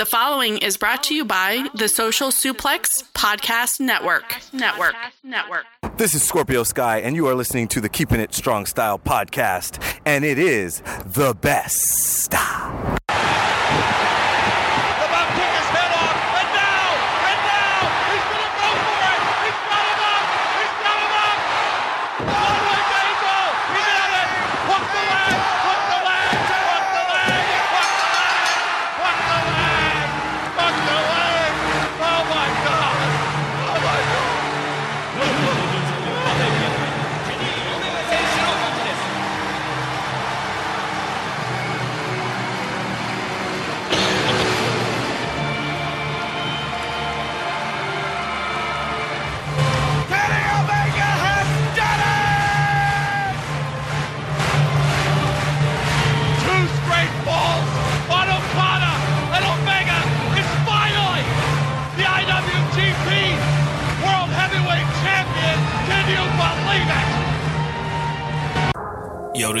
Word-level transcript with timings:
The 0.00 0.06
following 0.06 0.56
is 0.56 0.78
brought 0.78 1.02
to 1.02 1.14
you 1.14 1.26
by 1.26 1.68
the 1.74 1.86
Social 1.86 2.30
Suplex 2.30 3.04
Podcast 3.12 3.80
Network. 3.80 4.34
Network. 4.50 4.94
Network. 5.22 5.66
This 5.98 6.14
is 6.14 6.22
Scorpio 6.22 6.62
Sky, 6.62 7.00
and 7.00 7.14
you 7.14 7.26
are 7.26 7.34
listening 7.34 7.68
to 7.68 7.82
the 7.82 7.90
Keeping 7.90 8.18
It 8.18 8.32
Strong 8.32 8.64
Style 8.64 8.98
podcast, 8.98 10.00
and 10.06 10.24
it 10.24 10.38
is 10.38 10.80
the 11.04 11.36
best. 11.42 12.32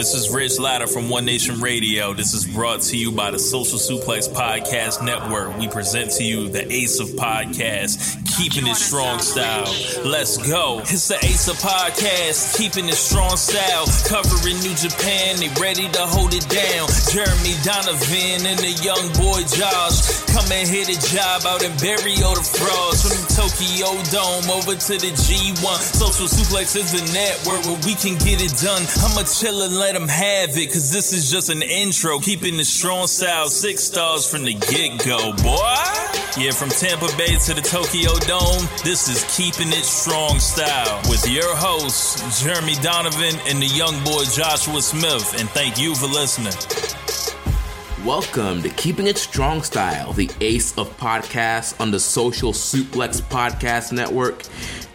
This 0.00 0.14
is 0.14 0.30
Rich 0.30 0.58
Latta 0.58 0.86
from 0.86 1.10
One 1.10 1.26
Nation 1.26 1.60
Radio. 1.60 2.14
This 2.14 2.32
is 2.32 2.46
brought 2.46 2.80
to 2.80 2.96
you 2.96 3.12
by 3.12 3.30
the 3.30 3.38
Social 3.38 3.78
Suplex 3.78 4.30
Podcast 4.32 5.04
Network. 5.04 5.58
We 5.58 5.68
present 5.68 6.12
to 6.12 6.24
you 6.24 6.48
the 6.48 6.66
Ace 6.72 7.00
of 7.00 7.08
Podcasts, 7.08 8.16
keeping 8.36 8.66
it 8.66 8.76
strong 8.76 9.18
style. 9.20 9.66
Let's 10.04 10.36
go. 10.38 10.80
It's 10.80 11.08
the 11.08 11.18
Ace 11.24 11.48
of 11.48 11.56
Podcasts, 11.56 12.56
keeping 12.56 12.88
it 12.88 12.94
strong 12.94 13.36
style. 13.36 13.86
Covering 14.06 14.58
New 14.60 14.74
Japan, 14.74 15.36
they 15.36 15.48
ready 15.60 15.88
to 15.90 16.04
hold 16.06 16.34
it 16.34 16.46
down. 16.48 16.86
Jeremy 17.10 17.54
Donovan 17.64 18.46
and 18.46 18.58
the 18.60 18.74
young 18.82 19.10
boy 19.18 19.42
Josh 19.50 20.22
come 20.30 20.46
and 20.52 20.68
hit 20.68 20.88
a 20.88 20.98
job 21.10 21.46
out 21.46 21.62
in 21.62 21.72
Barrio 21.82 22.34
the 22.38 22.44
Frogs 22.44 23.02
from 23.02 23.18
the 23.18 23.26
Tokyo 23.34 23.90
Dome 24.14 24.48
over 24.50 24.74
to 24.78 24.94
the 24.98 25.10
G1. 25.10 25.78
Social 25.80 26.28
Suplex 26.28 26.76
is 26.76 26.92
the 26.92 27.04
network 27.12 27.64
where 27.66 27.80
we 27.86 27.94
can 27.94 28.14
get 28.22 28.38
it 28.38 28.54
done. 28.62 28.82
I'ma 29.02 29.26
chill 29.26 29.62
and 29.62 29.76
let 29.76 29.94
them 29.94 30.08
have 30.08 30.56
it, 30.56 30.72
cause 30.72 30.92
this 30.92 31.12
is 31.12 31.30
just 31.30 31.50
an 31.50 31.62
intro. 31.62 32.18
Keeping 32.20 32.58
it 32.58 32.66
strong 32.66 33.06
style, 33.06 33.48
six 33.48 33.84
stars 33.84 34.28
from 34.28 34.44
the 34.44 34.54
get 34.54 35.04
go, 35.04 35.32
boy. 35.42 36.20
Yeah, 36.38 36.52
from 36.52 36.70
Tampa 36.70 37.08
Bay 37.18 37.36
to 37.36 37.54
the 37.54 37.60
Tokyo 37.60 38.14
Dome, 38.30 38.68
this 38.84 39.08
is 39.08 39.24
Keeping 39.36 39.72
It 39.72 39.82
Strong 39.84 40.38
Style 40.38 41.00
with 41.10 41.28
your 41.28 41.56
hosts, 41.56 42.40
Jeremy 42.40 42.74
Donovan 42.74 43.34
and 43.48 43.60
the 43.60 43.66
young 43.66 44.04
boy 44.04 44.22
Joshua 44.22 44.80
Smith. 44.82 45.34
And 45.40 45.48
thank 45.50 45.80
you 45.80 45.96
for 45.96 46.06
listening. 46.06 46.52
Welcome 48.06 48.62
to 48.62 48.68
Keeping 48.68 49.08
It 49.08 49.18
Strong 49.18 49.64
Style, 49.64 50.12
the 50.12 50.30
ace 50.40 50.78
of 50.78 50.96
podcasts 50.96 51.80
on 51.80 51.90
the 51.90 51.98
Social 51.98 52.52
Suplex 52.52 53.20
Podcast 53.20 53.90
Network. 53.90 54.44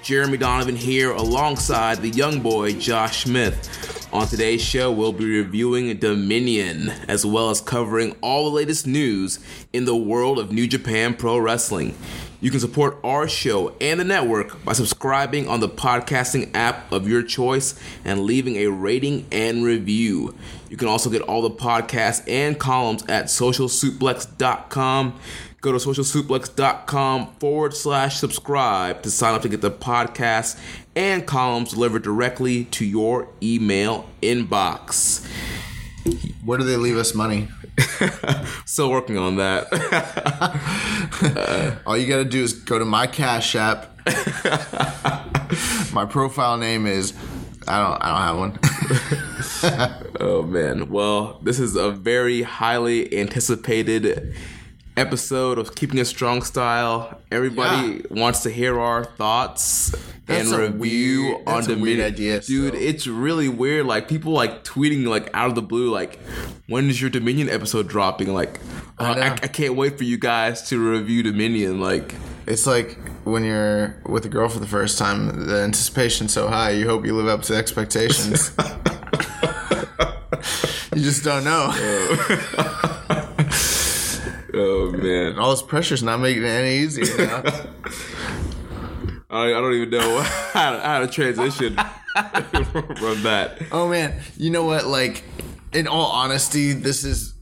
Jeremy 0.02 0.38
Donovan 0.38 0.78
here 0.78 1.12
alongside 1.12 1.98
the 1.98 2.12
young 2.12 2.40
boy 2.40 2.72
Josh 2.72 3.24
Smith. 3.26 4.08
On 4.14 4.26
today's 4.26 4.62
show, 4.62 4.94
we'll 4.94 5.12
be 5.12 5.26
reviewing 5.26 5.98
Dominion 5.98 6.90
as 7.10 7.26
well 7.26 7.50
as 7.50 7.60
covering 7.60 8.16
all 8.22 8.46
the 8.46 8.56
latest 8.56 8.88
news 8.88 9.40
in 9.74 9.84
the 9.84 9.96
world 9.96 10.40
of 10.40 10.54
New 10.54 10.68
Japan 10.68 11.16
Pro 11.16 11.38
Wrestling. 11.38 11.96
You 12.46 12.52
can 12.52 12.60
support 12.60 13.00
our 13.04 13.28
show 13.28 13.74
and 13.82 14.00
the 14.00 14.04
network 14.04 14.64
by 14.64 14.74
subscribing 14.74 15.48
on 15.48 15.62
the 15.62 15.68
podcasting 15.68 16.52
app 16.54 16.92
of 16.92 17.08
your 17.08 17.24
choice 17.24 17.74
and 18.04 18.20
leaving 18.20 18.58
a 18.58 18.68
rating 18.68 19.26
and 19.32 19.66
review. 19.66 20.36
You 20.70 20.78
can 20.78 20.88
also 20.88 21.10
get 21.10 21.24
all 21.24 21.42
the 21.42 21.50
podcasts 21.50 22.24
and 22.28 22.60
columns 22.60 23.02
at 23.08 23.26
socialsuplex.com. 23.26 25.20
Go 25.62 25.72
to 25.72 25.80
socialsuplex.com 25.80 27.34
forward 27.40 27.74
slash 27.74 28.18
subscribe 28.18 29.02
to 29.02 29.10
sign 29.10 29.34
up 29.34 29.42
to 29.42 29.50
get 29.50 29.62
the 29.62 29.72
podcasts 29.72 30.56
and 30.96 31.26
columns 31.26 31.72
delivered 31.72 32.04
directly 32.04 32.66
to 32.66 32.86
your 32.86 33.28
email 33.42 34.08
inbox. 34.22 35.28
Where 36.46 36.60
do 36.60 36.64
they 36.64 36.78
leave 36.78 36.98
us 36.98 37.16
money? 37.16 37.48
Still 38.66 38.90
working 38.90 39.18
on 39.18 39.38
that. 39.38 39.72
All 41.86 41.98
you 41.98 42.08
got 42.08 42.18
to 42.18 42.26
do 42.26 42.44
is 42.44 42.54
go 42.54 42.80
to 42.80 42.86
my 42.86 43.08
Cash 43.08 43.56
App. 43.56 43.92
my 45.94 46.06
profile 46.06 46.58
name 46.58 46.86
is 46.86 47.14
I 47.68 47.82
don't 47.82 48.02
I 48.02 48.10
don't 48.12 48.22
have 48.22 48.38
one. 48.38 48.60
Oh 50.20 50.44
man. 50.44 50.90
Well, 50.90 51.40
this 51.42 51.60
is 51.60 51.76
a 51.76 51.92
very 51.92 52.44
highly 52.44 53.18
anticipated 53.18 54.36
episode 54.98 55.58
of 55.58 55.76
Keeping 55.76 55.98
It 56.00 56.06
Strong 56.06 56.44
Style. 56.44 57.20
Everybody 57.32 58.04
wants 58.10 58.42
to 58.44 58.50
hear 58.50 58.80
our 58.80 59.04
thoughts 59.06 59.94
That's 60.26 60.52
and 60.52 60.62
a 60.62 60.70
review 60.72 61.24
weird- 61.24 61.48
on 61.48 61.54
a 61.54 61.58
weird 61.58 61.68
Dominion. 61.68 62.02
idea, 62.06 62.40
Dude, 62.42 62.74
so. 62.74 62.80
it's 62.80 63.08
really 63.08 63.50
weird. 63.50 63.86
Like 63.86 64.08
people 64.08 64.32
like 64.32 64.64
tweeting 64.64 65.06
like 65.08 65.30
out 65.34 65.50
of 65.50 65.56
the 65.56 65.62
blue, 65.62 65.92
like, 65.92 66.20
when 66.68 66.90
is 66.90 67.02
your 67.02 67.10
Dominion 67.10 67.50
episode 67.50 67.88
dropping? 67.88 68.34
Like 68.34 68.60
I 68.98 69.06
uh, 69.12 69.16
I. 69.16 69.32
I 69.34 69.48
can't 69.48 69.76
wait 69.76 69.98
for 69.98 70.04
you 70.06 70.18
guys 70.18 70.62
to 70.70 70.80
review 70.80 71.24
Dominion. 71.24 71.80
Like 71.82 72.16
it's 72.48 72.66
like 72.66 72.98
when 73.26 73.44
you're 73.44 73.96
with 74.06 74.26
a 74.26 74.30
girl 74.30 74.48
for 74.50 74.60
the 74.60 74.68
first 74.68 74.98
time, 74.98 75.48
the 75.48 75.62
anticipation's 75.62 76.32
so 76.32 76.48
high, 76.48 76.70
you 76.72 76.88
hope 76.88 77.06
you 77.06 77.16
live 77.16 77.28
up 77.28 77.42
to 77.44 77.56
expectations. 77.56 78.52
you 80.96 81.02
just 81.02 81.24
don't 81.24 81.44
know. 81.44 81.72
Oh 84.56 84.92
man. 84.92 85.38
All 85.38 85.52
this 85.52 85.62
pressure's 85.62 86.02
not 86.04 86.20
making 86.20 86.44
it 86.44 86.48
any 86.48 86.78
easier 86.78 87.06
now. 87.26 87.44
I, 89.30 89.48
I 89.48 89.52
don't 89.62 89.74
even 89.74 89.90
know 89.90 90.22
how 90.54 90.72
to, 90.72 90.80
how 90.80 91.00
to 91.00 91.08
transition 91.08 91.76
from 92.96 93.24
that. 93.24 93.62
Oh 93.72 93.90
man, 93.90 94.22
you 94.38 94.50
know 94.50 94.64
what? 94.66 94.86
Like, 94.86 95.24
in 95.74 95.88
all 95.88 96.12
honesty, 96.12 96.72
this 96.74 97.04
is 97.04 97.34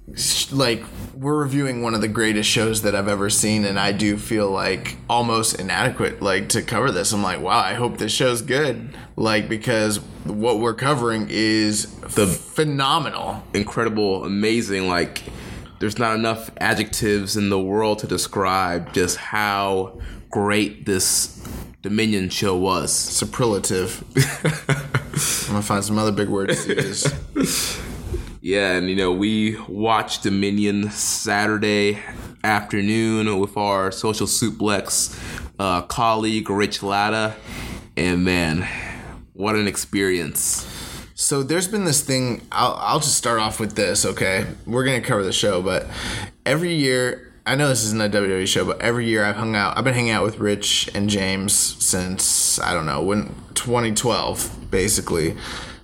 like 0.51 0.83
we're 1.13 1.37
reviewing 1.37 1.81
one 1.81 1.93
of 1.93 2.01
the 2.01 2.07
greatest 2.07 2.49
shows 2.49 2.81
that 2.81 2.95
I've 2.95 3.07
ever 3.07 3.29
seen, 3.29 3.63
and 3.65 3.79
I 3.79 3.91
do 3.91 4.17
feel 4.17 4.49
like 4.49 4.95
almost 5.09 5.59
inadequate 5.59 6.21
like 6.21 6.49
to 6.49 6.61
cover 6.63 6.89
this. 6.91 7.11
I'm 7.13 7.21
like, 7.21 7.41
wow, 7.41 7.59
I 7.59 7.73
hope 7.75 7.97
this 7.99 8.11
show's 8.11 8.41
good, 8.41 8.95
like 9.15 9.47
because 9.47 9.99
what 10.25 10.59
we're 10.59 10.73
covering 10.73 11.27
is 11.29 11.93
The- 12.15 12.25
phenomenal. 12.27 13.43
incredible, 13.53 14.23
amazing. 14.25 14.87
Like, 14.87 15.21
there's 15.83 15.99
not 15.99 16.15
enough 16.15 16.49
adjectives 16.61 17.35
in 17.35 17.49
the 17.49 17.59
world 17.59 17.99
to 17.99 18.07
describe 18.07 18.93
just 18.93 19.17
how 19.17 19.99
great 20.29 20.85
this 20.85 21.45
Dominion 21.81 22.29
show 22.29 22.55
was. 22.55 22.93
Superlative. 22.93 24.01
I'm 24.15 25.51
gonna 25.51 25.61
find 25.61 25.83
some 25.83 25.97
other 25.97 26.13
big 26.13 26.29
words 26.29 26.63
to 26.65 26.75
use. 26.75 27.05
Yeah, 28.45 28.73
and 28.73 28.89
you 28.89 28.95
know, 28.97 29.09
we 29.13 29.57
watched 29.69 30.23
Dominion 30.23 30.91
Saturday 30.91 32.01
afternoon 32.43 33.39
with 33.39 33.55
our 33.55 33.89
social 33.89 34.27
suplex 34.27 35.17
uh, 35.59 35.83
colleague 35.83 36.49
Rich 36.49 36.83
Latta, 36.83 37.35
and 37.95 38.25
man, 38.25 38.67
what 39.31 39.55
an 39.55 39.65
experience! 39.65 40.72
So 41.15 41.43
there's 41.43 41.67
been 41.67 41.85
this 41.85 42.01
thing. 42.01 42.41
I'll, 42.51 42.73
I'll 42.79 42.99
just 42.99 43.15
start 43.15 43.39
off 43.39 43.59
with 43.59 43.75
this. 43.75 44.05
Okay, 44.05 44.45
we're 44.65 44.83
gonna 44.83 45.01
cover 45.01 45.23
the 45.23 45.31
show, 45.33 45.61
but 45.61 45.87
every 46.45 46.73
year, 46.73 47.31
I 47.45 47.55
know 47.55 47.67
this 47.67 47.83
isn't 47.83 48.01
a 48.01 48.09
WWE 48.09 48.47
show, 48.47 48.65
but 48.65 48.81
every 48.81 49.05
year 49.05 49.23
I've 49.23 49.35
hung 49.35 49.55
out. 49.55 49.77
I've 49.77 49.83
been 49.83 49.93
hanging 49.93 50.11
out 50.11 50.23
with 50.23 50.39
Rich 50.39 50.89
and 50.95 51.09
James 51.09 51.53
since 51.53 52.59
I 52.59 52.73
don't 52.73 52.85
know 52.85 53.03
when 53.03 53.35
2012, 53.53 54.71
basically. 54.71 55.35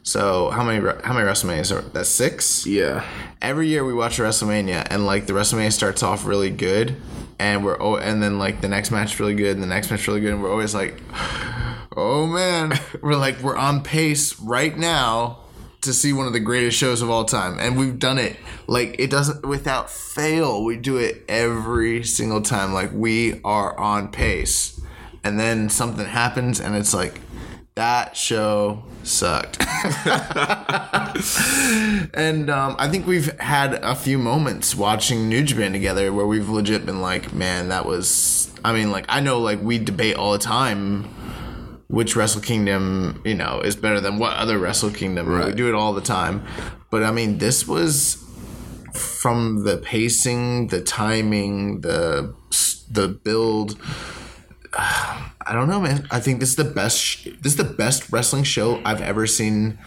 So 0.01 0.49
how 0.49 0.63
many 0.63 0.79
how 1.03 1.13
many 1.13 1.27
WrestleManias 1.27 1.75
are 1.75 1.81
that's 1.81 2.09
six? 2.09 2.65
Yeah, 2.65 3.05
Every 3.41 3.67
year 3.67 3.85
we 3.85 3.93
watch 3.93 4.17
WrestleMania, 4.17 4.87
and 4.89 5.05
like 5.05 5.27
the 5.27 5.33
WrestleMania 5.33 5.71
starts 5.71 6.01
off 6.03 6.25
really 6.25 6.49
good, 6.49 6.95
and 7.39 7.63
we're 7.63 7.81
oh, 7.81 7.95
and 7.95 8.21
then 8.21 8.38
like 8.38 8.62
the 8.62 8.68
next 8.68 8.91
match 8.91 9.19
really 9.19 9.33
good, 9.33 9.56
and 9.56 9.63
the 9.63 9.68
next 9.68 9.89
match 9.89 10.07
really 10.07 10.19
good, 10.19 10.33
and 10.33 10.44
we're 10.44 10.51
always 10.51 10.75
like, 10.75 11.01
oh 11.95 12.27
man, 12.27 12.74
we're 13.01 13.15
like 13.15 13.39
we're 13.39 13.57
on 13.57 13.81
pace 13.81 14.39
right 14.39 14.77
now 14.77 15.39
to 15.81 15.94
see 15.94 16.12
one 16.12 16.27
of 16.27 16.33
the 16.33 16.39
greatest 16.41 16.77
shows 16.77 17.01
of 17.01 17.09
all 17.09 17.25
time, 17.25 17.57
and 17.59 17.77
we've 17.77 17.97
done 17.97 18.18
it 18.19 18.36
like 18.68 18.95
it 19.00 19.09
doesn't 19.09 19.45
without 19.45 19.89
fail. 19.89 20.63
We 20.63 20.75
do 20.75 20.97
it 20.97 21.24
every 21.27 22.03
single 22.03 22.41
time. 22.41 22.74
Like 22.74 22.91
we 22.94 23.42
are 23.44 23.77
on 23.80 24.09
pace, 24.12 24.80
and 25.24 25.39
then 25.39 25.69
something 25.69 26.06
happens, 26.06 26.59
and 26.59 26.75
it's 26.75 26.94
like 26.94 27.21
that 27.79 28.15
show 28.17 28.83
sucked. 29.03 29.57
and 32.13 32.49
um, 32.49 32.75
I 32.77 32.89
think 32.91 33.07
we've 33.07 33.39
had 33.39 33.75
a 33.75 33.95
few 33.95 34.17
moments 34.17 34.75
watching 34.75 35.29
New 35.29 35.43
Japan 35.43 35.71
together 35.71 36.11
where 36.11 36.27
we've 36.27 36.49
legit 36.49 36.85
been 36.85 37.01
like, 37.01 37.33
man, 37.33 37.69
that 37.69 37.85
was. 37.85 38.51
I 38.65 38.73
mean, 38.73 38.91
like 38.91 39.05
I 39.07 39.21
know, 39.21 39.39
like 39.39 39.61
we 39.61 39.79
debate 39.79 40.17
all 40.17 40.33
the 40.33 40.39
time 40.39 41.05
which 41.87 42.15
Wrestle 42.15 42.41
Kingdom, 42.41 43.21
you 43.25 43.33
know, 43.33 43.61
is 43.61 43.75
better 43.75 43.99
than 43.99 44.19
what 44.19 44.35
other 44.35 44.59
Wrestle 44.59 44.91
Kingdom. 44.91 45.27
Right. 45.27 45.47
We 45.47 45.53
do 45.53 45.69
it 45.69 45.73
all 45.73 45.93
the 45.93 46.01
time. 46.01 46.45
But 46.91 47.03
I 47.03 47.11
mean, 47.11 47.37
this 47.37 47.65
was 47.65 48.23
from 48.93 49.63
the 49.63 49.77
pacing, 49.77 50.67
the 50.67 50.81
timing, 50.81 51.79
the 51.81 52.35
the 52.91 53.07
build. 53.07 53.79
I 54.77 55.51
don't 55.54 55.68
know, 55.69 55.80
man. 55.81 56.07
I 56.12 56.19
think 56.19 56.39
this 56.39 56.50
is 56.50 56.56
the 56.56 56.63
best. 56.63 56.98
sh- 57.00 57.27
This 57.42 57.54
is 57.54 57.57
the 57.57 57.63
best 57.63 58.12
wrestling 58.12 58.44
show 58.44 58.81
I've 58.86 59.01
ever 59.01 59.25
seen 59.27 59.80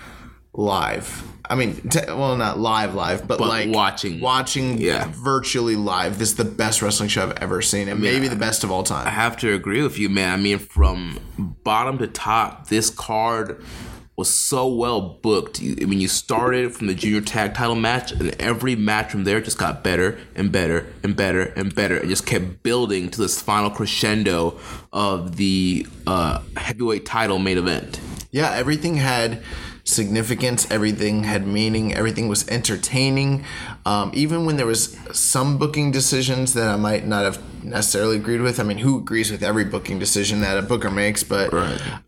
live. 0.54 1.22
I 1.48 1.54
mean, 1.54 1.76
te- 1.88 2.06
well, 2.08 2.36
not 2.36 2.58
live, 2.58 2.94
live, 2.94 3.26
but, 3.28 3.38
But 3.38 3.48
like 3.48 3.70
watching. 3.74 4.20
watching, 4.20 4.78
Yeah. 4.78 5.10
virtually 5.14 5.76
live. 5.76 6.18
This 6.18 6.30
is 6.30 6.36
the 6.36 6.44
best 6.44 6.82
wrestling 6.82 7.08
show 7.08 7.22
I've 7.28 7.38
ever 7.38 7.62
seen, 7.62 7.88
and 7.88 8.00
maybe 8.00 8.28
the 8.28 8.36
best 8.36 8.64
of 8.64 8.70
all 8.70 8.82
time. 8.82 9.06
I 9.06 9.10
have 9.10 9.36
to 9.38 9.52
agree 9.54 9.82
with 9.82 9.98
you, 9.98 10.08
man. 10.08 10.32
I 10.32 10.36
mean, 10.36 10.58
from 10.58 11.18
bottom 11.64 11.98
to 11.98 12.06
top, 12.06 12.68
this 12.68 12.90
card 12.90 13.62
was 14.16 14.32
so 14.32 14.66
well 14.66 15.00
booked. 15.00 15.60
You, 15.60 15.76
I 15.80 15.84
mean, 15.86 16.00
you 16.00 16.08
started 16.08 16.74
from 16.74 16.86
the 16.86 16.94
junior 16.94 17.20
tag 17.20 17.54
title 17.54 17.74
match, 17.74 18.12
and 18.12 18.34
every 18.40 18.76
match 18.76 19.10
from 19.10 19.24
there 19.24 19.40
just 19.40 19.58
got 19.58 19.82
better 19.82 20.18
and 20.34 20.52
better 20.52 20.86
and 21.02 21.16
better 21.16 21.42
and 21.56 21.74
better, 21.74 21.96
and 21.96 22.08
just 22.08 22.26
kept 22.26 22.62
building 22.62 23.10
to 23.10 23.20
this 23.20 23.40
final 23.40 23.70
crescendo 23.70 24.58
of 24.92 25.36
the 25.36 25.86
uh, 26.06 26.42
heavyweight 26.56 27.06
title 27.06 27.38
main 27.38 27.58
event. 27.58 28.00
Yeah, 28.30 28.52
everything 28.52 28.96
had 28.96 29.42
significance. 29.84 30.70
Everything 30.70 31.24
had 31.24 31.46
meaning. 31.46 31.94
Everything 31.94 32.28
was 32.28 32.48
entertaining. 32.48 33.44
Um, 33.84 34.12
even 34.14 34.44
when 34.46 34.56
there 34.56 34.66
was 34.66 34.96
some 35.12 35.58
booking 35.58 35.90
decisions 35.90 36.54
that 36.54 36.68
I 36.68 36.76
might 36.76 37.06
not 37.06 37.24
have 37.24 37.42
necessarily 37.64 38.16
agreed 38.16 38.40
with. 38.40 38.60
I 38.60 38.62
mean, 38.62 38.78
who 38.78 38.98
agrees 38.98 39.30
with 39.30 39.42
every 39.42 39.64
booking 39.64 39.98
decision 39.98 40.40
that 40.40 40.58
a 40.58 40.62
booker 40.62 40.90
makes? 40.90 41.22
But 41.22 41.52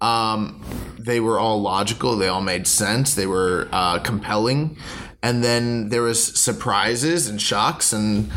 um, 0.00 0.62
they 0.98 1.20
were 1.20 1.38
all 1.38 1.60
logical. 1.60 2.16
They 2.16 2.28
all 2.28 2.40
made 2.40 2.66
sense. 2.66 3.14
They 3.14 3.26
were 3.26 3.68
uh, 3.72 3.98
compelling. 4.00 4.76
And 5.22 5.42
then 5.42 5.88
there 5.88 6.02
was 6.02 6.22
surprises 6.22 7.28
and 7.28 7.40
shocks 7.40 7.92
and 7.92 8.30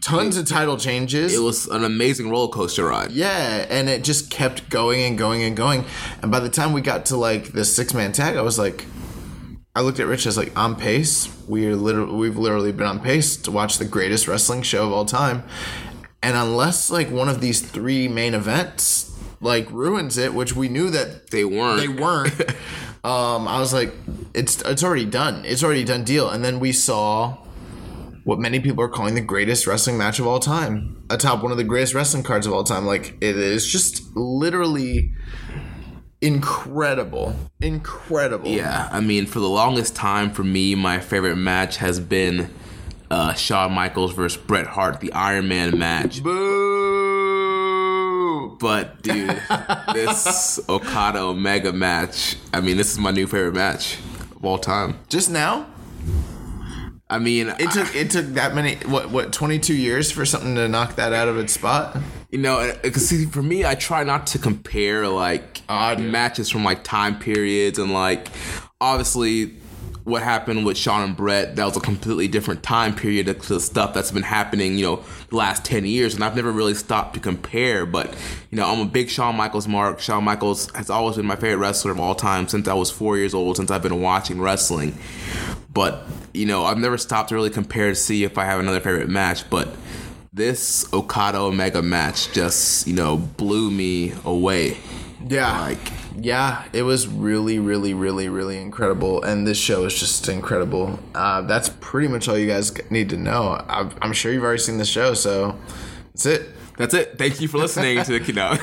tons 0.00 0.36
of 0.36 0.46
title 0.46 0.76
changes. 0.76 1.34
It 1.34 1.40
was 1.40 1.66
an 1.66 1.84
amazing 1.84 2.30
roller 2.30 2.52
coaster 2.52 2.86
ride. 2.86 3.10
Yeah, 3.10 3.66
and 3.70 3.88
it 3.88 4.04
just 4.04 4.30
kept 4.30 4.68
going 4.68 5.00
and 5.02 5.16
going 5.16 5.42
and 5.42 5.56
going. 5.56 5.84
And 6.20 6.30
by 6.30 6.40
the 6.40 6.50
time 6.50 6.72
we 6.72 6.82
got 6.82 7.06
to 7.06 7.16
like 7.16 7.52
the 7.52 7.64
six 7.64 7.94
man 7.94 8.12
tag, 8.12 8.36
I 8.36 8.42
was 8.42 8.58
like, 8.58 8.86
I 9.76 9.80
looked 9.80 9.98
at 9.98 10.06
Rich. 10.06 10.26
as 10.26 10.36
like, 10.36 10.56
on 10.56 10.76
pace. 10.76 11.28
We're 11.48 11.74
literally, 11.76 12.14
we've 12.14 12.36
literally 12.36 12.72
been 12.72 12.86
on 12.86 13.00
pace 13.00 13.36
to 13.38 13.50
watch 13.50 13.78
the 13.78 13.84
greatest 13.84 14.28
wrestling 14.28 14.62
show 14.62 14.86
of 14.86 14.92
all 14.92 15.04
time. 15.04 15.42
And 16.22 16.36
unless 16.36 16.90
like 16.90 17.10
one 17.10 17.28
of 17.28 17.40
these 17.40 17.60
three 17.60 18.08
main 18.08 18.34
events 18.34 19.10
like 19.40 19.70
ruins 19.70 20.16
it, 20.16 20.32
which 20.32 20.54
we 20.56 20.68
knew 20.68 20.90
that 20.90 21.30
They 21.30 21.44
weren't. 21.44 21.80
they 21.80 21.88
weren't. 21.88 22.40
um, 23.04 23.46
I 23.46 23.58
was 23.60 23.74
like, 23.74 23.92
it's 24.32 24.62
it's 24.62 24.82
already 24.82 25.04
done. 25.04 25.44
It's 25.44 25.62
already 25.62 25.84
done 25.84 26.02
deal. 26.04 26.30
And 26.30 26.42
then 26.44 26.60
we 26.60 26.72
saw 26.72 27.38
what 28.24 28.38
many 28.38 28.58
people 28.58 28.82
are 28.82 28.88
calling 28.88 29.14
the 29.14 29.20
greatest 29.20 29.66
wrestling 29.66 29.98
match 29.98 30.18
of 30.18 30.26
all 30.26 30.38
time, 30.38 31.04
atop 31.10 31.42
one 31.42 31.52
of 31.52 31.58
the 31.58 31.64
greatest 31.64 31.92
wrestling 31.92 32.22
cards 32.22 32.46
of 32.46 32.54
all 32.54 32.64
time. 32.64 32.86
Like 32.86 33.18
it 33.20 33.36
is 33.36 33.66
just 33.66 34.16
literally 34.16 35.12
incredible, 36.20 37.36
incredible. 37.60 38.48
Yeah, 38.48 38.88
I 38.90 39.00
mean, 39.00 39.26
for 39.26 39.40
the 39.40 39.48
longest 39.48 39.94
time, 39.96 40.30
for 40.30 40.44
me, 40.44 40.74
my 40.74 41.00
favorite 41.00 41.36
match 41.36 41.76
has 41.78 42.00
been 42.00 42.50
uh, 43.10 43.34
Shawn 43.34 43.72
Michaels 43.72 44.12
versus 44.14 44.40
Bret 44.40 44.66
Hart, 44.66 45.00
the 45.00 45.12
Iron 45.12 45.48
Man 45.48 45.78
match. 45.78 46.22
Boo! 46.22 47.34
But 48.60 49.02
dude, 49.02 49.40
this 49.92 50.60
Okada 50.68 51.20
Omega 51.20 51.72
match, 51.72 52.36
I 52.52 52.60
mean, 52.60 52.76
this 52.76 52.92
is 52.92 52.98
my 52.98 53.10
new 53.10 53.26
favorite 53.26 53.54
match 53.54 53.98
of 54.36 54.44
all 54.44 54.58
time. 54.58 54.98
Just 55.08 55.30
now, 55.30 55.66
I 57.10 57.18
mean, 57.18 57.48
it 57.58 57.70
took 57.70 57.94
it 57.94 58.10
took 58.10 58.26
that 58.34 58.54
many 58.54 58.76
what 58.86 59.10
what 59.10 59.32
twenty 59.32 59.58
two 59.58 59.74
years 59.74 60.10
for 60.10 60.24
something 60.24 60.54
to 60.54 60.68
knock 60.68 60.96
that 60.96 61.12
out 61.12 61.28
of 61.28 61.36
its 61.36 61.52
spot. 61.52 61.96
you 62.30 62.38
know, 62.38 62.74
because 62.82 63.02
uh, 63.02 63.06
see, 63.06 63.26
for 63.26 63.42
me, 63.42 63.64
I 63.64 63.74
try 63.74 64.04
not 64.04 64.26
to 64.28 64.38
compare 64.38 65.06
like 65.08 65.60
I 65.68 65.96
do. 65.96 66.10
matches 66.10 66.48
from 66.50 66.64
like 66.64 66.82
time 66.82 67.18
periods 67.18 67.78
and 67.78 67.92
like 67.92 68.28
obviously 68.80 69.54
what 70.04 70.22
happened 70.22 70.66
with 70.66 70.76
Shawn 70.76 71.02
and 71.02 71.16
Bret, 71.16 71.56
that 71.56 71.64
was 71.64 71.78
a 71.78 71.80
completely 71.80 72.28
different 72.28 72.62
time 72.62 72.94
period 72.94 73.26
to 73.26 73.54
the 73.54 73.58
stuff 73.58 73.94
that's 73.94 74.10
been 74.10 74.22
happening, 74.22 74.76
you 74.76 74.84
know, 74.84 75.04
the 75.30 75.36
last 75.36 75.64
10 75.64 75.86
years. 75.86 76.14
And 76.14 76.22
I've 76.22 76.36
never 76.36 76.52
really 76.52 76.74
stopped 76.74 77.14
to 77.14 77.20
compare. 77.20 77.86
But, 77.86 78.14
you 78.50 78.56
know, 78.56 78.70
I'm 78.70 78.80
a 78.80 78.84
big 78.84 79.08
Shawn 79.08 79.34
Michaels 79.34 79.66
mark. 79.66 80.00
Shawn 80.00 80.22
Michaels 80.22 80.70
has 80.72 80.90
always 80.90 81.16
been 81.16 81.24
my 81.24 81.36
favorite 81.36 81.56
wrestler 81.56 81.90
of 81.90 81.98
all 81.98 82.14
time 82.14 82.48
since 82.48 82.68
I 82.68 82.74
was 82.74 82.90
four 82.90 83.16
years 83.16 83.32
old, 83.32 83.56
since 83.56 83.70
I've 83.70 83.82
been 83.82 84.02
watching 84.02 84.42
wrestling. 84.42 84.98
But, 85.72 86.04
you 86.34 86.44
know, 86.44 86.64
I've 86.64 86.78
never 86.78 86.98
stopped 86.98 87.30
to 87.30 87.34
really 87.34 87.50
compare 87.50 87.88
to 87.88 87.94
see 87.94 88.24
if 88.24 88.36
I 88.36 88.44
have 88.44 88.60
another 88.60 88.80
favorite 88.80 89.08
match. 89.08 89.48
But 89.48 89.74
this 90.34 90.92
Okada 90.92 91.38
Omega 91.38 91.80
match 91.80 92.30
just, 92.32 92.86
you 92.86 92.92
know, 92.92 93.16
blew 93.16 93.70
me 93.70 94.12
away. 94.26 94.76
Yeah. 95.26 95.60
Like, 95.62 95.92
Yeah, 96.16 96.64
it 96.72 96.82
was 96.82 97.08
really, 97.08 97.58
really, 97.58 97.92
really, 97.92 98.28
really 98.28 98.58
incredible, 98.60 99.22
and 99.22 99.46
this 99.46 99.58
show 99.58 99.84
is 99.84 99.98
just 99.98 100.28
incredible. 100.28 100.98
Uh, 101.14 101.40
that's 101.42 101.68
pretty 101.80 102.08
much 102.08 102.28
all 102.28 102.38
you 102.38 102.46
guys 102.46 102.72
need 102.90 103.10
to 103.10 103.16
know. 103.16 103.62
I'm, 103.68 103.90
I'm 104.00 104.12
sure 104.12 104.32
you've 104.32 104.44
already 104.44 104.60
seen 104.60 104.78
the 104.78 104.84
show, 104.84 105.14
so 105.14 105.58
that's 106.12 106.26
it. 106.26 106.48
that's 106.76 106.94
it. 106.94 107.18
Thank 107.18 107.40
you 107.40 107.48
for 107.48 107.58
listening 107.58 108.02
to 108.04 108.18
the, 108.18 108.32
know. 108.32 108.56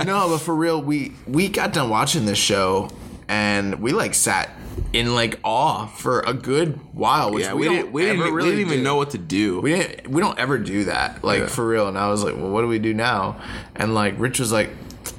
No, 0.04 0.28
but 0.30 0.38
for 0.38 0.54
real, 0.54 0.80
we 0.80 1.12
we 1.26 1.48
got 1.48 1.72
done 1.74 1.90
watching 1.90 2.24
this 2.24 2.38
show, 2.38 2.88
and 3.28 3.80
we 3.80 3.92
like 3.92 4.14
sat 4.14 4.50
in 4.94 5.14
like 5.14 5.38
awe 5.44 5.86
for 5.86 6.20
a 6.20 6.32
good 6.32 6.78
while. 6.94 7.32
Which 7.32 7.44
yeah, 7.44 7.52
we, 7.52 7.68
we, 7.68 7.74
didn't, 7.76 7.92
we, 7.92 8.02
didn't, 8.02 8.20
ever 8.20 8.30
we 8.30 8.36
really 8.36 8.50
didn't 8.50 8.60
even 8.66 8.78
do. 8.78 8.84
know 8.84 8.96
what 8.96 9.10
to 9.10 9.18
do. 9.18 9.60
We 9.60 9.74
didn't. 9.74 10.08
We 10.08 10.22
don't 10.22 10.38
ever 10.38 10.56
do 10.56 10.84
that, 10.84 11.22
like 11.22 11.40
Yeah. 11.40 11.46
for 11.48 11.68
real. 11.68 11.86
And 11.86 11.98
I 11.98 12.08
was 12.08 12.24
like, 12.24 12.34
well, 12.36 12.50
what 12.50 12.62
do 12.62 12.68
we 12.68 12.78
do 12.78 12.94
now? 12.94 13.40
And 13.76 13.94
like 13.94 14.14
Rich 14.18 14.40
was 14.40 14.50
like, 14.52 14.70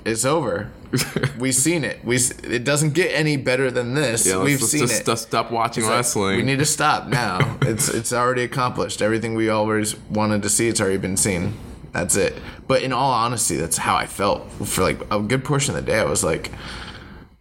it's 0.06 0.26
over. 0.26 0.72
We've 1.40 1.54
seen 1.54 1.84
it. 1.84 2.04
We 2.04 2.16
it 2.44 2.64
doesn't 2.64 2.94
get 2.94 3.10
any 3.14 3.38
better 3.38 3.70
than 3.70 3.94
this. 3.94 4.26
yeah, 4.26 4.42
We've 4.42 4.60
let's 4.60 4.72
seen 4.72 4.82
just 4.82 5.02
it. 5.02 5.06
st- 5.06 5.20
stop 5.20 5.52
watching 5.52 5.84
It's 5.84 5.90
like, 5.90 5.98
wrestling. 5.98 6.38
we 6.38 6.44
need 6.44 6.60
to 6.60 6.66
stop 6.66 7.08
now. 7.08 7.58
it's 7.62 7.90
it's 7.90 8.12
already 8.12 8.44
accomplished. 8.44 9.02
Everything 9.02 9.36
we 9.36 9.50
always 9.50 9.96
wanted 10.10 10.42
to 10.44 10.50
see, 10.50 10.68
it's 10.68 10.82
already 10.82 10.98
been 10.98 11.18
seen. 11.18 11.54
That's 11.92 12.16
it. 12.16 12.36
But 12.68 12.82
in 12.84 12.92
all 12.94 13.12
honesty, 13.12 13.56
that's 13.56 13.78
how 13.78 13.96
I 13.96 14.06
felt 14.08 14.50
for 14.52 14.82
like 14.84 15.00
a 15.12 15.20
good 15.20 15.44
portion 15.44 15.76
of 15.76 15.86
the 15.86 15.92
day. 15.92 16.00
I 16.00 16.06
was 16.06 16.24
like, 16.24 16.52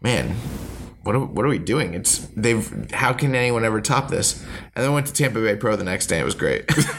man, 0.00 0.34
what 1.02 1.14
are, 1.16 1.20
what 1.24 1.44
are 1.44 1.48
we 1.48 1.58
doing? 1.58 1.94
It's 1.94 2.18
they've. 2.36 2.90
How 2.92 3.12
can 3.14 3.34
anyone 3.34 3.64
ever 3.64 3.80
top 3.80 4.08
this? 4.08 4.42
And 4.74 4.84
then 4.84 4.92
went 4.92 5.06
to 5.06 5.12
Tampa 5.12 5.40
Bay 5.40 5.56
Pro 5.56 5.74
the 5.76 5.84
next 5.84 6.06
day. 6.06 6.18
It 6.20 6.24
was 6.24 6.34
great. 6.34 6.66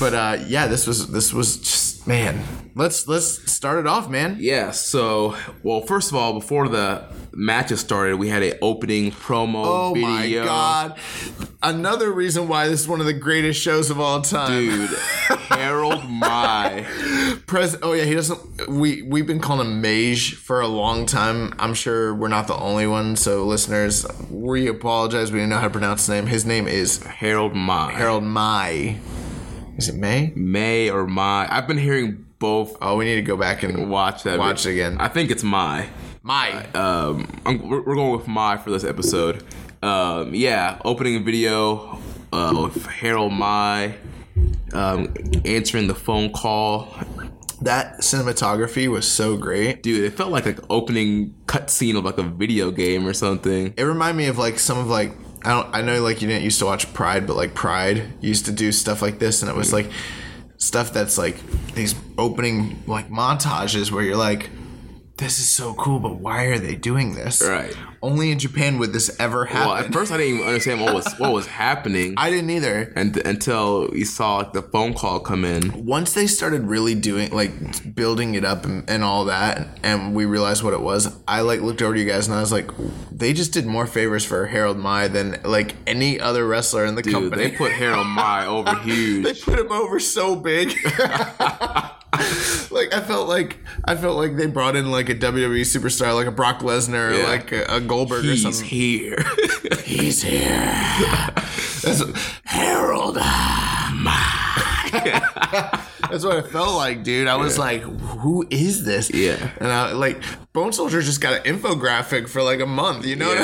but 0.00 0.14
uh, 0.14 0.38
yeah, 0.46 0.66
this 0.66 0.86
was 0.86 1.08
this 1.12 1.32
was 1.32 1.58
just 1.58 1.99
man. 2.10 2.42
Let's 2.74 3.06
let's 3.08 3.50
start 3.50 3.78
it 3.78 3.86
off, 3.86 4.08
man. 4.08 4.36
yeah, 4.40 4.70
so 4.70 5.36
well, 5.62 5.80
first 5.82 6.10
of 6.10 6.16
all, 6.16 6.32
before 6.34 6.68
the 6.68 7.04
matches 7.32 7.80
started, 7.80 8.16
we 8.16 8.28
had 8.28 8.42
a 8.42 8.58
opening 8.60 9.10
promo 9.10 9.62
Oh 9.66 9.92
video. 9.94 10.42
my 10.42 10.46
god! 10.46 10.98
Another 11.62 12.10
reason 12.12 12.46
why 12.48 12.68
this 12.68 12.80
is 12.80 12.88
one 12.88 13.00
of 13.00 13.06
the 13.06 13.12
greatest 13.12 13.60
shows 13.60 13.90
of 13.90 13.98
all 14.00 14.22
time, 14.22 14.50
dude, 14.50 14.90
Harold 15.48 16.04
Mai. 16.08 16.86
Pres- 17.46 17.76
oh 17.82 17.92
yeah, 17.92 18.04
he 18.04 18.14
doesn't. 18.14 18.68
We 18.68 19.02
we've 19.02 19.26
been 19.26 19.40
calling 19.40 19.66
him 19.68 19.80
Mage 19.80 20.34
for 20.36 20.60
a 20.60 20.68
long 20.68 21.06
time. 21.06 21.52
I'm 21.58 21.74
sure 21.74 22.14
we're 22.14 22.28
not 22.28 22.46
the 22.46 22.56
only 22.56 22.86
one. 22.86 23.16
So 23.16 23.44
listeners, 23.46 24.06
we 24.30 24.68
apologize. 24.68 25.32
We 25.32 25.38
didn't 25.40 25.50
know 25.50 25.58
how 25.58 25.64
to 25.64 25.70
pronounce 25.70 26.02
his 26.06 26.08
name. 26.08 26.26
His 26.28 26.46
name 26.46 26.68
is 26.68 27.02
Harold 27.02 27.54
Mai. 27.54 27.92
Harold 27.92 28.24
Mai. 28.24 28.98
Is 29.80 29.88
it 29.88 29.94
May? 29.94 30.30
May 30.36 30.90
or 30.90 31.06
Mai. 31.06 31.48
I've 31.50 31.66
been 31.66 31.78
hearing 31.78 32.26
both. 32.38 32.76
Oh, 32.82 32.98
we 32.98 33.06
need 33.06 33.14
to 33.14 33.22
go 33.22 33.34
back 33.34 33.62
and 33.62 33.88
Watch 33.88 34.24
that. 34.24 34.38
Watch 34.38 34.64
video. 34.64 34.84
it 34.84 34.88
again. 34.88 35.00
I 35.00 35.08
think 35.08 35.30
it's 35.30 35.42
Mai. 35.42 35.88
Mai. 36.22 36.66
um, 36.74 37.26
I'm, 37.46 37.66
we're, 37.66 37.94
going 37.94 38.12
with 38.12 38.28
Mai 38.28 38.58
for 38.58 38.70
this 38.70 38.84
episode. 38.84 39.42
Um, 39.82 40.34
yeah, 40.34 40.78
opening 40.84 41.24
video 41.24 41.98
uh, 42.30 42.54
with 42.62 42.84
Harold 42.84 43.32
Mai 43.32 43.96
um, 44.74 45.14
answering 45.46 45.86
the 45.86 45.94
phone 45.94 46.30
call 46.30 46.94
that 47.62 48.00
cinematography 48.00 48.86
was 48.86 49.10
so 49.10 49.38
great. 49.38 49.82
Dude, 49.82 50.04
it 50.04 50.10
felt 50.10 50.30
like 50.30 50.44
an 50.44 50.60
opening 50.68 51.34
cutscene 51.46 51.96
of 51.96 52.04
like 52.04 52.18
a 52.18 52.22
video 52.22 52.70
game 52.70 53.06
or 53.06 53.14
something. 53.14 53.72
It 53.78 53.84
reminded 53.84 54.18
me 54.18 54.26
of 54.26 54.36
like 54.36 54.58
some 54.58 54.76
of 54.76 54.88
like 54.88 55.12
I 55.44 55.50
don't 55.50 55.74
I 55.74 55.82
know 55.82 56.02
like 56.02 56.20
you 56.20 56.28
didn't 56.28 56.44
used 56.44 56.58
to 56.58 56.66
watch 56.66 56.92
Pride, 56.92 57.26
but 57.26 57.36
like 57.36 57.54
Pride 57.54 58.12
used 58.20 58.46
to 58.46 58.52
do 58.52 58.72
stuff 58.72 59.02
like 59.02 59.18
this, 59.18 59.42
and 59.42 59.50
it 59.50 59.56
was 59.56 59.70
mm. 59.70 59.74
like 59.74 59.90
stuff 60.58 60.92
that's 60.92 61.16
like 61.16 61.38
these 61.74 61.94
opening 62.18 62.82
like 62.86 63.08
montages 63.08 63.90
where 63.90 64.04
you're 64.04 64.16
like, 64.16 64.50
this 65.20 65.38
is 65.38 65.48
so 65.48 65.74
cool, 65.74 66.00
but 66.00 66.16
why 66.16 66.44
are 66.46 66.58
they 66.58 66.74
doing 66.74 67.14
this? 67.14 67.40
Right. 67.40 67.76
Only 68.02 68.30
in 68.30 68.38
Japan 68.38 68.78
would 68.78 68.92
this 68.94 69.14
ever 69.20 69.44
happen. 69.44 69.68
Well, 69.68 69.76
at 69.76 69.92
first 69.92 70.10
I 70.10 70.16
didn't 70.16 70.36
even 70.36 70.46
understand 70.48 70.80
what 70.80 70.94
was 70.94 71.12
what 71.18 71.32
was 71.32 71.46
happening, 71.46 72.14
I 72.18 72.30
didn't 72.30 72.48
either. 72.50 72.92
and 72.96 73.14
until 73.18 73.90
you 73.92 74.04
saw 74.06 74.38
like 74.38 74.52
the 74.54 74.62
phone 74.62 74.94
call 74.94 75.20
come 75.20 75.44
in. 75.44 75.84
Once 75.84 76.14
they 76.14 76.26
started 76.26 76.62
really 76.66 76.94
doing 76.94 77.30
like 77.30 77.94
building 77.94 78.34
it 78.34 78.44
up 78.44 78.64
and, 78.64 78.88
and 78.88 79.04
all 79.04 79.26
that, 79.26 79.78
and 79.82 80.14
we 80.14 80.24
realized 80.24 80.62
what 80.62 80.72
it 80.72 80.80
was, 80.80 81.14
I 81.28 81.42
like 81.42 81.60
looked 81.60 81.82
over 81.82 81.92
to 81.94 82.00
you 82.00 82.08
guys 82.08 82.26
and 82.26 82.34
I 82.36 82.40
was 82.40 82.50
like, 82.52 82.70
they 83.12 83.34
just 83.34 83.52
did 83.52 83.66
more 83.66 83.86
favors 83.86 84.24
for 84.24 84.46
Harold 84.46 84.78
Mai 84.78 85.08
than 85.08 85.38
like 85.44 85.76
any 85.86 86.18
other 86.18 86.46
wrestler 86.46 86.86
in 86.86 86.94
the 86.94 87.02
Dude, 87.02 87.12
company. 87.12 87.50
they 87.50 87.56
put 87.56 87.72
Harold 87.72 88.06
Mai 88.06 88.46
over 88.46 88.74
huge. 88.80 89.24
they 89.24 89.34
put 89.34 89.58
him 89.58 89.70
over 89.70 90.00
so 90.00 90.34
big. 90.36 90.74
like 92.70 92.92
I 92.92 93.00
felt 93.00 93.28
like 93.28 93.58
I 93.84 93.94
felt 93.96 94.16
like 94.16 94.36
they 94.36 94.46
brought 94.46 94.74
in 94.76 94.90
like 94.90 95.08
a 95.08 95.14
WWE 95.14 95.60
superstar, 95.62 96.14
like 96.14 96.26
a 96.26 96.32
Brock 96.32 96.60
Lesnar, 96.60 97.16
Yeah. 97.16 97.26
like 97.28 97.52
a, 97.52 97.64
a 97.68 97.80
Goldberg 97.80 98.24
or 98.24 98.30
He's 98.30 98.42
something. 98.42 98.64
here. 98.64 99.16
He's 99.84 100.22
here. 100.22 100.48
That's 101.82 102.02
Harold. 102.44 103.16
Uh, 103.20 103.26
That's 106.10 106.24
what 106.24 106.36
it 106.38 106.48
felt 106.48 106.74
like, 106.76 107.02
dude. 107.04 107.28
I 107.28 107.36
was 107.36 107.58
like, 107.58 107.82
"Who 107.82 108.46
is 108.50 108.84
this?" 108.84 109.10
Yeah. 109.12 109.50
and 109.58 109.68
I 109.68 109.92
like 109.92 110.22
Bone 110.52 110.72
Soldier 110.72 111.00
just 111.02 111.20
got 111.20 111.46
an 111.46 111.56
infographic 111.58 112.28
for 112.28 112.42
like 112.42 112.60
a 112.60 112.66
month. 112.66 113.06
You 113.06 113.16
know, 113.16 113.28
what 113.28 113.38
I 113.38 113.42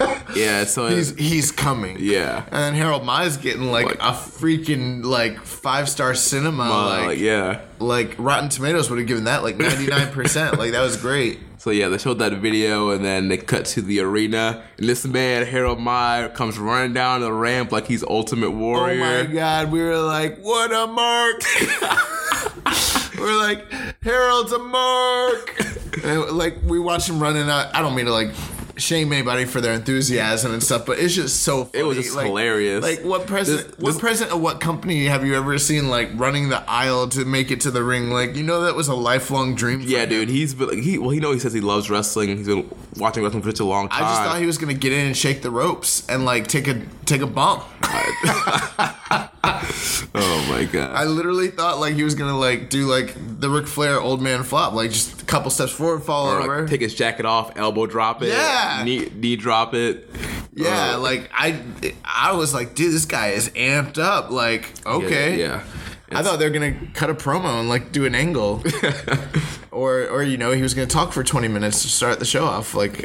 yeah. 0.00 0.22
yeah. 0.34 0.64
So 0.64 0.88
he's 0.88 1.14
he's 1.16 1.50
coming. 1.52 1.96
yeah. 2.00 2.44
And 2.46 2.54
then 2.54 2.74
Harold 2.74 3.04
Mai's 3.04 3.36
getting 3.36 3.70
like, 3.70 3.86
Like- 3.86 3.96
a 3.96 4.12
freaking 4.12 5.04
like 5.04 5.40
five 5.40 5.88
star 5.88 6.14
cinema. 6.14 6.68
Like, 6.68 7.06
like, 7.06 7.18
yeah. 7.18 7.60
like 7.78 8.14
Rotten 8.18 8.48
Tomatoes 8.48 8.90
would 8.90 8.98
have 8.98 9.08
given 9.08 9.24
that 9.24 9.42
like 9.42 9.56
ninety 9.56 9.86
nine 9.86 10.10
percent. 10.12 10.58
Like 10.58 10.72
that 10.72 10.82
was 10.82 10.96
great. 10.96 11.38
So 11.62 11.70
yeah, 11.70 11.86
they 11.86 11.98
showed 11.98 12.18
that 12.18 12.32
video, 12.32 12.90
and 12.90 13.04
then 13.04 13.28
they 13.28 13.36
cut 13.36 13.66
to 13.66 13.82
the 13.82 14.00
arena, 14.00 14.64
and 14.78 14.88
this 14.88 15.06
man 15.06 15.46
Harold 15.46 15.78
Mai 15.78 16.28
comes 16.34 16.58
running 16.58 16.92
down 16.92 17.20
the 17.20 17.32
ramp 17.32 17.70
like 17.70 17.86
he's 17.86 18.02
Ultimate 18.02 18.50
Warrior. 18.50 19.00
Oh 19.00 19.24
my 19.28 19.32
god, 19.32 19.70
we 19.70 19.80
were 19.80 20.00
like, 20.00 20.38
what 20.38 20.72
a 20.72 20.88
mark. 20.88 21.40
we're 23.16 23.38
like, 23.38 23.70
Harold's 24.02 24.50
a 24.50 24.58
mark. 24.58 25.56
And 26.04 26.22
like 26.32 26.56
we 26.64 26.80
watched 26.80 27.08
him 27.08 27.20
running 27.20 27.48
out. 27.48 27.72
I 27.76 27.80
don't 27.80 27.94
mean 27.94 28.06
to 28.06 28.12
like 28.12 28.30
shame 28.76 29.12
anybody 29.12 29.44
for 29.44 29.60
their 29.60 29.72
enthusiasm 29.74 30.52
and 30.52 30.62
stuff, 30.62 30.86
but 30.86 30.98
it's 30.98 31.14
just 31.14 31.42
so 31.42 31.64
funny. 31.64 31.78
It 31.80 31.82
was 31.86 31.96
just 31.98 32.14
like, 32.16 32.26
hilarious. 32.26 32.82
Like 32.82 33.00
what 33.02 33.26
president 33.26 33.68
This- 33.68 33.78
what 33.78 33.92
this- 33.92 34.00
president 34.00 34.34
of 34.36 34.40
what 34.42 34.60
company 34.60 35.06
have 35.06 35.24
you 35.26 35.34
ever 35.36 35.58
seen 35.58 35.88
like 35.88 36.10
running 36.14 36.48
the 36.48 36.62
aisle 36.70 37.08
to 37.10 37.24
make 37.24 37.50
it 37.50 37.60
to 37.62 37.70
the 37.70 37.82
ring? 37.84 38.10
Like, 38.10 38.34
you 38.36 38.42
know 38.42 38.62
that 38.62 38.74
was 38.74 38.88
a 38.88 38.94
lifelong 38.94 39.54
dream 39.54 39.82
for 39.82 39.86
Yeah, 39.88 40.02
him. 40.04 40.08
dude, 40.08 40.28
he's 40.28 40.54
been 40.54 40.68
like 40.68 40.78
he 40.78 40.98
well, 40.98 41.10
he 41.10 41.20
know 41.20 41.32
he 41.32 41.38
says 41.38 41.52
he 41.52 41.60
loves 41.60 41.90
wrestling. 41.90 42.36
He's 42.36 42.46
been 42.46 42.68
watching 42.96 43.22
wrestling 43.22 43.42
for 43.42 43.50
such 43.50 43.60
a 43.60 43.64
long 43.64 43.88
time. 43.88 44.04
I 44.04 44.08
just 44.08 44.22
thought 44.22 44.40
he 44.40 44.46
was 44.46 44.58
gonna 44.58 44.74
get 44.74 44.92
in 44.92 45.06
and 45.06 45.16
shake 45.16 45.42
the 45.42 45.50
ropes 45.50 46.06
and 46.08 46.24
like 46.24 46.46
take 46.46 46.66
a 46.68 46.80
take 47.06 47.20
a 47.20 47.26
bump. 47.26 47.64
oh 50.14 50.46
my 50.50 50.64
god. 50.64 50.94
I 50.94 51.04
literally 51.04 51.48
thought 51.48 51.78
like 51.80 51.94
he 51.94 52.02
was 52.04 52.14
gonna 52.14 52.38
like 52.38 52.68
do 52.70 52.86
like 52.86 53.14
the 53.40 53.48
Ric 53.50 53.66
Flair 53.66 54.00
old 54.00 54.20
man 54.20 54.42
flop, 54.42 54.72
like 54.72 54.90
just 54.90 55.22
a 55.22 55.24
couple 55.24 55.50
steps 55.50 55.72
forward, 55.72 56.02
fall 56.02 56.28
Or, 56.28 56.40
over. 56.40 56.60
like, 56.62 56.70
take 56.70 56.80
his 56.80 56.94
jacket 56.94 57.24
off, 57.26 57.56
elbow 57.56 57.86
drop 57.86 58.22
it, 58.22 58.28
Yeah. 58.28 58.82
knee, 58.84 59.10
knee 59.14 59.36
drop 59.36 59.74
it. 59.74 60.08
yeah, 60.54 60.94
Uh, 60.94 60.98
like 61.00 61.30
I, 61.32 61.60
I 62.04 62.32
was 62.32 62.52
like, 62.54 62.74
dude, 62.74 62.92
this 62.92 63.04
guy 63.06 63.28
is 63.28 63.48
amped 63.50 63.98
up. 63.98 64.30
Like, 64.30 64.70
okay, 64.86 65.38
yeah. 65.38 65.62
I 66.14 66.22
thought 66.22 66.38
they 66.38 66.44
were 66.44 66.50
gonna 66.52 66.76
cut 66.92 67.08
a 67.08 67.14
promo 67.14 67.58
and 67.60 67.70
like 67.70 67.90
do 67.90 68.04
an 68.04 68.14
angle, 68.14 68.62
or 69.70 70.06
or 70.08 70.22
you 70.22 70.36
know 70.36 70.52
he 70.52 70.60
was 70.62 70.74
gonna 70.74 70.86
talk 70.86 71.12
for 71.12 71.24
twenty 71.24 71.48
minutes 71.48 71.82
to 71.82 71.88
start 71.88 72.18
the 72.18 72.26
show 72.26 72.44
off, 72.44 72.74
like 72.74 73.02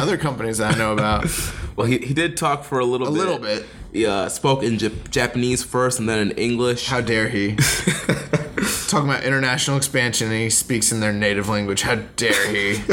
other 0.00 0.16
companies 0.16 0.58
that 0.58 0.74
I 0.74 0.78
know 0.78 0.92
about. 0.92 1.26
Well, 1.76 1.88
he, 1.88 1.98
he 1.98 2.14
did 2.14 2.36
talk 2.36 2.62
for 2.62 2.78
a 2.78 2.84
little 2.84 3.08
A 3.08 3.10
bit. 3.10 3.18
little 3.18 3.38
bit. 3.40 3.66
Yeah, 3.94 4.26
spoke 4.26 4.64
in 4.64 4.76
Jap- 4.76 5.08
Japanese 5.10 5.62
first 5.62 6.00
and 6.00 6.08
then 6.08 6.18
in 6.18 6.30
English. 6.32 6.88
How 6.88 7.00
dare 7.00 7.28
he? 7.28 7.54
Talking 8.88 9.08
about 9.08 9.22
international 9.22 9.76
expansion 9.76 10.32
and 10.32 10.36
he 10.36 10.50
speaks 10.50 10.90
in 10.90 10.98
their 10.98 11.12
native 11.12 11.48
language. 11.48 11.82
How 11.82 11.94
dare 11.94 12.52
he? 12.52 12.82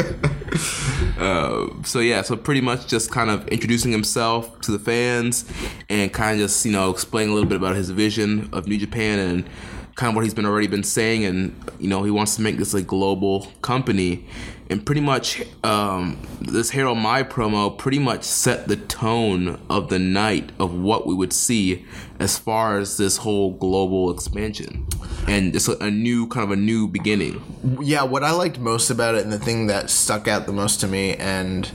Uh, 1.18 1.68
so 1.84 2.00
yeah, 2.00 2.20
so 2.20 2.36
pretty 2.36 2.60
much 2.60 2.88
just 2.88 3.12
kind 3.12 3.30
of 3.30 3.46
introducing 3.48 3.92
himself 3.92 4.60
to 4.60 4.72
the 4.72 4.78
fans 4.78 5.44
and 5.88 6.12
kind 6.12 6.40
of 6.40 6.46
just 6.46 6.66
you 6.66 6.72
know 6.72 6.90
explaining 6.90 7.30
a 7.30 7.34
little 7.34 7.48
bit 7.48 7.56
about 7.56 7.76
his 7.76 7.90
vision 7.90 8.48
of 8.52 8.66
New 8.66 8.76
Japan 8.76 9.20
and 9.20 9.48
kind 9.94 10.10
of 10.10 10.16
what 10.16 10.24
he's 10.24 10.34
been 10.34 10.46
already 10.46 10.66
been 10.66 10.82
saying 10.82 11.24
and 11.24 11.54
you 11.78 11.88
know 11.88 12.02
he 12.02 12.10
wants 12.10 12.34
to 12.36 12.42
make 12.42 12.56
this 12.56 12.74
a 12.74 12.82
global 12.82 13.46
company 13.62 14.26
and 14.72 14.86
pretty 14.86 15.02
much 15.02 15.42
um, 15.64 16.18
this 16.40 16.70
Harold 16.70 16.96
Mai 16.96 17.22
promo 17.22 17.76
pretty 17.76 17.98
much 17.98 18.24
set 18.24 18.68
the 18.68 18.76
tone 18.76 19.60
of 19.68 19.90
the 19.90 19.98
night 19.98 20.50
of 20.58 20.72
what 20.74 21.06
we 21.06 21.14
would 21.14 21.32
see 21.32 21.84
as 22.18 22.38
far 22.38 22.78
as 22.78 22.96
this 22.96 23.18
whole 23.18 23.50
global 23.52 24.10
expansion 24.10 24.86
and 25.28 25.54
it's 25.54 25.68
a, 25.68 25.90
new 25.90 26.26
kind 26.28 26.42
of 26.44 26.50
a 26.50 26.56
new 26.56 26.88
beginning. 26.88 27.42
yeah, 27.82 28.02
what 28.02 28.24
I 28.24 28.32
liked 28.32 28.58
most 28.58 28.88
about 28.90 29.14
it 29.14 29.22
and 29.24 29.32
the 29.32 29.38
thing 29.38 29.66
that 29.66 29.90
stuck 29.90 30.26
out 30.26 30.46
the 30.46 30.52
most 30.52 30.80
to 30.80 30.88
me 30.88 31.16
and 31.16 31.70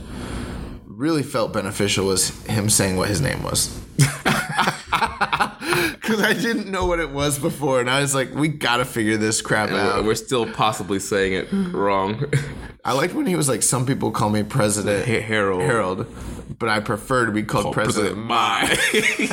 really 0.84 1.22
felt 1.22 1.52
beneficial 1.52 2.06
was 2.06 2.30
him 2.46 2.68
saying 2.68 2.96
what 2.96 3.08
his 3.08 3.20
name 3.20 3.42
was. 3.44 3.80
Because 5.92 6.22
I 6.22 6.32
didn't 6.32 6.70
know 6.70 6.86
what 6.86 7.00
it 7.00 7.10
was 7.10 7.38
before, 7.38 7.80
and 7.80 7.90
I 7.90 8.00
was 8.00 8.14
like, 8.14 8.32
we 8.34 8.48
gotta 8.48 8.86
figure 8.86 9.18
this 9.18 9.42
crap 9.42 9.68
And 9.68 9.76
out. 9.76 10.04
we're 10.04 10.14
still 10.14 10.50
possibly 10.50 10.98
saying 10.98 11.34
it 11.34 11.48
wrong. 11.52 12.24
I 12.84 12.92
liked 12.92 13.14
when 13.14 13.26
he 13.26 13.36
was 13.36 13.48
like, 13.48 13.62
some 13.62 13.86
people 13.86 14.10
call 14.10 14.30
me 14.30 14.42
President 14.42 15.06
Ha- 15.06 15.20
Harold. 15.20 15.62
Harold, 15.62 16.06
but 16.58 16.68
I 16.68 16.80
prefer 16.80 17.26
to 17.26 17.32
be 17.32 17.42
called 17.42 17.74
President 17.74 18.16
Mai. 18.16 18.76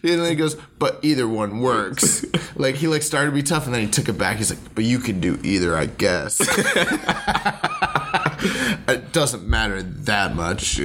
And 0.00 0.20
then 0.20 0.30
he 0.30 0.36
goes, 0.36 0.54
but 0.78 1.00
either 1.02 1.26
one 1.26 1.60
works. 1.60 2.24
like 2.56 2.76
he 2.76 2.86
like 2.86 3.02
started 3.02 3.30
to 3.30 3.34
be 3.34 3.42
tough, 3.42 3.66
and 3.66 3.74
then 3.74 3.82
he 3.82 3.88
took 3.88 4.08
it 4.08 4.16
back. 4.18 4.36
He's 4.36 4.50
like, 4.50 4.74
but 4.74 4.84
you 4.84 4.98
can 4.98 5.20
do 5.20 5.38
either, 5.42 5.76
I 5.76 5.86
guess. 5.86 6.40
it 8.88 9.12
doesn't 9.12 9.46
matter 9.46 9.82
that 9.82 10.34
much. 10.36 10.80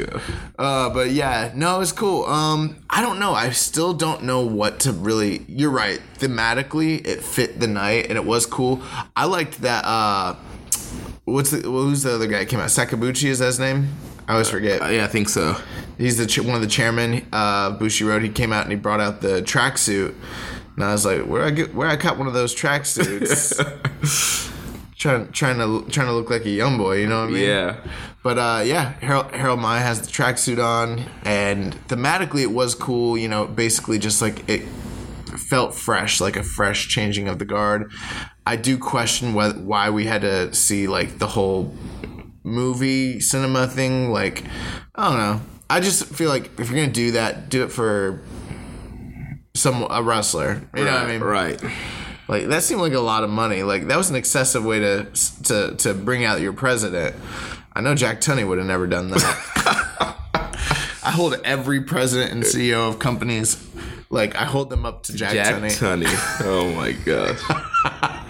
Uh, 0.57 0.89
but 0.89 1.11
yeah, 1.11 1.51
no, 1.55 1.81
it's 1.81 1.91
cool. 1.91 2.25
Um, 2.25 2.77
I 2.89 3.01
don't 3.01 3.19
know. 3.19 3.33
I 3.33 3.51
still 3.51 3.93
don't 3.93 4.23
know 4.23 4.45
what 4.45 4.81
to 4.81 4.91
really. 4.91 5.45
You're 5.47 5.71
right. 5.71 6.01
Thematically, 6.17 7.05
it 7.05 7.23
fit 7.23 7.59
the 7.59 7.67
night, 7.67 8.07
and 8.07 8.17
it 8.17 8.25
was 8.25 8.45
cool. 8.45 8.81
I 9.15 9.25
liked 9.25 9.61
that. 9.61 9.85
Uh, 9.85 10.35
what's 11.25 11.51
the 11.51 11.57
who's 11.61 12.03
the 12.03 12.15
other 12.15 12.27
guy 12.27 12.39
that 12.39 12.49
came 12.49 12.59
out? 12.59 12.69
Sakabuchi 12.69 13.29
is 13.29 13.39
that 13.39 13.45
his 13.47 13.59
name? 13.59 13.89
I 14.27 14.33
always 14.33 14.49
forget. 14.49 14.79
yeah, 14.91 15.03
I 15.03 15.07
think 15.07 15.27
so. 15.29 15.57
He's 15.97 16.17
the 16.17 16.25
ch- 16.25 16.39
one 16.39 16.55
of 16.55 16.61
the 16.61 16.67
chairmen. 16.67 17.27
Uh, 17.33 17.77
Bushiroad. 17.77 18.23
He 18.23 18.29
came 18.29 18.53
out 18.53 18.63
and 18.63 18.71
he 18.71 18.77
brought 18.77 19.01
out 19.01 19.21
the 19.21 19.41
tracksuit, 19.41 20.15
and 20.75 20.83
I 20.83 20.91
was 20.93 21.05
like, 21.05 21.25
"Where 21.25 21.43
I 21.43 21.51
get? 21.51 21.75
Where 21.75 21.89
I 21.89 21.97
cut 21.97 22.17
one 22.17 22.27
of 22.27 22.33
those 22.33 22.55
tracksuits?" 22.55 23.59
trying 24.97 25.29
trying 25.33 25.57
to 25.57 25.89
trying 25.91 26.07
to 26.07 26.13
look 26.13 26.29
like 26.29 26.45
a 26.45 26.49
young 26.49 26.77
boy. 26.77 26.97
You 26.99 27.07
know 27.07 27.21
what 27.21 27.29
I 27.29 27.33
mean? 27.33 27.43
Yeah. 27.43 27.77
But 28.23 28.37
uh, 28.37 28.63
yeah, 28.65 28.93
Harold, 29.01 29.31
Harold 29.31 29.59
Maya 29.59 29.81
has 29.81 30.01
the 30.01 30.07
tracksuit 30.07 30.63
on, 30.63 31.03
and 31.23 31.73
thematically 31.89 32.41
it 32.41 32.51
was 32.51 32.73
cool. 32.73 33.17
You 33.17 33.27
know, 33.27 33.45
basically 33.45 33.99
just 33.99 34.21
like 34.21 34.47
it 34.49 34.61
felt 35.37 35.75
fresh, 35.75 36.21
like 36.21 36.37
a 36.37 36.43
fresh 36.43 36.87
changing 36.87 37.27
of 37.27 37.39
the 37.39 37.45
guard. 37.45 37.91
I 38.45 38.55
do 38.55 38.77
question 38.77 39.33
wh- 39.33 39.65
why 39.65 39.89
we 39.89 40.05
had 40.05 40.21
to 40.21 40.53
see 40.53 40.87
like 40.87 41.17
the 41.17 41.27
whole 41.27 41.73
movie 42.43 43.19
cinema 43.19 43.67
thing. 43.67 44.11
Like, 44.11 44.43
I 44.95 45.09
don't 45.09 45.17
know. 45.17 45.41
I 45.69 45.79
just 45.79 46.05
feel 46.05 46.29
like 46.29 46.59
if 46.59 46.69
you're 46.69 46.79
gonna 46.79 46.91
do 46.91 47.11
that, 47.11 47.49
do 47.49 47.63
it 47.63 47.71
for 47.71 48.21
some 49.55 49.87
a 49.89 50.03
wrestler. 50.03 50.61
You 50.75 50.85
know 50.85 50.93
what 50.93 51.03
I 51.03 51.07
mean? 51.07 51.21
Right. 51.21 51.61
Like 52.27 52.47
that 52.47 52.63
seemed 52.63 52.81
like 52.81 52.93
a 52.93 52.99
lot 52.99 53.23
of 53.23 53.29
money. 53.29 53.63
Like 53.63 53.87
that 53.87 53.97
was 53.97 54.09
an 54.09 54.15
excessive 54.15 54.63
way 54.63 54.79
to 54.79 55.07
to 55.45 55.75
to 55.77 55.93
bring 55.93 56.25
out 56.25 56.41
your 56.41 56.53
president. 56.53 57.15
I 57.73 57.81
know 57.81 57.95
Jack 57.95 58.21
Tunney 58.21 58.47
would 58.47 58.59
have 58.59 58.67
never 58.67 58.87
done 58.87 59.09
that. 59.09 60.19
I 61.05 61.11
hold 61.11 61.35
every 61.43 61.81
president 61.81 62.31
and 62.31 62.43
CEO 62.43 62.87
of 62.87 62.99
companies 62.99 63.57
like 64.09 64.35
I 64.35 64.45
hold 64.45 64.69
them 64.69 64.85
up 64.85 65.03
to 65.03 65.13
Jack, 65.13 65.33
Jack 65.33 65.55
Tunney. 65.55 66.05
Tunney. 66.05 66.41
Oh 66.45 66.71
my 66.75 66.91
gosh. 66.91 68.19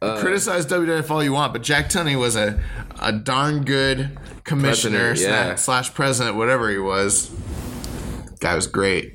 Criticize 0.00 0.64
WWF 0.66 1.10
all 1.10 1.22
you 1.22 1.32
want, 1.32 1.52
but 1.52 1.62
Jack 1.62 1.90
Tunney 1.90 2.18
was 2.18 2.34
a 2.34 2.62
a 3.00 3.12
darn 3.12 3.64
good 3.64 4.18
commissioner 4.44 5.08
President, 5.08 5.36
yeah. 5.36 5.54
slash, 5.56 5.88
slash 5.88 5.94
president, 5.94 6.36
whatever 6.36 6.70
he 6.70 6.78
was. 6.78 7.30
Guy 8.40 8.54
was 8.54 8.66
great. 8.66 9.12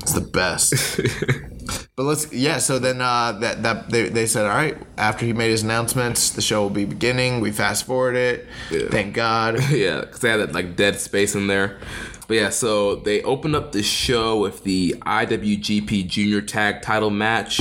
It's 0.00 0.14
the 0.14 0.22
best. 0.22 0.72
But 1.94 2.04
let's 2.04 2.32
yeah. 2.32 2.58
So 2.58 2.78
then 2.78 3.00
uh, 3.00 3.32
that 3.40 3.62
that 3.62 3.90
they, 3.90 4.08
they 4.08 4.26
said 4.26 4.46
all 4.46 4.56
right 4.56 4.78
after 4.96 5.26
he 5.26 5.32
made 5.32 5.50
his 5.50 5.62
announcements, 5.62 6.30
the 6.30 6.40
show 6.40 6.62
will 6.62 6.70
be 6.70 6.86
beginning. 6.86 7.40
We 7.40 7.52
fast 7.52 7.84
forward 7.84 8.16
it. 8.16 8.46
Yeah. 8.70 8.88
Thank 8.88 9.14
God. 9.14 9.62
yeah, 9.70 10.00
because 10.00 10.20
they 10.20 10.30
had 10.30 10.40
that 10.40 10.52
like 10.52 10.74
dead 10.74 10.98
space 10.98 11.34
in 11.34 11.48
there. 11.48 11.78
But 12.26 12.36
yeah, 12.36 12.50
so 12.50 12.96
they 12.96 13.22
opened 13.22 13.56
up 13.56 13.72
the 13.72 13.82
show 13.82 14.38
with 14.38 14.64
the 14.64 14.94
IWGP 15.00 16.06
Junior 16.06 16.40
Tag 16.40 16.82
Title 16.82 17.10
match. 17.10 17.60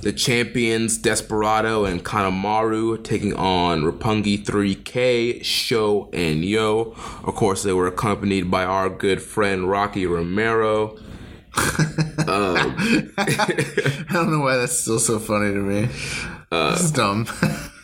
The 0.00 0.12
champions 0.12 0.96
Desperado 0.98 1.84
and 1.84 2.04
Kanemaru 2.04 3.02
taking 3.04 3.34
on 3.34 3.82
Roppongi 3.82 4.44
3K, 4.44 5.44
Show 5.44 6.08
and 6.12 6.44
Yo. 6.44 6.94
Of 7.24 7.34
course, 7.34 7.62
they 7.62 7.72
were 7.72 7.86
accompanied 7.86 8.50
by 8.50 8.64
our 8.64 8.88
good 8.88 9.20
friend 9.22 9.68
Rocky 9.68 10.06
Romero. 10.06 10.96
I 11.54 13.04
don't 14.12 14.30
know 14.30 14.40
why 14.40 14.56
that's 14.56 14.78
still 14.78 14.98
so 14.98 15.18
funny 15.18 15.52
to 15.52 15.60
me. 15.60 15.88
Uh, 16.50 16.76
it's 16.78 16.90
dumb. 16.90 17.26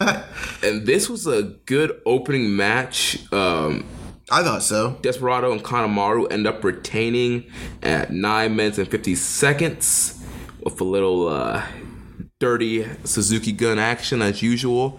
And 0.63 0.87
this 0.87 1.11
was 1.11 1.27
a 1.27 1.43
good 1.43 2.01
opening 2.07 2.57
match. 2.57 3.19
Um, 3.33 3.85
I 4.31 4.43
thought 4.43 4.63
so. 4.63 4.99
Desperado 5.03 5.53
and 5.53 5.63
Kanemaru 5.63 6.33
end 6.33 6.47
up 6.47 6.65
retaining 6.65 7.51
at 7.83 8.11
9 8.11 8.57
minutes 8.57 8.79
and 8.79 8.91
50 8.91 9.15
seconds 9.15 10.25
with 10.61 10.81
a 10.81 10.85
little 10.85 11.29
uh, 11.29 11.65
dirty 12.39 12.87
Suzuki 13.05 13.53
gun 13.53 13.79
action 13.79 14.23
as 14.23 14.43
usual. 14.43 14.99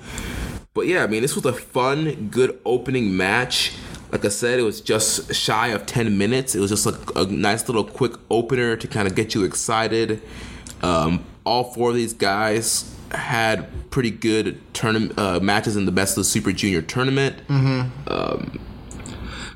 But 0.73 0.87
yeah, 0.87 1.03
I 1.03 1.07
mean, 1.07 1.21
this 1.21 1.35
was 1.35 1.45
a 1.45 1.53
fun, 1.53 2.27
good 2.29 2.59
opening 2.65 3.15
match. 3.17 3.73
Like 4.11 4.25
I 4.25 4.29
said, 4.29 4.59
it 4.59 4.63
was 4.63 4.79
just 4.79 5.33
shy 5.33 5.69
of 5.69 5.85
10 5.85 6.17
minutes. 6.17 6.53
It 6.53 6.59
was 6.59 6.69
just 6.69 6.85
like 6.85 7.15
a 7.15 7.25
nice 7.25 7.67
little 7.67 7.83
quick 7.83 8.13
opener 8.29 8.75
to 8.75 8.87
kind 8.87 9.07
of 9.07 9.15
get 9.15 9.33
you 9.33 9.43
excited. 9.43 10.21
Um, 10.83 11.25
all 11.45 11.63
four 11.73 11.89
of 11.89 11.95
these 11.95 12.13
guys 12.13 12.93
had 13.11 13.67
pretty 13.89 14.11
good 14.11 14.61
tournament 14.73 15.17
uh, 15.17 15.39
matches 15.39 15.75
in 15.75 15.85
the 15.85 15.91
Best 15.91 16.11
of 16.17 16.21
the 16.21 16.29
Super 16.29 16.51
Junior 16.51 16.81
tournament. 16.81 17.37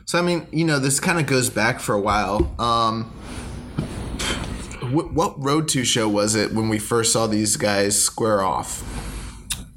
So 0.09 0.17
I 0.17 0.23
mean, 0.23 0.47
you 0.51 0.65
know, 0.65 0.79
this 0.79 0.99
kind 0.99 1.19
of 1.19 1.27
goes 1.27 1.51
back 1.51 1.79
for 1.79 1.93
a 1.93 2.01
while. 2.01 2.51
Um, 2.57 3.03
wh- 4.81 5.15
what 5.15 5.35
Road 5.37 5.67
to 5.67 5.85
show 5.85 6.09
was 6.09 6.33
it 6.33 6.51
when 6.51 6.67
we 6.67 6.79
first 6.79 7.13
saw 7.13 7.27
these 7.27 7.57
guys 7.57 8.01
square 8.01 8.41
off? 8.41 8.81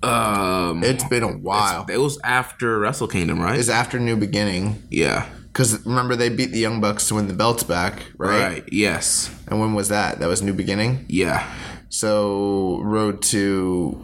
Um, 0.02 0.82
It's 0.82 1.04
been 1.04 1.22
a 1.22 1.36
while. 1.36 1.84
It 1.86 1.98
was 1.98 2.18
after 2.24 2.78
Wrestle 2.78 3.08
Kingdom, 3.08 3.42
right? 3.42 3.58
It's 3.58 3.68
after 3.68 4.00
New 4.00 4.16
Beginning 4.16 4.82
yeah. 4.88 5.28
because 5.48 5.84
remember 5.84 6.16
they 6.16 6.30
beat 6.30 6.52
the 6.52 6.60
Young 6.60 6.80
Bucks 6.80 7.08
to 7.08 7.16
win 7.16 7.28
the 7.28 7.34
belts 7.34 7.62
back, 7.62 8.02
right? 8.16 8.42
Right. 8.42 8.64
Yes. 8.72 9.30
And 9.48 9.60
when 9.60 9.74
was 9.74 9.90
that? 9.90 10.20
That 10.20 10.28
was 10.28 10.40
New 10.40 10.54
Beginning. 10.54 11.04
Yeah. 11.10 11.46
So 11.90 12.80
Road 12.80 13.20
to 13.24 14.02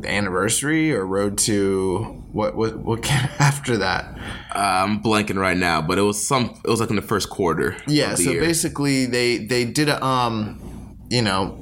the 0.00 0.10
anniversary 0.10 0.92
or 0.92 1.06
Road 1.06 1.38
to 1.38 2.19
what? 2.32 2.56
What? 2.56 2.78
What 2.78 3.02
came 3.02 3.28
after 3.38 3.76
that? 3.78 4.18
I'm 4.52 5.02
blanking 5.02 5.36
right 5.38 5.56
now, 5.56 5.80
but 5.82 5.98
it 5.98 6.02
was 6.02 6.24
some. 6.26 6.60
It 6.64 6.68
was 6.70 6.80
like 6.80 6.90
in 6.90 6.96
the 6.96 7.02
first 7.02 7.30
quarter. 7.30 7.76
Yeah, 7.86 8.12
of 8.12 8.18
the 8.18 8.24
so 8.24 8.30
year. 8.32 8.40
basically 8.40 9.06
they 9.06 9.38
they 9.38 9.64
did 9.64 9.88
a 9.88 10.04
um 10.04 10.96
you 11.08 11.22
know 11.22 11.56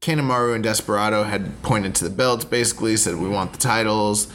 Kanemaru 0.00 0.54
and 0.54 0.64
Desperado 0.64 1.22
had 1.24 1.62
pointed 1.62 1.94
to 1.96 2.04
the 2.04 2.10
belts 2.10 2.44
basically 2.44 2.96
said 2.96 3.16
we 3.16 3.28
want 3.28 3.52
the 3.52 3.58
titles. 3.58 4.26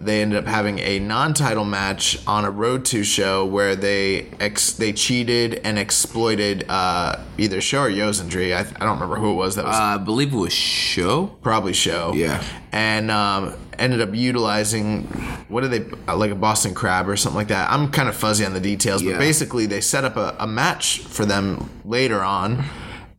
They 0.00 0.22
ended 0.22 0.38
up 0.38 0.46
having 0.46 0.78
a 0.78 1.00
non-title 1.00 1.64
match 1.64 2.24
on 2.24 2.44
a 2.44 2.52
Road 2.52 2.84
to 2.84 3.02
show 3.02 3.44
where 3.44 3.74
they 3.74 4.28
ex- 4.38 4.74
they 4.74 4.92
cheated 4.92 5.60
and 5.64 5.76
exploited 5.76 6.64
uh, 6.68 7.16
either 7.36 7.60
Show 7.60 7.82
or 7.82 7.90
Yosendry. 7.90 8.54
I, 8.54 8.60
I 8.60 8.84
don't 8.84 8.94
remember 8.94 9.16
who 9.16 9.32
it 9.32 9.34
was 9.34 9.56
that 9.56 9.64
was 9.64 9.74
Uh, 9.74 9.80
I 9.82 9.96
believe 9.98 10.32
it 10.32 10.36
was 10.36 10.52
Show. 10.52 11.26
probably 11.42 11.72
Show. 11.72 12.12
Yeah. 12.14 12.40
and 12.70 13.10
um, 13.10 13.54
ended 13.78 14.00
up 14.00 14.14
utilizing 14.14 15.04
what 15.48 15.64
are 15.64 15.68
they 15.68 15.80
like 16.12 16.30
a 16.30 16.34
Boston 16.34 16.74
Crab 16.74 17.08
or 17.08 17.16
something 17.16 17.36
like 17.36 17.48
that. 17.48 17.70
I'm 17.70 17.90
kind 17.90 18.08
of 18.08 18.16
fuzzy 18.16 18.44
on 18.44 18.52
the 18.54 18.60
details, 18.60 19.02
Yeah. 19.02 19.12
but 19.12 19.18
basically 19.20 19.66
they 19.66 19.80
set 19.80 20.04
up 20.04 20.16
a, 20.16 20.36
a 20.38 20.46
match 20.46 21.00
for 21.00 21.24
them 21.24 21.70
later 21.84 22.22
on. 22.22 22.64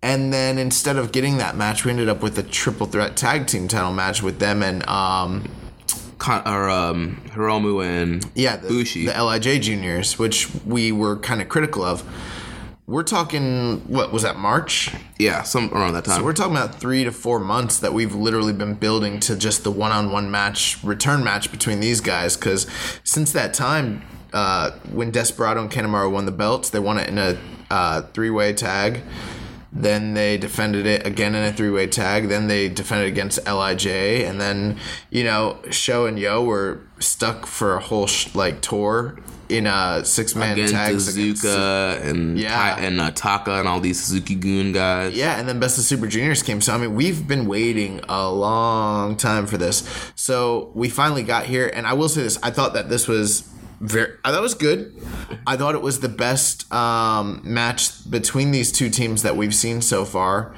And 0.02 0.32
then 0.32 0.58
instead 0.58 0.96
of 0.96 1.12
getting 1.12 1.38
that 1.38 1.58
match, 1.58 1.84
we 1.84 1.92
ended 1.92 2.08
up 2.08 2.22
with 2.24 2.38
a 2.40 2.44
triple 2.44 2.86
threat 2.88 3.18
tag 3.18 3.48
team 3.48 3.68
title 3.68 3.92
match 3.94 4.24
with 4.24 4.40
them 4.40 4.64
and 4.64 4.88
um, 4.88 5.44
Con- 6.20 6.46
or 6.48 6.70
um, 6.70 7.22
Hiromu 7.30 7.84
and 7.86 8.26
yeah, 8.36 8.56
the, 8.58 8.68
Bushi. 8.70 9.06
the 9.06 9.12
Lij 9.24 9.62
juniors, 9.62 10.18
which 10.20 10.48
we 10.66 10.92
were 10.92 11.18
kind 11.18 11.42
of 11.42 11.50
critical 11.50 11.84
of. 11.84 12.04
We're 12.90 13.04
talking 13.04 13.82
what 13.88 14.12
was 14.12 14.24
that 14.24 14.38
March? 14.38 14.92
yeah, 15.20 15.44
some 15.44 15.72
around 15.72 15.94
that 15.94 16.06
time. 16.06 16.18
So 16.18 16.24
we're 16.24 16.34
talking 16.34 16.56
about 16.56 16.74
three 16.74 17.04
to 17.04 17.12
four 17.12 17.40
months 17.40 17.78
that 17.78 17.94
we've 17.94 18.16
literally 18.16 18.52
been 18.52 18.74
building 18.74 19.20
to 19.22 19.36
just 19.36 19.64
the 19.64 19.70
one-on-one 19.70 20.32
match, 20.32 20.84
return 20.84 21.24
match 21.24 21.52
between 21.52 21.82
these 21.82 22.02
guys. 22.02 22.36
Because 22.36 22.66
since 23.04 23.32
that 23.34 23.54
time, 23.54 24.02
uh, 24.34 24.72
when 24.92 25.12
Desperado 25.12 25.62
and 25.62 25.70
Kanemaru 25.70 26.12
won 26.12 26.26
the 26.26 26.32
belts, 26.32 26.72
they 26.72 26.80
won 26.80 26.98
it 26.98 27.08
in 27.08 27.20
a 27.20 27.38
uh, 27.70 28.02
three-way 28.02 28.54
tag. 28.54 29.02
Then 29.72 30.16
they 30.16 30.40
defended 30.40 30.88
it 30.88 31.06
again 31.06 31.36
in 31.36 31.44
a 31.44 31.54
three-way 31.54 31.86
tag. 31.86 32.28
Then 32.28 32.48
they 32.48 32.70
defended 32.70 33.08
against 33.08 33.46
Lij, 33.46 33.86
and 33.86 34.42
then 34.42 34.80
you 35.12 35.24
know 35.24 35.60
Show 35.70 36.08
and 36.08 36.18
Yo 36.18 36.44
were 36.44 36.80
stuck 36.98 37.46
for 37.46 37.76
a 37.76 37.80
whole 37.80 38.08
sh- 38.08 38.34
like 38.34 38.62
tour 38.62 39.20
in 39.50 39.66
a 39.68 40.06
six-man 40.06 40.54
against 40.54 40.74
tags 40.74 41.18
against- 41.18 41.44
Suzuka 41.44 42.02
and 42.06 42.38
Yeah. 42.40 42.50
Ta- 42.56 42.76
and 42.80 43.02
uh, 43.02 43.12
Taka 43.12 43.54
and 43.60 43.68
all 43.68 43.80
these 43.80 44.00
Suzuki 44.02 44.36
Gun 44.36 44.72
guys. 44.72 45.14
Yeah, 45.16 45.40
and 45.40 45.50
then 45.50 45.60
Best 45.60 45.78
of 45.78 45.84
Super 45.84 46.08
Juniors 46.08 46.44
came. 46.44 46.62
So 46.62 46.74
I 46.74 46.78
mean, 46.78 46.94
we've 46.96 47.28
been 47.28 47.48
waiting 47.48 48.00
a 48.08 48.30
long 48.30 49.18
time 49.18 49.48
for 49.48 49.58
this. 49.58 49.84
So 50.16 50.72
we 50.76 50.90
finally 50.90 51.24
got 51.24 51.46
here, 51.46 51.70
and 51.74 51.86
I 51.88 51.94
will 51.94 52.10
say 52.10 52.22
this: 52.24 52.38
I 52.44 52.52
thought 52.52 52.74
that 52.74 52.90
this 52.90 53.08
was 53.08 53.50
very. 53.82 54.14
I 54.24 54.30
thought 54.32 54.40
it 54.40 54.42
was 54.44 54.54
good. 54.56 54.94
I 55.48 55.58
thought 55.58 55.74
it 55.76 55.82
was 55.82 56.00
the 56.02 56.10
best 56.10 56.72
um, 56.74 57.42
match 57.44 58.10
between 58.10 58.52
these 58.52 58.72
two 58.72 58.90
teams 58.90 59.24
that 59.24 59.36
we've 59.36 59.56
seen 59.56 59.82
so 59.82 60.06
far. 60.06 60.54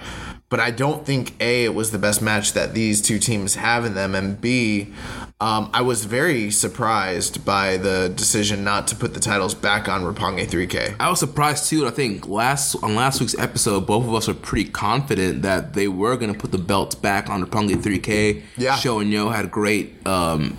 But 0.52 0.60
I 0.60 0.70
don't 0.70 1.06
think 1.06 1.34
a 1.42 1.64
it 1.64 1.74
was 1.74 1.92
the 1.92 1.98
best 1.98 2.22
match 2.22 2.52
that 2.54 2.74
these 2.74 3.02
two 3.02 3.20
teams 3.20 3.56
have 3.56 3.86
in 3.86 3.94
them, 3.94 4.14
and 4.14 4.40
b 4.40 4.94
um, 5.40 5.72
I 5.74 5.82
was 5.82 6.06
very 6.06 6.52
surprised 6.52 7.44
by 7.44 7.78
the 7.78 8.14
decision 8.16 8.64
not 8.64 8.86
to 8.90 8.96
put 8.96 9.16
the 9.16 9.20
titles 9.20 9.56
back 9.56 9.90
on 9.90 10.02
Roppongi 10.02 10.46
3K. 10.46 10.98
I 11.00 11.10
was 11.10 11.20
surprised 11.20 11.68
too. 11.68 11.88
I 11.88 11.90
think 11.90 12.28
last 12.28 12.76
on 12.84 12.96
last 12.96 13.22
week's 13.22 13.36
episode, 13.40 13.88
both 13.88 14.06
of 14.06 14.14
us 14.14 14.28
were 14.28 14.36
pretty 14.36 14.70
confident 14.70 15.42
that 15.42 15.74
they 15.74 15.88
were 15.88 16.16
going 16.16 16.32
to 16.32 16.38
put 16.38 16.52
the 16.52 16.60
belts 16.60 16.96
back 16.96 17.30
on 17.30 17.44
Roppongi 17.44 17.76
3K. 17.82 18.44
Yeah. 18.58 18.76
Show 18.76 19.00
and 19.00 19.10
Yo 19.10 19.30
had 19.30 19.50
great 19.50 20.06
um, 20.06 20.58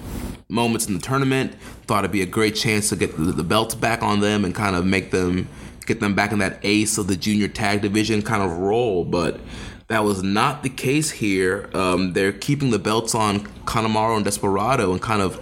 moments 0.49 0.89
in 0.89 0.95
the 0.95 1.01
tournament. 1.01 1.55
Thought 1.87 2.01
it'd 2.01 2.11
be 2.13 2.23
a 2.23 2.27
great 2.27 2.57
chance 2.57 2.89
to 2.89 2.97
get 2.97 3.17
the, 3.17 3.25
the 3.25 3.45
belts 3.45 3.77
back 3.77 4.03
on 4.03 4.21
them 4.21 4.45
and 4.45 4.53
kind 4.55 4.75
of 4.75 4.85
make 4.85 5.13
them 5.13 5.49
get 5.87 6.01
them 6.01 6.15
back 6.15 6.33
in 6.33 6.39
that 6.39 6.59
ace 6.63 6.99
of 6.99 7.09
the 7.09 7.17
junior 7.17 7.47
tag 7.47 7.83
division 7.83 8.23
kind 8.23 8.43
of 8.43 8.51
role, 8.51 9.05
but. 9.05 9.39
That 9.93 10.05
was 10.05 10.23
not 10.23 10.63
the 10.63 10.71
case 10.71 11.11
here. 11.11 11.69
Um, 11.75 12.15
they're 12.15 12.33
keeping 12.33 12.71
the 12.71 12.79
belts 12.79 13.15
on 13.15 13.41
Kanemaru 13.67 14.17
and 14.17 14.25
Desperado 14.25 14.91
and 14.91 15.03
kind 15.03 15.21
of 15.21 15.39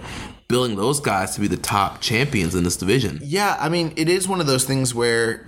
building 0.49 0.75
those 0.75 0.99
guys 0.99 1.35
to 1.35 1.39
be 1.39 1.47
the 1.47 1.55
top 1.55 2.01
champions 2.01 2.53
in 2.53 2.65
this 2.65 2.75
division. 2.75 3.21
Yeah, 3.23 3.55
I 3.57 3.69
mean, 3.69 3.93
it 3.95 4.09
is 4.09 4.27
one 4.27 4.41
of 4.41 4.47
those 4.47 4.65
things 4.65 4.93
where 4.93 5.47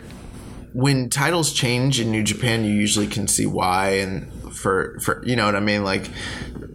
when 0.74 1.10
titles 1.10 1.52
change 1.52 2.00
in 2.00 2.12
New 2.12 2.24
Japan, 2.24 2.64
you 2.64 2.72
usually 2.72 3.08
can 3.08 3.28
see 3.28 3.46
why, 3.46 3.90
and 3.96 4.32
for 4.54 4.98
for 5.02 5.22
you 5.26 5.36
know 5.36 5.48
what 5.48 5.58
I 5.58 5.60
mean. 5.60 5.84
Like, 5.84 6.10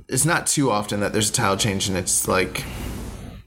it's 0.06 0.26
not 0.26 0.46
too 0.46 0.70
often 0.70 1.00
that 1.00 1.14
there's 1.14 1.30
a 1.30 1.32
title 1.32 1.56
change 1.56 1.88
and 1.88 1.96
it's 1.96 2.28
like, 2.28 2.62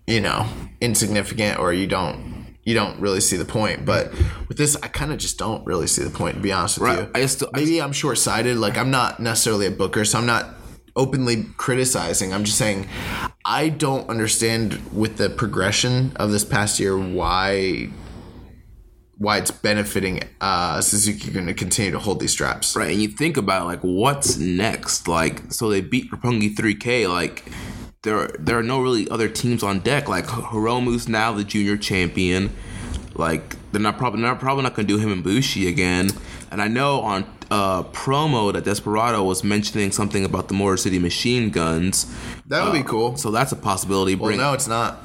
you 0.08 0.22
know, 0.22 0.48
insignificant 0.82 1.60
or 1.60 1.72
you 1.72 1.86
don't 1.86 2.31
you 2.64 2.74
don't 2.74 3.00
really 3.00 3.22
see 3.22 3.38
the 3.38 3.46
point. 3.46 3.86
But 3.86 4.12
with 4.48 4.58
this, 4.58 4.76
I 4.84 4.88
kind 4.88 5.12
of 5.12 5.18
just 5.18 5.38
don't 5.38 5.66
really 5.66 5.88
see 5.88 6.04
the 6.04 6.10
point. 6.12 6.36
To 6.36 6.42
be 6.42 6.52
honest 6.52 6.78
with 6.80 6.90
Right. 6.90 7.00
you, 7.00 7.08
I 7.16 7.22
just- 7.22 7.44
I 7.44 7.48
maybe 7.60 7.82
I'm 7.82 7.92
short 7.94 8.18
sighted. 8.18 8.58
Like, 8.58 8.78
I'm 8.78 8.92
not 8.92 9.20
necessarily 9.20 9.66
a 9.66 9.72
booker, 9.72 10.06
so 10.06 10.18
I'm 10.20 10.26
not 10.28 10.56
openly 10.96 11.46
criticizing. 11.58 12.34
I'm 12.34 12.44
just 12.44 12.58
saying 12.58 12.88
I 13.46 13.70
don't 13.70 14.08
understand 14.10 14.80
with 14.94 15.18
the 15.18 15.30
progression 15.30 16.12
of 16.18 16.32
this 16.32 16.44
past 16.44 16.80
year 16.80 16.98
why 16.98 17.90
why 19.18 19.38
it's 19.38 19.52
benefiting 19.52 20.20
uh, 20.42 20.82
Suzuki 20.82 21.30
going 21.32 21.46
to 21.46 21.54
continue 21.54 21.92
to 21.92 22.00
hold 22.00 22.20
these 22.20 22.32
straps. 22.32 22.76
Right, 22.76 22.92
and 22.92 23.00
you 23.02 23.08
think 23.08 23.38
about 23.38 23.68
like 23.68 23.80
what's 23.82 24.38
next. 24.38 25.08
Like, 25.08 25.52
so 25.54 25.70
they 25.70 25.80
beat 25.82 26.10
Roppongi 26.12 26.56
3K. 26.56 27.08
Like, 27.08 27.46
there 28.04 28.30
there 28.40 28.58
are 28.58 28.64
no 28.64 28.82
really 28.82 29.08
other 29.10 29.30
teams 29.30 29.62
on 29.64 29.80
deck. 29.80 30.08
Like 30.10 30.26
Hiromu's 30.26 31.08
now 31.08 31.34
the 31.34 31.44
junior 31.44 31.78
champion. 31.78 32.52
Like, 33.14 33.58
they're 33.72 33.82
not 33.82 33.98
probably 33.98 34.22
not 34.22 34.40
probably 34.40 34.64
not 34.64 34.74
gonna 34.74 34.88
do 34.88 34.98
him 34.98 35.12
and 35.12 35.24
Bushi 35.24 35.68
again. 35.68 36.10
And 36.50 36.62
I 36.62 36.68
know 36.68 37.02
on 37.02 37.26
uh, 37.50 37.84
promo 37.84 38.52
that 38.54 38.64
Desperado 38.64 39.24
was 39.24 39.44
mentioning 39.44 39.92
something 39.92 40.26
about 40.26 40.48
the 40.48 40.54
Motor 40.54 40.78
City 40.78 41.00
Machine 41.00 41.50
Guns. 41.50 42.14
That 42.48 42.64
would 42.64 42.74
be 42.74 42.84
cool. 42.84 43.18
So 43.18 43.32
that's 43.32 43.52
a 43.52 43.56
possibility. 43.56 44.16
Well, 44.16 44.30
Bring 44.30 44.40
no, 44.40 44.54
it's 44.54 44.68
not. 44.68 44.96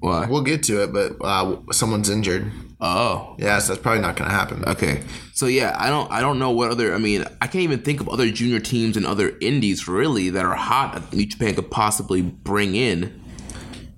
Why? 0.00 0.26
We'll 0.26 0.42
get 0.42 0.64
to 0.64 0.82
it, 0.82 0.92
but 0.92 1.16
uh, 1.20 1.60
someone's 1.70 2.10
injured. 2.10 2.50
Oh, 2.82 3.36
Yeah, 3.38 3.58
so 3.60 3.72
that's 3.72 3.82
probably 3.82 4.02
not 4.02 4.16
going 4.16 4.28
to 4.28 4.36
happen. 4.36 4.64
okay. 4.66 5.02
So 5.32 5.46
yeah, 5.46 5.74
I 5.78 5.88
don't 5.88 6.10
I 6.12 6.20
don't 6.20 6.38
know 6.38 6.50
what 6.50 6.70
other 6.70 6.94
I 6.94 6.98
mean 6.98 7.24
I 7.40 7.46
can't 7.46 7.62
even 7.64 7.80
think 7.80 8.00
of 8.00 8.08
other 8.10 8.30
junior 8.30 8.60
teams 8.60 8.96
and 8.98 9.06
other 9.06 9.34
indies 9.40 9.88
really 9.88 10.28
that 10.30 10.44
are 10.44 10.54
hot 10.54 10.92
that 10.94 11.12
New 11.16 11.24
Japan 11.26 11.54
could 11.54 11.70
possibly 11.70 12.20
bring 12.20 12.74
in. 12.76 13.18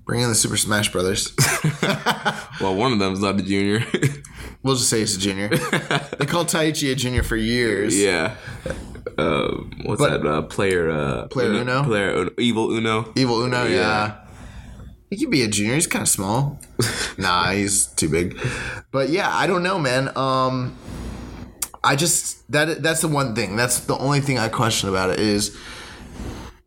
Bring 0.05 0.21
in 0.21 0.29
the 0.29 0.35
Super 0.35 0.55
Smash 0.57 0.91
Brothers. 0.91 1.33
Well, 2.61 2.73
one 2.75 2.93
of 2.93 2.99
them 2.99 3.11
is 3.13 3.19
not 3.19 3.37
a 3.39 3.43
junior. 3.43 3.85
we'll 4.63 4.75
just 4.75 4.89
say 4.89 5.01
it's 5.01 5.15
a 5.17 5.19
junior. 5.19 5.49
they 6.19 6.25
called 6.25 6.47
Taichi 6.47 6.89
a 6.91 6.95
junior 6.95 7.21
for 7.21 7.35
years. 7.35 7.99
yeah. 8.01 8.35
Uh, 9.17 9.49
what's 9.83 10.01
But- 10.01 10.21
that 10.23 10.25
uh, 10.29 10.41
player? 10.43 10.89
Uh, 10.89 11.27
Player 11.27 11.51
Uno? 11.51 11.83
Player 11.83 12.11
Uno, 12.15 12.31
Evil 12.37 12.71
Uno. 12.71 13.11
Evil 13.15 13.41
Uno, 13.43 13.63
yeah. 13.65 13.69
Yeah. 13.75 14.24
He 15.15 15.21
could 15.21 15.31
be 15.31 15.43
a 15.43 15.47
junior. 15.47 15.75
He's 15.75 15.87
kind 15.87 16.01
of 16.01 16.09
small. 16.09 16.59
nah, 17.17 17.51
he's 17.51 17.87
too 17.87 18.09
big. 18.09 18.37
But 18.91 19.07
yeah, 19.07 19.33
I 19.33 19.47
don't 19.47 19.63
know, 19.63 19.79
man. 19.79 20.09
Um, 20.17 20.77
I 21.81 21.95
just 21.95 22.51
that 22.51 22.83
that's 22.83 22.99
the 22.99 23.07
one 23.07 23.33
thing. 23.33 23.55
That's 23.55 23.79
the 23.79 23.97
only 23.97 24.19
thing 24.19 24.37
I 24.37 24.49
question 24.49 24.89
about 24.89 25.11
it 25.11 25.21
is. 25.21 25.57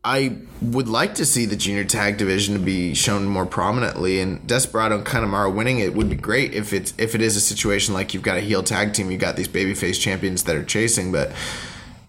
I 0.03 0.37
would 0.61 0.87
like 0.87 1.13
to 1.15 1.27
see 1.27 1.45
the 1.45 1.57
junior 1.57 1.83
tag 1.83 2.17
division 2.17 2.55
to 2.55 2.59
be 2.59 2.95
shown 2.95 3.25
more 3.25 3.45
prominently, 3.45 4.19
and 4.19 4.47
Desperado 4.47 4.97
and 4.97 5.05
Kanemaru 5.05 5.53
winning 5.53 5.77
it 5.77 5.93
would 5.93 6.09
be 6.09 6.15
great 6.15 6.55
if 6.55 6.73
it's 6.73 6.95
if 6.97 7.13
it 7.13 7.21
is 7.21 7.35
a 7.35 7.41
situation 7.41 7.93
like 7.93 8.15
you've 8.15 8.23
got 8.23 8.37
a 8.37 8.41
heel 8.41 8.63
tag 8.63 8.93
team, 8.93 9.11
you've 9.11 9.21
got 9.21 9.35
these 9.35 9.47
babyface 9.47 10.01
champions 10.01 10.45
that 10.45 10.55
are 10.55 10.63
chasing, 10.63 11.11
but 11.11 11.31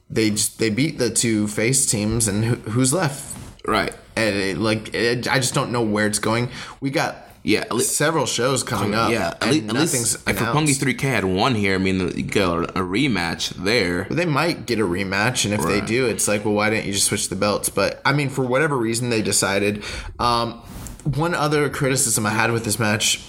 they 0.09 0.31
just 0.31 0.59
they 0.59 0.71
beat 0.71 0.97
the 0.97 1.11
two 1.11 1.49
face 1.49 1.85
teams, 1.85 2.27
and 2.27 2.45
who, 2.47 2.55
who's 2.71 2.95
left? 2.95 3.37
Right. 3.67 3.95
and 4.17 4.35
it, 4.37 4.59
like 4.59 4.95
it, 4.95 5.29
I 5.31 5.39
just 5.39 5.55
don't 5.55 5.71
know 5.73 5.83
where 5.83 6.07
it's 6.07 6.19
going. 6.19 6.49
We 6.81 6.91
got 6.91 7.17
Yeah. 7.43 7.61
At 7.61 7.73
least, 7.75 7.97
several 7.97 8.27
shows 8.27 8.63
coming 8.63 8.95
up. 8.95 9.11
yeah. 9.11 9.35
At 9.41 9.51
least, 9.53 9.69
at 9.69 9.75
least 9.75 10.29
if 10.29 10.41
announced. 10.41 10.81
3K 10.81 11.01
had 11.01 11.25
won 11.25 11.55
here, 11.55 11.75
I 11.75 11.79
mean, 11.79 12.01
you 12.17 12.23
got 12.23 12.71
a 12.77 12.81
rematch 12.81 13.51
there. 13.51 14.07
They 14.11 14.25
might 14.27 14.67
get 14.67 14.79
a 14.79 14.85
rematch, 14.85 15.45
and 15.45 15.55
if 15.55 15.63
they 15.63 15.81
do, 15.81 16.07
it's 16.07 16.27
like, 16.29 16.45
well, 16.45 16.55
why 16.55 16.69
didn't 16.71 16.87
you 16.87 16.93
just 16.93 17.07
switch 17.07 17.29
the 17.29 17.37
belts? 17.37 17.69
But 17.69 18.01
I 18.05 18.13
mean, 18.13 18.29
for 18.29 18.45
whatever 18.45 18.77
reason, 18.77 19.09
they 19.11 19.23
decided. 19.23 19.83
Um, 20.19 20.61
one 21.05 21.35
other 21.35 21.71
criticism 21.71 22.27
I 22.27 22.31
had 22.31 22.53
with 22.53 22.65
this 22.65 22.79
match: 22.79 23.21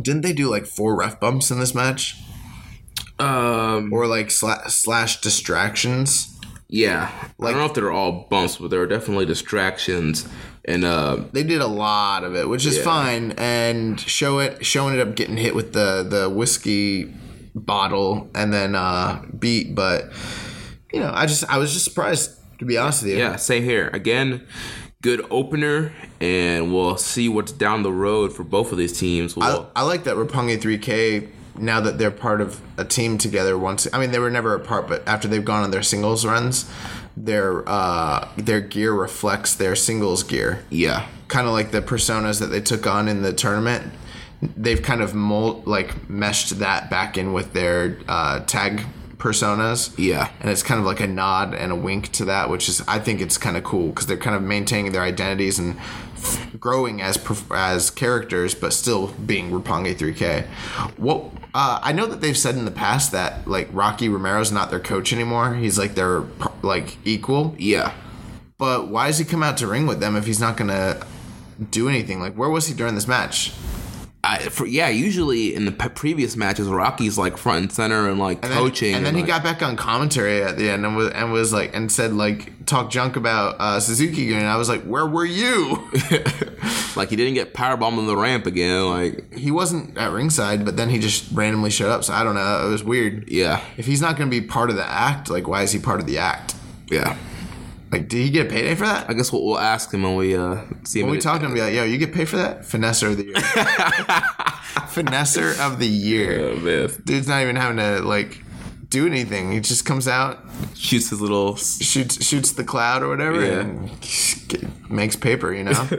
didn't 0.00 0.20
they 0.22 0.32
do 0.34 0.50
like 0.50 0.66
four 0.66 0.94
ref 0.96 1.18
bumps 1.18 1.50
in 1.50 1.60
this 1.60 1.74
match, 1.74 2.16
Um. 3.18 3.90
or 3.92 4.06
like 4.06 4.28
sla- 4.28 4.68
slash 4.70 5.20
distractions? 5.20 6.37
Yeah. 6.68 7.10
I 7.40 7.50
don't 7.50 7.56
know 7.58 7.64
if 7.66 7.74
they're 7.74 7.90
all 7.92 8.26
bumps, 8.30 8.56
but 8.58 8.68
there 8.70 8.80
are 8.82 8.86
definitely 8.86 9.24
distractions. 9.26 10.28
And 10.66 10.84
uh, 10.84 11.24
They 11.32 11.42
did 11.42 11.60
a 11.62 11.66
lot 11.66 12.24
of 12.24 12.34
it, 12.36 12.48
which 12.48 12.66
is 12.66 12.76
Yeah. 12.76 12.82
fine. 12.84 13.32
And 13.38 13.98
show 13.98 14.38
it, 14.38 14.64
show 14.66 14.86
ended 14.88 15.06
up 15.08 15.14
getting 15.14 15.36
hit 15.38 15.54
with 15.54 15.72
the 15.72 16.06
the 16.08 16.28
whiskey 16.28 17.12
bottle 17.54 18.28
and 18.34 18.52
then 18.52 18.74
uh, 18.74 19.22
beat. 19.38 19.74
But 19.74 20.10
you 20.92 21.00
know, 21.00 21.10
I 21.14 21.24
just 21.26 21.44
I 21.50 21.56
was 21.58 21.72
just 21.72 21.84
surprised 21.86 22.32
to 22.58 22.64
be 22.64 22.76
honest 22.76 23.02
with 23.02 23.12
you. 23.12 23.18
yeah, 23.18 23.36
same 23.36 23.62
here. 23.62 23.88
Again, 23.94 24.46
good 25.00 25.24
opener, 25.30 25.92
and 26.20 26.74
we'll 26.74 26.96
see 26.98 27.28
what's 27.30 27.52
down 27.52 27.82
the 27.82 27.92
road 27.92 28.32
for 28.32 28.44
both 28.44 28.72
of 28.72 28.78
these 28.78 28.98
teams. 28.98 29.36
I, 29.38 29.48
We'll, 29.52 29.70
I 29.76 29.82
like 29.84 30.04
that 30.04 30.16
Roppongi 30.16 30.58
3K 30.60 31.28
now 31.58 31.80
that 31.80 31.98
they're 31.98 32.10
part 32.10 32.40
of 32.40 32.60
a 32.76 32.84
team 32.84 33.18
together 33.18 33.58
once 33.58 33.86
I 33.92 33.98
mean 33.98 34.10
they 34.12 34.18
were 34.18 34.30
never 34.30 34.54
apart 34.54 34.88
but 34.88 35.06
after 35.06 35.28
they've 35.28 35.44
gone 35.44 35.64
on 35.64 35.70
their 35.70 35.82
singles 35.82 36.24
runs 36.24 36.70
their 37.16 37.68
uh 37.68 38.28
their 38.36 38.60
gear 38.60 38.92
reflects 38.92 39.54
their 39.54 39.74
singles 39.74 40.22
gear 40.22 40.64
yeah. 40.70 41.06
kind 41.28 41.46
of 41.46 41.52
like 41.52 41.70
the 41.72 41.82
personas 41.82 42.38
that 42.40 42.46
they 42.46 42.60
took 42.60 42.86
on 42.86 43.08
in 43.08 43.22
the 43.22 43.32
tournament 43.32 43.92
they've 44.56 44.82
kind 44.82 45.00
of 45.00 45.14
mold 45.14 45.66
like 45.66 46.08
meshed 46.08 46.58
that 46.60 46.88
back 46.90 47.18
in 47.18 47.32
with 47.32 47.52
their 47.54 47.98
uh 48.08 48.38
tag 48.40 48.82
personas 49.16 49.92
Yeah. 49.98 50.30
and 50.40 50.48
it's 50.48 50.62
kind 50.62 50.78
of 50.78 50.86
like 50.86 51.00
a 51.00 51.06
nod 51.08 51.52
and 51.52 51.72
a 51.72 51.76
wink 51.76 52.12
to 52.12 52.24
that 52.26 52.48
which 52.50 52.68
is 52.68 52.82
i 52.86 53.00
think 53.00 53.20
it's 53.20 53.36
kind 53.36 53.56
of 53.56 53.64
cool 53.64 53.88
because 53.88 54.06
they're 54.06 54.16
kind 54.16 54.36
of 54.36 54.42
maintaining 54.42 54.92
their 54.92 55.02
identities 55.02 55.58
and 55.58 55.76
growing 56.58 57.00
as 57.00 57.18
as 57.50 57.90
characters 57.90 58.54
but 58.54 58.72
still 58.72 59.08
being 59.26 59.50
Roppongi 59.50 59.94
3k 59.94 60.46
what 60.96 61.24
uh, 61.54 61.78
i 61.82 61.92
know 61.92 62.06
that 62.06 62.20
they've 62.20 62.36
said 62.36 62.56
in 62.56 62.64
the 62.64 62.70
past 62.70 63.12
that 63.12 63.46
like 63.46 63.68
rocky 63.72 64.08
romero's 64.08 64.50
not 64.52 64.70
their 64.70 64.80
coach 64.80 65.12
anymore. 65.12 65.54
He's 65.54 65.78
like 65.78 65.94
their 65.94 66.24
like 66.62 66.96
equal. 67.04 67.54
Yeah. 67.58 67.92
but 68.58 68.88
why 68.88 69.06
does 69.08 69.18
he 69.18 69.24
come 69.24 69.42
out 69.42 69.56
to 69.58 69.66
ring 69.66 69.86
with 69.86 70.00
them 70.00 70.16
if 70.16 70.26
he's 70.26 70.40
not 70.40 70.56
gonna 70.56 71.00
do 71.70 71.88
anything? 71.88 72.20
Like 72.20 72.34
where 72.34 72.48
was 72.48 72.66
he 72.66 72.74
during 72.74 72.94
this 72.94 73.06
match 73.08 73.52
I, 74.24 74.38
for, 74.48 74.66
yeah, 74.66 74.88
usually 74.88 75.54
in 75.54 75.64
the 75.64 75.70
pe- 75.70 75.90
previous 75.90 76.36
matches, 76.36 76.66
Rocky's 76.68 77.16
like 77.16 77.36
front 77.38 77.58
and 77.62 77.72
center 77.72 78.08
and 78.10 78.18
like 78.18 78.42
and 78.44 78.52
then, 78.52 78.58
coaching. 78.58 78.94
and 78.94 79.06
then 79.06 79.14
he 79.14 79.22
got 79.22 79.44
back 79.44 79.62
on 79.62 79.76
commentary 79.76 80.42
at 80.42 80.56
the 80.58 80.68
end 80.70 80.84
and 80.84 80.96
was 80.96 81.10
and 81.10 81.32
was 81.32 81.52
like 81.52 81.74
and 81.74 81.90
said 81.90 82.12
like 82.12 82.66
talk 82.66 82.90
junk 82.90 83.14
about 83.16 83.54
uh, 83.60 83.78
Suzuki 83.78 84.34
and 84.34 84.44
I 84.46 84.56
was 84.56 84.68
like, 84.68 84.82
where 84.82 85.06
were 85.06 85.24
you? 85.24 85.88
like 86.96 87.10
he 87.10 87.16
didn't 87.16 87.34
get 87.34 87.54
powerbomb 87.54 87.96
on 87.96 88.06
the 88.08 88.16
ramp 88.16 88.44
again. 88.46 88.86
Like 88.88 89.32
he 89.34 89.50
wasn't 89.52 89.96
at 89.96 90.10
ringside, 90.10 90.64
but 90.64 90.76
then 90.76 90.90
he 90.90 90.98
just 90.98 91.30
randomly 91.32 91.70
showed 91.70 91.90
up. 91.90 92.02
So 92.02 92.12
I 92.12 92.24
don't 92.24 92.34
know. 92.34 92.66
It 92.66 92.70
was 92.70 92.82
weird. 92.82 93.28
yeah, 93.30 93.62
If 93.76 93.86
he's 93.86 94.00
not 94.00 94.16
going 94.16 94.28
to 94.30 94.40
be 94.40 94.44
part 94.46 94.68
of 94.70 94.76
the 94.76 94.84
act, 94.84 95.30
like 95.30 95.46
why 95.46 95.62
is 95.62 95.70
he 95.72 95.78
part 95.78 96.00
of 96.00 96.06
the 96.06 96.18
act? 96.18 96.56
yeah. 96.90 97.16
Like, 97.90 98.08
did 98.08 98.18
he 98.18 98.28
get 98.30 98.46
a 98.46 98.50
payday 98.50 98.74
for 98.74 98.84
that? 98.86 99.08
I 99.08 99.14
guess 99.14 99.32
we'll, 99.32 99.44
we'll 99.44 99.58
ask 99.58 99.92
him 99.92 100.02
when 100.02 100.14
we 100.16 100.36
uh 100.36 100.62
see 100.84 101.00
him. 101.00 101.06
When 101.06 101.16
we 101.16 101.20
talk 101.20 101.40
to 101.40 101.46
him, 101.46 101.54
be 101.54 101.60
like, 101.60 101.72
yo, 101.74 101.84
you 101.84 101.96
get 101.98 102.12
paid 102.12 102.28
for 102.28 102.36
that? 102.36 102.60
Finesser 102.60 103.08
of 103.10 103.16
the 103.16 103.24
year. 103.24 103.34
Finesser 104.92 105.58
of 105.58 105.78
the 105.78 105.86
year. 105.86 106.40
Oh, 106.50 106.56
man. 106.56 106.90
Dude's 107.04 107.28
not 107.28 107.42
even 107.42 107.56
having 107.56 107.78
to 107.78 108.00
like 108.02 108.42
do 108.90 109.06
anything. 109.06 109.52
He 109.52 109.60
just 109.60 109.84
comes 109.84 110.06
out, 110.08 110.38
shoots 110.74 111.10
his 111.10 111.20
little 111.20 111.56
shoots 111.56 112.24
shoots 112.24 112.52
the 112.52 112.64
cloud 112.64 113.02
or 113.02 113.08
whatever, 113.08 113.40
Yeah. 113.44 113.60
and 113.60 113.90
makes 114.90 115.16
paper. 115.16 115.52
You 115.54 115.64
know. 115.64 115.88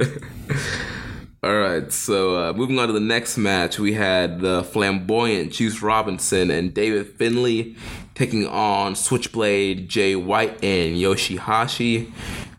All 1.41 1.55
right, 1.57 1.89
so 1.89 2.35
uh, 2.35 2.51
moving 2.51 2.79
on 2.79 2.87
to 2.87 2.93
the 2.93 2.99
next 2.99 3.37
match, 3.37 3.79
we 3.79 3.93
had 3.93 4.41
the 4.41 4.61
flamboyant 4.61 5.53
Juice 5.53 5.81
Robinson 5.81 6.51
and 6.51 6.73
David 6.73 7.07
Finlay 7.07 7.77
taking 8.13 8.45
on 8.45 8.93
Switchblade, 8.93 9.87
Jay 9.87 10.17
White, 10.17 10.61
and 10.61 10.97
Yoshihashi. 10.97 12.11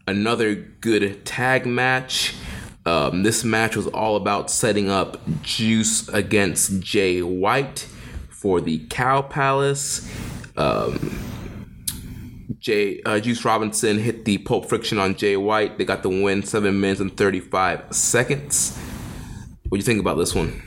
Another 0.06 0.54
good 0.54 1.26
tag 1.26 1.66
match. 1.66 2.34
Um, 2.86 3.22
this 3.22 3.44
match 3.44 3.76
was 3.76 3.86
all 3.88 4.16
about 4.16 4.50
setting 4.50 4.88
up 4.88 5.20
Juice 5.42 6.08
against 6.08 6.80
Jay 6.80 7.20
White 7.20 7.80
for 8.30 8.62
the 8.62 8.86
Cow 8.86 9.20
Palace. 9.20 10.10
Um, 10.56 11.20
Jay 12.60 13.00
uh, 13.04 13.18
Juice 13.18 13.44
Robinson 13.44 13.98
hit 13.98 14.24
the 14.24 14.38
Pulp 14.38 14.68
Friction 14.68 14.98
on 14.98 15.16
Jay 15.16 15.36
White. 15.36 15.78
They 15.78 15.84
got 15.84 16.02
the 16.02 16.10
win, 16.10 16.42
seven 16.42 16.80
minutes 16.80 17.00
and 17.00 17.16
thirty 17.16 17.40
five 17.40 17.84
seconds. 17.90 18.76
What 19.68 19.76
do 19.76 19.78
you 19.78 19.84
think 19.84 20.00
about 20.00 20.18
this 20.18 20.34
one? 20.34 20.60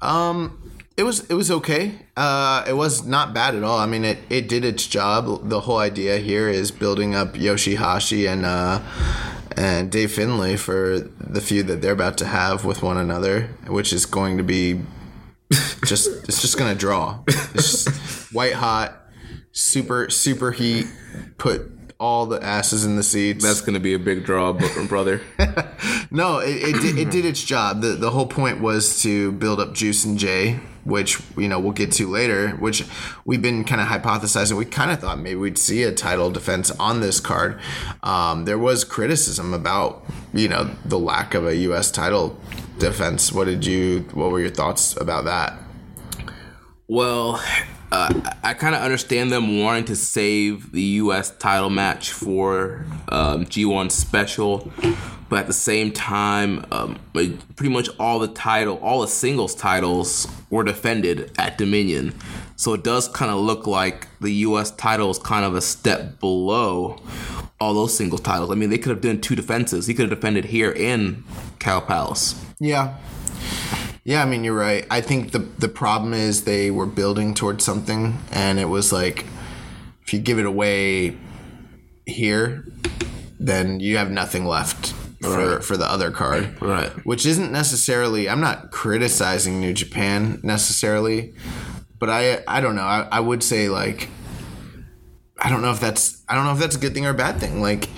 Um, 0.00 0.72
it 0.96 1.02
was 1.02 1.28
it 1.30 1.34
was 1.34 1.50
okay. 1.50 1.94
Uh, 2.16 2.64
it 2.68 2.74
was 2.74 3.04
not 3.04 3.32
bad 3.32 3.54
at 3.54 3.64
all. 3.64 3.78
I 3.78 3.86
mean, 3.86 4.04
it, 4.04 4.18
it 4.30 4.48
did 4.48 4.64
its 4.64 4.86
job. 4.86 5.48
The 5.48 5.60
whole 5.60 5.78
idea 5.78 6.18
here 6.18 6.48
is 6.48 6.70
building 6.70 7.14
up 7.14 7.34
Yoshihashi 7.34 8.30
and 8.30 8.44
uh, 8.44 8.80
and 9.56 9.90
Dave 9.90 10.12
Finlay 10.12 10.56
for 10.56 11.00
the 11.18 11.40
feud 11.40 11.66
that 11.66 11.82
they're 11.82 11.92
about 11.92 12.18
to 12.18 12.26
have 12.26 12.64
with 12.64 12.82
one 12.82 12.96
another, 12.96 13.48
which 13.66 13.92
is 13.92 14.06
going 14.06 14.36
to 14.38 14.44
be 14.44 14.80
just 15.84 16.08
it's 16.28 16.40
just 16.40 16.58
gonna 16.58 16.74
draw. 16.74 17.20
It's 17.26 17.84
just 17.84 18.32
white 18.34 18.54
hot, 18.54 19.07
super 19.58 20.08
super 20.10 20.52
heat. 20.52 20.86
Put 21.36 21.70
all 22.00 22.26
the 22.26 22.42
asses 22.42 22.84
in 22.84 22.96
the 22.96 23.02
seats. 23.02 23.44
That's 23.44 23.60
gonna 23.60 23.80
be 23.80 23.94
a 23.94 23.98
big 23.98 24.24
draw, 24.24 24.52
brother. 24.88 25.20
No, 26.10 26.38
it, 26.38 26.56
it, 26.56 26.80
did, 26.80 26.98
it 26.98 27.10
did 27.10 27.24
its 27.26 27.42
job. 27.42 27.82
The, 27.82 27.88
the 27.88 28.10
whole 28.10 28.26
point 28.26 28.60
was 28.60 29.02
to 29.02 29.30
build 29.32 29.60
up 29.60 29.74
Juice 29.74 30.04
and 30.06 30.18
Jay, 30.18 30.58
which, 30.84 31.20
you 31.36 31.48
know, 31.48 31.60
we'll 31.60 31.72
get 31.72 31.92
to 31.92 32.08
later, 32.08 32.50
which 32.52 32.84
we've 33.26 33.42
been 33.42 33.64
kind 33.64 33.80
of 33.80 33.88
hypothesizing. 33.88 34.56
We 34.56 34.64
kind 34.64 34.90
of 34.90 35.00
thought 35.00 35.18
maybe 35.18 35.36
we'd 35.36 35.58
see 35.58 35.82
a 35.82 35.92
title 35.92 36.30
defense 36.30 36.70
on 36.72 37.00
this 37.00 37.20
card. 37.20 37.60
Um, 38.02 38.46
there 38.46 38.58
was 38.58 38.84
criticism 38.84 39.52
about, 39.52 40.04
you 40.32 40.48
know, 40.48 40.70
the 40.84 40.98
lack 40.98 41.34
of 41.34 41.46
a 41.46 41.56
U.S. 41.56 41.90
title 41.90 42.40
defense. 42.78 43.30
What 43.30 43.44
did 43.44 43.66
you, 43.66 44.00
what 44.14 44.30
were 44.30 44.40
your 44.40 44.50
thoughts 44.50 44.96
about 44.96 45.26
that? 45.26 45.58
Well, 46.86 47.42
uh, 47.90 48.32
I 48.42 48.54
kind 48.54 48.74
of 48.74 48.82
understand 48.82 49.32
them 49.32 49.60
wanting 49.60 49.84
to 49.86 49.96
save 49.96 50.72
the 50.72 50.82
U.S. 50.82 51.30
title 51.36 51.70
match 51.70 52.12
for 52.12 52.84
um, 53.08 53.46
G1 53.46 53.90
special, 53.90 54.70
but 55.28 55.40
at 55.40 55.46
the 55.46 55.52
same 55.52 55.92
time, 55.92 56.66
um, 56.70 56.98
like, 57.14 57.56
pretty 57.56 57.72
much 57.72 57.88
all 57.98 58.18
the 58.18 58.28
title, 58.28 58.78
all 58.78 59.00
the 59.00 59.08
singles 59.08 59.54
titles 59.54 60.26
were 60.50 60.64
defended 60.64 61.32
at 61.38 61.56
Dominion. 61.56 62.14
So 62.56 62.74
it 62.74 62.84
does 62.84 63.08
kind 63.08 63.30
of 63.30 63.38
look 63.38 63.66
like 63.66 64.08
the 64.20 64.32
U.S. 64.32 64.70
title 64.72 65.10
is 65.10 65.18
kind 65.18 65.44
of 65.44 65.54
a 65.54 65.60
step 65.62 66.20
below 66.20 67.00
all 67.60 67.74
those 67.74 67.96
singles 67.96 68.20
titles. 68.20 68.50
I 68.50 68.54
mean, 68.54 68.70
they 68.70 68.78
could 68.78 68.90
have 68.90 69.00
done 69.00 69.20
two 69.20 69.34
defenses. 69.34 69.86
He 69.86 69.94
could 69.94 70.10
have 70.10 70.20
defended 70.20 70.46
here 70.46 70.70
in 70.70 71.24
Cow 71.58 71.80
Palace. 71.80 72.34
Yeah. 72.58 72.96
Yeah, 74.08 74.22
I 74.22 74.24
mean 74.24 74.42
you're 74.42 74.54
right. 74.54 74.86
I 74.90 75.02
think 75.02 75.32
the 75.32 75.40
the 75.40 75.68
problem 75.68 76.14
is 76.14 76.44
they 76.44 76.70
were 76.70 76.86
building 76.86 77.34
towards 77.34 77.62
something 77.62 78.16
and 78.32 78.58
it 78.58 78.64
was 78.64 78.90
like 78.90 79.26
if 80.02 80.14
you 80.14 80.18
give 80.18 80.38
it 80.38 80.46
away 80.46 81.14
here, 82.06 82.64
then 83.38 83.80
you 83.80 83.98
have 83.98 84.10
nothing 84.10 84.46
left 84.46 84.94
for 85.20 85.56
Right. 85.56 85.62
for 85.62 85.76
the 85.76 85.84
other 85.84 86.10
card. 86.10 86.56
Right. 86.62 86.90
Which 87.04 87.26
isn't 87.26 87.52
necessarily 87.52 88.30
I'm 88.30 88.40
not 88.40 88.70
criticizing 88.70 89.60
New 89.60 89.74
Japan 89.74 90.40
necessarily, 90.42 91.34
but 91.98 92.08
I 92.08 92.42
I 92.48 92.62
don't 92.62 92.76
know. 92.76 92.88
I, 92.88 93.06
I 93.12 93.20
would 93.20 93.42
say 93.42 93.68
like 93.68 94.08
I 95.38 95.50
don't 95.50 95.60
know 95.60 95.70
if 95.70 95.80
that's 95.80 96.24
I 96.26 96.34
don't 96.34 96.46
know 96.46 96.52
if 96.52 96.58
that's 96.58 96.76
a 96.76 96.80
good 96.80 96.94
thing 96.94 97.04
or 97.04 97.10
a 97.10 97.14
bad 97.26 97.40
thing. 97.40 97.60
Like 97.60 97.90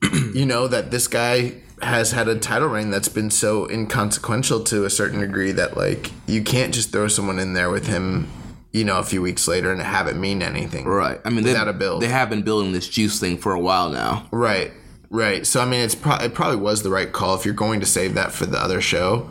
you 0.32 0.46
know 0.46 0.68
that 0.68 0.92
this 0.92 1.08
guy 1.08 1.54
has 1.82 2.12
had 2.12 2.26
a 2.28 2.38
title 2.38 2.68
reign 2.68 2.90
that's 2.90 3.08
been 3.08 3.30
so 3.30 3.68
inconsequential 3.68 4.64
to 4.64 4.84
a 4.84 4.90
certain 4.90 5.20
degree 5.20 5.52
that 5.52 5.76
like 5.76 6.10
you 6.26 6.42
can't 6.42 6.72
just 6.74 6.90
throw 6.92 7.08
someone 7.08 7.38
in 7.38 7.52
there 7.52 7.68
with 7.70 7.86
him, 7.86 8.30
you 8.72 8.84
know, 8.84 8.98
a 8.98 9.02
few 9.02 9.20
weeks 9.20 9.46
later 9.46 9.70
and 9.72 9.80
have 9.82 10.06
it 10.08 10.16
mean 10.16 10.42
anything. 10.42 10.86
Right. 10.86 11.20
I 11.24 11.30
mean, 11.30 11.44
they, 11.44 11.50
Without 11.52 11.68
a 11.68 11.72
build. 11.74 12.02
they 12.02 12.08
have 12.08 12.30
been 12.30 12.42
building 12.42 12.72
this 12.72 12.88
juice 12.88 13.20
thing 13.20 13.36
for 13.38 13.52
a 13.52 13.60
while 13.60 13.90
now. 13.90 14.26
Right. 14.30 14.72
Right. 15.10 15.46
So 15.46 15.60
I 15.60 15.66
mean, 15.66 15.80
it's 15.80 15.94
pro- 15.94 16.16
it 16.16 16.34
probably 16.34 16.56
was 16.56 16.82
the 16.82 16.90
right 16.90 17.12
call 17.12 17.34
if 17.36 17.44
you're 17.44 17.54
going 17.54 17.80
to 17.80 17.86
save 17.86 18.14
that 18.14 18.32
for 18.32 18.46
the 18.46 18.58
other 18.58 18.80
show, 18.80 19.30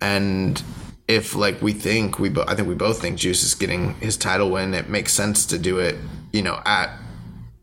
and 0.00 0.62
if 1.08 1.34
like 1.34 1.62
we 1.62 1.72
think 1.72 2.18
we, 2.18 2.28
bo- 2.28 2.44
I 2.46 2.54
think 2.54 2.68
we 2.68 2.74
both 2.74 3.00
think 3.00 3.18
Juice 3.18 3.42
is 3.42 3.54
getting 3.54 3.94
his 3.96 4.16
title 4.16 4.50
win. 4.50 4.74
It 4.74 4.88
makes 4.88 5.12
sense 5.14 5.46
to 5.46 5.58
do 5.58 5.78
it, 5.78 5.96
you 6.32 6.42
know, 6.42 6.60
at 6.66 6.90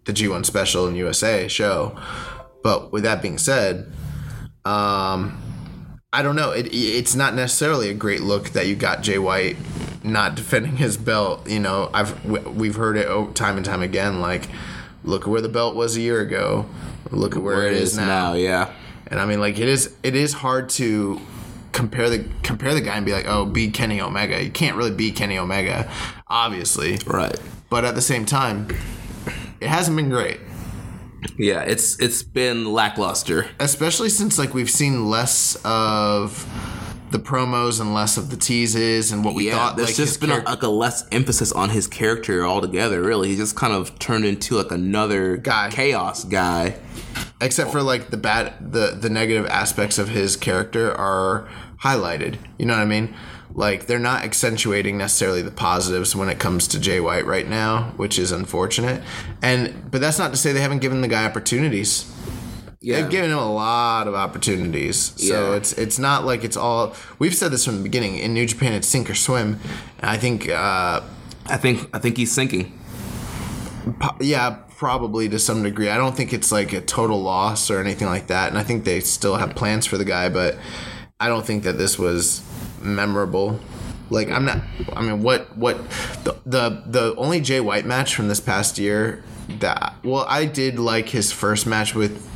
the 0.05 0.13
G1 0.13 0.45
Special 0.45 0.87
in 0.87 0.95
USA 0.95 1.47
show. 1.47 1.97
But 2.63 2.91
with 2.91 3.03
that 3.03 3.21
being 3.21 3.37
said, 3.37 3.91
um, 4.65 5.37
I 6.13 6.21
don't 6.21 6.35
know. 6.35 6.51
It 6.51 6.67
it's 6.73 7.15
not 7.15 7.33
necessarily 7.35 7.89
a 7.89 7.93
great 7.93 8.21
look 8.21 8.49
that 8.49 8.67
you 8.67 8.75
got 8.75 9.01
Jay 9.01 9.17
White 9.17 9.57
not 10.03 10.35
defending 10.35 10.77
his 10.77 10.97
belt. 10.97 11.47
You 11.49 11.59
know, 11.59 11.89
I've 11.93 12.23
we- 12.25 12.39
we've 12.39 12.75
heard 12.75 12.97
it 12.97 13.35
time 13.35 13.57
and 13.57 13.65
time 13.65 13.81
again. 13.81 14.19
Like, 14.19 14.47
look 15.03 15.23
at 15.23 15.27
where 15.27 15.41
the 15.41 15.49
belt 15.49 15.75
was 15.75 15.95
a 15.95 16.01
year 16.01 16.19
ago. 16.21 16.65
Look 17.11 17.35
at 17.35 17.41
where, 17.43 17.67
it 17.67 17.73
is, 17.73 17.97
now. 17.97 18.33
yeah. 18.33 18.71
And 19.07 19.19
I 19.19 19.25
mean, 19.25 19.39
like 19.41 19.59
it 19.59 19.67
is 19.67 19.93
it 20.03 20.15
is 20.15 20.33
hard 20.33 20.69
to 20.71 21.19
compare 21.73 22.09
the 22.09 22.25
compare 22.43 22.73
the 22.73 22.81
guy 22.81 22.95
and 22.95 23.05
be 23.05 23.11
like, 23.11 23.25
oh, 23.27 23.45
be 23.45 23.69
Kenny 23.69 23.99
Omega. 24.01 24.41
You 24.43 24.51
can't 24.51 24.77
really 24.77 24.91
be 24.91 25.11
Kenny 25.11 25.37
Omega, 25.37 25.91
obviously. 26.27 26.97
Right. 27.05 27.37
But 27.69 27.83
at 27.85 27.95
the 27.95 28.01
same 28.01 28.25
time, 28.25 28.67
it 29.59 29.67
hasn't 29.67 29.95
been 29.97 30.09
great. 30.09 30.39
Yeah, 31.37 31.61
it's 31.61 31.99
it's 31.99 32.23
been 32.23 32.71
lackluster. 32.73 33.47
especially 33.59 34.09
since 34.09 34.37
like 34.39 34.53
we've 34.53 34.69
seen 34.69 35.09
less 35.09 35.55
of 35.63 36.47
the 37.11 37.19
promos 37.19 37.81
and 37.81 37.93
less 37.93 38.15
of 38.17 38.29
the 38.29 38.37
teases 38.37 39.11
and 39.11 39.25
what 39.25 39.35
we 39.35 39.47
yeah, 39.47 39.53
thought 39.55 39.75
there's 39.75 39.89
like 39.89 39.95
just 39.97 40.21
been 40.21 40.31
a, 40.31 40.37
like 40.43 40.63
a 40.63 40.67
less 40.69 41.03
emphasis 41.11 41.51
on 41.51 41.69
his 41.69 41.85
character 41.85 42.45
altogether. 42.45 43.01
Really, 43.01 43.29
he 43.29 43.35
just 43.35 43.55
kind 43.55 43.73
of 43.73 43.99
turned 43.99 44.23
into 44.25 44.55
like 44.55 44.71
another 44.71 45.35
Guy. 45.37 45.69
chaos 45.69 46.23
guy. 46.23 46.75
except 47.41 47.71
for 47.71 47.81
like 47.81 48.09
the 48.11 48.17
bad 48.17 48.53
the 48.71 48.97
the 48.99 49.09
negative 49.09 49.45
aspects 49.47 49.97
of 49.97 50.09
his 50.09 50.35
character 50.37 50.91
are 50.93 51.47
highlighted 51.81 52.37
you 52.59 52.65
know 52.65 52.73
what 52.75 52.81
i 52.81 52.85
mean 52.85 53.13
like 53.53 53.85
they're 53.87 53.99
not 53.99 54.23
accentuating 54.23 54.97
necessarily 54.97 55.41
the 55.41 55.51
positives 55.51 56.15
when 56.15 56.29
it 56.29 56.39
comes 56.39 56.67
to 56.67 56.79
jay 56.79 56.99
white 56.99 57.25
right 57.25 57.47
now 57.47 57.91
which 57.97 58.17
is 58.17 58.31
unfortunate 58.31 59.01
and 59.41 59.91
but 59.91 59.99
that's 60.01 60.17
not 60.19 60.31
to 60.31 60.37
say 60.37 60.51
they 60.53 60.61
haven't 60.61 60.79
given 60.79 61.01
the 61.01 61.07
guy 61.07 61.25
opportunities 61.25 62.05
Yeah, 62.83 63.01
They've 63.01 63.11
given 63.11 63.29
him 63.31 63.37
a 63.37 63.53
lot 63.53 64.07
of 64.07 64.15
opportunities, 64.15 65.13
so 65.15 65.51
Yeah. 65.51 65.57
it's 65.57 65.73
it's 65.73 65.99
not 65.99 66.25
like 66.25 66.43
it's 66.43 66.57
all. 66.57 66.95
We've 67.19 67.35
said 67.35 67.51
this 67.51 67.63
from 67.63 67.77
the 67.77 67.83
beginning. 67.83 68.17
In 68.17 68.33
New 68.33 68.47
Japan, 68.47 68.73
it's 68.73 68.87
sink 68.87 69.07
or 69.07 69.13
swim. 69.13 69.59
And 69.99 70.09
I 70.09 70.17
think 70.17 70.49
uh, 70.49 71.01
I 71.45 71.57
think 71.57 71.87
I 71.93 71.99
think 71.99 72.17
he's 72.17 72.31
sinking. 72.31 72.73
Po- 73.99 74.17
yeah, 74.19 74.57
probably 74.77 75.29
to 75.29 75.37
some 75.37 75.61
degree. 75.61 75.89
I 75.89 75.97
don't 75.97 76.15
think 76.17 76.33
it's 76.33 76.51
like 76.51 76.73
a 76.73 76.81
total 76.81 77.21
loss 77.21 77.69
or 77.69 77.79
anything 77.79 78.07
like 78.07 78.27
that. 78.27 78.49
And 78.49 78.57
I 78.57 78.63
think 78.63 78.83
they 78.83 78.99
still 78.99 79.35
have 79.35 79.55
plans 79.55 79.85
for 79.85 79.97
the 79.99 80.05
guy, 80.05 80.29
but 80.29 80.57
I 81.21 81.27
don't 81.27 81.45
think 81.45 81.63
that 81.63 81.77
this 81.77 81.97
was 81.99 82.41
memorable. 82.81 83.59
Like 84.09 84.29
I'm 84.29 84.43
not. 84.45 84.57
I 84.93 85.01
mean, 85.01 85.21
what 85.23 85.55
what 85.57 85.77
the 86.25 86.35
the 86.45 86.83
the 86.85 87.15
only 87.15 87.39
Jay 87.39 87.59
White 87.61 87.85
match 87.85 88.15
from 88.15 88.27
this 88.27 88.39
past 88.41 88.77
year 88.77 89.23
that 89.59 89.93
well, 90.03 90.25
I 90.27 90.45
did 90.45 90.79
like 90.79 91.09
his 91.09 91.31
first 91.31 91.65
match 91.67 91.95
with 91.95 92.27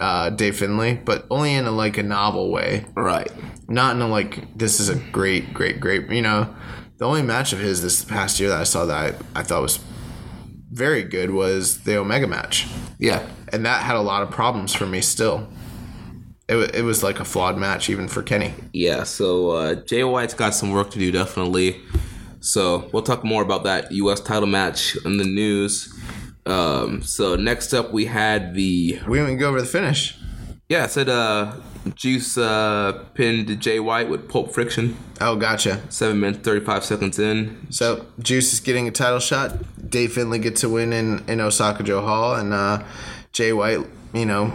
uh, 0.00 0.30
Dave 0.30 0.56
Finlay, 0.58 0.94
but 1.04 1.26
only 1.30 1.54
in 1.54 1.64
a 1.66 1.70
like 1.70 1.96
a 1.96 2.02
novel 2.02 2.50
way 2.50 2.84
Right. 2.94 3.30
not 3.68 3.96
in 3.96 4.02
a 4.02 4.08
like 4.08 4.58
this 4.58 4.80
is 4.80 4.88
a 4.90 4.96
great 4.96 5.54
great 5.54 5.80
great 5.80 6.10
you 6.10 6.20
know 6.20 6.54
the 6.98 7.04
only 7.06 7.22
match 7.22 7.52
of 7.54 7.58
his 7.60 7.80
this 7.82 8.04
past 8.04 8.38
year 8.38 8.50
that 8.50 8.60
i 8.60 8.64
saw 8.64 8.84
that 8.84 9.14
i, 9.34 9.40
I 9.40 9.42
thought 9.42 9.62
was 9.62 9.78
very 10.70 11.02
good 11.02 11.30
was 11.30 11.84
the 11.84 11.96
omega 11.96 12.26
match 12.26 12.66
Yeah. 12.98 13.26
and 13.52 13.64
that 13.64 13.82
had 13.82 13.96
a 13.96 14.00
lot 14.02 14.22
of 14.22 14.30
problems 14.30 14.74
for 14.74 14.84
me 14.86 15.00
still 15.00 15.48
it, 16.48 16.74
it 16.74 16.82
was 16.82 17.02
like 17.02 17.20
a 17.20 17.24
flawed 17.24 17.56
match 17.56 17.88
even 17.88 18.08
for 18.08 18.22
kenny 18.22 18.54
Yeah. 18.72 19.04
So 19.04 19.50
uh, 19.50 19.74
Jay 19.76 20.04
White's 20.04 20.34
got 20.34 20.54
some 20.54 20.70
work 20.70 20.90
to 20.90 20.98
do, 20.98 21.10
definitely. 21.10 21.80
So 22.40 22.90
we'll 22.92 23.02
talk 23.02 23.24
more 23.24 23.42
about 23.42 23.64
that 23.64 23.90
U.S. 23.92 24.20
title 24.20 24.46
match 24.46 24.96
in 25.04 25.16
the 25.16 25.24
news. 25.24 25.90
Um, 26.44 27.02
so 27.02 27.36
next 27.36 27.72
up, 27.72 27.92
we 27.92 28.04
had 28.04 28.54
the 28.54 29.00
we 29.08 29.18
didn't 29.18 29.38
go 29.38 29.48
over 29.48 29.60
the 29.60 29.66
finish 29.66 30.18
yeah, 30.68 30.84
I 30.84 30.86
said 30.86 31.08
uh, 31.08 31.56
Juice 31.94 32.38
uh, 32.38 33.04
pinned 33.14 33.60
Jay 33.60 33.78
White 33.80 34.08
with 34.08 34.28
Pulp 34.28 34.52
Friction, 34.52 34.96
oh 35.20 35.36
gotcha 35.36 35.80
seven 35.90 36.20
minutes 36.20 36.40
thirty 36.40 36.64
five 36.64 36.84
seconds 36.84 37.18
in. 37.18 37.66
so 37.70 38.06
juice 38.18 38.52
is 38.52 38.60
getting 38.60 38.88
a 38.88 38.90
title 38.90 39.18
shot 39.20 39.52
dave 39.90 40.12
finlay 40.12 40.38
gets 40.38 40.64
a 40.64 40.68
win 40.68 40.92
in, 40.92 41.22
in 41.28 41.40
osaka-jo 41.40 42.00
hall 42.00 42.34
and 42.34 42.52
uh, 42.52 42.82
jay 43.32 43.52
white 43.52 43.78
you 44.12 44.24
know 44.26 44.52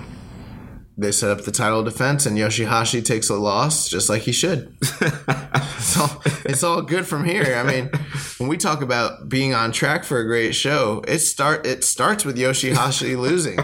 they 0.99 1.11
set 1.11 1.29
up 1.29 1.45
the 1.45 1.51
title 1.51 1.83
defense 1.83 2.25
and 2.25 2.37
Yoshihashi 2.37 3.03
takes 3.03 3.29
a 3.29 3.35
loss 3.35 3.87
just 3.87 4.09
like 4.09 4.23
he 4.23 4.31
should. 4.31 4.75
it's, 4.81 5.97
all, 5.97 6.21
it's 6.45 6.63
all 6.63 6.81
good 6.81 7.07
from 7.07 7.23
here. 7.23 7.55
I 7.55 7.63
mean, 7.63 7.89
when 8.37 8.49
we 8.49 8.57
talk 8.57 8.81
about 8.81 9.29
being 9.29 9.53
on 9.53 9.71
track 9.71 10.03
for 10.03 10.19
a 10.19 10.25
great 10.25 10.53
show, 10.53 11.03
it 11.07 11.19
start 11.19 11.65
it 11.65 11.83
starts 11.83 12.25
with 12.25 12.37
Yoshihashi 12.37 13.17
losing. 13.19 13.59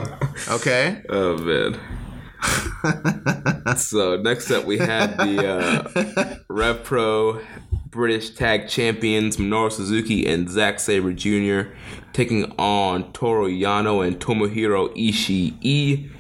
Okay? 0.48 1.04
Oh 1.10 1.38
man. 1.38 1.80
so 3.78 4.17
next 4.17 4.52
up 4.52 4.65
we 4.65 4.78
had 4.78 5.17
the 5.17 5.48
uh, 5.48 6.36
Rev 6.48 6.84
Pro 6.84 7.41
British 7.89 8.32
Tag 8.32 8.67
Champions 8.67 9.38
Minoru 9.38 9.71
Suzuki 9.71 10.28
and 10.28 10.50
Zack 10.50 10.80
Sabre 10.80 11.13
Jr. 11.13 11.71
taking 12.13 12.54
on 12.58 13.12
Toru 13.13 13.50
Yano 13.50 14.06
and 14.06 14.19
Tomohiro 14.19 14.95
Ishii. 14.95 16.12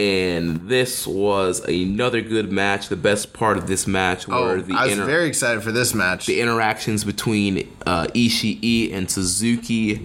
And 0.00 0.68
this 0.68 1.06
was 1.06 1.60
another 1.68 2.20
good 2.20 2.50
match. 2.50 2.88
The 2.88 2.96
best 2.96 3.32
part 3.32 3.56
of 3.56 3.68
this 3.68 3.86
match 3.86 4.26
were 4.26 4.34
Oh, 4.34 4.60
the 4.60 4.74
I 4.74 4.84
was 4.86 4.92
inter- 4.94 5.04
very 5.06 5.28
excited 5.28 5.62
for 5.62 5.70
this 5.70 5.94
match. 5.94 6.26
the 6.26 6.40
interactions 6.40 7.04
between 7.04 7.68
uh, 7.86 8.08
Ishii 8.08 8.92
and 8.92 9.08
Suzuki, 9.08 10.04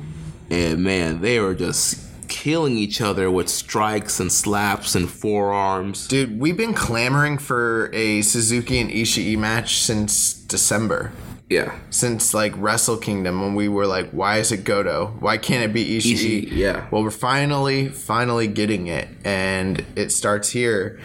and 0.52 0.84
man, 0.84 1.22
they 1.22 1.40
were 1.40 1.56
just 1.56 2.06
killing 2.28 2.78
each 2.78 3.02
other 3.02 3.32
with 3.32 3.50
strikes 3.50 4.20
and 4.20 4.32
slaps 4.32 4.94
and 4.94 5.10
forearms. 5.10 6.08
Dude, 6.08 6.40
we've 6.40 6.56
been 6.58 6.76
clamoring 6.76 7.40
for 7.40 7.90
a 7.92 8.22
Suzuki 8.22 8.78
and 8.80 8.92
Ishii 8.92 9.40
match 9.40 9.80
since 9.82 10.34
December. 10.36 11.12
Yeah, 11.50 11.76
since 11.90 12.34
like 12.34 12.54
Wrestle 12.58 12.98
Kingdom 12.98 13.42
when 13.42 13.56
we 13.56 13.68
were 13.68 13.88
like, 13.88 14.12
why 14.12 14.38
is 14.38 14.52
it 14.52 14.64
Goto? 14.64 15.16
Why 15.20 15.38
can't 15.38 15.64
it 15.64 15.74
be 15.74 15.98
Ishii? 15.98 16.14
Ishii, 16.14 16.52
yeah. 16.52 16.88
Well, 16.92 17.02
we're 17.02 17.10
finally, 17.10 17.90
finally 17.90 18.48
getting 18.48 18.86
it, 18.86 19.08
and 19.26 19.84
it 19.96 20.12
starts 20.12 20.50
here. 20.50 21.00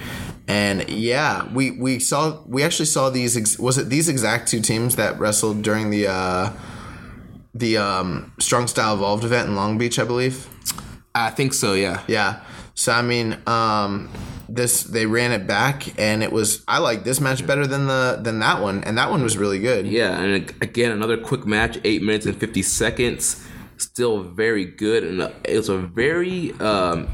And 0.46 0.86
yeah, 0.90 1.50
we 1.54 1.70
we 1.70 1.98
saw 1.98 2.42
we 2.46 2.62
actually 2.62 2.86
saw 2.86 3.08
these. 3.08 3.36
Ex- 3.38 3.58
was 3.58 3.78
it 3.78 3.88
these 3.88 4.10
exact 4.10 4.48
two 4.48 4.60
teams 4.60 4.96
that 4.96 5.18
wrestled 5.18 5.62
during 5.62 5.88
the 5.88 6.08
uh, 6.08 6.52
the 7.54 7.78
um, 7.78 8.32
Strong 8.38 8.66
Style 8.66 8.94
Evolved 8.94 9.24
event 9.24 9.48
in 9.48 9.56
Long 9.56 9.78
Beach, 9.78 9.98
I 9.98 10.04
believe. 10.04 10.46
I 11.14 11.30
think 11.30 11.54
so. 11.54 11.72
Yeah, 11.72 12.02
Yeah. 12.06 12.40
So 12.74 12.92
I 12.92 13.02
mean, 13.02 13.38
um, 13.46 14.10
this 14.48 14.82
they 14.84 15.06
ran 15.06 15.32
it 15.32 15.46
back, 15.46 15.98
and 15.98 16.22
it 16.22 16.32
was 16.32 16.62
I 16.68 16.78
like 16.78 17.04
this 17.04 17.20
match 17.20 17.46
better 17.46 17.66
than 17.66 17.86
the 17.86 18.18
than 18.22 18.38
that 18.40 18.60
one, 18.62 18.84
and 18.84 18.98
that 18.98 19.10
one 19.10 19.22
was 19.22 19.36
really 19.36 19.58
good. 19.58 19.86
yeah. 19.86 20.20
And 20.20 20.52
again, 20.60 20.92
another 20.92 21.16
quick 21.16 21.46
match, 21.46 21.78
eight 21.84 22.02
minutes 22.02 22.26
and 22.26 22.36
fifty 22.38 22.62
seconds. 22.62 23.46
Still 23.76 24.22
very 24.22 24.64
good, 24.64 25.02
and 25.02 25.20
uh, 25.20 25.30
it 25.42 25.56
was 25.56 25.68
a 25.68 25.78
very 25.78 26.52
um, 26.60 27.08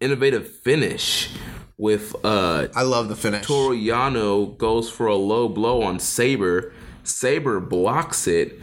innovative 0.00 0.48
finish 0.48 1.30
with 1.76 2.14
uh, 2.24 2.68
I 2.74 2.82
love 2.82 3.08
the 3.08 3.16
finish. 3.16 3.46
Toru 3.46 3.76
Yano 3.76 4.56
goes 4.56 4.90
for 4.90 5.06
a 5.06 5.16
low 5.16 5.48
blow 5.48 5.82
on 5.82 5.98
Sabre. 5.98 6.72
Sabre 7.04 7.60
blocks 7.60 8.26
it, 8.26 8.58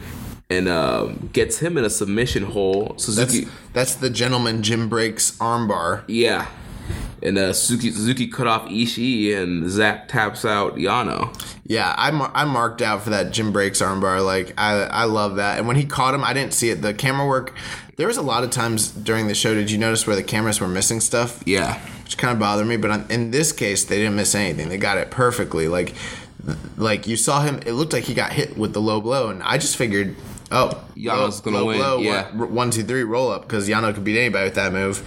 and 0.50 0.68
um, 0.68 1.30
gets 1.34 1.60
him 1.60 1.78
in 1.78 1.86
a 1.86 1.90
submission 1.90 2.44
hole. 2.44 2.96
So 2.98 3.12
that's 3.12 3.40
that's 3.74 3.96
the 3.96 4.10
gentleman 4.10 4.64
Jim 4.64 4.90
breaks 4.90 5.38
armbar. 5.38 6.04
yeah, 6.08 6.48
and 7.26 7.38
uh, 7.38 7.54
Suzuki 7.54 7.92
Suzuki 7.92 8.28
cut 8.28 8.48
off 8.48 8.66
Ishii, 8.70 9.36
and 9.36 9.70
Zack 9.70 10.08
taps 10.08 10.46
out 10.46 10.76
Yano. 10.76 11.34
Yeah, 11.66 11.94
I 11.98 12.12
mar- 12.12 12.32
I 12.34 12.46
marked 12.46 12.82
out 12.82 13.02
for 13.02 13.10
that 13.10 13.32
Jim 13.32 13.52
breaks 13.52 13.82
armbar. 13.82 14.24
Like 14.24 14.54
I 14.58 14.84
I 14.84 15.04
love 15.06 15.38
that. 15.38 15.58
And 15.58 15.68
when 15.68 15.76
he 15.76 15.86
caught 15.86 16.14
him, 16.14 16.24
I 16.24 16.34
didn't 16.34 16.54
see 16.54 16.70
it. 16.70 16.82
The 16.82 16.94
camera 16.94 17.28
work. 17.28 17.54
There 17.98 18.08
was 18.08 18.18
a 18.18 18.22
lot 18.22 18.44
of 18.44 18.50
times 18.52 18.90
during 18.92 19.28
the 19.28 19.36
show. 19.36 19.54
Did 19.54 19.72
you 19.72 19.78
notice 19.78 20.06
where 20.06 20.16
the 20.18 20.24
cameras 20.24 20.60
were 20.60 20.68
missing 20.68 21.00
stuff? 21.00 21.42
Yeah, 21.46 21.80
which 22.04 22.18
kind 22.18 22.34
of 22.34 22.40
bothered 22.40 22.68
me. 22.68 22.76
But 22.78 23.10
in 23.10 23.32
this 23.32 23.52
case, 23.54 23.86
they 23.86 23.98
didn't 23.98 24.16
miss 24.18 24.36
anything. 24.36 24.68
They 24.70 24.78
got 24.78 24.98
it 24.98 25.12
perfectly. 25.12 25.68
Like, 25.70 25.96
like 26.78 27.08
you 27.08 27.16
saw 27.18 27.42
him. 27.42 27.62
It 27.66 27.72
looked 27.72 27.94
like 27.94 28.04
he 28.04 28.14
got 28.14 28.34
hit 28.34 28.58
with 28.58 28.74
the 28.74 28.82
low 28.82 29.00
blow, 29.02 29.30
and 29.30 29.42
I 29.44 29.58
just 29.58 29.78
figured, 29.78 30.16
oh, 30.52 30.84
Yano's 30.96 31.40
low- 31.46 31.52
gonna 31.52 31.58
low 31.60 31.66
win, 31.68 31.78
blow, 31.78 31.98
yeah. 32.00 32.32
one, 32.34 32.70
two, 32.70 32.84
three, 32.84 33.04
roll 33.04 33.32
up 33.32 33.44
because 33.44 33.68
Yano 33.70 33.94
could 33.94 34.04
beat 34.04 34.20
anybody 34.20 34.44
with 34.46 34.56
that 34.56 34.74
move. 34.74 35.02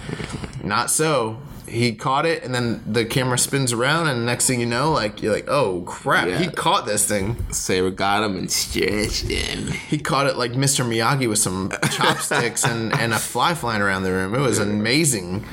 Not 0.63 0.89
so. 0.89 1.39
He 1.69 1.93
caught 1.95 2.25
it, 2.25 2.43
and 2.43 2.53
then 2.53 2.83
the 2.85 3.05
camera 3.05 3.37
spins 3.37 3.71
around, 3.73 4.07
and 4.07 4.25
next 4.25 4.47
thing 4.47 4.59
you 4.59 4.65
know, 4.65 4.91
like 4.91 5.21
you're 5.21 5.33
like, 5.33 5.47
oh 5.47 5.81
crap, 5.83 6.27
Yeah. 6.27 6.39
he 6.39 6.47
caught 6.47 6.85
this 6.85 7.07
thing. 7.07 7.37
Sabre 7.51 7.91
got 7.91 8.23
him 8.23 8.35
and 8.37 8.51
stretched 8.51 9.27
him. 9.27 9.67
He 9.67 9.97
caught 9.99 10.27
it 10.27 10.35
like 10.37 10.53
Mr. 10.53 10.83
Miyagi 10.85 11.29
with 11.29 11.39
some 11.39 11.71
chopsticks 11.91 12.63
and, 12.65 12.93
and 12.93 13.13
a 13.13 13.19
fly 13.19 13.53
flying 13.53 13.81
around 13.81 14.03
the 14.03 14.11
room. 14.11 14.33
It 14.35 14.39
was 14.39 14.57
amazing. 14.59 15.45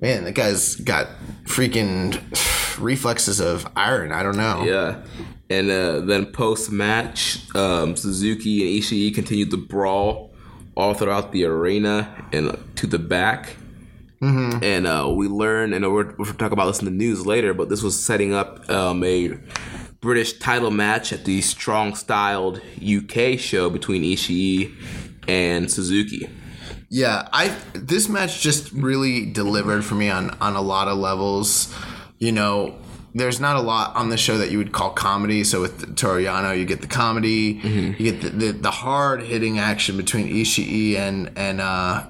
Man, 0.00 0.24
that 0.24 0.34
guy's 0.34 0.74
got 0.76 1.06
freaking 1.44 2.20
reflexes 2.78 3.40
of 3.40 3.66
iron. 3.76 4.12
I 4.12 4.22
don't 4.22 4.36
know. 4.36 4.62
Yeah. 4.64 5.02
And 5.48 5.70
uh, 5.70 6.00
then 6.00 6.26
post 6.26 6.70
match, 6.72 7.38
um, 7.54 7.96
Suzuki 7.96 8.62
and 8.74 8.82
Ishii 8.82 9.14
continued 9.14 9.50
the 9.50 9.56
brawl 9.56 10.32
all 10.76 10.92
throughout 10.92 11.32
the 11.32 11.44
arena 11.44 12.26
and 12.32 12.58
to 12.76 12.86
the 12.86 12.98
back. 12.98 13.56
Mm-hmm. 14.20 14.64
And 14.64 14.86
uh, 14.86 15.12
we 15.14 15.28
learn, 15.28 15.72
and 15.72 15.84
we're, 15.92 16.14
we're 16.16 16.24
talking 16.26 16.52
about 16.52 16.66
this 16.66 16.78
in 16.78 16.86
the 16.86 16.90
news 16.90 17.26
later, 17.26 17.52
but 17.52 17.68
this 17.68 17.82
was 17.82 18.02
setting 18.02 18.32
up 18.32 18.68
um, 18.70 19.04
a 19.04 19.38
British 20.00 20.38
title 20.38 20.70
match 20.70 21.12
at 21.12 21.24
the 21.24 21.40
strong 21.40 21.94
styled 21.94 22.60
UK 22.80 23.38
show 23.38 23.68
between 23.68 24.02
Ishii 24.02 24.74
and 25.28 25.70
Suzuki. 25.70 26.28
Yeah, 26.88 27.28
I 27.32 27.48
this 27.74 28.08
match 28.08 28.40
just 28.40 28.72
really 28.72 29.26
delivered 29.26 29.84
for 29.84 29.96
me 29.96 30.08
on 30.08 30.30
on 30.40 30.54
a 30.54 30.60
lot 30.60 30.86
of 30.86 30.98
levels. 30.98 31.74
You 32.18 32.30
know, 32.30 32.76
there's 33.14 33.40
not 33.40 33.56
a 33.56 33.60
lot 33.60 33.96
on 33.96 34.10
the 34.10 34.16
show 34.16 34.38
that 34.38 34.50
you 34.50 34.58
would 34.58 34.72
call 34.72 34.90
comedy. 34.90 35.42
So 35.42 35.60
with 35.60 35.96
Toru 35.96 36.24
Yano, 36.24 36.56
you 36.56 36.64
get 36.64 36.82
the 36.82 36.86
comedy, 36.86 37.60
you 37.98 38.12
get 38.12 38.20
the, 38.20 38.30
the, 38.30 38.52
the 38.52 38.70
hard 38.70 39.22
hitting 39.22 39.58
action 39.58 39.96
between 39.96 40.28
Ishii 40.28 40.96
and 40.96 41.32
and 41.36 41.60
uh, 41.60 42.06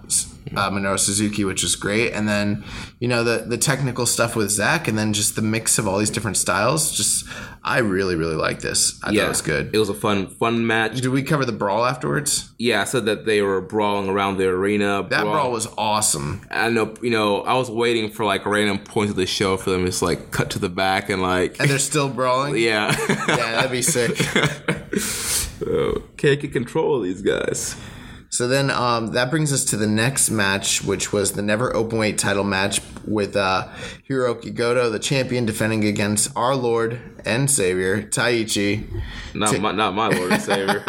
uh, 0.57 0.71
Minoru 0.71 0.99
Suzuki, 0.99 1.45
which 1.45 1.63
is 1.63 1.77
great. 1.77 2.13
And 2.13 2.29
then 2.29 2.65
you 2.99 3.09
know 3.09 3.23
the 3.23 3.45
the 3.47 3.59
technical 3.59 4.07
stuff 4.07 4.35
with 4.35 4.51
Zack, 4.51 4.89
and 4.89 4.99
then 4.99 5.13
just 5.13 5.37
the 5.37 5.43
mix 5.43 5.79
of 5.79 5.87
all 5.87 5.99
these 5.99 6.11
different 6.11 6.37
styles. 6.37 6.97
Just 6.97 7.29
I 7.63 7.79
really 7.79 8.15
really 8.15 8.37
like 8.37 8.61
this. 8.61 8.99
I 9.03 9.09
thought 9.09 9.17
it 9.17 9.29
was 9.29 9.43
good. 9.43 9.75
It 9.75 9.79
was 9.79 9.89
a 9.89 9.95
fun, 9.95 10.29
fun 10.29 10.67
match. 10.67 11.01
Did 11.01 11.09
we 11.09 11.23
cover 11.23 11.45
the 11.45 11.53
brawl 11.53 11.85
afterwards? 11.85 12.53
Yeah, 12.59 12.81
I 12.81 12.85
said 12.85 13.07
that 13.07 13.27
they 13.27 13.43
were 13.43 13.61
brawling 13.61 14.09
around 14.09 14.39
the 14.39 14.47
arena. 14.47 15.07
That 15.09 15.25
brawl 15.25 15.51
was 15.51 15.67
awesome. 15.77 16.47
I 16.51 16.71
know, 16.71 16.95
you 17.03 17.11
know, 17.11 17.43
I 17.43 17.55
was 17.55 17.71
waiting 17.71 18.11
for 18.11 18.25
like 18.25 18.47
random 18.47 18.79
points 18.79 19.11
of 19.11 19.17
the 19.17 19.27
show 19.27 19.57
for 19.57 19.71
them 19.71 19.81
to 19.81 19.87
just 19.87 20.03
like 20.03 20.31
cut 20.31 20.51
to 20.51 20.59
the 20.59 20.69
back 20.69 21.11
and 21.11 21.21
like, 21.21 21.59
And 21.61 21.69
they're 21.69 21.79
still 21.79 22.09
brawling. 22.09 22.57
yeah, 22.63 22.95
yeah, 23.09 23.37
that'd 23.37 23.71
be 23.71 23.83
sick. 23.83 24.17
so, 24.99 26.03
can't 26.17 26.41
get 26.41 26.53
control 26.53 26.99
of 26.99 27.05
these 27.05 27.23
guys. 27.23 27.77
So 28.37 28.47
then 28.47 28.71
um, 28.71 29.13
that 29.13 29.31
brings 29.31 29.51
us 29.51 29.65
to 29.65 29.79
the 29.79 29.87
next 29.87 30.29
match, 30.29 30.85
which 30.85 31.11
was 31.11 31.33
the 31.33 31.41
never 31.41 31.73
openweight 31.73 32.19
title 32.19 32.45
match 32.45 32.83
with 33.07 33.35
uh, 33.35 33.67
Hiroki 34.07 34.55
Goto, 34.55 34.91
the 34.91 34.99
champion, 34.99 35.47
defending 35.47 35.87
against 35.87 36.37
our 36.37 36.55
Lord 36.55 37.01
and 37.25 37.51
Savior 37.51 38.03
Taichi, 38.03 38.85
Not 39.33 39.59
my, 39.59 39.73
not 39.73 39.95
my 39.95 40.09
Lord 40.09 40.33
and 40.33 40.43
Savior. 40.43 40.85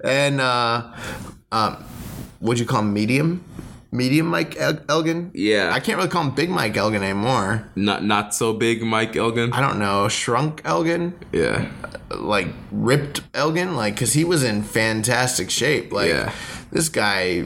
and 0.04 0.40
uh, 0.40 0.94
um, 1.50 1.84
would 2.40 2.60
you 2.60 2.64
call 2.64 2.78
him 2.78 2.92
medium? 2.92 3.44
Medium 3.90 4.26
Mike 4.26 4.54
El- 4.58 4.80
Elgin? 4.88 5.30
Yeah. 5.34 5.70
I 5.72 5.80
can't 5.80 5.96
really 5.96 6.10
call 6.10 6.22
him 6.24 6.34
Big 6.34 6.50
Mike 6.50 6.76
Elgin 6.76 7.02
anymore. 7.02 7.68
not 7.74 8.04
not 8.04 8.34
so 8.34 8.52
big, 8.52 8.82
Mike 8.82 9.16
Elgin. 9.16 9.52
I 9.52 9.60
don't 9.60 9.78
know, 9.78 10.08
Shrunk 10.08 10.60
Elgin, 10.64 11.14
Yeah, 11.32 11.70
uh, 11.84 12.18
like 12.18 12.48
ripped 12.70 13.22
Elgin, 13.34 13.74
like 13.76 13.94
because 13.94 14.12
he 14.12 14.24
was 14.24 14.42
in 14.42 14.62
fantastic 14.62 15.50
shape. 15.50 15.90
Like 15.92 16.10
Yeah. 16.10 16.32
this 16.70 16.88
guy, 16.90 17.44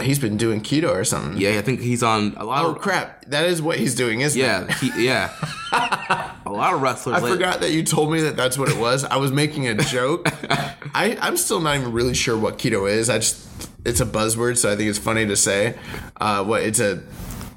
he's 0.00 0.18
been 0.20 0.36
doing 0.36 0.60
keto 0.60 0.90
or 0.94 1.02
something. 1.04 1.40
yeah. 1.40 1.58
I 1.58 1.62
think 1.62 1.80
he's 1.80 2.02
on 2.04 2.34
a 2.36 2.44
lot 2.44 2.64
Oh 2.64 2.70
of. 2.72 2.78
crap! 2.78 3.19
That 3.30 3.46
is 3.46 3.62
what 3.62 3.78
he's 3.78 3.94
doing, 3.94 4.20
isn't 4.20 4.40
it? 4.40 4.44
Yeah, 4.44 4.72
he, 4.74 5.06
yeah. 5.06 5.34
a 6.46 6.50
lot 6.50 6.74
of 6.74 6.82
wrestlers. 6.82 7.16
I 7.16 7.20
like- 7.20 7.32
forgot 7.32 7.60
that 7.60 7.72
you 7.72 7.82
told 7.82 8.12
me 8.12 8.22
that 8.22 8.36
that's 8.36 8.58
what 8.58 8.68
it 8.68 8.78
was. 8.78 9.04
I 9.04 9.16
was 9.16 9.32
making 9.32 9.68
a 9.68 9.74
joke. 9.74 10.26
I, 10.94 11.16
I'm 11.20 11.36
still 11.36 11.60
not 11.60 11.76
even 11.76 11.92
really 11.92 12.14
sure 12.14 12.36
what 12.36 12.58
keto 12.58 12.90
is. 12.90 13.08
I 13.08 13.18
just 13.18 13.46
it's 13.84 14.00
a 14.00 14.06
buzzword, 14.06 14.58
so 14.58 14.70
I 14.70 14.76
think 14.76 14.88
it's 14.90 14.98
funny 14.98 15.26
to 15.26 15.36
say. 15.36 15.78
Uh, 16.20 16.44
what 16.44 16.62
it's 16.62 16.80
a 16.80 17.02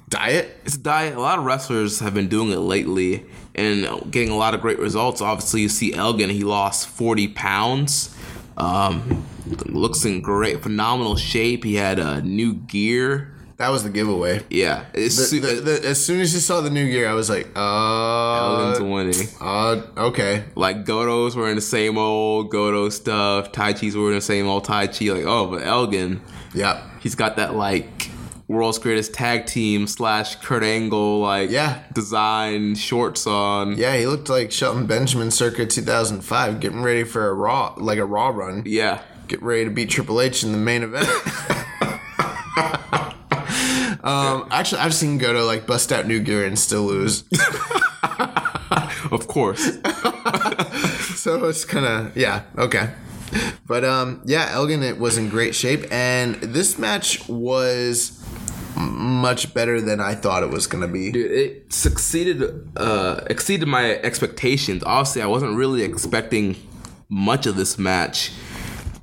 diet? 0.10 0.60
it's 0.66 0.76
a 0.76 0.80
diet. 0.80 1.16
A 1.16 1.20
lot 1.20 1.40
of 1.40 1.46
wrestlers 1.46 2.00
have 2.00 2.14
been 2.14 2.28
doing 2.28 2.52
it 2.52 2.60
lately 2.60 3.26
and 3.56 4.12
getting 4.12 4.30
a 4.30 4.38
lot 4.38 4.54
of 4.54 4.62
great 4.62 4.80
results. 4.80 5.22
Obviously, 5.22 5.62
you 5.62 5.70
see 5.70 5.94
Elgin; 5.94 6.30
he 6.30 6.44
lost 6.44 6.88
forty 6.88 7.28
pounds. 7.28 8.16
Um, 8.56 9.26
looks 9.66 10.06
in 10.06 10.22
great, 10.22 10.62
phenomenal 10.62 11.16
shape. 11.16 11.64
He 11.64 11.76
had 11.76 12.00
a 12.00 12.08
uh, 12.08 12.20
new 12.20 12.54
gear. 12.54 13.33
That 13.64 13.70
was 13.70 13.84
the 13.84 13.90
giveaway. 13.90 14.42
Yeah, 14.50 14.84
The, 14.94 15.10
su- 15.10 15.40
the, 15.40 15.62
the, 15.62 15.88
as 15.88 16.04
soon 16.06 16.20
as 16.20 16.34
you 16.34 16.42
saw 16.42 16.60
the 16.60 16.70
new 16.70 16.86
gear, 16.92 17.08
I 17.08 17.14
was 17.14 17.30
like, 17.30 17.46
Elgin's 17.56 18.82
uh, 18.82 18.84
winning. 18.84 19.28
uh, 19.40 19.82
okay. 20.10 20.44
Like 20.54 20.84
Goto's 20.84 21.34
wearing 21.38 21.56
the 21.56 21.62
same 21.62 21.98
old 21.98 22.50
Goto 22.52 22.90
stuff. 22.90 23.54
Taichi's 23.54 23.96
wearing 23.96 24.16
the 24.16 24.22
same 24.22 24.48
old 24.48 24.66
Taichi. 24.66 25.16
Like, 25.16 25.24
oh, 25.26 25.48
but 25.48 25.66
Elgin, 25.66 26.20
Yep. 26.54 26.84
he's 27.00 27.16
got 27.16 27.38
that 27.38 27.56
like 27.56 28.10
world's 28.50 28.80
greatest 28.80 29.14
tag 29.14 29.46
team 29.46 29.88
slash 29.88 30.36
Kurt 30.42 30.64
Angle 30.64 31.22
like 31.22 31.50
Yeah. 31.50 31.84
design 31.94 32.76
shorts 32.76 33.26
on. 33.26 33.78
Yeah, 33.78 33.96
he 33.96 34.08
looked 34.08 34.28
like 34.28 34.52
Shelton 34.52 34.88
Benjamin 34.88 35.32
circa 35.32 35.66
2005, 35.66 36.60
getting 36.60 36.84
ready 36.84 37.06
for 37.06 37.30
a 37.30 37.34
raw, 37.34 37.74
like 37.78 37.98
a 37.98 38.06
raw 38.06 38.28
run. 38.28 38.64
Yeah. 38.66 39.00
Get 39.30 39.42
ready 39.42 39.64
to 39.64 39.72
beat 39.72 39.90
Triple 39.90 40.20
H 40.20 40.44
in 40.44 40.52
the 40.52 40.58
main 40.58 40.84
event. 40.84 41.08
um, 44.04 44.48
actually, 44.52 44.82
I've 44.82 44.94
seen 44.94 45.18
Goto 45.18 45.46
like 45.46 45.66
bust 45.66 45.92
out 45.92 46.08
new 46.08 46.20
gear 46.20 46.46
and 46.46 46.58
still 46.58 46.84
lose. 46.84 47.24
Of 49.12 49.28
course. 49.28 49.62
so 51.16 51.46
it's 51.46 51.66
kind 51.66 51.86
of 51.86 52.18
yeah 52.18 52.44
okay 52.58 52.90
but 53.68 53.86
um 53.86 54.22
yeah 54.26 54.50
elgin 54.52 54.82
it 54.84 54.98
was 55.00 55.18
in 55.18 55.30
great 55.30 55.56
shape 55.56 55.86
and 55.92 56.36
this 56.36 56.78
match 56.78 57.28
was 57.30 58.24
much 58.76 59.54
better 59.54 59.80
than 59.80 60.00
i 60.00 60.14
thought 60.16 60.44
it 60.44 60.50
was 60.50 60.68
gonna 60.68 60.88
be 60.88 61.12
Dude, 61.12 61.32
it 61.32 61.72
succeeded, 61.72 62.68
uh, 62.78 63.22
exceeded 63.28 63.68
my 63.68 63.92
expectations. 63.98 64.84
Obviously, 64.86 65.22
I 65.22 65.28
wasn't 65.28 65.56
really 65.56 65.84
expecting 65.84 66.56
much 67.10 67.46
of 67.46 67.56
this 67.56 67.78
match. 67.78 68.32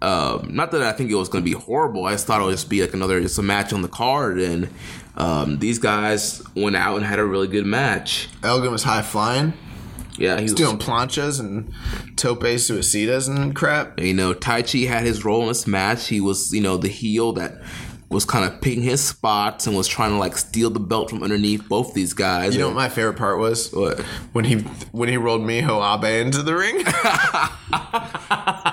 Um, 0.03 0.55
not 0.55 0.71
that 0.73 0.83
I 0.83 0.93
think 0.93 1.11
it 1.11 1.15
was 1.15 1.29
going 1.29 1.45
to 1.45 1.51
be 1.51 1.57
horrible. 1.57 2.07
I 2.07 2.13
just 2.13 2.27
thought 2.27 2.41
it 2.41 2.45
would 2.45 2.53
just 2.53 2.71
be 2.71 2.81
like 2.81 2.95
another 2.95 3.21
just 3.21 3.39
a 3.39 3.43
match 3.43 3.73
on 3.73 3.83
the 3.83 3.89
card, 3.89 4.39
and 4.41 4.69
um, 5.17 5.59
these 5.59 5.79
guys 5.79 6.43
went 6.57 6.77
out 6.77 6.97
and 6.97 7.05
had 7.05 7.19
a 7.19 7.25
really 7.25 7.49
good 7.49 7.67
match. 7.67 8.29
elgin 8.43 8.73
was 8.73 8.83
high 8.85 9.03
flying 9.03 9.53
Yeah, 10.17 10.37
he 10.37 10.45
was 10.45 10.55
doing 10.55 10.79
planchas 10.79 11.39
and 11.41 11.73
tope 12.17 12.43
suicidas 12.43 13.29
and 13.29 13.55
crap 13.55 14.01
You 14.01 14.15
know, 14.15 14.33
Taichi 14.33 14.87
had 14.89 15.05
his 15.05 15.25
role 15.25 15.43
in 15.43 15.49
this 15.49 15.67
match. 15.67 16.09
He 16.09 16.21
was, 16.21 16.53
you 16.55 16.61
know, 16.63 16.77
the 16.79 16.89
heel 16.89 17.33
that 17.35 17.61
was 18.09 18.25
kind 18.25 18.45
of 18.45 18.61
picking 18.61 18.83
his 18.83 19.01
spots 19.05 19.67
and 19.69 19.77
was 19.77 19.87
trying 19.87 20.11
to 20.11 20.17
like 20.17 20.37
steal 20.37 20.69
the 20.71 20.81
belt 20.81 21.11
from 21.11 21.23
underneath 21.23 21.69
both 21.69 21.95
these 21.95 22.13
guys. 22.13 22.55
you 22.55 22.61
know 22.61 22.67
what 22.69 22.75
my 22.77 22.89
favorite 22.89 23.17
part 23.17 23.39
was 23.39 23.71
What? 23.73 24.01
when 24.33 24.45
he 24.47 24.57
when 24.93 25.09
he 25.09 25.17
rolled 25.17 25.43
miho 25.43 25.81
abe 25.97 26.27
into 26.27 26.43
the 26.43 26.55
ring 26.57 26.83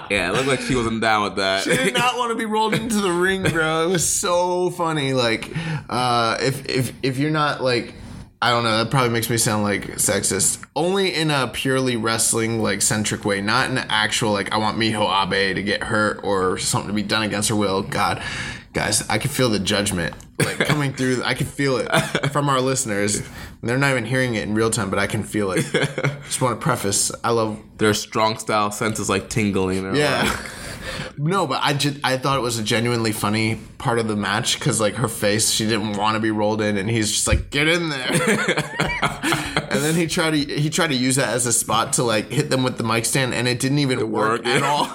Yeah, 0.10 0.30
it 0.30 0.34
looked 0.34 0.48
like 0.48 0.62
she 0.62 0.76
wasn't 0.76 1.02
down 1.02 1.24
with 1.24 1.36
that. 1.38 1.64
She 1.64 1.76
did 1.76 1.94
not 1.94 2.18
want 2.18 2.32
to 2.32 2.36
be 2.36 2.46
rolled 2.46 2.74
into 2.74 3.02
the 3.02 3.12
ring, 3.12 3.44
bro. 3.44 3.84
It 3.88 3.92
was 3.92 4.08
so 4.08 4.70
funny. 4.72 5.14
Like, 5.14 5.52
uh, 5.90 6.38
if 6.40 6.68
if 6.68 6.94
if 7.04 7.18
you're 7.18 7.32
not 7.32 7.62
like, 7.62 7.94
I 8.42 8.52
don't 8.52 8.64
know, 8.64 8.78
that 8.84 8.92
probably 8.92 9.10
makes 9.10 9.30
me 9.30 9.38
sound 9.38 9.64
like 9.64 9.84
sexist. 9.96 10.64
Only 10.76 11.14
in 11.14 11.32
a 11.32 11.48
purely 11.48 11.96
wrestling 11.96 12.62
like 12.62 12.82
centric 12.82 13.26
way, 13.26 13.42
not 13.42 13.70
in 13.70 13.78
an 13.78 13.88
actual 13.90 14.32
like 14.32 14.52
I 14.52 14.58
want 14.58 14.78
Miho 14.78 15.08
Abe 15.26 15.56
to 15.56 15.64
get 15.64 15.84
hurt 15.84 16.22
or 16.24 16.58
something 16.58 16.90
to 16.90 16.94
be 16.94 17.04
done 17.04 17.24
against 17.24 17.50
her 17.50 17.56
will. 17.56 17.82
God, 17.84 18.22
guys, 18.74 19.08
I 19.10 19.18
can 19.18 19.30
feel 19.30 19.50
the 19.50 19.60
judgment 19.60 20.16
like 20.40 20.58
coming 20.60 20.94
through. 20.94 21.24
I 21.24 21.34
can 21.34 21.48
feel 21.48 21.78
it 21.78 21.90
from 22.32 22.50
our 22.50 22.62
listeners. 22.62 23.22
They're 23.64 23.78
not 23.78 23.92
even 23.92 24.06
hearing 24.06 24.36
it 24.36 24.44
in 24.44 24.54
real 24.54 24.70
time, 24.70 24.90
but 24.90 25.00
I 25.00 25.08
can 25.08 25.24
feel 25.24 25.52
it. 25.52 25.64
Just 26.26 26.42
want 26.42 26.60
to 26.60 26.64
preface, 26.64 27.12
I 27.24 27.32
love 27.32 27.60
Their 27.78 27.94
strong 27.94 28.38
style 28.38 28.72
senses 28.72 29.10
like 29.10 29.30
tingling. 29.30 29.84
They're 29.84 29.96
yeah. 29.96 30.24
like, 30.24 30.52
No, 31.18 31.48
but 31.48 31.62
I 31.64 31.74
just 31.74 31.98
I 32.04 32.18
thought 32.18 32.38
it 32.38 32.42
was 32.42 32.60
a 32.60 32.64
genuinely 32.64 33.12
funny 33.12 33.60
part 33.78 34.00
of 34.00 34.08
the 34.08 34.16
match 34.16 34.60
because 34.60 34.80
like 34.80 34.96
her 34.96 35.08
face, 35.08 35.52
she 35.52 35.66
didn't 35.66 35.94
want 35.94 36.16
to 36.16 36.20
be 36.20 36.32
rolled 36.32 36.62
in, 36.62 36.78
and 36.78 36.90
he's 36.90 37.12
just 37.12 37.28
like, 37.28 37.50
"Get 37.50 37.68
in 37.68 37.90
there." 37.90 38.12
and 38.12 39.82
then 39.84 39.96
he 39.96 40.08
tried 40.08 40.32
to 40.32 40.38
he 40.38 40.70
tried 40.70 40.88
to 40.88 40.96
use 40.96 41.16
that 41.16 41.30
as 41.30 41.46
a 41.46 41.54
spot 41.54 41.94
to 41.94 42.04
like 42.04 42.30
hit 42.30 42.50
them 42.50 42.64
with 42.64 42.78
the 42.78 42.84
mic 42.84 43.06
stand, 43.06 43.34
and 43.34 43.48
it 43.48 43.60
didn't 43.60 43.80
even 43.80 44.12
work, 44.12 44.44
worked, 44.44 44.48
at 44.48 44.64
all. 44.64 44.86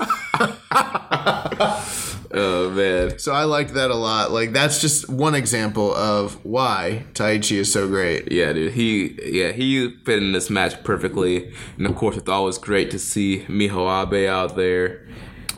Oh 2.35 2.70
man. 2.70 3.18
so 3.18 3.33
I 3.33 3.45
liked 3.45 3.74
that 3.74 3.91
a 3.91 3.95
lot. 3.95 4.30
Like 4.30 4.53
that's 4.53 4.80
just 4.80 5.09
one 5.09 5.35
example 5.35 5.95
of 5.95 6.43
why 6.45 7.05
Taichi 7.12 7.57
is 7.59 7.72
so 7.72 7.89
great. 7.89 8.33
Yeah, 8.33 8.53
dude. 8.53 8.72
He 8.72 9.18
yeah 9.24 9.53
he 9.53 9.91
fit 10.05 10.22
in 10.22 10.33
this 10.33 10.49
match 10.49 10.83
perfectly, 10.83 11.53
and 11.76 11.87
of 11.87 11.95
course 11.95 12.16
it's 12.16 12.28
always 12.28 12.59
great 12.59 12.91
to 12.93 12.99
see 12.99 13.45
Miho 13.49 13.87
Abe 14.03 14.28
out 14.28 14.57
there. 14.57 15.07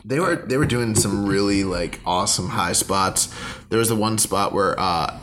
They 0.03 0.19
were 0.19 0.35
they 0.35 0.57
were 0.57 0.65
doing 0.65 0.95
some 0.95 1.25
really 1.25 1.63
like 1.63 2.01
awesome 2.05 2.49
high 2.49 2.73
spots. 2.73 3.33
There 3.69 3.79
was 3.79 3.89
the 3.89 3.95
one 3.95 4.17
spot 4.17 4.53
where 4.53 4.79
uh 4.79 5.17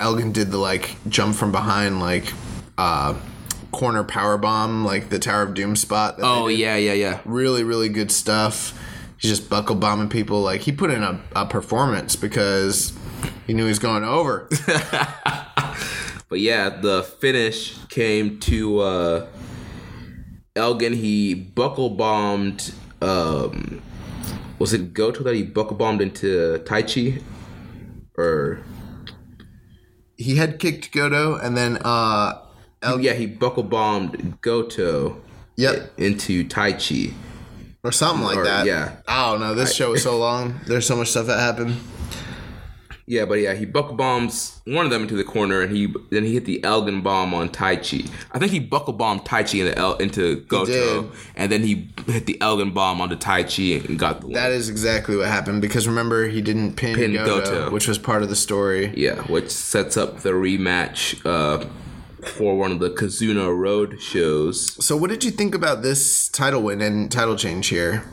Elgin 0.00 0.32
did 0.32 0.50
the 0.50 0.58
like 0.58 0.96
jump 1.08 1.36
from 1.36 1.52
behind 1.52 2.00
like 2.00 2.32
uh 2.78 3.14
corner 3.72 4.04
power 4.04 4.36
bomb 4.36 4.84
like 4.84 5.08
the 5.08 5.18
Tower 5.18 5.42
of 5.42 5.54
Doom 5.54 5.76
spot. 5.76 6.16
Oh 6.18 6.48
yeah, 6.48 6.76
yeah, 6.76 6.94
yeah. 6.94 7.20
really 7.24 7.62
really 7.62 7.88
good 7.88 8.10
stuff. 8.10 8.78
He's 9.22 9.38
just 9.38 9.48
buckle 9.48 9.76
bombing 9.76 10.08
people. 10.08 10.42
Like 10.42 10.60
he 10.62 10.72
put 10.72 10.90
in 10.90 11.02
a, 11.02 11.20
a 11.34 11.46
performance 11.46 12.16
because 12.16 12.92
he 13.46 13.54
knew 13.54 13.62
he 13.62 13.68
was 13.68 13.78
going 13.78 14.04
over. 14.04 14.48
But 16.32 16.40
yeah, 16.40 16.70
the 16.70 17.02
finish 17.02 17.76
came 17.90 18.40
to 18.40 18.80
uh 18.80 19.26
Elgin. 20.56 20.94
He 20.94 21.34
buckle 21.34 21.90
bombed. 21.90 22.72
Um, 23.02 23.82
was 24.58 24.72
it 24.72 24.94
Goto 24.94 25.22
that 25.24 25.34
he 25.34 25.42
buckle 25.42 25.76
bombed 25.76 26.00
into 26.00 26.58
Taichi? 26.64 27.22
Or 28.16 28.60
he 30.16 30.36
had 30.36 30.58
kicked 30.58 30.90
Goto 30.92 31.36
and 31.36 31.54
then 31.54 31.76
uh 31.84 32.40
oh, 32.82 32.96
yeah, 32.96 33.12
he 33.12 33.26
buckle 33.26 33.64
bombed 33.64 34.40
Goto 34.40 35.20
yep 35.56 35.92
into 35.98 36.48
Taichi. 36.48 37.12
Or 37.84 37.90
something 37.90 38.24
like 38.24 38.36
Or- 38.38 38.44
that. 38.44 38.64
yeah. 38.66 38.92
I 39.08 39.30
don't 39.32 39.40
know. 39.40 39.54
This 39.54 39.74
show 39.74 39.90
was 39.90 40.02
so 40.04 40.16
long. 40.26 40.60
There's 40.66 40.86
so 40.86 40.94
much 40.96 41.08
stuff 41.10 41.26
that 41.26 41.40
happened. 41.40 41.76
Yeah, 43.04 43.24
but 43.24 43.40
yeah, 43.40 43.54
he 43.54 43.64
buckle 43.66 43.96
bombs 43.96 44.60
one 44.64 44.84
of 44.84 44.92
them 44.92 45.02
into 45.02 45.16
the 45.16 45.24
corner, 45.24 45.60
and 45.60 45.76
he 45.76 45.92
then 46.10 46.22
he 46.22 46.32
hit 46.34 46.44
the 46.44 46.62
Elgin 46.62 47.02
bomb 47.02 47.34
on 47.34 47.48
Taichi. 47.48 48.08
I 48.30 48.38
think 48.38 48.52
he 48.52 48.60
buckle 48.60 48.92
bombed 48.92 49.22
Taichi 49.24 49.58
into 49.60 49.76
El, 49.76 49.96
into 49.96 50.36
Goto, 50.44 51.10
and 51.34 51.50
then 51.50 51.62
he 51.64 51.88
hit 52.06 52.26
the 52.26 52.40
Elgin 52.40 52.70
bomb 52.70 53.00
onto 53.00 53.16
Taichi 53.16 53.86
and 53.88 53.98
got 53.98 54.20
the 54.20 54.28
win. 54.28 54.34
That 54.34 54.52
is 54.52 54.68
exactly 54.68 55.16
what 55.16 55.26
happened 55.26 55.60
because 55.60 55.88
remember 55.88 56.28
he 56.28 56.40
didn't 56.40 56.74
pin, 56.76 56.94
Pin 56.94 57.12
Goto, 57.14 57.40
Goto. 57.40 57.70
which 57.72 57.88
was 57.88 57.98
part 57.98 58.22
of 58.22 58.28
the 58.28 58.36
story. 58.36 58.94
Yeah, 58.96 59.16
which 59.22 59.50
sets 59.50 59.96
up 59.96 60.20
the 60.20 60.30
rematch 60.30 61.20
uh, 61.26 61.66
for 62.24 62.56
one 62.56 62.72
of 62.72 62.78
the 62.78 62.90
Kizuna 62.90 63.56
Road 63.56 64.00
shows. 64.00 64.84
So 64.84 64.96
what 64.96 65.10
did 65.10 65.24
you 65.24 65.30
think 65.30 65.54
about 65.54 65.82
this 65.82 66.28
title 66.28 66.62
win 66.62 66.80
and 66.80 67.10
title 67.10 67.36
change 67.36 67.68
here? 67.68 68.04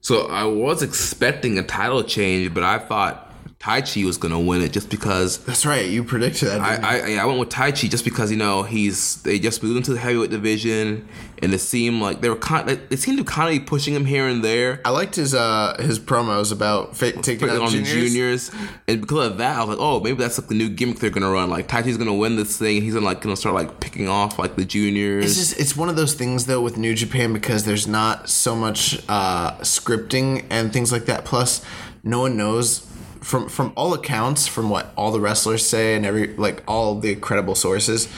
So 0.00 0.28
I 0.28 0.44
was 0.44 0.82
expecting 0.82 1.58
a 1.58 1.62
title 1.62 2.02
change, 2.02 2.52
but 2.52 2.64
I 2.64 2.78
thought 2.78 3.31
Taichi 3.62 4.04
was 4.04 4.16
gonna 4.16 4.40
win 4.40 4.60
it 4.60 4.72
just 4.72 4.90
because 4.90 5.38
That's 5.44 5.64
right. 5.64 5.88
You 5.88 6.02
predicted 6.02 6.48
that. 6.48 6.60
I, 6.60 6.98
I 6.98 7.22
I 7.22 7.24
went 7.26 7.38
with 7.38 7.48
Taichi 7.48 7.88
just 7.88 8.04
because 8.04 8.32
you 8.32 8.36
know 8.36 8.64
he's 8.64 9.22
they 9.22 9.38
just 9.38 9.62
moved 9.62 9.76
into 9.76 9.92
the 9.92 10.00
heavyweight 10.00 10.30
division 10.30 11.08
and 11.40 11.54
it 11.54 11.60
seemed 11.60 12.02
like 12.02 12.20
they 12.20 12.28
were 12.28 12.34
kind 12.34 12.68
it 12.68 12.98
seemed 12.98 13.18
to 13.18 13.24
kind 13.24 13.54
of 13.54 13.62
be 13.62 13.64
pushing 13.64 13.94
him 13.94 14.04
here 14.04 14.26
and 14.26 14.42
there. 14.42 14.80
I 14.84 14.90
liked 14.90 15.14
his 15.14 15.32
uh 15.32 15.76
his 15.78 16.00
promos 16.00 16.52
about 16.52 16.96
fa- 16.96 17.12
taking 17.12 17.48
out 17.48 17.62
on 17.62 17.70
juniors. 17.70 17.92
the 17.92 18.00
juniors, 18.08 18.50
and 18.88 19.00
because 19.00 19.28
of 19.28 19.38
that, 19.38 19.56
I 19.56 19.60
was 19.60 19.68
like, 19.68 19.78
"Oh, 19.80 20.00
maybe 20.00 20.18
that's 20.18 20.40
like 20.40 20.48
the 20.48 20.56
new 20.56 20.68
gimmick 20.68 20.98
they're 20.98 21.10
gonna 21.10 21.30
run. 21.30 21.48
Like 21.48 21.68
Taichi's 21.68 21.96
gonna 21.96 22.14
win 22.14 22.34
this 22.34 22.58
thing, 22.58 22.78
and 22.78 22.84
he's 22.84 22.94
gonna 22.94 23.06
like 23.06 23.20
gonna 23.20 23.36
start 23.36 23.54
like 23.54 23.78
picking 23.78 24.08
off 24.08 24.40
like 24.40 24.56
the 24.56 24.64
juniors." 24.64 25.24
It's 25.24 25.34
just 25.36 25.60
it's 25.60 25.76
one 25.76 25.88
of 25.88 25.94
those 25.94 26.14
things 26.14 26.46
though 26.46 26.60
with 26.60 26.76
New 26.76 26.94
Japan 26.94 27.32
because 27.32 27.64
there's 27.64 27.86
not 27.86 28.28
so 28.28 28.56
much 28.56 29.00
uh, 29.08 29.52
scripting 29.58 30.44
and 30.50 30.72
things 30.72 30.90
like 30.90 31.04
that. 31.04 31.24
Plus, 31.24 31.64
no 32.02 32.20
one 32.20 32.36
knows 32.36 32.88
from 33.22 33.48
from 33.48 33.72
all 33.76 33.94
accounts, 33.94 34.46
from 34.46 34.68
what 34.68 34.92
all 34.96 35.12
the 35.12 35.20
wrestlers 35.20 35.66
say 35.66 35.94
and 35.94 36.04
every 36.04 36.34
like 36.36 36.62
all 36.66 36.98
the 36.98 37.14
credible 37.16 37.54
sources. 37.54 38.08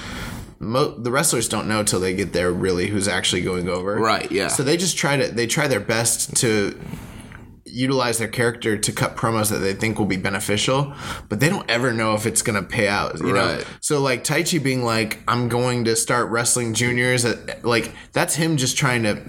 Mo- 0.59 0.97
the 0.97 1.11
wrestlers 1.11 1.49
don't 1.49 1.69
know 1.69 1.83
till 1.83 2.01
they 2.01 2.15
get 2.15 2.33
there 2.33 2.51
really 2.51 2.87
who's 2.87 3.07
actually 3.07 3.43
going 3.43 3.69
over. 3.69 3.97
Right, 3.97 4.31
yeah. 4.33 4.49
So 4.49 4.63
they 4.63 4.77
just 4.77 4.97
try 4.97 5.17
to 5.17 5.29
they 5.29 5.47
try 5.47 5.69
their 5.69 5.81
best 5.81 6.37
to 6.37 6.81
utilize 7.67 8.19
their 8.19 8.29
character 8.29 8.79
to 8.79 8.93
cut 8.93 9.17
promos 9.17 9.51
that 9.51 9.59
they 9.59 9.75
think 9.75 9.99
will 9.99 10.07
be 10.07 10.17
beneficial, 10.17 10.95
but 11.29 11.41
they 11.41 11.49
don't 11.49 11.69
ever 11.69 11.93
know 11.93 12.15
if 12.15 12.25
it's 12.25 12.41
gonna 12.41 12.63
pay 12.63 12.89
out. 12.89 13.19
You 13.19 13.33
know? 13.33 13.57
Right. 13.57 13.67
So 13.81 14.01
like 14.01 14.25
Taichi 14.25 14.63
being 14.63 14.85
like, 14.85 15.19
I'm 15.29 15.49
going 15.49 15.85
to 15.85 15.97
start 15.97 16.31
wrestling 16.31 16.73
juniors 16.75 17.25
at, 17.25 17.65
like 17.65 17.93
that's 18.13 18.35
him 18.35 18.57
just 18.57 18.79
trying 18.79 19.03
to 19.03 19.21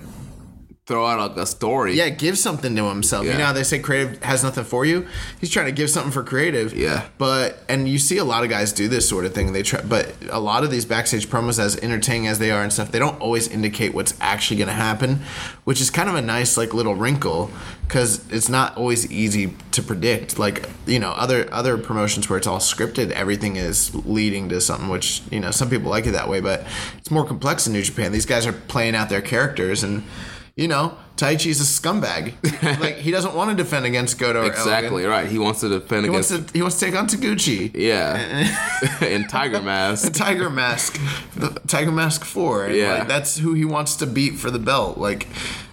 Throw 0.87 1.03
out 1.03 1.17
like 1.17 1.37
a 1.37 1.47
story. 1.47 1.95
yeah, 1.95 2.09
give 2.09 2.37
something 2.37 2.75
to 2.75 2.89
himself. 2.89 3.25
You 3.25 3.33
know 3.33 3.45
how 3.45 3.53
they 3.53 3.63
say 3.63 3.79
creative 3.79 4.21
has 4.21 4.43
nothing 4.43 4.63
for 4.63 4.85
you? 4.85 5.07
He's 5.41 5.49
trying 5.49 5.65
to 5.65 5.71
give 5.71 5.89
something 5.89 6.11
for 6.11 6.21
creative. 6.21 6.75
Yeah. 6.75 7.07
But 7.17 7.63
and 7.67 7.89
you 7.89 7.97
see 7.97 8.17
a 8.19 8.23
lot 8.23 8.43
of 8.43 8.51
guys 8.51 8.71
do 8.71 8.87
this 8.87 9.09
sort 9.09 9.25
of 9.25 9.33
thing. 9.33 9.51
They 9.53 9.63
try 9.63 9.81
but 9.81 10.13
a 10.29 10.39
lot 10.39 10.63
of 10.63 10.69
these 10.69 10.85
backstage 10.85 11.27
promos 11.27 11.57
as 11.57 11.75
entertaining 11.77 12.27
as 12.27 12.37
they 12.37 12.51
are 12.51 12.61
and 12.61 12.71
stuff, 12.71 12.91
they 12.91 12.99
don't 12.99 13.19
always 13.19 13.47
indicate 13.47 13.95
what's 13.95 14.13
actually 14.21 14.57
gonna 14.57 14.73
happen, 14.73 15.21
which 15.63 15.81
is 15.81 15.89
kind 15.89 16.07
of 16.07 16.13
a 16.13 16.21
nice 16.21 16.55
like 16.55 16.71
little 16.71 16.93
wrinkle 16.93 17.49
because 17.87 18.21
it's 18.31 18.47
not 18.47 18.77
always 18.77 19.11
easy 19.11 19.55
to 19.71 19.81
predict. 19.81 20.37
Like, 20.37 20.69
you 20.85 20.99
know, 20.99 21.09
other 21.13 21.51
other 21.51 21.79
promotions 21.79 22.29
where 22.29 22.37
it's 22.37 22.45
all 22.45 22.59
scripted, 22.59 23.09
everything 23.09 23.55
is 23.55 23.95
leading 24.05 24.49
to 24.49 24.61
something 24.61 24.89
which, 24.89 25.23
you 25.31 25.39
know, 25.39 25.49
some 25.49 25.67
people 25.67 25.89
like 25.89 26.05
it 26.05 26.11
that 26.11 26.29
way, 26.29 26.41
but 26.41 26.63
it's 26.99 27.09
more 27.09 27.25
complex 27.25 27.65
in 27.65 27.73
New 27.73 27.81
Japan. 27.81 28.11
These 28.11 28.27
guys 28.27 28.45
are 28.45 28.53
playing 28.53 28.93
out 28.93 29.09
their 29.09 29.21
characters 29.21 29.83
and 29.83 30.03
you 30.55 30.67
know, 30.69 30.97
Taichi's 31.17 31.59
a 31.59 31.63
scumbag. 31.63 32.33
like 32.79 32.95
he 32.95 33.11
doesn't 33.11 33.35
want 33.35 33.49
to 33.49 33.55
defend 33.61 33.85
against 33.85 34.17
Goto. 34.17 34.43
Or 34.43 34.45
exactly 34.47 35.03
Elgin. 35.03 35.09
right. 35.09 35.27
He 35.27 35.37
wants 35.37 35.59
to 35.61 35.69
defend 35.69 36.05
He 36.05 36.09
wants 36.09 36.31
against 36.31 36.53
to. 36.53 36.57
He 36.57 36.61
wants 36.61 36.79
to 36.79 36.85
take 36.85 36.95
on 36.95 37.07
Taguchi. 37.07 37.71
yeah, 37.73 38.47
in 39.05 39.27
Tiger 39.27 39.61
Mask. 39.61 40.13
Tiger 40.13 40.49
Mask, 40.49 40.99
the 41.35 41.49
Tiger 41.67 41.91
Mask 41.91 42.23
Four. 42.23 42.65
And 42.65 42.75
Yeah. 42.75 42.93
like, 42.99 43.07
that's 43.07 43.37
who 43.37 43.53
he 43.53 43.65
wants 43.65 43.95
to 43.97 44.05
beat 44.07 44.35
for 44.35 44.49
the 44.49 44.59
belt. 44.59 44.97
Like, 44.97 45.27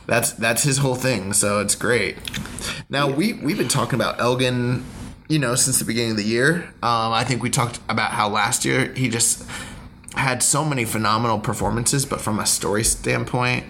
that's 0.06 0.32
that's 0.32 0.64
his 0.64 0.78
whole 0.78 0.96
thing. 0.96 1.32
So 1.32 1.60
it's 1.60 1.76
great. 1.76 2.16
Now 2.90 3.08
we 3.08 3.34
we've 3.34 3.58
been 3.58 3.68
talking 3.68 3.94
about 3.94 4.20
Elgin, 4.20 4.84
you 5.28 5.38
know, 5.38 5.54
since 5.54 5.78
the 5.78 5.84
beginning 5.84 6.12
of 6.12 6.16
the 6.16 6.24
year. 6.24 6.64
Um, 6.82 7.12
I 7.12 7.22
think 7.24 7.40
we 7.42 7.50
talked 7.50 7.78
about 7.88 8.10
how 8.12 8.28
last 8.28 8.64
year 8.64 8.92
he 8.94 9.08
just 9.08 9.44
had 10.16 10.42
so 10.42 10.64
many 10.64 10.84
phenomenal 10.84 11.38
performances, 11.38 12.04
but 12.04 12.20
from 12.20 12.38
a 12.38 12.44
story 12.46 12.84
standpoint, 12.84 13.64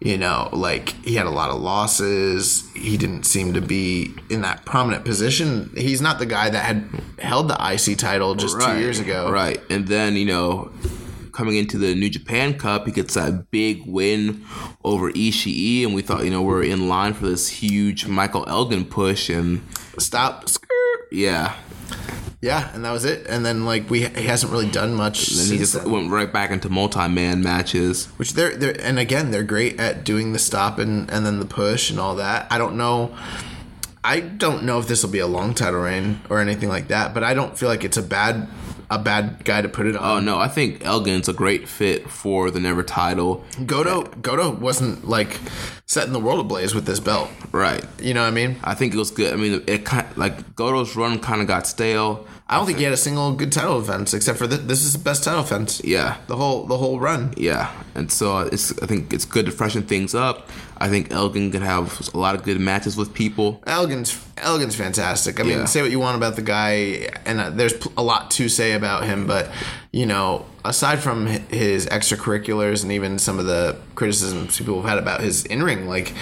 you 0.00 0.16
know, 0.16 0.48
like 0.52 0.90
he 1.04 1.14
had 1.14 1.26
a 1.26 1.30
lot 1.30 1.50
of 1.50 1.60
losses. 1.60 2.68
He 2.74 2.96
didn't 2.96 3.24
seem 3.24 3.52
to 3.54 3.60
be 3.60 4.14
in 4.30 4.42
that 4.42 4.64
prominent 4.64 5.04
position. 5.04 5.70
He's 5.76 6.00
not 6.00 6.18
the 6.18 6.26
guy 6.26 6.50
that 6.50 6.64
had 6.64 6.88
held 7.18 7.48
the 7.48 7.54
IC 7.54 7.98
title 7.98 8.34
just 8.34 8.60
two 8.60 8.78
years 8.78 8.98
ago. 8.98 9.30
Right. 9.30 9.60
And 9.70 9.86
then, 9.86 10.16
you 10.16 10.24
know, 10.24 10.72
coming 11.32 11.56
into 11.56 11.78
the 11.78 11.94
New 11.94 12.10
Japan 12.10 12.58
Cup, 12.58 12.86
he 12.86 12.92
gets 12.92 13.14
that 13.14 13.50
big 13.50 13.82
win 13.86 14.44
over 14.84 15.12
Ishii, 15.12 15.84
and 15.84 15.94
we 15.94 16.02
thought, 16.02 16.24
you 16.24 16.30
know, 16.30 16.42
we're 16.42 16.62
in 16.62 16.88
line 16.88 17.14
for 17.14 17.26
this 17.26 17.48
huge 17.48 18.06
Michael 18.06 18.44
Elgin 18.48 18.84
push, 18.86 19.28
and 19.28 19.62
Stop. 19.98 20.48
Yeah. 21.10 21.54
Yeah, 22.42 22.70
and 22.74 22.84
that 22.86 22.90
was 22.92 23.04
it. 23.04 23.26
And 23.28 23.44
then 23.44 23.66
like 23.66 23.90
we 23.90 24.06
he 24.06 24.24
hasn't 24.24 24.50
really 24.50 24.70
done 24.70 24.94
much 24.94 25.28
Then 25.28 25.46
he 25.46 25.58
just 25.58 25.74
then. 25.74 25.90
went 25.90 26.10
right 26.10 26.32
back 26.32 26.50
into 26.50 26.70
multi-man 26.70 27.42
matches. 27.42 28.06
Which 28.16 28.32
they're 28.32 28.56
they're 28.56 28.80
and 28.80 28.98
again 28.98 29.30
they're 29.30 29.42
great 29.42 29.78
at 29.78 30.04
doing 30.04 30.32
the 30.32 30.38
stop 30.38 30.78
and 30.78 31.10
and 31.10 31.26
then 31.26 31.38
the 31.38 31.44
push 31.44 31.90
and 31.90 32.00
all 32.00 32.16
that. 32.16 32.46
I 32.50 32.56
don't 32.56 32.76
know. 32.76 33.14
I 34.02 34.20
don't 34.20 34.64
know 34.64 34.78
if 34.78 34.88
this 34.88 35.02
will 35.02 35.10
be 35.10 35.18
a 35.18 35.26
long 35.26 35.52
title 35.52 35.80
reign 35.80 36.20
or 36.30 36.40
anything 36.40 36.70
like 36.70 36.88
that, 36.88 37.12
but 37.12 37.22
I 37.22 37.34
don't 37.34 37.58
feel 37.58 37.68
like 37.68 37.84
it's 37.84 37.98
a 37.98 38.02
bad 38.02 38.48
a 38.90 38.98
bad 38.98 39.44
guy 39.44 39.62
to 39.62 39.68
put 39.68 39.86
it 39.86 39.94
oh, 39.94 40.00
on. 40.00 40.16
Oh 40.16 40.20
no, 40.20 40.38
I 40.38 40.48
think 40.48 40.84
Elgin's 40.84 41.28
a 41.28 41.32
great 41.32 41.68
fit 41.68 42.10
for 42.10 42.50
the 42.50 42.60
Never 42.60 42.82
title. 42.82 43.44
Goto 43.64 44.02
Goto 44.02 44.50
wasn't 44.50 45.08
like 45.08 45.38
setting 45.86 46.12
the 46.12 46.20
world 46.20 46.40
ablaze 46.40 46.74
with 46.74 46.86
this 46.86 47.00
belt. 47.00 47.30
Right. 47.52 47.84
You 48.00 48.14
know 48.14 48.22
what 48.22 48.28
I 48.28 48.32
mean? 48.32 48.56
I 48.62 48.74
think 48.74 48.92
it 48.92 48.98
was 48.98 49.10
good. 49.10 49.32
I 49.32 49.36
mean, 49.36 49.62
it 49.66 49.84
kind 49.84 50.06
of, 50.06 50.18
like 50.18 50.54
Goto's 50.56 50.96
run 50.96 51.20
kind 51.20 51.40
of 51.40 51.46
got 51.46 51.66
stale. 51.66 52.26
I 52.48 52.56
don't 52.56 52.66
think 52.66 52.78
he 52.78 52.84
had 52.84 52.92
a 52.92 52.96
single 52.96 53.32
good 53.32 53.52
title 53.52 53.80
defense 53.80 54.12
except 54.12 54.36
for 54.36 54.48
this. 54.48 54.58
This 54.58 54.82
is 54.82 54.92
the 54.92 54.98
best 54.98 55.22
title 55.22 55.42
defense. 55.42 55.80
Yeah. 55.84 56.16
The 56.26 56.36
whole 56.36 56.66
the 56.66 56.76
whole 56.76 56.98
run. 56.98 57.32
Yeah, 57.36 57.72
and 57.94 58.10
so 58.10 58.38
uh, 58.38 58.48
it's 58.52 58.76
I 58.82 58.86
think 58.86 59.12
it's 59.12 59.24
good 59.24 59.46
to 59.46 59.52
freshen 59.52 59.84
things 59.84 60.14
up. 60.16 60.48
I 60.82 60.88
think 60.88 61.12
Elgin 61.12 61.50
could 61.52 61.60
have 61.62 62.08
a 62.14 62.18
lot 62.18 62.34
of 62.34 62.42
good 62.42 62.58
matches 62.58 62.96
with 62.96 63.12
people. 63.12 63.62
Elgin's 63.66 64.18
Elgin's 64.38 64.74
fantastic. 64.74 65.38
I 65.38 65.42
mean, 65.42 65.58
Yeah. 65.58 65.64
say 65.66 65.82
what 65.82 65.90
you 65.90 65.98
want 66.00 66.16
about 66.16 66.36
the 66.36 66.42
guy, 66.42 67.08
and 67.26 67.38
uh, 67.40 67.50
there's 67.50 67.74
a 67.98 68.02
lot 68.02 68.30
to 68.32 68.48
say 68.48 68.72
about 68.72 69.04
him, 69.04 69.26
but 69.26 69.50
you 69.92 70.06
know, 70.06 70.46
aside 70.64 71.00
from 71.00 71.26
his 71.26 71.86
extracurriculars 71.86 72.82
and 72.82 72.92
even 72.92 73.18
some 73.18 73.38
of 73.38 73.44
the 73.46 73.76
criticisms 73.94 74.56
people 74.58 74.80
have 74.80 74.88
had 74.88 74.98
about 74.98 75.20
his 75.20 75.44
in 75.44 75.62
ring, 75.62 75.86
like 75.86 76.14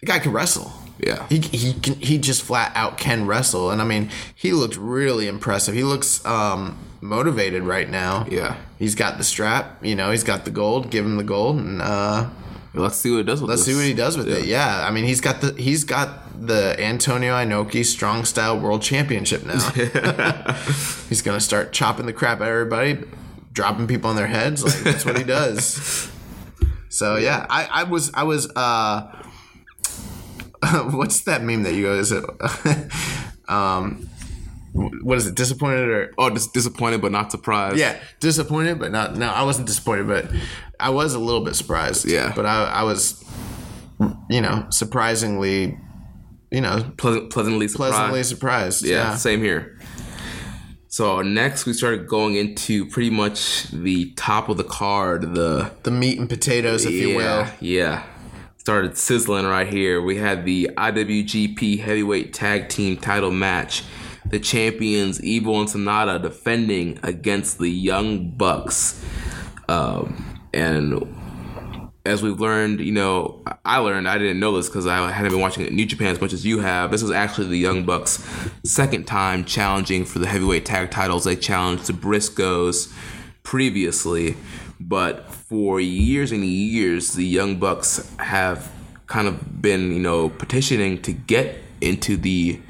the 0.00 0.06
guy 0.06 0.18
can 0.18 0.32
wrestle. 0.32 0.72
Yeah. 0.98 1.26
he 1.28 1.38
he 1.40 1.72
can, 1.72 1.94
he 1.94 2.18
just 2.18 2.42
flat 2.42 2.72
out 2.76 2.96
can 2.98 3.26
wrestle, 3.26 3.70
and 3.70 3.80
I 3.80 3.84
mean 3.84 4.10
he 4.34 4.52
looked 4.52 4.76
really 4.76 5.26
impressive. 5.28 5.74
He 5.74 5.82
looks 5.82 6.24
um, 6.26 6.76
motivated 7.00 7.62
right 7.64 7.88
now. 7.88 8.26
Yeah. 8.30 8.56
he's 8.78 8.94
got 8.94 9.18
the 9.18 9.24
strap. 9.24 9.84
You 9.84 9.96
know, 9.96 10.10
he's 10.10 10.22
got 10.24 10.44
the 10.44 10.50
gold. 10.52 10.90
Give 10.90 11.04
him 11.04 11.16
the 11.16 11.24
gold, 11.24 11.56
and 11.56 11.80
uh, 11.82 12.28
Let's 12.74 12.96
see 12.96 13.10
what 13.10 13.20
it 13.20 13.24
does 13.24 13.40
with 13.42 13.50
let's 13.50 13.64
this. 13.64 13.74
see 13.74 13.78
what 13.78 13.86
he 13.86 13.92
does 13.94 14.16
with 14.16 14.28
it. 14.28 14.46
Yeah, 14.46 14.86
I 14.86 14.90
mean 14.90 15.04
he's 15.04 15.20
got 15.20 15.42
the 15.42 15.52
he's 15.60 15.84
got 15.84 16.46
the 16.46 16.74
Antonio 16.80 17.34
Inoki 17.34 17.84
Strong 17.84 18.24
Style 18.24 18.58
World 18.58 18.80
Championship 18.80 19.44
now. 19.44 19.58
he's 21.08 21.20
gonna 21.20 21.40
start 21.40 21.72
chopping 21.72 22.06
the 22.06 22.12
crap 22.14 22.38
out 22.38 22.44
of 22.44 22.48
everybody, 22.48 23.04
dropping 23.52 23.86
people 23.86 24.08
on 24.08 24.16
their 24.16 24.26
heads. 24.26 24.64
Like 24.64 24.84
that's 24.84 25.04
what 25.04 25.18
he 25.18 25.24
does. 25.24 26.08
So 26.88 27.16
yeah, 27.16 27.46
I, 27.48 27.64
I 27.64 27.82
was 27.84 28.12
I 28.12 28.24
was 28.24 28.54
uh 28.54 29.10
what's 30.90 31.22
that 31.22 31.42
meme 31.42 31.62
that 31.62 31.72
you 31.72 31.86
guys? 31.86 32.12
is 32.12 32.22
it 32.22 32.24
um 33.48 34.10
what 34.74 35.18
is 35.18 35.26
it 35.26 35.34
disappointed 35.34 35.88
or 35.88 36.12
Oh, 36.18 36.30
dis- 36.30 36.46
disappointed 36.48 37.00
but 37.02 37.12
not 37.12 37.30
surprised. 37.30 37.76
yeah 37.76 37.98
disappointed 38.20 38.78
but 38.78 38.90
not 38.90 39.16
no 39.16 39.28
I 39.28 39.42
wasn't 39.42 39.66
disappointed 39.66 40.06
but 40.08 40.30
I 40.80 40.90
was 40.90 41.14
a 41.14 41.18
little 41.18 41.44
bit 41.44 41.54
surprised 41.56 42.04
Yeah. 42.06 42.32
but 42.34 42.46
I 42.46 42.64
I 42.64 42.82
was 42.84 43.22
you 44.30 44.40
know 44.40 44.66
surprisingly 44.70 45.78
you 46.50 46.60
know 46.60 46.84
Pleasant, 46.96 47.30
pleasantly 47.30 47.68
surprised. 47.68 47.94
pleasantly 47.94 48.22
surprised 48.22 48.84
Yeah, 48.84 48.96
yeah, 49.10 49.14
same 49.16 49.40
here. 49.40 49.78
So 50.88 51.22
next 51.22 51.64
we 51.64 51.72
started 51.72 52.06
going 52.06 52.34
into 52.34 52.84
pretty 52.86 53.08
much 53.10 53.64
the 53.72 54.12
top 54.12 54.48
of 54.50 54.58
the 54.58 54.64
card, 54.64 55.34
the 55.34 55.70
the 55.84 55.90
meat 55.90 56.18
and 56.18 56.28
potatoes 56.28 56.84
if 56.84 56.92
you 56.92 57.16
will 57.16 57.22
yeah, 57.22 57.50
yeah. 57.60 58.02
Started 58.58 58.96
sizzling 58.96 59.46
right 59.46 59.66
here. 59.66 60.00
We 60.02 60.16
had 60.18 60.44
the 60.44 60.70
IWGP 60.76 61.80
Heavyweight 61.80 62.32
Tag 62.32 62.68
Team 62.68 62.96
Title 62.96 63.30
match. 63.32 63.82
The 64.26 64.38
champions 64.38 65.22
Evil 65.22 65.60
and 65.60 65.68
Sanada 65.68 66.20
defending 66.20 66.98
against 67.02 67.58
the 67.58 67.68
Young 67.68 68.30
Bucks. 68.30 69.04
Um, 69.68 70.40
and 70.52 71.14
as 72.04 72.22
we've 72.22 72.40
learned, 72.40 72.80
you 72.80 72.92
know, 72.92 73.42
I 73.64 73.78
learned 73.78 74.08
I 74.08 74.18
didn't 74.18 74.40
know 74.40 74.56
this 74.56 74.68
because 74.68 74.86
I 74.86 75.10
hadn't 75.10 75.30
been 75.30 75.40
watching 75.40 75.64
New 75.74 75.86
Japan 75.86 76.08
as 76.08 76.20
much 76.20 76.32
as 76.32 76.44
you 76.44 76.60
have. 76.60 76.90
This 76.90 77.02
was 77.02 77.12
actually 77.12 77.48
the 77.48 77.58
Young 77.58 77.84
Bucks' 77.84 78.24
second 78.64 79.06
time 79.06 79.44
challenging 79.44 80.04
for 80.04 80.18
the 80.18 80.26
heavyweight 80.26 80.66
tag 80.66 80.90
titles. 80.90 81.24
They 81.24 81.36
challenged 81.36 81.86
the 81.86 81.92
Briscoes 81.92 82.92
previously, 83.44 84.36
but 84.80 85.30
for 85.32 85.80
years 85.80 86.32
and 86.32 86.44
years, 86.44 87.12
the 87.12 87.24
Young 87.24 87.56
Bucks 87.56 88.10
have 88.18 88.70
kind 89.06 89.28
of 89.28 89.62
been, 89.62 89.92
you 89.92 90.00
know, 90.00 90.28
petitioning 90.28 91.00
to 91.02 91.12
get 91.12 91.58
into 91.80 92.16
the 92.16 92.60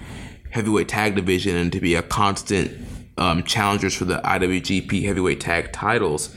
heavyweight 0.52 0.88
tag 0.88 1.14
division 1.16 1.56
and 1.56 1.72
to 1.72 1.80
be 1.80 1.94
a 1.94 2.02
constant 2.02 2.70
um, 3.18 3.42
challengers 3.42 3.94
for 3.94 4.04
the 4.04 4.18
IWGP 4.18 5.04
heavyweight 5.04 5.40
tag 5.40 5.72
titles. 5.72 6.34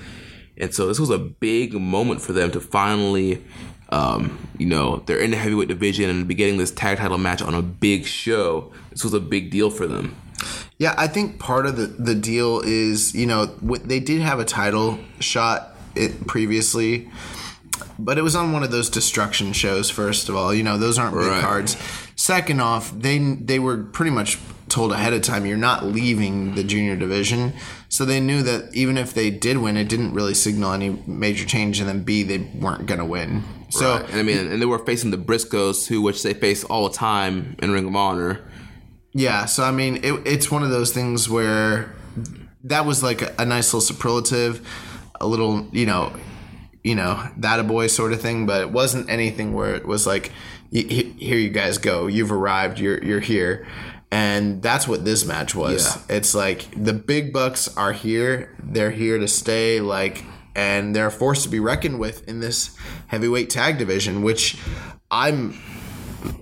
And 0.57 0.73
so 0.73 0.87
this 0.87 0.99
was 0.99 1.09
a 1.09 1.17
big 1.17 1.73
moment 1.73 2.21
for 2.21 2.31
them 2.33 2.49
to 2.51 2.61
finally, 2.61 3.43
um, 3.89 4.47
you 4.57 4.65
know, 4.65 5.03
they're 5.05 5.19
in 5.19 5.31
the 5.31 5.37
heavyweight 5.37 5.67
division 5.67 6.09
and 6.09 6.27
be 6.27 6.33
getting 6.33 6.57
this 6.57 6.71
tag 6.71 6.97
title 6.97 7.17
match 7.17 7.41
on 7.41 7.53
a 7.53 7.61
big 7.61 8.05
show. 8.05 8.71
This 8.89 9.03
was 9.03 9.13
a 9.13 9.19
big 9.19 9.51
deal 9.51 9.69
for 9.69 9.85
them. 9.85 10.15
Yeah, 10.77 10.93
I 10.97 11.07
think 11.07 11.39
part 11.39 11.65
of 11.65 11.77
the, 11.77 11.87
the 11.87 12.15
deal 12.15 12.61
is, 12.65 13.13
you 13.15 13.25
know, 13.25 13.45
they 13.45 13.99
did 13.99 14.21
have 14.21 14.39
a 14.39 14.45
title 14.45 14.99
shot 15.19 15.75
it 15.95 16.27
previously, 16.27 17.09
but 17.97 18.17
it 18.17 18.21
was 18.21 18.35
on 18.35 18.51
one 18.51 18.63
of 18.63 18.71
those 18.71 18.89
destruction 18.89 19.53
shows. 19.53 19.89
First 19.89 20.27
of 20.29 20.35
all, 20.35 20.53
you 20.53 20.63
know, 20.63 20.77
those 20.77 20.97
aren't 20.99 21.15
big 21.15 21.27
Right. 21.27 21.41
cards. 21.41 21.77
Second 22.15 22.61
off, 22.61 22.91
they 22.97 23.17
they 23.19 23.59
were 23.59 23.77
pretty 23.83 24.11
much 24.11 24.37
told 24.69 24.91
ahead 24.91 25.13
of 25.13 25.21
time 25.21 25.45
you're 25.45 25.57
not 25.57 25.85
leaving 25.85 26.55
the 26.55 26.63
junior 26.63 26.95
division, 26.95 27.53
so 27.89 28.05
they 28.05 28.19
knew 28.19 28.41
that 28.41 28.73
even 28.73 28.97
if 28.97 29.13
they 29.13 29.29
did 29.29 29.57
win, 29.57 29.77
it 29.77 29.89
didn't 29.89 30.13
really 30.13 30.33
signal 30.33 30.71
any 30.71 31.01
major 31.05 31.45
change. 31.45 31.79
And 31.79 31.87
then 31.89 32.03
B, 32.03 32.23
they 32.23 32.37
weren't 32.37 32.85
gonna 32.85 33.05
win. 33.05 33.43
So 33.69 33.97
and 33.97 34.19
I 34.19 34.23
mean, 34.23 34.37
and 34.37 34.61
they 34.61 34.65
were 34.65 34.79
facing 34.79 35.11
the 35.11 35.17
Briscoes, 35.17 35.87
who 35.87 36.01
which 36.01 36.23
they 36.23 36.33
face 36.33 36.63
all 36.63 36.87
the 36.87 36.95
time 36.95 37.55
in 37.59 37.71
Ring 37.71 37.87
of 37.87 37.95
Honor. 37.95 38.41
Yeah, 39.13 39.45
so 39.45 39.63
I 39.63 39.71
mean, 39.71 39.97
it, 39.97 40.13
it's 40.25 40.49
one 40.51 40.63
of 40.63 40.69
those 40.69 40.91
things 40.93 41.29
where 41.29 41.93
that 42.63 42.85
was 42.85 43.03
like 43.03 43.21
a, 43.21 43.33
a 43.39 43.45
nice 43.45 43.73
little 43.73 43.81
superlative, 43.81 44.65
a 45.21 45.27
little, 45.27 45.67
you 45.71 45.85
know, 45.85 46.13
you 46.83 46.95
know, 46.95 47.27
that 47.37 47.59
a 47.59 47.63
boy 47.63 47.87
sort 47.87 48.13
of 48.13 48.21
thing, 48.21 48.45
but 48.45 48.61
it 48.61 48.71
wasn't 48.71 49.09
anything 49.09 49.53
where 49.53 49.73
it 49.75 49.85
was 49.87 50.05
like, 50.05 50.27
"Y- 50.27 50.31
y- 50.33 50.33
here 50.83 51.37
you 51.37 51.49
guys 51.49 51.77
go, 51.77 52.07
you've 52.07 52.31
arrived, 52.31 52.79
you're 52.79 53.03
you're 53.03 53.19
here, 53.19 53.67
and 54.11 54.61
that's 54.61 54.87
what 54.87 55.05
this 55.05 55.25
match 55.25 55.55
was. 55.55 55.97
It's 56.09 56.35
like 56.35 56.67
the 56.75 56.93
big 56.93 57.31
bucks 57.33 57.75
are 57.77 57.93
here, 57.93 58.55
they're 58.61 58.91
here 58.91 59.17
to 59.19 59.27
stay, 59.27 59.79
like, 59.79 60.23
and 60.55 60.95
they're 60.95 61.07
a 61.07 61.11
force 61.11 61.43
to 61.43 61.49
be 61.49 61.59
reckoned 61.59 61.99
with 61.99 62.27
in 62.27 62.39
this 62.39 62.75
heavyweight 63.07 63.49
tag 63.49 63.77
division, 63.77 64.21
which 64.21 64.57
I'm. 65.09 65.57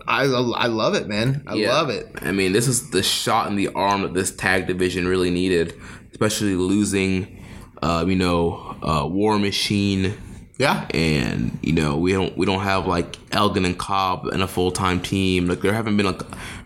I, 0.08 0.24
I 0.24 0.68
love 0.68 0.96
it, 0.96 1.08
man. 1.08 1.44
I 1.46 1.56
Yeah. 1.56 1.74
love 1.74 1.90
it. 1.90 2.08
I 2.22 2.32
mean, 2.32 2.54
this 2.54 2.68
is 2.70 2.90
the 2.92 3.04
shot 3.04 3.50
in 3.50 3.58
the 3.58 3.68
arm 3.70 4.02
that 4.04 4.14
this 4.14 4.32
tag 4.34 4.66
division 4.66 5.08
really 5.08 5.30
needed, 5.30 5.74
especially 6.12 6.56
losing, 6.56 7.44
uh, 7.82 8.06
you 8.08 8.16
know, 8.16 8.78
uh, 8.82 9.06
War 9.06 9.38
Machine, 9.38 10.14
Yeah. 10.58 10.88
and 10.94 11.58
you 11.62 11.74
know 11.74 11.98
we 11.98 12.14
don't 12.14 12.38
we 12.38 12.46
don't 12.46 12.62
have 12.62 12.86
like 12.88 13.18
Elgin 13.32 13.66
and 13.66 13.78
Cobb 13.78 14.28
in 14.28 14.42
a 14.42 14.48
full 14.48 14.72
time 14.72 15.02
team. 15.02 15.48
Like 15.48 15.62
there 15.62 15.74
haven't 15.74 15.98
been 15.98 16.06
like 16.06 16.22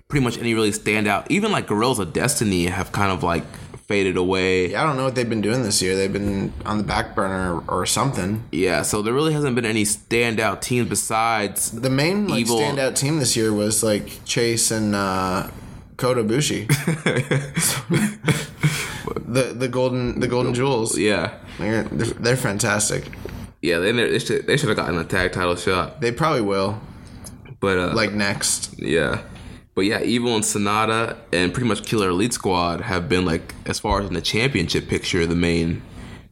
pretty 0.07 0.23
much 0.23 0.37
any 0.37 0.53
really 0.53 0.71
standout. 0.71 1.25
Even 1.29 1.51
like 1.51 1.67
Guerrillas 1.67 1.99
of 1.99 2.13
Destiny 2.13 2.65
have 2.65 2.91
kind 2.91 3.11
of 3.11 3.23
like 3.23 3.43
faded 3.87 4.17
away. 4.17 4.71
Yeah, 4.71 4.83
I 4.83 4.85
don't 4.85 4.97
know 4.97 5.05
what 5.05 5.15
they've 5.15 5.29
been 5.29 5.39
doing 5.41 5.63
this 5.63 5.81
year. 5.81 5.95
They've 5.95 6.11
been 6.11 6.51
on 6.65 6.77
the 6.77 6.83
back 6.83 7.15
burner 7.15 7.61
or, 7.67 7.81
or 7.81 7.85
something. 7.85 8.43
Yeah, 8.51 8.81
so 8.81 9.01
there 9.01 9.13
really 9.13 9.31
hasn't 9.31 9.55
been 9.55 9.65
any 9.65 9.83
standout 9.85 10.59
teams 10.61 10.89
besides 10.89 11.71
The 11.71 11.89
main 11.89 12.27
like 12.27 12.41
Evil- 12.41 12.59
standout 12.59 12.95
team 12.97 13.19
this 13.19 13.37
year 13.37 13.53
was 13.53 13.83
like 13.83 14.19
Chase 14.25 14.71
and 14.71 14.93
uh, 14.93 15.49
Kota 15.95 16.21
Ibushi. 16.23 16.67
the 19.25 19.53
the 19.53 19.67
golden 19.69 20.19
the 20.19 20.27
golden 20.27 20.53
jewels. 20.53 20.97
yeah. 20.97 21.33
They're, 21.57 21.83
they're 21.83 22.37
fantastic. 22.37 23.05
Yeah, 23.61 23.79
they, 23.79 23.91
they 23.91 24.19
should 24.19 24.45
they 24.47 24.57
should 24.57 24.69
have 24.69 24.77
gotten 24.77 24.97
a 24.97 25.03
tag 25.03 25.31
title 25.33 25.55
shot, 25.55 25.99
They 26.01 26.11
probably 26.11 26.41
will. 26.41 26.79
but 27.59 27.77
uh, 27.77 27.93
Like 27.95 28.13
next. 28.13 28.77
Yeah. 28.79 29.21
But 29.75 29.85
yeah, 29.85 30.01
Evil 30.01 30.33
and 30.35 30.43
Sanada 30.43 31.17
and 31.31 31.53
pretty 31.53 31.67
much 31.67 31.85
Killer 31.85 32.09
Elite 32.09 32.33
Squad 32.33 32.81
have 32.81 33.07
been 33.07 33.25
like 33.25 33.53
as 33.65 33.79
far 33.79 34.01
as 34.01 34.07
in 34.07 34.13
the 34.15 34.21
championship 34.21 34.87
picture, 34.87 35.25
the 35.27 35.35
main 35.35 35.83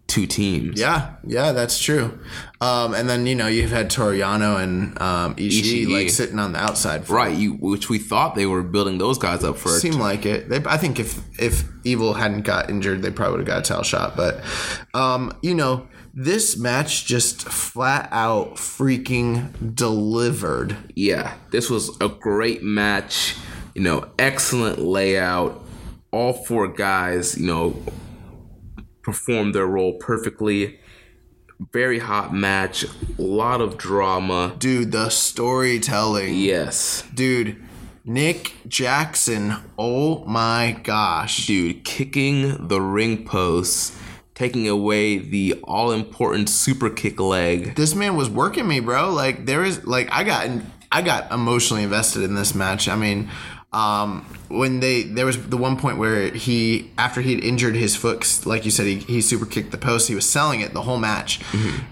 two 0.08 0.26
teams. 0.28 0.80
Yeah, 0.80 1.16
yeah, 1.26 1.52
that's 1.52 1.80
true. 1.80 2.18
Um, 2.62 2.94
and 2.96 3.08
then 3.10 3.28
you 3.28 3.36
know 3.36 3.46
you've 3.48 3.70
had 3.72 3.90
Toru 3.92 4.18
Yano 4.18 4.64
and 4.64 5.00
um, 5.02 5.36
Ishii, 5.36 5.86
Ishii. 5.86 5.92
like 5.94 6.10
sitting 6.10 6.40
on 6.40 6.54
the 6.54 6.60
outside. 6.60 7.06
For 7.06 7.14
Right, 7.16 7.36
you 7.36 7.54
which 7.54 7.88
we 7.90 8.00
thought 8.00 8.34
they 8.36 8.46
were 8.48 8.64
building 8.64 8.98
those 8.98 9.18
guys 9.20 9.44
up 9.44 9.58
for. 9.58 9.70
Seemed 9.70 9.96
like 9.96 10.26
it. 10.26 10.50
They, 10.50 10.58
I 10.66 10.78
think 10.78 11.00
if 11.00 11.20
if 11.40 11.64
Evil 11.84 12.14
hadn't 12.16 12.44
got 12.46 12.70
injured, 12.72 13.04
they 13.04 13.12
probably 13.12 13.38
would 13.38 13.48
have 13.48 13.48
got 13.48 13.60
a 13.60 13.68
title 13.68 13.84
shot. 13.84 14.16
But 14.16 14.42
um, 14.96 15.36
you 15.44 15.54
know, 15.54 15.88
this 16.16 16.58
match 16.58 17.06
just 17.06 17.48
flat 17.50 18.08
out 18.12 18.56
freaking 18.56 19.76
delivered. 19.76 20.78
yeah, 20.96 21.36
this 21.52 21.70
was 21.70 21.96
a 22.00 22.08
great 22.08 22.64
match. 22.64 23.36
You 23.74 23.82
know, 23.82 24.10
excellent 24.18 24.80
layout. 24.80 25.62
All 26.12 26.32
four 26.32 26.70
guys, 26.70 27.38
you 27.38 27.46
know, 27.46 27.76
performed 29.04 29.54
their 29.54 29.68
role 29.68 29.98
perfectly. 30.00 30.80
Very 31.74 32.00
hot 32.00 32.34
match. 32.34 32.86
A 32.86 33.22
lot 33.22 33.60
of 33.60 33.78
drama. 33.78 34.56
Dude, 34.58 34.94
the 34.94 35.10
storytelling. 35.10 36.36
Yes. 36.36 37.04
Dude, 37.14 37.62
Nick 38.06 38.54
Jackson. 38.68 39.56
Oh 39.78 40.24
my 40.26 40.80
gosh. 40.84 41.48
dude 41.48 41.84
kicking 41.84 42.68
the 42.68 42.80
ring 42.80 43.26
post, 43.26 43.94
taking 44.36 44.68
away 44.68 45.18
the 45.18 45.54
all 45.64 45.92
important 45.92 46.50
super 46.50 46.90
kick 46.90 47.20
leg. 47.20 47.76
This 47.76 47.96
man 47.96 48.16
was 48.16 48.30
working 48.30 48.68
me, 48.68 48.82
bro. 48.82 49.12
Like 49.12 49.46
there 49.46 49.64
is 49.64 49.86
like 49.88 50.10
I 50.12 50.24
got 50.24 50.48
I 50.92 51.02
got 51.02 51.32
emotionally 51.32 51.84
invested 51.84 52.22
in 52.22 52.36
this 52.36 52.54
match. 52.54 52.88
I 52.88 52.96
mean, 52.96 53.30
um, 53.74 54.26
when 54.50 54.82
they 54.82 55.04
there 55.04 55.26
was 55.26 55.48
the 55.48 55.58
one 55.58 55.78
point 55.78 55.98
where 55.98 56.30
he 56.30 56.92
after 56.98 57.22
he 57.22 57.34
had 57.34 57.44
injured 57.44 57.76
his 57.76 57.96
foot, 57.96 58.46
like 58.46 58.66
you 58.66 58.72
said, 58.72 58.86
he, 58.86 58.96
he 59.00 59.22
super 59.22 59.46
kicked 59.46 59.72
the 59.72 59.78
post. 59.78 60.08
He 60.08 60.16
was 60.16 60.30
selling 60.30 60.62
it 60.62 60.74
the 60.74 60.84
whole 60.84 61.00
match, 61.00 61.40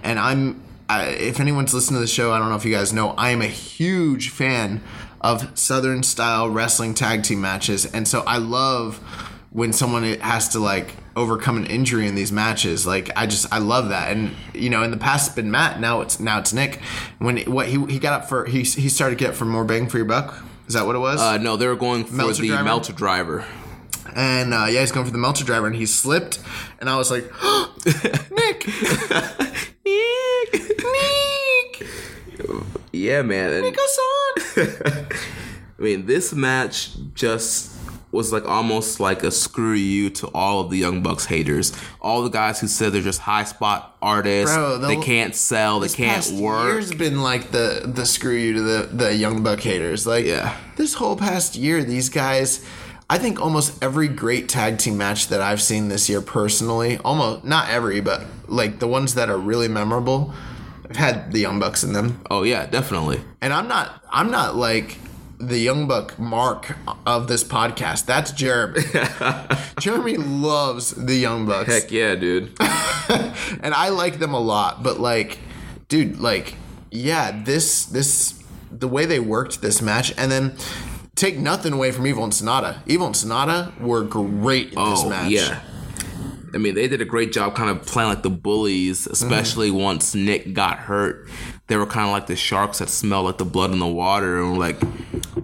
and 0.04 0.20
I'm. 0.20 0.62
I, 0.90 1.06
if 1.06 1.40
anyone's 1.40 1.74
listening 1.74 1.96
to 1.96 2.02
the 2.02 2.08
show, 2.08 2.34
I 2.34 2.40
don't 2.40 2.50
know 2.50 2.58
if 2.58 2.66
you 2.66 2.74
guys 2.74 2.92
know, 2.92 3.12
I 3.12 3.30
am 3.30 3.42
a 3.42 3.48
huge 3.48 4.30
fan 4.30 4.84
of 5.22 5.58
Southern 5.58 6.04
style 6.04 6.50
wrestling 6.50 6.94
tag 6.94 7.24
team 7.24 7.40
matches, 7.40 7.86
and 7.86 8.06
so 8.06 8.22
I 8.28 8.38
love 8.38 8.98
when 9.50 9.72
someone 9.72 10.04
has 10.04 10.50
to 10.50 10.60
like 10.60 10.94
overcome 11.16 11.58
an 11.58 11.66
injury 11.68 12.08
in 12.08 12.16
these 12.16 12.32
matches 12.32 12.88
like 12.88 13.10
i 13.16 13.26
just 13.28 13.46
i 13.54 13.60
love 13.60 13.90
that 13.90 14.12
and 14.12 14.32
you 14.54 14.70
know 14.70 14.82
in 14.82 14.90
the 14.92 14.98
past 14.98 15.28
it's 15.28 15.36
been 15.36 15.52
matt 15.52 15.80
now 15.80 16.02
it's 16.02 16.20
now 16.20 16.40
it's 16.40 16.52
nick 16.54 16.82
when 17.20 17.38
what 17.52 17.68
he, 17.68 17.84
he 17.86 18.00
got 18.00 18.14
up 18.22 18.28
for 18.28 18.46
he, 18.46 18.60
he 18.64 18.90
started 18.90 19.18
to 19.18 19.24
get 19.26 19.36
for 19.36 19.46
more 19.46 19.64
bang 19.64 19.88
for 19.88 19.98
your 19.98 20.06
buck 20.08 20.44
Is 20.68 20.74
that 20.74 20.86
what 20.88 20.96
it 20.96 21.00
was? 21.00 21.20
Uh, 21.22 21.38
no, 21.38 21.56
they 21.58 21.68
were 21.68 21.76
going 21.76 22.04
for 22.06 22.16
the 22.16 22.48
driver? 22.48 22.64
Meltzer 22.64 22.94
driver. 22.94 23.46
and 24.16 24.54
uh, 24.54 24.66
yeah, 24.70 24.80
he's 24.80 24.92
going 24.92 25.06
for 25.06 25.12
the 25.12 25.18
Meltzer 25.18 25.44
driver, 25.46 25.68
and 25.68 25.76
he 25.76 25.86
slipped, 25.86 26.40
and 26.80 26.90
I 26.90 26.96
was 26.98 27.12
like, 27.12 27.26
Nick, 28.32 28.66
Nick, 29.86 30.54
Nick, 30.80 31.88
Yeah, 32.92 33.22
man. 33.24 33.52
And, 33.54 33.64
Nick 33.64 33.76
Hassan. 33.78 34.68
I 35.80 35.82
mean, 35.82 36.06
this 36.06 36.34
match 36.34 36.92
just 37.14 37.73
was 38.14 38.32
like 38.32 38.46
almost 38.48 39.00
like 39.00 39.24
a 39.24 39.32
screw 39.32 39.74
you 39.74 40.10
to 40.12 40.28
all 40.28 40.62
of 40.62 40.70
the 40.70 40.78
Young 40.78 41.02
Bucks 41.02 41.26
haters. 41.26 41.74
All 42.02 42.22
the 42.24 42.30
guys 42.30 42.60
who 42.62 42.68
said 42.68 42.94
they're 42.94 43.02
just 43.02 43.22
high 43.22 43.44
spot 43.44 43.98
artists, 44.02 44.56
Bro, 44.56 44.78
the- 44.78 44.88
they 44.88 44.98
can't 44.98 45.36
sell, 45.36 45.80
they 45.80 45.90
can't 45.90 46.30
work. 46.40 46.66
year's 46.72 46.94
been 46.94 47.22
like 47.24 47.52
the 47.52 47.82
the 47.86 48.06
screw 48.06 48.34
you 48.36 48.54
to 48.54 48.62
the 48.62 48.90
the 48.92 49.16
young 49.16 49.42
buck 49.44 49.60
haters. 49.62 50.06
Like 50.08 50.26
Yeah. 50.26 50.56
this 50.76 50.94
whole 50.96 51.16
past 51.18 51.56
year, 51.56 51.84
these 51.84 52.10
guys. 52.10 52.64
I 53.10 53.18
think 53.20 53.40
almost 53.40 53.84
every 53.84 54.08
great 54.08 54.48
tag 54.48 54.78
team 54.80 54.98
match 54.98 55.28
that 55.28 55.42
I've 55.42 55.62
seen 55.62 55.90
this 55.90 56.10
year 56.10 56.22
personally, 56.22 56.98
almost 57.04 57.44
not 57.44 57.70
every, 57.70 58.00
but 58.00 58.24
like 58.48 58.80
the 58.80 58.88
ones 58.88 59.14
that 59.16 59.30
are 59.30 59.38
really 59.38 59.68
memorable, 59.68 60.34
I've 60.90 60.96
had 60.96 61.32
the 61.32 61.40
Young 61.40 61.60
Bucks 61.60 61.84
in 61.84 61.94
them. 61.94 62.22
Oh 62.32 62.44
yeah, 62.44 62.66
definitely. 62.66 63.22
And 63.42 63.52
I'm 63.54 63.68
not 63.68 64.02
I'm 64.12 64.32
not 64.32 64.56
like 64.56 64.98
the 65.48 65.58
Young 65.60 65.88
Buck 65.88 66.18
mark 66.20 66.76
of 67.06 67.28
this 67.28 67.44
podcast. 67.44 68.06
That's 68.06 68.32
Jeremy. 68.32 68.82
Jeremy 69.80 70.18
loves 70.18 70.92
the 70.92 71.16
Young 71.16 71.46
Bucks 71.46 71.68
Heck 71.72 71.92
yeah, 71.92 72.16
dude. 72.16 72.52
and 72.60 73.74
I 73.74 73.90
like 73.90 74.20
them 74.20 74.34
a 74.34 74.40
lot, 74.40 74.84
but 74.84 75.00
like, 75.00 75.40
dude, 75.88 76.20
like, 76.20 76.56
yeah, 76.92 77.44
this 77.44 77.86
this 77.86 78.42
the 78.72 78.88
way 78.88 79.06
they 79.06 79.20
worked 79.20 79.62
this 79.62 79.82
match, 79.82 80.14
and 80.18 80.32
then 80.32 80.56
take 81.16 81.38
nothing 81.38 81.74
away 81.74 81.92
from 81.92 82.08
Evil 82.08 82.24
and 82.24 82.34
Sanada. 82.34 82.80
Evil 82.86 83.08
and 83.08 83.16
Sanada 83.16 83.80
were 83.80 84.04
great 84.04 84.74
in 84.74 84.90
this 84.90 85.02
Oh 85.04 85.10
match. 85.10 85.32
yeah. 85.32 85.62
I 86.56 86.60
mean, 86.60 86.76
they 86.76 86.88
did 86.88 87.02
a 87.02 87.06
great 87.06 87.32
job 87.32 87.56
kind 87.56 87.70
of 87.72 87.84
playing 87.84 88.10
like 88.10 88.22
the 88.22 88.30
bullies, 88.30 89.08
especially 89.08 89.70
Mm-hmm. 89.70 89.80
once 89.82 90.14
Nick 90.14 90.54
got 90.54 90.78
hurt. 90.78 91.28
They 91.68 91.78
were 91.78 91.86
kind 91.86 92.06
of 92.08 92.12
like 92.12 92.28
the 92.28 92.36
sharks 92.36 92.80
that 92.80 92.90
smell 92.90 93.24
like 93.24 93.38
the 93.38 93.46
blood 93.46 93.72
in 93.72 93.80
the 93.80 93.88
water, 93.88 94.42
and 94.42 94.58
like, 94.60 94.82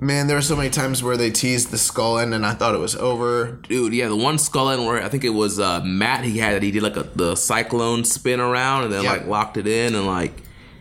Man, 0.02 0.28
there 0.28 0.36
were 0.36 0.42
so 0.42 0.56
many 0.56 0.70
times 0.70 1.02
where 1.02 1.18
they 1.18 1.32
teased 1.32 1.72
the 1.72 1.78
skull 1.78 2.20
end, 2.20 2.34
and 2.34 2.46
I 2.46 2.54
thought 2.54 2.76
it 2.76 2.80
was 2.80 2.96
over. 2.96 3.60
dude, 3.68 3.94
yeah, 3.94 4.08
the 4.10 4.16
one 4.16 4.38
skull 4.38 4.70
end 4.70 4.86
where 4.86 5.02
I 5.04 5.08
think 5.10 5.24
it 5.24 5.30
was 5.30 5.60
uh, 5.60 5.82
Matt. 5.84 6.24
He 6.26 6.38
had 6.38 6.54
it. 6.56 6.64
He 6.64 6.72
did 6.72 6.84
like 6.84 6.98
a 6.98 7.04
the 7.04 7.36
cyclone 7.36 8.04
spin 8.04 8.40
around, 8.40 8.84
and 8.86 8.94
then 8.94 9.04
Yeah. 9.04 9.14
like 9.14 9.28
locked 9.28 9.58
it 9.58 9.66
in, 9.68 9.96
and 9.96 10.06
like 10.06 10.34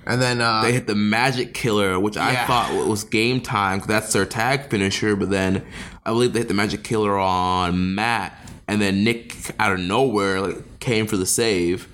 And 0.06 0.20
then 0.20 0.40
uh, 0.40 0.62
they 0.62 0.72
hit 0.72 0.86
the 0.86 0.94
magic 0.96 1.54
killer, 1.54 1.98
which 2.00 2.16
I 2.16 2.34
thought 2.46 2.86
was 2.88 3.04
game 3.04 3.40
time 3.40 3.78
'cause 3.78 3.88
that's 3.88 4.12
their 4.12 4.24
tag 4.26 4.68
finisher. 4.70 5.14
But 5.16 5.30
then 5.30 5.62
I 6.04 6.10
believe 6.10 6.32
they 6.32 6.40
hit 6.40 6.48
the 6.48 6.54
magic 6.54 6.82
killer 6.82 7.16
on 7.18 7.94
Matt, 7.94 8.34
and 8.66 8.80
then 8.82 9.04
Nick 9.04 9.36
out 9.60 9.72
of 9.72 9.78
nowhere 9.80 10.40
like 10.40 10.80
came 10.80 11.06
for 11.06 11.16
the 11.16 11.26
save. 11.26 11.86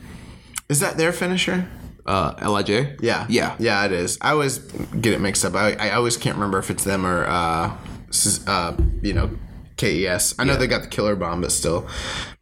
is 0.68 0.80
that 0.80 0.96
their 0.96 1.12
finisher? 1.12 1.68
Uh, 2.06 2.34
Lij. 2.42 2.96
Yeah, 3.00 3.26
yeah, 3.28 3.56
yeah. 3.58 3.84
It 3.84 3.92
is. 3.92 4.18
I 4.20 4.30
always 4.30 4.58
get 4.58 5.14
it 5.14 5.20
mixed 5.20 5.44
up. 5.44 5.54
I, 5.54 5.72
I 5.74 5.90
always 5.92 6.16
can't 6.16 6.36
remember 6.36 6.58
if 6.58 6.70
it's 6.70 6.84
them 6.84 7.06
or 7.06 7.24
uh, 7.24 7.76
uh 8.46 8.76
you 9.02 9.14
know, 9.14 9.30
KES. 9.76 10.34
I 10.38 10.44
know 10.44 10.56
they 10.56 10.66
got 10.66 10.82
the 10.82 10.88
killer 10.88 11.16
bomb, 11.16 11.40
but 11.40 11.52
still. 11.52 11.88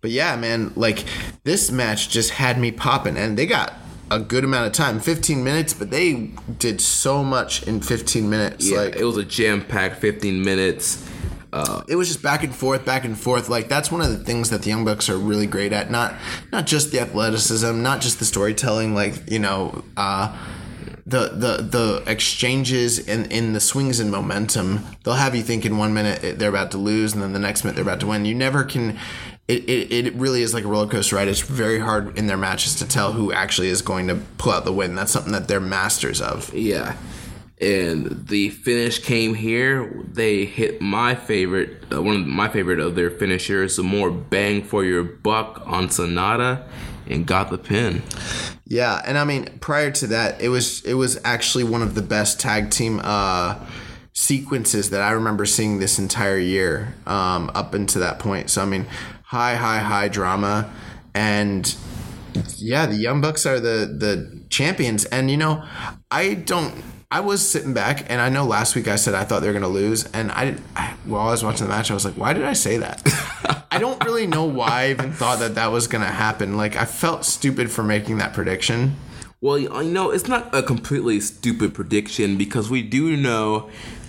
But 0.01 0.11
yeah, 0.11 0.37
man, 0.37 0.73
like 0.75 1.05
this 1.45 1.71
match 1.71 2.09
just 2.09 2.31
had 2.31 2.59
me 2.59 2.73
popping, 2.73 3.17
and 3.17 3.39
they 3.39 3.47
got 3.47 3.75
a 4.11 4.19
good 4.19 4.45
amount 4.45 4.67
of 4.67 4.73
time, 4.73 5.01
15 5.01 5.43
minutes, 5.43 5.73
but 5.73 5.91
they 5.91 6.31
did 6.59 6.81
so 6.81 7.25
much 7.25 7.63
in 7.63 7.81
15 7.81 8.29
minutes. 8.29 8.71
Yeah, 8.71 8.79
like 8.79 8.97
it 8.97 9.05
was 9.05 9.17
a 9.17 9.25
jam 9.25 9.65
packed 9.65 10.01
15 10.01 10.45
minutes. 10.45 11.09
It 11.89 11.97
was 11.97 12.09
just 12.09 12.23
back 12.23 12.43
and 12.43 12.55
forth, 12.55 12.85
back 12.85 13.05
and 13.05 13.19
forth. 13.19 13.49
Like 13.49 13.69
that's 13.69 13.91
one 13.91 14.01
of 14.01 14.11
the 14.11 14.25
things 14.25 14.51
that 14.51 14.63
the 14.63 14.71
Young 14.71 14.85
Bucks 14.85 15.09
are 15.11 15.19
really 15.19 15.47
great 15.47 15.73
at. 15.73 15.91
Not 15.91 16.15
not 16.51 16.67
just 16.67 16.93
the 16.93 17.01
athleticism, 17.01 17.83
not 17.83 18.01
just 18.01 18.19
the 18.19 18.25
storytelling. 18.25 18.95
Like 18.95 19.31
you 19.31 19.39
know, 19.39 19.85
uh, 19.97 20.37
the 21.05 21.29
the 21.29 21.63
the 21.63 22.03
exchanges 22.07 22.99
in 22.99 23.27
in 23.27 23.53
the 23.53 23.61
swings 23.61 24.01
and 24.01 24.11
momentum. 24.11 24.81
They'll 25.05 25.15
have 25.15 25.35
you 25.35 25.43
think 25.43 25.67
in 25.67 25.77
one 25.77 25.93
minute 25.93 26.39
they're 26.39 26.49
about 26.49 26.71
to 26.73 26.79
lose, 26.79 27.13
and 27.13 27.23
then 27.23 27.33
the 27.33 27.39
next 27.39 27.65
minute 27.65 27.75
they're 27.75 27.85
about 27.85 28.01
to 28.01 28.07
win. 28.07 28.25
You 28.25 28.35
never 28.35 28.65
can. 28.65 28.99
It, 29.49 29.69
it, 29.69 30.07
it 30.07 30.15
really 30.15 30.41
is 30.41 30.55
like 30.55 30.65
a 30.65 30.69
roller 30.69 30.89
coaster 30.89 31.17
ride. 31.17 31.29
It's 31.29 31.41
very 31.41 31.81
hard 31.81 32.17
in 32.17 32.29
their 32.29 32.37
matches 32.37 32.77
to 32.77 32.87
tell 32.87 33.13
who 33.13 33.33
actually 33.33 33.69
is 33.69 33.83
going 33.83 34.07
to 34.07 34.15
pull 34.39 34.53
out 34.53 34.65
the 34.65 34.73
win. 34.73 34.95
That's 34.95 35.13
something 35.13 35.33
that 35.33 35.49
they're 35.49 35.61
masters 35.61 36.23
of. 36.23 36.55
Yeah. 36.55 36.97
And 37.63 38.27
the 38.27 38.51
finish 38.51 38.99
came 38.99 39.35
here. 39.35 40.05
They 40.13 40.45
hit 40.45 40.81
my 40.81 41.15
favorite, 41.15 41.85
uh, 41.93 42.03
one 42.03 42.17
of 42.17 42.27
my 42.27 42.49
favorite 42.49 42.81
of 42.81 42.97
their 42.97 43.11
finishers, 43.11 43.77
some 43.77 43.87
more 43.87 44.11
bang 44.11 44.65
for 44.65 44.85
your 44.85 45.05
buck 45.05 45.63
on 45.65 45.87
Sanada, 45.87 46.67
and 47.09 47.25
got 47.25 47.51
the 47.51 47.59
pin. 47.59 48.03
Yeah, 48.67 49.01
and 49.05 49.17
I 49.17 49.25
mean, 49.25 49.59
prior 49.61 49.93
to 49.93 50.09
that, 50.09 50.41
it 50.41 50.49
was 50.49 50.85
it 50.85 50.95
was 50.95 51.21
actually 51.25 51.65
one 51.65 51.83
of 51.83 51.95
the 51.95 52.03
best 52.03 52.41
tag 52.41 52.71
team 52.71 53.01
uh, 53.05 53.59
sequences 54.13 54.91
that 54.91 55.01
I 55.01 55.13
remember 55.13 55.47
seeing 55.47 55.79
this 55.79 55.99
entire 55.99 56.39
year 56.39 56.95
um, 57.07 57.51
up 57.55 57.75
until 57.75 58.01
that 58.01 58.19
point. 58.19 58.51
So 58.51 58.63
I 58.63 58.65
mean, 58.65 58.87
high, 59.25 59.57
high, 59.57 59.79
high 59.79 60.09
drama, 60.09 60.73
and 61.15 61.75
yeah, 62.57 62.87
the 62.87 62.97
Young 62.97 63.21
Bucks 63.21 63.47
are 63.47 63.61
the 63.61 63.87
the 63.87 64.43
champions. 64.49 65.05
And 65.07 65.31
you 65.31 65.37
know, 65.37 65.65
I 66.11 66.35
don't. 66.35 66.75
I 67.13 67.21
was 67.21 67.47
sitting 67.47 67.75
back, 67.75 68.11
and 68.11 68.23
I 68.23 68.31
know 68.31 68.47
last 68.47 68.75
week 68.75 68.89
I 68.89 68.97
said 68.97 69.13
I 69.13 69.25
thought 69.25 69.41
they 69.41 69.47
were 69.47 69.53
going 69.53 69.63
to 69.63 69.69
lose, 69.69 70.07
and 70.13 70.33
I, 70.33 70.57
I 70.75 70.95
while 71.05 71.29
I 71.29 71.33
was 71.33 71.45
watching 71.45 71.67
the 71.67 71.69
match, 71.69 71.91
I 71.91 71.95
was 71.95 72.07
like, 72.07 72.15
why 72.15 72.33
did 72.33 72.45
I 72.45 72.55
say 72.55 72.79
that? 72.79 73.03
I 73.71 73.77
don't 73.79 74.03
really 74.03 74.27
know 74.27 74.47
why 74.47 74.85
I 74.85 74.91
even 74.93 75.13
thought 75.13 75.39
that 75.41 75.55
that 75.57 75.67
was 75.67 75.87
going 75.87 76.03
to 76.03 76.11
happen. 76.11 76.57
Like, 76.57 76.75
I 76.75 76.87
felt 76.87 77.27
stupid 77.27 77.71
for 77.71 77.83
making 77.83 78.17
that 78.17 78.33
prediction. 78.33 78.97
Well, 79.43 79.59
you 79.59 79.69
know, 79.93 80.11
it's 80.11 80.27
not 80.27 80.55
a 80.55 80.63
completely 80.63 81.21
stupid 81.21 81.75
prediction 81.75 82.39
because 82.39 82.71
we 82.71 82.81
do 82.81 83.15
know 83.15 83.69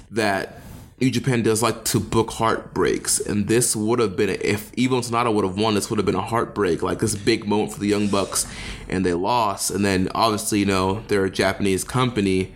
that 0.10 0.62
New 1.02 1.12
Japan 1.12 1.42
does 1.42 1.62
like 1.62 1.84
to 1.86 2.00
book 2.00 2.32
heartbreaks, 2.32 3.20
and 3.20 3.50
this 3.50 3.76
would 3.76 4.00
have 4.00 4.16
been 4.16 4.30
if 4.30 4.72
Evil 4.76 5.02
Sanada 5.02 5.34
would 5.34 5.44
have 5.44 5.58
won. 5.58 5.74
This 5.74 5.90
would 5.90 6.00
have 6.00 6.06
been 6.06 6.16
a 6.16 6.22
heartbreak, 6.22 6.82
like 6.82 7.00
this 7.00 7.16
big 7.16 7.46
moment 7.46 7.74
for 7.74 7.82
the 7.82 7.88
Young 7.88 8.08
Bucks, 8.08 8.48
and 8.88 9.06
they 9.06 9.14
lost. 9.14 9.72
And 9.72 9.84
then 9.84 10.08
obviously, 10.16 10.60
you 10.60 10.66
know, 10.66 11.04
they're 11.10 11.26
a 11.26 11.30
Japanese 11.30 11.84
company. 11.84 12.54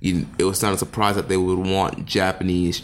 You, 0.00 0.26
it 0.38 0.44
was 0.44 0.62
not 0.62 0.72
a 0.72 0.78
surprise 0.78 1.16
that 1.16 1.28
they 1.28 1.36
would 1.36 1.58
want 1.58 2.06
Japanese 2.06 2.82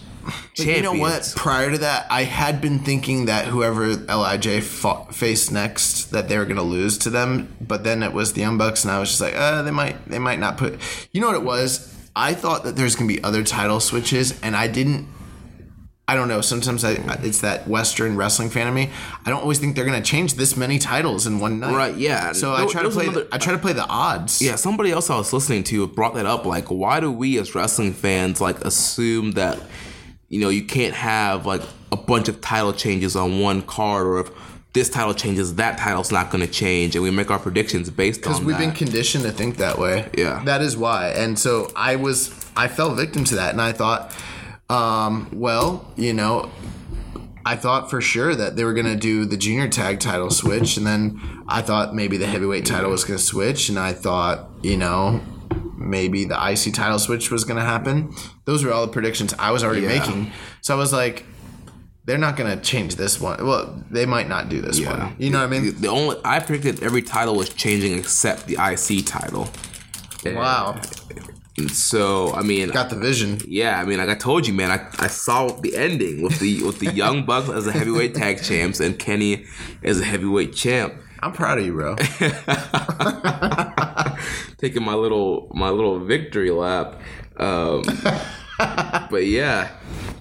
you 0.55 0.83
know 0.83 0.95
what? 0.95 1.33
Prior 1.37 1.71
to 1.71 1.79
that, 1.79 2.07
I 2.11 2.25
had 2.25 2.61
been 2.61 2.79
thinking 2.81 3.27
that 3.27 3.47
whoever 3.47 3.95
Lij 3.95 4.62
fought, 4.62 5.14
faced 5.14 5.53
next, 5.53 6.11
that 6.11 6.29
they 6.29 6.39
were 6.39 6.45
going 6.45 6.57
to 6.57 6.62
lose 6.62 6.99
to 6.99 7.11
them. 7.11 7.55
But 7.61 7.85
then 7.85 8.03
it 8.03 8.12
was 8.12 8.33
the 8.33 8.41
Young 8.41 8.59
Bucks, 8.59 8.85
and 8.85 8.93
I 8.93 8.99
was 8.99 9.11
just 9.11 9.21
like, 9.21 9.35
uh, 9.37 9.62
they 9.62 9.71
might, 9.71 10.09
they 10.09 10.19
might 10.19 10.39
not 10.39 10.57
put. 10.57 10.79
You 11.12 11.21
know 11.21 11.29
what 11.29 11.37
it 11.37 11.43
was? 11.43 11.93
I 12.14 12.35
thought 12.35 12.64
that 12.64 12.77
there's 12.77 12.97
going 12.97 13.09
to 13.09 13.14
be 13.14 13.23
other 13.23 13.43
title 13.43 13.81
switches, 13.81 14.41
and 14.43 14.57
I 14.57 14.69
didn't. 14.69 15.07
I 16.09 16.15
don't 16.15 16.29
know. 16.29 16.41
Sometimes 16.41 16.85
I, 16.85 16.93
it's 17.23 17.41
that 17.41 17.67
Western 17.67 18.17
wrestling 18.17 18.49
fan 18.49 18.69
of 18.69 18.75
me. 18.75 18.91
I 19.25 19.31
don't 19.31 19.41
always 19.41 19.59
think 19.59 19.75
they're 19.75 19.85
going 19.85 20.01
to 20.01 20.09
change 20.09 20.35
this 20.35 20.57
many 20.57 20.79
titles 20.79 21.27
in 21.27 21.41
one 21.41 21.59
night. 21.59 21.75
Right, 21.75 21.97
yeah. 21.97 22.31
So 22.31 22.55
I 22.55 22.65
try 22.67 22.83
to 22.85 22.91
play. 22.91 23.07
another- 23.07 23.25
the, 23.25 23.35
I 23.35 23.39
try 23.39 23.53
to 23.53 23.59
play 23.59 23.73
the 23.73 23.87
odds. 23.87 24.41
Yeah, 24.41 24.55
somebody 24.55 24.93
else 24.93 25.11
I 25.11 25.17
was 25.17 25.33
listening 25.33 25.65
to 25.65 25.87
brought 25.89 26.15
that 26.15 26.27
up. 26.27 26.45
Like, 26.47 26.67
why 26.71 27.01
do 27.01 27.11
we 27.11 27.39
as 27.39 27.57
wrestling 27.57 27.93
fans 27.93 28.41
like 28.41 28.61
assume 28.65 29.33
that 29.33 29.59
you 30.29 30.41
know 30.41 30.49
you 30.49 30.65
can't 30.65 30.95
have 30.95 31.45
like 31.45 31.63
a 31.91 31.97
bunch 31.97 32.29
of 32.29 32.41
title 32.41 32.73
changes 32.73 33.17
on 33.17 33.41
one 33.41 33.63
card, 33.63 34.07
or 34.07 34.21
if 34.21 34.31
this 34.75 34.89
title 34.91 35.15
changes, 35.15 35.57
that 35.57 35.79
title's 35.79 36.13
not 36.13 36.31
going 36.31 36.47
to 36.47 36.53
change, 36.53 36.95
and 36.95 37.03
we 37.03 37.11
make 37.11 37.31
our 37.33 37.39
predictions 37.41 37.91
based 37.91 38.25
on 38.25 38.33
because 38.33 38.45
we've 38.45 38.57
that. 38.59 38.63
been 38.65 38.73
conditioned 38.73 39.25
to 39.25 39.33
think 39.33 39.57
that 39.57 39.79
way. 39.79 40.09
Yeah. 40.17 40.43
that 40.45 40.61
is 40.63 40.77
why. 40.77 41.09
And 41.09 41.37
so 41.39 41.73
I 41.75 41.97
was, 41.97 42.31
I 42.57 42.69
fell 42.69 42.95
victim 42.95 43.25
to 43.25 43.37
that, 43.37 43.53
and 43.53 43.61
I 43.63 43.73
thought, 43.73 44.15
um, 44.69 45.29
well, 45.33 45.87
you 45.97 46.12
know, 46.12 46.51
I 47.45 47.55
thought 47.57 47.89
for 47.91 48.01
sure 48.01 48.35
that 48.35 48.57
they 48.57 48.64
were 48.64 48.73
going 48.75 48.87
to 48.87 48.97
do 48.97 49.25
the 49.25 49.37
junior 49.37 49.69
tag 49.69 50.01
title 50.01 50.31
switch, 50.31 50.77
and 50.77 50.87
then 50.87 51.21
I 51.49 51.62
thought 51.62 51.95
maybe 51.95 52.17
the 52.17 52.27
heavyweight 52.27 52.67
title 52.67 52.91
was 52.91 53.05
going 53.05 53.19
to 53.19 53.25
switch, 53.25 53.69
and 53.69 53.79
I 53.79 53.93
thought, 53.93 54.49
you 54.62 54.77
know. 54.77 55.21
Maybe 55.79 56.25
the 56.25 56.35
IC 56.35 56.75
title 56.75 56.99
switch 56.99 57.31
was 57.31 57.45
going 57.45 57.59
to 57.59 57.64
happen. 57.64 58.12
Those 58.45 58.64
were 58.64 58.73
all 58.73 58.87
the 58.87 58.93
predictions 58.93 59.33
I 59.39 59.53
was 59.53 59.62
already 59.62 59.83
Yeah. 59.83 59.99
making. 60.01 60.33
So 60.61 60.75
I 60.75 60.79
was 60.79 60.93
like, 60.93 61.25
they're 62.07 62.19
not 62.19 62.35
going 62.37 62.51
to 62.51 62.61
change 62.61 62.97
this 62.97 63.21
one. 63.21 63.47
Well, 63.47 63.85
they 63.91 64.05
might 64.05 64.27
not 64.29 64.49
do 64.49 64.61
this 64.61 64.81
Yeah. 64.81 64.99
one. 64.99 65.14
You 65.19 65.31
know 65.31 65.39
what 65.41 65.47
I 65.55 65.61
mean? 65.61 65.81
the 65.81 65.87
only 65.89 66.17
I 66.25 66.41
predicted 66.41 66.83
every 66.83 67.03
title 67.03 67.37
was 67.37 67.51
changing 67.51 67.97
except 67.97 68.47
the 68.49 68.55
IC 68.59 69.03
title. 69.07 69.49
Wow. 70.25 70.81
And 71.59 71.71
so 71.71 72.35
I 72.35 72.43
mean, 72.43 72.69
Got 72.69 72.91
the 72.91 72.97
vision. 72.97 73.41
Yeah, 73.49 73.81
I 73.81 73.85
mean, 73.85 73.99
like 73.99 74.11
I 74.11 74.15
told 74.15 74.47
you, 74.47 74.53
man, 74.53 74.71
I, 74.71 74.87
I 74.99 75.07
saw 75.07 75.49
the 75.49 75.75
ending 75.77 76.23
with 76.23 76.39
the 76.39 76.63
with 76.63 76.81
the 76.81 76.93
Young 76.93 77.25
Bucks 77.25 77.49
as 77.49 77.67
a 77.67 77.73
heavyweight 77.73 78.15
tag 78.15 78.43
champs 78.43 78.81
and 78.81 78.99
Kenny 78.99 79.47
as 79.83 80.01
a 80.01 80.05
heavyweight 80.05 80.55
champ. 80.55 80.95
I'm 81.21 81.33
proud 81.33 81.59
of 81.59 81.65
you, 81.65 81.73
bro. 81.73 81.97
Taking 84.59 84.85
my 84.85 84.95
little 84.95 85.51
my 85.55 85.71
little 85.71 85.99
victory 85.99 86.51
lap. 86.51 87.01
Um, 87.39 87.83
but 88.59 89.25
yeah. 89.27 89.71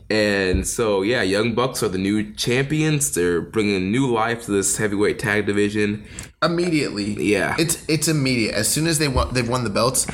And 0.10 0.68
so 0.68 1.02
yeah, 1.02 1.22
Young 1.24 1.54
Bucks 1.56 1.82
are 1.84 1.90
the 1.90 1.98
new 1.98 2.34
champions. 2.34 3.14
They're 3.14 3.42
bringing 3.42 3.92
new 3.92 4.08
life 4.08 4.46
to 4.46 4.52
this 4.52 4.78
heavyweight 4.78 5.20
tag 5.20 5.46
division. 5.48 6.06
immediately. 6.44 7.14
Yeah. 7.24 7.56
it's 7.58 7.84
it's 7.90 8.08
immediate. 8.08 8.54
As 8.54 8.70
soon 8.70 8.88
as 8.88 9.00
they 9.00 9.08
won, 9.08 9.34
they've 9.34 9.48
won 9.50 9.64
the 9.64 9.70
belts, 9.70 10.06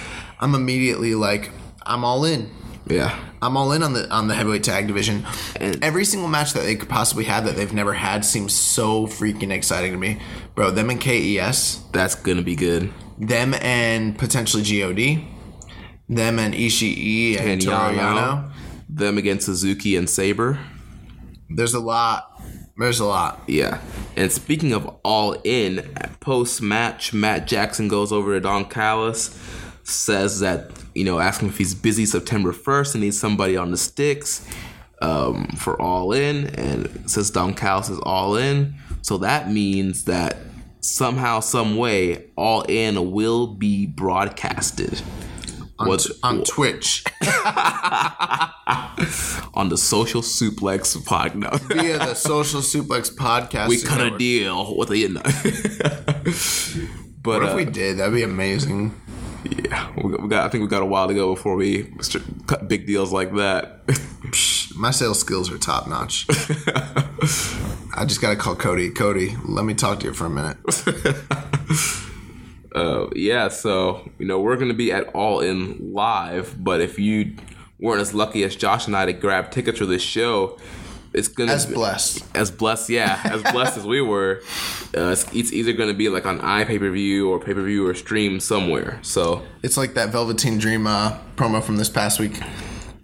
I'm 0.42 0.56
immediately 0.56 1.16
like, 1.16 1.52
I'm 1.86 2.04
all 2.04 2.26
in. 2.26 2.50
Yeah. 2.88 3.18
I'm 3.44 3.56
all 3.58 3.72
in 3.72 3.84
on 3.84 3.94
the 3.94 4.10
on 4.12 4.28
the 4.28 4.34
heavyweight 4.36 4.64
tag 4.64 4.88
division. 4.88 5.26
And- 5.60 5.84
Every 5.84 6.04
single 6.06 6.28
match 6.30 6.54
that 6.54 6.62
they 6.64 6.76
could 6.76 6.90
possibly 6.90 7.24
have 7.26 7.46
that 7.46 7.56
they've 7.56 7.72
never 7.74 7.94
had 7.94 8.26
seems 8.26 8.54
so 8.54 9.08
freaking 9.08 9.52
exciting 9.52 9.92
to 9.94 9.98
me, 9.98 10.20
bro. 10.56 10.72
Them 10.72 10.90
and 10.90 11.00
KES, 11.00 11.82
That's 11.94 12.16
gonna 12.16 12.42
be 12.42 12.56
good. 12.56 12.92
them 13.20 13.54
and 13.56 14.18
potentially 14.18 14.64
God, 14.64 15.22
them 16.10 16.40
and 16.40 16.54
Ishii 16.54 17.40
and, 17.40 17.50
And 17.52 17.62
Toru 17.62 17.76
Yano. 17.76 17.96
Yano. 17.98 18.52
Them 18.90 19.18
against 19.18 19.46
Suzuki 19.46 19.96
and 19.96 20.10
Sabre. 20.10 20.60
There's 21.50 21.74
a 21.74 21.80
lot. 21.80 22.42
There's 22.78 23.00
a 23.00 23.06
lot. 23.06 23.42
Yeah. 23.48 23.80
And 24.18 24.32
speaking 24.32 24.74
of 24.74 24.88
all 25.04 25.34
in, 25.44 25.94
post 26.20 26.62
match, 26.62 27.14
Matt 27.14 27.48
Jackson 27.48 27.88
goes 27.88 28.12
over 28.12 28.34
to 28.34 28.40
Don 28.42 28.66
Callis, 28.66 29.38
says 29.92 30.40
that, 30.40 30.72
you 30.96 31.04
know, 31.04 31.20
asking 31.20 31.50
if 31.50 31.58
he's 31.58 31.76
busy 31.76 32.06
September 32.06 32.54
1st 32.54 32.96
and 32.96 33.04
needs 33.04 33.20
somebody 33.20 33.58
on 33.58 33.72
the 33.72 33.78
sticks 33.78 34.48
um, 35.02 35.48
for 35.58 35.80
all 35.82 36.14
in. 36.14 36.48
And 36.56 37.10
says 37.10 37.30
Don 37.32 37.54
Callis 37.54 37.90
is 37.90 38.00
all 38.04 38.36
in. 38.36 38.76
So 39.02 39.18
that 39.20 39.50
means 39.52 40.04
that 40.06 40.38
somehow, 40.82 41.40
some 41.40 41.78
way, 41.78 42.26
all 42.36 42.62
in 42.64 43.12
will 43.12 43.48
be 43.48 43.88
broadcasted. 43.88 45.02
On, 45.80 45.88
What- 45.88 46.06
on 46.22 46.44
Twitch 46.44 47.04
on 49.54 49.70
the 49.70 49.78
social 49.78 50.22
suplex 50.22 50.96
podcast, 50.98 51.36
No. 51.36 51.50
via 51.76 51.98
the 51.98 52.14
Social 52.14 52.62
Suplex 52.62 53.14
podcast. 53.16 53.68
we 53.68 53.82
cut 53.82 54.00
a 54.02 54.16
deal 54.18 54.78
with 54.78 54.90
the 54.90 54.98
you 55.00 55.10
know. 55.10 55.22
but 57.24 57.42
What 57.42 57.44
if 57.44 57.54
uh, 57.54 57.56
we 57.56 57.66
did? 57.66 57.98
That'd 57.98 58.14
be 58.14 58.24
amazing. 58.24 58.94
Yeah, 59.44 59.92
we 60.02 60.28
got. 60.28 60.46
I 60.46 60.50
think 60.50 60.62
we 60.62 60.68
got 60.68 60.82
a 60.82 60.86
while 60.86 61.08
to 61.08 61.14
go 61.14 61.34
before 61.34 61.56
we 61.56 61.92
cut 62.48 62.68
big 62.68 62.86
deals 62.86 63.12
like 63.12 63.34
that. 63.36 63.82
My 64.76 64.92
sales 64.92 65.20
skills 65.20 65.52
are 65.52 65.58
top 65.58 65.88
notch. 65.88 66.26
I 67.94 68.06
just 68.06 68.22
gotta 68.22 68.36
call 68.36 68.56
Cody. 68.56 68.90
Cody, 68.90 69.36
let 69.46 69.66
me 69.66 69.74
talk 69.74 70.00
to 70.02 70.08
you 70.08 70.14
for 70.14 70.26
a 70.26 70.30
minute. 70.30 70.58
uh, 72.76 73.08
yeah, 73.16 73.48
so 73.48 74.10
you 74.20 74.26
know 74.26 74.40
we're 74.40 74.58
gonna 74.58 74.74
be 74.74 74.92
at 74.92 75.08
All 75.10 75.40
In 75.40 75.94
live, 75.94 76.64
but 76.64 76.82
if 76.82 77.00
you 77.00 77.36
weren't 77.80 78.02
as 78.02 78.14
lucky 78.14 78.44
as 78.44 78.56
Josh 78.56 78.88
and 78.88 78.96
I 78.96 79.06
to 79.06 79.14
grab 79.14 79.52
tickets 79.52 79.80
for 79.80 79.86
this 79.86 80.04
show, 80.04 80.58
it's 81.14 81.28
gonna 81.28 81.52
As 81.52 81.66
blessed. 81.66 82.24
as 82.36 82.52
blessed, 82.52 82.90
yeah, 82.90 83.20
as 83.24 83.42
blessed 83.52 83.78
as 83.78 83.86
we 83.86 84.02
were. 84.02 84.42
Uh, 84.96 85.10
it's, 85.12 85.26
it's 85.34 85.52
either 85.54 85.74
going 85.74 85.90
to 85.90 85.96
be 85.96 86.10
like 86.10 86.26
on 86.26 86.40
iPay 86.40 86.80
per 86.80 86.90
view 86.92 87.30
or 87.30 87.40
pay 87.40 87.54
per 87.54 87.64
view 87.64 87.88
or 87.88 87.94
stream 87.94 88.40
somewhere. 88.40 89.00
So 89.02 89.42
It's 89.64 89.78
like 89.78 89.94
that 89.96 90.10
Velveteen 90.10 90.58
Dream 90.58 90.88
uh, 90.88 91.18
promo 91.36 91.64
from 91.64 91.78
this 91.78 91.90
past 91.90 92.20
week. 92.20 92.40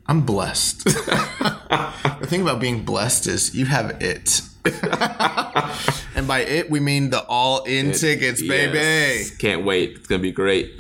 I'm 0.08 0.22
blessed. 0.22 0.84
the 0.86 2.26
thing 2.28 2.42
about 2.42 2.60
being 2.62 2.84
blessed 2.86 3.28
is 3.28 3.54
you 3.56 3.66
have 3.66 4.02
it. 4.02 4.42
and 6.16 6.28
by 6.28 6.40
it, 6.48 6.70
we 6.70 6.80
mean 6.80 7.10
the 7.10 7.24
all 7.28 7.64
in 7.64 7.92
tickets, 7.94 8.42
baby. 8.42 8.78
Yes. 8.78 9.32
Can't 9.32 9.64
wait. 9.66 9.92
It's 9.98 10.08
gonna 10.08 10.22
be 10.22 10.32
great. 10.32 10.80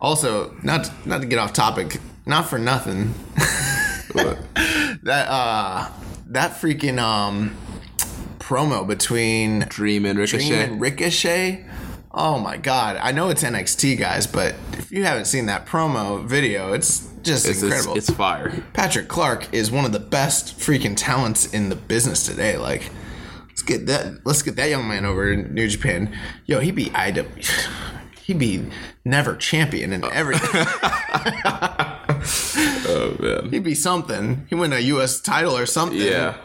Also, 0.00 0.54
not 0.62 0.90
not 1.06 1.20
to 1.20 1.26
get 1.26 1.38
off 1.38 1.52
topic, 1.52 1.98
not 2.26 2.48
for 2.48 2.58
nothing. 2.58 3.14
that 4.14 5.26
uh 5.28 5.88
that 6.30 6.52
freaking 6.52 6.98
um 6.98 7.56
promo 8.38 8.86
between 8.86 9.60
Dream 9.68 10.06
and 10.06 10.18
Ricochet. 10.18 10.48
Dream 10.48 10.60
and 10.60 10.80
Ricochet. 10.80 11.66
Oh 12.12 12.38
my 12.38 12.56
god. 12.56 12.96
I 12.96 13.12
know 13.12 13.28
it's 13.28 13.44
NXT 13.44 13.98
guys, 13.98 14.26
but 14.26 14.54
if 14.72 14.90
you 14.90 15.04
haven't 15.04 15.26
seen 15.26 15.46
that 15.46 15.66
promo 15.66 16.24
video, 16.24 16.72
it's 16.72 17.08
just 17.22 17.46
it's, 17.46 17.58
it's, 17.58 17.62
incredible. 17.62 17.96
it's 17.96 18.10
fire. 18.10 18.64
Patrick 18.72 19.08
Clark 19.08 19.52
is 19.52 19.70
one 19.70 19.84
of 19.84 19.92
the 19.92 20.00
best 20.00 20.58
freaking 20.58 20.94
talents 20.96 21.52
in 21.52 21.68
the 21.68 21.76
business 21.76 22.24
today. 22.24 22.56
Like 22.56 22.90
let's 23.48 23.62
get 23.62 23.86
that 23.86 24.24
let's 24.24 24.42
get 24.42 24.56
that 24.56 24.70
young 24.70 24.88
man 24.88 25.04
over 25.04 25.30
in 25.32 25.54
New 25.54 25.68
Japan. 25.68 26.16
Yo, 26.46 26.60
he'd 26.60 26.74
be 26.74 26.86
IW 26.86 27.68
He'd 28.24 28.38
be 28.38 28.64
never 29.04 29.34
champion 29.34 29.92
in 29.92 30.04
everything. 30.04 30.64
Oh 32.88 33.16
man. 33.20 33.50
He'd 33.50 33.62
be 33.64 33.74
something. 33.74 34.46
He 34.48 34.54
win 34.54 34.72
a 34.72 34.78
US 34.80 35.20
title 35.20 35.56
or 35.56 35.66
something. 35.66 35.98
Yeah. 36.00 36.36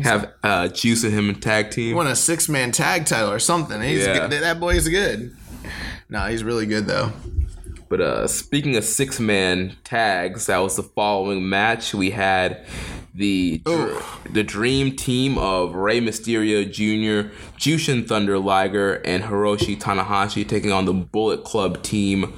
Have 0.00 0.32
uh, 0.42 0.68
Juice 0.68 1.04
and 1.04 1.12
him 1.12 1.28
in 1.28 1.36
tag 1.36 1.66
He 1.66 1.70
team. 1.88 1.96
won 1.96 2.06
a 2.06 2.16
six 2.16 2.48
man 2.48 2.72
tag 2.72 3.04
title 3.06 3.30
or 3.30 3.38
something. 3.38 3.80
He's 3.82 4.06
Yeah. 4.06 4.26
good. 4.28 4.42
that 4.42 4.58
boy's 4.58 4.88
good. 4.88 5.36
No, 6.08 6.20
he's 6.26 6.42
really 6.42 6.66
good 6.66 6.86
though. 6.86 7.12
But 7.88 8.00
uh, 8.00 8.26
speaking 8.26 8.76
of 8.76 8.84
six 8.84 9.20
man 9.20 9.76
tags, 9.84 10.46
that 10.46 10.58
was 10.58 10.76
the 10.76 10.82
following 10.82 11.46
match. 11.48 11.92
We 11.94 12.10
had 12.10 12.64
the 13.14 13.58
dr- 13.66 14.02
the 14.32 14.42
dream 14.42 14.96
team 14.96 15.36
of 15.36 15.74
Rey 15.74 16.00
Mysterio 16.00 16.64
Jr., 16.64 17.28
Jushin 17.58 18.08
Thunder 18.08 18.38
Liger, 18.38 18.94
and 19.04 19.24
Hiroshi 19.24 19.78
Tanahashi 19.78 20.48
taking 20.48 20.72
on 20.72 20.86
the 20.86 20.94
Bullet 20.94 21.44
Club 21.44 21.82
team 21.82 22.32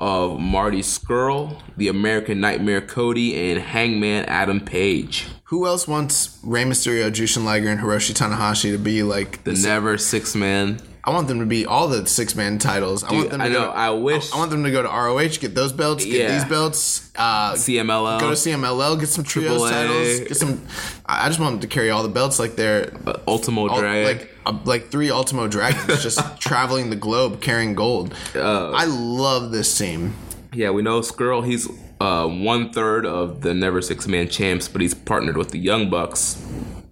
of 0.00 0.40
Marty 0.40 0.80
Scurll, 0.80 1.60
the 1.76 1.88
American 1.88 2.40
Nightmare 2.40 2.80
Cody, 2.80 3.50
and 3.50 3.60
Hangman 3.60 4.24
Adam 4.24 4.60
Page. 4.60 5.26
Who 5.44 5.66
else 5.66 5.86
wants 5.86 6.38
Rey 6.42 6.64
Mysterio, 6.64 7.10
Jushin 7.10 7.44
Liger, 7.44 7.68
and 7.68 7.80
Hiroshi 7.80 8.12
Tanahashi 8.12 8.72
to 8.72 8.78
be 8.78 9.02
like 9.02 9.44
The 9.44 9.52
never 9.52 9.98
six 9.98 10.34
man. 10.34 10.80
I 11.02 11.10
want 11.10 11.28
them 11.28 11.40
to 11.40 11.46
be 11.46 11.64
all 11.64 11.88
the 11.88 12.04
six 12.06 12.36
man 12.36 12.58
titles. 12.58 13.02
I 13.04 13.12
want 13.12 13.30
them 13.30 13.40
to 13.40 13.46
I 13.46 13.48
know. 13.48 13.64
to- 13.66 13.70
I 13.70 13.90
wish 13.90 14.32
I 14.32 14.36
want 14.36 14.50
them 14.50 14.64
to 14.64 14.70
go 14.70 14.82
to 14.82 14.88
ROH, 14.88 15.38
get 15.40 15.54
those 15.54 15.72
belts, 15.72 16.04
get 16.04 16.14
Yeah. 16.14 16.32
these 16.34 16.44
belts, 16.44 17.10
uh, 17.16 17.54
CMLL. 17.54 18.20
go 18.20 18.28
to 18.30 18.36
CMLL, 18.36 18.96
get 19.00 19.08
some 19.08 19.24
trios 19.24 19.62
AAA. 19.62 19.70
titles, 19.70 20.20
get 20.28 20.36
some. 20.36 20.60
I 21.06 21.28
just 21.28 21.40
want 21.40 21.52
them 21.54 21.60
to 21.60 21.66
carry 21.68 21.90
all 21.90 22.02
the 22.02 22.08
belts 22.10 22.38
like 22.38 22.54
they're 22.56 22.92
uh, 23.06 23.14
Ultimo 23.26 23.68
all- 23.68 23.80
like 23.80 24.28
uh, 24.44 24.58
like 24.64 24.90
three 24.90 25.10
Ultimo 25.10 25.48
Dragons 25.48 26.02
just 26.02 26.20
traveling 26.40 26.90
the 26.90 26.96
globe 26.96 27.40
carrying 27.40 27.74
gold. 27.74 28.14
Uh, 28.34 28.70
I 28.70 28.84
love 28.84 29.52
this 29.52 29.76
team. 29.78 30.12
Yeah, 30.52 30.70
we 30.70 30.82
know 30.82 31.00
Scurll. 31.00 31.46
He's 31.46 31.66
uh, 32.00 32.26
one 32.26 32.72
third 32.72 33.06
of 33.06 33.40
the 33.42 33.54
Never 33.54 33.80
Six 33.80 34.06
Man 34.06 34.28
Champs, 34.28 34.68
but 34.68 34.80
he's 34.82 34.94
partnered 34.94 35.36
with 35.36 35.50
the 35.50 35.58
Young 35.58 35.88
Bucks. 35.88 36.36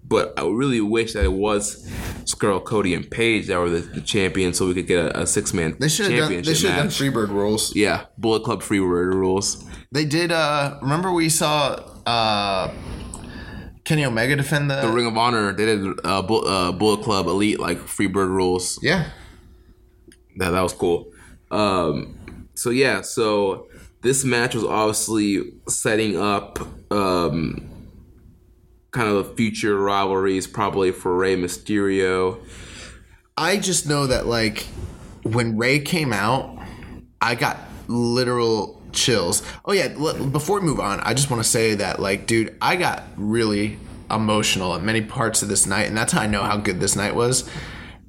But 0.09 0.33
I 0.37 0.41
really 0.41 0.81
wish 0.81 1.13
that 1.13 1.23
it 1.23 1.31
was 1.33 1.87
Scurll, 2.25 2.63
Cody, 2.63 2.95
and 2.95 3.09
Page 3.09 3.47
that 3.47 3.59
were 3.59 3.69
the, 3.69 3.79
the 3.81 4.01
champions, 4.01 4.57
so 4.57 4.67
we 4.67 4.73
could 4.73 4.87
get 4.87 5.05
a, 5.05 5.21
a 5.21 5.27
six 5.27 5.53
man 5.53 5.75
They 5.79 5.87
should 5.87 6.11
have 6.11 6.29
done. 6.29 6.41
They 6.41 6.53
should 6.55 6.71
have 6.71 6.79
done. 6.79 6.87
Freebird 6.87 7.29
rules. 7.29 7.75
yeah, 7.75 8.05
Bullet 8.17 8.43
Club 8.43 8.61
Freebird 8.61 9.13
rules. 9.13 9.63
They 9.91 10.05
did. 10.05 10.31
uh 10.31 10.79
Remember 10.81 11.11
we 11.13 11.29
saw 11.29 11.75
uh 12.07 12.71
Kenny 13.83 14.03
Omega 14.05 14.35
defend 14.35 14.69
the. 14.69 14.81
The 14.81 14.89
Ring 14.91 15.05
of 15.07 15.17
Honor, 15.17 15.51
they 15.53 15.65
did 15.65 15.99
uh, 16.03 16.21
Bull, 16.21 16.47
uh, 16.47 16.71
Bullet 16.71 17.03
Club 17.03 17.27
Elite 17.27 17.59
like 17.59 17.77
Freebird 17.77 18.29
rules. 18.29 18.79
yeah. 18.83 19.09
That 20.37 20.51
that 20.51 20.61
was 20.61 20.73
cool. 20.73 21.11
Um, 21.51 22.47
so 22.55 22.69
yeah, 22.69 23.01
so 23.01 23.67
this 24.01 24.23
match 24.23 24.55
was 24.55 24.63
obviously 24.63 25.53
setting 25.67 26.17
up 26.17 26.59
um, 26.91 27.68
kind 28.91 29.09
of 29.09 29.15
the 29.15 29.35
future 29.35 29.77
rivalries, 29.77 30.47
probably 30.47 30.91
for 30.91 31.15
Rey 31.15 31.35
Mysterio. 31.35 32.39
I 33.37 33.57
just 33.57 33.87
know 33.87 34.07
that 34.07 34.25
like 34.25 34.65
when 35.23 35.57
Rey 35.57 35.79
came 35.79 36.11
out, 36.11 36.57
I 37.21 37.35
got 37.35 37.57
literal 37.87 38.81
chills. 38.91 39.43
Oh 39.65 39.71
yeah, 39.71 39.93
l- 39.97 40.25
before 40.25 40.59
we 40.59 40.65
move 40.65 40.79
on, 40.79 40.99
I 41.01 41.13
just 41.13 41.29
want 41.29 41.43
to 41.43 41.49
say 41.49 41.75
that 41.75 41.99
like 41.99 42.25
dude, 42.27 42.55
I 42.61 42.75
got 42.75 43.03
really 43.15 43.77
emotional 44.11 44.75
at 44.75 44.83
many 44.83 45.01
parts 45.01 45.41
of 45.43 45.49
this 45.49 45.67
night 45.67 45.87
and 45.87 45.95
that's 45.95 46.13
how 46.13 46.21
I 46.21 46.27
know 46.27 46.43
how 46.43 46.57
good 46.57 46.79
this 46.79 46.95
night 46.95 47.15
was. 47.15 47.49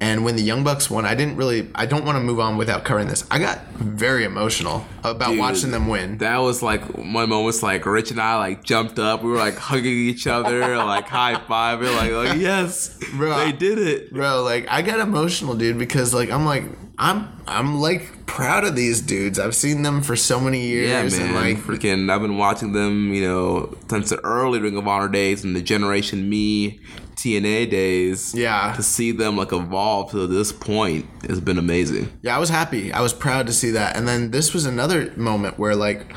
And 0.01 0.25
when 0.25 0.35
the 0.35 0.41
Young 0.41 0.63
Bucks 0.63 0.89
won, 0.89 1.05
I 1.05 1.13
didn't 1.13 1.35
really 1.37 1.69
I 1.75 1.85
don't 1.85 2.03
want 2.05 2.15
to 2.17 2.23
move 2.23 2.39
on 2.39 2.57
without 2.57 2.83
covering 2.83 3.07
this. 3.07 3.23
I 3.29 3.37
got 3.37 3.59
very 3.75 4.23
emotional 4.25 4.83
about 5.03 5.29
Dude, 5.29 5.39
watching 5.39 5.69
them 5.69 5.87
win. 5.87 6.17
That 6.17 6.37
was 6.39 6.63
like 6.63 6.81
one 6.97 7.29
moment. 7.29 7.61
Like 7.61 7.85
Rich 7.85 8.09
and 8.11 8.19
I 8.19 8.37
like 8.37 8.63
jumped 8.63 8.97
up. 8.97 9.21
We 9.23 9.29
were 9.29 9.37
like 9.37 9.55
hugging 9.57 9.93
each 9.93 10.25
other, 10.25 10.75
like 10.77 11.07
high 11.07 11.35
fiving, 11.35 11.95
like 11.95 12.11
like 12.11 12.39
yes, 12.39 12.97
Bro. 13.13 13.37
they 13.37 13.51
did 13.51 13.77
it. 13.77 14.11
Bro, 14.11 14.41
like 14.43 14.67
I 14.69 14.81
got 14.81 14.99
emotional, 14.99 15.53
dude, 15.53 15.77
because 15.77 16.13
like 16.13 16.31
I'm 16.31 16.45
like 16.45 16.63
I'm 16.97 17.27
I'm 17.47 17.79
like 17.79 18.25
proud 18.25 18.63
of 18.63 18.75
these 18.75 19.01
dudes. 19.01 19.37
I've 19.37 19.55
seen 19.55 19.83
them 19.83 20.01
for 20.01 20.15
so 20.15 20.39
many 20.39 20.61
years 20.65 21.13
Yeah, 21.13 21.19
man. 21.19 21.35
and 21.35 21.35
like 21.35 21.57
freaking, 21.63 22.09
I've 22.09 22.21
been 22.21 22.37
watching 22.37 22.71
them, 22.71 23.13
you 23.13 23.27
know, 23.27 23.77
since 23.89 24.09
the 24.09 24.19
early 24.23 24.59
Ring 24.59 24.77
of 24.77 24.87
Honor 24.87 25.09
days 25.09 25.43
and 25.43 25.55
the 25.55 25.61
Generation 25.61 26.29
Me 26.29 26.79
TNA 27.21 27.69
days. 27.69 28.33
Yeah. 28.33 28.73
To 28.75 28.83
see 28.83 29.11
them 29.11 29.37
like 29.37 29.51
evolve 29.53 30.11
to 30.11 30.27
this 30.27 30.51
point 30.51 31.05
has 31.27 31.39
been 31.39 31.57
amazing. 31.57 32.09
Yeah, 32.21 32.35
I 32.35 32.39
was 32.39 32.49
happy. 32.49 32.91
I 32.91 33.01
was 33.01 33.13
proud 33.13 33.47
to 33.47 33.53
see 33.53 33.71
that. 33.71 33.95
And 33.95 34.07
then 34.07 34.31
this 34.31 34.53
was 34.53 34.65
another 34.65 35.11
moment 35.15 35.59
where 35.59 35.75
like 35.75 36.13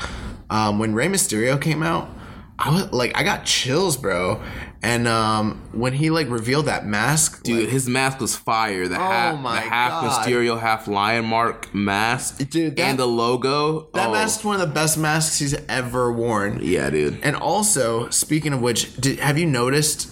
um, 0.49 0.79
when 0.79 0.93
Rey 0.93 1.07
Mysterio 1.07 1.61
came 1.61 1.83
out, 1.83 2.09
I 2.57 2.71
was 2.71 2.91
like, 2.93 3.17
I 3.17 3.23
got 3.23 3.45
chills, 3.45 3.97
bro. 3.97 4.41
And 4.81 5.07
um, 5.07 5.61
when 5.73 5.93
he 5.93 6.09
like 6.09 6.29
revealed 6.29 6.67
that 6.67 6.85
mask, 6.85 7.43
Dude, 7.43 7.61
like, 7.61 7.69
his 7.69 7.89
mask 7.89 8.19
was 8.21 8.35
fire. 8.35 8.87
The 8.87 8.95
Oh 8.95 8.99
half, 8.99 9.43
the 9.43 9.49
half 9.69 9.91
God. 10.03 10.25
Mysterio, 10.27 10.59
half 10.59 10.87
Lion 10.87 11.25
Mark 11.25 11.73
mask, 11.73 12.37
Dude, 12.49 12.75
that- 12.77 12.81
and 12.83 12.99
the 12.99 13.07
logo. 13.07 13.89
that 13.93 14.09
oh, 14.09 14.11
mask's 14.11 14.43
one 14.45 14.59
of 14.59 14.61
the 14.67 14.73
best 14.73 14.97
masks 14.97 15.39
he's 15.39 15.53
ever 15.67 16.11
worn. 16.11 16.59
yeah, 16.61 16.89
dude. 16.89 17.19
And 17.23 17.35
also, 17.35 18.09
speaking 18.09 18.53
of 18.53 18.61
which, 18.61 18.95
did, 18.97 19.19
have 19.19 19.37
you 19.37 19.47
noticed? 19.47 20.11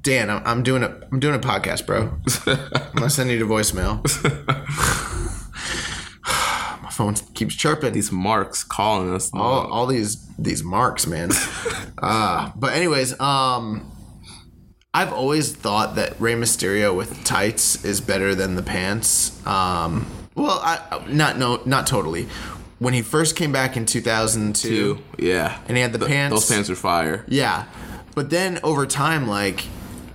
Dan, 0.00 0.30
I'm, 0.30 0.42
I'm 0.44 0.62
doing 0.62 0.82
a 0.82 1.00
I'm 1.10 1.20
doing 1.20 1.34
a 1.34 1.38
podcast, 1.38 1.86
bro. 1.86 2.12
I'm 2.46 2.94
gonna 2.94 3.10
send 3.10 3.30
you 3.30 3.38
to 3.38 3.46
voicemail. 3.46 4.02
My 6.82 6.90
phone 6.90 7.14
keeps 7.34 7.54
chirping. 7.54 7.92
These 7.92 8.12
marks 8.12 8.62
calling 8.64 9.12
us. 9.12 9.30
all, 9.32 9.66
all 9.66 9.86
these 9.86 10.26
these 10.36 10.62
marks, 10.62 11.06
man. 11.06 11.30
uh, 12.02 12.52
but 12.54 12.74
anyways, 12.74 13.18
um, 13.20 13.90
I've 14.94 15.12
always 15.12 15.52
thought 15.54 15.96
that 15.96 16.20
Rey 16.20 16.34
Mysterio 16.34 16.96
with 16.96 17.24
tights 17.24 17.84
is 17.84 18.00
better 18.00 18.34
than 18.34 18.54
the 18.56 18.62
pants. 18.62 19.44
Um, 19.46 20.06
well, 20.34 20.60
I 20.62 21.02
not 21.08 21.38
no 21.38 21.60
not 21.64 21.86
totally. 21.86 22.28
When 22.78 22.94
he 22.94 23.02
first 23.02 23.34
came 23.34 23.50
back 23.50 23.76
in 23.76 23.86
2002, 23.86 24.68
Two, 24.68 25.02
yeah. 25.18 25.58
and 25.66 25.76
he 25.76 25.82
had 25.82 25.92
the 25.92 25.98
Th- 25.98 26.08
pants. 26.08 26.34
Those 26.34 26.48
pants 26.48 26.70
are 26.70 26.76
fire. 26.76 27.24
Yeah. 27.26 27.64
But 28.14 28.30
then 28.30 28.60
over 28.62 28.86
time, 28.86 29.26
like 29.26 29.64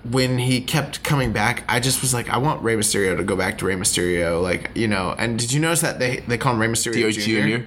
when 0.10 0.38
he 0.38 0.62
kept 0.62 1.04
coming 1.04 1.32
back, 1.32 1.64
I 1.68 1.80
just 1.80 2.02
was 2.02 2.14
like, 2.14 2.30
I 2.30 2.38
want 2.38 2.62
Rey 2.62 2.76
Mysterio 2.76 3.16
to 3.16 3.24
go 3.24 3.36
back 3.36 3.58
to 3.60 3.66
Rey 3.66 3.76
Mysterio, 3.76 4.42
like 4.42 4.72
you 4.76 4.88
know. 4.88 5.16
And 5.18 5.40
did 5.40 5.52
you 5.52 5.60
notice 5.60 5.82
that 5.82 6.00
they 6.00 6.18
they 6.28 6.38
call 6.38 6.54
him 6.54 6.60
Rey 6.60 6.68
Mysterio 6.68 7.12
Jr.? 7.12 7.58
Jr. 7.58 7.66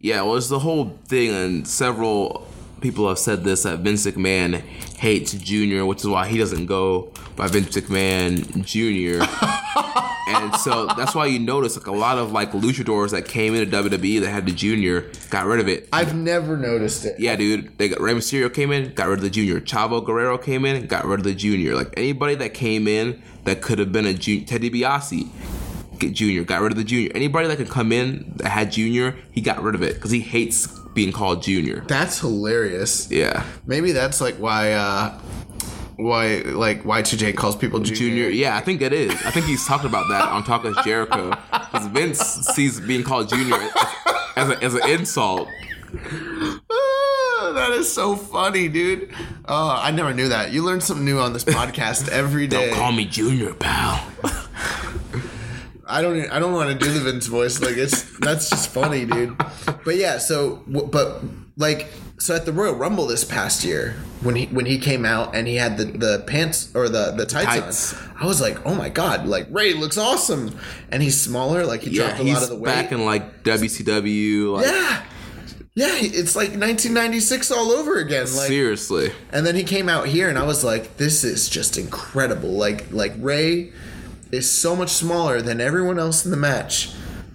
Yeah, 0.00 0.22
well, 0.22 0.36
it's 0.36 0.48
the 0.48 0.58
whole 0.58 0.98
thing, 1.06 1.34
and 1.34 1.66
several 1.66 2.45
people 2.86 3.08
have 3.08 3.18
said 3.18 3.42
this 3.42 3.64
that 3.64 3.80
Vince 3.80 4.06
McMahon 4.06 4.60
hates 4.98 5.32
Junior, 5.32 5.84
which 5.84 6.00
is 6.00 6.06
why 6.06 6.28
he 6.28 6.38
doesn't 6.38 6.66
go 6.66 7.10
by 7.34 7.48
Vince 7.48 7.76
McMahon 7.76 8.64
Jr. 8.64 9.24
and 10.28 10.54
so 10.60 10.86
that's 10.96 11.12
why 11.12 11.26
you 11.26 11.40
notice 11.40 11.76
like 11.76 11.88
a 11.88 11.92
lot 11.92 12.16
of 12.16 12.30
like 12.30 12.52
luchadors 12.52 13.10
that 13.10 13.26
came 13.26 13.56
into 13.56 13.76
WWE 13.76 14.20
that 14.20 14.30
had 14.30 14.46
the 14.46 14.52
Junior 14.52 15.10
got 15.30 15.46
rid 15.46 15.58
of 15.58 15.66
it. 15.66 15.88
I've 15.92 16.14
never 16.14 16.56
noticed 16.56 17.04
it. 17.04 17.18
Yeah, 17.18 17.34
dude. 17.34 17.76
They 17.76 17.88
got 17.88 18.00
Rey 18.00 18.14
Mysterio 18.14 18.54
came 18.54 18.70
in, 18.70 18.94
got 18.94 19.08
rid 19.08 19.18
of 19.18 19.22
the 19.22 19.30
junior. 19.30 19.60
Chavo 19.60 20.04
Guerrero 20.04 20.38
came 20.38 20.64
in, 20.64 20.86
got 20.86 21.04
rid 21.04 21.18
of 21.18 21.24
the 21.24 21.34
junior. 21.34 21.74
Like 21.74 21.92
anybody 21.96 22.36
that 22.36 22.54
came 22.54 22.86
in 22.86 23.20
that 23.44 23.62
could 23.62 23.80
have 23.80 23.90
been 23.90 24.06
a 24.06 24.14
junior, 24.14 24.46
Teddy 24.46 24.70
DiBiase, 24.70 25.28
get 25.98 26.12
junior, 26.12 26.44
got 26.44 26.60
rid 26.60 26.70
of 26.70 26.78
the 26.78 26.84
junior. 26.84 27.10
Anybody 27.16 27.48
that 27.48 27.56
could 27.56 27.68
come 27.68 27.90
in 27.90 28.32
that 28.36 28.50
had 28.50 28.70
junior, 28.70 29.16
he 29.32 29.40
got 29.40 29.60
rid 29.60 29.74
of 29.74 29.82
it 29.82 29.94
because 29.94 30.12
he 30.12 30.20
hates 30.20 30.66
being 30.96 31.12
called 31.12 31.42
junior. 31.42 31.84
That's 31.86 32.18
hilarious. 32.18 33.08
Yeah, 33.10 33.44
Maybe 33.66 33.92
that's 33.92 34.20
like 34.20 34.34
why 34.36 34.72
uh 34.72 35.16
why 35.96 36.38
like 36.46 36.82
Y2J 36.82 37.36
calls 37.36 37.54
people 37.54 37.78
junior. 37.78 37.96
junior. 38.24 38.28
Yeah, 38.30 38.56
I 38.56 38.60
think 38.60 38.82
it 38.82 38.92
is. 38.92 39.12
I 39.24 39.30
think 39.30 39.46
he's 39.46 39.64
talking 39.66 39.86
about 39.88 40.08
that 40.08 40.24
on 40.28 40.42
Talk 40.42 40.64
is 40.64 40.76
Jericho 40.84 41.30
because 41.52 41.86
Vince 41.86 42.18
sees 42.18 42.80
being 42.80 43.04
called 43.04 43.28
junior 43.28 43.56
as, 44.36 44.50
a, 44.50 44.62
as 44.64 44.74
an 44.74 44.88
insult. 44.90 45.48
That 47.54 47.70
is 47.74 47.90
so 47.90 48.16
funny, 48.16 48.68
dude. 48.68 49.10
Oh, 49.46 49.78
I 49.80 49.90
never 49.92 50.12
knew 50.12 50.28
that. 50.28 50.52
You 50.52 50.62
learn 50.64 50.80
something 50.80 51.04
new 51.04 51.18
on 51.18 51.32
this 51.32 51.44
podcast 51.58 52.08
every 52.08 52.46
day. 52.46 52.68
Don't 52.70 52.76
call 52.78 52.92
me 52.92 53.04
junior, 53.06 53.54
pal. 53.54 54.04
I 55.88 56.02
don't. 56.02 56.28
I 56.30 56.38
don't 56.38 56.52
want 56.52 56.70
to 56.78 56.84
do 56.86 56.92
the 56.92 57.00
Vince 57.00 57.26
voice. 57.26 57.60
Like 57.60 57.76
it's 57.76 58.02
that's 58.18 58.50
just 58.50 58.68
funny, 58.70 59.04
dude. 59.04 59.36
But 59.84 59.96
yeah. 59.96 60.18
So, 60.18 60.62
but 60.66 61.22
like, 61.56 61.86
so 62.18 62.34
at 62.34 62.44
the 62.44 62.52
Royal 62.52 62.74
Rumble 62.74 63.06
this 63.06 63.24
past 63.24 63.62
year, 63.64 63.92
when 64.20 64.34
he 64.34 64.46
when 64.46 64.66
he 64.66 64.78
came 64.78 65.04
out 65.04 65.34
and 65.36 65.46
he 65.46 65.54
had 65.56 65.76
the 65.78 65.84
the 65.84 66.24
pants 66.26 66.74
or 66.74 66.88
the 66.88 67.12
the 67.12 67.24
tights, 67.24 67.92
Tights. 67.92 67.94
on, 67.94 68.16
I 68.22 68.26
was 68.26 68.40
like, 68.40 68.66
oh 68.66 68.74
my 68.74 68.88
god, 68.88 69.26
like 69.26 69.46
Rey 69.50 69.74
looks 69.74 69.96
awesome, 69.96 70.58
and 70.90 71.02
he's 71.02 71.20
smaller. 71.20 71.64
Like 71.64 71.82
he 71.82 71.90
Yeah, 71.90 72.08
dropped 72.08 72.20
a 72.20 72.24
lot 72.24 72.42
of 72.42 72.48
the 72.48 72.54
weight. 72.56 72.64
back 72.64 72.90
in 72.92 73.04
like 73.04 73.44
WCW. 73.44 74.52
Like, 74.56 74.66
yeah. 74.66 75.02
Yeah, 75.78 75.90
it's 75.92 76.34
like 76.34 76.48
1996 76.48 77.50
all 77.52 77.70
over 77.70 77.98
again. 77.98 78.22
Like, 78.34 78.48
seriously. 78.48 79.12
and 79.30 79.44
then 79.46 79.54
he 79.54 79.62
came 79.62 79.90
out 79.90 80.06
here, 80.08 80.30
and 80.30 80.38
I 80.38 80.44
was 80.44 80.64
like, 80.64 80.96
"This 80.96 81.22
is 81.22 81.50
just 81.50 81.76
incredible!" 81.76 82.48
Like, 82.52 82.90
like 82.92 83.12
Rey 83.18 83.72
is 84.32 84.50
so 84.50 84.74
much 84.76 84.90
smaller 84.90 85.40
than 85.40 85.60
everyone 85.60 85.98
else 85.98 86.24
in 86.24 86.30
the 86.30 86.36
match, 86.36 86.90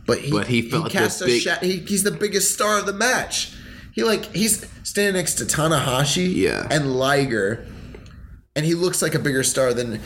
but 0.06 0.20
he 0.20 0.32
But 0.32 0.48
he 0.48 0.62
felt 0.64 0.84
like 0.84 0.92
the 0.94 0.98
cast 1.00 1.22
a 1.22 1.26
big- 1.26 1.42
sha- 1.42 1.60
he, 1.62 1.78
he's 1.80 2.04
the 2.04 2.12
biggest 2.12 2.54
star 2.54 2.80
of 2.80 2.86
the 2.86 2.94
match. 2.94 3.54
He 3.94 4.04
like 4.04 4.34
he's 4.34 4.66
standing 4.84 5.16
next 5.16 5.36
to 5.36 5.46
Tanahashi, 5.46 6.34
Yeah. 6.36 6.68
and 6.72 6.96
Liger, 6.96 7.66
and 8.56 8.66
he 8.66 8.74
looks 8.74 9.02
like 9.02 9.16
a 9.16 9.20
bigger 9.20 9.44
star 9.44 9.74
than 9.74 10.00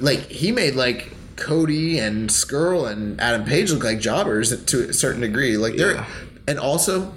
like 0.00 0.26
he 0.28 0.52
made 0.52 0.74
like 0.74 1.12
Cody 1.36 1.98
and 1.98 2.28
Scurll 2.30 2.90
and 2.90 3.18
Adam 3.20 3.44
Page 3.44 3.72
look 3.72 3.82
like 3.84 3.98
jobbers 4.00 4.54
to 4.64 4.88
a 4.90 4.92
certain 4.92 5.22
degree. 5.22 5.56
Like 5.56 5.76
they're 5.76 5.94
Yeah. 5.94 6.06
and 6.46 6.58
also 6.58 7.12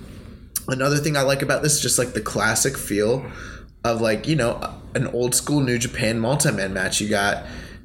another 0.70 0.98
thing 0.98 1.18
I 1.18 1.22
like 1.24 1.42
about 1.42 1.62
this 1.62 1.74
is 1.76 1.82
just 1.82 2.00
like 2.00 2.14
the 2.14 2.22
classic 2.22 2.78
feel 2.78 3.26
of 3.84 4.00
like 4.00 4.26
you 4.28 4.36
know 4.38 4.62
an 4.96 5.08
old 5.08 5.36
school 5.36 5.60
New 5.60 5.78
Japan 5.78 6.20
multi-man 6.20 6.74
match. 6.74 7.02
You 7.02 7.10
got 7.10 7.44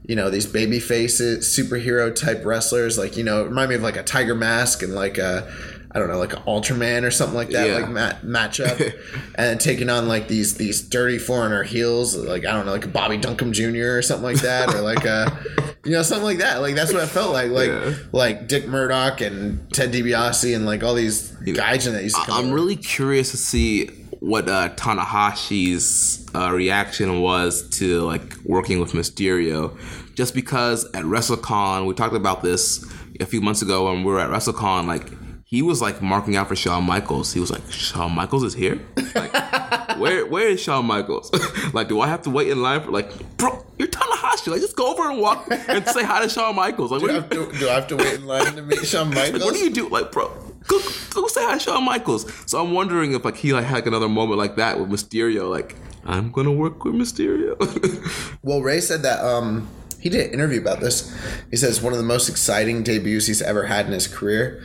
you 0.08 0.16
know 0.16 0.28
these 0.30 0.46
baby 0.46 0.80
faces, 0.80 1.46
superhero 1.46 2.12
type 2.12 2.44
wrestlers. 2.44 2.98
Like 2.98 3.16
you 3.16 3.22
know, 3.22 3.44
remind 3.44 3.68
me 3.70 3.76
of 3.76 3.82
like 3.82 3.96
a 3.96 4.02
Tiger 4.02 4.34
Mask 4.34 4.82
and 4.82 4.94
like 4.94 5.18
a 5.18 5.46
I 5.90 5.98
don't 5.98 6.08
know, 6.08 6.18
like 6.18 6.34
an 6.34 6.42
Ultraman 6.42 7.02
or 7.04 7.10
something 7.10 7.34
like 7.36 7.48
that, 7.50 7.66
Yeah. 7.66 7.76
like 7.78 7.88
mat- 7.88 8.22
matchup, 8.22 8.92
and 9.36 9.58
taking 9.60 9.88
on 9.88 10.08
like 10.08 10.28
these 10.28 10.56
these 10.56 10.82
dirty 10.82 11.18
foreigner 11.18 11.62
heels, 11.62 12.16
like 12.16 12.44
I 12.44 12.52
don't 12.52 12.66
know, 12.66 12.72
like 12.72 12.84
a 12.84 12.88
Bobby 12.88 13.16
Duncum 13.18 13.52
Jr. 13.52 13.96
or 13.98 14.02
something 14.02 14.24
like 14.24 14.42
that, 14.42 14.74
or 14.74 14.80
like 14.82 15.04
a 15.04 15.38
you 15.84 15.92
know 15.92 16.02
something 16.02 16.24
like 16.26 16.38
that. 16.38 16.60
Like 16.60 16.74
that's 16.74 16.92
what 16.92 17.02
it 17.02 17.08
felt 17.08 17.32
like, 17.32 17.50
like 17.50 17.68
Yeah. 17.68 17.94
like 18.12 18.48
Dick 18.48 18.66
Murdoch 18.68 19.20
and 19.22 19.72
Ted 19.72 19.92
DiBiase 19.92 20.54
and 20.54 20.66
like 20.66 20.82
all 20.82 20.94
these 20.94 21.30
guys 21.54 21.84
that 21.86 22.02
used 22.02 22.16
to 22.16 22.22
come. 22.22 22.34
I'm 22.38 22.44
over. 22.46 22.54
really 22.54 22.76
curious 22.76 23.30
to 23.30 23.36
see 23.38 23.88
what 24.20 24.48
uh, 24.48 24.70
Tanahashi's 24.70 26.26
uh, 26.34 26.50
reaction 26.52 27.20
was 27.20 27.68
to 27.78 28.00
like 28.02 28.36
working 28.44 28.80
with 28.80 28.92
Mysterio, 28.92 29.76
just 30.14 30.34
because 30.34 30.84
at 30.92 31.04
WrestleCon 31.04 31.86
we 31.86 31.94
talked 31.94 32.14
about 32.14 32.42
this 32.42 32.84
a 33.20 33.26
few 33.26 33.40
months 33.40 33.62
ago 33.62 33.90
when 33.92 34.04
we 34.04 34.12
were 34.12 34.20
at 34.20 34.30
WrestleCon. 34.30 34.86
Like 34.86 35.10
he 35.44 35.62
was 35.62 35.80
like 35.80 36.02
marking 36.02 36.36
out 36.36 36.48
for 36.48 36.56
Shawn 36.56 36.84
Michaels. 36.84 37.32
He 37.32 37.40
was 37.40 37.50
like, 37.50 37.62
Shawn 37.70 38.12
Michaels 38.12 38.44
is 38.44 38.54
here. 38.54 38.80
Like, 39.14 39.32
where 39.98 40.26
where 40.26 40.48
is 40.48 40.60
Shawn 40.60 40.84
Michaels? 40.86 41.30
like, 41.72 41.88
do 41.88 42.00
I 42.00 42.06
have 42.08 42.22
to 42.22 42.30
wait 42.30 42.48
in 42.48 42.60
line 42.62 42.82
for 42.82 42.90
like, 42.90 43.36
bro? 43.36 43.64
You're 43.78 43.88
Tanahashi. 43.88 44.48
Like, 44.48 44.60
just 44.60 44.76
go 44.76 44.90
over 44.90 45.08
and 45.08 45.20
walk 45.20 45.46
and 45.50 45.86
say 45.86 46.02
hi 46.02 46.20
to 46.22 46.28
Shawn 46.28 46.56
Michaels. 46.56 46.90
Like, 46.90 47.00
Do 47.00 47.06
what 47.06 47.14
I, 47.14 47.20
have 47.20 47.30
to, 47.30 47.58
do 47.58 47.68
I 47.68 47.74
have 47.74 47.86
to 47.86 47.96
wait 47.96 48.14
in 48.14 48.26
line 48.26 48.56
to 48.56 48.62
meet 48.62 48.78
Shawn 48.84 49.08
Michaels? 49.10 49.34
like, 49.34 49.42
what 49.42 49.54
do 49.54 49.60
you 49.60 49.70
do? 49.70 49.88
Like, 49.88 50.10
bro, 50.10 50.32
go, 50.68 50.78
go 51.10 51.26
say 51.28 51.42
hi 51.44 51.58
Shawn 51.58 51.84
Michaels. 51.84 52.30
So 52.46 52.62
I'm 52.62 52.72
wondering 52.72 53.12
if 53.14 53.24
like 53.24 53.36
he 53.36 53.52
like 53.52 53.64
had 53.64 53.86
another 53.86 54.08
moment 54.08 54.38
like 54.38 54.56
that 54.56 54.78
with 54.78 54.88
Mysterio. 54.88 55.50
Like, 55.50 55.74
I'm 56.04 56.30
gonna 56.30 56.52
work 56.52 56.84
with 56.84 56.94
Mysterio. 56.94 57.56
Well, 58.42 58.62
Rey 58.62 58.80
said 58.80 59.02
that 59.02 59.22
um, 59.24 59.68
he 60.00 60.08
did 60.08 60.26
an 60.28 60.32
interview 60.32 60.60
about 60.60 60.80
this. 60.80 61.12
He 61.50 61.56
says 61.56 61.82
one 61.82 61.92
of 61.92 61.98
the 61.98 62.04
most 62.04 62.28
exciting 62.28 62.82
debuts 62.82 63.26
he's 63.26 63.42
ever 63.42 63.64
had 63.66 63.86
in 63.86 63.92
his 63.92 64.06
career. 64.06 64.62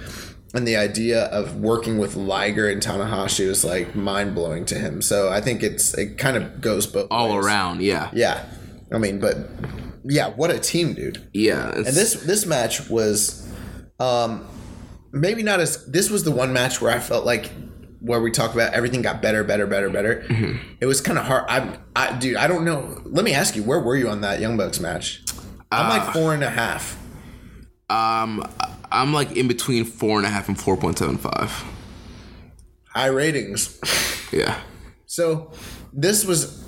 And 0.55 0.67
the 0.67 0.75
idea 0.77 1.23
of 1.25 1.55
working 1.55 1.97
with 1.97 2.15
Liger 2.15 2.69
and 2.69 2.79
Tanahashi 2.79 3.47
was 3.47 3.65
like 3.65 3.95
mind 3.95 4.35
blowing 4.35 4.65
to 4.65 4.75
him. 4.75 5.01
So 5.01 5.29
I 5.29 5.41
think 5.41 5.63
it's 5.63 5.95
it 5.95 6.19
kind 6.19 6.37
of 6.37 6.61
goes 6.61 6.85
both 6.85 7.07
All 7.09 7.35
ways. 7.35 7.45
around, 7.45 7.81
yeah, 7.81 8.11
Yeah, 8.13 8.45
I 8.91 8.99
mean, 8.99 9.19
but 9.19 9.35
yeah, 10.05 10.29
what 10.29 10.51
a 10.51 10.59
team, 10.59 10.93
dude. 10.93 11.27
yeah. 11.33 11.71
And 11.71 11.87
this 11.87 12.13
this 12.13 12.45
match 12.45 12.87
was, 12.87 13.51
um, 13.99 14.45
maybe 15.13 15.41
not 15.43 15.61
as. 15.61 15.85
This 15.85 16.09
was 16.09 16.23
the 16.25 16.31
one 16.31 16.51
match 16.51 16.81
where 16.81 16.91
I 16.93 16.99
felt 16.99 17.25
like 17.25 17.49
where 18.01 18.19
we 18.19 18.31
talk 18.31 18.53
about 18.53 18.73
everything 18.73 19.01
got 19.01 19.21
better, 19.21 19.45
better, 19.45 19.65
better, 19.65 19.89
better. 19.89 20.25
It 20.81 20.85
was 20.85 20.99
kind 20.99 21.17
of 21.17 21.23
hard. 21.23 21.45
I, 21.47 21.77
I, 21.95 22.11
dude, 22.19 22.35
I 22.35 22.47
don't 22.47 22.65
know. 22.65 23.01
Let 23.05 23.23
me 23.23 23.33
ask 23.33 23.55
you, 23.55 23.63
where 23.63 23.79
were 23.79 23.95
you 23.95 24.09
on 24.09 24.19
that 24.21 24.41
Young 24.41 24.57
Bucks 24.57 24.81
match? 24.81 25.23
I'm 25.71 25.87
like 25.87 26.11
four 26.13 26.33
and 26.33 26.43
a 26.43 26.49
half. 26.49 26.97
um, 27.89 28.45
I'm 28.91 29.13
like 29.13 29.31
in 29.37 29.47
between 29.47 29.85
four 29.85 30.17
and 30.17 30.25
a 30.27 30.29
half 30.29 30.47
and 30.49 30.59
four 30.59 30.75
point 30.77 30.97
seven 30.99 31.17
five. 31.17 31.63
High 32.93 33.07
ratings. 33.07 33.79
Yeah, 34.31 34.59
So 35.05 35.51
this 35.93 36.25
was, 36.25 36.63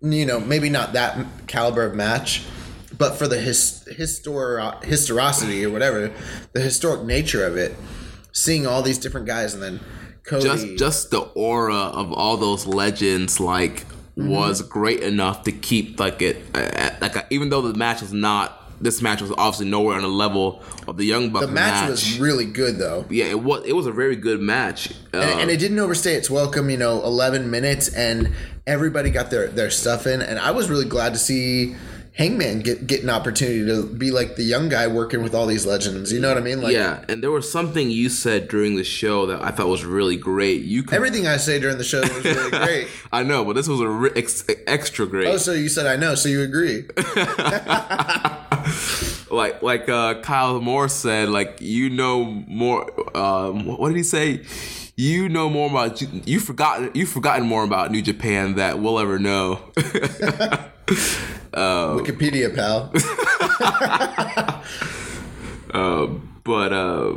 you 0.00 0.24
know, 0.26 0.40
maybe 0.40 0.70
not 0.70 0.94
that 0.94 1.24
caliber 1.46 1.84
of 1.84 1.94
match, 1.94 2.44
but 3.00 3.16
for 3.16 3.26
the 3.26 3.40
his, 3.40 3.82
histor 3.98 4.84
historicity 4.84 5.64
or 5.64 5.70
whatever, 5.70 6.12
the 6.52 6.60
historic 6.60 7.02
nature 7.02 7.44
of 7.44 7.56
it, 7.56 7.74
seeing 8.32 8.66
all 8.66 8.82
these 8.82 8.98
different 8.98 9.26
guys 9.26 9.54
and 9.54 9.62
then 9.62 9.80
Cody. 10.22 10.44
just 10.44 10.66
just 10.78 11.10
the 11.10 11.20
aura 11.34 11.74
of 11.74 12.12
all 12.12 12.36
those 12.36 12.66
legends 12.66 13.40
like 13.40 13.86
Mm-hmm. 14.18 14.28
was 14.30 14.60
great 14.62 15.00
enough 15.00 15.44
to 15.44 15.52
keep 15.52 15.98
like 16.00 16.20
it 16.20 16.42
uh, 16.52 16.90
like 17.00 17.16
uh, 17.16 17.22
even 17.30 17.48
though 17.48 17.62
the 17.62 17.78
match 17.78 18.02
was 18.02 18.12
not 18.12 18.60
this 18.80 19.00
match 19.00 19.22
was 19.22 19.30
obviously 19.38 19.68
nowhere 19.70 19.94
on 19.96 20.02
the 20.02 20.08
level 20.08 20.62
of 20.88 20.96
the 20.96 21.04
Young 21.04 21.30
Bucks 21.30 21.46
The 21.46 21.52
match, 21.52 21.88
was 21.88 22.18
really 22.18 22.44
good 22.44 22.76
though. 22.76 23.06
yeah, 23.08 23.26
it 23.26 23.40
was 23.40 23.64
it 23.64 23.72
was 23.72 23.86
a 23.86 23.92
very 23.92 24.16
good 24.16 24.40
match. 24.40 24.90
Uh, 25.14 25.18
and, 25.18 25.40
and 25.42 25.50
it 25.50 25.58
didn't 25.58 25.78
overstay 25.78 26.14
its 26.14 26.28
welcome. 26.28 26.68
You 26.70 26.76
know, 26.76 27.02
eleven 27.04 27.50
minutes, 27.50 27.88
and 27.94 28.32
everybody 28.66 29.10
got 29.10 29.30
their 29.30 29.46
their 29.48 29.70
stuff 29.70 30.06
in. 30.06 30.20
And 30.20 30.38
I 30.38 30.50
was 30.50 30.68
really 30.68 30.86
glad 30.86 31.12
to 31.12 31.18
see 31.18 31.76
Hangman 32.20 32.60
get 32.60 32.86
get 32.86 33.02
an 33.02 33.08
opportunity 33.08 33.64
to 33.64 33.86
be 33.86 34.10
like 34.10 34.36
the 34.36 34.42
young 34.42 34.68
guy 34.68 34.86
working 34.86 35.22
with 35.22 35.34
all 35.34 35.46
these 35.46 35.64
legends. 35.64 36.12
You 36.12 36.20
know 36.20 36.28
what 36.28 36.36
I 36.36 36.42
mean? 36.42 36.60
Like 36.60 36.74
yeah, 36.74 37.02
and 37.08 37.22
there 37.22 37.30
was 37.30 37.50
something 37.50 37.90
you 37.90 38.10
said 38.10 38.48
during 38.48 38.76
the 38.76 38.84
show 38.84 39.24
that 39.24 39.42
I 39.42 39.50
thought 39.50 39.68
was 39.68 39.86
really 39.86 40.18
great. 40.18 40.60
You 40.60 40.82
could, 40.82 40.96
everything 40.96 41.26
I 41.26 41.38
say 41.38 41.58
during 41.58 41.78
the 41.78 41.84
show 41.84 42.00
was 42.00 42.22
really 42.22 42.50
great. 42.66 42.88
I 43.10 43.22
know, 43.22 43.42
but 43.46 43.54
this 43.54 43.68
was 43.68 43.80
a 43.80 43.88
re- 43.88 44.10
ex- 44.14 44.44
extra 44.66 45.06
great. 45.06 45.28
Oh, 45.28 45.38
so 45.38 45.52
you 45.52 45.70
said 45.70 45.86
I 45.86 45.96
know, 45.96 46.14
so 46.14 46.28
you 46.28 46.42
agree? 46.42 46.84
like 49.30 49.62
like 49.62 49.88
uh, 49.88 50.20
Kyle 50.20 50.60
Moore 50.60 50.90
said, 50.90 51.30
like 51.30 51.62
you 51.62 51.88
know 51.88 52.26
more. 52.26 53.16
Um, 53.16 53.64
what 53.64 53.88
did 53.88 53.96
he 53.96 54.02
say? 54.02 54.42
You 55.00 55.30
know 55.30 55.48
more 55.48 55.70
about 55.70 56.02
you 56.02 56.40
forgotten 56.40 56.90
you've 56.92 57.08
forgotten 57.08 57.46
more 57.46 57.64
about 57.64 57.90
New 57.90 58.02
Japan 58.02 58.56
that 58.56 58.80
we'll 58.80 58.98
ever 58.98 59.18
know. 59.18 59.60
Wikipedia, 62.02 62.54
pal. 62.54 62.92
but 66.44 66.72
uh, 66.74 67.14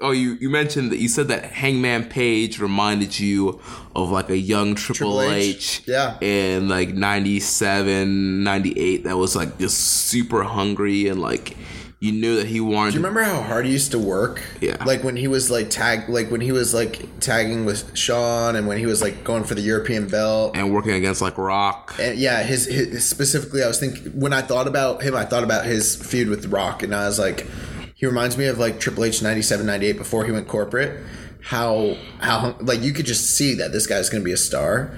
oh, 0.00 0.10
you 0.10 0.32
you 0.40 0.50
mentioned 0.50 0.90
that 0.90 0.98
you 0.98 1.06
said 1.06 1.28
that 1.28 1.44
Hangman 1.44 2.08
Page 2.08 2.58
reminded 2.58 3.20
you 3.20 3.60
of 3.94 4.10
like 4.10 4.28
a 4.28 4.36
young 4.36 4.74
Triple, 4.74 5.18
Triple 5.18 5.30
H, 5.30 5.82
H, 5.82 5.84
yeah. 5.86 6.18
in 6.20 6.68
like 6.68 6.88
97, 6.88 8.42
98 8.42 9.04
that 9.04 9.16
was 9.16 9.36
like 9.36 9.58
just 9.58 9.78
super 9.78 10.42
hungry 10.42 11.06
and 11.06 11.20
like 11.20 11.56
you 11.98 12.12
knew 12.12 12.36
that 12.36 12.46
he 12.46 12.60
wanted. 12.60 12.90
Do 12.90 12.98
you 12.98 13.04
remember 13.04 13.22
how 13.22 13.40
hard 13.40 13.64
he 13.64 13.72
used 13.72 13.90
to 13.92 13.98
work? 13.98 14.42
Yeah. 14.60 14.82
Like 14.84 15.02
when 15.02 15.16
he 15.16 15.28
was 15.28 15.50
like 15.50 15.70
tag, 15.70 16.08
like 16.10 16.30
when 16.30 16.42
he 16.42 16.52
was 16.52 16.74
like 16.74 17.20
tagging 17.20 17.64
with 17.64 17.96
Shawn, 17.96 18.54
and 18.54 18.66
when 18.66 18.78
he 18.78 18.84
was 18.84 19.00
like 19.00 19.24
going 19.24 19.44
for 19.44 19.54
the 19.54 19.62
European 19.62 20.06
belt. 20.06 20.56
and 20.56 20.72
working 20.74 20.92
against 20.92 21.22
like 21.22 21.38
Rock. 21.38 21.94
And 21.98 22.18
yeah, 22.18 22.42
his, 22.42 22.66
his 22.66 23.08
specifically, 23.08 23.62
I 23.62 23.66
was 23.66 23.80
thinking 23.80 24.12
when 24.18 24.34
I 24.34 24.42
thought 24.42 24.68
about 24.68 25.02
him, 25.02 25.16
I 25.16 25.24
thought 25.24 25.42
about 25.42 25.64
his 25.64 25.96
feud 25.96 26.28
with 26.28 26.46
Rock, 26.46 26.82
and 26.82 26.94
I 26.94 27.06
was 27.06 27.18
like, 27.18 27.46
he 27.94 28.04
reminds 28.04 28.36
me 28.36 28.44
of 28.46 28.58
like 28.58 28.78
Triple 28.78 29.04
H 29.04 29.22
97, 29.22 29.64
98 29.64 29.92
before 29.96 30.26
he 30.26 30.32
went 30.32 30.48
corporate. 30.48 31.02
How 31.40 31.96
how 32.20 32.56
like 32.60 32.82
you 32.82 32.92
could 32.92 33.06
just 33.06 33.36
see 33.36 33.54
that 33.54 33.72
this 33.72 33.86
guy's 33.86 34.10
going 34.10 34.20
to 34.22 34.24
be 34.24 34.32
a 34.32 34.36
star, 34.36 34.94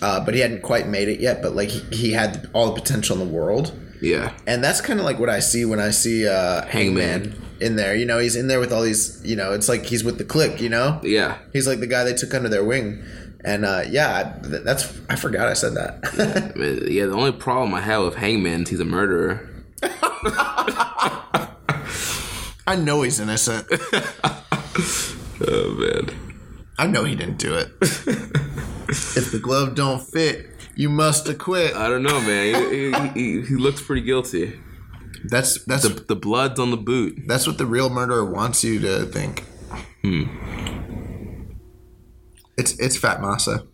uh, 0.00 0.24
but 0.24 0.34
he 0.34 0.40
hadn't 0.40 0.62
quite 0.62 0.86
made 0.86 1.08
it 1.08 1.18
yet. 1.18 1.42
But 1.42 1.56
like 1.56 1.70
he, 1.70 1.96
he 1.96 2.12
had 2.12 2.48
all 2.52 2.66
the 2.72 2.80
potential 2.80 3.20
in 3.20 3.26
the 3.26 3.34
world, 3.34 3.72
Yeah. 4.00 4.32
and 4.46 4.62
that's 4.62 4.80
kind 4.80 4.98
of 5.00 5.04
like 5.06 5.18
what 5.18 5.28
I 5.30 5.40
see 5.40 5.64
when 5.64 5.80
I 5.80 5.90
see 5.90 6.26
uh, 6.28 6.64
Hangman. 6.66 7.30
Hangman 7.30 7.42
in 7.60 7.76
there. 7.76 7.94
You 7.96 8.04
know, 8.06 8.18
he's 8.18 8.36
in 8.36 8.48
there 8.48 8.60
with 8.60 8.72
all 8.72 8.82
these. 8.82 9.20
You 9.24 9.36
know, 9.36 9.52
it's 9.52 9.68
like 9.68 9.84
he's 9.86 10.04
with 10.04 10.18
the 10.18 10.24
clique. 10.24 10.60
You 10.60 10.68
know, 10.68 11.00
Yeah. 11.02 11.38
he's 11.52 11.66
like 11.66 11.80
the 11.80 11.86
guy 11.86 12.04
they 12.04 12.14
took 12.14 12.34
under 12.34 12.48
their 12.48 12.64
wing. 12.64 13.02
And 13.44 13.64
uh, 13.64 13.82
yeah, 13.88 14.38
that's 14.42 14.92
I 15.08 15.16
forgot 15.16 15.46
I 15.48 15.54
said 15.54 15.74
that. 15.74 16.54
Mean, 16.56 16.86
yeah, 16.90 17.06
the 17.06 17.14
only 17.14 17.32
problem 17.32 17.74
I 17.74 17.80
have 17.80 18.02
with 18.04 18.16
Hangman 18.16 18.62
is 18.62 18.68
he's 18.70 18.80
a 18.80 18.84
murderer. 18.84 19.48
I 22.68 22.76
know 22.76 23.02
he's 23.02 23.20
innocent. 23.20 23.66
Oh 25.48 25.74
man. 25.74 26.08
I 26.78 26.86
know 26.86 27.04
he 27.04 27.14
didn't 27.14 27.36
do 27.38 27.54
it. 27.56 27.68
if 27.82 29.30
the 29.30 29.38
glove 29.38 29.74
don't 29.74 30.00
fit, 30.00 30.48
you 30.76 30.88
must 30.88 31.28
acquit. 31.28 31.74
I 31.74 31.88
don't 31.88 32.02
know, 32.02 32.20
man. 32.20 32.70
He, 32.70 32.92
he, 32.92 33.40
he, 33.40 33.46
he 33.46 33.54
looks 33.56 33.82
pretty 33.82 34.02
guilty. 34.02 34.58
That's 35.24 35.64
that's 35.64 35.82
The, 35.84 35.88
the 36.08 36.16
blood's 36.16 36.60
on 36.60 36.70
the 36.70 36.76
boot. 36.76 37.18
that's 37.26 37.46
what 37.46 37.58
the 37.58 37.66
real 37.66 37.88
murderer 37.90 38.24
wants 38.24 38.62
you 38.62 38.78
to 38.80 39.06
think. 39.06 39.44
Hmm. 40.02 40.24
It's 42.56 42.78
it's 42.78 42.96
Fat 42.96 43.20
Massa. 43.20 43.66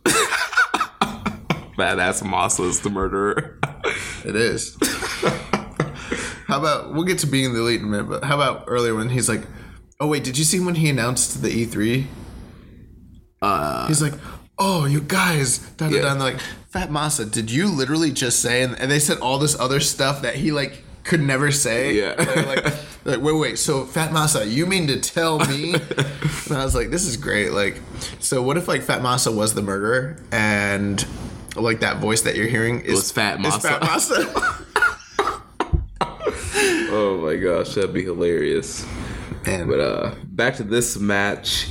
Badass 1.78 2.22
Masa 2.22 2.66
is 2.68 2.80
the 2.80 2.90
murderer. 2.90 3.58
It 4.24 4.36
is. 4.36 4.76
how 6.46 6.58
about 6.58 6.92
we'll 6.94 7.04
get 7.04 7.18
to 7.20 7.26
being 7.26 7.52
the 7.54 7.60
elite 7.60 7.80
in 7.80 7.86
a 7.86 7.90
minute, 7.90 8.08
but 8.08 8.24
how 8.24 8.36
about 8.36 8.64
earlier 8.66 8.94
when 8.94 9.08
he's 9.08 9.28
like, 9.28 9.46
"Oh 10.00 10.06
wait, 10.06 10.22
did 10.24 10.36
you 10.38 10.44
see 10.44 10.60
when 10.60 10.74
he 10.76 10.88
announced 10.90 11.42
the 11.42 11.48
E3?" 11.48 12.06
Uh, 13.40 13.88
he's 13.88 14.00
like, 14.02 14.14
"Oh, 14.64 14.84
you 14.84 15.00
guys," 15.00 15.58
da 15.58 15.88
da 15.88 16.00
da. 16.00 16.12
And 16.12 16.20
they're 16.20 16.32
like, 16.32 16.40
"Fat 16.70 16.90
Massa, 16.90 17.26
did 17.26 17.50
you 17.50 17.68
literally 17.68 18.12
just 18.12 18.40
say?" 18.40 18.62
And, 18.62 18.78
and 18.78 18.90
they 18.90 19.00
said 19.00 19.18
all 19.18 19.38
this 19.38 19.58
other 19.58 19.80
stuff 19.80 20.22
that 20.22 20.36
he 20.36 20.52
like 20.52 20.84
could 21.04 21.20
never 21.20 21.50
say. 21.50 21.94
Yeah. 21.94 22.14
They're 22.14 22.46
like, 22.46 22.64
like, 23.04 23.20
wait, 23.20 23.32
wait. 23.32 23.58
So 23.58 23.84
Fat 23.84 24.12
Massa, 24.12 24.46
you 24.46 24.66
mean 24.66 24.86
to 24.88 25.00
tell 25.00 25.38
me? 25.38 25.74
and 25.74 26.52
I 26.52 26.64
was 26.64 26.74
like, 26.74 26.90
this 26.90 27.04
is 27.04 27.16
great. 27.16 27.52
Like, 27.52 27.80
so 28.20 28.42
what 28.42 28.56
if 28.56 28.68
like 28.68 28.82
Fat 28.82 29.02
Massa 29.02 29.32
was 29.32 29.54
the 29.54 29.62
murderer 29.62 30.16
and 30.30 31.04
like 31.56 31.80
that 31.80 31.98
voice 31.98 32.22
that 32.22 32.36
you're 32.36 32.46
hearing 32.46 32.80
is 32.80 33.10
Fat 33.10 33.38
is 33.38 33.42
Massa. 33.42 33.68
Fat 33.68 33.82
Massa. 33.82 34.14
oh 36.90 37.20
my 37.22 37.36
gosh, 37.36 37.74
that'd 37.74 37.92
be 37.92 38.04
hilarious. 38.04 38.86
And 39.44 39.68
But 39.68 39.80
uh 39.80 40.14
back 40.24 40.56
to 40.56 40.64
this 40.64 40.96
match. 40.96 41.68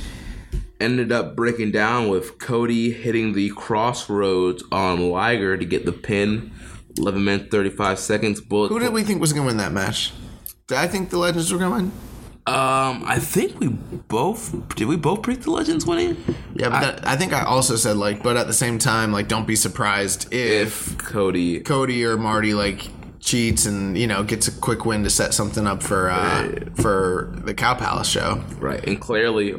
Ended 0.82 1.12
up 1.12 1.36
breaking 1.36 1.70
down 1.70 2.08
with 2.08 2.40
Cody 2.40 2.90
hitting 2.90 3.34
the 3.34 3.50
Cross 3.50 4.10
Rhodes 4.10 4.64
on 4.72 5.10
Liger 5.10 5.56
to 5.56 5.64
get 5.64 5.86
the 5.86 5.92
pin. 5.92 6.50
11 6.98 7.24
minutes 7.24 7.50
35 7.52 7.98
seconds. 8.00 8.40
Bullet. 8.40 8.68
who 8.68 8.80
did 8.80 8.92
we 8.92 9.04
think 9.04 9.20
was 9.20 9.32
gonna 9.32 9.46
win 9.46 9.58
that 9.58 9.70
match? 9.72 10.12
Did 10.66 10.78
I 10.78 10.88
think 10.88 11.10
the 11.10 11.18
Legends 11.18 11.52
were 11.52 11.58
gonna 11.58 11.76
win? 11.76 11.92
Um, 12.44 13.04
I 13.06 13.20
think 13.20 13.60
we 13.60 13.68
both 13.68 14.74
did. 14.74 14.88
We 14.88 14.96
both 14.96 15.22
predict 15.22 15.44
the 15.44 15.52
Legends 15.52 15.86
winning. 15.86 16.16
Yeah, 16.56 16.70
but 16.70 16.80
that, 16.80 17.06
I 17.06 17.16
think 17.16 17.32
I 17.32 17.44
also 17.44 17.76
said 17.76 17.96
like, 17.96 18.24
but 18.24 18.36
at 18.36 18.48
the 18.48 18.52
same 18.52 18.80
time, 18.80 19.12
like, 19.12 19.28
don't 19.28 19.46
be 19.46 19.54
surprised 19.54 20.32
if 20.32 20.88
If 20.90 20.98
Cody, 20.98 21.60
Cody 21.60 22.04
or 22.04 22.16
Marty 22.16 22.54
like 22.54 22.88
cheats 23.22 23.66
and 23.66 23.96
you 23.96 24.06
know 24.06 24.22
gets 24.24 24.48
a 24.48 24.52
quick 24.52 24.84
win 24.84 25.04
to 25.04 25.08
set 25.10 25.32
something 25.32 25.66
up 25.66 25.82
for 25.82 26.10
uh, 26.10 26.50
for 26.74 27.32
the 27.44 27.54
Cow 27.54 27.74
Palace 27.74 28.08
show. 28.08 28.42
right, 28.58 28.84
and 28.86 29.00
clearly 29.00 29.54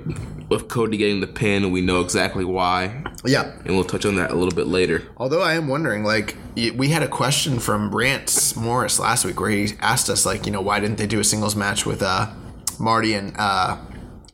with 0.49 0.67
Cody 0.67 0.97
getting 0.97 1.21
the 1.21 1.25
pin, 1.27 1.71
we 1.71 1.81
know 1.81 2.01
exactly 2.01 2.43
why, 2.45 3.03
Yeah. 3.25 3.53
and 3.65 3.75
we'll 3.75 3.85
touch 3.85 4.05
on 4.05 4.15
that 4.17 4.29
a 4.29 4.35
little 4.35 4.53
bit 4.53 4.67
later. 4.67 5.01
Although 5.17 5.41
I 5.41 5.53
am 5.53 5.67
wondering, 5.67 6.03
like, 6.03 6.35
we 6.55 6.89
had 6.89 7.01
a 7.01 7.07
question 7.07 7.57
from 7.59 7.89
Brant 7.89 8.53
Morris 8.55 8.99
last 8.99 9.25
week 9.25 9.39
where 9.39 9.49
he 9.49 9.69
asked 9.79 10.09
us, 10.09 10.25
like, 10.27 10.45
you 10.45 10.51
know, 10.51 10.61
why 10.61 10.79
didn't 10.79 10.97
they 10.97 11.07
do 11.07 11.19
a 11.19 11.23
singles 11.23 11.55
match 11.55 11.85
with 11.87 12.03
uh, 12.03 12.29
Marty 12.77 13.13
and 13.15 13.33
uh, 13.37 13.77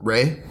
Rey? 0.02 0.44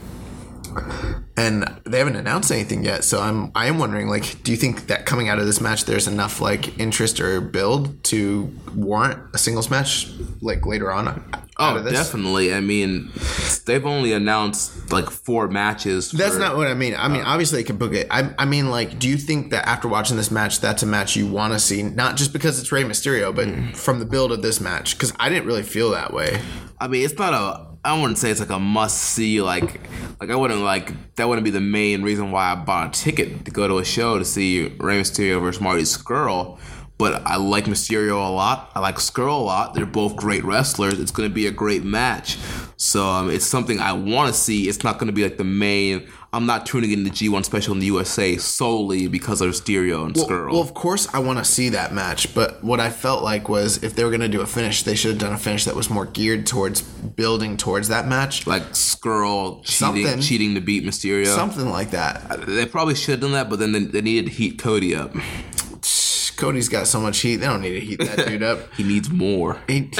And 1.36 1.62
they 1.84 1.98
haven't 1.98 2.16
announced 2.16 2.50
anything 2.50 2.84
yet, 2.84 3.04
so 3.04 3.20
I'm 3.20 3.52
I 3.54 3.66
am 3.66 3.78
wondering, 3.78 4.08
like, 4.08 4.42
do 4.42 4.50
you 4.50 4.56
think 4.56 4.88
that 4.88 5.06
coming 5.06 5.28
out 5.28 5.38
of 5.38 5.46
this 5.46 5.60
match, 5.60 5.84
there's 5.84 6.08
enough 6.08 6.40
like 6.40 6.78
interest 6.80 7.20
or 7.20 7.40
build 7.40 8.02
to 8.04 8.52
warrant 8.74 9.20
a 9.34 9.38
singles 9.38 9.70
match, 9.70 10.08
like 10.40 10.66
later 10.66 10.90
on? 10.90 11.24
Oh, 11.60 11.82
definitely. 11.82 12.54
I 12.54 12.60
mean, 12.60 13.10
they've 13.66 13.84
only 13.84 14.12
announced 14.12 14.92
like 14.92 15.10
four 15.10 15.48
matches. 15.48 16.10
That's 16.12 16.36
not 16.36 16.56
what 16.56 16.68
I 16.68 16.74
mean. 16.74 16.94
I 16.96 17.08
mean, 17.08 17.22
obviously, 17.22 17.58
they 17.60 17.64
can 17.64 17.76
book 17.76 17.94
it. 17.94 18.06
I, 18.10 18.32
I 18.38 18.44
mean, 18.44 18.70
like, 18.70 18.98
do 19.00 19.08
you 19.08 19.16
think 19.16 19.50
that 19.50 19.66
after 19.68 19.88
watching 19.88 20.16
this 20.16 20.30
match, 20.30 20.60
that's 20.60 20.82
a 20.84 20.86
match 20.86 21.16
you 21.16 21.26
want 21.26 21.52
to 21.54 21.58
see? 21.58 21.82
Not 21.82 22.16
just 22.16 22.32
because 22.32 22.60
it's 22.60 22.70
Rey 22.72 22.84
Mysterio, 22.84 23.34
but 23.34 23.48
Mm. 23.48 23.76
from 23.76 23.98
the 23.98 24.04
build 24.04 24.30
of 24.32 24.42
this 24.42 24.60
match? 24.60 24.96
Because 24.96 25.12
I 25.18 25.28
didn't 25.28 25.46
really 25.46 25.62
feel 25.62 25.90
that 25.92 26.12
way. 26.12 26.40
I 26.80 26.86
mean, 26.86 27.04
it's 27.04 27.18
not 27.18 27.32
a. 27.34 27.67
I 27.84 27.98
wouldn't 27.98 28.18
say 28.18 28.30
it's 28.30 28.40
like 28.40 28.50
a 28.50 28.58
must 28.58 28.98
see. 28.98 29.40
Like, 29.40 29.80
like 30.20 30.30
I 30.30 30.36
wouldn't 30.36 30.60
like 30.60 31.14
that. 31.16 31.28
Wouldn't 31.28 31.44
be 31.44 31.50
the 31.50 31.60
main 31.60 32.02
reason 32.02 32.30
why 32.30 32.52
I 32.52 32.54
bought 32.54 32.88
a 32.88 33.00
ticket 33.00 33.44
to 33.44 33.50
go 33.50 33.68
to 33.68 33.78
a 33.78 33.84
show 33.84 34.18
to 34.18 34.24
see 34.24 34.68
Rey 34.78 35.00
Mysterio 35.00 35.40
versus 35.40 35.60
Marty 35.60 35.82
Scurll. 35.82 36.58
But 36.98 37.22
I 37.24 37.36
like 37.36 37.66
Mysterio 37.66 38.14
a 38.14 38.30
lot. 38.30 38.72
I 38.74 38.80
like 38.80 38.96
Scurll 38.96 39.40
a 39.40 39.44
lot. 39.44 39.74
They're 39.74 39.86
both 39.86 40.16
great 40.16 40.44
wrestlers. 40.44 40.98
It's 40.98 41.12
going 41.12 41.28
to 41.28 41.34
be 41.34 41.46
a 41.46 41.52
great 41.52 41.84
match. 41.84 42.38
So 42.76 43.06
um, 43.06 43.30
it's 43.30 43.46
something 43.46 43.78
I 43.78 43.92
want 43.92 44.34
to 44.34 44.38
see. 44.38 44.68
It's 44.68 44.82
not 44.82 44.98
going 44.98 45.06
to 45.06 45.12
be 45.12 45.22
like 45.22 45.36
the 45.36 45.44
main. 45.44 46.08
I'm 46.30 46.44
not 46.44 46.66
tuning 46.66 46.92
in 46.92 47.04
the 47.04 47.10
G1 47.10 47.44
special 47.46 47.72
in 47.72 47.80
the 47.80 47.86
USA 47.86 48.36
solely 48.36 49.08
because 49.08 49.40
of 49.40 49.50
Mysterio 49.50 50.04
and 50.04 50.14
Scurll. 50.14 50.52
Well, 50.52 50.60
of 50.60 50.74
course, 50.74 51.08
I 51.14 51.20
want 51.20 51.38
to 51.38 51.44
see 51.44 51.70
that 51.70 51.94
match, 51.94 52.34
but 52.34 52.62
what 52.62 52.80
I 52.80 52.90
felt 52.90 53.22
like 53.22 53.48
was 53.48 53.82
if 53.82 53.94
they 53.96 54.04
were 54.04 54.10
going 54.10 54.20
to 54.20 54.28
do 54.28 54.42
a 54.42 54.46
finish, 54.46 54.82
they 54.82 54.94
should 54.94 55.12
have 55.12 55.18
done 55.20 55.32
a 55.32 55.38
finish 55.38 55.64
that 55.64 55.74
was 55.74 55.88
more 55.88 56.04
geared 56.04 56.46
towards 56.46 56.82
building 56.82 57.56
towards 57.56 57.88
that 57.88 58.06
match. 58.06 58.46
like 58.46 58.62
Scurll 58.72 59.64
cheating, 59.64 60.04
Something. 60.04 60.20
cheating 60.20 60.54
to 60.54 60.60
beat 60.60 60.84
Mysterio. 60.84 61.26
Something 61.34 61.70
like 61.70 61.92
that. 61.92 62.46
They 62.46 62.66
probably 62.66 62.94
should 62.94 63.12
have 63.12 63.20
done 63.20 63.32
that, 63.32 63.48
but 63.48 63.58
then 63.58 63.72
they, 63.72 63.84
they 63.84 64.02
needed 64.02 64.26
to 64.30 64.32
heat 64.36 64.58
Cody 64.58 64.94
up. 64.94 65.14
Cody's 66.36 66.68
got 66.68 66.86
so 66.86 67.00
much 67.00 67.18
heat; 67.18 67.36
they 67.36 67.46
don't 67.46 67.60
need 67.62 67.72
to 67.72 67.80
heat 67.80 67.98
that 68.00 68.26
dude 68.28 68.42
up. 68.44 68.72
He 68.74 68.84
needs 68.84 69.10
more. 69.10 69.58
He- 69.66 69.90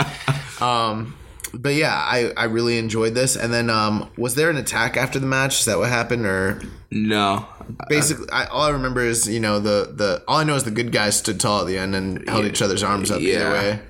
um, 0.60 1.14
but 1.58 1.74
yeah, 1.74 1.94
I 1.94 2.32
I 2.36 2.44
really 2.44 2.78
enjoyed 2.78 3.14
this. 3.14 3.36
And 3.36 3.52
then, 3.52 3.70
um, 3.70 4.10
was 4.16 4.34
there 4.34 4.50
an 4.50 4.56
attack 4.56 4.96
after 4.96 5.18
the 5.18 5.26
match? 5.26 5.60
Is 5.60 5.64
that 5.66 5.78
what 5.78 5.88
happened, 5.88 6.26
or 6.26 6.60
No. 6.90 7.46
basically 7.88 8.28
I, 8.30 8.44
all 8.46 8.62
i 8.62 8.70
remember 8.70 9.00
is 9.02 9.26
you 9.28 9.40
know 9.40 9.58
the 9.58 9.90
the 9.92 10.22
all 10.28 10.38
i 10.38 10.44
know 10.44 10.54
is 10.54 10.62
the 10.62 10.70
good 10.70 10.92
guys 10.92 11.18
stood 11.18 11.40
tall 11.40 11.62
at 11.62 11.66
the 11.66 11.76
end 11.78 11.96
and 11.96 12.28
held 12.28 12.44
each 12.44 12.62
other's 12.62 12.84
arms 12.84 13.10
up 13.10 13.20
Yeah. 13.20 13.34
either 13.34 13.50
way 13.50 13.80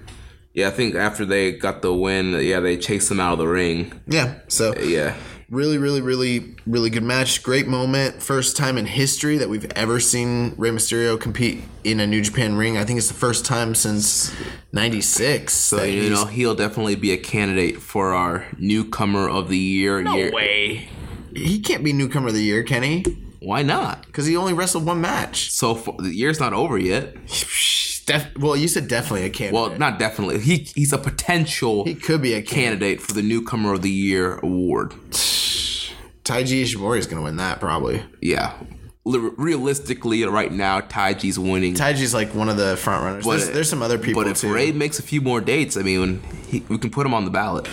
Yeah, 0.54 0.68
I 0.68 0.70
think 0.70 0.94
after 0.94 1.26
they 1.26 1.52
got 1.52 1.82
the 1.82 1.92
win, 1.92 2.32
yeah, 2.40 2.60
they 2.60 2.78
chased 2.78 3.10
them 3.10 3.20
out 3.20 3.34
of 3.34 3.38
the 3.38 3.46
ring. 3.46 3.92
Yeah. 4.08 4.36
So 4.48 4.74
Yeah. 4.80 5.12
Really, 5.50 5.78
really, 5.78 6.00
really, 6.00 6.54
really 6.66 6.90
good 6.90 7.02
match. 7.02 7.42
Great 7.42 7.66
moment. 7.66 8.22
First 8.22 8.56
time 8.56 8.78
in 8.78 8.86
history 8.86 9.38
that 9.38 9.48
we've 9.48 9.70
ever 9.72 10.00
seen 10.00 10.54
Rey 10.56 10.70
Mysterio 10.70 11.20
compete 11.20 11.62
in 11.84 12.00
a 12.00 12.06
New 12.06 12.22
Japan 12.22 12.56
ring. 12.56 12.76
I 12.76 12.84
think 12.84 12.98
it's 12.98 13.08
the 13.08 13.14
first 13.14 13.44
time 13.44 13.74
since 13.74 14.34
'96. 14.72 15.52
So 15.52 15.82
you 15.82 16.10
know 16.10 16.24
he'll 16.26 16.54
definitely 16.54 16.96
be 16.96 17.12
a 17.12 17.16
candidate 17.16 17.80
for 17.80 18.14
our 18.14 18.46
newcomer 18.58 19.28
of 19.28 19.48
the 19.48 19.58
year. 19.58 20.02
no 20.02 20.16
year. 20.16 20.32
way. 20.32 20.88
He 21.34 21.60
can't 21.60 21.84
be 21.84 21.92
newcomer 21.92 22.28
of 22.28 22.34
the 22.34 22.42
year, 22.42 22.62
can 22.62 22.82
he? 22.82 23.04
Why 23.40 23.62
not? 23.62 24.06
Because 24.06 24.26
he 24.26 24.36
only 24.36 24.54
wrestled 24.54 24.86
one 24.86 25.00
match. 25.00 25.52
So 25.52 25.74
far, 25.74 25.96
the 25.98 26.14
year's 26.14 26.40
not 26.40 26.52
over 26.52 26.78
yet. 26.78 27.14
Def- 28.06 28.38
well, 28.38 28.56
you 28.56 28.68
said 28.68 28.86
definitely 28.86 29.26
a 29.26 29.30
candidate. 29.30 29.54
Well, 29.54 29.78
not 29.78 29.98
definitely. 29.98 30.38
He 30.38 30.68
he's 30.74 30.92
a 30.92 30.98
potential 30.98 31.84
he 31.84 31.94
could 31.94 32.22
be 32.22 32.34
a 32.34 32.42
candidate. 32.42 32.48
candidate 32.48 33.00
for 33.02 33.12
the 33.12 33.22
newcomer 33.22 33.74
of 33.74 33.82
the 33.82 33.90
year 33.90 34.38
award. 34.38 34.94
Taiji 36.26 36.62
Ishimori 36.62 36.98
is 36.98 37.06
going 37.06 37.18
to 37.18 37.22
win 37.24 37.36
that 37.36 37.60
probably. 37.60 38.02
Yeah. 38.20 38.52
Realistically, 39.04 40.24
right 40.24 40.50
now, 40.52 40.80
Taiji's 40.80 41.38
winning. 41.38 41.74
Taiji's 41.74 42.12
like 42.12 42.34
one 42.34 42.48
of 42.48 42.56
the 42.56 42.76
front 42.76 43.04
runners. 43.04 43.24
But- 43.24 43.36
There's, 43.38 43.50
there's 43.50 43.70
some 43.70 43.82
other 43.82 43.98
people 43.98 44.22
but 44.24 44.30
if 44.32 44.40
too. 44.40 44.52
Rey 44.52 44.72
makes 44.72 44.98
a 44.98 45.02
few 45.02 45.20
more 45.20 45.40
dates, 45.40 45.76
I 45.76 45.82
mean, 45.82 46.22
he, 46.48 46.64
we 46.68 46.78
can 46.78 46.90
put 46.90 47.06
him 47.06 47.14
on 47.14 47.24
the 47.24 47.30
ballot. 47.30 47.68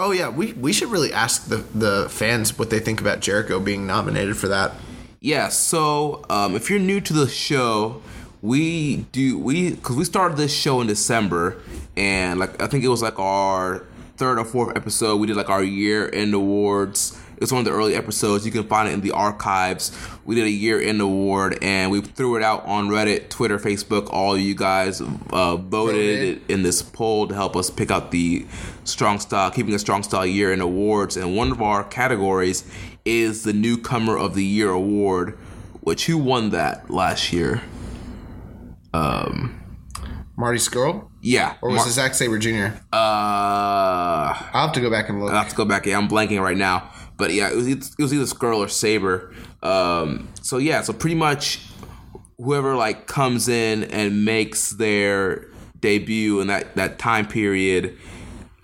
oh 0.00 0.10
yeah, 0.12 0.28
we 0.30 0.52
we 0.54 0.72
should 0.72 0.90
really 0.90 1.12
ask 1.12 1.46
the 1.48 1.58
the 1.58 2.08
fans 2.08 2.58
what 2.58 2.70
they 2.70 2.80
think 2.80 3.00
about 3.00 3.20
Jericho 3.20 3.60
being 3.60 3.86
nominated 3.86 4.36
for 4.36 4.48
that. 4.48 4.72
Yeah, 5.20 5.48
so 5.48 6.24
um, 6.30 6.56
if 6.56 6.68
you're 6.70 6.80
new 6.80 7.00
to 7.02 7.12
the 7.12 7.28
show, 7.28 8.02
we 8.40 8.96
do 9.12 9.38
we 9.38 9.70
because 9.74 9.96
we 9.96 10.04
started 10.04 10.36
this 10.38 10.52
show 10.52 10.80
in 10.80 10.86
December, 10.86 11.60
and 11.96 12.40
like 12.40 12.60
I 12.60 12.66
think 12.66 12.82
it 12.82 12.88
was 12.88 13.02
like 13.02 13.18
our 13.18 13.84
third 14.16 14.38
or 14.38 14.44
fourth 14.44 14.76
episode. 14.76 15.16
We 15.18 15.26
did 15.28 15.36
like 15.36 15.50
our 15.50 15.62
year 15.62 16.10
end 16.12 16.34
awards. 16.34 17.18
It's 17.42 17.52
one 17.52 17.58
of 17.58 17.64
the 17.64 17.72
early 17.72 17.94
episodes. 17.96 18.46
You 18.46 18.52
can 18.52 18.64
find 18.68 18.88
it 18.88 18.92
in 18.92 19.00
the 19.00 19.10
archives. 19.10 19.90
We 20.24 20.34
did 20.36 20.44
a 20.44 20.50
year 20.50 20.80
end 20.80 21.00
award, 21.00 21.58
and 21.60 21.90
we 21.90 22.00
threw 22.00 22.36
it 22.36 22.42
out 22.42 22.64
on 22.64 22.88
Reddit, 22.88 23.28
Twitter, 23.28 23.58
Facebook. 23.58 24.08
All 24.12 24.38
you 24.38 24.54
guys 24.54 25.00
uh, 25.30 25.56
voted 25.56 26.40
in 26.48 26.62
this 26.62 26.80
poll 26.82 27.26
to 27.26 27.34
help 27.34 27.56
us 27.56 27.68
pick 27.68 27.90
out 27.90 28.12
the 28.12 28.46
strong 28.84 29.18
style, 29.18 29.50
keeping 29.50 29.74
a 29.74 29.78
strong 29.78 30.02
style 30.02 30.24
year 30.24 30.52
in 30.52 30.60
awards. 30.60 31.16
And 31.16 31.36
one 31.36 31.50
of 31.50 31.60
our 31.60 31.82
categories 31.84 32.64
is 33.04 33.42
the 33.42 33.52
newcomer 33.52 34.16
of 34.16 34.34
the 34.34 34.44
year 34.44 34.70
award, 34.70 35.36
which 35.80 36.06
who 36.06 36.18
won 36.18 36.50
that 36.50 36.88
last 36.90 37.32
year? 37.32 37.60
Um, 38.94 39.58
Marty 40.36 40.58
Scurll 40.58 41.08
Yeah, 41.20 41.54
or 41.62 41.70
was 41.70 41.78
Mar- 41.78 41.86
it 41.88 41.90
Zack 41.90 42.14
Sabre 42.14 42.38
Jr.? 42.38 42.76
uh, 42.92 42.96
I'll 44.52 44.66
have 44.66 44.72
to 44.72 44.80
go 44.80 44.90
back 44.90 45.08
and 45.08 45.20
look. 45.20 45.32
I 45.32 45.38
have 45.38 45.48
to 45.48 45.56
go 45.56 45.64
back. 45.64 45.86
Yeah, 45.86 45.98
I'm 45.98 46.08
blanking 46.08 46.40
right 46.40 46.56
now. 46.56 46.90
But 47.22 47.34
yeah, 47.34 47.50
it 47.50 47.54
was, 47.54 47.68
it 47.68 47.98
was 48.00 48.12
either 48.12 48.24
Scurll 48.24 48.58
or 48.58 48.68
Sabre. 48.68 49.32
Um, 49.62 50.28
so 50.40 50.58
yeah, 50.58 50.82
so 50.82 50.92
pretty 50.92 51.14
much 51.14 51.64
whoever 52.36 52.74
like 52.74 53.06
comes 53.06 53.48
in 53.48 53.84
and 53.84 54.24
makes 54.24 54.70
their 54.70 55.46
debut 55.78 56.40
in 56.40 56.48
that 56.48 56.74
that 56.74 56.98
time 56.98 57.28
period. 57.28 57.96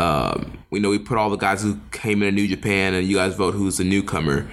Um, 0.00 0.58
we 0.70 0.80
know 0.80 0.90
we 0.90 0.98
put 0.98 1.18
all 1.18 1.30
the 1.30 1.36
guys 1.36 1.62
who 1.62 1.78
came 1.92 2.20
in 2.20 2.34
New 2.34 2.48
Japan, 2.48 2.94
and 2.94 3.06
you 3.06 3.14
guys 3.14 3.36
vote 3.36 3.54
who's 3.54 3.76
the 3.76 3.84
newcomer. 3.84 4.48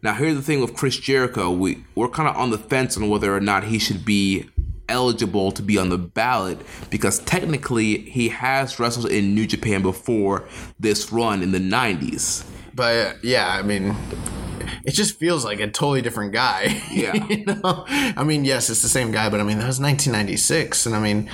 Now 0.00 0.14
here's 0.14 0.34
the 0.36 0.40
thing 0.40 0.62
with 0.62 0.74
Chris 0.74 0.96
Jericho, 0.96 1.50
we 1.50 1.84
we're 1.94 2.08
kind 2.08 2.30
of 2.30 2.36
on 2.36 2.48
the 2.48 2.58
fence 2.58 2.96
on 2.96 3.10
whether 3.10 3.36
or 3.36 3.40
not 3.40 3.64
he 3.64 3.78
should 3.78 4.06
be 4.06 4.48
eligible 4.88 5.52
to 5.52 5.62
be 5.62 5.76
on 5.76 5.90
the 5.90 5.98
ballot 5.98 6.58
because 6.88 7.18
technically 7.18 7.98
he 7.98 8.30
has 8.30 8.80
wrestled 8.80 9.12
in 9.12 9.34
New 9.34 9.46
Japan 9.46 9.82
before 9.82 10.48
this 10.80 11.12
run 11.12 11.42
in 11.42 11.52
the 11.52 11.58
90s. 11.58 12.46
But 12.74 13.22
yeah, 13.24 13.48
I 13.48 13.62
mean, 13.62 13.94
it 14.84 14.92
just 14.92 15.18
feels 15.18 15.44
like 15.44 15.60
a 15.60 15.66
totally 15.66 16.02
different 16.02 16.32
guy. 16.32 16.82
Yeah. 16.92 17.14
you 17.14 17.44
know? 17.46 17.84
I 17.88 18.22
mean, 18.22 18.44
yes, 18.44 18.68
it's 18.68 18.82
the 18.82 18.88
same 18.88 19.12
guy, 19.12 19.30
but 19.30 19.40
I 19.40 19.44
mean, 19.44 19.58
that 19.58 19.66
was 19.66 19.80
1996, 19.80 20.86
and 20.86 20.94
I 20.94 21.00
mean, 21.00 21.30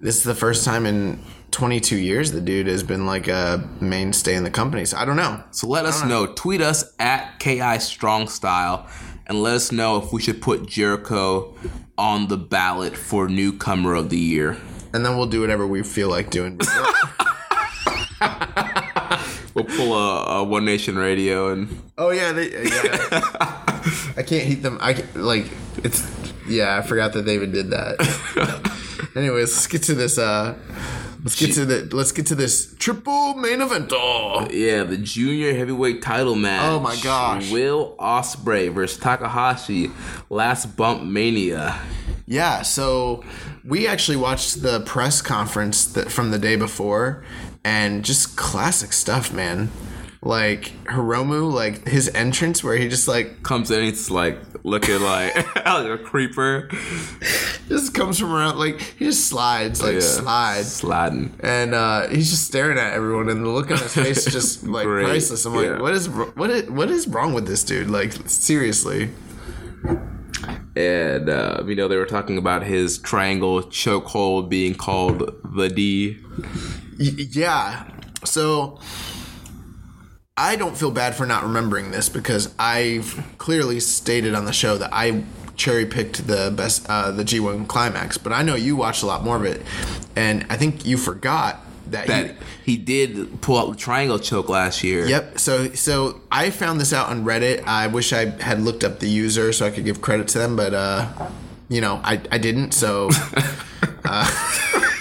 this 0.00 0.16
is 0.16 0.22
the 0.22 0.34
first 0.34 0.64
time 0.64 0.86
in 0.86 1.20
22 1.50 1.96
years 1.96 2.32
the 2.32 2.40
dude 2.40 2.66
has 2.66 2.82
been 2.82 3.06
like 3.06 3.28
a 3.28 3.68
mainstay 3.80 4.34
in 4.34 4.44
the 4.44 4.50
company. 4.50 4.84
So 4.84 4.96
I 4.98 5.04
don't 5.04 5.16
know. 5.16 5.42
So 5.50 5.66
let 5.68 5.86
us 5.86 6.04
know. 6.04 6.26
Tweet 6.26 6.60
us 6.60 6.94
at 6.98 7.38
KI 7.38 7.78
Strong 7.78 8.28
Style 8.28 8.86
and 9.26 9.42
let 9.42 9.54
us 9.54 9.72
know 9.72 9.96
if 9.96 10.12
we 10.12 10.20
should 10.20 10.42
put 10.42 10.66
Jericho 10.66 11.54
on 11.96 12.28
the 12.28 12.36
ballot 12.36 12.96
for 12.96 13.28
newcomer 13.28 13.94
of 13.94 14.10
the 14.10 14.18
year. 14.18 14.58
And 14.92 15.04
then 15.04 15.16
we'll 15.16 15.26
do 15.26 15.40
whatever 15.40 15.66
we 15.66 15.82
feel 15.82 16.08
like 16.10 16.30
doing. 16.30 16.60
We'll 19.56 19.64
pull 19.64 19.94
a, 19.94 20.24
a 20.40 20.44
One 20.44 20.66
Nation 20.66 20.96
Radio 20.98 21.48
and 21.50 21.80
oh 21.96 22.10
yeah, 22.10 22.32
they, 22.32 22.50
yeah. 22.50 23.08
I 24.18 24.22
can't 24.22 24.44
heat 24.44 24.62
them. 24.62 24.76
I 24.82 24.92
ca- 24.92 25.06
like 25.14 25.46
it's. 25.78 26.06
Yeah, 26.46 26.76
I 26.76 26.82
forgot 26.82 27.14
that 27.14 27.24
they 27.24 27.34
even 27.36 27.52
did 27.52 27.70
that. 27.70 27.96
Anyways, 29.16 29.52
let's 29.54 29.66
get 29.66 29.82
to 29.84 29.94
this. 29.94 30.18
Uh, 30.18 30.54
let's 31.24 31.40
get 31.40 31.54
to 31.54 31.64
the. 31.64 31.96
Let's 31.96 32.12
get 32.12 32.26
to 32.26 32.34
this 32.34 32.74
triple 32.78 33.32
main 33.34 33.62
event. 33.62 33.90
Oh, 33.94 34.46
Yeah, 34.50 34.84
the 34.84 34.98
junior 34.98 35.54
heavyweight 35.54 36.02
title 36.02 36.34
match. 36.34 36.62
Oh 36.64 36.78
my 36.78 36.96
gosh. 37.02 37.50
Will 37.50 37.96
Ospreay 37.98 38.70
versus 38.70 38.98
Takahashi, 39.00 39.90
Last 40.28 40.76
Bump 40.76 41.02
Mania. 41.02 41.80
Yeah, 42.26 42.62
so 42.62 43.24
we 43.64 43.86
actually 43.86 44.16
watched 44.18 44.60
the 44.62 44.80
press 44.80 45.22
conference 45.22 45.86
that 45.92 46.10
from 46.12 46.30
the 46.32 46.38
day 46.38 46.56
before, 46.56 47.24
and 47.66 48.04
just 48.04 48.36
classic 48.36 48.92
stuff, 48.92 49.32
man. 49.32 49.70
Like 50.22 50.72
Hiromu, 50.84 51.52
like 51.52 51.86
his 51.88 52.08
entrance 52.14 52.62
where 52.62 52.76
he 52.76 52.88
just 52.88 53.08
like 53.08 53.42
Comes 53.42 53.70
in, 53.72 53.82
it's 53.84 54.08
like 54.10 54.38
looking 54.62 55.00
like, 55.00 55.34
like 55.56 55.86
a 55.86 55.98
creeper. 55.98 56.68
just 57.68 57.92
comes 57.92 58.18
from 58.18 58.32
around, 58.32 58.56
like 58.58 58.80
he 58.80 59.04
just 59.04 59.26
slides, 59.28 59.82
like 59.82 59.94
Yeah, 59.94 60.00
slides, 60.00 60.72
Sliding. 60.72 61.34
and 61.40 61.74
uh, 61.74 62.08
he's 62.08 62.30
just 62.30 62.46
staring 62.46 62.78
at 62.78 62.92
everyone, 62.92 63.28
and 63.28 63.44
the 63.44 63.48
look 63.50 63.70
on 63.70 63.78
his 63.78 63.94
face 63.94 64.26
is 64.26 64.32
just 64.32 64.62
like 64.76 64.84
Great, 64.86 65.04
priceless. 65.04 65.44
I'm 65.44 65.54
like, 65.54 65.66
yeah. 65.66 65.80
what 65.80 65.92
is 65.92 66.08
what 66.08 66.50
is 66.50 66.70
what 66.70 66.90
is 66.90 67.06
wrong 67.08 67.34
with 67.34 67.46
this 67.46 67.62
dude? 67.64 67.90
Like 67.90 68.12
seriously. 68.28 69.10
And, 70.76 71.30
uh, 71.30 71.62
you 71.66 71.74
know, 71.74 71.88
they 71.88 71.96
were 71.96 72.04
talking 72.06 72.36
about 72.36 72.62
his 72.62 72.98
triangle 72.98 73.62
chokehold 73.62 74.50
being 74.50 74.74
called 74.74 75.32
the 75.54 75.68
D. 75.70 76.18
Yeah. 76.98 77.88
So 78.24 78.80
I 80.36 80.56
don't 80.56 80.76
feel 80.76 80.90
bad 80.90 81.14
for 81.14 81.26
not 81.26 81.44
remembering 81.44 81.90
this 81.90 82.08
because 82.08 82.54
I've 82.58 83.34
clearly 83.38 83.80
stated 83.80 84.34
on 84.34 84.44
the 84.44 84.52
show 84.52 84.76
that 84.76 84.90
I 84.92 85.24
cherry 85.56 85.86
picked 85.86 86.26
the 86.26 86.52
best 86.54 86.86
uh, 86.88 87.10
the 87.10 87.24
G1 87.24 87.66
climax, 87.68 88.18
but 88.18 88.32
I 88.32 88.42
know 88.42 88.54
you 88.54 88.76
watched 88.76 89.02
a 89.02 89.06
lot 89.06 89.24
more 89.24 89.36
of 89.36 89.44
it, 89.44 89.62
and 90.14 90.46
I 90.50 90.56
think 90.56 90.84
you 90.84 90.98
forgot 90.98 91.60
that. 91.86 92.06
That 92.08 92.36
he, 92.64 92.72
he 92.72 92.76
did 92.76 93.40
pull 93.40 93.56
out 93.56 93.70
the 93.70 93.76
triangle 93.76 94.18
choke 94.18 94.50
last 94.50 94.84
year. 94.84 95.06
Yep. 95.06 95.38
So 95.38 95.72
so 95.72 96.20
I 96.30 96.50
found 96.50 96.80
this 96.82 96.92
out 96.92 97.08
on 97.08 97.24
Reddit. 97.24 97.64
I 97.64 97.86
wish 97.86 98.12
I 98.12 98.26
had 98.42 98.60
looked 98.60 98.84
up 98.84 98.98
the 98.98 99.08
user 99.08 99.52
so 99.54 99.64
I 99.64 99.70
could 99.70 99.86
give 99.86 100.02
credit 100.02 100.28
to 100.28 100.38
them, 100.38 100.56
but 100.56 100.74
uh, 100.74 101.10
you 101.70 101.80
know, 101.80 102.00
I 102.04 102.20
I 102.30 102.38
didn't. 102.38 102.72
So. 102.72 103.08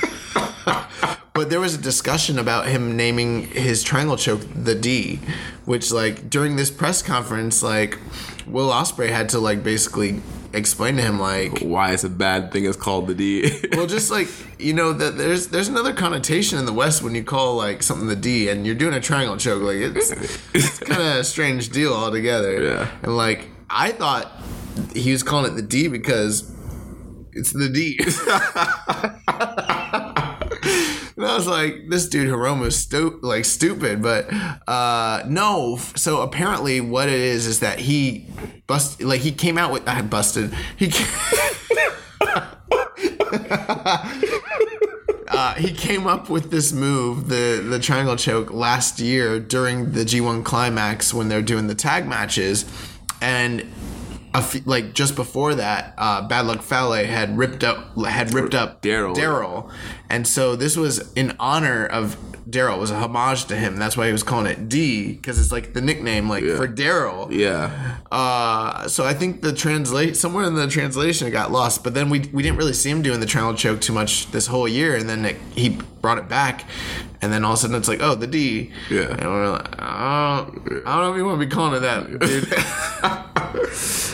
But 1.35 1.49
there 1.49 1.59
was 1.59 1.75
a 1.75 1.77
discussion 1.77 2.39
about 2.39 2.67
him 2.67 2.95
naming 2.95 3.47
his 3.47 3.83
triangle 3.83 4.15
choke 4.15 4.39
the 4.55 4.73
D, 4.73 5.19
which 5.65 5.91
like 5.91 6.29
during 6.29 6.55
this 6.55 6.71
press 6.71 7.01
conference, 7.01 7.61
like 7.61 7.99
Will 8.47 8.69
Ospreay 8.69 9.09
had 9.09 9.27
to 9.29 9.39
like 9.39 9.61
basically 9.61 10.21
explain 10.53 10.95
to 10.95 11.01
him 11.01 11.19
like 11.19 11.59
Why 11.59 11.91
it's 11.91 12.05
a 12.05 12.09
bad 12.09 12.53
thing 12.53 12.63
is 12.63 12.77
called 12.77 13.07
the 13.07 13.13
D. 13.13 13.51
well 13.73 13.85
just 13.85 14.09
like 14.09 14.29
you 14.57 14.73
know 14.73 14.93
that 14.93 15.17
there's 15.17 15.47
there's 15.47 15.67
another 15.67 15.93
connotation 15.93 16.57
in 16.57 16.65
the 16.65 16.71
West 16.71 17.03
when 17.03 17.13
you 17.13 17.23
call 17.23 17.55
like 17.55 17.83
something 17.83 18.07
the 18.07 18.15
D 18.15 18.47
and 18.47 18.65
you're 18.65 18.73
doing 18.73 18.93
a 18.93 19.01
triangle 19.01 19.35
choke 19.35 19.61
like 19.61 19.75
it's 19.75 20.11
it's 20.53 20.79
kind 20.89 21.01
of 21.01 21.07
a 21.17 21.23
strange 21.25 21.67
deal 21.67 21.93
altogether. 21.93 22.63
Yeah. 22.63 22.91
And 23.03 23.17
like 23.17 23.49
I 23.69 23.91
thought 23.91 24.31
he 24.95 25.11
was 25.11 25.21
calling 25.21 25.51
it 25.51 25.55
the 25.55 25.61
D 25.61 25.89
because 25.89 26.49
it's 27.33 27.51
the 27.51 27.67
D. 27.67 27.99
I 31.35 31.37
was 31.37 31.47
like, 31.47 31.89
this 31.89 32.07
dude 32.07 32.29
Hiromu's 32.29 32.77
stu- 32.77 33.19
like 33.21 33.43
stupid, 33.43 34.01
but 34.01 34.31
uh, 34.69 35.23
no. 35.27 35.75
So 35.97 36.21
apparently, 36.21 36.79
what 36.79 37.09
it 37.09 37.19
is 37.19 37.45
is 37.45 37.59
that 37.59 37.77
he 37.79 38.27
bust 38.67 39.01
like 39.01 39.19
he 39.19 39.33
came 39.33 39.57
out 39.57 39.73
with 39.73 39.85
I 39.85 40.01
busted. 40.01 40.53
He 40.77 40.85
uh, 45.27 45.55
he 45.55 45.73
came 45.73 46.07
up 46.07 46.29
with 46.29 46.51
this 46.51 46.71
move, 46.71 47.27
the 47.27 47.61
the 47.67 47.79
triangle 47.79 48.15
choke, 48.15 48.53
last 48.53 49.01
year 49.01 49.37
during 49.37 49.91
the 49.91 50.05
G1 50.05 50.45
climax 50.45 51.13
when 51.13 51.27
they're 51.27 51.41
doing 51.41 51.67
the 51.67 51.75
tag 51.75 52.07
matches, 52.07 52.63
and 53.21 53.69
f- 54.39 54.65
like 54.65 54.93
just 54.93 55.15
before 55.15 55.55
that, 55.55 55.93
uh, 55.97 56.27
Bad 56.27 56.45
Luck 56.47 56.61
Fale 56.61 56.93
had 57.05 57.37
ripped 57.37 57.63
up 57.63 57.95
had 58.05 58.33
ripped 58.33 58.55
up 58.55 58.81
Daryl. 58.81 59.15
Daryl, 59.15 59.71
and 60.09 60.27
so 60.27 60.55
this 60.55 60.75
was 60.77 61.11
in 61.13 61.35
honor 61.39 61.85
of 61.85 62.17
Daryl. 62.49 62.75
It 62.75 62.79
was 62.79 62.91
a 62.91 62.95
homage 62.99 63.45
to 63.45 63.55
him. 63.55 63.77
That's 63.77 63.97
why 63.97 64.05
he 64.05 64.11
was 64.11 64.21
calling 64.23 64.45
it 64.45 64.69
D 64.69 65.13
because 65.13 65.39
it's 65.39 65.51
like 65.51 65.73
the 65.73 65.81
nickname 65.81 66.29
like 66.29 66.43
for 66.43 66.67
Daryl. 66.67 67.31
Yeah. 67.31 67.97
Uh, 68.11 68.87
so 68.87 69.03
I 69.05 69.13
think 69.13 69.41
the 69.41 69.51
translate 69.53 70.15
somewhere 70.15 70.45
in 70.45 70.53
the 70.55 70.67
translation 70.67 71.27
it 71.27 71.31
got 71.31 71.51
lost, 71.51 71.83
but 71.83 71.93
then 71.93 72.09
we 72.09 72.19
we 72.31 72.43
didn't 72.43 72.57
really 72.57 72.73
see 72.73 72.89
him 72.89 73.01
doing 73.01 73.19
the 73.19 73.25
triangle 73.25 73.55
choke 73.55 73.81
too 73.81 73.93
much 73.93 74.29
this 74.31 74.47
whole 74.47 74.67
year, 74.67 74.95
and 74.95 75.09
then 75.09 75.25
it, 75.25 75.37
he 75.53 75.69
brought 76.01 76.17
it 76.19 76.29
back, 76.29 76.65
and 77.21 77.33
then 77.33 77.43
all 77.43 77.53
of 77.53 77.57
a 77.57 77.61
sudden 77.61 77.75
it's 77.75 77.87
like 77.87 78.01
oh 78.01 78.13
the 78.13 78.27
D, 78.27 78.71
Yeah. 78.91 79.07
and 79.17 79.25
we're 79.25 79.49
like 79.49 79.67
oh, 79.81 79.83
I 79.83 80.45
don't 80.51 80.85
know 80.85 81.11
if 81.11 81.17
you 81.17 81.25
want 81.25 81.39
to 81.41 81.45
be 81.47 81.51
calling 81.51 81.73
it 81.73 81.79
that, 81.79 82.19
dude. 82.19 82.45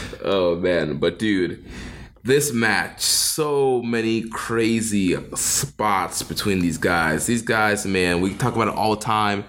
Oh 0.24 0.56
man, 0.56 0.98
but 0.98 1.20
dude, 1.20 1.64
this 2.24 2.54
match, 2.54 3.02
so 3.02 3.82
many 3.82 4.22
crazy 4.30 5.18
spots 5.36 6.22
between 6.22 6.60
these 6.60 6.78
guys. 6.78 7.26
These 7.26 7.42
guys, 7.42 7.86
man, 7.86 8.22
we 8.22 8.34
talk 8.36 8.56
about 8.56 8.68
it 8.68 8.76
all 8.76 8.96
the 8.96 9.02
time. 9.02 9.44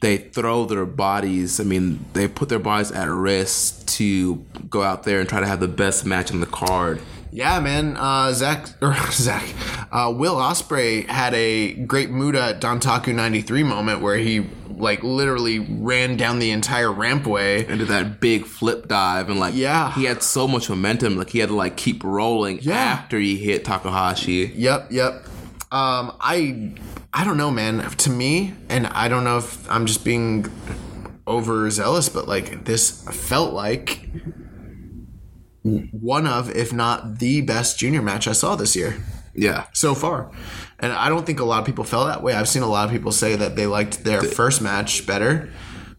They 0.00 0.16
throw 0.16 0.64
their 0.64 0.86
bodies. 0.86 1.60
I 1.60 1.64
mean, 1.64 2.04
they 2.14 2.26
put 2.28 2.48
their 2.48 2.58
bodies 2.58 2.90
at 2.92 3.08
risk 3.08 3.86
to 3.96 4.36
go 4.68 4.82
out 4.82 5.02
there 5.04 5.20
and 5.20 5.28
try 5.28 5.40
to 5.40 5.46
have 5.46 5.60
the 5.60 5.68
best 5.68 6.06
match 6.06 6.32
on 6.32 6.40
the 6.40 6.46
card. 6.46 7.00
Yeah, 7.32 7.60
man. 7.60 7.96
Uh, 7.96 8.32
Zach 8.32 8.68
or 8.82 8.94
Zach, 9.12 9.44
uh, 9.92 10.12
Will 10.14 10.36
Ospreay 10.36 11.06
had 11.06 11.32
a 11.34 11.74
great 11.74 12.10
Muda 12.10 12.58
Dantaku 12.60 13.14
'93 13.14 13.62
moment 13.62 14.00
where 14.00 14.16
he 14.16 14.46
like 14.80 15.02
literally 15.02 15.58
ran 15.58 16.16
down 16.16 16.38
the 16.38 16.50
entire 16.50 16.88
rampway. 16.88 17.68
And 17.68 17.78
did 17.78 17.88
that 17.88 18.20
big 18.20 18.46
flip 18.46 18.88
dive 18.88 19.28
and 19.30 19.38
like 19.38 19.54
Yeah. 19.54 19.92
he 19.94 20.04
had 20.04 20.22
so 20.22 20.46
much 20.48 20.68
momentum, 20.68 21.16
like 21.16 21.30
he 21.30 21.38
had 21.40 21.48
to 21.50 21.54
like 21.54 21.76
keep 21.76 22.02
rolling 22.04 22.58
Yeah. 22.62 22.74
after 22.74 23.18
he 23.18 23.36
hit 23.36 23.64
Takahashi. 23.64 24.52
Yep, 24.56 24.88
yep. 24.92 25.24
Um, 25.72 26.12
I 26.20 26.72
I 27.12 27.24
don't 27.24 27.36
know, 27.36 27.50
man. 27.50 27.88
To 27.90 28.10
me, 28.10 28.54
and 28.68 28.86
I 28.88 29.08
don't 29.08 29.24
know 29.24 29.38
if 29.38 29.70
I'm 29.70 29.86
just 29.86 30.04
being 30.04 30.46
overzealous, 31.28 32.08
but 32.08 32.26
like 32.26 32.64
this 32.64 33.02
felt 33.10 33.52
like 33.52 34.08
one 35.62 36.26
of, 36.26 36.50
if 36.50 36.72
not 36.72 37.18
the 37.18 37.40
best 37.42 37.78
junior 37.78 38.02
match 38.02 38.26
I 38.26 38.32
saw 38.32 38.56
this 38.56 38.74
year. 38.74 38.96
Yeah. 39.34 39.66
so 39.72 39.94
far. 39.94 40.30
And 40.78 40.92
I 40.92 41.08
don't 41.08 41.24
think 41.26 41.40
a 41.40 41.44
lot 41.44 41.60
of 41.60 41.66
people 41.66 41.84
felt 41.84 42.06
that 42.08 42.22
way. 42.22 42.34
I've 42.34 42.48
seen 42.48 42.62
a 42.62 42.68
lot 42.68 42.86
of 42.86 42.90
people 42.90 43.12
say 43.12 43.36
that 43.36 43.56
they 43.56 43.66
liked 43.66 44.04
their 44.04 44.22
first 44.22 44.60
match 44.62 45.06
better, 45.06 45.50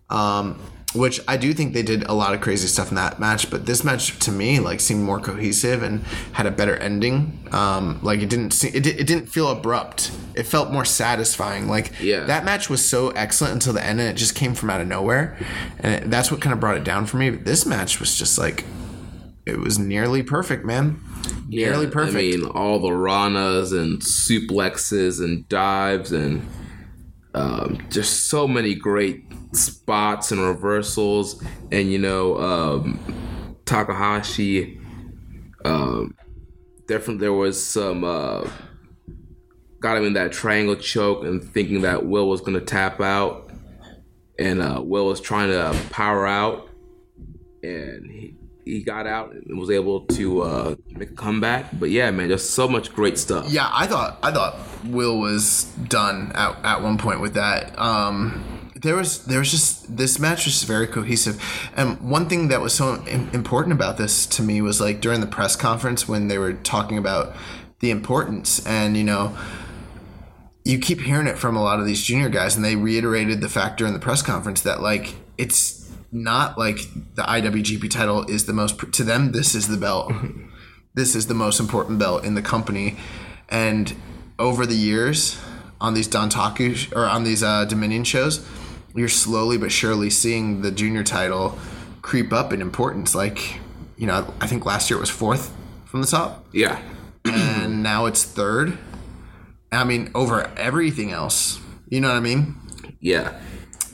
um, 0.10 0.60
which 0.94 1.22
I 1.28 1.38
do 1.38 1.54
think 1.54 1.74
they 1.74 1.84
did 1.84 2.04
a 2.04 2.14
lot 2.14 2.34
of 2.34 2.42
crazy 2.42 2.68
stuff 2.68 2.90
in 2.90 2.96
that 2.96 3.18
match. 3.20 3.50
But 3.50 3.66
this 3.66 3.84
match 3.86 4.20
to 4.26 4.32
me 4.32 4.60
like 4.60 4.82
seemed 4.82 5.04
more 5.04 5.20
cohesive 5.22 5.84
and 5.84 6.04
had 6.34 6.46
a 6.46 6.52
better 6.52 6.76
ending. 6.76 7.48
Um, 7.52 8.00
like 8.02 8.20
it 8.22 8.30
didn't 8.30 8.52
see, 8.52 8.68
it, 8.70 8.86
it 8.86 9.08
didn't 9.08 9.28
feel 9.28 9.50
abrupt. 9.50 10.12
It 10.36 10.44
felt 10.44 10.72
more 10.72 10.84
satisfying. 10.84 11.68
Like 11.70 11.94
Yeah. 12.02 12.26
that 12.26 12.44
match 12.44 12.70
was 12.70 12.86
so 12.86 13.12
excellent 13.12 13.54
until 13.54 13.72
the 13.74 13.86
end, 13.86 14.02
and 14.02 14.10
it 14.10 14.18
just 14.18 14.36
came 14.36 14.54
from 14.54 14.70
out 14.70 14.82
of 14.82 14.88
nowhere, 14.88 15.38
and 15.80 15.94
it, 15.94 16.10
that's 16.10 16.30
what 16.32 16.42
kind 16.42 16.54
of 16.54 16.60
brought 16.60 16.76
it 16.76 16.84
down 16.84 17.06
for 17.06 17.16
me. 17.18 17.30
But 17.30 17.46
this 17.46 17.66
match 17.66 18.00
was 18.02 18.18
just 18.18 18.38
like. 18.38 18.66
It 19.44 19.58
was 19.60 19.80
nearly 19.80 20.22
perfect, 20.22 20.66
man. 20.66 21.00
Nearly 21.48 21.86
Yeah, 21.86 21.92
perfect. 21.92 22.16
I 22.16 22.38
mean, 22.38 22.46
all 22.46 22.80
the 22.80 22.90
ranas 22.90 23.78
and 23.78 24.02
suplexes 24.02 25.24
and 25.24 25.48
dives 25.50 26.12
and 26.12 26.48
um, 27.34 27.86
just 27.90 28.28
so 28.28 28.48
many 28.48 28.76
great 28.76 29.26
spots 29.54 30.32
and 30.32 30.42
reversals. 30.42 31.44
And 31.72 31.92
you 31.92 32.00
know, 32.00 32.38
um, 32.38 33.58
Takahashi, 33.66 34.80
um, 35.66 36.16
definitely 36.88 37.22
there 37.22 37.34
was 37.34 37.64
some 37.64 38.04
uh, 38.04 38.48
got 39.80 39.98
him 39.98 40.06
in 40.06 40.14
that 40.14 40.32
triangle 40.32 40.76
choke 40.76 41.24
and 41.24 41.44
thinking 41.44 41.82
that 41.82 42.06
Will 42.06 42.30
was 42.30 42.42
going 42.42 42.60
to 42.60 42.66
tap 42.66 43.02
out, 43.02 43.50
and 44.40 44.62
uh, 44.62 44.82
Will 44.84 45.08
was 45.08 45.22
trying 45.22 45.50
to 45.50 45.78
power 45.90 46.28
out, 46.28 46.70
and 47.64 48.10
he 48.12 48.36
he 48.66 48.84
got 48.84 49.08
out 49.08 49.34
and 49.34 49.60
was 49.60 49.70
able 49.70 50.02
to 50.02 50.42
uh, 50.42 50.76
make 50.90 51.12
a 51.12 51.14
comeback. 51.14 51.68
But 51.80 51.90
yeah, 51.90 52.12
man, 52.12 52.30
just 52.30 52.52
so 52.52 52.68
much 52.68 52.94
great 52.94 53.18
stuff. 53.18 53.50
Yeah, 53.50 53.70
I 53.72 53.88
thought 53.88 54.20
I 54.24 54.32
thought 54.32 54.58
Will 54.86 55.20
was 55.20 55.66
done 55.88 56.32
at, 56.36 56.58
at 56.64 56.82
one 56.82 56.98
point 56.98 57.22
with 57.22 57.34
that. 57.34 57.78
Um, 57.78 58.72
there 58.76 58.96
was 58.96 59.26
there 59.26 59.40
was 59.40 59.52
just 59.52 59.96
this 59.96 60.20
match 60.20 60.46
was 60.46 60.64
very 60.64 60.88
cohesive, 60.88 61.42
and 61.76 62.00
one 62.02 62.28
thing 62.28 62.48
that 62.50 62.62
was 62.62 62.74
so 62.74 62.96
important 63.06 63.74
about 63.74 63.98
this 63.98 64.26
to 64.28 64.44
me 64.44 64.62
was 64.62 64.82
like 64.82 65.02
during 65.02 65.22
the 65.22 65.28
press 65.28 65.56
conference 65.56 66.08
when 66.08 66.28
they 66.28 66.38
were 66.38 66.54
talking 66.54 66.98
about 66.98 67.36
the 67.80 67.92
importance, 67.92 68.66
and 68.66 68.98
you 68.98 69.04
know. 69.04 69.38
You 70.64 70.78
keep 70.78 71.02
hearing 71.02 71.26
it 71.26 71.40
from 71.40 71.56
a 71.56 71.64
lot 71.64 71.80
of 71.80 71.88
these 71.88 72.04
junior 72.04 72.30
guys, 72.30 72.56
and 72.56 72.64
they 72.64 72.76
reiterated 72.76 73.42
the 73.42 73.50
fact 73.50 73.80
during 73.80 73.94
the 73.94 74.00
press 74.00 74.22
conference 74.22 74.62
that 74.62 74.80
like 74.80 75.16
it's 75.36 75.81
not 76.12 76.58
like 76.58 76.78
the 77.16 77.22
IWGP 77.24 77.90
title 77.90 78.26
is 78.26 78.46
the 78.46 78.54
most 78.54 78.92
to 78.94 79.04
them. 79.04 79.32
This 79.32 79.56
is 79.56 79.68
the 79.68 79.78
belt 79.78 80.12
this 80.94 81.16
is 81.16 81.28
the 81.28 81.34
most 81.34 81.60
important 81.60 82.00
belt 82.00 82.26
in 82.26 82.36
the 82.36 82.42
company. 82.42 82.98
And 83.50 83.94
over 84.38 84.66
the 84.66 84.76
years, 84.76 85.40
on 85.80 85.94
these 85.94 86.08
Dontaku 86.08 86.94
or 86.96 87.06
on 87.06 87.24
these 87.24 87.42
uh, 87.44 87.66
Dominion 87.66 88.04
shows, 88.04 88.46
you're 88.94 89.08
slowly 89.08 89.58
but 89.58 89.72
surely 89.72 90.10
seeing 90.10 90.62
the 90.62 90.72
junior 90.72 91.04
title 91.04 91.58
creep 92.02 92.34
up 92.34 92.52
in 92.52 92.62
importance. 92.62 93.16
Like, 93.16 93.60
you 93.98 94.06
know, 94.06 94.34
I 94.42 94.48
think 94.48 94.66
last 94.66 94.90
year 94.90 94.98
it 94.98 95.02
was 95.02 95.10
fourth 95.10 95.54
from 95.86 96.02
the 96.02 96.08
top, 96.08 96.46
Yeah. 96.52 96.82
and 97.26 97.84
now 97.84 98.06
it's 98.06 98.24
third. 98.24 98.78
I 99.72 99.84
mean, 99.86 100.12
over 100.14 100.52
everything 100.58 101.12
else. 101.12 101.60
You 101.88 102.02
know 102.02 102.10
what 102.10 102.18
I 102.18 102.22
mean? 102.22 102.56
Yeah. 103.00 103.40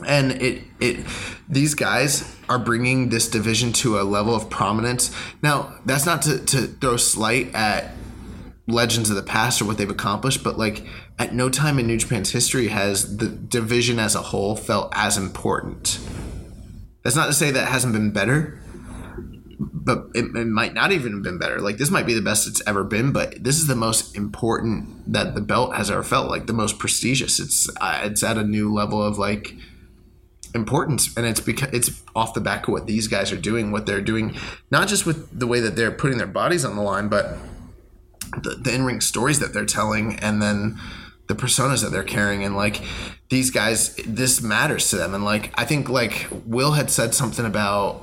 And 0.06 0.32
it 0.32 0.62
it 0.80 1.04
these 1.48 1.74
guys 1.74 2.36
are 2.48 2.58
bringing 2.58 3.08
this 3.08 3.28
division 3.28 3.72
to 3.72 4.00
a 4.00 4.02
level 4.02 4.34
of 4.34 4.48
prominence. 4.50 5.14
Now 5.42 5.74
that's 5.84 6.06
not 6.06 6.22
to, 6.22 6.38
to 6.46 6.62
throw 6.66 6.96
slight 6.96 7.54
at 7.54 7.92
legends 8.66 9.10
of 9.10 9.16
the 9.16 9.22
past 9.22 9.62
or 9.62 9.64
what 9.64 9.78
they've 9.78 9.88
accomplished 9.88 10.44
but 10.44 10.58
like 10.58 10.84
at 11.18 11.34
no 11.34 11.48
time 11.48 11.78
in 11.78 11.86
new 11.86 11.96
japan's 11.96 12.30
history 12.30 12.68
has 12.68 13.16
the 13.16 13.26
division 13.26 13.98
as 13.98 14.14
a 14.14 14.22
whole 14.22 14.56
felt 14.56 14.92
as 14.94 15.16
important. 15.16 15.98
That's 17.02 17.16
not 17.16 17.26
to 17.26 17.32
say 17.32 17.50
that 17.50 17.68
hasn't 17.68 17.92
been 17.92 18.12
better 18.12 18.60
but 19.60 20.08
it, 20.14 20.36
it 20.36 20.46
might 20.46 20.74
not 20.74 20.92
even 20.92 21.14
have 21.14 21.22
been 21.22 21.38
better. 21.38 21.60
Like 21.60 21.78
this 21.78 21.90
might 21.90 22.06
be 22.06 22.14
the 22.14 22.22
best 22.22 22.46
it's 22.46 22.62
ever 22.66 22.84
been 22.84 23.10
but 23.10 23.42
this 23.42 23.56
is 23.56 23.66
the 23.66 23.74
most 23.74 24.14
important 24.14 25.12
that 25.12 25.34
the 25.34 25.40
belt 25.40 25.74
has 25.74 25.90
ever 25.90 26.02
felt 26.02 26.30
like 26.30 26.46
the 26.46 26.52
most 26.52 26.78
prestigious. 26.78 27.40
It's 27.40 27.68
uh, 27.80 28.02
it's 28.04 28.22
at 28.22 28.36
a 28.36 28.44
new 28.44 28.72
level 28.72 29.02
of 29.02 29.18
like 29.18 29.54
importance 30.54 31.16
and 31.16 31.26
it's 31.26 31.40
because 31.40 31.68
it's 31.72 32.02
off 32.16 32.34
the 32.34 32.40
back 32.40 32.68
of 32.68 32.72
what 32.72 32.86
these 32.86 33.06
guys 33.06 33.30
are 33.32 33.36
doing 33.36 33.70
what 33.70 33.86
they're 33.86 34.00
doing 34.00 34.36
not 34.70 34.88
just 34.88 35.04
with 35.06 35.38
the 35.38 35.46
way 35.46 35.60
that 35.60 35.76
they're 35.76 35.90
putting 35.92 36.18
their 36.18 36.26
bodies 36.26 36.64
on 36.64 36.76
the 36.76 36.82
line 36.82 37.08
but 37.08 37.36
the, 38.42 38.50
the 38.62 38.74
in-ring 38.74 39.00
stories 39.00 39.40
that 39.40 39.52
they're 39.52 39.66
telling 39.66 40.16
and 40.16 40.40
then 40.42 40.78
the 41.28 41.34
personas 41.34 41.82
that 41.82 41.90
they're 41.90 42.02
carrying 42.02 42.42
and 42.42 42.56
like 42.56 42.82
these 43.28 43.50
guys 43.50 43.94
this 44.06 44.40
matters 44.40 44.88
to 44.90 44.96
them. 44.96 45.14
And 45.14 45.24
like 45.24 45.52
i 45.60 45.64
think 45.64 45.88
like 45.88 46.26
will 46.46 46.72
had 46.72 46.90
said 46.90 47.14
something 47.14 47.44
about 47.44 48.02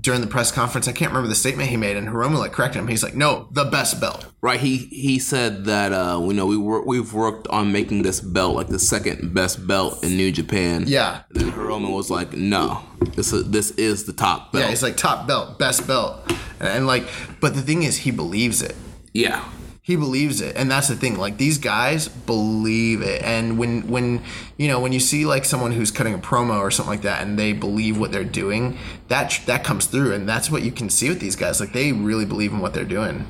during 0.00 0.20
the 0.20 0.26
press 0.26 0.50
conference 0.52 0.86
i 0.88 0.92
can't 0.92 1.10
remember 1.10 1.28
the 1.28 1.34
statement 1.34 1.68
he 1.68 1.76
made 1.76 1.96
and 1.96 2.08
hiromu 2.08 2.38
like 2.38 2.52
corrected 2.52 2.80
him 2.80 2.88
he's 2.88 3.02
like 3.02 3.14
no 3.14 3.48
the 3.52 3.64
best 3.64 4.00
belt 4.00 4.26
Right. 4.40 4.60
He 4.60 4.76
he 4.76 5.18
said 5.18 5.64
that 5.64 5.92
uh, 5.92 6.20
you 6.22 6.32
know 6.32 6.46
we 6.46 6.56
wor- 6.56 6.84
we've 6.86 7.12
worked 7.12 7.48
on 7.48 7.72
making 7.72 8.02
this 8.02 8.20
belt 8.20 8.54
like 8.54 8.68
the 8.68 8.78
second 8.78 9.34
best 9.34 9.66
belt 9.66 10.04
in 10.04 10.16
New 10.16 10.30
Japan. 10.30 10.84
yeah 10.86 11.22
And 11.30 11.40
then 11.40 11.50
Hiromu 11.52 11.92
was 11.92 12.08
like, 12.08 12.32
"No, 12.34 12.80
this 13.16 13.32
is, 13.32 13.50
this 13.50 13.72
is 13.72 14.04
the 14.04 14.12
top 14.12 14.52
belt." 14.52 14.62
yeah 14.62 14.70
he's 14.70 14.82
like 14.84 14.96
top 14.96 15.26
belt 15.26 15.58
best 15.58 15.88
belt 15.88 16.20
and, 16.60 16.68
and 16.68 16.86
like 16.86 17.02
but 17.40 17.54
the 17.54 17.62
thing 17.62 17.82
is 17.82 17.96
he 17.96 18.12
believes 18.12 18.62
it 18.62 18.76
yeah. 19.12 19.44
He 19.88 19.96
believes 19.96 20.42
it. 20.42 20.54
And 20.54 20.70
that's 20.70 20.88
the 20.88 20.96
thing 20.96 21.16
like 21.16 21.38
these 21.38 21.56
guys 21.56 22.08
believe 22.08 23.00
it. 23.00 23.22
And 23.22 23.58
when 23.58 23.88
when 23.88 24.22
you 24.58 24.68
know 24.68 24.80
when 24.80 24.92
you 24.92 25.00
see 25.00 25.24
like 25.24 25.46
someone 25.46 25.72
who's 25.72 25.90
cutting 25.90 26.12
a 26.12 26.18
promo 26.18 26.58
or 26.58 26.70
something 26.70 26.90
like 26.90 27.02
that 27.04 27.22
and 27.22 27.38
they 27.38 27.54
believe 27.54 27.98
what 27.98 28.12
they're 28.12 28.22
doing 28.22 28.76
that 29.08 29.40
that 29.46 29.64
comes 29.64 29.86
through. 29.86 30.12
And 30.12 30.28
that's 30.28 30.50
what 30.50 30.60
you 30.60 30.72
can 30.72 30.90
see 30.90 31.08
with 31.08 31.20
these 31.20 31.36
guys. 31.36 31.58
Like 31.58 31.72
they 31.72 31.92
really 31.92 32.26
believe 32.26 32.52
in 32.52 32.58
what 32.58 32.74
they're 32.74 32.84
doing. 32.84 33.26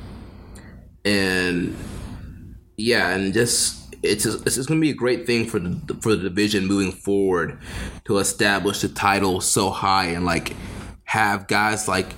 And 1.05 1.77
yeah, 2.75 3.11
and 3.11 3.33
just 3.33 3.95
it's 4.03 4.25
it's 4.25 4.55
just 4.55 4.67
gonna 4.67 4.81
be 4.81 4.89
a 4.89 4.93
great 4.93 5.25
thing 5.25 5.45
for 5.45 5.59
the 5.59 5.97
for 6.01 6.13
the 6.13 6.23
division 6.23 6.65
moving 6.65 6.91
forward 6.91 7.57
to 8.03 8.17
establish 8.17 8.81
the 8.81 8.89
title 8.89 9.39
so 9.39 9.69
high 9.69 10.07
and 10.07 10.25
like 10.25 10.57
have 11.05 11.47
guys 11.47 11.87
like 11.87 12.15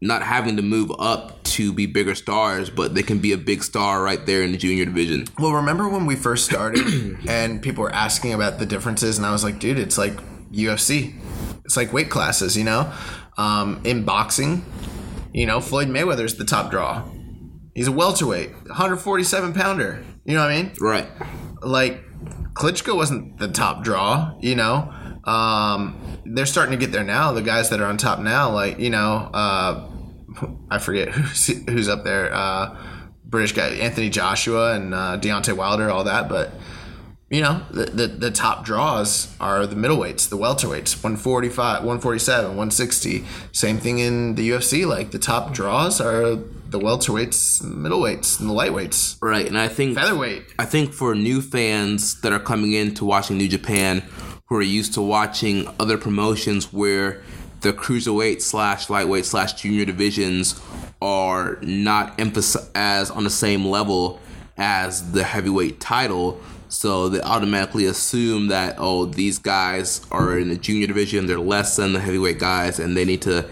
not 0.00 0.22
having 0.22 0.56
to 0.56 0.62
move 0.62 0.90
up 0.98 1.42
to 1.44 1.72
be 1.72 1.86
bigger 1.86 2.14
stars, 2.14 2.70
but 2.70 2.94
they 2.94 3.02
can 3.02 3.18
be 3.18 3.32
a 3.32 3.36
big 3.38 3.62
star 3.62 4.02
right 4.02 4.24
there 4.24 4.42
in 4.42 4.52
the 4.52 4.58
junior 4.58 4.84
division. 4.84 5.26
well 5.38 5.52
remember 5.52 5.88
when 5.88 6.06
we 6.06 6.16
first 6.16 6.44
started 6.46 7.18
and 7.28 7.60
people 7.62 7.82
were 7.82 7.92
asking 7.94 8.32
about 8.32 8.58
the 8.58 8.66
differences 8.66 9.18
and 9.18 9.26
i 9.26 9.30
was 9.32 9.44
like 9.44 9.58
dude 9.58 9.78
it's 9.78 9.98
like 9.98 10.14
ufc 10.52 11.14
it's 11.64 11.76
like 11.76 11.92
weight 11.92 12.08
classes 12.10 12.56
you 12.56 12.64
know 12.64 12.90
um, 13.36 13.80
in 13.84 14.04
boxing 14.04 14.64
You 15.32 15.46
know, 15.46 15.60
Floyd 15.60 15.88
Mayweather's 15.88 16.34
the 16.34 16.44
top 16.44 16.70
draw. 16.72 17.04
He's 17.74 17.86
a 17.86 17.92
welterweight, 17.92 18.50
147 18.66 19.52
pounder. 19.54 20.04
You 20.24 20.34
know 20.34 20.42
what 20.42 20.50
I 20.50 20.62
mean? 20.62 20.72
Right. 20.80 21.06
like 21.62 22.02
Klitschko 22.54 22.96
wasn't 22.96 23.38
the 23.38 23.48
top 23.48 23.84
draw, 23.84 24.34
you 24.40 24.56
know. 24.56 24.92
Um, 25.24 25.96
they're 26.26 26.46
starting 26.46 26.78
to 26.78 26.84
get 26.84 26.92
there 26.92 27.04
now. 27.04 27.32
The 27.32 27.42
guys 27.42 27.70
that 27.70 27.80
are 27.80 27.86
on 27.86 27.96
top 27.96 28.18
now, 28.18 28.50
like 28.50 28.78
you 28.80 28.90
know, 28.90 29.30
uh, 29.32 29.88
I 30.70 30.78
forget 30.78 31.08
who's 31.10 31.46
who's 31.68 31.88
up 31.88 32.04
there. 32.04 32.32
Uh, 32.32 32.76
British 33.24 33.52
guy 33.52 33.68
Anthony 33.68 34.10
Joshua 34.10 34.74
and 34.74 34.94
uh, 34.94 35.18
Deontay 35.20 35.56
Wilder, 35.56 35.90
all 35.90 36.04
that, 36.04 36.28
but. 36.28 36.52
You 37.32 37.42
know, 37.42 37.62
the, 37.70 37.84
the, 37.84 38.06
the 38.08 38.30
top 38.32 38.64
draws 38.64 39.32
are 39.38 39.64
the 39.64 39.76
middleweights, 39.76 40.30
the 40.30 40.36
welterweights, 40.36 41.00
145, 41.00 41.84
147, 41.84 42.44
160. 42.44 43.24
Same 43.52 43.78
thing 43.78 44.00
in 44.00 44.34
the 44.34 44.50
UFC. 44.50 44.84
Like 44.84 45.12
the 45.12 45.18
top 45.20 45.54
draws 45.54 46.00
are 46.00 46.34
the 46.34 46.80
welterweights, 46.80 47.62
middleweights, 47.62 48.40
and 48.40 48.48
the 48.48 48.52
lightweights. 48.52 49.16
Right. 49.22 49.46
And 49.46 49.56
I 49.56 49.68
think 49.68 49.96
Featherweight. 49.96 50.54
I 50.58 50.64
think 50.64 50.92
for 50.92 51.14
new 51.14 51.40
fans 51.40 52.20
that 52.22 52.32
are 52.32 52.40
coming 52.40 52.72
in 52.72 52.94
to 52.94 53.04
watching 53.04 53.38
New 53.38 53.48
Japan, 53.48 54.02
who 54.46 54.56
are 54.56 54.62
used 54.62 54.94
to 54.94 55.00
watching 55.00 55.68
other 55.78 55.96
promotions 55.96 56.72
where 56.72 57.22
the 57.60 57.72
cruiserweight 57.72 58.40
slash 58.40 58.88
lightweight 58.90 59.24
slash 59.26 59.54
junior 59.54 59.84
divisions 59.84 60.60
are 61.02 61.58
not 61.62 62.18
emphasized 62.20 62.70
as 62.74 63.10
on 63.10 63.24
the 63.24 63.30
same 63.30 63.64
level 63.66 64.20
as 64.56 65.12
the 65.12 65.24
heavyweight 65.24 65.80
title. 65.80 66.40
So 66.68 67.08
they 67.08 67.20
automatically 67.20 67.86
assume 67.86 68.48
that 68.48 68.76
oh 68.78 69.06
these 69.06 69.38
guys 69.38 70.00
are 70.10 70.38
in 70.38 70.48
the 70.48 70.56
junior 70.56 70.86
division, 70.86 71.26
they're 71.26 71.38
less 71.40 71.76
than 71.76 71.92
the 71.92 72.00
heavyweight 72.00 72.38
guys, 72.38 72.78
and 72.78 72.96
they 72.96 73.04
need 73.04 73.22
to 73.22 73.48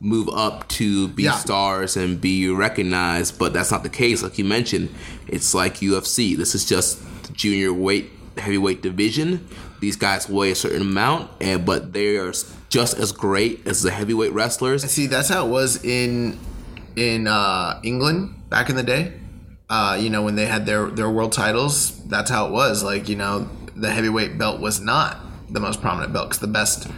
move 0.00 0.28
up 0.28 0.68
to 0.68 1.08
be 1.08 1.24
Yeah. 1.24 1.32
stars 1.36 1.96
and 1.96 2.20
be 2.20 2.48
recognized. 2.50 3.38
But 3.38 3.52
that's 3.52 3.70
not 3.70 3.82
the 3.82 3.88
case. 3.88 4.22
Like 4.22 4.38
you 4.38 4.44
mentioned, 4.44 4.90
it's 5.26 5.54
like 5.54 5.76
UFC. 5.80 6.36
This 6.36 6.54
is 6.54 6.64
just 6.68 6.98
the 7.24 7.32
junior 7.32 7.72
weight 7.72 8.10
heavyweight 8.36 8.82
division. 8.82 9.46
These 9.80 9.96
guys 9.96 10.28
weigh 10.28 10.50
a 10.50 10.54
certain 10.54 10.82
amount, 10.82 11.30
and 11.40 11.64
but 11.64 11.92
they 11.92 12.16
are 12.16 12.32
just 12.68 12.98
as 12.98 13.12
great 13.12 13.66
as 13.66 13.82
the 13.82 13.90
heavyweight 13.90 14.32
wrestlers. 14.32 14.84
See, 14.90 15.06
that's 15.06 15.28
how 15.28 15.46
it 15.46 15.50
was 15.50 15.84
in 15.84 16.38
in 16.96 17.26
uh, 17.26 17.80
England 17.82 18.48
back 18.48 18.68
in 18.70 18.76
the 18.76 18.82
day. 18.82 19.12
Uh, 19.70 19.98
you 20.00 20.10
know, 20.10 20.22
when 20.22 20.34
they 20.34 20.46
had 20.46 20.66
their 20.66 20.86
their 20.90 21.10
world 21.10 21.32
titles, 21.32 22.02
that's 22.06 22.30
how 22.30 22.46
it 22.46 22.52
was. 22.52 22.82
Like, 22.82 23.08
you 23.08 23.16
know, 23.16 23.48
the 23.74 23.90
heavyweight 23.90 24.38
belt 24.38 24.60
was 24.60 24.80
not 24.80 25.18
the 25.50 25.60
most 25.60 25.80
prominent 25.80 26.12
belt 26.12 26.28
because 26.28 26.40
the 26.40 26.46
best 26.46 26.88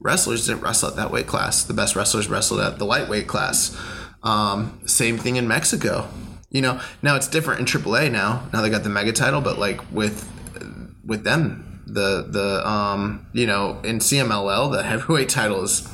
wrestlers 0.00 0.46
didn't 0.46 0.62
wrestle 0.62 0.90
at 0.90 0.96
that 0.96 1.10
weight 1.10 1.26
class. 1.26 1.64
The 1.64 1.74
best 1.74 1.96
wrestlers 1.96 2.28
wrestled 2.28 2.60
at 2.60 2.78
the 2.78 2.84
lightweight 2.84 3.26
class. 3.26 3.76
Um, 4.22 4.80
same 4.86 5.18
thing 5.18 5.36
in 5.36 5.46
Mexico. 5.46 6.08
You 6.50 6.62
know, 6.62 6.80
now 7.02 7.16
it's 7.16 7.28
different 7.28 7.60
in 7.60 7.66
AAA 7.66 8.12
now. 8.12 8.48
Now 8.52 8.62
they 8.62 8.70
got 8.70 8.84
the 8.84 8.90
mega 8.90 9.12
title, 9.12 9.40
but 9.40 9.58
like 9.58 9.80
with 9.90 10.30
with 11.04 11.24
them, 11.24 11.73
the 11.86 12.26
the 12.28 12.68
um, 12.68 13.26
you 13.32 13.46
know, 13.46 13.80
in 13.84 13.98
CMLL, 13.98 14.72
the 14.72 14.82
heavyweight 14.82 15.28
title 15.28 15.62
is 15.62 15.88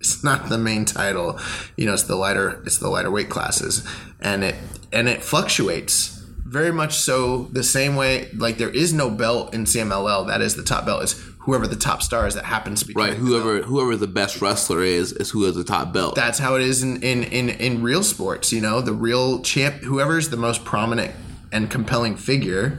it's 0.00 0.24
not 0.24 0.48
the 0.48 0.58
main 0.58 0.84
title. 0.84 1.38
You 1.76 1.86
know, 1.86 1.94
it's 1.94 2.04
the 2.04 2.16
lighter 2.16 2.62
it's 2.64 2.78
the 2.78 2.88
lighter 2.88 3.10
weight 3.10 3.28
classes, 3.28 3.86
and 4.20 4.44
it 4.44 4.56
and 4.92 5.08
it 5.08 5.22
fluctuates 5.22 6.18
very 6.44 6.72
much 6.72 6.96
so 6.96 7.44
the 7.44 7.62
same 7.62 7.96
way. 7.96 8.28
Like 8.34 8.58
there 8.58 8.70
is 8.70 8.92
no 8.92 9.10
belt 9.10 9.54
in 9.54 9.64
CMLL 9.64 10.26
that 10.28 10.40
is 10.40 10.56
the 10.56 10.62
top 10.62 10.86
belt. 10.86 11.04
Is 11.04 11.20
whoever 11.44 11.66
the 11.66 11.76
top 11.76 12.02
star 12.02 12.26
is 12.26 12.34
that 12.34 12.44
happens 12.44 12.80
to 12.80 12.86
be 12.86 12.94
Right, 12.94 13.10
carrying 13.10 13.24
the 13.24 13.30
whoever 13.30 13.62
whoever 13.62 13.96
the 13.96 14.06
best 14.06 14.40
wrestler 14.40 14.82
is 14.82 15.12
is 15.12 15.30
who 15.30 15.44
has 15.44 15.54
the 15.54 15.64
top 15.64 15.92
belt. 15.92 16.14
That's 16.14 16.38
how 16.38 16.56
it 16.56 16.62
is 16.62 16.82
in, 16.82 17.02
in, 17.02 17.24
in, 17.24 17.48
in 17.48 17.82
real 17.82 18.02
sports. 18.02 18.52
You 18.52 18.60
know, 18.60 18.80
the 18.80 18.92
real 18.92 19.40
champ, 19.42 19.76
whoever's 19.76 20.30
the 20.30 20.36
most 20.36 20.64
prominent 20.64 21.14
and 21.50 21.70
compelling 21.70 22.16
figure, 22.16 22.78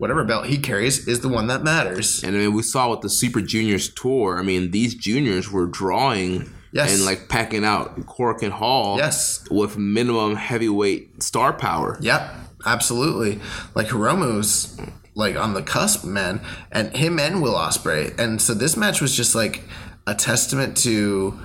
whatever 0.00 0.24
belt 0.24 0.46
he 0.46 0.56
carries, 0.56 1.06
is 1.06 1.20
the 1.20 1.28
one 1.28 1.46
that 1.48 1.62
matters. 1.62 2.22
And 2.24 2.34
I 2.34 2.38
mean, 2.40 2.54
we 2.54 2.62
saw 2.62 2.90
with 2.90 3.02
the 3.02 3.10
Super 3.10 3.40
Juniors 3.42 3.88
tour. 3.92 4.38
I 4.38 4.42
mean, 4.42 4.70
these 4.70 4.94
juniors 4.94 5.50
were 5.52 5.66
drawing 5.66 6.50
Yes. 6.72 6.94
and 6.94 7.04
like 7.04 7.28
packing 7.28 7.64
out 7.64 8.06
Cork 8.06 8.42
and 8.42 8.52
Hall. 8.52 8.96
Yes. 8.96 9.44
with 9.50 9.76
minimum 9.76 10.36
heavyweight 10.36 11.22
star 11.22 11.52
power. 11.52 11.98
Yep, 12.00 12.22
absolutely. 12.64 13.40
Like 13.74 13.88
Hiromu's 13.88 14.76
like 15.14 15.36
on 15.36 15.52
the 15.54 15.62
cusp, 15.62 16.04
man, 16.04 16.40
and 16.72 16.96
him 16.96 17.18
and 17.18 17.42
Will 17.42 17.54
Ospreay. 17.54 18.18
And 18.18 18.40
so 18.40 18.54
this 18.54 18.76
match 18.76 19.00
was 19.02 19.14
just 19.14 19.34
like 19.34 19.64
a 20.06 20.14
testament 20.14 20.76
to 20.78 21.38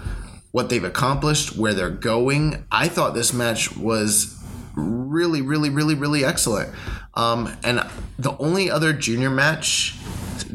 what 0.51 0.69
they've 0.69 0.83
accomplished, 0.83 1.57
where 1.57 1.73
they're 1.73 1.89
going. 1.89 2.63
I 2.71 2.87
thought 2.87 3.13
this 3.15 3.33
match 3.33 3.75
was 3.75 4.31
really, 4.75 5.41
really, 5.41 5.69
really, 5.69 5.95
really 5.95 6.25
excellent. 6.25 6.73
Um, 7.13 7.55
and 7.63 7.85
the 8.19 8.35
only 8.37 8.69
other 8.69 8.93
junior 8.93 9.29
match, 9.29 9.97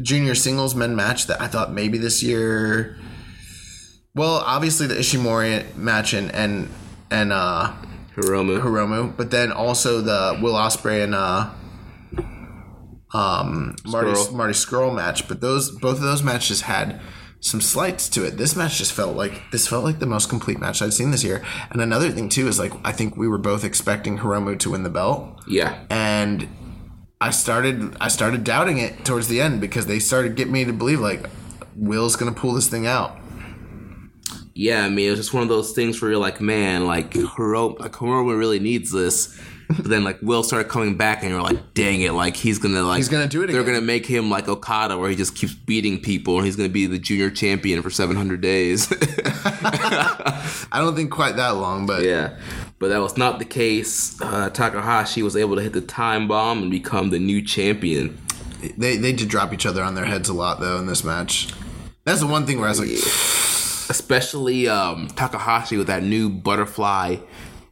junior 0.01 0.35
singles 0.35 0.75
men 0.75 0.95
match 0.95 1.27
that 1.27 1.41
I 1.41 1.47
thought 1.47 1.73
maybe 1.73 1.97
this 1.97 2.21
year. 2.21 2.97
Well, 4.13 4.35
obviously 4.45 4.87
the 4.87 4.95
Ishimori 4.95 5.75
match 5.75 6.13
and 6.13 6.31
and 6.33 6.69
and 7.09 7.31
uh, 7.31 7.73
Hiromu. 8.15 8.61
Hiromu, 8.61 9.15
but 9.15 9.31
then 9.31 9.51
also 9.51 10.01
the 10.01 10.39
Will 10.41 10.53
Ospreay 10.53 11.03
and 11.03 11.15
uh, 11.15 11.49
um, 13.13 13.75
Marty 13.85 14.11
Scurll. 14.11 14.33
Marty 14.33 14.53
Scurll 14.53 14.95
match. 14.95 15.27
But 15.27 15.41
those 15.41 15.71
both 15.71 15.97
of 15.97 16.03
those 16.03 16.23
matches 16.23 16.61
had 16.61 17.01
some 17.43 17.59
slights 17.59 18.07
to 18.09 18.23
it. 18.23 18.37
This 18.37 18.55
match 18.55 18.77
just 18.77 18.93
felt 18.93 19.17
like 19.17 19.41
this 19.51 19.67
felt 19.67 19.83
like 19.83 19.97
the 19.99 20.05
most 20.05 20.29
complete 20.29 20.59
match 20.59 20.81
I'd 20.81 20.93
seen 20.93 21.09
this 21.11 21.23
year. 21.23 21.43
And 21.71 21.81
another 21.81 22.09
thing 22.11 22.29
too 22.29 22.47
is 22.47 22.59
like 22.59 22.71
I 22.85 22.91
think 22.91 23.17
we 23.17 23.27
were 23.27 23.39
both 23.39 23.63
expecting 23.63 24.19
Hiromu 24.19 24.57
to 24.59 24.69
win 24.69 24.83
the 24.83 24.89
belt, 24.91 25.41
Yeah, 25.47 25.83
and 25.89 26.47
I 27.19 27.31
started 27.31 27.97
I 27.99 28.07
started 28.09 28.43
doubting 28.43 28.77
it 28.77 29.03
towards 29.05 29.27
the 29.27 29.41
end 29.41 29.59
because 29.59 29.87
they 29.87 29.99
started 29.99 30.35
getting 30.35 30.53
me 30.53 30.65
to 30.65 30.73
believe 30.73 30.99
like 30.99 31.25
Will's 31.75 32.15
gonna 32.15 32.31
pull 32.31 32.53
this 32.53 32.67
thing 32.69 32.85
out. 32.85 33.17
yeah. 34.53 34.85
I 34.85 34.89
mean, 34.89 35.07
it 35.07 35.11
was 35.11 35.19
just 35.19 35.33
one 35.33 35.43
of 35.43 35.49
those 35.49 35.71
things 35.71 36.01
where 36.01 36.11
you're 36.11 36.19
like, 36.19 36.41
man, 36.41 36.85
like 36.85 37.11
Hiromu, 37.11 37.79
like 37.79 37.93
Hiromu 37.93 38.37
really 38.37 38.59
needs 38.59 38.91
this. 38.91 39.39
But 39.75 39.85
then 39.85 40.03
like 40.03 40.19
Will 40.21 40.43
started 40.43 40.69
coming 40.69 40.97
back, 40.97 41.21
and 41.23 41.31
you're 41.31 41.41
like, 41.41 41.73
dang 41.73 42.01
it, 42.01 42.13
like 42.13 42.35
he's 42.35 42.59
gonna 42.59 42.81
like 42.83 42.97
He's 42.97 43.09
gonna 43.09 43.27
do 43.27 43.41
it 43.43 43.47
They're 43.47 43.61
again. 43.61 43.73
gonna 43.75 43.85
make 43.85 44.05
him 44.05 44.29
like 44.29 44.47
Okada, 44.47 44.97
where 44.97 45.09
he 45.09 45.15
just 45.15 45.35
keeps 45.35 45.53
beating 45.53 45.99
people, 46.01 46.37
and 46.37 46.45
he's 46.45 46.55
gonna 46.55 46.69
be 46.69 46.85
the 46.87 46.99
junior 46.99 47.29
champion 47.29 47.81
for 47.81 47.89
700 47.89 48.41
days. 48.41 48.87
I 49.73 50.79
don't 50.79 50.95
think 50.95 51.11
quite 51.11 51.35
that 51.37 51.51
long, 51.51 51.85
but 51.85 52.03
Yeah, 52.03 52.37
but 52.79 52.89
that 52.89 52.99
was 52.99 53.17
not 53.17 53.39
the 53.39 53.45
case. 53.45 54.19
Uh, 54.21 54.49
Takahashi 54.49 55.23
was 55.23 55.35
able 55.35 55.55
to 55.55 55.61
hit 55.61 55.73
the 55.73 55.81
time 55.81 56.27
bomb 56.27 56.61
and 56.61 56.71
become 56.71 57.09
the 57.09 57.19
new 57.19 57.41
champion. 57.41 58.17
they 58.77 58.97
they 58.97 59.13
did 59.13 59.29
drop 59.29 59.53
each 59.53 59.65
other 59.65 59.83
on 59.83 59.95
their 59.95 60.05
heads 60.05 60.29
a 60.29 60.33
lot 60.33 60.59
though 60.59 60.77
in 60.77 60.85
this 60.87 61.03
match. 61.03 61.49
That's 62.03 62.19
the 62.19 62.27
one 62.27 62.45
thing 62.45 62.57
where 62.59 62.67
I 62.67 62.71
was 62.71 62.79
like, 62.79 62.89
Especially 63.89 64.67
um, 64.67 65.07
Takahashi 65.09 65.77
with 65.77 65.87
that 65.87 66.01
new 66.03 66.29
butterfly 66.29 67.17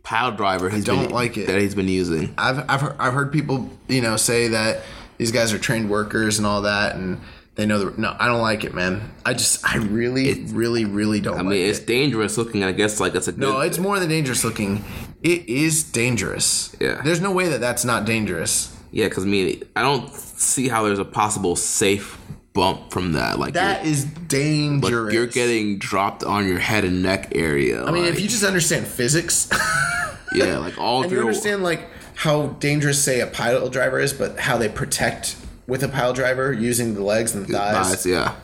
pile 0.09 0.31
driver. 0.31 0.71
He's 0.71 0.85
don't 0.85 1.05
been, 1.05 1.11
like 1.11 1.37
it. 1.37 1.45
that 1.47 1.61
he's 1.61 1.75
been 1.75 1.87
using. 1.87 2.33
I've 2.37 2.67
I've 2.67 2.81
heard, 2.81 2.95
I've 2.97 3.13
heard 3.13 3.31
people 3.31 3.69
you 3.87 4.01
know 4.01 4.17
say 4.17 4.47
that 4.49 4.81
these 5.17 5.31
guys 5.31 5.53
are 5.53 5.59
trained 5.59 5.89
workers 5.89 6.39
and 6.39 6.47
all 6.47 6.63
that, 6.63 6.95
and 6.95 7.21
they 7.53 7.67
know 7.67 7.77
the 7.77 8.01
no. 8.01 8.15
I 8.19 8.25
don't 8.25 8.41
like 8.41 8.63
it, 8.63 8.73
man. 8.73 9.11
I 9.23 9.33
just 9.33 9.63
I 9.63 9.77
really 9.77 10.45
really 10.45 10.85
really 10.85 11.19
don't. 11.21 11.35
I 11.35 11.41
like 11.41 11.45
mean, 11.45 11.69
it's 11.69 11.79
it. 11.79 11.85
dangerous 11.85 12.39
looking. 12.39 12.63
I 12.63 12.71
guess 12.71 12.99
like 12.99 13.13
it's 13.13 13.27
a 13.27 13.33
no, 13.33 13.59
it's 13.59 13.77
more 13.77 13.99
than 13.99 14.09
dangerous 14.09 14.43
looking. 14.43 14.83
It 15.21 15.47
is 15.47 15.83
dangerous. 15.83 16.75
Yeah. 16.79 17.01
There's 17.03 17.21
no 17.21 17.31
way 17.31 17.49
that 17.49 17.61
that's 17.61 17.85
not 17.85 18.05
dangerous. 18.05 18.75
yeah, 18.91 19.09
because 19.09 19.25
I 19.25 19.27
mean, 19.27 19.61
I 19.75 19.83
don't 19.83 20.11
see 20.11 20.69
how 20.69 20.85
there's 20.85 20.99
a 20.99 21.05
possible 21.05 21.55
safe 21.55 22.17
bump 22.59 22.91
from 22.91 23.13
that. 23.13 23.39
Like 23.39 23.53
that 23.53 23.85
is 23.85 24.03
you're, 24.03 24.13
like, 24.13 24.27
dangerous. 24.27 25.13
you're 25.13 25.27
getting 25.27 25.77
dropped 25.79 26.25
on 26.25 26.45
your 26.45 26.59
head 26.59 26.83
and 26.83 27.01
neck 27.01 27.31
area. 27.33 27.85
I 27.85 27.91
mean, 27.91 28.03
if 28.03 28.19
you 28.19 28.27
just 28.27 28.43
understand 28.43 28.85
physics. 28.85 29.49
yeah, 30.33 30.57
like 30.57 30.77
all 30.77 31.03
And 31.03 31.11
you 31.11 31.19
understand 31.21 31.63
like 31.63 31.87
how 32.15 32.47
dangerous, 32.47 33.01
say, 33.01 33.21
a 33.21 33.27
pile 33.27 33.69
driver 33.69 33.97
is, 33.97 34.11
but 34.11 34.37
how 34.37 34.57
they 34.57 34.67
protect 34.67 35.37
with 35.67 35.83
a 35.83 35.87
pile 35.87 36.11
driver 36.11 36.51
using 36.51 36.95
the 36.95 37.01
legs 37.01 37.33
and 37.33 37.47
the 37.47 37.53
thighs. 37.53 37.89
thighs, 37.89 38.05
yeah. 38.05 38.35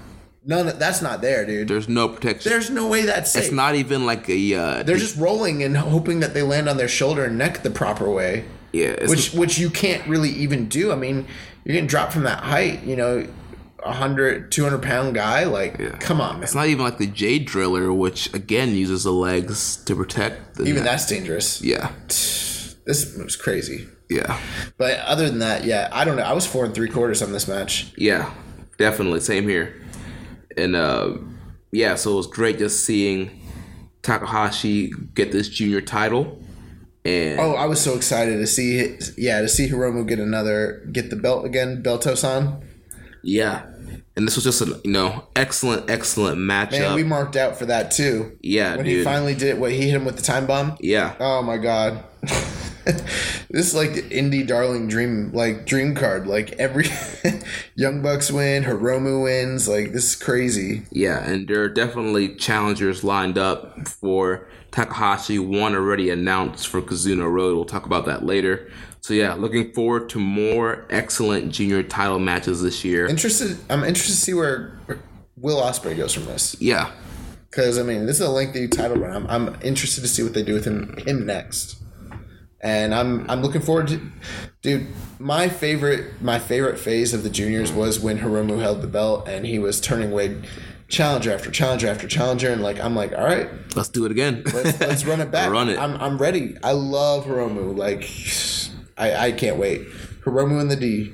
None. 0.46 0.70
Of, 0.70 0.80
that's 0.80 1.02
not 1.02 1.22
there, 1.22 1.46
dude. 1.46 1.68
There's 1.68 1.90
no 1.90 2.08
protection. 2.08 2.50
There's 2.50 2.70
no 2.70 2.88
way 2.88 3.02
that's 3.02 3.32
safe. 3.32 3.46
it's 3.46 3.52
not 3.52 3.76
even 3.76 4.06
like 4.06 4.30
a. 4.30 4.56
Uh, 4.56 4.84
They're 4.84 4.96
just 4.96 5.18
rolling 5.18 5.62
and 5.62 5.76
hoping 5.76 6.22
that 6.22 6.34
they 6.34 6.42
land 6.42 6.70
on 6.70 6.78
their 6.78 6.88
shoulder 6.88 7.26
and 7.26 7.38
neck 7.38 7.64
the 7.64 7.72
proper 7.72 8.10
way. 8.10 8.46
yeah, 8.72 9.08
Which 9.08 9.34
which 9.34 9.58
you 9.58 9.70
can't 9.70 10.08
really 10.08 10.30
even 10.30 10.70
do. 10.70 10.94
I 10.94 10.96
mean, 10.96 11.28
you're 11.66 11.74
getting 11.74 11.88
dropped 11.88 12.14
from 12.14 12.24
that 12.24 12.44
height. 12.44 12.84
You 12.84 12.96
know, 12.96 13.28
100, 13.86 14.52
200 14.52 14.82
pound 14.82 15.16
guy. 15.16 15.44
Like, 15.45 15.99
come 15.99 16.20
on, 16.20 16.36
man. 16.36 16.44
It's 16.44 16.56
not 16.56 16.68
even 16.68 16.84
like 16.84 16.98
the 16.98 17.07
J 17.07 17.40
driller, 17.40 17.94
which 17.94 18.34
again 18.34 18.76
uses 18.76 19.03
the 19.03 19.12
legs 19.12 19.78
to 19.86 19.95
protect. 19.95 20.56
The 20.56 20.64
Even 20.64 20.76
neck. 20.84 20.91
that's 20.91 21.07
dangerous. 21.07 21.62
Yeah, 21.62 21.91
This 22.07 23.16
was 23.18 23.36
crazy. 23.36 23.88
yeah, 24.10 24.40
But 24.78 24.99
other 24.99 25.28
than 25.28 25.40
that, 25.40 25.64
yeah, 25.66 25.90
I 25.91 26.06
don't 26.06 26.16
know. 26.18 26.24
I 26.24 26.34
was 26.34 26.45
four 26.45 26.66
and 26.66 26.74
three 26.76 26.90
quarters 26.90 27.22
on 27.24 27.32
this 27.32 27.48
match. 27.48 27.91
yeah, 27.98 28.32
definitely. 28.78 29.20
Same 29.22 29.48
here. 29.48 29.82
And 30.57 30.76
uh, 30.76 31.18
yeah, 31.72 31.95
so 31.95 32.14
it 32.14 32.16
was 32.16 32.28
great 32.28 32.57
just 32.60 32.86
seeing 32.86 33.41
Takahashi 34.03 34.91
get 35.16 35.32
this 35.32 35.49
junior 35.49 35.82
title. 35.82 36.41
And 37.03 37.40
Oh, 37.40 37.53
I 37.56 37.66
was 37.66 37.82
so 37.82 37.95
excited 37.95 38.38
to 38.38 38.48
see. 38.48 38.98
Yeah, 39.18 39.41
to 39.41 39.49
see 39.49 39.68
Hiromu 39.70 40.07
get 40.07 40.20
another 40.20 40.88
get 40.91 41.10
the 41.10 41.16
belt 41.16 41.45
again, 41.45 41.82
Beltosan. 41.84 42.64
Yeah. 43.26 43.66
And 44.16 44.26
this 44.26 44.36
was 44.36 44.46
just 44.46 44.62
a 44.62 44.80
you 44.86 44.92
know 44.92 45.28
excellent, 45.36 45.90
excellent 45.90 46.38
matchup. 46.38 46.80
Man, 46.80 46.96
we 46.96 47.04
marked 47.04 47.36
out 47.36 47.58
for 47.58 47.66
that 47.66 47.92
too. 47.92 48.38
Yeah, 48.42 48.78
when 48.78 48.86
he 48.86 49.04
finally 49.04 49.36
did 49.36 49.50
it, 49.50 49.58
what 49.58 49.72
he 49.72 49.82
hit 49.90 49.96
him 49.96 50.06
with 50.06 50.16
the 50.16 50.22
time 50.22 50.46
bomb. 50.46 50.78
yeah. 50.80 51.16
Oh 51.20 51.42
my 51.42 51.58
god. 51.58 52.02
this 52.86 53.50
is 53.50 53.76
like 53.76 53.94
the 53.94 54.04
indie 54.04 54.46
darling 54.46 54.88
dream 54.88 55.32
like 55.34 55.66
dream 55.66 55.96
card. 55.96 56.28
Like 56.28 56.54
every 56.54 56.86
Young 57.76 58.02
Bucks 58.02 58.32
win, 58.32 58.64
Hiromu 58.64 59.24
wins. 59.24 59.68
Like 59.68 59.92
this 59.92 60.12
is 60.12 60.16
crazy. 60.16 60.84
Yeah, 60.92 61.22
and 61.22 61.48
there 61.48 61.62
are 61.64 61.70
definitely 61.70 62.36
challengers 62.36 63.04
lined 63.04 63.38
up 63.38 63.88
for 63.88 64.48
Takahashi. 64.72 65.40
One 65.40 65.76
already 65.76 66.10
announced 66.10 66.68
for 66.68 66.82
Kizuna 66.82 67.30
Road. 67.30 67.56
We'll 67.56 67.66
talk 67.66 67.86
about 67.86 68.06
that 68.06 68.26
later. 68.26 68.72
So 69.06 69.14
yeah, 69.14 69.36
looking 69.36 69.72
forward 69.72 70.10
to 70.10 70.19
more 70.19 70.84
excellent 70.90 71.52
junior 71.53 71.84
title 71.84 72.18
matches 72.18 72.64
this 72.64 72.84
year. 72.84 73.06
Interested 73.06 73.56
I'm 73.69 73.84
interested 73.84 74.14
to 74.14 74.18
see 74.18 74.34
where 74.34 74.80
Will 75.38 75.61
Ospreay 75.61 75.95
goes 75.95 76.11
from 76.11 76.26
this. 76.26 76.60
Yeah, 76.60 76.90
Because 77.52 77.77
I 77.77 77.84
mean, 77.84 78.07
this 78.07 78.19
is 78.19 78.26
a 78.26 78.32
lengthy 78.32 78.68
title 78.68 78.98
run. 78.98 79.15
I'm, 79.15 79.27
I'm 79.27 79.61
interested 79.61 80.02
to 80.02 80.07
see 80.07 80.23
what 80.23 80.34
they 80.34 80.41
do 80.41 80.56
with 80.56 80.65
him 80.65 80.98
him 81.06 81.23
next, 81.23 81.76
and 82.61 82.95
I'm 82.95 83.30
I'm 83.30 83.44
looking 83.44 83.61
forward 83.61 83.90
to, 83.90 84.02
dude. 84.64 84.88
My 85.19 85.49
favorite 85.49 86.19
my 86.19 86.40
favorite 86.40 86.80
phase 86.80 87.14
of 87.14 87.22
the 87.22 87.30
juniors 87.30 87.72
was 87.72 87.99
when 87.99 88.18
Hiromu 88.18 88.60
held 88.60 88.82
the 88.82 88.88
belt 88.88 89.27
and 89.27 89.45
he 89.45 89.60
was 89.60 89.80
turning 89.80 90.14
away 90.14 90.41
challenger 90.88 91.32
after 91.32 91.52
challenger 91.52 91.88
after 91.88 92.07
challenger, 92.07 92.49
and 92.52 92.64
like 92.64 92.80
I'm 92.80 92.95
like, 92.95 93.14
all 93.14 93.23
right, 93.23 93.49
let's 93.76 93.90
do 93.90 94.06
it 94.06 94.11
again. 94.11 94.41
let's, 94.52 94.80
let's 94.80 95.06
run 95.06 95.22
it 95.22 95.30
back. 95.32 95.52
Run 95.52 95.69
it. 95.69 95.77
I'm 95.77 95.95
I'm 95.98 96.18
ready. 96.18 96.57
I 96.64 96.72
love 96.72 97.26
Hiromu. 97.26 97.77
Like, 97.77 98.03
I 98.98 99.28
I 99.28 99.32
can't 99.32 99.58
wait. 99.58 99.88
Hiromu 100.24 100.60
and 100.60 100.72
the 100.72 100.76
D. 100.76 101.12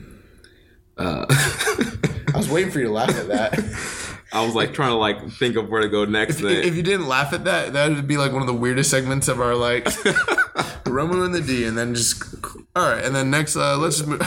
Uh, 0.98 1.26
I 2.34 2.38
was 2.38 2.50
waiting 2.50 2.72
for 2.72 2.80
you 2.80 2.86
to 2.86 2.92
laugh 2.92 3.10
at 3.10 3.28
that. 3.28 4.18
I 4.34 4.46
was 4.46 4.56
like 4.56 4.74
trying 4.74 4.92
to 4.92 4.96
like 4.96 5.30
think 5.32 5.58
of 5.58 5.70
where 5.70 5.82
to 5.82 5.90
go 5.90 6.06
next. 6.06 6.40
If, 6.40 6.66
if 6.66 6.76
you 6.76 6.84
didn't 6.84 7.08
laugh 7.08 7.34
at 7.34 7.44
that, 7.44 7.74
that 7.74 7.90
would 7.90 8.08
be 8.08 8.16
like 8.18 8.32
one 8.32 8.42
of 8.42 8.48
the 8.48 8.54
weirdest 8.54 8.90
segments 8.90 9.28
of 9.28 9.42
our 9.42 9.56
like 9.56 9.86
Romu 10.86 11.26
and 11.26 11.36
the 11.36 11.42
D, 11.42 11.66
and 11.66 11.78
then 11.78 11.96
just 11.96 12.24
all 12.76 12.90
right, 12.90 13.04
and 13.04 13.14
then 13.14 13.30
next, 13.30 13.58
uh, 13.58 13.78
let's 13.78 13.98
just 13.98 14.08
move. 14.08 14.22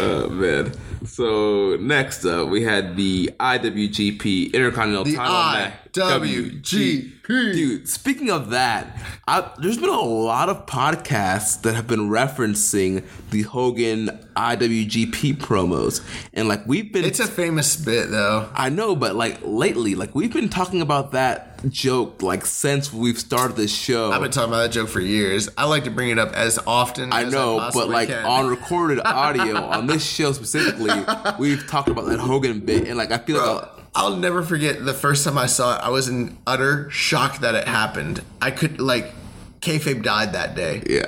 Oh 0.00 0.28
man. 0.30 0.72
So 1.06 1.76
next 1.80 2.24
up, 2.24 2.48
we 2.48 2.62
had 2.62 2.96
the 2.96 3.30
IWGP 3.40 4.52
Intercontinental 4.52 5.04
The 5.04 5.16
Title 5.16 5.34
match. 5.34 5.72
IWGP. 5.98 7.18
Dude, 7.28 7.88
speaking 7.88 8.30
of 8.30 8.50
that, 8.50 8.86
I, 9.26 9.50
there's 9.58 9.76
been 9.76 9.90
a 9.90 10.00
lot 10.00 10.48
of 10.48 10.64
podcasts 10.64 11.60
that 11.60 11.74
have 11.74 11.86
been 11.86 12.08
referencing 12.08 13.04
the 13.30 13.42
Hogan 13.42 14.08
IWGP 14.34 15.36
promos, 15.36 16.02
and 16.32 16.48
like 16.48 16.66
we've 16.66 16.90
been. 16.90 17.04
it's 17.04 17.20
a 17.20 17.26
famous 17.26 17.76
bit 17.76 18.10
though. 18.10 18.48
I 18.54 18.70
know, 18.70 18.96
but 18.96 19.14
like 19.14 19.40
lately, 19.42 19.94
like 19.94 20.14
we've 20.14 20.32
been 20.32 20.48
talking 20.48 20.80
about 20.80 21.12
that 21.12 21.68
joke 21.68 22.22
like 22.22 22.46
since 22.46 22.92
we've 22.92 23.18
started 23.18 23.56
this 23.56 23.74
show. 23.74 24.10
I've 24.10 24.22
been 24.22 24.30
talking 24.30 24.50
about 24.50 24.62
that 24.62 24.72
joke 24.72 24.88
for 24.88 25.00
years. 25.00 25.50
I 25.58 25.66
like 25.66 25.84
to 25.84 25.90
bring 25.90 26.08
it 26.08 26.18
up 26.18 26.32
as 26.32 26.58
often. 26.66 27.12
I 27.12 27.24
as 27.24 27.32
know, 27.32 27.58
I 27.58 27.70
but 27.72 27.90
like 27.90 28.08
can. 28.08 28.24
on 28.24 28.46
recorded 28.46 29.00
audio 29.04 29.56
on 29.64 29.86
this 29.86 30.08
show 30.08 30.32
specifically, 30.32 30.92
we've 31.38 31.66
talked 31.66 31.88
about 31.90 32.06
that 32.06 32.20
Hogan 32.20 32.60
bit, 32.60 32.88
and 32.88 32.96
like 32.96 33.10
I 33.12 33.18
feel 33.18 33.36
like 33.36 33.64
a, 33.64 33.77
I'll 33.98 34.16
never 34.16 34.44
forget 34.44 34.84
the 34.84 34.94
first 34.94 35.24
time 35.24 35.36
I 35.36 35.46
saw 35.46 35.76
it. 35.76 35.80
I 35.82 35.88
was 35.88 36.08
in 36.08 36.38
utter 36.46 36.88
shock 36.88 37.40
that 37.40 37.56
it 37.56 37.66
happened. 37.66 38.22
I 38.40 38.52
could 38.52 38.80
like, 38.80 39.12
kayfabe 39.60 40.04
died 40.04 40.34
that 40.34 40.54
day. 40.54 40.84
yeah, 40.88 41.02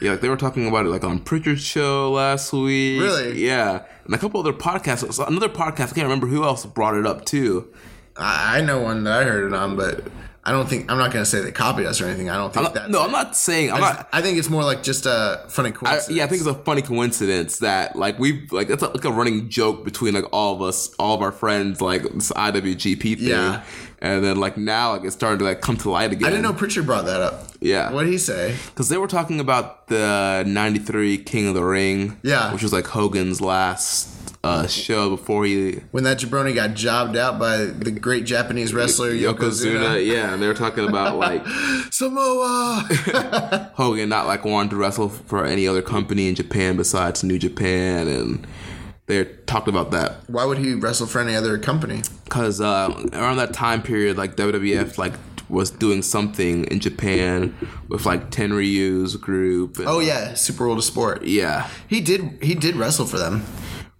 yeah, 0.00 0.12
like 0.12 0.22
they 0.22 0.30
were 0.30 0.38
talking 0.38 0.66
about 0.66 0.86
it 0.86 0.88
like 0.88 1.04
on 1.04 1.20
Prichard's 1.20 1.62
show 1.62 2.10
last 2.10 2.54
week. 2.54 3.02
Really? 3.02 3.44
Yeah, 3.44 3.84
and 4.06 4.14
a 4.14 4.18
couple 4.18 4.40
other 4.40 4.54
podcasts. 4.54 5.26
Another 5.26 5.50
podcast, 5.50 5.90
I 5.90 5.94
can't 5.94 6.04
remember 6.04 6.26
who 6.26 6.42
else 6.42 6.64
brought 6.64 6.94
it 6.94 7.04
up 7.04 7.26
too. 7.26 7.68
I, 8.16 8.58
I 8.58 8.60
know 8.62 8.80
one 8.80 9.04
that 9.04 9.20
I 9.20 9.24
heard 9.24 9.52
it 9.52 9.54
on, 9.54 9.76
but 9.76 10.04
I 10.42 10.52
don't 10.52 10.66
think 10.66 10.90
I'm 10.90 10.96
not 10.96 11.12
going 11.12 11.22
to 11.22 11.30
say 11.30 11.42
they 11.42 11.52
copied 11.52 11.84
us 11.84 12.00
or 12.00 12.06
anything. 12.06 12.30
I 12.30 12.36
don't 12.36 12.52
think 12.52 12.72
that. 12.72 12.90
no, 12.90 13.02
I'm 13.02 13.10
not 13.10 13.36
saying 13.36 13.70
I'm 13.70 13.76
I, 13.76 13.92
not. 13.92 14.08
I 14.10 14.22
think 14.22 14.38
it's 14.38 14.48
more 14.48 14.64
like 14.64 14.82
just 14.82 15.04
a 15.04 15.44
funny 15.48 15.68
I, 15.68 15.72
coincidence. 15.72 16.16
yeah, 16.16 16.24
I 16.24 16.26
think 16.28 16.40
it's 16.40 16.48
a 16.48 16.54
funny 16.54 16.80
coincidence 16.80 17.58
that 17.58 17.94
like 17.94 18.18
we've 18.18 18.50
like 18.50 18.70
it's 18.70 18.82
a, 18.82 18.88
like 18.88 19.04
a 19.04 19.12
running 19.12 19.50
joke 19.50 19.84
between 19.84 20.14
like 20.14 20.24
all 20.32 20.54
of 20.54 20.62
us, 20.62 20.94
all 20.98 21.14
of 21.14 21.20
our 21.20 21.32
friends, 21.32 21.82
like 21.82 22.04
this 22.04 22.32
IWGP 22.32 23.18
thing. 23.18 23.28
Yeah. 23.28 23.62
And 24.00 24.24
then 24.24 24.38
like 24.38 24.56
now 24.56 24.92
like 24.92 25.04
it's 25.04 25.14
starting 25.14 25.40
to 25.40 25.44
like 25.44 25.60
come 25.60 25.76
to 25.76 25.90
light 25.90 26.10
again. 26.12 26.26
I 26.26 26.30
didn't 26.30 26.42
know 26.42 26.54
Prichard 26.54 26.86
brought 26.86 27.04
that 27.04 27.20
up. 27.20 27.48
Yeah. 27.60 27.92
What 27.92 28.04
did 28.04 28.12
he 28.12 28.18
say? 28.18 28.56
Because 28.68 28.88
they 28.88 28.96
were 28.96 29.08
talking 29.08 29.40
about 29.40 29.88
the 29.88 30.42
93 30.46 31.18
King 31.18 31.48
of 31.48 31.54
the 31.54 31.62
Ring. 31.64 32.16
Yeah. 32.22 32.50
Which 32.54 32.62
was 32.62 32.72
like 32.72 32.86
Hogan's 32.86 33.42
last 33.42 34.08
uh, 34.42 34.66
show 34.66 35.10
before 35.10 35.44
he. 35.44 35.80
When 35.90 36.04
that 36.04 36.18
jabroni 36.18 36.54
got 36.54 36.74
jobbed 36.74 37.16
out 37.16 37.38
by 37.38 37.58
the 37.58 37.90
great 37.90 38.24
Japanese 38.24 38.72
wrestler 38.72 39.10
Yokozuna. 39.10 39.34
Yokozuna. 39.34 40.06
Yeah. 40.06 40.32
And 40.32 40.42
they 40.42 40.46
were 40.46 40.54
talking 40.54 40.88
about 40.88 41.16
like 41.16 41.46
Samoa. 41.90 42.88
Hogan 43.74 44.08
not 44.08 44.26
like 44.26 44.44
wanting 44.44 44.70
to 44.70 44.76
wrestle 44.76 45.08
for 45.08 45.44
any 45.44 45.66
other 45.66 45.82
company 45.82 46.28
in 46.28 46.34
Japan 46.34 46.76
besides 46.76 47.22
New 47.22 47.38
Japan. 47.38 48.08
And 48.08 48.46
they 49.06 49.24
talked 49.46 49.68
about 49.68 49.90
that. 49.90 50.28
Why 50.28 50.44
would 50.44 50.58
he 50.58 50.74
wrestle 50.74 51.06
for 51.06 51.20
any 51.20 51.34
other 51.34 51.58
company? 51.58 52.02
Because 52.24 52.60
uh, 52.60 52.88
around 53.12 53.36
that 53.36 53.52
time 53.52 53.82
period, 53.82 54.16
like 54.16 54.36
WWF, 54.36 54.96
like 54.98 55.14
was 55.50 55.70
doing 55.70 56.00
something 56.00 56.64
in 56.66 56.78
Japan 56.78 57.54
with 57.88 58.06
like 58.06 58.30
Tenryu's 58.30 59.16
group. 59.16 59.78
And, 59.78 59.88
Oh 59.88 59.98
yeah, 59.98 60.34
Super 60.34 60.64
World 60.64 60.78
of 60.78 60.84
Sport. 60.84 61.24
yeah. 61.24 61.68
He 61.88 62.00
did. 62.00 62.38
He 62.40 62.54
did 62.54 62.76
wrestle 62.76 63.04
for 63.04 63.18
them. 63.18 63.44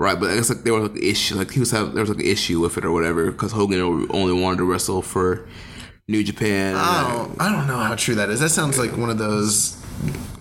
Right, 0.00 0.18
but 0.18 0.30
I 0.30 0.36
guess 0.36 0.48
like 0.48 0.62
there 0.64 0.72
was 0.72 0.88
like 0.90 0.96
an 0.98 1.06
issue, 1.06 1.34
like 1.36 1.50
he 1.50 1.60
was 1.60 1.70
have 1.72 1.92
there 1.92 2.00
was 2.02 2.08
like 2.08 2.20
an 2.20 2.26
issue 2.26 2.58
with 2.58 2.78
it 2.78 2.86
or 2.86 2.90
whatever 2.90 3.30
because 3.30 3.52
Hogan 3.52 3.80
only 4.10 4.32
wanted 4.32 4.56
to 4.56 4.64
wrestle 4.64 5.02
for 5.02 5.46
New 6.08 6.24
Japan. 6.24 6.74
I 6.74 7.12
don't. 7.12 7.38
I 7.40 7.52
don't 7.52 7.66
know 7.66 7.76
how 7.78 7.94
true 7.96 8.14
that 8.14 8.30
is. 8.30 8.40
That 8.40 8.48
sounds 8.48 8.78
like 8.78 8.96
one 8.96 9.10
of 9.10 9.18
those 9.18 9.76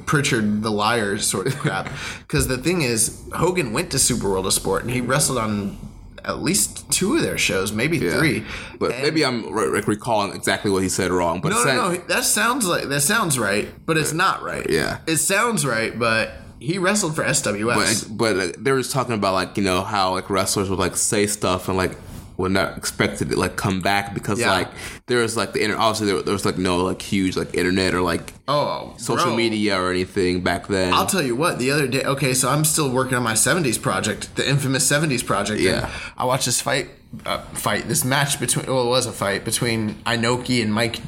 Prichard 0.05 0.63
the 0.63 0.71
liar 0.71 1.17
sort 1.19 1.47
of 1.47 1.57
crap. 1.57 1.89
Because 2.19 2.47
the 2.47 2.57
thing 2.57 2.81
is, 2.83 3.21
Hogan 3.35 3.73
went 3.73 3.91
to 3.91 3.99
Super 3.99 4.29
World 4.29 4.45
of 4.47 4.53
Sport 4.53 4.83
and 4.83 4.91
he 4.91 5.01
wrestled 5.01 5.37
on 5.37 5.77
at 6.23 6.39
least 6.41 6.89
two 6.91 7.15
of 7.17 7.21
their 7.21 7.37
shows, 7.37 7.71
maybe 7.73 7.97
Yeah. 7.97 8.17
three. 8.17 8.45
But 8.79 8.91
And- 8.93 9.03
maybe 9.03 9.25
I'm 9.25 9.51
re- 9.53 9.67
like 9.67 9.87
recalling 9.89 10.33
exactly 10.35 10.71
what 10.71 10.83
he 10.83 10.89
said 10.89 11.11
wrong. 11.11 11.41
But 11.41 11.49
No, 11.49 11.63
no, 11.65 11.91
no. 11.91 11.97
That 12.07 12.23
sounds 12.23 12.65
like 12.65 12.85
that 12.87 13.01
sounds 13.01 13.37
right, 13.37 13.67
but 13.85 13.97
it's 13.97 14.13
not 14.13 14.41
right. 14.41 14.65
Yeah. 14.69 14.99
it 15.05 15.17
sounds 15.17 15.65
right, 15.65 15.97
but 15.99 16.31
he 16.59 16.77
wrestled 16.77 17.15
for 17.15 17.23
SWS. 17.23 18.07
but 18.17 18.35
but 18.35 18.37
uh, 18.37 18.51
they 18.57 18.71
were 18.71 18.79
just 18.79 18.91
talking 18.91 19.13
about 19.15 19.33
like 19.33 19.57
you 19.57 19.63
know 19.63 19.81
how 19.83 20.11
like 20.13 20.29
wrestlers 20.29 20.69
would 20.69 20.79
like 20.79 20.95
say 20.95 21.27
stuff 21.27 21.67
and 21.67 21.77
like 21.77 21.95
would 22.37 22.51
not 22.53 22.77
expect 22.77 23.21
it 23.21 23.25
to 23.29 23.37
like 23.37 23.57
come 23.57 23.81
back 23.81 24.13
because 24.13 24.39
Yeah. 24.39 24.51
like 24.51 24.69
there 25.07 25.19
was 25.19 25.35
like 25.35 25.51
the 25.51 25.61
internet 25.61 25.81
obviously 25.83 26.07
there, 26.07 26.21
there 26.21 26.31
was 26.33 26.45
like 26.45 26.57
no 26.57 26.77
like 26.77 27.01
huge 27.01 27.35
like 27.35 27.53
internet 27.53 27.93
or 27.93 28.01
like 28.01 28.33
oh, 28.47 28.93
social 28.97 29.27
bro. 29.27 29.35
media 29.35 29.77
or 29.79 29.89
anything 29.91 30.41
back 30.41 30.67
then. 30.67 30.93
I'll 30.93 31.05
tell 31.05 31.21
you 31.21 31.35
what. 31.35 31.59
The 31.59 31.71
other 31.71 31.85
day, 31.87 32.03
okay, 32.03 32.33
so 32.33 32.47
I'm 32.49 32.63
still 32.63 32.89
working 32.89 33.15
on 33.17 33.23
my 33.23 33.33
'70s 33.33 33.81
project, 33.81 34.33
the 34.37 34.47
infamous 34.49 34.89
'70s 34.89 35.25
project. 35.25 35.59
Yeah. 35.61 35.89
I 36.17 36.23
watched 36.23 36.45
this 36.45 36.61
fight, 36.61 36.89
uh, 37.25 37.39
fight, 37.55 37.89
this 37.89 38.05
match 38.05 38.39
between. 38.39 38.67
Well, 38.67 38.83
it 38.85 38.89
was 38.89 39.05
a 39.05 39.11
fight 39.11 39.43
between 39.43 39.95
Inoki 40.05 40.61
and 40.63 40.73
Mike, 40.73 40.99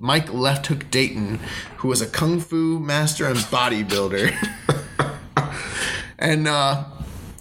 Mike 0.00 0.32
Left 0.32 0.66
Hook 0.66 0.90
Dayton, 0.90 1.38
who 1.78 1.86
was 1.88 2.00
a 2.00 2.06
kung 2.08 2.40
fu 2.40 2.80
master 2.80 3.26
and 3.26 3.36
bodybuilder. 3.36 4.34
and 6.20 6.46
uh, 6.46 6.84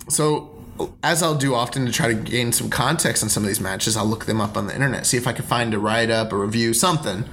so, 0.08 0.56
as 1.04 1.22
I'll 1.22 1.36
do 1.36 1.54
often 1.54 1.86
to 1.86 1.92
try 1.92 2.08
to 2.08 2.14
gain 2.14 2.52
some 2.52 2.70
context 2.70 3.22
on 3.22 3.30
some 3.30 3.44
of 3.44 3.48
these 3.48 3.60
matches, 3.60 3.98
I'll 3.98 4.06
look 4.06 4.26
them 4.26 4.40
up 4.40 4.58
on 4.58 4.68
the 4.68 4.74
internet, 4.74 5.06
see 5.06 5.18
if 5.18 5.28
I 5.28 5.34
can 5.34 5.46
find 5.46 5.74
a 5.74 5.80
write 5.80 6.10
up, 6.10 6.32
a 6.32 6.38
review, 6.38 6.74
something. 6.74 7.26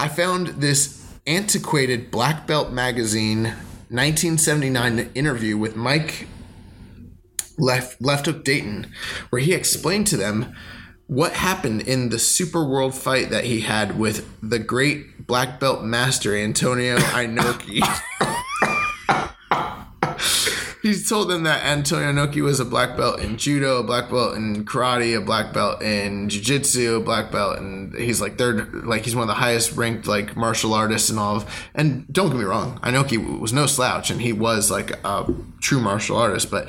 I 0.00 0.08
found 0.08 0.48
this 0.48 1.04
antiquated 1.26 2.10
Black 2.10 2.46
Belt 2.46 2.72
magazine 2.72 3.54
1979 3.90 5.10
interview 5.14 5.56
with 5.56 5.76
Mike 5.76 6.26
Left 7.56 8.00
Left 8.00 8.26
Hook 8.26 8.44
Dayton, 8.44 8.92
where 9.30 9.40
he 9.40 9.54
explained 9.54 10.06
to 10.08 10.16
them 10.16 10.54
what 11.06 11.32
happened 11.32 11.82
in 11.82 12.10
the 12.10 12.18
Super 12.18 12.64
World 12.64 12.94
fight 12.94 13.30
that 13.30 13.44
he 13.44 13.62
had 13.62 13.98
with 13.98 14.28
the 14.42 14.58
great 14.58 15.26
black 15.26 15.58
belt 15.58 15.82
master 15.82 16.36
Antonio 16.36 16.96
Inoki. 16.98 17.80
he 20.82 20.94
told 21.02 21.28
them 21.28 21.42
that 21.44 21.64
Antonio 21.64 22.12
Inoki 22.12 22.42
was 22.42 22.60
a 22.60 22.64
black 22.64 22.96
belt 22.96 23.20
in 23.20 23.36
judo, 23.36 23.78
a 23.78 23.82
black 23.82 24.10
belt 24.10 24.36
in 24.36 24.64
karate, 24.64 25.16
a 25.16 25.20
black 25.20 25.52
belt 25.52 25.82
in 25.82 26.28
jiu-jitsu, 26.28 26.96
a 26.96 27.00
black 27.00 27.30
belt 27.30 27.58
and 27.58 27.94
he's 27.94 28.20
like 28.20 28.38
third 28.38 28.86
like 28.86 29.04
he's 29.04 29.14
one 29.14 29.22
of 29.22 29.28
the 29.28 29.34
highest 29.34 29.72
ranked 29.72 30.06
like 30.06 30.36
martial 30.36 30.74
artists 30.74 31.10
and 31.10 31.18
all 31.18 31.36
of 31.36 31.68
and 31.74 32.06
don't 32.12 32.30
get 32.30 32.38
me 32.38 32.44
wrong, 32.44 32.78
Inoki 32.82 33.40
was 33.40 33.52
no 33.52 33.66
slouch 33.66 34.10
and 34.10 34.20
he 34.20 34.32
was 34.32 34.70
like 34.70 34.92
a 35.04 35.32
true 35.60 35.80
martial 35.80 36.16
artist, 36.16 36.50
but 36.50 36.68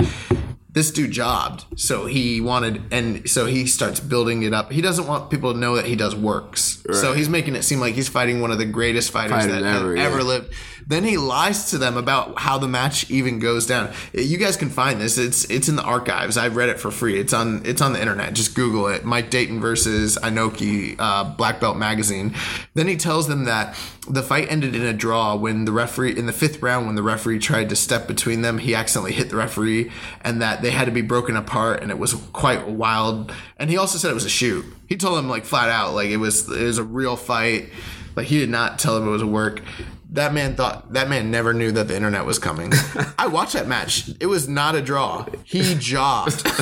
this 0.72 0.91
dude 0.91 1.11
jobbed, 1.11 1.65
so 1.76 2.06
he 2.06 2.40
wanted, 2.40 2.84
and 2.91 3.27
so 3.27 3.48
he 3.48 3.65
starts 3.65 3.99
building 3.99 4.44
it 4.44 4.53
up. 4.53 4.72
He 4.72 4.81
doesn't 4.81 5.07
want 5.07 5.31
people 5.31 5.52
to 5.53 5.60
know 5.60 5.76
that 5.76 5.86
he 5.86 5.95
does 5.95 6.15
works, 6.15 6.84
so 6.94 7.14
he's 7.14 7.27
making 7.27 7.56
it 7.56 7.64
seem 7.64 7.80
like 7.80 7.95
he's 7.95 8.07
fighting 8.07 8.40
one 8.40 8.52
of 8.52 8.60
the 8.60 8.65
greatest 8.65 9.11
fighters 9.11 9.48
that 9.48 9.64
ever, 9.64 9.64
ever, 9.64 9.95
yeah. 9.95 10.03
ever 10.03 10.23
lived. 10.23 10.53
Then 10.90 11.03
he 11.03 11.18
lies 11.18 11.70
to 11.70 11.78
them 11.78 11.98
about 11.98 12.40
how 12.40 12.57
the 12.57 12.68
match 12.68 13.10
even 13.11 13.38
goes 13.38 13.68
down. 13.68 13.94
You 14.11 14.40
guys 14.40 14.57
can 14.57 14.70
find 14.72 14.99
this. 14.99 15.20
It's 15.20 15.45
it's 15.45 15.70
in 15.70 15.76
the 15.76 15.84
archives. 15.84 16.36
I 16.36 16.48
read 16.48 16.70
it 16.70 16.80
for 16.80 16.90
free. 16.90 17.20
It's 17.20 17.32
on 17.32 17.61
it's 17.64 17.80
on 17.80 17.94
the 17.94 18.02
internet. 18.02 18.34
Just 18.34 18.56
Google 18.56 18.88
it. 18.88 19.06
Mike 19.06 19.30
Dayton 19.30 19.61
versus 19.61 20.18
Inoki, 20.18 20.95
uh, 20.98 21.26
Black 21.36 21.60
Belt 21.60 21.78
Magazine. 21.78 22.34
Then 22.74 22.88
he 22.88 22.98
tells 22.98 23.28
them 23.28 23.45
that 23.45 23.76
the 24.10 24.24
fight 24.24 24.52
ended 24.52 24.76
in 24.76 24.82
a 24.82 24.91
draw 24.91 25.36
when 25.36 25.66
the 25.66 25.72
referee 25.72 26.18
in 26.18 26.26
the 26.26 26.34
fifth 26.34 26.60
round 26.64 26.88
when 26.88 26.95
the 26.95 27.03
referee 27.03 27.38
tried 27.38 27.70
to 27.70 27.76
step 27.76 28.07
between 28.07 28.41
them, 28.41 28.57
he 28.57 28.74
accidentally 28.74 29.14
hit 29.14 29.30
the 29.30 29.36
referee, 29.36 29.91
and 30.22 30.41
that 30.41 30.64
they 30.64 30.72
had 30.72 30.86
to 30.86 30.91
be 30.91 31.03
broken 31.03 31.36
apart, 31.36 31.84
and 31.84 31.91
it 31.91 31.99
was 31.99 32.16
quite 32.34 32.68
wild. 32.68 33.32
And 33.57 33.70
he 33.70 33.78
also 33.78 33.99
said 33.99 34.10
it 34.10 34.16
was 34.16 34.26
a 34.26 34.30
shoot. 34.30 34.66
He 34.88 34.98
told 34.98 35.20
them 35.20 35.30
like 35.30 35.45
flat 35.45 35.70
out 35.70 35.94
like 35.94 36.10
it 36.10 36.18
was 36.18 36.49
it 36.49 36.64
was 36.64 36.80
a 36.80 36.84
real 36.84 37.16
fight. 37.16 37.70
Like 38.16 38.26
he 38.26 38.40
did 38.40 38.49
not 38.49 38.80
tell 38.80 38.95
them 38.95 39.07
it 39.07 39.11
was 39.11 39.22
a 39.22 39.28
work. 39.28 39.61
That 40.11 40.34
man 40.34 40.56
thought 40.56 40.94
that 40.94 41.07
man 41.10 41.30
never 41.30 41.53
knew 41.53 41.72
that 41.73 41.88
the 41.88 41.95
internet 41.95 42.26
was 42.26 42.40
coming. 42.40 42.73
I 43.19 43.27
watched 43.27 43.53
that 43.53 43.68
match. 43.68 44.10
It 44.19 44.26
was 44.26 44.48
not 44.48 44.73
a 44.76 44.81
draw. 44.81 45.26
He 45.44 45.76
jobbed. 45.76 46.48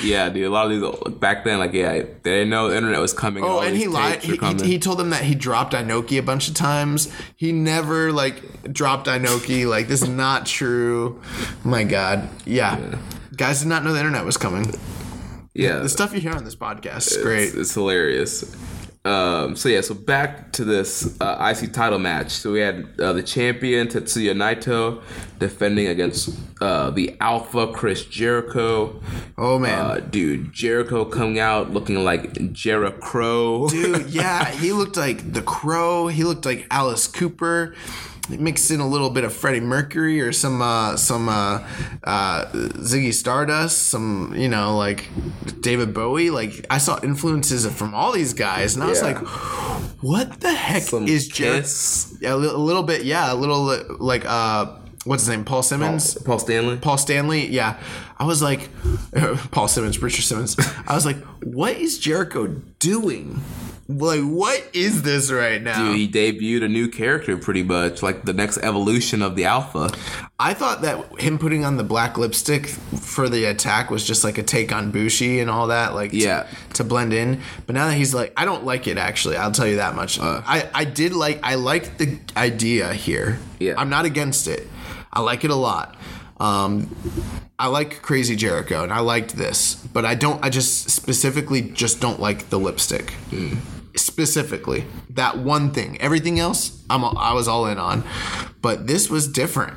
Yeah, 0.00 0.28
dude. 0.28 0.46
A 0.46 0.50
lot 0.50 0.70
of 0.70 0.80
these 0.80 1.14
back 1.14 1.42
then, 1.44 1.58
like, 1.58 1.72
yeah, 1.72 1.90
they 1.92 2.04
didn't 2.22 2.50
know 2.50 2.68
the 2.68 2.76
internet 2.76 3.00
was 3.00 3.12
coming. 3.12 3.42
Oh, 3.42 3.48
all 3.48 3.62
and 3.62 3.76
he 3.76 3.88
lied. 3.88 4.22
He, 4.22 4.36
he, 4.36 4.54
he 4.64 4.78
told 4.78 4.98
them 4.98 5.10
that 5.10 5.24
he 5.24 5.34
dropped 5.34 5.74
Inoki 5.74 6.18
a 6.18 6.22
bunch 6.22 6.48
of 6.48 6.54
times. 6.54 7.12
He 7.34 7.50
never 7.50 8.12
like 8.12 8.72
dropped 8.72 9.08
Inoki. 9.08 9.66
Like 9.68 9.88
this 9.88 10.02
is 10.02 10.08
not 10.08 10.46
true. 10.46 11.20
My 11.64 11.82
God, 11.82 12.28
yeah. 12.44 12.96
Guys 13.36 13.58
did 13.60 13.68
not 13.68 13.82
know 13.84 13.92
the 13.92 13.98
internet 13.98 14.24
was 14.24 14.36
coming. 14.36 14.72
yeah, 15.54 15.78
The 15.78 15.88
stuff 15.88 16.12
you 16.14 16.20
hear 16.20 16.32
on 16.32 16.44
this 16.44 16.56
podcast 16.56 17.10
is 17.10 17.16
great. 17.20 17.54
it's 17.54 17.74
hilarious. 17.74 18.44
Um, 19.08 19.56
so 19.56 19.70
yeah, 19.70 19.80
so 19.80 19.94
back 19.94 20.52
to 20.52 20.64
this 20.64 21.18
uh, 21.20 21.54
IC 21.56 21.72
title 21.72 21.98
match. 21.98 22.30
So 22.30 22.52
we 22.52 22.60
had 22.60 22.88
uh, 22.98 23.14
the 23.14 23.22
champion 23.22 23.88
Tetsuya 23.88 24.34
Naito 24.34 25.02
defending 25.38 25.86
against 25.86 26.38
uh, 26.60 26.90
the 26.90 27.16
Alpha 27.18 27.72
Chris 27.72 28.04
Jericho. 28.04 29.00
Oh 29.38 29.58
man. 29.58 29.78
Uh, 29.78 30.00
dude, 30.00 30.52
Jericho 30.52 31.06
coming 31.06 31.38
out 31.38 31.72
looking 31.72 32.04
like 32.04 32.52
Jericho. 32.52 33.68
Dude, 33.68 34.10
yeah, 34.10 34.44
he 34.44 34.72
looked 34.72 34.98
like 34.98 35.32
the 35.32 35.42
Crow. 35.42 36.08
He 36.08 36.24
looked 36.24 36.44
like 36.44 36.66
Alice 36.70 37.06
Cooper. 37.06 37.74
Mixed 38.28 38.70
in 38.70 38.80
a 38.80 38.86
little 38.86 39.10
bit 39.10 39.24
of 39.24 39.32
Freddie 39.32 39.60
Mercury 39.60 40.20
or 40.20 40.32
some 40.32 40.60
uh, 40.60 40.96
some 40.96 41.28
uh, 41.28 41.66
uh, 42.04 42.44
Ziggy 42.52 43.12
Stardust, 43.12 43.88
some 43.88 44.34
you 44.36 44.48
know 44.48 44.76
like 44.76 45.08
David 45.60 45.94
Bowie. 45.94 46.30
Like 46.30 46.66
I 46.68 46.78
saw 46.78 47.00
influences 47.02 47.66
from 47.66 47.94
all 47.94 48.12
these 48.12 48.34
guys, 48.34 48.74
and 48.74 48.84
I 48.84 48.88
was 48.88 49.02
like, 49.02 49.18
"What 50.02 50.40
the 50.40 50.52
heck 50.52 50.82
Some 50.82 51.06
is 51.08 51.28
Jericho?" 51.28 51.62
Kiss. 51.62 52.16
Yeah, 52.20 52.34
a 52.34 52.36
little 52.36 52.82
bit. 52.82 53.04
Yeah, 53.04 53.32
a 53.32 53.34
little 53.34 53.96
like 53.98 54.24
uh, 54.26 54.76
what's 55.04 55.22
his 55.22 55.30
name? 55.30 55.44
Paul 55.44 55.62
Simmons. 55.62 56.14
Paul 56.22 56.38
Stanley. 56.38 56.76
Paul 56.76 56.98
Stanley, 56.98 57.46
yeah. 57.46 57.80
I 58.18 58.24
was 58.24 58.42
like, 58.42 58.68
Paul 59.50 59.68
Simmons, 59.68 60.00
Richard 60.02 60.22
Simmons. 60.22 60.56
I 60.86 60.94
was 60.94 61.06
like, 61.06 61.16
what 61.42 61.76
is 61.76 61.98
Jericho 61.98 62.46
doing? 62.78 63.40
Like, 63.90 64.20
what 64.20 64.68
is 64.74 65.00
this 65.02 65.30
right 65.30 65.62
now? 65.62 65.86
Dude, 65.92 65.96
he 65.96 66.06
debuted 66.08 66.62
a 66.62 66.68
new 66.68 66.88
character 66.88 67.38
pretty 67.38 67.62
much, 67.62 68.02
like 68.02 68.22
the 68.24 68.34
next 68.34 68.58
evolution 68.58 69.22
of 69.22 69.34
the 69.34 69.46
Alpha. 69.46 69.90
I 70.38 70.52
thought 70.52 70.82
that 70.82 71.18
him 71.18 71.38
putting 71.38 71.64
on 71.64 71.78
the 71.78 71.84
black 71.84 72.18
lipstick 72.18 72.66
for 72.66 73.30
the 73.30 73.46
attack 73.46 73.90
was 73.90 74.06
just 74.06 74.24
like 74.24 74.36
a 74.36 74.42
take 74.42 74.72
on 74.72 74.90
Bushi 74.90 75.40
and 75.40 75.48
all 75.48 75.68
that, 75.68 75.94
like 75.94 76.12
Yeah. 76.12 76.46
to, 76.74 76.84
blend 76.84 77.14
in. 77.14 77.40
But 77.66 77.74
now 77.76 77.86
that 77.88 77.94
he's 77.94 78.12
like, 78.14 78.34
I 78.36 78.44
don't 78.44 78.64
like 78.64 78.86
it 78.86 78.98
actually. 78.98 79.36
I'll 79.38 79.52
tell 79.52 79.66
you 79.66 79.76
that 79.76 79.96
much. 79.96 80.20
I 80.20 80.68
I 80.74 80.84
did 80.84 81.14
like 81.14 81.40
I 81.42 81.54
liked 81.54 81.96
the 81.96 82.18
idea 82.36 82.92
here. 82.92 83.38
Yeah. 83.58 83.72
I'm 83.78 83.88
not 83.88 84.04
against 84.04 84.48
it. 84.48 84.68
I 85.12 85.20
like 85.22 85.44
it 85.44 85.50
a 85.50 85.54
lot. 85.56 85.96
Um, 86.38 86.94
I 87.58 87.66
like 87.68 88.02
Crazy 88.02 88.36
Jericho 88.36 88.84
and 88.84 88.92
I 88.92 89.00
liked 89.00 89.34
this, 89.34 89.74
but 89.74 90.04
I 90.04 90.14
don't. 90.14 90.44
I 90.44 90.50
just 90.50 90.90
specifically 90.90 91.62
just 91.62 92.00
don't 92.00 92.20
like 92.20 92.50
the 92.50 92.58
lipstick. 92.58 93.14
Specifically, 93.98 94.84
that 95.10 95.38
one 95.38 95.70
thing. 95.72 96.00
Everything 96.00 96.38
else, 96.38 96.82
I'm 96.88 97.04
I 97.04 97.32
was 97.32 97.48
all 97.48 97.66
in 97.66 97.78
on, 97.78 98.04
but 98.62 98.86
this 98.86 99.10
was 99.10 99.26
different. 99.28 99.74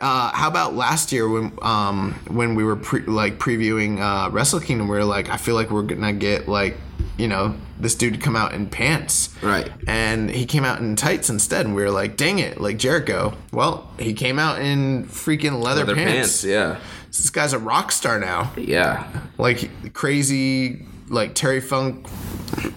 Uh, 0.00 0.32
how 0.32 0.48
about 0.48 0.74
last 0.74 1.12
year 1.12 1.28
when 1.28 1.52
um, 1.62 2.12
when 2.28 2.54
we 2.56 2.64
were 2.64 2.76
pre- 2.76 3.02
like 3.06 3.38
previewing 3.38 4.00
uh, 4.00 4.30
Wrestle 4.30 4.60
Kingdom? 4.60 4.88
We 4.88 4.96
were 4.96 5.04
like, 5.04 5.28
I 5.30 5.36
feel 5.36 5.54
like 5.54 5.70
we're 5.70 5.82
gonna 5.82 6.12
get 6.12 6.48
like 6.48 6.76
you 7.16 7.28
know 7.28 7.54
this 7.78 7.94
dude 7.94 8.14
to 8.14 8.20
come 8.20 8.36
out 8.36 8.52
in 8.52 8.66
pants, 8.68 9.28
Right. 9.42 9.70
And 9.88 10.30
he 10.30 10.46
came 10.46 10.64
out 10.64 10.78
in 10.80 10.94
tights 10.96 11.28
instead, 11.30 11.66
and 11.66 11.74
we 11.74 11.82
were 11.82 11.90
like, 11.90 12.16
dang 12.16 12.38
it, 12.38 12.60
like 12.60 12.78
Jericho. 12.78 13.36
Well, 13.52 13.90
he 13.98 14.12
came 14.14 14.38
out 14.38 14.60
in 14.60 15.04
freaking 15.06 15.60
leather, 15.62 15.80
Leather 15.84 15.94
pants. 15.96 16.42
pants, 16.42 16.44
yeah. 16.44 16.78
This 17.08 17.28
guy's 17.30 17.52
a 17.52 17.58
rock 17.58 17.90
star 17.92 18.18
now, 18.20 18.52
Yeah. 18.56 19.06
like 19.36 19.92
crazy, 19.94 20.86
like 21.12 21.34
Terry 21.34 21.60
Funk, 21.60 22.06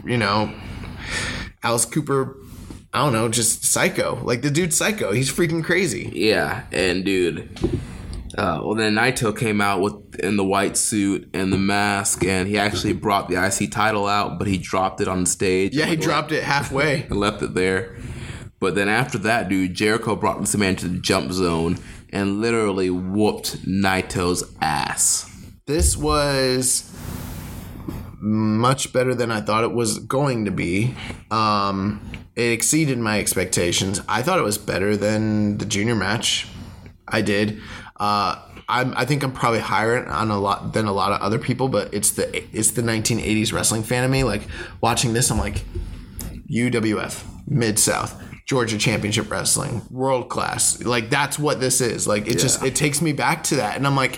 you 0.06 0.18
know, 0.18 0.54
Alice 1.64 1.86
Cooper. 1.86 2.38
I 2.94 3.00
don't 3.00 3.14
know, 3.14 3.28
just 3.28 3.66
psycho. 3.66 4.22
Like 4.24 4.42
the 4.42 4.52
dude's 4.52 4.78
psycho. 4.78 5.12
He's 5.12 5.32
freaking 5.32 5.64
crazy. 5.64 6.12
Yeah, 6.14 6.64
and 6.72 7.04
dude, 7.04 7.50
uh, 8.38 8.62
well 8.64 8.76
then 8.76 8.96
Naito 8.96 9.38
came 9.38 9.60
out 9.60 9.82
with 9.82 10.16
in 10.20 10.38
the 10.38 10.46
white 10.46 10.78
suit 10.78 11.30
and 11.34 11.52
the 11.52 11.58
mask, 11.58 12.24
and 12.24 12.48
he 12.48 12.58
actually 12.58 12.94
brought 12.94 13.28
the 13.28 13.44
IC 13.44 13.72
title 13.72 14.06
out, 14.06 14.38
but 14.38 14.48
he 14.48 14.58
dropped 14.58 15.02
it 15.02 15.08
on 15.08 15.22
the 15.22 15.30
stage. 15.30 15.76
Yeah, 15.76 15.86
he 15.86 15.96
dropped 15.96 16.32
it 16.32 16.44
halfway. 16.44 17.04
and 17.10 17.20
left 17.20 17.42
it 17.42 17.54
there. 17.54 17.98
But 18.60 18.76
then 18.76 18.88
after 18.88 19.18
that, 19.20 19.50
dude, 19.50 19.74
Jericho 19.74 20.16
brought 20.16 20.40
this 20.40 20.56
man 20.56 20.78
to 20.78 20.88
the 20.88 21.00
jump 21.00 21.32
zone 21.34 21.78
and 22.12 22.40
literally 22.40 22.90
whooped 22.90 23.66
Naito's 23.66 24.56
ass. 24.62 25.30
This 25.68 25.98
was 25.98 26.90
much 28.26 28.92
better 28.92 29.14
than 29.14 29.32
I 29.32 29.40
thought 29.40 29.64
it 29.64 29.72
was 29.72 30.00
going 30.00 30.46
to 30.46 30.52
be. 30.52 30.96
Um, 31.30 32.02
it 32.36 32.52
exceeded 32.52 32.98
my 32.98 33.20
expectations. 33.20 34.02
I 34.10 34.24
thought 34.24 34.40
it 34.40 34.44
was 34.44 34.58
better 34.58 34.98
than 34.98 35.60
the 35.60 35.66
junior 35.66 35.94
match. 35.94 36.48
I 37.08 37.22
did. 37.22 37.62
Uh, 37.98 38.42
I'm, 38.68 38.98
I 38.98 39.06
think 39.06 39.22
I'm 39.22 39.32
probably 39.32 39.60
higher 39.60 40.08
on 40.08 40.32
a 40.32 40.40
lot 40.40 40.74
than 40.74 40.88
a 40.88 40.92
lot 40.92 41.12
of 41.12 41.22
other 41.22 41.38
people, 41.38 41.70
but 41.70 41.94
it's 41.94 42.12
the 42.12 42.36
it's 42.58 42.72
the 42.72 42.82
1980s 42.82 43.54
wrestling 43.54 43.84
fan 43.84 44.04
of 44.04 44.10
me. 44.10 44.24
Like 44.24 44.42
watching 44.82 45.14
this, 45.14 45.30
I'm 45.30 45.38
like, 45.38 45.64
UWF, 46.50 47.24
Mid 47.48 47.78
South, 47.78 48.20
Georgia 48.48 48.80
Championship 48.80 49.30
Wrestling, 49.30 49.84
world 49.92 50.30
class. 50.30 50.82
Like 50.84 51.12
that's 51.12 51.38
what 51.38 51.60
this 51.60 51.80
is. 51.80 52.08
Like 52.08 52.28
it 52.28 52.40
just 52.40 52.64
it 52.64 52.76
takes 52.76 53.04
me 53.04 53.14
back 53.14 53.44
to 53.46 53.58
that, 53.58 53.78
and 53.78 53.86
I'm 53.86 53.96
like, 53.96 54.18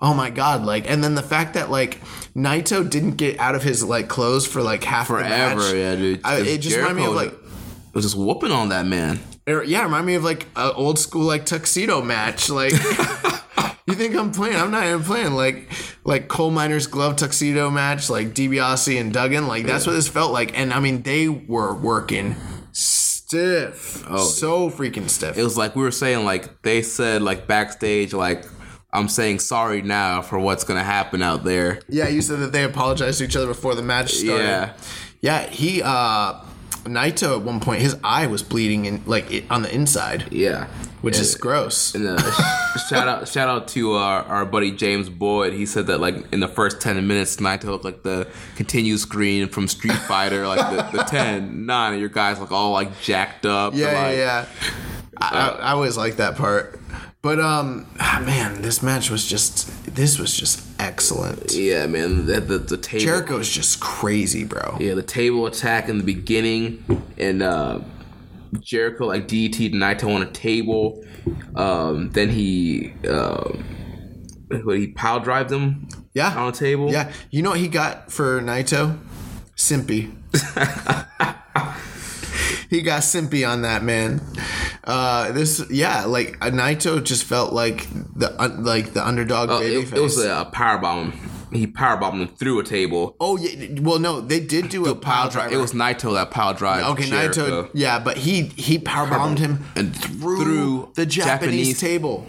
oh 0.00 0.14
my 0.14 0.30
god. 0.30 0.64
Like, 0.64 0.88
and 0.90 1.02
then 1.02 1.14
the 1.14 1.22
fact 1.22 1.54
that 1.54 1.70
like 1.70 1.98
Naito 2.38 2.88
didn't 2.88 3.12
get 3.12 3.38
out 3.40 3.54
of 3.54 3.62
his 3.62 3.82
like 3.82 4.08
clothes 4.08 4.46
for 4.46 4.62
like 4.62 4.84
half 4.84 5.08
the 5.08 5.14
Forever, 5.14 5.56
match, 5.56 5.74
yeah, 5.74 5.96
dude. 5.96 6.20
I, 6.24 6.40
it 6.40 6.58
just 6.58 6.76
reminded 6.76 7.02
me 7.02 7.06
of 7.06 7.14
like. 7.14 7.34
was 7.92 8.04
just 8.04 8.16
whooping 8.16 8.52
on 8.52 8.68
that 8.68 8.86
man. 8.86 9.18
Or, 9.46 9.64
yeah, 9.64 9.82
remind 9.82 10.06
me 10.06 10.14
of 10.14 10.24
like 10.24 10.46
an 10.56 10.72
old 10.76 10.98
school 10.98 11.24
like 11.24 11.46
tuxedo 11.46 12.00
match. 12.00 12.48
Like, 12.48 12.72
you 13.86 13.94
think 13.94 14.14
I'm 14.14 14.30
playing? 14.30 14.56
I'm 14.56 14.70
not 14.70 14.86
even 14.86 15.02
playing. 15.02 15.32
Like, 15.32 15.68
like 16.04 16.28
coal 16.28 16.50
miners 16.50 16.86
glove 16.86 17.16
tuxedo 17.16 17.70
match. 17.70 18.08
Like 18.08 18.28
DiBiase 18.34 19.00
and 19.00 19.12
Duggan. 19.12 19.48
Like 19.48 19.66
that's 19.66 19.86
what 19.86 19.94
this 19.94 20.08
felt 20.08 20.32
like. 20.32 20.56
And 20.56 20.72
I 20.72 20.80
mean, 20.80 21.02
they 21.02 21.28
were 21.28 21.74
working 21.74 22.36
stiff. 22.72 24.04
Oh, 24.08 24.24
so 24.24 24.70
freaking 24.70 25.08
stiff. 25.08 25.36
It 25.36 25.42
was 25.42 25.56
like 25.56 25.74
we 25.74 25.82
were 25.82 25.90
saying, 25.90 26.24
like 26.24 26.62
they 26.62 26.82
said, 26.82 27.22
like 27.22 27.46
backstage, 27.48 28.12
like 28.12 28.44
I'm 28.92 29.08
saying 29.08 29.40
sorry 29.40 29.82
now 29.82 30.22
for 30.22 30.38
what's 30.38 30.64
gonna 30.64 30.84
happen 30.84 31.22
out 31.22 31.44
there. 31.44 31.80
yeah, 31.88 32.08
you 32.08 32.22
said 32.22 32.40
that 32.40 32.52
they 32.52 32.64
apologized 32.64 33.18
to 33.18 33.24
each 33.24 33.36
other 33.36 33.46
before 33.46 33.74
the 33.74 33.82
match 33.82 34.12
started. 34.12 34.44
Yeah. 34.44 34.72
yeah. 35.20 35.46
He 35.50 35.82
uh, 35.82 36.40
Naito 36.84 37.36
at 37.36 37.42
one 37.42 37.60
point, 37.60 37.82
his 37.82 37.96
eye 38.02 38.26
was 38.26 38.42
bleeding 38.42 38.86
in 38.86 39.02
like 39.06 39.30
it, 39.30 39.44
on 39.50 39.62
the 39.62 39.74
inside, 39.74 40.28
Yeah, 40.32 40.68
which 41.02 41.18
is 41.18 41.34
gross. 41.34 41.94
And, 41.94 42.06
uh, 42.08 42.18
shout 42.88 43.06
out, 43.08 43.28
shout 43.28 43.48
out 43.48 43.68
to 43.68 43.92
our, 43.92 44.22
our 44.22 44.44
buddy 44.46 44.70
James 44.70 45.08
Boyd. 45.10 45.52
He 45.52 45.66
said 45.66 45.86
that 45.88 45.98
like 45.98 46.32
in 46.32 46.40
the 46.40 46.48
first 46.48 46.80
ten 46.80 47.06
minutes, 47.06 47.36
Naito 47.36 47.64
looked 47.64 47.84
like 47.84 48.02
the 48.02 48.26
continue 48.56 48.96
screen 48.96 49.48
from 49.48 49.68
Street 49.68 49.92
Fighter, 49.92 50.46
like 50.46 50.90
the, 50.92 50.98
the 50.98 51.04
10, 51.08 51.66
9, 51.66 51.92
and 51.92 52.00
your 52.00 52.08
guys 52.08 52.40
look 52.40 52.52
all 52.52 52.72
like 52.72 52.98
jacked 53.02 53.44
up. 53.44 53.74
Yeah, 53.74 53.86
like, 53.86 53.94
yeah, 53.94 54.10
yeah. 54.16 54.46
I, 55.18 55.28
I, 55.28 55.48
I 55.48 55.70
always 55.72 55.96
like 55.96 56.16
that 56.16 56.36
part. 56.36 56.80
But 57.20 57.40
um, 57.40 57.86
ah, 57.98 58.22
man, 58.24 58.62
this 58.62 58.82
match 58.82 59.10
was 59.10 59.26
just 59.26 59.68
this 59.94 60.18
was 60.18 60.34
just 60.36 60.64
excellent. 60.78 61.52
yeah, 61.52 61.86
man. 61.86 62.26
The, 62.26 62.40
the, 62.40 62.58
the 62.58 62.76
table, 62.76 63.04
Jericho's 63.04 63.48
just 63.50 63.80
crazy, 63.80 64.44
bro. 64.44 64.76
yeah, 64.80 64.94
the 64.94 65.02
table 65.02 65.46
attack 65.46 65.88
in 65.88 65.98
the 65.98 66.04
beginning, 66.04 66.84
and 67.18 67.42
uh, 67.42 67.80
Jericho 68.60 69.06
like 69.06 69.26
DT 69.26 69.72
Naito 69.74 70.14
on 70.14 70.22
a 70.22 70.30
table. 70.30 71.04
Um, 71.56 72.10
then 72.10 72.28
he 72.30 72.92
um, 73.08 73.64
what, 74.64 74.78
he 74.78 74.88
pile 74.92 75.18
drived 75.20 75.50
him 75.50 75.88
Yeah. 76.14 76.34
on 76.38 76.48
a 76.50 76.52
table. 76.52 76.90
Yeah. 76.90 77.10
You 77.30 77.42
know 77.42 77.50
what 77.50 77.58
he 77.58 77.68
got 77.68 78.12
for 78.12 78.40
Naito? 78.40 78.96
Simpy. 79.56 80.14
he 82.70 82.82
got 82.82 83.02
Simpy 83.02 83.48
on 83.48 83.62
that 83.62 83.82
man. 83.82 84.20
Uh, 84.84 85.32
this 85.32 85.62
yeah, 85.70 86.04
like 86.04 86.36
uh, 86.40 86.50
Naito 86.50 87.02
just 87.02 87.24
felt 87.24 87.52
like 87.52 87.86
the 88.16 88.34
un, 88.40 88.64
like 88.64 88.92
the 88.94 89.06
underdog 89.06 89.50
Uh, 89.50 89.58
baby 89.60 89.82
it, 89.82 89.92
it 89.92 90.00
was 90.00 90.22
a, 90.24 90.40
a 90.40 90.44
power 90.46 90.78
bomb. 90.78 91.12
He 91.50 91.66
power 91.66 91.96
bombed 91.96 92.20
him 92.20 92.28
through 92.28 92.60
a 92.60 92.64
table. 92.64 93.16
Oh 93.20 93.38
yeah, 93.38 93.80
well 93.80 93.98
no, 93.98 94.20
they 94.20 94.38
did 94.40 94.68
do 94.68 94.84
a 94.86 94.94
pile 94.94 95.30
driver. 95.30 95.52
It 95.54 95.56
was 95.56 95.72
Naito 95.72 96.12
that 96.14 96.30
power 96.30 96.52
drive. 96.54 96.84
okay. 96.92 97.04
Naito. 97.04 97.70
Yeah, 97.72 97.98
but 97.98 98.18
he 98.18 98.42
he 98.42 98.78
power 98.78 99.08
bombed 99.08 99.38
him 99.38 99.64
And 99.74 99.96
through, 99.96 100.42
through 100.42 100.92
the 100.94 101.06
Japanese, 101.06 101.68
Japanese- 101.74 101.80
table. 101.80 102.26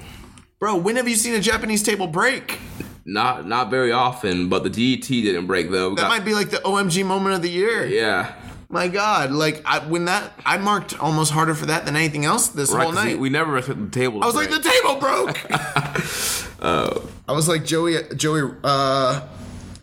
Bro, 0.59 0.77
when 0.77 0.95
have 0.97 1.07
you 1.07 1.15
seen 1.15 1.35
a 1.35 1.39
Japanese 1.39 1.83
table 1.83 2.07
break? 2.07 2.59
Not 3.05 3.47
not 3.47 3.69
very 3.69 3.91
often, 3.91 4.47
but 4.49 4.63
the 4.63 4.69
DET 4.69 5.07
didn't 5.07 5.47
break 5.47 5.69
though. 5.71 5.89
We 5.89 5.95
That 5.95 6.03
got- 6.03 6.09
might 6.09 6.25
be 6.25 6.33
like 6.33 6.49
the 6.49 6.57
OMG 6.65 7.05
moment 7.05 7.35
of 7.35 7.41
the 7.41 7.49
year. 7.49 7.85
yeah. 7.87 8.33
My 8.71 8.87
God, 8.87 9.31
like 9.31 9.63
I, 9.65 9.79
when 9.79 10.05
that 10.05 10.31
I 10.45 10.57
marked 10.57 10.99
almost 10.99 11.31
harder 11.31 11.55
for 11.55 11.65
that 11.65 11.85
than 11.85 11.95
anything 11.95 12.23
else 12.25 12.49
this 12.49 12.71
Right, 12.71 12.83
whole 12.83 12.93
'cause 12.93 13.03
we, 13.03 13.09
night. 13.11 13.19
we 13.19 13.29
never 13.29 13.57
expected 13.57 13.91
the 13.91 13.99
table. 13.99 14.23
I 14.23 14.27
was 14.27 14.35
like, 14.35 14.51
the 14.51 14.59
table 14.61 14.95
broke. 14.99 15.37
I 16.61 17.31
was 17.31 17.47
like 17.47 17.65
Joey, 17.65 17.97
Joey, 18.15 18.51
uh, 18.63 19.21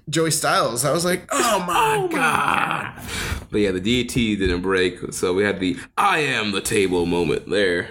Joey 0.08 0.30
Styles. 0.30 0.84
I 0.84 0.92
was 0.92 1.04
like, 1.04 1.26
oh 1.32 1.64
my 1.66 2.06
god. 2.14 2.92
But 3.50 3.58
yeah, 3.60 3.72
the 3.72 3.80
DET 3.80 4.14
didn't 4.14 4.62
break, 4.62 5.12
so 5.12 5.32
we 5.34 5.42
had 5.42 5.58
the 5.60 5.76
"I 5.96 6.18
am 6.20 6.52
the 6.52 6.60
table" 6.60 7.06
moment 7.06 7.48
there. 7.50 7.88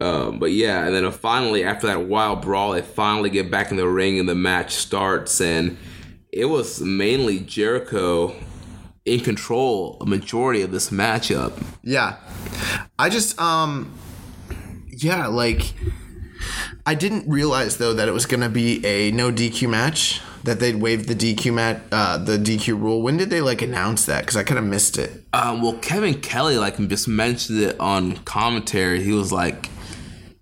Um, 0.00 0.38
but 0.38 0.52
yeah, 0.52 0.84
and 0.86 0.94
then 0.94 1.10
finally, 1.12 1.62
after 1.64 1.86
that 1.88 2.02
wild 2.06 2.42
brawl, 2.42 2.72
they 2.72 2.82
finally 2.82 3.28
get 3.30 3.50
back 3.50 3.70
in 3.70 3.76
the 3.76 3.88
ring, 3.88 4.18
and 4.18 4.28
the 4.28 4.34
match 4.34 4.74
starts, 4.74 5.40
and 5.40 5.76
it 6.32 6.46
was 6.46 6.80
mainly 6.80 7.38
Jericho 7.40 8.34
in 9.04 9.20
control 9.20 9.96
a 10.00 10.06
majority 10.06 10.62
of 10.62 10.70
this 10.70 10.90
matchup. 10.90 11.52
Yeah, 11.82 12.16
I 12.98 13.08
just 13.08 13.40
um, 13.40 13.96
yeah, 14.88 15.26
like 15.26 15.74
I 16.86 16.94
didn't 16.94 17.28
realize 17.28 17.78
though 17.78 17.94
that 17.94 18.08
it 18.08 18.12
was 18.12 18.26
gonna 18.26 18.48
be 18.48 18.84
a 18.86 19.10
no 19.12 19.30
DQ 19.30 19.68
match. 19.68 20.20
That 20.44 20.58
they'd 20.58 20.74
waived 20.74 21.06
the 21.06 21.14
DQ 21.14 21.54
mat 21.54 21.82
uh, 21.92 22.18
the 22.18 22.36
DQ 22.36 22.80
rule. 22.80 23.00
When 23.00 23.16
did 23.16 23.30
they 23.30 23.40
like 23.40 23.62
announce 23.62 24.06
that? 24.06 24.22
Because 24.22 24.36
I 24.36 24.42
kind 24.42 24.58
of 24.58 24.64
missed 24.64 24.98
it. 24.98 25.24
Um, 25.32 25.62
well, 25.62 25.74
Kevin 25.74 26.20
Kelly 26.20 26.56
like 26.56 26.76
just 26.88 27.06
mentioned 27.06 27.60
it 27.60 27.78
on 27.78 28.16
commentary. 28.18 29.04
He 29.04 29.12
was 29.12 29.30
like, 29.30 29.68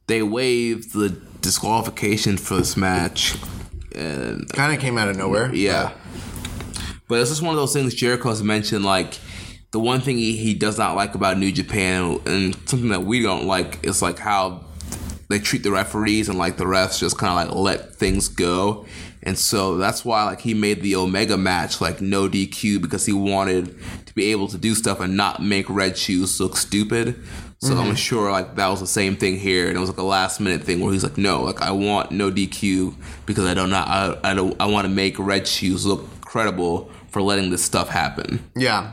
they 0.07 0.23
waived 0.23 0.95
the 0.95 1.11
disqualification 1.43 2.39
for 2.39 2.57
this 2.57 2.79
match, 2.79 3.37
and 3.95 4.49
Kind 4.53 4.75
of 4.75 4.81
came 4.81 4.97
out 4.97 5.09
of 5.09 5.19
nowhere. 5.19 5.55
Yeah. 5.55 5.93
But 7.11 7.21
it's 7.21 7.29
just 7.31 7.43
one 7.43 7.53
of 7.53 7.57
those 7.57 7.73
things 7.73 7.93
Jericho 7.93 8.29
has 8.29 8.41
mentioned, 8.41 8.85
like 8.85 9.19
the 9.73 9.81
one 9.81 10.01
thing 10.01 10.17
he, 10.17 10.37
he 10.37 10.55
does 10.55 10.79
not 10.79 10.95
like 10.95 11.17
about 11.17 11.39
New 11.39 11.51
Japan 11.51 12.21
and 12.25 12.55
something 12.69 12.91
that 12.91 13.03
we 13.03 13.21
don't 13.21 13.47
like 13.47 13.85
is 13.85 14.01
like 14.01 14.21
how 14.21 14.65
they 15.29 15.41
treat 15.41 15.65
the 15.65 15.73
referees 15.73 16.29
and 16.29 16.39
like 16.39 16.57
the 16.57 16.65
refs 16.65 17.01
just 17.01 17.19
kind 17.19 17.51
of 17.51 17.57
like 17.57 17.81
let 17.81 17.97
things 17.97 18.29
go. 18.29 18.87
And 19.25 19.37
so 19.37 19.77
that's 19.77 20.05
why 20.05 20.25
like 20.25 20.41
he 20.41 20.55
made 20.55 20.83
the 20.83 20.95
Omega 20.95 21.37
match 21.37 21.81
like 21.81 22.01
no 22.01 22.29
DQ 22.29 22.81
because 22.81 23.05
he 23.07 23.13
wanted 23.13 23.77
to 24.07 24.15
be 24.15 24.31
able 24.31 24.47
to 24.47 24.57
do 24.57 24.77
stuff 24.77 25.01
and 25.01 25.17
not 25.17 25.43
make 25.43 25.69
Red 25.69 25.99
Shoes 25.99 26.39
look 26.39 26.57
stupid. 26.57 27.21
So 27.59 27.77
I'm 27.77 27.87
mm-hmm. 27.87 27.95
sure 27.95 28.31
like 28.31 28.55
that 28.55 28.69
was 28.69 28.79
the 28.79 28.87
same 28.87 29.17
thing 29.17 29.37
here, 29.37 29.69
and 29.69 29.77
it 29.77 29.81
was 29.81 29.91
like 29.91 29.99
a 29.99 30.03
last 30.03 30.41
minute 30.41 30.63
thing 30.63 30.81
where 30.81 30.93
he's 30.93 31.03
like, 31.03 31.19
no, 31.19 31.43
like 31.43 31.61
I 31.61 31.73
want 31.73 32.13
no 32.13 32.31
DQ 32.31 32.95
because 33.27 33.47
I 33.47 33.53
don't 33.53 33.69
know 33.69 33.77
I, 33.77 34.17
I 34.23 34.33
don't 34.33 34.59
I 34.61 34.67
want 34.67 34.87
to 34.87 34.89
make 34.89 35.19
Red 35.19 35.47
Shoes 35.47 35.85
look 35.85 36.07
credible 36.23 36.91
for 37.11 37.23
letting 37.23 37.51
this 37.51 37.65
stuff 37.65 37.89
happen. 37.89 38.45
Yeah. 38.57 38.93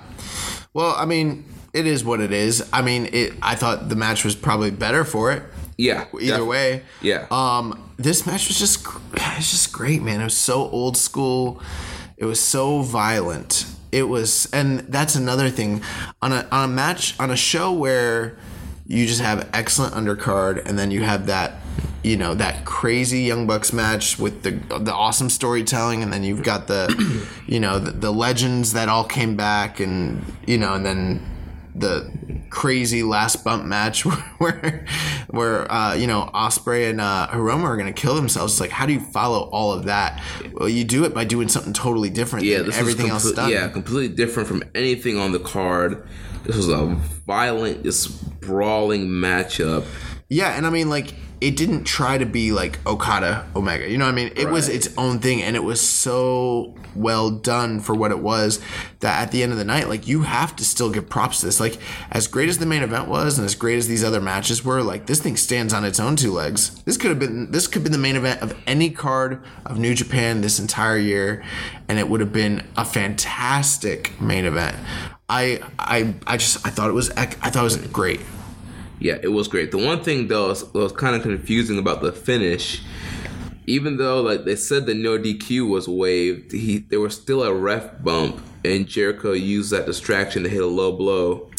Well, 0.73 0.95
I 0.97 1.05
mean, 1.05 1.45
it 1.73 1.85
is 1.85 2.03
what 2.03 2.19
it 2.19 2.31
is. 2.31 2.67
I 2.73 2.81
mean, 2.81 3.09
it. 3.13 3.33
I 3.41 3.55
thought 3.55 3.89
the 3.89 3.95
match 3.95 4.25
was 4.25 4.35
probably 4.35 4.71
better 4.71 5.03
for 5.03 5.31
it. 5.31 5.43
Yeah, 5.77 6.05
Either 6.19 6.43
way. 6.43 6.81
Yeah. 7.01 7.27
Um, 7.29 7.91
this 7.97 8.25
match 8.25 8.47
was 8.47 8.57
just, 8.57 8.85
it's 9.13 9.51
just 9.51 9.71
great, 9.71 10.01
man. 10.01 10.21
It 10.21 10.25
was 10.25 10.37
so 10.37 10.69
old 10.69 10.97
school. 10.97 11.61
It 12.17 12.25
was 12.25 12.39
so 12.39 12.81
violent. 12.81 13.65
It 13.91 14.03
was, 14.03 14.49
and 14.51 14.79
that's 14.79 15.15
another 15.15 15.49
thing 15.49 15.81
on 16.21 16.33
a 16.33 16.47
on 16.51 16.69
a 16.69 16.73
match 16.73 17.17
on 17.19 17.31
a 17.31 17.37
show 17.37 17.71
where 17.71 18.37
you 18.85 19.05
just 19.05 19.21
have 19.21 19.49
excellent 19.53 19.93
undercard, 19.93 20.67
and 20.67 20.77
then 20.77 20.91
you 20.91 21.03
have 21.03 21.27
that. 21.27 21.61
You 22.03 22.15
know 22.15 22.35
that 22.35 22.65
crazy 22.65 23.21
Young 23.21 23.47
Bucks 23.47 23.73
match 23.73 24.17
with 24.19 24.43
the 24.43 24.51
the 24.79 24.93
awesome 24.93 25.29
storytelling, 25.29 26.03
and 26.03 26.13
then 26.13 26.23
you've 26.23 26.43
got 26.43 26.67
the, 26.67 27.27
you 27.47 27.59
know, 27.59 27.79
the, 27.79 27.91
the 27.91 28.11
legends 28.11 28.73
that 28.73 28.87
all 28.87 29.03
came 29.03 29.35
back, 29.35 29.79
and 29.79 30.23
you 30.45 30.57
know, 30.57 30.73
and 30.73 30.85
then 30.85 31.37
the 31.77 32.11
crazy 32.49 33.03
last 33.03 33.43
bump 33.43 33.65
match 33.65 34.05
where 34.37 34.85
where 35.29 35.71
uh, 35.71 35.93
you 35.93 36.07
know 36.07 36.29
Ospreay 36.33 36.89
and 36.89 36.99
uh, 36.99 37.27
Hiromu 37.31 37.63
are 37.63 37.77
gonna 37.77 37.93
kill 37.93 38.15
themselves. 38.15 38.53
It's 38.53 38.61
like 38.61 38.71
how 38.71 38.85
do 38.85 38.93
you 38.93 38.99
follow 38.99 39.49
all 39.51 39.71
of 39.71 39.85
that? 39.85 40.21
Well, 40.53 40.69
you 40.69 40.83
do 40.83 41.05
it 41.05 41.13
by 41.13 41.23
doing 41.23 41.47
something 41.47 41.73
totally 41.73 42.09
different 42.09 42.45
yeah, 42.45 42.57
than 42.57 42.67
this 42.67 42.77
everything 42.77 43.09
else 43.09 43.31
done. 43.31 43.51
Yeah, 43.51 43.67
completely 43.69 44.15
different 44.15 44.47
from 44.49 44.63
anything 44.73 45.17
on 45.17 45.31
the 45.31 45.39
card. 45.39 46.07
This 46.43 46.55
was 46.55 46.69
a 46.69 46.85
violent, 47.25 47.83
just 47.83 48.39
brawling 48.39 49.07
matchup. 49.07 49.85
Yeah, 50.29 50.57
and 50.57 50.65
I 50.65 50.69
mean 50.69 50.89
like 50.89 51.13
it 51.39 51.55
didn't 51.55 51.83
try 51.83 52.17
to 52.17 52.25
be 52.25 52.51
like 52.51 52.79
Okada 52.87 53.45
Omega. 53.55 53.89
You 53.89 53.97
know 53.97 54.05
what 54.05 54.11
I 54.11 54.15
mean? 54.15 54.31
It 54.35 54.49
was 54.49 54.67
its 54.69 54.89
own 54.97 55.19
thing 55.19 55.43
and 55.43 55.55
it 55.55 55.63
was 55.63 55.79
so 55.79 56.73
well 56.95 57.29
done 57.29 57.79
for 57.79 57.93
what 57.93 58.09
it 58.09 58.19
was 58.19 58.59
that 59.01 59.21
at 59.21 59.31
the 59.31 59.43
end 59.43 59.51
of 59.51 59.59
the 59.59 59.63
night 59.63 59.87
like 59.87 60.07
you 60.07 60.23
have 60.23 60.55
to 60.55 60.65
still 60.65 60.89
give 60.89 61.07
props 61.09 61.41
to 61.41 61.45
this. 61.45 61.59
Like 61.59 61.77
as 62.09 62.27
great 62.27 62.49
as 62.49 62.57
the 62.57 62.65
main 62.65 62.81
event 62.81 63.07
was 63.07 63.37
and 63.37 63.45
as 63.45 63.53
great 63.53 63.77
as 63.77 63.87
these 63.87 64.03
other 64.03 64.19
matches 64.19 64.65
were, 64.65 64.81
like 64.81 65.05
this 65.05 65.19
thing 65.19 65.37
stands 65.37 65.73
on 65.73 65.85
its 65.85 65.99
own 65.99 66.15
two 66.15 66.31
legs. 66.31 66.81
This 66.83 66.97
could 66.97 67.09
have 67.09 67.19
been 67.19 67.51
this 67.51 67.67
could 67.67 67.83
be 67.83 67.89
the 67.89 67.99
main 67.99 68.15
event 68.15 68.41
of 68.41 68.55
any 68.65 68.89
card 68.89 69.43
of 69.65 69.77
New 69.77 69.93
Japan 69.93 70.41
this 70.41 70.59
entire 70.59 70.97
year 70.97 71.43
and 71.87 71.99
it 71.99 72.09
would 72.09 72.19
have 72.19 72.33
been 72.33 72.65
a 72.75 72.83
fantastic 72.83 74.19
main 74.19 74.45
event. 74.45 74.75
I 75.29 75.61
I 75.77 76.15
I 76.25 76.37
just 76.37 76.65
I 76.65 76.71
thought 76.71 76.89
it 76.89 76.93
was 76.93 77.11
I 77.11 77.25
thought 77.25 77.61
it 77.61 77.63
was 77.63 77.77
great. 77.77 78.21
Yeah, 78.99 79.17
it 79.21 79.27
was 79.29 79.47
great. 79.47 79.71
The 79.71 79.77
one 79.77 80.03
thing 80.03 80.27
though 80.27 80.47
was, 80.49 80.71
was 80.73 80.91
kind 80.91 81.15
of 81.15 81.21
confusing 81.21 81.77
about 81.77 82.01
the 82.01 82.11
finish. 82.11 82.81
Even 83.69 83.97
though 83.97 84.21
like 84.21 84.45
they 84.45 84.55
said 84.55 84.85
the 84.85 84.93
no 84.93 85.17
DQ 85.17 85.69
was 85.69 85.87
waived, 85.87 86.51
he 86.53 86.79
there 86.79 86.99
was 87.01 87.15
still 87.15 87.43
a 87.43 87.53
ref 87.53 88.01
bump, 88.01 88.41
and 88.63 88.87
Jericho 88.87 89.33
used 89.33 89.71
that 89.71 89.85
distraction 89.85 90.43
to 90.43 90.49
hit 90.49 90.61
a 90.63 90.67
low 90.67 90.93
blow, 90.93 91.49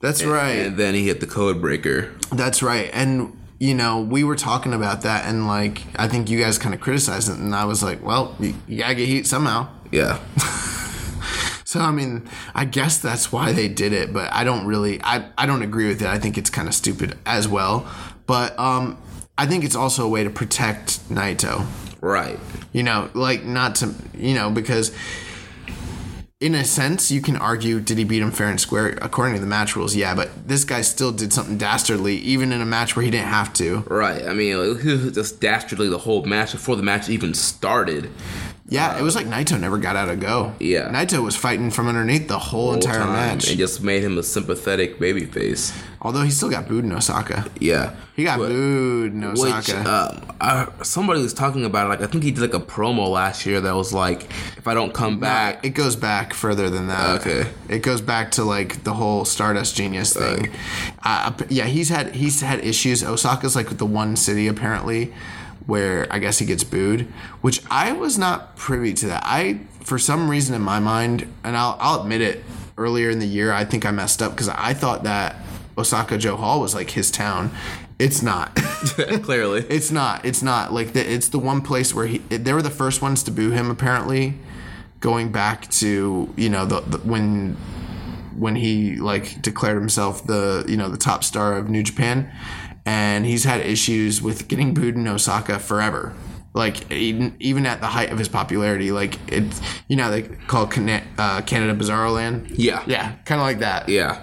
That's 0.00 0.22
right. 0.24 0.50
and 0.66 0.76
then 0.76 0.94
he 0.94 1.06
hit 1.06 1.18
the 1.20 1.26
code 1.26 1.60
breaker. 1.60 2.12
That's 2.32 2.62
right. 2.62 2.88
And 2.92 3.36
you 3.58 3.74
know, 3.74 4.00
we 4.00 4.22
were 4.22 4.36
talking 4.36 4.72
about 4.74 5.02
that 5.02 5.24
and 5.26 5.46
like 5.48 5.82
I 5.98 6.06
think 6.08 6.30
you 6.30 6.38
guys 6.38 6.56
kind 6.58 6.74
of 6.74 6.80
criticized 6.80 7.28
it 7.28 7.38
and 7.38 7.54
I 7.54 7.64
was 7.64 7.82
like, 7.82 8.00
well, 8.04 8.36
you, 8.38 8.54
you 8.68 8.78
got 8.78 8.88
to 8.88 8.94
get 8.94 9.08
heat 9.08 9.26
somehow. 9.26 9.68
Yeah, 9.90 10.18
So 11.66 11.80
I 11.80 11.90
mean, 11.90 12.22
I 12.54 12.64
guess 12.64 12.98
that's 12.98 13.32
why 13.32 13.50
they 13.52 13.66
did 13.66 13.92
it, 13.92 14.12
but 14.12 14.32
I 14.32 14.44
don't 14.44 14.66
really 14.66 15.00
I 15.02 15.28
I 15.36 15.46
don't 15.46 15.62
agree 15.62 15.88
with 15.88 16.00
it. 16.00 16.06
I 16.06 16.16
think 16.16 16.38
it's 16.38 16.48
kind 16.48 16.68
of 16.68 16.74
stupid 16.74 17.18
as 17.26 17.48
well. 17.48 17.90
But 18.26 18.56
um 18.58 18.96
I 19.36 19.46
think 19.46 19.64
it's 19.64 19.74
also 19.74 20.06
a 20.06 20.08
way 20.08 20.22
to 20.22 20.30
protect 20.30 21.00
Naito. 21.10 21.66
right. 22.00 22.38
You 22.72 22.84
know, 22.84 23.10
like 23.14 23.44
not 23.44 23.74
to, 23.76 23.92
you 24.16 24.34
know, 24.34 24.48
because 24.48 24.92
in 26.38 26.54
a 26.54 26.64
sense, 26.64 27.10
you 27.10 27.20
can 27.20 27.36
argue, 27.36 27.80
did 27.80 27.98
he 27.98 28.04
beat 28.04 28.22
him 28.22 28.30
fair 28.30 28.48
and 28.48 28.60
square 28.60 28.98
according 29.02 29.34
to 29.34 29.40
the 29.40 29.46
match 29.46 29.74
rules? 29.74 29.96
Yeah, 29.96 30.14
but 30.14 30.46
this 30.46 30.64
guy 30.64 30.82
still 30.82 31.10
did 31.10 31.32
something 31.32 31.58
dastardly, 31.58 32.16
even 32.18 32.52
in 32.52 32.60
a 32.60 32.66
match 32.66 32.94
where 32.94 33.04
he 33.04 33.10
didn't 33.10 33.28
have 33.28 33.52
to. 33.54 33.78
Right. 33.88 34.22
I 34.24 34.34
mean, 34.34 34.78
he 34.78 34.88
was 34.92 35.12
just 35.14 35.40
dastardly 35.40 35.88
the 35.88 35.98
whole 35.98 36.24
match 36.24 36.52
before 36.52 36.76
the 36.76 36.82
match 36.82 37.08
even 37.08 37.34
started. 37.34 38.10
Yeah, 38.68 38.98
it 38.98 39.02
was 39.02 39.14
like 39.14 39.26
Naito 39.26 39.60
never 39.60 39.78
got 39.78 39.94
out 39.94 40.08
of 40.08 40.18
go. 40.18 40.52
Yeah. 40.58 40.88
Naito 40.90 41.22
was 41.22 41.36
fighting 41.36 41.70
from 41.70 41.86
underneath 41.86 42.26
the 42.26 42.36
whole, 42.38 42.64
whole 42.66 42.74
entire 42.74 42.98
time. 42.98 43.12
match. 43.12 43.48
It 43.48 43.56
just 43.58 43.80
made 43.80 44.02
him 44.02 44.18
a 44.18 44.24
sympathetic 44.24 44.98
babyface. 44.98 45.72
Although 46.02 46.22
he 46.22 46.30
still 46.30 46.50
got 46.50 46.66
booed 46.66 46.84
in 46.84 46.92
Osaka. 46.92 47.46
Yeah. 47.60 47.94
He 48.16 48.24
got 48.24 48.40
But- 48.40 48.48
booed 48.48 49.12
in 49.12 49.20
Which 49.34 49.38
Osaka. 49.40 49.88
um, 50.20 50.36
I, 50.40 50.66
somebody 50.82 51.22
was 51.22 51.32
talking 51.32 51.64
about 51.64 51.86
it. 51.86 51.88
Like 51.90 52.00
I 52.00 52.06
think 52.10 52.24
he 52.24 52.32
did 52.32 52.40
like 52.40 52.54
a 52.54 52.64
promo 52.64 53.08
last 53.08 53.46
year 53.46 53.60
that 53.60 53.74
was 53.76 53.92
like, 53.92 54.24
if 54.56 54.66
I 54.66 54.74
don't 54.74 54.92
come 54.92 55.20
back, 55.20 55.64
it 55.64 55.70
goes 55.70 55.94
back 55.94 56.34
further 56.34 56.68
than 56.68 56.88
that. 56.88 57.20
Okay. 57.20 57.48
It 57.68 57.80
goes 57.84 58.00
back 58.00 58.32
to 58.32 58.42
like 58.44 58.82
the 58.82 58.94
whole 58.94 59.24
Stardust 59.24 59.76
Genius 59.76 60.12
thing. 60.12 60.50
Uh, 61.04 61.32
yeah, 61.48 61.66
he's 61.66 61.88
had 61.88 62.16
he's 62.16 62.40
had 62.40 62.64
issues. 62.64 63.04
Osaka's 63.04 63.54
like 63.54 63.76
the 63.78 63.86
one 63.86 64.16
city 64.16 64.48
apparently 64.48 65.14
where 65.66 66.06
I 66.10 66.18
guess 66.18 66.38
he 66.38 66.46
gets 66.46 66.64
booed, 66.64 67.02
which 67.40 67.62
I 67.70 67.92
was 67.92 68.16
not 68.18 68.56
privy 68.56 68.94
to 68.94 69.06
that. 69.06 69.22
I 69.24 69.60
for 69.80 69.98
some 69.98 70.30
reason 70.30 70.54
in 70.54 70.62
my 70.62 70.80
mind, 70.80 71.32
and 71.44 71.56
I'll 71.56 71.76
I'll 71.80 72.02
admit 72.02 72.20
it, 72.20 72.44
earlier 72.78 73.10
in 73.10 73.18
the 73.18 73.26
year 73.26 73.52
I 73.52 73.64
think 73.64 73.84
I 73.86 73.90
messed 73.90 74.22
up 74.22 74.32
because 74.32 74.48
I 74.48 74.74
thought 74.74 75.04
that 75.04 75.36
Osaka-jo 75.78 76.36
Hall 76.36 76.60
was 76.60 76.74
like 76.74 76.90
his 76.90 77.10
town, 77.10 77.50
It's 77.98 78.22
not. 78.22 78.54
Clearly. 79.22 79.64
It's 79.68 79.90
not. 79.90 80.24
It's 80.24 80.42
not. 80.42 80.72
Like 80.72 80.92
the, 80.92 81.10
it's 81.10 81.28
the 81.28 81.38
one 81.38 81.62
place 81.62 81.94
where 81.94 82.06
he. 82.06 82.18
They 82.18 82.52
were 82.52 82.62
the 82.62 82.70
first 82.70 83.00
ones 83.00 83.22
to 83.24 83.30
boo 83.30 83.50
him. 83.50 83.70
Apparently, 83.70 84.34
going 85.00 85.32
back 85.32 85.70
to 85.70 86.32
you 86.36 86.48
know 86.48 86.66
the, 86.66 86.80
the 86.80 86.98
when 86.98 87.56
when 88.36 88.56
he 88.56 88.96
like 88.96 89.40
declared 89.40 89.78
himself 89.78 90.26
the 90.26 90.64
you 90.68 90.76
know 90.76 90.90
the 90.90 90.98
top 90.98 91.24
star 91.24 91.56
of 91.56 91.70
New 91.70 91.82
Japan, 91.82 92.30
and 92.86 93.26
he's 93.26 93.44
had 93.44 93.60
issues 93.60 94.22
with 94.22 94.48
getting 94.48 94.72
booed 94.72 94.94
in 94.94 95.06
Osaka 95.06 95.58
forever. 95.58 96.14
Like 96.54 96.90
even 96.90 97.36
even 97.38 97.66
at 97.66 97.82
the 97.82 97.86
height 97.86 98.10
of 98.10 98.18
his 98.18 98.30
popularity, 98.30 98.90
like 98.90 99.18
it's 99.30 99.60
you 99.88 99.96
know 99.96 100.10
they 100.10 100.22
call 100.22 100.66
Cana- 100.66 101.04
uh, 101.18 101.42
Canada 101.42 101.74
Bizarro 101.78 102.14
Land. 102.14 102.50
Yeah. 102.52 102.82
yeah, 102.86 103.16
kind 103.26 103.42
of 103.42 103.46
like 103.46 103.58
that. 103.58 103.90
Yeah. 103.90 104.22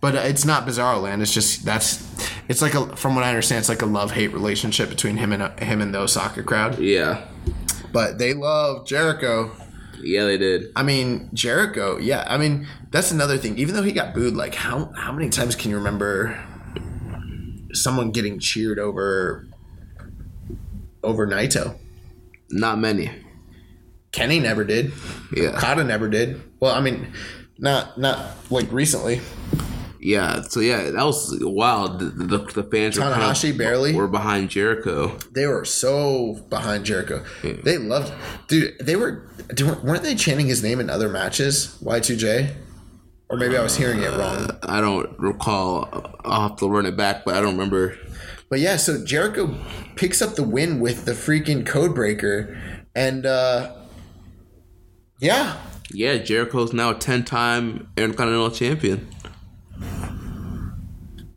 But 0.00 0.16
uh, 0.16 0.20
it's 0.20 0.44
not 0.44 0.66
Bizarro 0.66 1.00
Land. 1.00 1.22
It's 1.22 1.32
just 1.32 1.64
that's 1.64 2.04
it's 2.48 2.62
like 2.62 2.74
a 2.74 2.96
from 2.96 3.14
what 3.14 3.22
I 3.22 3.28
understand, 3.28 3.60
it's 3.60 3.68
like 3.68 3.82
a 3.82 3.86
love 3.86 4.10
hate 4.10 4.32
relationship 4.32 4.88
between 4.88 5.18
him 5.18 5.32
and 5.32 5.40
uh, 5.40 5.54
him 5.58 5.80
and 5.80 5.94
the 5.94 6.00
Osaka 6.00 6.42
crowd. 6.42 6.80
Yeah. 6.80 7.28
But 7.92 8.18
they 8.18 8.34
love 8.34 8.84
Jericho. 8.84 9.52
Yeah, 10.02 10.24
they 10.24 10.38
did. 10.38 10.72
I 10.74 10.82
mean 10.82 11.30
Jericho. 11.32 11.98
Yeah, 11.98 12.24
I 12.26 12.38
mean 12.38 12.66
that's 12.90 13.12
another 13.12 13.38
thing. 13.38 13.56
Even 13.56 13.76
though 13.76 13.84
he 13.84 13.92
got 13.92 14.14
booed, 14.14 14.34
like 14.34 14.56
how 14.56 14.86
how 14.96 15.12
many 15.12 15.28
times 15.28 15.54
can 15.54 15.70
you 15.70 15.76
remember 15.76 16.44
someone 17.82 18.10
getting 18.10 18.38
cheered 18.38 18.78
over 18.78 19.46
over 21.02 21.26
Naito? 21.26 21.78
Not 22.50 22.78
many. 22.78 23.10
Kenny 24.12 24.40
never 24.40 24.64
did. 24.64 24.92
Yeah. 25.34 25.50
Okada 25.50 25.84
never 25.84 26.08
did. 26.08 26.40
Well, 26.60 26.74
I 26.74 26.80
mean, 26.80 27.12
not 27.58 27.98
not 27.98 28.36
like 28.50 28.70
recently. 28.72 29.20
Yeah. 30.00 30.42
So 30.42 30.60
yeah, 30.60 30.90
that 30.90 31.04
was 31.04 31.36
wild. 31.42 31.98
The, 32.00 32.06
the, 32.06 32.38
the 32.38 32.62
fans 32.62 32.96
were, 32.96 33.02
kind 33.02 33.20
Tanahashi 33.20 33.50
of, 33.50 33.58
barely. 33.58 33.94
were 33.94 34.08
behind 34.08 34.48
Jericho. 34.50 35.18
They 35.32 35.46
were 35.46 35.64
so 35.64 36.44
behind 36.48 36.84
Jericho. 36.84 37.24
They 37.42 37.78
loved, 37.78 38.12
dude. 38.48 38.78
They 38.80 38.96
were 38.96 39.28
weren't 39.82 40.02
they 40.02 40.14
chanting 40.14 40.46
his 40.46 40.62
name 40.62 40.80
in 40.80 40.88
other 40.88 41.08
matches? 41.08 41.76
Y 41.82 42.00
two 42.00 42.16
J, 42.16 42.54
or 43.30 43.36
maybe 43.36 43.56
I 43.56 43.62
was 43.62 43.76
hearing 43.76 44.00
it 44.02 44.10
wrong. 44.16 44.50
I 44.62 44.80
don't 44.80 45.18
recall. 45.18 45.88
I'll 46.24 46.48
have 46.48 46.58
to 46.58 46.68
run 46.68 46.86
it 46.86 46.96
back, 46.96 47.24
but 47.24 47.34
I 47.34 47.40
don't 47.40 47.52
remember. 47.52 47.96
But 48.50 48.60
yeah, 48.60 48.76
so 48.76 49.04
Jericho 49.04 49.54
picks 49.96 50.22
up 50.22 50.34
the 50.34 50.42
win 50.42 50.80
with 50.80 51.04
the 51.04 51.12
freaking 51.12 51.66
code 51.66 51.94
breaker, 51.94 52.58
and 52.94 53.26
uh 53.26 53.74
yeah, 55.20 55.58
Yeah, 55.92 56.16
Jericho's 56.18 56.72
now 56.72 56.90
a 56.90 56.94
ten-time 56.94 57.88
Intercontinental 57.96 58.50
Champion. 58.52 59.08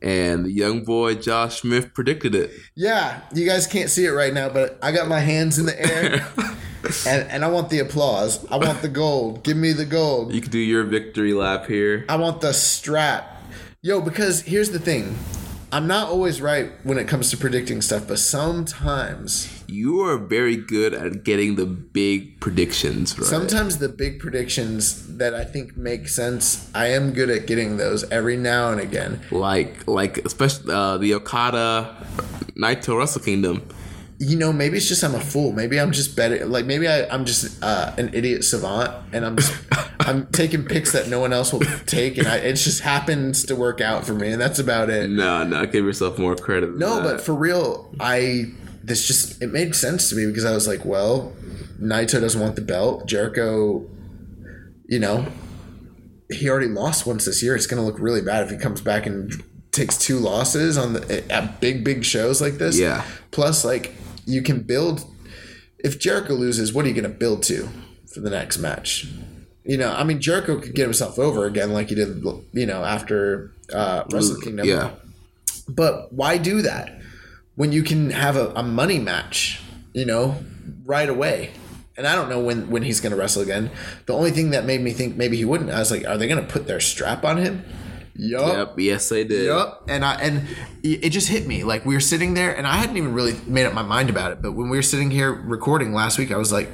And 0.03 0.45
the 0.45 0.51
young 0.51 0.83
boy 0.83 1.15
Josh 1.15 1.61
Smith 1.61 1.93
predicted 1.93 2.33
it. 2.33 2.51
yeah. 2.75 3.21
You 3.33 3.45
guys 3.45 3.67
can't 3.67 3.89
see 3.89 4.05
it 4.05 4.09
right 4.11 4.33
now, 4.33 4.49
but 4.49 4.79
I 4.81 4.91
got 4.91 5.07
my 5.07 5.19
hands 5.19 5.59
in 5.59 5.65
the 5.67 5.79
air. 5.79 6.27
And, 7.07 7.29
and 7.31 7.45
I 7.45 7.49
want 7.49 7.69
the 7.69 7.79
applause. 7.79 8.45
I 8.49 8.57
want 8.57 8.81
the 8.81 8.89
gold. 8.89 9.43
Give 9.43 9.57
me 9.57 9.73
the 9.73 9.85
gold. 9.85 10.33
You 10.33 10.41
can 10.41 10.51
do 10.51 10.59
your 10.59 10.83
victory 10.83 11.33
lap 11.33 11.65
here. 11.67 12.05
I 12.09 12.15
want 12.17 12.41
the 12.41 12.53
strap. 12.53 13.41
Yo, 13.81 13.99
because 14.01 14.41
here's 14.41 14.69
the 14.71 14.79
thing. 14.79 15.17
I'm 15.73 15.87
not 15.87 16.09
always 16.09 16.41
right 16.41 16.69
when 16.83 16.97
it 16.97 17.07
comes 17.07 17.29
to 17.31 17.37
predicting 17.37 17.81
stuff, 17.81 18.05
but 18.07 18.19
sometimes, 18.19 19.63
You 19.67 20.01
are 20.01 20.17
very 20.17 20.57
good 20.57 20.93
at 20.93 21.23
getting 21.23 21.55
the 21.55 21.65
big 21.65 22.41
predictions, 22.41 23.17
right? 23.17 23.25
sometimes 23.25 23.77
the 23.77 23.87
big 23.87 24.19
predictions 24.19 25.17
that 25.17 25.33
I 25.33 25.45
think 25.45 25.77
make 25.77 26.09
sense, 26.09 26.69
I 26.75 26.87
am 26.87 27.13
good 27.13 27.29
at 27.29 27.47
getting 27.47 27.77
those 27.77 28.03
every 28.11 28.35
now 28.35 28.71
and 28.71 28.81
again. 28.81 29.21
like, 29.31 29.87
like 29.87 30.17
especially 30.25 30.73
uh, 30.73 30.97
the 30.97 31.13
Okada 31.15 31.95
Naito 32.57 32.97
Wrestle 32.97 33.21
Kingdom. 33.21 33.65
You 34.23 34.37
know, 34.37 34.53
maybe 34.53 34.77
it's 34.77 34.87
just 34.87 35.03
I'm 35.03 35.15
a 35.15 35.19
fool. 35.19 35.51
Maybe 35.51 35.79
I'm 35.79 35.91
just 35.91 36.15
better. 36.15 36.45
Like 36.45 36.65
maybe 36.65 36.87
I, 36.87 37.07
I'm 37.09 37.25
just 37.25 37.61
uh, 37.63 37.93
an 37.97 38.11
idiot 38.13 38.43
savant, 38.43 38.93
and 39.13 39.25
I'm 39.25 39.35
just 39.35 39.51
I'm 39.99 40.27
taking 40.27 40.63
picks 40.63 40.91
that 40.91 41.07
no 41.07 41.19
one 41.19 41.33
else 41.33 41.51
will 41.51 41.61
take, 41.87 42.19
and 42.19 42.27
I, 42.27 42.37
it 42.37 42.53
just 42.53 42.81
happens 42.81 43.43
to 43.45 43.55
work 43.55 43.81
out 43.81 44.05
for 44.05 44.13
me, 44.13 44.31
and 44.31 44.39
that's 44.39 44.59
about 44.59 44.91
it. 44.91 45.09
No, 45.09 45.43
no, 45.43 45.65
give 45.65 45.85
yourself 45.85 46.19
more 46.19 46.35
credit. 46.35 46.67
than 46.67 46.77
No, 46.79 46.97
that. 46.97 47.03
but 47.03 47.21
for 47.21 47.33
real, 47.33 47.93
I 47.99 48.45
this 48.83 49.07
just 49.07 49.41
it 49.41 49.47
made 49.51 49.75
sense 49.75 50.09
to 50.11 50.15
me 50.15 50.27
because 50.27 50.45
I 50.45 50.51
was 50.51 50.67
like, 50.67 50.85
well, 50.85 51.33
Naito 51.81 52.21
doesn't 52.21 52.39
want 52.39 52.55
the 52.55 52.61
belt. 52.61 53.07
Jericho, 53.07 53.89
you 54.85 54.99
know, 54.99 55.25
he 56.31 56.47
already 56.47 56.67
lost 56.67 57.07
once 57.07 57.25
this 57.25 57.41
year. 57.41 57.55
It's 57.55 57.65
going 57.67 57.81
to 57.81 57.85
look 57.85 57.99
really 57.99 58.21
bad 58.21 58.43
if 58.43 58.51
he 58.51 58.57
comes 58.57 58.81
back 58.81 59.05
and 59.07 59.31
takes 59.71 59.97
two 59.97 60.19
losses 60.19 60.77
on 60.77 60.93
the 60.93 61.31
at 61.31 61.59
big 61.59 61.83
big 61.83 62.05
shows 62.05 62.39
like 62.39 62.53
this. 62.55 62.77
Yeah. 62.77 63.03
Plus, 63.31 63.65
like 63.65 63.93
you 64.25 64.41
can 64.41 64.61
build. 64.61 65.05
If 65.79 65.99
Jericho 65.99 66.33
loses, 66.33 66.73
what 66.73 66.85
are 66.85 66.87
you 66.87 66.93
going 66.93 67.11
to 67.11 67.17
build 67.17 67.43
to 67.43 67.67
for 68.13 68.19
the 68.19 68.29
next 68.29 68.57
match? 68.59 69.07
You 69.63 69.77
know, 69.77 69.91
I 69.93 70.03
mean, 70.03 70.19
Jericho 70.19 70.59
could 70.59 70.73
get 70.73 70.83
himself 70.83 71.19
over 71.19 71.45
again, 71.45 71.71
like 71.71 71.89
he 71.89 71.95
did, 71.95 72.23
you 72.53 72.65
know, 72.65 72.83
after 72.83 73.51
uh, 73.73 74.03
Wrestle 74.11 74.39
Kingdom. 74.41 74.67
yeah, 74.67 74.91
But 75.67 76.11
why 76.11 76.37
do 76.37 76.61
that 76.63 76.99
when 77.55 77.71
you 77.71 77.83
can 77.83 78.09
have 78.09 78.35
a, 78.35 78.49
a 78.55 78.63
money 78.63 78.97
match, 78.99 79.61
you 79.93 80.05
know, 80.05 80.37
right 80.85 81.07
away? 81.07 81.51
And 81.97 82.07
I 82.07 82.15
don't 82.15 82.29
know 82.29 82.39
when, 82.39 82.69
when 82.71 82.81
he's 82.81 82.99
going 83.01 83.11
to 83.11 83.17
wrestle 83.17 83.43
again. 83.43 83.69
The 84.07 84.13
only 84.13 84.31
thing 84.31 84.51
that 84.51 84.65
made 84.65 84.81
me 84.81 84.91
think 84.93 85.15
maybe 85.15 85.37
he 85.37 85.45
wouldn't, 85.45 85.69
I 85.69 85.77
was 85.79 85.91
like, 85.91 86.07
are 86.07 86.17
they 86.17 86.27
going 86.27 86.43
to 86.43 86.51
put 86.51 86.65
their 86.65 86.79
strap 86.79 87.23
on 87.23 87.37
him? 87.37 87.63
Yup. 88.15 88.55
yep, 88.57 88.73
yes, 88.79 89.09
they 89.09 89.23
did. 89.23 89.45
Yup. 89.45 89.85
And 89.87 90.03
I 90.05 90.15
and 90.15 90.47
it 90.83 91.09
just 91.09 91.27
hit 91.29 91.47
me 91.47 91.63
like 91.63 91.85
we 91.85 91.93
were 91.93 91.99
sitting 92.01 92.33
there, 92.33 92.55
and 92.55 92.67
I 92.67 92.77
hadn't 92.77 92.97
even 92.97 93.13
really 93.13 93.35
made 93.47 93.65
up 93.65 93.73
my 93.73 93.83
mind 93.83 94.09
about 94.09 94.31
it. 94.31 94.41
But 94.41 94.51
when 94.53 94.69
we 94.69 94.77
were 94.77 94.81
sitting 94.83 95.11
here 95.11 95.31
recording 95.31 95.93
last 95.93 96.17
week, 96.19 96.31
I 96.31 96.37
was 96.37 96.51
like, 96.51 96.69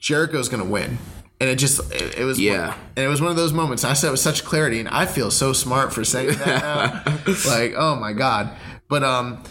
Jericho's 0.00 0.48
gonna 0.48 0.64
win. 0.64 0.98
And 1.40 1.48
it 1.48 1.56
just 1.56 1.80
it, 1.92 2.18
it 2.18 2.24
was 2.24 2.38
Yeah. 2.38 2.74
and 2.96 3.04
it 3.04 3.08
was 3.08 3.20
one 3.22 3.30
of 3.30 3.36
those 3.36 3.52
moments. 3.52 3.82
I 3.84 3.94
said 3.94 4.08
it 4.08 4.10
with 4.12 4.20
such 4.20 4.44
clarity, 4.44 4.78
and 4.80 4.88
I 4.88 5.06
feel 5.06 5.30
so 5.30 5.52
smart 5.52 5.92
for 5.92 6.04
saying 6.04 6.36
that 6.38 7.04
like, 7.46 7.74
oh 7.76 7.96
my 7.96 8.12
god. 8.12 8.50
But 8.88 9.02
um, 9.04 9.42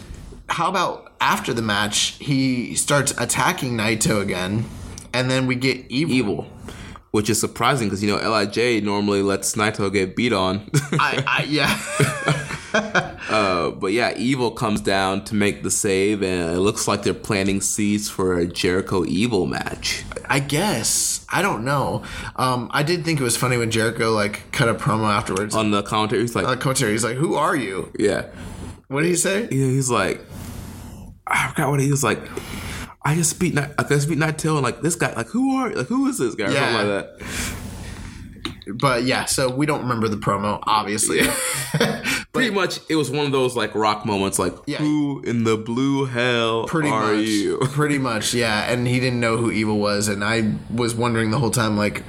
how 0.48 0.68
about 0.68 1.12
after 1.20 1.52
the 1.52 1.62
match, 1.62 2.16
he 2.20 2.74
starts 2.76 3.12
attacking 3.18 3.76
Naito 3.76 4.20
again, 4.22 4.64
and 5.12 5.28
then 5.30 5.46
we 5.46 5.56
get 5.56 5.84
evil. 5.90 6.14
Evil, 6.14 6.46
which 7.10 7.28
is 7.30 7.40
surprising 7.40 7.88
because 7.88 8.02
you 8.02 8.10
know 8.10 8.16
Lij 8.30 8.82
normally 8.82 9.22
lets 9.22 9.54
Naito 9.54 9.92
get 9.92 10.16
beat 10.16 10.32
on. 10.32 10.68
I, 10.92 11.24
I 11.26 11.42
yeah. 11.48 12.56
Uh, 13.30 13.70
but 13.70 13.92
yeah, 13.92 14.12
Evil 14.16 14.50
comes 14.50 14.80
down 14.80 15.24
to 15.24 15.36
make 15.36 15.62
the 15.62 15.70
save, 15.70 16.20
and 16.22 16.56
it 16.56 16.58
looks 16.58 16.88
like 16.88 17.04
they're 17.04 17.14
planting 17.14 17.60
seeds 17.60 18.08
for 18.08 18.36
a 18.36 18.46
Jericho 18.46 19.04
Evil 19.04 19.46
match. 19.46 20.04
I 20.28 20.40
guess 20.40 21.24
I 21.28 21.42
don't 21.42 21.64
know. 21.64 22.02
Um, 22.34 22.68
I 22.72 22.82
did 22.82 23.04
think 23.04 23.20
it 23.20 23.22
was 23.22 23.36
funny 23.36 23.56
when 23.56 23.70
Jericho 23.70 24.10
like 24.10 24.50
cut 24.50 24.68
a 24.68 24.74
promo 24.74 25.12
afterwards. 25.12 25.54
On 25.54 25.70
the 25.70 25.82
commentary, 25.82 26.22
he's 26.22 26.34
like, 26.34 26.44
On 26.44 26.50
the 26.50 26.56
commentary, 26.56 26.92
he's 26.92 27.04
like, 27.04 27.16
"Who 27.16 27.34
are 27.34 27.54
you?" 27.54 27.92
yeah, 27.98 28.26
What 28.88 29.02
did 29.02 29.10
he 29.10 29.16
say? 29.16 29.42
Yeah, 29.42 29.66
he's 29.66 29.90
like, 29.90 30.20
I 31.26 31.48
forgot 31.50 31.70
what 31.70 31.80
he 31.80 31.90
was 31.90 32.02
like. 32.02 32.20
I 33.02 33.14
just 33.14 33.40
beat 33.40 33.54
Night, 33.54 33.70
I 33.78 33.82
just 33.84 34.08
beat 34.08 34.18
Naito, 34.18 34.54
and 34.54 34.62
like 34.62 34.82
this 34.82 34.94
guy, 34.94 35.12
like 35.14 35.28
who 35.28 35.56
are, 35.56 35.70
like 35.70 35.86
who 35.86 36.06
is 36.08 36.18
this 36.18 36.34
guy, 36.34 36.46
or 36.48 36.50
Yeah. 36.52 36.72
something 36.72 36.94
like 36.96 37.18
that. 37.18 37.56
But 38.72 39.02
yeah, 39.04 39.24
so 39.24 39.50
we 39.50 39.66
don't 39.66 39.80
remember 39.82 40.06
the 40.08 40.16
promo, 40.16 40.60
obviously. 40.64 41.20
Pretty 42.32 42.50
much, 42.54 42.78
it 42.88 42.94
was 42.94 43.10
one 43.10 43.26
of 43.26 43.32
those 43.32 43.56
like 43.56 43.74
rock 43.74 44.06
moments, 44.06 44.38
like 44.38 44.54
Yeah. 44.66 44.78
who 44.78 45.22
in 45.26 45.44
the 45.44 45.56
blue 45.56 46.04
hell 46.04 46.66
pretty 46.66 46.88
are 46.88 47.14
much, 47.14 47.24
you? 47.26 47.58
pretty 47.72 47.98
much, 47.98 48.32
yeah. 48.34 48.70
And 48.70 48.86
he 48.86 49.00
didn't 49.00 49.18
know 49.18 49.36
who 49.38 49.50
Evil 49.50 49.78
was, 49.78 50.06
and 50.08 50.22
I 50.22 50.52
was 50.72 50.94
wondering 50.94 51.30
the 51.30 51.38
whole 51.38 51.50
time. 51.50 51.76
Like, 51.76 52.04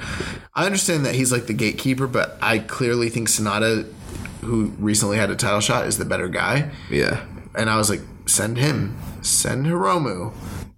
I 0.54 0.64
understand 0.66 1.04
that 1.06 1.14
he's 1.14 1.32
like 1.32 1.46
the 1.46 1.54
gatekeeper, 1.54 2.06
but 2.06 2.38
I 2.40 2.58
clearly 2.60 3.08
think 3.08 3.28
Sanada, 3.28 3.90
who 4.42 4.66
recently 4.78 5.16
had 5.16 5.30
a 5.30 5.36
title 5.36 5.60
shot, 5.60 5.86
is 5.86 5.98
the 5.98 6.04
better 6.04 6.28
guy. 6.28 6.70
Yeah, 6.90 7.24
And 7.56 7.68
I 7.70 7.76
was 7.76 7.90
like, 7.90 8.02
send 8.26 8.56
him, 8.58 8.96
send 9.22 9.66
Hiromu. 9.66 10.32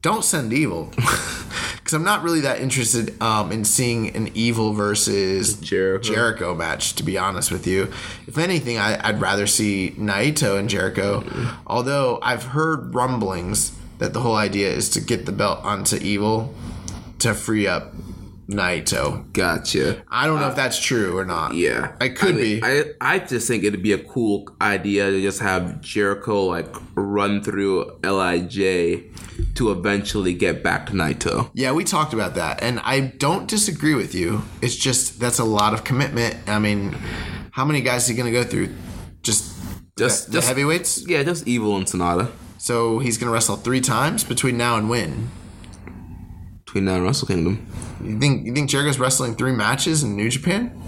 Don't 0.04 0.22
send 0.22 0.52
Evil, 0.52 0.92
because 1.76 1.94
I'm 1.94 2.04
not 2.04 2.22
really 2.22 2.40
that 2.40 2.60
interested 2.60 3.18
um, 3.22 3.50
in 3.50 3.64
seeing 3.64 4.14
an 4.14 4.28
Evil 4.34 4.74
versus 4.74 5.54
Jericho. 5.54 6.12
Jericho 6.12 6.54
match. 6.54 6.92
To 6.96 7.02
be 7.02 7.16
honest 7.16 7.50
with 7.50 7.66
you, 7.66 7.84
if 8.26 8.36
anything, 8.36 8.76
I, 8.76 9.00
I'd 9.02 9.18
rather 9.18 9.46
see 9.46 9.94
Naito 9.96 10.58
and 10.58 10.68
Jericho. 10.68 11.24
Although 11.66 12.18
I've 12.20 12.42
heard 12.42 12.94
rumblings 12.94 13.74
that 13.96 14.12
the 14.12 14.20
whole 14.20 14.36
idea 14.36 14.68
is 14.68 14.90
to 14.90 15.00
get 15.00 15.24
the 15.24 15.32
belt 15.32 15.64
onto 15.64 15.96
Evil 15.96 16.54
to 17.20 17.32
free 17.32 17.66
up 17.66 17.94
Naito. 18.48 19.32
gotcha. 19.32 20.02
I 20.08 20.26
don't 20.26 20.40
know 20.40 20.48
if 20.48 20.52
uh, 20.52 20.56
that's 20.56 20.78
true 20.78 21.16
or 21.16 21.24
not. 21.24 21.54
Yeah, 21.54 21.96
it 22.00 22.16
could 22.16 22.34
I 22.34 22.38
mean, 22.38 22.60
be. 22.60 22.62
I 22.62 22.84
I 23.00 23.18
just 23.18 23.48
think 23.48 23.64
it'd 23.64 23.82
be 23.82 23.92
a 23.92 23.98
cool 24.02 24.48
idea 24.60 25.10
to 25.10 25.20
just 25.20 25.40
have 25.40 25.80
Jericho 25.80 26.44
like 26.44 26.74
run 26.94 27.42
through 27.42 27.98
Lij 28.02 28.56
to 29.54 29.70
eventually 29.72 30.34
get 30.34 30.62
back 30.62 30.86
to 30.86 30.92
Naito. 30.92 31.50
Yeah, 31.54 31.72
we 31.72 31.84
talked 31.84 32.12
about 32.12 32.34
that, 32.34 32.62
and 32.62 32.80
I 32.80 33.00
don't 33.00 33.48
disagree 33.48 33.94
with 33.94 34.14
you. 34.14 34.42
It's 34.62 34.76
just 34.76 35.20
that's 35.20 35.38
a 35.38 35.44
lot 35.44 35.74
of 35.74 35.84
commitment. 35.84 36.36
I 36.46 36.58
mean, 36.58 36.96
how 37.52 37.64
many 37.64 37.80
guys 37.80 38.08
are 38.08 38.12
you 38.12 38.18
going 38.18 38.32
to 38.32 38.38
go 38.38 38.44
through? 38.48 38.74
Just 39.22 39.54
Just, 39.96 40.26
the 40.26 40.32
just 40.34 40.48
heavyweights. 40.48 41.06
Yeah, 41.08 41.22
just 41.22 41.46
Evil 41.46 41.76
and 41.76 41.86
Sanada 41.86 42.30
So 42.58 42.98
he's 42.98 43.16
gonna 43.16 43.32
wrestle 43.32 43.56
three 43.56 43.80
times 43.80 44.24
between 44.24 44.56
now 44.58 44.76
and 44.76 44.90
when. 44.90 45.30
Now 46.80 46.94
and 46.94 47.04
Wrestle 47.04 47.28
Kingdom. 47.28 47.66
You 48.02 48.18
think 48.18 48.46
you 48.46 48.52
think 48.52 48.70
Jericho's 48.70 48.98
wrestling 48.98 49.34
three 49.34 49.52
matches 49.52 50.02
in 50.02 50.16
New 50.16 50.30
Japan? 50.30 50.80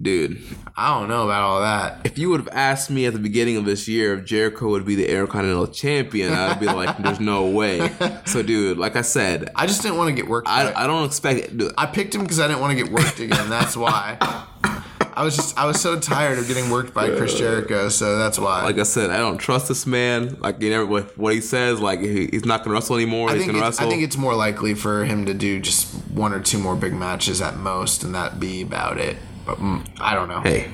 Dude, 0.00 0.42
I 0.76 0.98
don't 0.98 1.08
know 1.08 1.24
about 1.24 1.40
all 1.42 1.60
that. 1.62 2.02
if 2.04 2.18
you 2.18 2.28
would 2.28 2.40
have 2.40 2.50
asked 2.52 2.90
me 2.90 3.06
at 3.06 3.14
the 3.14 3.18
beginning 3.18 3.56
of 3.56 3.64
this 3.64 3.88
year 3.88 4.18
if 4.18 4.26
Jericho 4.26 4.68
would 4.68 4.84
be 4.84 4.94
the 4.94 5.08
Intercontinental 5.10 5.68
Champion, 5.68 6.34
I'd 6.34 6.60
be 6.60 6.66
like, 6.66 6.98
"There's 7.02 7.18
no 7.18 7.46
way." 7.48 7.90
So, 8.26 8.42
dude, 8.42 8.76
like 8.76 8.94
I 8.94 9.00
said, 9.00 9.48
I 9.56 9.66
just 9.66 9.80
didn't 9.80 9.96
want 9.96 10.08
to 10.10 10.14
get 10.14 10.28
worked. 10.28 10.48
I, 10.48 10.70
I 10.74 10.86
don't 10.86 11.06
expect 11.06 11.40
it. 11.40 11.56
Dude, 11.56 11.72
I 11.78 11.86
picked 11.86 12.14
him 12.14 12.22
because 12.22 12.40
I 12.40 12.46
didn't 12.46 12.60
want 12.60 12.76
to 12.76 12.84
get 12.84 12.92
worked 12.92 13.20
again. 13.20 13.48
That's 13.48 13.74
why. 13.76 14.18
I 15.16 15.24
was 15.24 15.34
just 15.34 15.56
I 15.56 15.64
was 15.64 15.80
so 15.80 15.98
tired 15.98 16.38
of 16.38 16.46
getting 16.46 16.68
worked 16.68 16.92
by 16.92 17.08
Chris 17.08 17.38
Jericho, 17.38 17.88
so 17.88 18.18
that's 18.18 18.38
why. 18.38 18.62
like 18.64 18.78
I 18.78 18.82
said, 18.82 19.08
I 19.08 19.16
don't 19.16 19.38
trust 19.38 19.66
this 19.66 19.86
man. 19.86 20.38
Like 20.40 20.60
you 20.60 20.68
know 20.68 20.84
what, 20.84 21.16
what 21.16 21.32
he 21.32 21.40
says, 21.40 21.80
like 21.80 22.00
he, 22.00 22.26
he's 22.26 22.44
not 22.44 22.62
gonna 22.62 22.74
wrestle 22.74 22.96
anymore. 22.96 23.30
I 23.30 23.32
he's 23.32 23.42
think 23.42 23.52
gonna 23.52 23.66
it's, 23.66 23.78
wrestle. 23.78 23.86
I 23.86 23.90
think 23.90 24.02
it's 24.02 24.18
more 24.18 24.34
likely 24.34 24.74
for 24.74 25.06
him 25.06 25.24
to 25.24 25.32
do 25.32 25.58
just 25.58 25.94
one 26.10 26.34
or 26.34 26.40
two 26.40 26.58
more 26.58 26.76
big 26.76 26.92
matches 26.92 27.40
at 27.40 27.56
most, 27.56 28.04
and 28.04 28.14
that 28.14 28.38
be 28.38 28.60
about 28.60 28.98
it. 28.98 29.16
But 29.46 29.56
mm, 29.56 29.88
I 29.98 30.14
don't 30.14 30.28
know. 30.28 30.40
hey, 30.42 30.70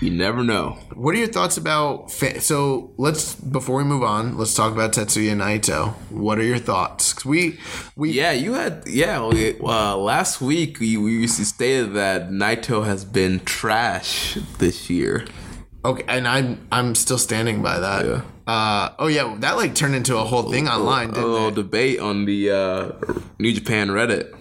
you 0.00 0.10
never 0.10 0.42
know. 0.44 0.78
What 0.94 1.14
are 1.14 1.18
your 1.18 1.28
thoughts 1.28 1.56
about? 1.56 2.10
Fa- 2.12 2.40
so 2.40 2.92
let's 2.98 3.34
before 3.34 3.76
we 3.76 3.84
move 3.84 4.02
on, 4.02 4.36
let's 4.36 4.54
talk 4.54 4.72
about 4.72 4.92
Tetsuya 4.92 5.34
Naito. 5.36 5.94
What 6.10 6.38
are 6.38 6.42
your 6.44 6.58
thoughts? 6.58 7.12
'Cause 7.14 7.24
we 7.24 7.58
we 7.96 8.10
Yeah, 8.12 8.32
you 8.32 8.54
had 8.54 8.82
yeah. 8.86 9.26
we- 9.26 9.56
Uh, 9.60 9.96
last 9.96 10.40
week 10.40 10.78
you, 10.80 11.06
you 11.06 11.26
stated 11.28 11.94
that 11.94 12.30
Naito 12.30 12.84
has 12.84 13.04
been 13.04 13.40
trash 13.44 14.38
this 14.58 14.90
year. 14.90 15.24
okay, 15.84 16.04
and 16.08 16.26
I'm 16.28 16.66
I'm 16.70 16.94
still 16.94 17.18
standing 17.18 17.62
by 17.62 17.78
that. 17.80 18.04
Yeah. 18.04 18.20
Uh, 18.46 18.90
oh 18.98 19.06
yeah, 19.08 19.34
that 19.40 19.56
like 19.56 19.74
turned 19.74 19.94
into 19.94 20.16
a 20.16 20.24
whole 20.24 20.50
thing 20.50 20.68
online, 20.68 21.10
A 21.10 21.14
didn't 21.14 21.32
little 21.32 21.48
it? 21.48 21.54
debate 21.56 21.98
on 22.00 22.26
the 22.26 22.50
uh, 22.50 22.88
New 23.38 23.52
Japan 23.52 23.88
Reddit. 23.88 24.34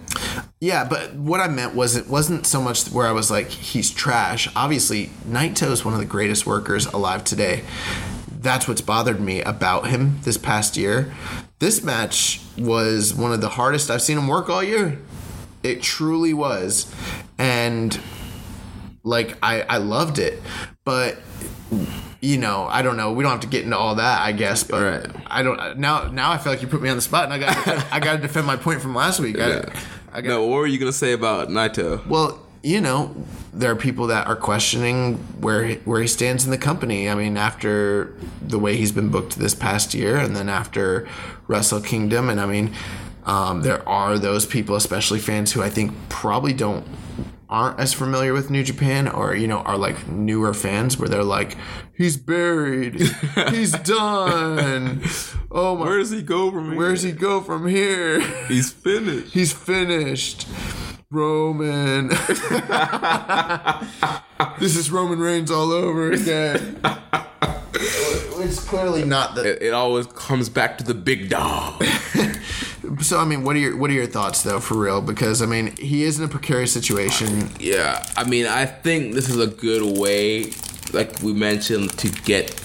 Yeah, 0.61 0.85
but 0.85 1.13
what 1.13 1.41
I 1.41 1.47
meant 1.47 1.75
was 1.75 1.95
it 1.95 2.07
wasn't 2.07 2.47
so 2.47 2.61
much 2.61 2.87
where 2.87 3.07
I 3.07 3.11
was 3.11 3.29
like 3.29 3.49
he's 3.49 3.91
trash. 3.91 4.47
Obviously, 4.55 5.07
Naito 5.27 5.69
is 5.71 5.83
one 5.83 5.93
of 5.93 5.99
the 5.99 6.05
greatest 6.05 6.45
workers 6.45 6.85
alive 6.87 7.23
today. 7.23 7.63
That's 8.31 8.67
what's 8.67 8.81
bothered 8.81 9.19
me 9.19 9.41
about 9.41 9.87
him 9.87 10.19
this 10.23 10.37
past 10.37 10.77
year. 10.77 11.13
This 11.59 11.83
match 11.83 12.41
was 12.57 13.13
one 13.13 13.33
of 13.33 13.41
the 13.41 13.49
hardest 13.49 13.89
I've 13.91 14.01
seen 14.01 14.17
him 14.17 14.27
work 14.27 14.49
all 14.49 14.63
year. 14.63 14.99
It 15.63 15.81
truly 15.81 16.33
was. 16.33 16.93
And 17.37 17.99
like 19.03 19.37
I 19.43 19.61
I 19.61 19.77
loved 19.77 20.19
it. 20.19 20.41
But 20.85 21.17
you 22.21 22.37
know, 22.37 22.65
I 22.69 22.81
don't 22.81 22.97
know. 22.97 23.11
We 23.11 23.23
don't 23.23 23.31
have 23.31 23.41
to 23.41 23.47
get 23.47 23.63
into 23.63 23.77
all 23.77 23.95
that, 23.95 24.21
I 24.21 24.31
guess. 24.31 24.63
But 24.63 24.81
Right. 24.81 25.23
I 25.27 25.43
don't 25.43 25.77
now. 25.77 26.07
Now 26.07 26.31
I 26.31 26.37
feel 26.37 26.51
like 26.51 26.61
you 26.61 26.67
put 26.67 26.81
me 26.81 26.89
on 26.89 26.95
the 26.95 27.01
spot, 27.01 27.25
and 27.25 27.33
I 27.33 27.39
got 27.39 27.93
I 27.93 27.99
got 27.99 28.13
to 28.13 28.19
defend 28.19 28.47
my 28.47 28.55
point 28.55 28.81
from 28.81 28.95
last 28.95 29.19
week. 29.19 29.39
I, 29.39 29.65
I 30.15 30.21
got 30.21 30.29
No, 30.29 30.45
what 30.47 30.55
were 30.55 30.67
you 30.67 30.79
gonna 30.79 30.93
say 30.93 31.11
about 31.11 31.49
Naito? 31.49 32.05
well, 32.07 32.39
you 32.63 32.79
know, 32.79 33.13
there 33.53 33.69
are 33.69 33.75
people 33.75 34.07
that 34.07 34.27
are 34.27 34.35
questioning 34.35 35.17
where 35.41 35.73
where 35.83 36.01
he 36.01 36.07
stands 36.07 36.45
in 36.45 36.51
the 36.51 36.57
company. 36.57 37.09
I 37.09 37.15
mean, 37.15 37.35
after 37.35 38.15
the 38.41 38.57
way 38.57 38.77
he's 38.77 38.93
been 38.93 39.09
booked 39.09 39.37
this 39.37 39.53
past 39.53 39.93
year, 39.93 40.17
and 40.17 40.35
then 40.35 40.47
after 40.47 41.05
Wrestle 41.47 41.81
Kingdom, 41.81 42.29
and 42.29 42.39
I 42.39 42.45
mean, 42.45 42.73
um, 43.25 43.61
there 43.61 43.87
are 43.87 44.17
those 44.17 44.45
people, 44.45 44.75
especially 44.77 45.19
fans, 45.19 45.51
who 45.51 45.61
I 45.61 45.69
think 45.69 45.91
probably 46.07 46.53
don't 46.53 46.85
aren't 47.55 47.79
as 47.79 47.93
familiar 47.93 48.33
with 48.33 48.51
New 48.51 48.63
Japan, 48.63 49.07
or 49.07 49.33
you 49.33 49.47
know, 49.47 49.59
are 49.59 49.77
like 49.77 50.09
newer 50.09 50.53
fans 50.53 50.97
where 50.97 51.07
they're 51.07 51.23
like, 51.23 51.55
he's 51.95 52.17
buried, 52.17 52.99
he's 53.49 53.71
done. 53.83 55.01
Oh 55.49 55.77
my, 55.77 55.85
Where 55.85 55.99
does 55.99 56.11
he 56.11 56.21
go 56.21 56.51
from 56.51 56.71
here? 56.71 56.77
where 56.77 56.91
does 56.91 57.03
he 57.03 57.13
go 57.13 57.39
from 57.39 57.65
here? 57.67 58.19
He's 58.47 58.73
finished. 58.73 59.33
He's 59.33 59.53
finished. 59.53 60.45
Roman. 61.09 62.09
this 64.59 64.75
is 64.75 64.91
Roman 64.91 65.19
Reigns 65.19 65.49
all 65.49 65.71
over 65.71 66.11
again. 66.11 66.81
It's 68.37 68.63
clearly 68.63 69.03
not 69.03 69.33
the. 69.33 69.55
It, 69.55 69.61
it 69.63 69.73
always 69.73 70.05
comes 70.05 70.49
back 70.49 70.77
to 70.77 70.83
the 70.83 70.93
big 70.93 71.29
dog. 71.29 71.83
So 73.01 73.19
I 73.19 73.25
mean, 73.25 73.43
what 73.43 73.55
are 73.55 73.59
your 73.59 73.77
what 73.77 73.89
are 73.89 73.93
your 73.93 74.07
thoughts 74.07 74.43
though, 74.43 74.59
for 74.59 74.75
real? 74.75 75.01
Because 75.01 75.41
I 75.41 75.45
mean, 75.45 75.75
he 75.77 76.03
is 76.03 76.19
in 76.19 76.25
a 76.25 76.27
precarious 76.27 76.71
situation. 76.73 77.49
Yeah, 77.59 78.05
I 78.17 78.23
mean, 78.23 78.45
I 78.45 78.65
think 78.65 79.13
this 79.13 79.29
is 79.29 79.39
a 79.39 79.47
good 79.47 79.97
way, 79.97 80.51
like 80.93 81.21
we 81.21 81.33
mentioned, 81.33 81.97
to 81.99 82.09
get 82.09 82.59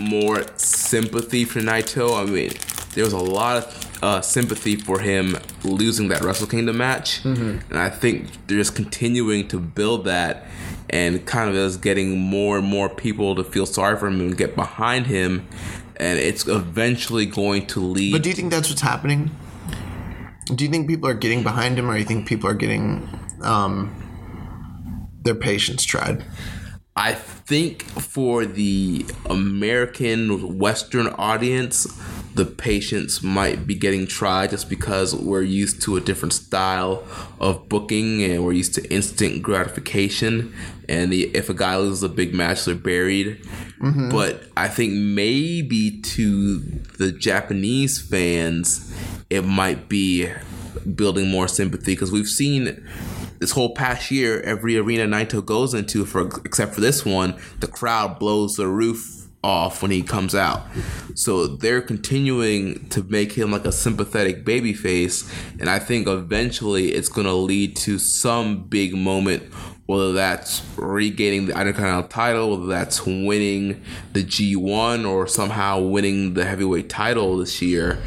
more 0.00 0.44
sympathy 0.56 1.44
for 1.44 1.60
Naito. 1.60 2.20
I 2.20 2.24
mean, 2.30 2.50
there 2.94 3.04
was 3.04 3.12
a 3.12 3.18
lot 3.18 3.58
of 3.58 3.88
uh, 4.02 4.20
sympathy 4.20 4.76
for 4.76 4.98
him 4.98 5.36
losing 5.64 6.08
that 6.08 6.22
Wrestle 6.22 6.46
Kingdom 6.46 6.78
match, 6.78 7.24
and 7.24 7.62
I 7.72 7.88
think 7.88 8.28
they're 8.46 8.58
just 8.58 8.74
continuing 8.74 9.48
to 9.48 9.60
build 9.60 10.04
that, 10.06 10.46
and 10.90 11.24
kind 11.24 11.48
of 11.48 11.56
is 11.56 11.76
getting 11.76 12.18
more 12.18 12.58
and 12.58 12.66
more 12.66 12.88
people 12.88 13.34
to 13.36 13.44
feel 13.44 13.66
sorry 13.66 13.96
for 13.96 14.08
him 14.08 14.20
and 14.20 14.36
get 14.36 14.56
behind 14.56 15.06
him, 15.06 15.46
and 15.96 16.18
it's 16.18 16.46
eventually 16.48 17.26
going 17.26 17.66
to 17.68 17.80
lead. 17.80 18.12
But 18.12 18.22
do 18.22 18.28
you 18.28 18.34
think 18.34 18.50
that's 18.50 18.68
what's 18.68 18.82
happening? 18.82 19.30
Do 20.46 20.64
you 20.64 20.70
think 20.70 20.88
people 20.88 21.08
are 21.08 21.14
getting 21.14 21.42
behind 21.42 21.78
him, 21.78 21.88
or 21.88 21.94
do 21.94 22.00
you 22.00 22.04
think 22.04 22.26
people 22.26 22.48
are 22.48 22.54
getting 22.54 23.08
um, 23.42 25.10
their 25.22 25.34
patience 25.34 25.84
tried? 25.84 26.24
I 26.94 27.14
think 27.14 27.84
for 27.84 28.44
the 28.44 29.06
American 29.26 30.58
Western 30.58 31.06
audience, 31.06 31.86
the 32.34 32.44
patience 32.44 33.22
might 33.22 33.66
be 33.66 33.74
getting 33.74 34.06
tried 34.06 34.50
just 34.50 34.68
because 34.68 35.14
we're 35.14 35.42
used 35.42 35.80
to 35.82 35.96
a 35.96 36.00
different 36.00 36.32
style 36.34 37.02
of 37.40 37.68
booking 37.68 38.22
and 38.22 38.44
we're 38.44 38.52
used 38.52 38.74
to 38.74 38.92
instant 38.92 39.42
gratification. 39.42 40.54
And 40.88 41.12
the, 41.12 41.24
if 41.34 41.48
a 41.48 41.54
guy 41.54 41.76
loses 41.76 42.02
a 42.02 42.08
big 42.08 42.34
match, 42.34 42.64
they're 42.64 42.74
buried. 42.74 43.46
But 44.10 44.44
I 44.56 44.68
think 44.68 44.92
maybe 44.92 46.00
to 46.02 46.58
the 46.98 47.10
Japanese 47.12 48.00
fans, 48.00 48.94
it 49.32 49.42
might 49.42 49.88
be 49.88 50.28
building 50.94 51.28
more 51.28 51.48
sympathy 51.48 51.94
because 51.94 52.12
we've 52.12 52.28
seen 52.28 52.86
this 53.38 53.52
whole 53.52 53.74
past 53.74 54.10
year, 54.10 54.40
every 54.42 54.76
arena 54.76 55.04
Naito 55.04 55.44
goes 55.44 55.74
into, 55.74 56.04
for 56.04 56.28
except 56.44 56.74
for 56.74 56.80
this 56.80 57.04
one, 57.04 57.34
the 57.60 57.66
crowd 57.66 58.18
blows 58.18 58.56
the 58.56 58.68
roof 58.68 59.26
off 59.42 59.82
when 59.82 59.90
he 59.90 60.02
comes 60.02 60.34
out. 60.34 60.62
So 61.14 61.48
they're 61.48 61.80
continuing 61.80 62.88
to 62.90 63.02
make 63.02 63.32
him 63.32 63.50
like 63.50 63.64
a 63.64 63.72
sympathetic 63.72 64.44
babyface, 64.44 65.28
and 65.58 65.68
I 65.68 65.78
think 65.78 66.06
eventually 66.06 66.92
it's 66.92 67.08
going 67.08 67.26
to 67.26 67.32
lead 67.32 67.74
to 67.76 67.98
some 67.98 68.64
big 68.64 68.94
moment. 68.94 69.42
Whether 69.86 70.12
that's 70.12 70.62
regaining 70.76 71.46
the 71.46 71.60
Intercontinental 71.60 72.08
title, 72.08 72.50
whether 72.52 72.66
that's 72.66 73.04
winning 73.04 73.82
the 74.12 74.22
G1, 74.22 75.06
or 75.06 75.26
somehow 75.26 75.80
winning 75.80 76.34
the 76.34 76.44
heavyweight 76.44 76.88
title 76.88 77.36
this 77.38 77.60
year, 77.60 78.00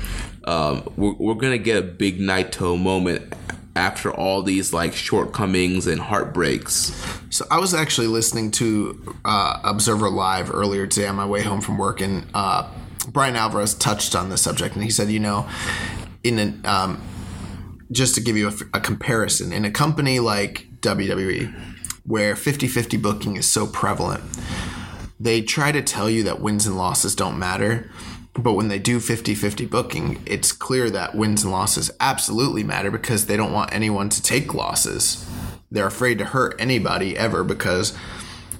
um, 0.45 0.87
we're, 0.95 1.13
we're 1.13 1.33
gonna 1.35 1.57
get 1.57 1.77
a 1.77 1.81
big 1.81 2.19
Naito 2.19 2.79
moment 2.79 3.33
after 3.75 4.09
all 4.13 4.41
these 4.41 4.71
like 4.71 4.93
shortcomings 4.93 5.85
and 5.85 5.99
heartbreaks. 5.99 6.93
So 7.29 7.45
I 7.51 7.59
was 7.59 7.73
actually 7.73 8.07
listening 8.07 8.51
to 8.51 9.15
uh, 9.25 9.59
Observer 9.63 10.09
Live 10.09 10.53
earlier 10.53 10.87
today 10.87 11.07
on 11.07 11.15
my 11.15 11.25
way 11.25 11.41
home 11.41 11.61
from 11.61 11.77
work, 11.77 11.99
and 11.99 12.25
uh, 12.33 12.69
Bryan 13.09 13.35
Alvarez 13.35 13.73
touched 13.73 14.15
on 14.15 14.29
the 14.29 14.37
subject, 14.37 14.75
and 14.75 14.83
he 14.83 14.89
said, 14.89 15.09
you 15.09 15.19
know, 15.19 15.47
in 16.23 16.39
an 16.39 16.61
um, 16.65 17.01
just 17.91 18.15
to 18.15 18.21
give 18.21 18.37
you 18.37 18.47
a, 18.47 18.53
a 18.77 18.79
comparison, 18.79 19.51
in 19.51 19.65
a 19.65 19.71
company 19.71 20.19
like 20.19 20.67
WWE, 20.79 21.53
where 22.05 22.35
50-50 22.35 23.01
booking 23.01 23.35
is 23.35 23.51
so 23.51 23.67
prevalent, 23.67 24.23
they 25.19 25.41
try 25.41 25.71
to 25.71 25.81
tell 25.81 26.09
you 26.09 26.23
that 26.23 26.39
wins 26.39 26.65
and 26.65 26.77
losses 26.77 27.15
don't 27.15 27.37
matter. 27.37 27.89
But 28.37 28.53
when 28.53 28.67
they 28.67 28.79
do 28.79 28.99
50 28.99 29.33
50 29.33 29.65
booking, 29.65 30.21
it's 30.25 30.51
clear 30.51 30.89
that 30.89 31.15
wins 31.15 31.43
and 31.43 31.51
losses 31.51 31.89
absolutely 31.99 32.63
matter 32.63 32.91
because 32.91 33.25
they 33.25 33.37
don't 33.37 33.53
want 33.53 33.73
anyone 33.73 34.09
to 34.09 34.21
take 34.21 34.53
losses. 34.53 35.27
They're 35.71 35.87
afraid 35.87 36.17
to 36.19 36.25
hurt 36.25 36.55
anybody 36.59 37.17
ever 37.17 37.43
because 37.43 37.97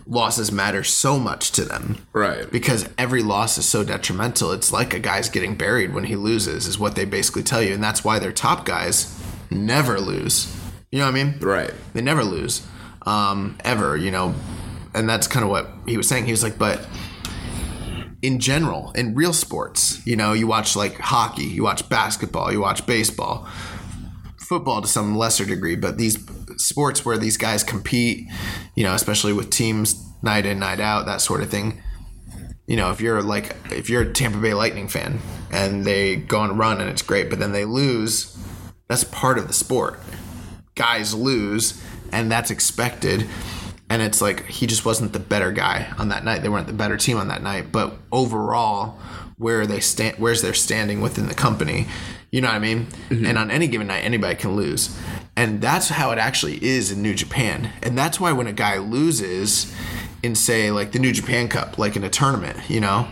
losses 0.08 0.52
matter 0.52 0.84
so 0.84 1.20
much 1.20 1.52
to 1.52 1.64
them. 1.64 1.98
Right. 2.14 2.50
Because 2.50 2.88
every 2.98 3.24
loss 3.24 3.58
is 3.58 3.66
so 3.66 3.84
detrimental. 3.84 4.52
It's 4.52 4.72
like 4.72 4.94
a 4.94 5.00
guy's 5.00 5.30
getting 5.30 5.56
buried 5.56 5.94
when 5.94 6.06
he 6.06 6.16
loses, 6.16 6.68
is 6.68 6.80
what 6.80 6.96
they 6.96 7.06
basically 7.06 7.44
tell 7.44 7.62
you. 7.62 7.74
And 7.74 7.84
that's 7.84 8.04
why 8.04 8.20
their 8.20 8.32
top 8.32 8.66
guys 8.66 9.20
never 9.50 10.00
lose. 10.00 10.54
You 10.92 11.00
know 11.00 11.06
what 11.06 11.16
I 11.16 11.24
mean? 11.24 11.40
Right. 11.40 11.74
They 11.94 12.02
never 12.02 12.24
lose. 12.24 12.66
Um, 13.02 13.58
ever, 13.64 13.98
you 13.98 14.12
know. 14.12 14.34
And 14.94 15.10
that's 15.10 15.28
kind 15.28 15.44
of 15.44 15.50
what 15.50 15.70
he 15.86 15.98
was 15.98 16.08
saying. 16.08 16.26
He 16.26 16.32
was 16.32 16.44
like, 16.44 16.58
but 16.58 16.88
in 18.26 18.40
general, 18.40 18.92
in 18.94 19.14
real 19.14 19.34
sports, 19.34 20.06
you 20.06 20.16
know, 20.16 20.34
you 20.34 20.48
watch 20.48 20.76
like 20.76 20.98
hockey, 20.98 21.44
you 21.44 21.62
watch 21.62 21.88
basketball, 21.90 22.52
you 22.52 22.60
watch 22.60 22.86
baseball, 22.88 23.48
football 24.40 24.82
to 24.82 24.88
some 24.88 25.16
lesser 25.16 25.46
degree, 25.46 25.76
but 25.76 25.98
these 25.98 26.18
sports 26.58 27.06
where 27.06 27.20
these 27.20 27.38
guys 27.38 27.64
compete, 27.64 28.28
you 28.76 28.84
know, 28.84 28.96
especially 28.96 29.32
with 29.32 29.52
teams 29.52 30.04
night 30.24 30.48
in, 30.48 30.58
night 30.58 30.80
out, 30.80 31.06
that 31.06 31.22
sort 31.22 31.42
of 31.42 31.52
thing. 31.52 31.82
You 32.66 32.78
know, 32.78 32.90
if 32.90 33.00
you're 33.00 33.22
like 33.22 33.56
if 33.72 33.92
you're 33.92 34.02
a 34.02 34.12
Tampa 34.12 34.40
Bay 34.40 34.56
Lightning 34.56 34.88
fan 34.88 35.20
and 35.52 35.86
they 35.86 36.16
go 36.16 36.40
on 36.40 36.50
a 36.50 36.54
run 36.54 36.82
and 36.82 36.90
it's 36.90 37.04
great, 37.04 37.30
but 37.30 37.38
then 37.38 37.52
they 37.52 37.64
lose, 37.64 38.36
that's 38.88 39.04
part 39.04 39.38
of 39.38 39.48
the 39.48 39.54
sport. 39.54 40.00
Guys 40.74 41.14
lose, 41.14 41.80
and 42.12 42.32
that's 42.32 42.50
expected. 42.50 43.28
And 43.90 44.02
it's 44.02 44.22
like 44.22 44.46
he 44.48 44.66
just 44.66 44.84
wasn't 44.86 45.14
the 45.14 45.20
better 45.20 45.52
guy 45.52 45.94
on 45.98 46.10
that 46.10 46.24
night. 46.24 46.42
They 46.42 46.50
weren't 46.50 46.68
the 46.68 46.74
better 46.74 46.98
team 46.98 47.18
on 47.18 47.28
that 47.28 47.44
night. 47.44 47.72
But 47.72 47.94
overall, 48.12 49.00
where 49.38 49.62
are 49.62 49.68
they 49.68 49.80
stand? 49.80 50.18
Where's 50.18 50.42
their 50.42 50.54
standing 50.54 51.02
within 51.02 51.28
the 51.28 51.36
company? 51.36 51.88
You 52.32 52.42
know 52.42 52.48
what 52.48 52.56
I 52.56 52.60
mean? 52.60 52.88
Mm-hmm. 53.10 53.26
And 53.26 53.38
on 53.38 53.52
any 53.52 53.68
given 53.68 53.88
night, 53.88 54.00
anybody 54.04 54.36
can 54.36 54.56
lose. 54.56 54.98
And 55.36 55.62
that's 55.62 55.90
how 55.90 56.12
it 56.12 56.18
actually 56.18 56.64
is 56.64 56.92
in 56.92 57.02
New 57.02 57.14
Japan. 57.14 57.72
And 57.84 57.98
that's 57.98 58.20
why 58.20 58.32
when 58.32 58.48
a 58.48 58.54
guy 58.54 58.78
loses 58.80 59.74
in, 60.24 60.36
say, 60.36 60.72
like 60.72 60.92
the 60.92 61.00
New 61.00 61.12
Japan 61.12 61.48
Cup, 61.48 61.78
like 61.78 61.96
in 61.96 62.04
a 62.04 62.10
tournament, 62.10 62.58
you 62.70 62.80
know, 62.82 63.08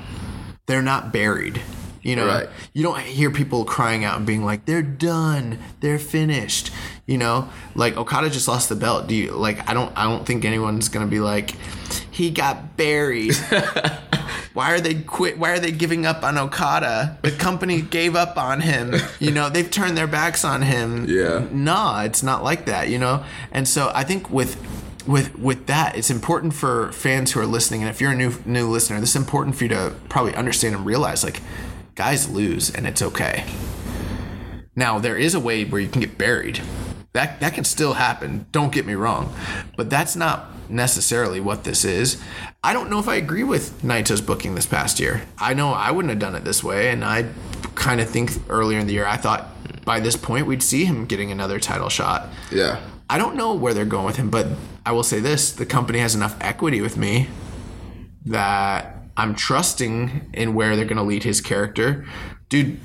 they're 0.65 0.81
not 0.81 1.13
buried. 1.13 1.61
You 2.01 2.17
know, 2.17 2.27
Right. 2.27 2.49
you 2.73 2.83
don't 2.83 2.99
hear 2.99 3.31
people 3.31 3.63
crying 3.63 4.03
out 4.03 4.17
and 4.17 4.25
being 4.25 4.43
like, 4.43 4.65
"They're 4.65 4.81
done, 4.81 5.57
they're 5.79 5.99
finished." 5.99 6.69
You 7.05 7.17
know, 7.17 7.49
like 7.75 7.97
Okada 7.97 8.29
just 8.29 8.47
lost 8.47 8.69
the 8.69 8.75
belt. 8.75 9.07
Do 9.07 9.15
you 9.15 9.33
like? 9.33 9.69
I 9.69 9.73
don't. 9.73 9.91
I 9.97 10.03
don't 10.03 10.25
think 10.25 10.45
anyone's 10.45 10.87
gonna 10.87 11.07
be 11.07 11.19
like, 11.19 11.51
"He 12.11 12.29
got 12.31 12.77
buried." 12.77 13.35
why 14.53 14.71
are 14.71 14.79
they 14.79 14.95
quit? 14.95 15.37
Why 15.37 15.51
are 15.51 15.59
they 15.59 15.71
giving 15.71 16.05
up 16.05 16.23
on 16.23 16.37
Okada? 16.37 17.17
The 17.21 17.31
company 17.31 17.81
gave 17.81 18.15
up 18.15 18.37
on 18.37 18.61
him. 18.61 18.95
You 19.19 19.31
know, 19.31 19.49
they've 19.49 19.69
turned 19.69 19.97
their 19.97 20.07
backs 20.07 20.45
on 20.45 20.61
him. 20.61 21.05
Yeah. 21.09 21.45
Nah, 21.51 22.03
it's 22.03 22.23
not 22.23 22.41
like 22.41 22.65
that. 22.67 22.89
You 22.89 22.99
know, 22.99 23.25
and 23.51 23.67
so 23.67 23.91
I 23.93 24.05
think 24.05 24.29
with 24.29 24.55
with 25.05 25.37
with 25.37 25.65
that, 25.67 25.97
it's 25.97 26.09
important 26.09 26.53
for 26.53 26.91
fans 26.93 27.31
who 27.31 27.39
are 27.39 27.45
listening, 27.45 27.81
and 27.81 27.89
if 27.89 27.99
you're 27.99 28.11
a 28.11 28.15
new 28.15 28.33
new 28.45 28.69
listener, 28.69 28.99
this 28.99 29.09
is 29.09 29.15
important 29.15 29.55
for 29.55 29.65
you 29.65 29.69
to 29.71 29.93
probably 30.07 30.35
understand 30.35 30.75
and 30.75 30.85
realize, 30.85 31.23
like, 31.23 31.41
guys 31.95 32.29
lose, 32.29 32.69
and 32.69 32.87
it's 32.87 33.01
okay. 33.01 33.43
Now 34.75 34.99
there 34.99 35.17
is 35.17 35.35
a 35.35 35.39
way 35.39 35.65
where 35.65 35.81
you 35.81 35.87
can 35.87 36.01
get 36.01 36.17
buried. 36.17 36.61
That 37.13 37.39
that 37.41 37.53
can 37.53 37.63
still 37.63 37.93
happen. 37.93 38.47
Don't 38.51 38.71
get 38.71 38.85
me 38.85 38.93
wrong, 38.93 39.33
but 39.77 39.89
that's 39.89 40.15
not 40.15 40.49
necessarily 40.69 41.39
what 41.39 41.63
this 41.63 41.85
is. 41.85 42.21
I 42.63 42.73
don't 42.73 42.89
know 42.89 42.99
if 42.99 43.07
I 43.07 43.15
agree 43.15 43.43
with 43.43 43.81
Naito's 43.83 44.21
booking 44.21 44.55
this 44.55 44.65
past 44.65 44.99
year. 44.99 45.23
I 45.37 45.53
know 45.53 45.73
I 45.73 45.91
wouldn't 45.91 46.09
have 46.09 46.19
done 46.19 46.35
it 46.35 46.43
this 46.43 46.63
way, 46.63 46.89
and 46.89 47.05
I 47.05 47.29
kind 47.75 48.01
of 48.01 48.09
think 48.09 48.31
earlier 48.49 48.79
in 48.79 48.87
the 48.87 48.93
year 48.93 49.05
I 49.05 49.17
thought 49.17 49.49
by 49.85 49.99
this 49.99 50.15
point 50.15 50.47
we'd 50.47 50.63
see 50.63 50.85
him 50.85 51.05
getting 51.05 51.31
another 51.31 51.59
title 51.59 51.89
shot. 51.89 52.29
Yeah. 52.51 52.81
I 53.09 53.17
don't 53.17 53.35
know 53.35 53.53
where 53.53 53.73
they're 53.73 53.85
going 53.85 54.05
with 54.05 54.15
him, 54.15 54.29
but 54.29 54.47
I 54.85 54.91
will 54.91 55.03
say 55.03 55.19
this: 55.19 55.51
the 55.51 55.65
company 55.65 55.99
has 55.99 56.15
enough 56.15 56.35
equity 56.41 56.81
with 56.81 56.97
me 56.97 57.27
that 58.25 58.95
I'm 59.15 59.35
trusting 59.35 60.31
in 60.33 60.55
where 60.55 60.75
they're 60.75 60.85
going 60.85 60.97
to 60.97 61.03
lead 61.03 61.23
his 61.23 61.41
character. 61.41 62.05
Dude, 62.49 62.79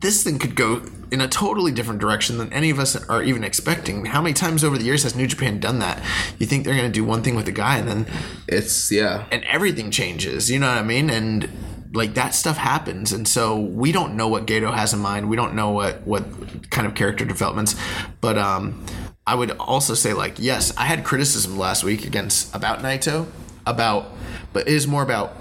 this 0.00 0.22
thing 0.22 0.38
could 0.38 0.54
go 0.54 0.82
in 1.10 1.20
a 1.20 1.28
totally 1.28 1.72
different 1.72 2.00
direction 2.00 2.38
than 2.38 2.52
any 2.52 2.70
of 2.70 2.78
us 2.78 2.96
are 3.08 3.22
even 3.22 3.42
expecting. 3.42 4.04
How 4.06 4.22
many 4.22 4.32
times 4.32 4.62
over 4.62 4.78
the 4.78 4.84
years 4.84 5.02
has 5.02 5.16
New 5.16 5.26
Japan 5.26 5.58
done 5.58 5.80
that? 5.80 6.02
You 6.38 6.46
think 6.46 6.64
they're 6.64 6.76
going 6.76 6.90
to 6.90 6.92
do 6.92 7.04
one 7.04 7.22
thing 7.22 7.34
with 7.34 7.48
a 7.48 7.52
guy 7.52 7.78
and 7.78 7.88
then 7.88 8.06
It's 8.46 8.92
yeah. 8.92 9.26
and 9.30 9.44
everything 9.44 9.90
changes, 9.90 10.50
you 10.50 10.58
know 10.58 10.68
what 10.68 10.78
I 10.78 10.82
mean? 10.82 11.10
And 11.10 11.48
like 11.92 12.14
that 12.14 12.36
stuff 12.36 12.56
happens 12.56 13.12
and 13.12 13.26
so 13.26 13.58
we 13.58 13.90
don't 13.90 14.14
know 14.14 14.28
what 14.28 14.46
Gedo 14.46 14.72
has 14.72 14.94
in 14.94 15.00
mind. 15.00 15.28
We 15.28 15.34
don't 15.36 15.54
know 15.54 15.70
what 15.70 16.06
what 16.06 16.24
kind 16.70 16.86
of 16.86 16.94
character 16.94 17.24
developments. 17.24 17.74
But 18.20 18.38
um 18.38 18.84
I 19.26 19.34
would 19.34 19.50
also 19.52 19.94
say 19.94 20.12
like 20.12 20.36
yes, 20.38 20.76
I 20.76 20.84
had 20.84 21.04
criticism 21.04 21.58
last 21.58 21.82
week 21.82 22.04
against 22.04 22.54
about 22.54 22.78
Naito 22.78 23.26
about 23.66 24.12
but 24.52 24.68
it 24.68 24.74
is 24.74 24.86
more 24.86 25.02
about 25.02 25.36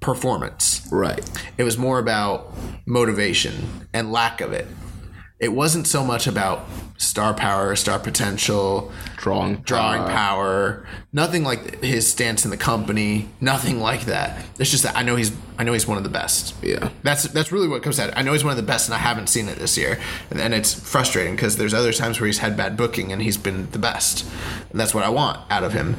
performance. 0.00 0.86
Right. 0.90 1.20
It 1.58 1.64
was 1.64 1.78
more 1.78 1.98
about 1.98 2.52
motivation 2.86 3.86
and 3.92 4.12
lack 4.12 4.40
of 4.40 4.52
it. 4.52 4.66
It 5.38 5.52
wasn't 5.54 5.86
so 5.86 6.04
much 6.04 6.26
about 6.26 6.66
star 6.98 7.32
power, 7.32 7.74
star 7.74 7.98
potential, 7.98 8.92
Drawing 9.16 9.56
drawing 9.56 10.02
power. 10.02 10.10
power, 10.10 10.86
nothing 11.14 11.44
like 11.44 11.82
his 11.82 12.06
stance 12.06 12.44
in 12.44 12.50
the 12.50 12.58
company, 12.58 13.26
nothing 13.40 13.80
like 13.80 14.02
that. 14.04 14.44
It's 14.58 14.70
just 14.70 14.82
that 14.82 14.96
I 14.96 15.02
know 15.02 15.16
he's 15.16 15.32
I 15.58 15.64
know 15.64 15.72
he's 15.72 15.86
one 15.86 15.96
of 15.96 16.04
the 16.04 16.10
best. 16.10 16.54
Yeah. 16.62 16.90
That's 17.02 17.22
that's 17.24 17.52
really 17.52 17.68
what 17.68 17.82
comes 17.82 17.98
out. 17.98 18.12
I 18.16 18.22
know 18.22 18.34
he's 18.34 18.44
one 18.44 18.50
of 18.50 18.58
the 18.58 18.62
best, 18.62 18.86
and 18.88 18.94
I 18.94 18.98
haven't 18.98 19.28
seen 19.28 19.48
it 19.48 19.58
this 19.58 19.78
year, 19.78 19.98
and, 20.30 20.38
and 20.40 20.52
it's 20.52 20.74
frustrating 20.74 21.36
because 21.36 21.56
there's 21.56 21.72
other 21.72 21.92
times 21.94 22.20
where 22.20 22.26
he's 22.26 22.38
had 22.38 22.54
bad 22.54 22.76
booking 22.76 23.10
and 23.10 23.22
he's 23.22 23.38
been 23.38 23.70
the 23.70 23.78
best, 23.78 24.26
and 24.70 24.78
that's 24.78 24.94
what 24.94 25.04
I 25.04 25.08
want 25.08 25.38
out 25.50 25.64
of 25.64 25.72
him. 25.72 25.96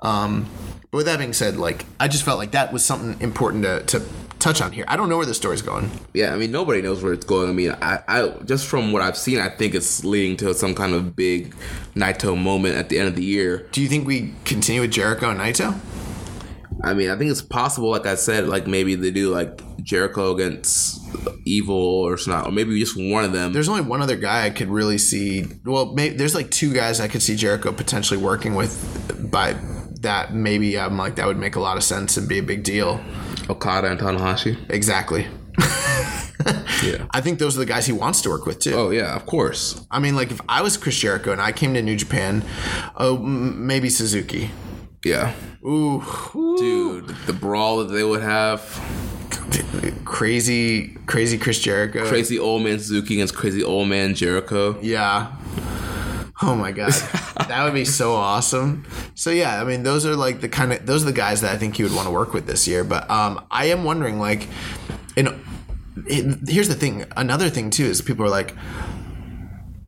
Um, 0.00 0.46
but 0.90 0.98
with 0.98 1.06
that 1.06 1.18
being 1.18 1.32
said, 1.32 1.56
like 1.56 1.84
I 1.98 2.08
just 2.08 2.24
felt 2.24 2.38
like 2.38 2.52
that 2.52 2.72
was 2.72 2.84
something 2.84 3.20
important 3.20 3.64
to, 3.64 3.82
to 3.98 4.06
touch 4.38 4.60
on 4.60 4.72
here. 4.72 4.84
I 4.88 4.96
don't 4.96 5.08
know 5.08 5.18
where 5.18 5.26
the 5.26 5.34
story's 5.34 5.62
going. 5.62 5.90
Yeah, 6.14 6.32
I 6.34 6.36
mean 6.36 6.50
nobody 6.50 6.82
knows 6.82 7.02
where 7.02 7.12
it's 7.12 7.26
going. 7.26 7.48
I 7.48 7.52
mean, 7.52 7.76
I, 7.80 8.00
I 8.08 8.28
just 8.44 8.66
from 8.66 8.92
what 8.92 9.02
I've 9.02 9.16
seen, 9.16 9.38
I 9.38 9.48
think 9.48 9.74
it's 9.74 10.04
leading 10.04 10.36
to 10.38 10.54
some 10.54 10.74
kind 10.74 10.94
of 10.94 11.14
big 11.14 11.54
Naito 11.94 12.36
moment 12.40 12.76
at 12.76 12.88
the 12.88 12.98
end 12.98 13.08
of 13.08 13.14
the 13.14 13.24
year. 13.24 13.68
Do 13.72 13.80
you 13.80 13.88
think 13.88 14.06
we 14.06 14.34
continue 14.44 14.80
with 14.80 14.90
Jericho 14.90 15.30
and 15.30 15.40
Naito? 15.40 15.78
I 16.82 16.94
mean, 16.94 17.10
I 17.10 17.16
think 17.16 17.30
it's 17.30 17.42
possible. 17.42 17.90
Like 17.90 18.06
I 18.06 18.14
said, 18.14 18.48
like 18.48 18.66
maybe 18.66 18.94
they 18.94 19.10
do 19.10 19.30
like 19.30 19.62
Jericho 19.82 20.34
against 20.34 21.00
Evil 21.44 21.76
or 21.76 22.16
not, 22.26 22.46
or 22.46 22.52
maybe 22.52 22.78
just 22.78 22.96
one 22.96 23.24
of 23.24 23.32
them. 23.32 23.52
There's 23.52 23.68
only 23.68 23.82
one 23.82 24.02
other 24.02 24.16
guy 24.16 24.46
I 24.46 24.50
could 24.50 24.68
really 24.68 24.98
see. 24.98 25.46
Well, 25.64 25.94
may, 25.94 26.10
there's 26.10 26.34
like 26.34 26.50
two 26.50 26.72
guys 26.72 27.00
I 27.00 27.08
could 27.08 27.22
see 27.22 27.36
Jericho 27.36 27.72
potentially 27.72 28.20
working 28.22 28.54
with. 28.54 29.30
By 29.30 29.56
that, 30.00 30.34
maybe 30.34 30.78
I'm 30.78 30.96
like 30.98 31.16
that 31.16 31.26
would 31.26 31.38
make 31.38 31.56
a 31.56 31.60
lot 31.60 31.76
of 31.76 31.84
sense 31.84 32.16
and 32.16 32.28
be 32.28 32.38
a 32.38 32.42
big 32.42 32.62
deal. 32.62 33.00
Okada 33.48 33.90
and 33.90 34.00
Tanahashi. 34.00 34.56
Exactly. 34.70 35.26
Yeah. 36.82 37.04
I 37.10 37.20
think 37.20 37.38
those 37.38 37.56
are 37.56 37.60
the 37.60 37.66
guys 37.66 37.84
he 37.84 37.92
wants 37.92 38.22
to 38.22 38.30
work 38.30 38.46
with 38.46 38.60
too. 38.60 38.72
Oh 38.72 38.88
yeah, 38.88 39.14
of 39.14 39.26
course. 39.26 39.84
I 39.90 39.98
mean, 39.98 40.16
like 40.16 40.30
if 40.30 40.40
I 40.48 40.62
was 40.62 40.78
Chris 40.78 40.96
Jericho 40.96 41.30
and 41.32 41.40
I 41.40 41.52
came 41.52 41.74
to 41.74 41.82
New 41.82 41.96
Japan, 41.96 42.42
oh, 42.96 43.16
m- 43.16 43.66
maybe 43.66 43.90
Suzuki. 43.90 44.50
Yeah, 45.04 45.34
Ooh, 45.62 46.02
dude, 46.58 47.08
the 47.26 47.34
brawl 47.34 47.78
that 47.84 47.92
they 47.92 48.02
would 48.04 48.22
have. 48.22 48.62
crazy, 50.06 50.94
crazy 51.06 51.36
Chris 51.36 51.58
Jericho. 51.58 52.06
Crazy 52.08 52.38
old 52.38 52.62
man 52.62 52.78
Suzuki 52.78 53.14
against 53.14 53.34
crazy 53.34 53.62
old 53.62 53.88
man 53.88 54.14
Jericho. 54.14 54.78
Yeah. 54.80 55.32
Oh 56.42 56.54
my 56.54 56.72
god, 56.72 56.92
that 57.48 57.64
would 57.64 57.74
be 57.74 57.84
so 57.84 58.14
awesome. 58.14 58.86
So 59.14 59.30
yeah, 59.30 59.60
I 59.60 59.64
mean, 59.64 59.82
those 59.82 60.06
are 60.06 60.16
like 60.16 60.40
the 60.40 60.48
kind 60.48 60.72
of 60.72 60.86
those 60.86 61.02
are 61.02 61.06
the 61.06 61.12
guys 61.12 61.42
that 61.42 61.54
I 61.54 61.58
think 61.58 61.78
you 61.78 61.84
would 61.84 61.94
want 61.94 62.06
to 62.06 62.12
work 62.12 62.32
with 62.32 62.46
this 62.46 62.66
year. 62.66 62.82
But 62.82 63.10
um, 63.10 63.44
I 63.50 63.66
am 63.66 63.84
wondering, 63.84 64.18
like, 64.18 64.48
you 65.16 65.24
know, 65.24 65.38
here's 66.06 66.68
the 66.68 66.74
thing. 66.74 67.04
Another 67.16 67.50
thing 67.50 67.68
too 67.68 67.84
is 67.84 68.00
people 68.00 68.24
are 68.24 68.30
like, 68.30 68.54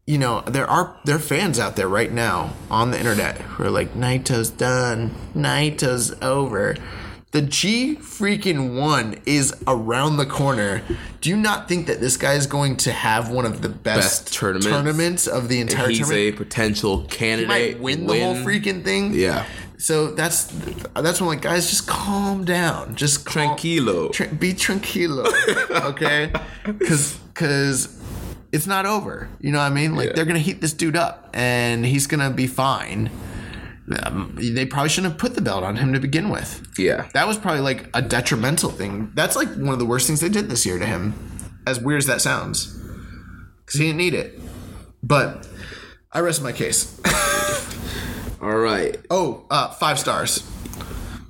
you 0.07 0.19
know, 0.19 0.43
there 0.43 0.67
are 0.67 0.95
there 1.05 1.17
are 1.17 1.21
fans 1.21 1.59
out 1.59 1.77
there 1.77 1.89
right 1.89 2.13
now 2.13 2.53
on 2.71 2.91
the 2.91 2.99
internet 2.99 3.39
who 3.39 3.65
are 3.65 3.71
like, 3.71 3.95
Naito's 3.95 4.51
done, 4.51 5.15
Naito's 5.35 6.15
over. 6.21 6.77
The 7.33 7.43
G 7.43 7.97
freaking 7.97 8.79
one 8.79 9.19
is 9.25 9.55
around 9.67 10.19
the 10.19 10.27
corner. 10.27 10.83
Do 11.23 11.31
you 11.31 11.37
not 11.37 11.67
think 11.67 11.87
that 11.87 11.99
this 11.99 12.17
guy 12.19 12.35
is 12.35 12.47
going 12.47 12.77
to 12.79 12.93
have 12.93 13.31
one 13.31 13.47
of 13.47 13.63
the 13.63 13.71
best, 13.71 14.25
Best 14.27 14.35
tournaments. 14.35 14.67
tournaments 14.67 15.27
of 15.27 15.49
the 15.49 15.61
entire 15.61 15.89
He's 15.89 16.01
tournament? 16.01 16.35
a 16.35 16.37
potential 16.37 17.01
He 17.03 17.07
candidate. 17.09 17.49
might 17.49 17.81
win 17.81 18.07
the 18.07 18.21
whole 18.21 18.35
freaking 18.35 18.85
thing. 18.85 19.15
Yeah. 19.15 19.47
So 19.79 20.09
that's 20.13 20.45
that's 20.95 21.21
when 21.21 21.29
like 21.31 21.41
guys 21.41 21.71
just 21.71 21.89
calm 21.89 22.45
down, 22.45 22.95
just 22.97 23.25
calm, 23.25 23.57
Tranquilo. 23.57 24.13
Tra- 24.13 24.29
be 24.29 24.53
tranquilo, 24.53 25.27
okay? 25.91 26.31
Because 26.65 27.15
because 27.33 27.99
it's 28.53 28.67
not 28.67 28.85
over. 28.87 29.29
You 29.41 29.51
know 29.53 29.59
what 29.59 29.65
I 29.73 29.75
mean? 29.75 29.97
Like 29.97 30.09
Yeah. 30.09 30.13
they're 30.17 30.25
gonna 30.27 30.39
heat 30.39 30.61
this 30.61 30.73
dude 30.75 30.97
up, 30.97 31.31
and 31.33 31.85
he's 31.87 32.07
gonna 32.07 32.31
be 32.31 32.47
fine. 32.47 33.11
Um, 34.05 34.37
they 34.41 34.65
probably 34.65 34.89
shouldn't 34.91 35.13
have 35.15 35.21
put 35.21 35.35
the 35.35 35.41
belt 35.41 35.65
on 35.65 35.77
him 35.77 35.93
to 35.93 35.99
begin 36.01 36.29
with. 36.29 36.67
Yeah. 36.79 37.09
That 37.15 37.27
was 37.27 37.37
probably 37.37 37.61
like 37.63 37.89
a 37.95 38.01
detrimental 38.01 38.71
thing. 38.71 39.11
That's 39.15 39.35
like 39.35 39.49
one 39.55 39.71
of 39.71 39.79
the 39.81 39.85
worst 39.87 40.07
things 40.07 40.21
they 40.21 40.29
did 40.29 40.49
this 40.49 40.65
year 40.65 40.79
to 40.79 40.87
him. 40.87 41.15
As 41.67 41.79
weird 41.81 41.99
as 41.99 42.07
that 42.07 42.21
sounds, 42.21 42.77
because 43.65 43.79
he 43.81 43.87
didn't 43.87 43.99
need 43.99 44.15
it. 44.15 44.41
But 45.03 45.47
I 46.13 46.21
rest 46.21 46.43
my 46.43 46.51
case. 46.53 47.01
All 48.43 48.57
right. 48.57 48.97
Oh, 49.11 49.47
uh, 49.51 49.69
five 49.75 49.99
stars. 49.99 50.43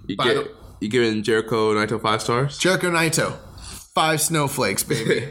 You, 0.06 0.16
By 0.16 0.24
get, 0.24 0.34
the- 0.36 0.50
you 0.80 0.88
giving 0.88 1.22
Jericho 1.22 1.74
Naito 1.74 2.00
five 2.00 2.22
stars? 2.22 2.56
Jericho 2.58 2.90
Naito, 2.90 3.36
five 3.94 4.20
snowflakes, 4.22 4.82
baby. 4.84 5.28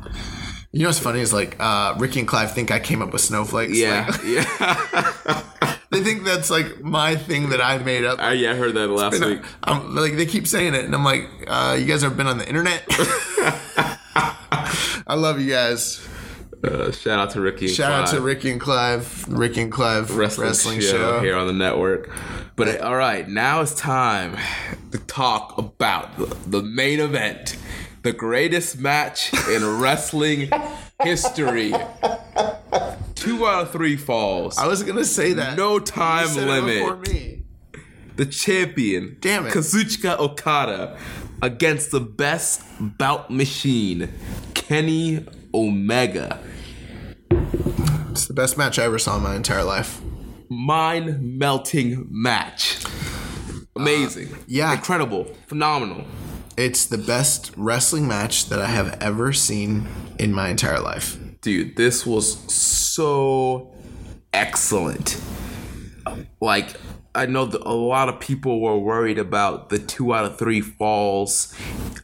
you 0.72 0.80
know 0.82 0.88
what's 0.88 0.98
funny 0.98 1.20
is 1.20 1.32
like 1.32 1.56
uh, 1.60 1.94
Ricky 1.98 2.18
and 2.20 2.28
Clive 2.28 2.52
think 2.52 2.70
I 2.72 2.80
came 2.80 3.02
up 3.02 3.12
with 3.12 3.20
snowflakes. 3.22 3.78
Yeah. 3.78 4.06
Like, 4.10 4.20
yeah. 4.24 5.75
They 5.90 6.02
think 6.02 6.24
that's 6.24 6.50
like 6.50 6.80
my 6.82 7.16
thing 7.16 7.50
that 7.50 7.60
I 7.60 7.78
made 7.78 8.04
up. 8.04 8.18
I, 8.18 8.32
yeah, 8.32 8.52
I 8.52 8.54
heard 8.54 8.74
that 8.74 8.88
last 8.88 9.22
I- 9.22 9.26
week. 9.26 9.42
I'm, 9.62 9.94
like 9.94 10.16
they 10.16 10.26
keep 10.26 10.46
saying 10.46 10.74
it, 10.74 10.84
and 10.84 10.94
I'm 10.94 11.04
like, 11.04 11.28
uh, 11.46 11.76
you 11.78 11.86
guys 11.86 12.02
have 12.02 12.16
been 12.16 12.26
on 12.26 12.38
the 12.38 12.48
internet? 12.48 12.84
I 15.08 15.14
love 15.14 15.40
you 15.40 15.50
guys. 15.52 16.06
Uh, 16.64 16.90
shout 16.90 17.18
out 17.20 17.30
to 17.30 17.40
Ricky. 17.40 17.66
and 17.66 17.74
Shout 17.74 17.92
out 17.92 18.08
to 18.08 18.20
Ricky 18.20 18.50
and 18.50 18.60
Clive, 18.60 19.28
Ricky 19.28 19.60
and 19.62 19.70
Clive 19.70 20.16
wrestling, 20.16 20.48
wrestling, 20.48 20.80
show, 20.80 20.88
show. 20.90 21.20
here 21.20 21.36
on 21.36 21.46
the 21.46 21.52
network. 21.52 22.10
But 22.56 22.80
all 22.80 22.96
right, 22.96 23.28
now 23.28 23.60
it's 23.60 23.74
time. 23.74 24.36
to 24.90 24.98
talk 24.98 25.58
about 25.58 26.16
the, 26.16 26.24
the 26.46 26.62
main 26.62 26.98
event, 27.00 27.56
the 28.02 28.12
greatest 28.12 28.78
match 28.80 29.32
in 29.48 29.78
wrestling 29.78 30.50
history. 31.02 31.72
Two 33.26 33.44
out 33.44 33.62
of 33.62 33.72
three 33.72 33.96
falls. 33.96 34.56
I 34.56 34.68
was 34.68 34.84
gonna 34.84 35.04
say 35.04 35.32
that. 35.32 35.56
No 35.56 35.80
time 35.80 36.32
limit. 36.36 37.42
the 38.14 38.24
champion, 38.24 39.16
Damn 39.20 39.46
it. 39.46 39.52
Kazuchika 39.52 40.16
Okada, 40.18 40.96
against 41.42 41.90
the 41.90 41.98
best 41.98 42.62
bout 42.78 43.28
machine, 43.28 44.12
Kenny 44.54 45.26
Omega. 45.52 46.40
It's 48.10 48.26
the 48.26 48.32
best 48.32 48.56
match 48.56 48.78
I 48.78 48.84
ever 48.84 48.98
saw 48.98 49.16
in 49.16 49.24
my 49.24 49.34
entire 49.34 49.64
life. 49.64 50.00
Mind 50.48 51.38
melting 51.38 52.06
match. 52.08 52.78
Amazing. 53.74 54.32
Uh, 54.32 54.38
yeah. 54.46 54.72
Incredible. 54.72 55.24
Phenomenal. 55.48 56.04
It's 56.56 56.86
the 56.86 56.96
best 56.96 57.52
wrestling 57.56 58.06
match 58.06 58.48
that 58.50 58.60
I 58.60 58.66
have 58.66 58.96
ever 59.02 59.32
seen 59.32 59.88
in 60.18 60.32
my 60.32 60.48
entire 60.48 60.80
life. 60.80 61.18
Dude, 61.46 61.76
this 61.76 62.04
was 62.04 62.38
so 62.52 63.72
excellent. 64.32 65.22
Like, 66.40 66.74
I 67.14 67.26
know 67.26 67.44
that 67.46 67.62
a 67.62 67.72
lot 67.72 68.08
of 68.08 68.18
people 68.18 68.60
were 68.60 68.76
worried 68.76 69.16
about 69.16 69.68
the 69.68 69.78
two 69.78 70.12
out 70.12 70.24
of 70.24 70.40
three 70.40 70.60
falls 70.60 71.54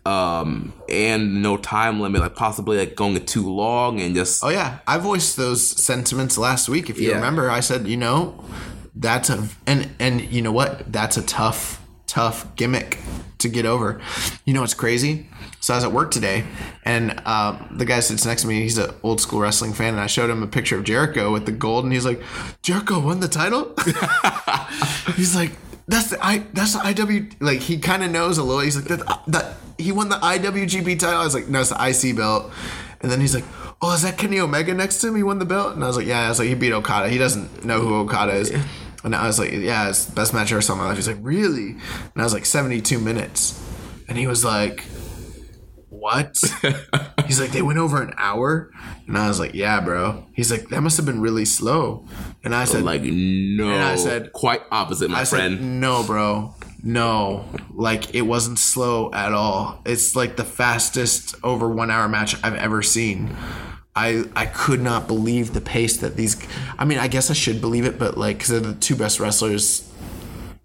um, 0.06 0.72
and 0.88 1.42
no 1.42 1.56
time 1.56 2.00
limit, 2.00 2.20
like 2.20 2.36
possibly 2.36 2.78
like 2.78 2.94
going 2.94 3.16
too 3.24 3.50
long 3.52 4.00
and 4.00 4.14
just 4.14 4.44
Oh 4.44 4.48
yeah, 4.48 4.78
I 4.86 4.98
voiced 4.98 5.36
those 5.36 5.66
sentiments 5.66 6.38
last 6.38 6.68
week. 6.68 6.88
If 6.88 7.00
you 7.00 7.08
Yeah. 7.08 7.16
remember, 7.16 7.50
I 7.50 7.58
said, 7.58 7.88
you 7.88 7.96
know, 7.96 8.44
that's 8.94 9.28
a 9.28 9.48
and 9.66 9.90
and 9.98 10.20
you 10.20 10.40
know 10.40 10.52
what? 10.52 10.92
That's 10.92 11.16
a 11.16 11.22
tough, 11.22 11.82
tough 12.06 12.54
gimmick 12.54 12.98
to 13.38 13.48
get 13.48 13.66
over. 13.66 14.00
You 14.44 14.54
know 14.54 14.60
what's 14.60 14.74
crazy? 14.74 15.26
So 15.62 15.72
I 15.72 15.76
was 15.76 15.84
at 15.84 15.92
work 15.92 16.10
today, 16.10 16.42
and 16.84 17.22
uh, 17.24 17.56
the 17.70 17.84
guy 17.84 18.00
sits 18.00 18.26
next 18.26 18.42
to 18.42 18.48
me. 18.48 18.62
He's 18.62 18.78
an 18.78 18.90
old 19.04 19.20
school 19.20 19.38
wrestling 19.38 19.72
fan, 19.72 19.94
and 19.94 20.00
I 20.00 20.08
showed 20.08 20.28
him 20.28 20.42
a 20.42 20.48
picture 20.48 20.76
of 20.76 20.82
Jericho 20.82 21.32
with 21.32 21.46
the 21.46 21.52
gold, 21.52 21.84
and 21.84 21.92
he's 21.92 22.04
like, 22.04 22.20
"Jericho 22.62 22.98
won 22.98 23.20
the 23.20 23.28
title." 23.28 23.72
he's 25.14 25.36
like, 25.36 25.52
"That's 25.86 26.10
the 26.10 26.18
I. 26.20 26.38
That's 26.52 26.72
the 26.72 26.80
IW." 26.80 27.36
Like 27.38 27.60
he 27.60 27.78
kind 27.78 28.02
of 28.02 28.10
knows 28.10 28.38
a 28.38 28.42
little. 28.42 28.60
He's 28.60 28.74
like, 28.74 28.86
"That 28.86 29.22
that 29.28 29.54
he 29.78 29.92
won 29.92 30.08
the 30.08 30.16
IWGP 30.16 30.98
title." 30.98 31.20
I 31.20 31.24
was 31.24 31.34
like, 31.34 31.46
"No, 31.46 31.60
it's 31.60 31.70
the 31.70 32.08
IC 32.10 32.16
belt." 32.16 32.50
And 33.00 33.08
then 33.08 33.20
he's 33.20 33.32
like, 33.36 33.44
"Oh, 33.80 33.94
is 33.94 34.02
that 34.02 34.18
Kenny 34.18 34.40
Omega 34.40 34.74
next 34.74 35.00
to 35.02 35.08
him? 35.08 35.14
He 35.14 35.22
won 35.22 35.38
the 35.38 35.44
belt." 35.44 35.76
And 35.76 35.84
I 35.84 35.86
was 35.86 35.96
like, 35.96 36.08
"Yeah." 36.08 36.26
I 36.26 36.28
was 36.28 36.40
like, 36.40 36.48
"He 36.48 36.56
beat 36.56 36.72
Okada. 36.72 37.08
He 37.08 37.18
doesn't 37.18 37.64
know 37.64 37.80
who 37.80 37.94
Okada 38.00 38.32
is." 38.32 38.52
And 39.04 39.14
I 39.14 39.28
was 39.28 39.38
like, 39.38 39.52
"Yeah, 39.52 39.90
it's 39.90 40.06
the 40.06 40.14
best 40.16 40.34
match 40.34 40.50
I 40.50 40.56
ever 40.56 40.62
saw 40.62 40.72
in 40.72 40.80
my 40.80 40.86
life." 40.86 40.96
He's 40.96 41.06
like, 41.06 41.18
"Really?" 41.20 41.70
And 41.70 42.16
I 42.16 42.24
was 42.24 42.34
like, 42.34 42.46
"72 42.46 42.98
minutes." 42.98 43.62
And 44.08 44.18
he 44.18 44.26
was 44.26 44.44
like, 44.44 44.84
"What?" 46.02 46.36
He's 47.26 47.40
like, 47.40 47.52
"They 47.52 47.62
went 47.62 47.78
over 47.78 48.02
an 48.02 48.12
hour." 48.18 48.70
And 49.06 49.16
I 49.16 49.28
was 49.28 49.38
like, 49.38 49.54
"Yeah, 49.54 49.80
bro." 49.80 50.26
He's 50.34 50.50
like, 50.50 50.68
"That 50.70 50.80
must 50.82 50.96
have 50.96 51.06
been 51.06 51.20
really 51.20 51.44
slow." 51.44 52.04
And 52.44 52.54
I 52.54 52.64
said, 52.64 52.82
like 52.82 53.02
no. 53.02 53.70
And 53.70 53.82
I 53.82 53.94
said- 53.96 54.32
quite 54.32 54.62
opposite, 54.72 55.08
my 55.10 55.20
I 55.20 55.24
friend. 55.24 55.58
said, 55.58 55.64
no, 55.64 56.02
bro. 56.02 56.54
No. 56.82 57.44
Like, 57.72 58.12
it 58.16 58.22
wasn't 58.22 58.58
slow 58.58 59.12
at 59.12 59.32
all. 59.32 59.80
It's 59.86 60.16
like 60.16 60.34
the 60.36 60.44
fastest 60.44 61.36
over 61.44 61.68
one 61.68 61.88
hour 61.92 62.08
match 62.08 62.34
I've 62.42 62.56
ever 62.56 62.82
seen. 62.82 63.36
I, 63.94 64.24
I 64.34 64.46
could 64.46 64.80
not 64.80 65.06
believe 65.06 65.52
the 65.54 65.60
pace 65.60 65.98
that 65.98 66.16
these. 66.16 66.36
I 66.78 66.84
mean, 66.84 66.98
I 66.98 67.06
guess 67.06 67.30
I 67.30 67.34
should 67.34 67.60
believe 67.60 67.84
it, 67.84 67.96
but 67.98 68.18
like, 68.18 68.38
because 68.38 68.48
they're 68.50 68.72
the 68.72 68.74
two 68.74 68.96
best 68.96 69.20
wrestlers 69.20 69.88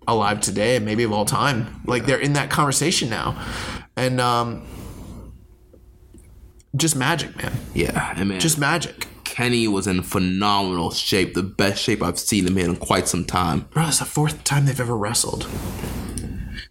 alive 0.07 0.39
today, 0.41 0.77
and 0.77 0.85
maybe 0.85 1.03
of 1.03 1.11
all 1.11 1.25
time. 1.25 1.81
Like, 1.85 2.05
they're 2.07 2.17
in 2.19 2.33
that 2.33 2.49
conversation 2.49 3.09
now. 3.09 3.39
And, 3.95 4.19
um, 4.19 4.65
just 6.77 6.95
magic, 6.95 7.35
man. 7.37 7.53
yeah, 7.73 8.13
and 8.15 8.29
man, 8.29 8.39
Just 8.39 8.57
magic. 8.57 9.07
Kenny 9.23 9.67
was 9.67 9.85
in 9.87 10.01
phenomenal 10.01 10.89
shape, 10.91 11.33
the 11.35 11.43
best 11.43 11.81
shape 11.83 12.01
I've 12.01 12.17
seen 12.17 12.47
him 12.47 12.57
in 12.57 12.71
in 12.71 12.75
quite 12.77 13.07
some 13.07 13.23
time. 13.25 13.67
Bro, 13.71 13.87
it's 13.89 13.99
the 13.99 14.05
fourth 14.05 14.43
time 14.43 14.65
they've 14.65 14.79
ever 14.79 14.97
wrestled. 14.97 15.47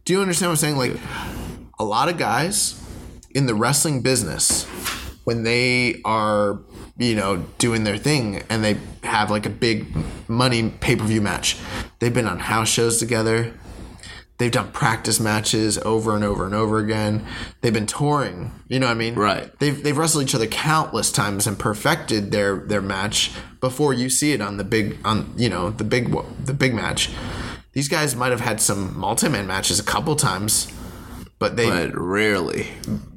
Do 0.05 0.13
you 0.13 0.21
understand 0.21 0.51
what 0.51 0.63
I'm 0.65 0.77
saying? 0.77 0.77
Like, 0.77 1.01
a 1.79 1.85
lot 1.85 2.09
of 2.09 2.17
guys 2.19 2.83
in 3.35 3.47
the 3.47 3.55
wrestling 3.55 4.03
business, 4.03 4.65
when 5.25 5.43
they 5.43 6.01
are, 6.05 6.61
you 6.99 7.15
know, 7.15 7.45
doing 7.59 7.85
their 7.85 7.97
thing 7.99 8.43
and 8.49 8.65
they 8.65 8.79
have 9.03 9.31
like 9.31 9.47
a 9.47 9.51
big 9.51 9.87
money 10.29 10.71
pay 10.81 10.97
per 10.97 11.05
view 11.05 11.21
match, 11.21 11.57
they've 11.99 12.15
been 12.15 12.27
on 12.27 12.39
house 12.39 12.69
shows 12.69 12.99
together. 12.99 13.53
They've 14.39 14.53
done 14.53 14.71
practice 14.73 15.19
matches 15.19 15.79
over 15.79 16.15
and 16.15 16.23
over 16.23 16.45
and 16.45 16.55
over 16.55 16.79
again. 16.79 17.25
They've 17.63 17.73
been 17.73 17.87
touring. 17.87 18.53
You 18.69 18.79
know 18.79 18.87
what 18.87 18.93
I 18.93 18.97
mean? 18.97 19.15
Right. 19.15 19.51
They've 19.59 19.83
they've 19.83 19.97
wrestled 19.97 20.25
each 20.25 20.35
other 20.35 20.47
countless 20.47 21.11
times 21.11 21.47
and 21.47 21.59
perfected 21.59 22.33
their 22.33 22.57
their 22.57 22.83
match 22.83 23.33
before 23.61 23.95
you 23.95 24.11
see 24.11 24.33
it 24.33 24.41
on 24.43 24.59
the 24.59 24.65
big 24.65 24.99
on 25.05 25.33
you 25.37 25.49
know 25.49 25.71
the 25.71 25.85
big 25.85 26.15
the 26.45 26.53
big 26.55 26.75
match. 26.75 27.11
These 27.73 27.89
guys 27.89 28.15
might 28.17 28.31
have 28.31 28.41
had 28.41 28.61
some 28.61 28.99
multi-man 28.99 29.47
matches 29.47 29.79
a 29.79 29.83
couple 29.83 30.17
times, 30.17 30.71
but 31.39 31.57
they 31.57 31.69
But 31.69 31.95
rarely. 31.99 32.69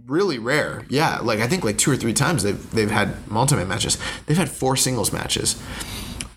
really 0.08 0.38
rare. 0.40 0.86
Yeah, 0.90 1.20
like 1.20 1.40
I 1.40 1.48
think 1.48 1.64
like 1.66 1.78
two 1.78 1.92
or 1.92 1.96
three 1.98 2.14
times 2.14 2.44
they've 2.44 2.72
they've 2.72 2.92
had 2.92 3.30
multi-man 3.30 3.68
matches. 3.68 3.98
They've 4.26 4.38
had 4.38 4.50
four 4.50 4.76
singles 4.78 5.12
matches. 5.12 5.62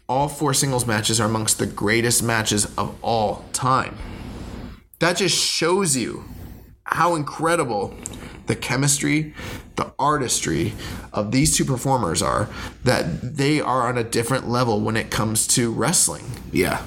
All 0.09 0.29
four 0.29 0.53
singles 0.55 0.87
matches 0.87 1.21
are 1.21 1.27
amongst 1.27 1.59
the 1.59 1.67
greatest 1.67 2.23
matches 2.23 2.67
of 2.77 2.97
all 3.03 3.45
time. 3.53 3.97
That 5.03 5.17
just 5.17 5.37
shows 5.37 5.97
you 5.97 6.23
how 6.85 7.17
incredible 7.17 7.93
the 8.47 8.55
chemistry, 8.55 9.35
the 9.75 9.93
artistry 9.99 10.75
of 11.13 11.33
these 11.33 11.57
two 11.57 11.65
performers 11.65 12.23
are 12.23 12.49
that 12.85 13.37
they 13.37 13.61
are 13.61 13.89
on 13.89 13.99
a 13.99 14.05
different 14.05 14.49
level 14.49 14.81
when 14.81 14.97
it 14.97 15.11
comes 15.11 15.49
to 15.49 15.73
wrestling. 15.73 16.25
Yeah. 16.53 16.87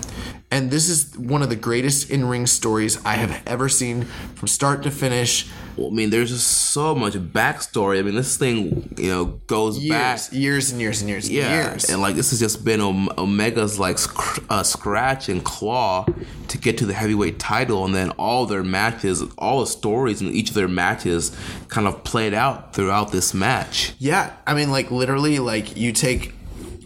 And 0.51 0.71
this 0.71 0.89
is 0.89 1.17
one 1.17 1.41
of 1.41 1.49
the 1.49 1.55
greatest 1.55 2.09
in 2.11 2.25
ring 2.25 2.45
stories 2.45 3.03
I 3.03 3.13
have 3.15 3.41
ever 3.45 3.67
seen 3.67 4.03
from 4.35 4.47
start 4.47 4.83
to 4.83 4.91
finish. 4.91 5.47
Well, 5.75 5.87
I 5.87 5.89
mean, 5.89 6.11
there's 6.11 6.29
just 6.29 6.47
so 6.71 6.95
much 6.95 7.15
backstory. 7.15 7.99
I 7.99 8.03
mean, 8.03 8.15
this 8.15 8.37
thing, 8.37 8.93
you 8.97 9.09
know, 9.09 9.25
goes 9.47 9.77
back. 9.89 10.19
Years, 10.31 10.31
years 10.33 10.71
and 10.71 10.79
years 10.79 11.01
and 11.01 11.09
years 11.09 11.25
and 11.25 11.33
Yeah, 11.35 11.71
years. 11.71 11.89
and 11.89 12.01
like 12.01 12.15
this 12.15 12.29
has 12.29 12.39
just 12.39 12.63
been 12.63 12.79
Om- 12.79 13.09
Omega's 13.17 13.77
like 13.79 13.97
sc- 13.97 14.45
uh, 14.49 14.63
scratch 14.63 15.27
and 15.27 15.43
claw 15.43 16.05
to 16.47 16.57
get 16.57 16.77
to 16.77 16.85
the 16.85 16.93
heavyweight 16.93 17.37
title, 17.39 17.83
and 17.83 17.93
then 17.93 18.11
all 18.11 18.45
their 18.45 18.63
matches, 18.63 19.23
all 19.37 19.59
the 19.59 19.67
stories 19.67 20.21
in 20.21 20.27
each 20.29 20.49
of 20.49 20.55
their 20.55 20.69
matches, 20.69 21.35
kind 21.67 21.87
of 21.87 22.03
played 22.05 22.33
out 22.33 22.73
throughout 22.73 23.11
this 23.11 23.33
match. 23.33 23.93
Yeah, 23.99 24.31
I 24.47 24.53
mean, 24.53 24.71
like 24.71 24.91
literally, 24.91 25.39
like 25.39 25.75
you 25.75 25.91
take 25.91 26.33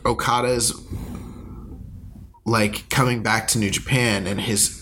Okada's 0.06 0.74
like 2.50 2.90
coming 2.90 3.24
back 3.24 3.48
to 3.50 3.60
New 3.60 3.70
Japan 3.70 4.28
and 4.28 4.42
his 4.42 4.80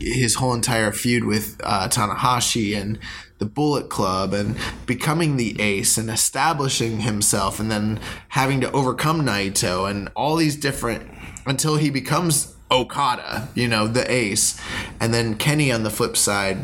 his 0.00 0.36
whole 0.36 0.54
entire 0.54 0.92
feud 0.92 1.24
with 1.24 1.60
uh, 1.64 1.88
Tanahashi 1.88 2.80
and 2.80 2.98
the 3.38 3.46
Bullet 3.46 3.88
Club 3.88 4.32
and 4.32 4.56
becoming 4.86 5.36
the 5.36 5.60
ace 5.60 5.98
and 5.98 6.08
establishing 6.08 7.00
himself 7.00 7.58
and 7.58 7.70
then 7.70 7.98
having 8.28 8.60
to 8.60 8.70
overcome 8.72 9.22
Naito 9.22 9.90
and 9.90 10.10
all 10.14 10.36
these 10.36 10.56
different 10.56 11.10
until 11.46 11.76
he 11.76 11.90
becomes 11.90 12.54
Okada, 12.70 13.48
you 13.54 13.68
know, 13.68 13.86
the 13.86 14.10
ace, 14.10 14.60
and 15.00 15.12
then 15.12 15.34
Kenny 15.34 15.70
on 15.70 15.82
the 15.82 15.90
flip 15.90 16.16
side 16.16 16.58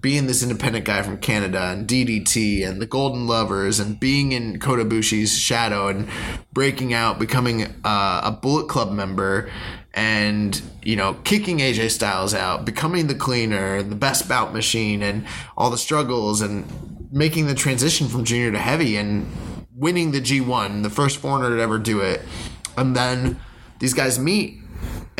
being 0.00 0.26
this 0.26 0.42
independent 0.42 0.84
guy 0.84 1.02
from 1.02 1.18
Canada 1.18 1.70
and 1.70 1.86
DDT 1.86 2.66
and 2.66 2.80
the 2.80 2.86
Golden 2.86 3.26
Lovers 3.26 3.78
and 3.78 4.00
being 4.00 4.32
in 4.32 4.58
Kota 4.58 4.84
Ibushi's 4.84 5.36
shadow 5.36 5.88
and 5.88 6.08
breaking 6.52 6.94
out, 6.94 7.18
becoming 7.18 7.64
uh, 7.84 8.20
a 8.24 8.30
Bullet 8.30 8.68
Club 8.68 8.92
member 8.92 9.50
and, 9.92 10.60
you 10.82 10.96
know, 10.96 11.14
kicking 11.24 11.58
AJ 11.58 11.90
Styles 11.90 12.34
out, 12.34 12.64
becoming 12.64 13.08
the 13.08 13.14
cleaner, 13.14 13.82
the 13.82 13.96
best 13.96 14.28
bout 14.28 14.54
machine 14.54 15.02
and 15.02 15.26
all 15.56 15.70
the 15.70 15.78
struggles 15.78 16.40
and 16.40 16.64
making 17.12 17.46
the 17.46 17.54
transition 17.54 18.08
from 18.08 18.24
junior 18.24 18.52
to 18.52 18.58
heavy 18.58 18.96
and 18.96 19.26
winning 19.74 20.12
the 20.12 20.20
G1, 20.20 20.82
the 20.82 20.90
first 20.90 21.18
foreigner 21.18 21.56
to 21.56 21.62
ever 21.62 21.78
do 21.78 22.00
it. 22.00 22.22
And 22.76 22.94
then 22.94 23.40
these 23.80 23.94
guys 23.94 24.18
meet 24.18 24.59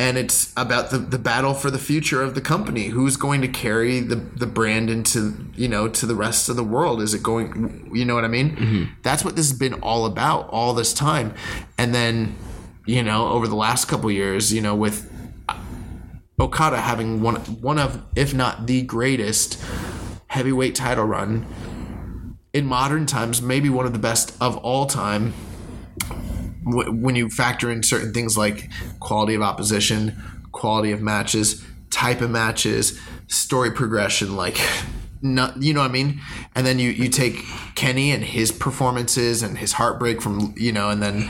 and 0.01 0.17
it's 0.17 0.51
about 0.57 0.89
the, 0.89 0.97
the 0.97 1.19
battle 1.19 1.53
for 1.53 1.69
the 1.69 1.77
future 1.77 2.23
of 2.23 2.33
the 2.33 2.41
company. 2.41 2.87
Who's 2.87 3.17
going 3.17 3.41
to 3.41 3.47
carry 3.47 3.99
the, 3.99 4.15
the 4.15 4.47
brand 4.47 4.89
into 4.89 5.45
you 5.53 5.67
know 5.67 5.87
to 5.89 6.07
the 6.07 6.15
rest 6.15 6.49
of 6.49 6.55
the 6.55 6.63
world? 6.63 7.03
Is 7.03 7.13
it 7.13 7.21
going 7.21 7.91
you 7.93 8.03
know 8.03 8.15
what 8.15 8.25
i 8.25 8.27
mean? 8.27 8.55
Mm-hmm. 8.55 8.83
That's 9.03 9.23
what 9.23 9.35
this 9.35 9.51
has 9.51 9.59
been 9.59 9.75
all 9.75 10.07
about 10.07 10.49
all 10.49 10.73
this 10.73 10.91
time. 10.91 11.35
And 11.77 11.93
then 11.93 12.35
you 12.87 13.03
know 13.03 13.27
over 13.27 13.47
the 13.47 13.55
last 13.55 13.85
couple 13.85 14.09
years 14.09 14.51
you 14.51 14.59
know 14.59 14.73
with 14.73 15.07
okada 16.39 16.81
having 16.81 17.21
one 17.21 17.35
one 17.61 17.77
of 17.77 18.03
if 18.15 18.33
not 18.33 18.65
the 18.65 18.81
greatest 18.81 19.63
heavyweight 20.27 20.73
title 20.73 21.05
run 21.05 22.35
in 22.53 22.65
modern 22.65 23.05
times 23.05 23.39
maybe 23.39 23.69
one 23.69 23.85
of 23.85 23.93
the 23.93 23.99
best 23.99 24.35
of 24.41 24.57
all 24.57 24.87
time 24.87 25.31
wh- 26.63 26.91
when 26.91 27.15
you 27.15 27.29
factor 27.29 27.71
in 27.71 27.83
certain 27.83 28.13
things 28.13 28.37
like 28.37 28.69
quality 28.99 29.35
of 29.35 29.41
opposition, 29.41 30.15
quality 30.51 30.91
of 30.91 31.01
matches, 31.01 31.63
type 31.89 32.21
of 32.21 32.29
matches, 32.29 32.99
story 33.27 33.71
progression, 33.71 34.35
like. 34.35 34.59
Not, 35.23 35.61
you 35.61 35.71
know 35.75 35.81
what 35.81 35.89
I 35.91 35.93
mean? 35.93 36.19
And 36.55 36.65
then 36.65 36.79
you, 36.79 36.89
you 36.89 37.07
take 37.07 37.45
Kenny 37.75 38.09
and 38.09 38.23
his 38.23 38.51
performances 38.51 39.43
and 39.43 39.55
his 39.55 39.73
heartbreak 39.73 40.19
from, 40.19 40.55
you 40.57 40.71
know, 40.71 40.89
and 40.89 40.99
then, 40.99 41.29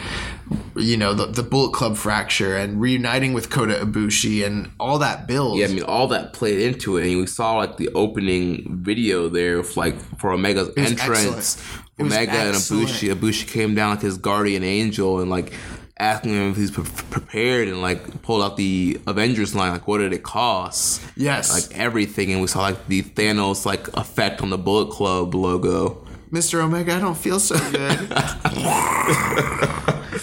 you 0.78 0.95
know, 0.95 1.14
the, 1.14 1.26
the 1.26 1.44
Bullet 1.44 1.74
Club 1.74 1.98
fracture 1.98 2.56
and 2.56 2.80
reuniting 2.80 3.34
with 3.34 3.49
Kota 3.49 3.74
Ibushi 3.74 4.45
and 4.45 4.72
all 4.80 4.98
that 4.99 5.28
build. 5.28 5.58
Yeah, 5.58 5.66
I 5.66 5.70
mean, 5.70 5.84
all 5.84 6.08
that 6.08 6.32
played 6.32 6.62
into 6.62 6.95
it, 6.95 7.10
and 7.10 7.20
we 7.20 7.28
saw 7.28 7.58
like 7.58 7.76
the 7.76 7.90
opening 7.90 8.82
video 8.82 9.28
there, 9.28 9.60
of, 9.60 9.76
like 9.76 9.99
for 10.18 10.32
Omega's 10.32 10.70
entrance. 10.78 11.58
excellent. 11.58 11.81
It 12.06 12.11
Omega 12.14 12.32
and 12.32 12.56
Abushi. 12.56 13.10
Ibushi. 13.10 13.15
Ibushi 13.15 13.48
came 13.48 13.76
down 13.76 13.91
like 13.91 14.02
his 14.02 14.18
guardian 14.18 14.64
angel 14.64 15.19
and 15.19 15.30
like 15.30 15.53
asking 15.99 16.32
him 16.34 16.49
if 16.52 16.57
he's 16.57 16.72
pre- 16.72 16.84
prepared, 17.11 17.68
and 17.68 17.82
like 17.82 18.22
pulled 18.23 18.41
out 18.41 18.57
the 18.57 18.99
Avengers 19.07 19.53
line. 19.56 19.72
Like, 19.72 19.88
what 19.88 19.99
did 19.99 20.14
it 20.14 20.23
cost? 20.23 21.02
Yes. 21.15 21.52
like 21.53 21.78
everything, 21.80 22.32
and 22.32 22.41
we 22.41 22.48
saw 22.48 22.61
like 22.61 22.88
the 22.88 23.03
Thanos 23.03 23.65
like 23.65 23.88
effect 23.95 24.41
on 24.41 24.49
the 24.49 24.57
Bullet 24.57 24.91
Club 24.91 25.36
logo. 25.36 26.06
Mr. 26.32 26.61
Omega, 26.64 26.95
I 26.95 26.99
don't 26.99 27.18
feel 27.18 27.40
so 27.40 27.56
good. 27.72 27.99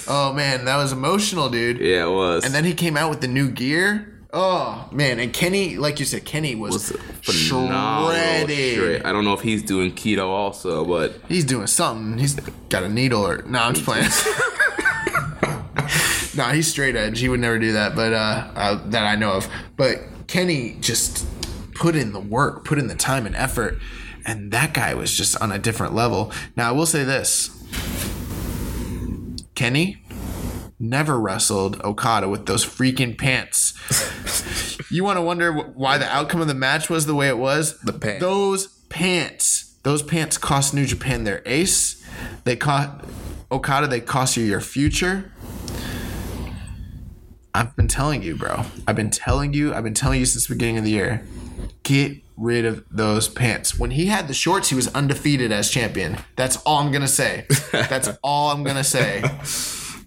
oh 0.09 0.33
man, 0.35 0.65
that 0.65 0.77
was 0.77 0.93
emotional, 0.93 1.49
dude. 1.51 1.79
Yeah, 1.79 2.07
it 2.07 2.11
was. 2.11 2.45
And 2.45 2.55
then 2.55 2.65
he 2.65 2.75
came 2.75 2.97
out 2.97 3.11
with 3.11 3.21
the 3.21 3.29
new 3.29 3.51
gear. 3.51 4.15
Oh 4.31 4.87
man, 4.93 5.19
and 5.21 5.33
Kenny, 5.33 5.79
like 5.79 6.01
you 6.01 6.05
said, 6.05 6.27
Kenny 6.27 6.55
was, 6.55 6.91
phenomenal 7.23 8.11
shredded. 8.11 8.75
shred. 8.77 9.03
I 9.05 9.13
don't 9.13 9.25
know 9.25 9.33
if 9.33 9.41
he's 9.41 9.63
doing 9.63 9.91
keto 9.93 10.27
also, 10.27 10.85
but 10.85 11.15
He's 11.29 11.47
doing 11.47 11.67
something. 11.67 12.19
He's 12.19 12.35
got 12.69 12.83
a 12.83 12.91
needle 12.91 13.27
or 13.27 13.41
no, 13.45 13.59
I'm 13.59 13.73
just 13.75 13.87
playing. 13.87 14.05
nah, 16.37 16.53
he's 16.53 16.69
straight 16.69 16.95
edge. 16.95 17.21
He 17.21 17.31
would 17.31 17.41
never 17.41 17.59
do 17.59 17.73
that, 17.73 17.97
but 17.97 18.13
uh, 18.13 18.51
uh, 18.55 18.89
that 18.91 19.05
I 19.05 19.17
know 19.17 19.33
of. 19.33 19.49
But 19.77 20.01
Kenny 20.27 20.77
just 20.81 21.27
put 21.75 21.97
in 21.97 22.13
the 22.13 22.21
work, 22.21 22.67
put 22.67 22.79
in 22.79 22.89
the 22.89 22.95
time 22.95 23.25
and 23.25 23.35
effort, 23.35 23.79
and 24.27 24.53
that 24.53 24.75
guy 24.75 24.93
was 24.93 25.17
just 25.17 25.41
on 25.41 25.53
a 25.53 25.59
different 25.59 25.95
level. 25.95 26.33
Now 26.55 26.69
I 26.69 26.73
will 26.73 26.85
say 26.85 27.03
this: 27.03 27.49
Kenny 29.55 30.03
never 30.81 31.19
wrestled 31.19 31.81
Okada 31.83 32.29
with 32.29 32.47
those 32.47 32.65
freaking 32.65 33.17
pants. 33.17 33.75
you 34.91 35.05
want 35.05 35.17
to 35.17 35.23
wonder 35.23 35.53
why 35.53 35.99
the 35.99 36.07
outcome 36.07 36.41
of 36.41 36.49
the 36.49 36.55
match 36.55 36.89
was 36.89 37.07
the 37.07 37.15
way 37.15 37.29
it 37.29 37.39
was? 37.39 37.79
The 37.81 37.93
pants. 37.93 38.21
Those 38.21 38.67
pants. 38.89 39.77
Those 39.83 40.03
pants 40.03 40.39
cost 40.39 40.75
New 40.75 40.87
Japan 40.87 41.25
their 41.25 41.43
ace. 41.47 42.05
They 42.45 42.57
cost 42.57 42.91
Okada. 43.51 43.87
They 43.87 44.01
cost 44.01 44.37
you 44.37 44.45
your 44.45 44.61
future. 44.61 45.33
I've 47.55 47.75
been 47.75 47.89
telling 47.89 48.23
you, 48.23 48.37
bro. 48.37 48.65
I've 48.87 48.97
been 48.97 49.11
telling 49.11 49.53
you. 49.53 49.75
I've 49.75 49.85
been 49.85 49.95
telling 49.95 50.21
you 50.21 50.27
since 50.27 50.47
the 50.47 50.55
beginning 50.55 50.79
of 50.79 50.85
the 50.85 50.91
year. 50.91 51.27
Get 51.83 52.19
rid 52.37 52.65
of 52.65 52.85
those 52.91 53.29
pants. 53.29 53.79
When 53.79 53.91
he 53.93 54.07
had 54.07 54.29
the 54.29 54.35
shorts, 54.35 54.69
he 54.69 54.75
was 54.75 54.89
undefeated 54.89 55.51
as 55.51 55.71
champion. 55.71 56.19
That's 56.37 56.57
all 56.59 56.79
I'm 56.79 56.93
gonna 56.93 57.09
say. 57.09 57.47
That's 57.73 58.11
all 58.23 58.51
I'm 58.51 58.63
gonna 58.63 58.85
say. 58.85 59.23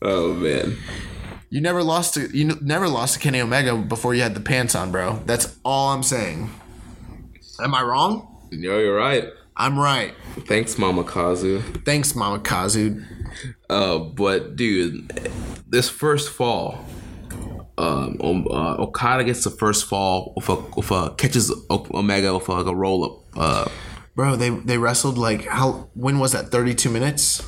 Oh 0.01 0.33
man, 0.33 0.77
You 1.49 1.61
never 1.61 1.83
lost 1.83 2.13
to 2.15 2.35
you 2.35 2.45
never 2.61 2.87
lost 2.87 3.15
to 3.15 3.19
Kenny 3.19 3.41
Omega 3.41 3.75
before 3.75 4.13
you 4.15 4.21
had 4.21 4.33
the 4.35 4.39
pants 4.41 4.75
on, 4.75 4.91
bro. 4.91 5.21
That's 5.25 5.57
all 5.63 5.89
I'm 5.89 6.03
saying. 6.03 6.49
Am 7.61 7.73
I 7.75 7.81
wrong? 7.83 8.27
no, 8.51 8.79
you're 8.79 8.95
right. 8.95 9.25
I'm 9.55 9.77
right. 9.77 10.13
Thanks, 10.47 10.77
Mama 10.77 11.03
Kazu. 11.03 11.61
Thanks, 11.85 12.15
Mama 12.15 12.39
Kazu. 12.39 13.03
Uh, 13.69 13.99
but 13.99 14.55
dude, 14.55 15.07
this 15.67 15.87
first 15.89 16.29
fall, 16.29 16.83
um, 17.77 18.17
uh, 18.49 18.75
Okada 18.79 19.23
gets 19.23 19.43
the 19.43 19.49
first 19.51 19.85
fall 19.85 20.33
with 20.35 20.49
a, 20.49 20.55
with 20.55 20.89
a 20.91 21.13
catches 21.17 21.51
Omega 21.69 22.33
with 22.33 22.49
like 22.49 22.65
a 22.65 22.75
roll 22.75 23.03
up. 23.05 23.37
Uh, 23.37 23.69
Bro, 24.15 24.37
they 24.37 24.49
they 24.49 24.77
wrestled 24.77 25.17
like 25.17 25.45
how 25.45 25.89
when 25.93 26.19
was 26.19 26.31
that? 26.33 26.47
32 26.49 26.89
minutes? 26.89 27.41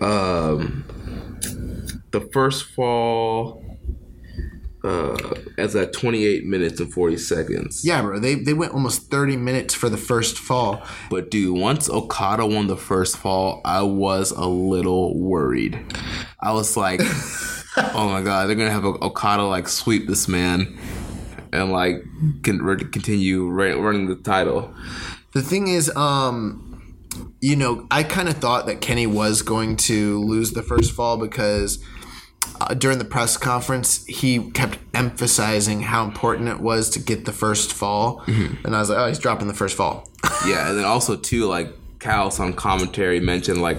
um, 0.00 0.84
the 2.18 2.28
first 2.32 2.64
fall, 2.64 3.64
uh, 4.84 5.16
as 5.56 5.74
at 5.76 5.92
28 5.92 6.44
minutes 6.44 6.80
and 6.80 6.92
40 6.92 7.16
seconds. 7.16 7.84
Yeah, 7.84 8.02
bro. 8.02 8.18
They 8.18 8.34
they 8.34 8.54
went 8.54 8.72
almost 8.72 9.10
30 9.10 9.36
minutes 9.36 9.74
for 9.74 9.88
the 9.88 9.96
first 9.96 10.38
fall. 10.38 10.82
But 11.10 11.30
dude, 11.30 11.56
once 11.58 11.88
Okada 11.90 12.46
won 12.46 12.66
the 12.66 12.76
first 12.76 13.16
fall, 13.16 13.60
I 13.64 13.82
was 13.82 14.30
a 14.30 14.46
little 14.46 15.18
worried. 15.18 15.78
I 16.40 16.52
was 16.52 16.76
like, 16.76 17.00
"Oh 17.76 18.08
my 18.08 18.22
god, 18.22 18.48
they're 18.48 18.56
gonna 18.56 18.70
have 18.70 18.84
Okada 18.84 19.44
like 19.44 19.68
sweep 19.68 20.06
this 20.06 20.28
man 20.28 20.78
and 21.52 21.72
like 21.72 22.02
continue 22.42 23.48
running 23.48 24.08
the 24.08 24.16
title." 24.16 24.74
The 25.34 25.42
thing 25.42 25.68
is, 25.68 25.94
um, 25.94 26.68
you 27.40 27.56
know, 27.56 27.86
I 27.90 28.02
kind 28.02 28.28
of 28.28 28.36
thought 28.38 28.66
that 28.66 28.80
Kenny 28.80 29.06
was 29.06 29.42
going 29.42 29.76
to 29.76 30.20
lose 30.24 30.52
the 30.52 30.62
first 30.62 30.92
fall 30.92 31.16
because 31.16 31.78
uh, 32.60 32.74
during 32.74 32.98
the 32.98 33.04
press 33.04 33.36
conference 33.36 34.04
he 34.06 34.50
kept 34.50 34.78
emphasizing 34.94 35.82
how 35.82 36.04
important 36.04 36.48
it 36.48 36.60
was 36.60 36.90
to 36.90 36.98
get 36.98 37.24
the 37.24 37.32
first 37.32 37.72
fall, 37.72 38.22
and 38.26 38.74
I 38.74 38.80
was 38.80 38.90
like, 38.90 38.98
oh, 38.98 39.06
he's 39.08 39.18
dropping 39.18 39.48
the 39.48 39.54
first 39.54 39.76
fall. 39.76 40.08
Yeah, 40.46 40.68
and 40.68 40.78
then 40.78 40.84
also 40.84 41.16
too, 41.16 41.46
like 41.46 41.72
Callis 41.98 42.38
on 42.38 42.52
commentary 42.52 43.18
mentioned 43.18 43.60
like 43.60 43.78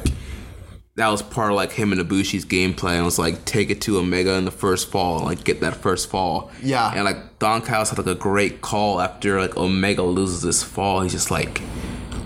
that 1.00 1.08
was 1.08 1.22
part 1.22 1.52
of 1.52 1.56
like 1.56 1.72
him 1.72 1.94
and 1.94 2.02
Ibushi's 2.02 2.44
game 2.44 2.74
plan 2.74 3.06
was 3.06 3.18
like 3.18 3.46
take 3.46 3.70
it 3.70 3.80
to 3.82 3.98
Omega 3.98 4.34
in 4.34 4.44
the 4.44 4.52
first 4.52 4.92
fall 4.92 5.18
and 5.18 5.26
like 5.26 5.46
get 5.46 5.62
that 5.62 5.76
first 5.78 6.10
fall. 6.10 6.52
Yeah. 6.62 6.92
And 6.94 7.06
like 7.06 7.40
Don 7.40 7.62
Callis 7.62 7.90
had 7.90 8.00
like 8.00 8.08
a 8.08 8.16
great 8.16 8.60
call 8.60 9.00
after 9.00 9.40
like 9.40 9.56
Omega 9.56 10.04
loses 10.04 10.42
this 10.42 10.62
fall. 10.62 11.00
He's 11.00 11.14
just 11.14 11.32
like 11.32 11.62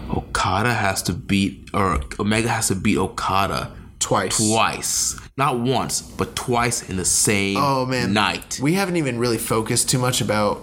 Okada 0.10 0.74
has 0.74 1.04
to 1.04 1.14
beat 1.14 1.70
or 1.72 2.02
Omega 2.20 2.50
has 2.50 2.70
to 2.70 2.76
beat 2.76 2.98
Okada 2.98 3.72
Twice. 4.04 4.38
twice. 4.38 5.20
Not 5.38 5.60
once, 5.60 6.02
but 6.02 6.36
twice 6.36 6.88
in 6.90 6.98
the 6.98 7.06
same 7.06 7.58
Oh 7.58 7.86
man, 7.86 8.14
night. 8.14 8.60
We 8.62 8.74
haven't 8.74 8.98
even 8.98 9.18
really 9.20 9.38
focused 9.38 9.90
too 9.90 10.00
much 10.00 10.22
about 10.22 10.62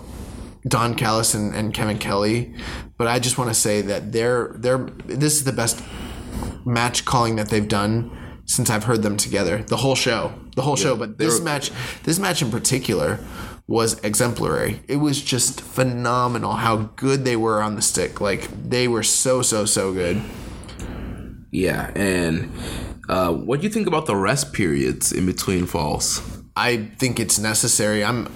Don 0.68 0.94
Callis 0.94 1.34
and, 1.34 1.54
and 1.54 1.72
Kevin 1.74 1.98
Kelly, 1.98 2.54
but 2.98 3.06
I 3.08 3.18
just 3.18 3.38
want 3.38 3.48
to 3.50 3.54
say 3.54 3.80
that 3.82 4.12
they're 4.12 4.52
they're 4.56 4.78
this 5.06 5.34
is 5.34 5.44
the 5.44 5.52
best 5.52 5.82
match 6.64 7.04
calling 7.04 7.36
that 7.36 7.48
they've 7.48 7.66
done 7.68 8.10
since 8.44 8.68
I've 8.70 8.84
heard 8.84 9.02
them 9.02 9.16
together. 9.16 9.62
The 9.62 9.76
whole 9.78 9.94
show, 9.94 10.32
the 10.56 10.62
whole 10.62 10.76
show. 10.76 10.96
But 10.96 11.18
this 11.18 11.38
were- 11.38 11.44
match, 11.44 11.70
this 12.02 12.18
match 12.18 12.42
in 12.42 12.50
particular, 12.50 13.18
was 13.66 13.98
exemplary. 14.00 14.82
It 14.88 14.96
was 14.96 15.22
just 15.22 15.60
phenomenal 15.60 16.52
how 16.52 16.76
good 16.96 17.24
they 17.24 17.36
were 17.36 17.62
on 17.62 17.74
the 17.76 17.82
stick. 17.82 18.20
Like 18.20 18.48
they 18.68 18.86
were 18.86 19.02
so 19.02 19.42
so 19.42 19.64
so 19.64 19.92
good. 19.94 20.20
yeah, 21.50 21.90
and 21.94 22.50
uh, 23.10 23.32
what 23.46 23.60
do 23.60 23.66
you 23.66 23.72
think 23.72 23.86
about 23.86 24.06
the 24.06 24.16
rest 24.16 24.52
periods 24.52 25.12
in 25.12 25.26
between 25.26 25.66
falls? 25.66 26.20
I 26.56 26.70
think 27.00 27.18
it's 27.18 27.38
necessary. 27.38 28.04
I'm 28.04 28.28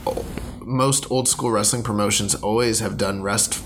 most 0.60 1.10
old 1.10 1.28
school 1.28 1.50
wrestling 1.50 1.82
promotions 1.82 2.34
always 2.34 2.80
have 2.80 2.96
done 2.96 3.22
rest 3.22 3.62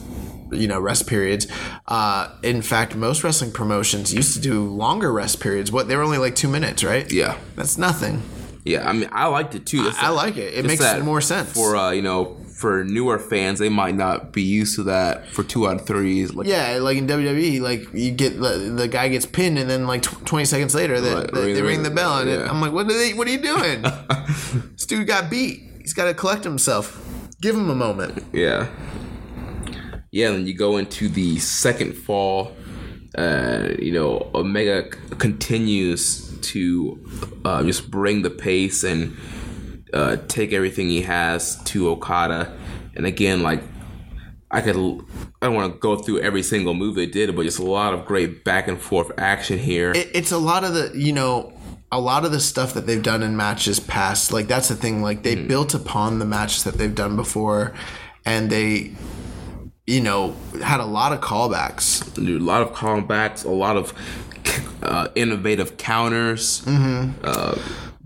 you 0.51 0.67
know 0.67 0.81
rest 0.81 1.07
periods 1.07 1.47
uh 1.89 2.27
in 2.43 2.63
fact 2.63 2.97
most 2.97 3.23
wrestling 3.23 3.53
promotions 3.53 4.15
used 4.15 4.33
to 4.35 4.41
do 4.41 4.65
longer 4.67 5.13
rest 5.13 5.41
periods 5.41 5.71
what 5.71 5.89
they 5.89 5.95
were 5.95 6.03
only 6.03 6.17
like 6.17 6.35
two 6.35 6.49
minutes 6.49 6.83
right 6.83 7.13
Yeah. 7.13 7.37
that's 7.55 7.77
nothing 7.77 8.23
Yeah, 8.65 8.89
I 8.89 8.93
mean, 8.95 9.09
I 9.13 9.27
liked 9.27 9.55
it 9.55 9.65
too. 9.67 9.81
I 9.81 9.91
that- 9.93 10.15
like 10.15 10.37
it. 10.39 10.55
It 10.55 10.65
makes 10.65 10.83
more 11.03 11.21
sense. 11.21 11.53
for 11.53 11.77
uh, 11.77 11.91
you 11.93 12.03
know 12.03 12.38
for 12.59 12.83
newer 12.85 13.19
fans. 13.19 13.59
They 13.61 13.69
might 13.69 13.95
not 13.95 14.33
be 14.33 14.43
used 14.43 14.75
to 14.77 14.83
that 14.85 15.29
for 15.29 15.45
two 15.45 15.67
out 15.69 15.77
of 15.81 15.87
threes. 15.87 16.35
Like, 16.35 16.47
yeah 16.49 16.79
like 16.81 16.99
in 16.99 17.07
wwe 17.07 17.61
like 17.61 17.93
you 17.95 18.11
get 18.11 18.41
the, 18.41 18.73
the 18.77 18.89
guy 18.89 19.09
gets 19.09 19.27
pinned 19.27 19.59
and 19.59 19.71
then 19.71 19.87
like 19.87 20.03
tw- 20.03 20.27
20 20.27 20.45
seconds 20.45 20.75
later 20.75 21.01
they, 21.01 21.15
Right, 21.15 21.33
they, 21.33 21.41
ring- 21.45 21.55
they 21.55 21.63
ring 21.63 21.71
ring- 21.77 21.83
the 21.85 21.91
bell 21.91 22.19
and 22.19 22.29
yeah. 22.31 22.51
i'm 22.51 22.61
like 22.61 22.73
what 22.73 22.87
are 22.87 22.93
they 22.93 23.15
what 23.15 23.27
are 23.29 23.31
you 23.31 23.39
doing 23.43 23.83
this 24.73 24.87
dude 24.87 25.07
got 25.07 25.31
beat 25.31 25.63
he's 25.81 25.95
got 25.95 26.07
to 26.07 26.15
collect 26.15 26.45
himself 26.45 27.01
give 27.41 27.55
him 27.55 27.71
a 27.71 27.75
moment 27.75 28.25
yeah, 28.33 28.69
yeah. 30.11 30.31
Then 30.31 30.47
you 30.47 30.55
go 30.55 30.77
into 30.79 31.09
the 31.09 31.39
second 31.39 31.93
fall. 31.95 32.57
Uh, 33.17 33.69
you 33.79 33.93
know, 33.93 34.31
Omega 34.35 34.85
continues 35.19 36.39
to 36.41 36.99
uh, 37.45 37.63
just 37.65 37.91
bring 37.91 38.23
the 38.23 38.31
pace 38.31 38.85
and 38.85 39.17
uh, 39.93 40.17
take 40.29 40.53
everything 40.53 40.89
he 40.89 41.03
has 41.03 41.63
to 41.65 41.89
Okada. 41.91 42.57
And 42.95 43.07
again, 43.07 43.43
like 43.43 43.63
I 44.51 44.61
could, 44.61 44.77
I 44.77 45.47
don't 45.47 45.55
want 45.55 45.73
to 45.75 45.79
go 45.79 45.97
through 45.97 46.21
every 46.21 46.43
single 46.43 46.75
move 46.75 46.95
they 46.95 47.07
did, 47.07 47.35
but 47.37 47.43
just 47.43 47.59
a 47.59 47.65
lot 47.65 47.95
of 47.95 48.07
great 48.07 48.45
back 48.45 48.67
and 48.69 48.81
forth 48.81 49.11
action 49.19 49.59
here. 49.59 49.93
it, 49.93 50.11
it's 50.15 50.33
a 50.33 50.39
lot 50.39 50.65
of 50.65 50.75
the 50.75 50.93
you 50.95 51.13
know 51.13 51.53
a 51.91 52.01
lot 52.01 52.25
of 52.25 52.33
the 52.33 52.41
stuff 52.41 52.75
that 52.75 52.87
they've 52.87 53.03
done 53.03 53.23
in 53.23 53.35
matches 53.37 53.81
past 53.81 54.31
like 54.31 54.47
that's 54.47 54.69
the 54.69 54.75
thing 54.77 55.01
like 55.03 55.23
they 55.23 55.35
built 55.35 55.73
upon 55.73 56.19
the 56.19 56.27
matches 56.27 56.65
that 56.65 56.75
they've 56.75 56.95
done 56.95 57.17
before 57.17 57.73
and 58.27 58.51
they 58.51 58.93
you 59.87 59.99
know 59.99 60.35
had 60.63 60.81
a 60.81 60.85
lot 60.85 61.13
of 61.15 61.21
callbacks 61.23 62.13
Dude, 62.15 62.43
a 62.43 62.45
lot 62.45 62.61
of 62.61 62.73
callbacks, 62.73 63.45
a 63.45 63.49
lot 63.51 63.79
of 63.79 63.95
uh, 64.83 65.09
innovative 65.15 65.77
counters. 65.79 66.63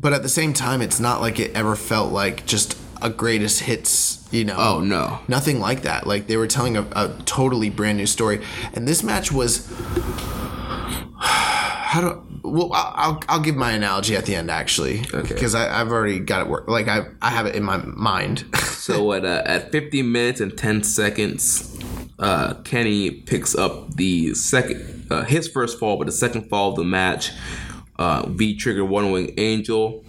But 0.02 0.12
at 0.12 0.22
the 0.22 0.28
same 0.28 0.52
time 0.52 0.82
it's 0.82 1.00
not 1.00 1.22
like 1.22 1.40
it 1.40 1.52
ever 1.54 1.74
felt 1.74 2.12
like 2.12 2.44
just 2.44 2.76
a 3.00 3.08
greatest 3.08 3.60
hits, 3.60 4.28
you 4.30 4.44
know. 4.44 4.54
Oh, 4.56 4.80
no. 4.80 5.18
Nothing 5.26 5.58
like 5.58 5.82
that. 5.82 6.06
Like 6.06 6.26
they 6.28 6.36
were 6.36 6.46
telling 6.46 6.76
a, 6.76 6.82
a 6.92 7.16
totally 7.24 7.68
brand 7.68 7.98
new 7.98 8.06
story. 8.06 8.44
And 8.74 8.86
this 8.86 9.02
match 9.02 9.32
was 9.32 9.66
how 11.16 12.00
do 12.00 12.22
well 12.44 12.70
I'll, 12.72 13.22
I'll, 13.28 13.40
give 13.40 13.56
my 13.56 13.72
analogy 13.72 14.16
at 14.16 14.26
the 14.26 14.34
end 14.34 14.50
actually 14.50 15.04
Okay. 15.14 15.34
because 15.34 15.54
I've 15.54 15.90
already 15.90 16.18
got 16.18 16.42
it 16.42 16.48
work 16.48 16.66
like 16.66 16.88
I 16.88 17.06
I 17.22 17.30
have 17.30 17.46
it 17.46 17.54
in 17.54 17.62
my 17.62 17.76
mind 17.78 18.44
So 18.82 19.12
at 19.12 19.24
uh, 19.24 19.42
at 19.46 19.70
50 19.70 20.02
minutes 20.02 20.40
and 20.40 20.58
10 20.58 20.82
seconds, 20.82 21.78
uh, 22.18 22.54
Kenny 22.64 23.12
picks 23.12 23.54
up 23.54 23.94
the 23.94 24.34
second 24.34 25.06
uh, 25.08 25.22
his 25.22 25.46
first 25.46 25.78
fall, 25.78 25.96
but 25.98 26.06
the 26.06 26.12
second 26.12 26.48
fall 26.48 26.70
of 26.70 26.76
the 26.76 26.84
match. 26.84 27.30
Uh, 28.02 28.26
V 28.26 28.56
trigger 28.56 28.84
one 28.84 29.12
wing 29.12 29.32
angel, 29.38 30.04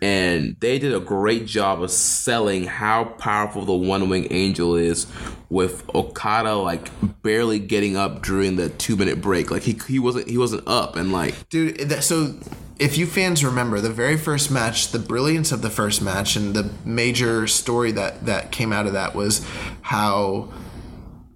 and 0.00 0.56
they 0.60 0.78
did 0.78 0.94
a 0.94 0.98
great 0.98 1.44
job 1.44 1.82
of 1.82 1.90
selling 1.90 2.64
how 2.64 3.04
powerful 3.04 3.66
the 3.66 3.74
one 3.74 4.08
wing 4.08 4.26
angel 4.30 4.76
is, 4.76 5.06
with 5.50 5.84
Okada 5.94 6.54
like 6.54 6.88
barely 7.22 7.58
getting 7.58 7.98
up 7.98 8.22
during 8.22 8.56
the 8.56 8.70
two 8.70 8.96
minute 8.96 9.20
break. 9.20 9.50
Like 9.50 9.64
he 9.64 9.78
he 9.86 9.98
wasn't 9.98 10.26
he 10.26 10.38
wasn't 10.38 10.66
up, 10.66 10.96
and 10.96 11.12
like 11.12 11.50
dude 11.50 11.76
that, 11.90 12.02
so 12.02 12.34
if 12.78 12.96
you 12.96 13.04
fans 13.06 13.44
remember 13.44 13.78
the 13.78 13.90
very 13.90 14.16
first 14.16 14.50
match 14.50 14.90
the 14.92 14.98
brilliance 14.98 15.52
of 15.52 15.60
the 15.60 15.68
first 15.68 16.00
match 16.00 16.36
and 16.36 16.54
the 16.54 16.70
major 16.82 17.46
story 17.46 17.92
that 17.92 18.24
that 18.24 18.52
came 18.52 18.72
out 18.72 18.86
of 18.86 18.94
that 18.94 19.14
was 19.14 19.46
how 19.82 20.50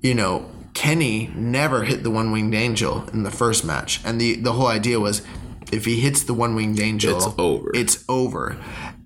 you 0.01 0.15
know 0.15 0.51
kenny 0.75 1.31
never 1.35 1.85
hit 1.85 2.03
the 2.03 2.11
one-winged 2.11 2.55
angel 2.55 3.09
in 3.11 3.23
the 3.23 3.31
first 3.31 3.65
match 3.65 4.01
and 4.05 4.21
the 4.21 4.35
the 4.37 4.53
whole 4.55 4.67
idea 4.67 4.99
was 4.99 5.23
if 5.73 5.85
he 5.85 6.01
hits 6.01 6.23
the 6.25 6.35
one-winged 6.35 6.81
angel 6.81 7.17
It's 7.17 7.27
over. 7.39 7.71
it's 7.75 8.05
over 8.09 8.57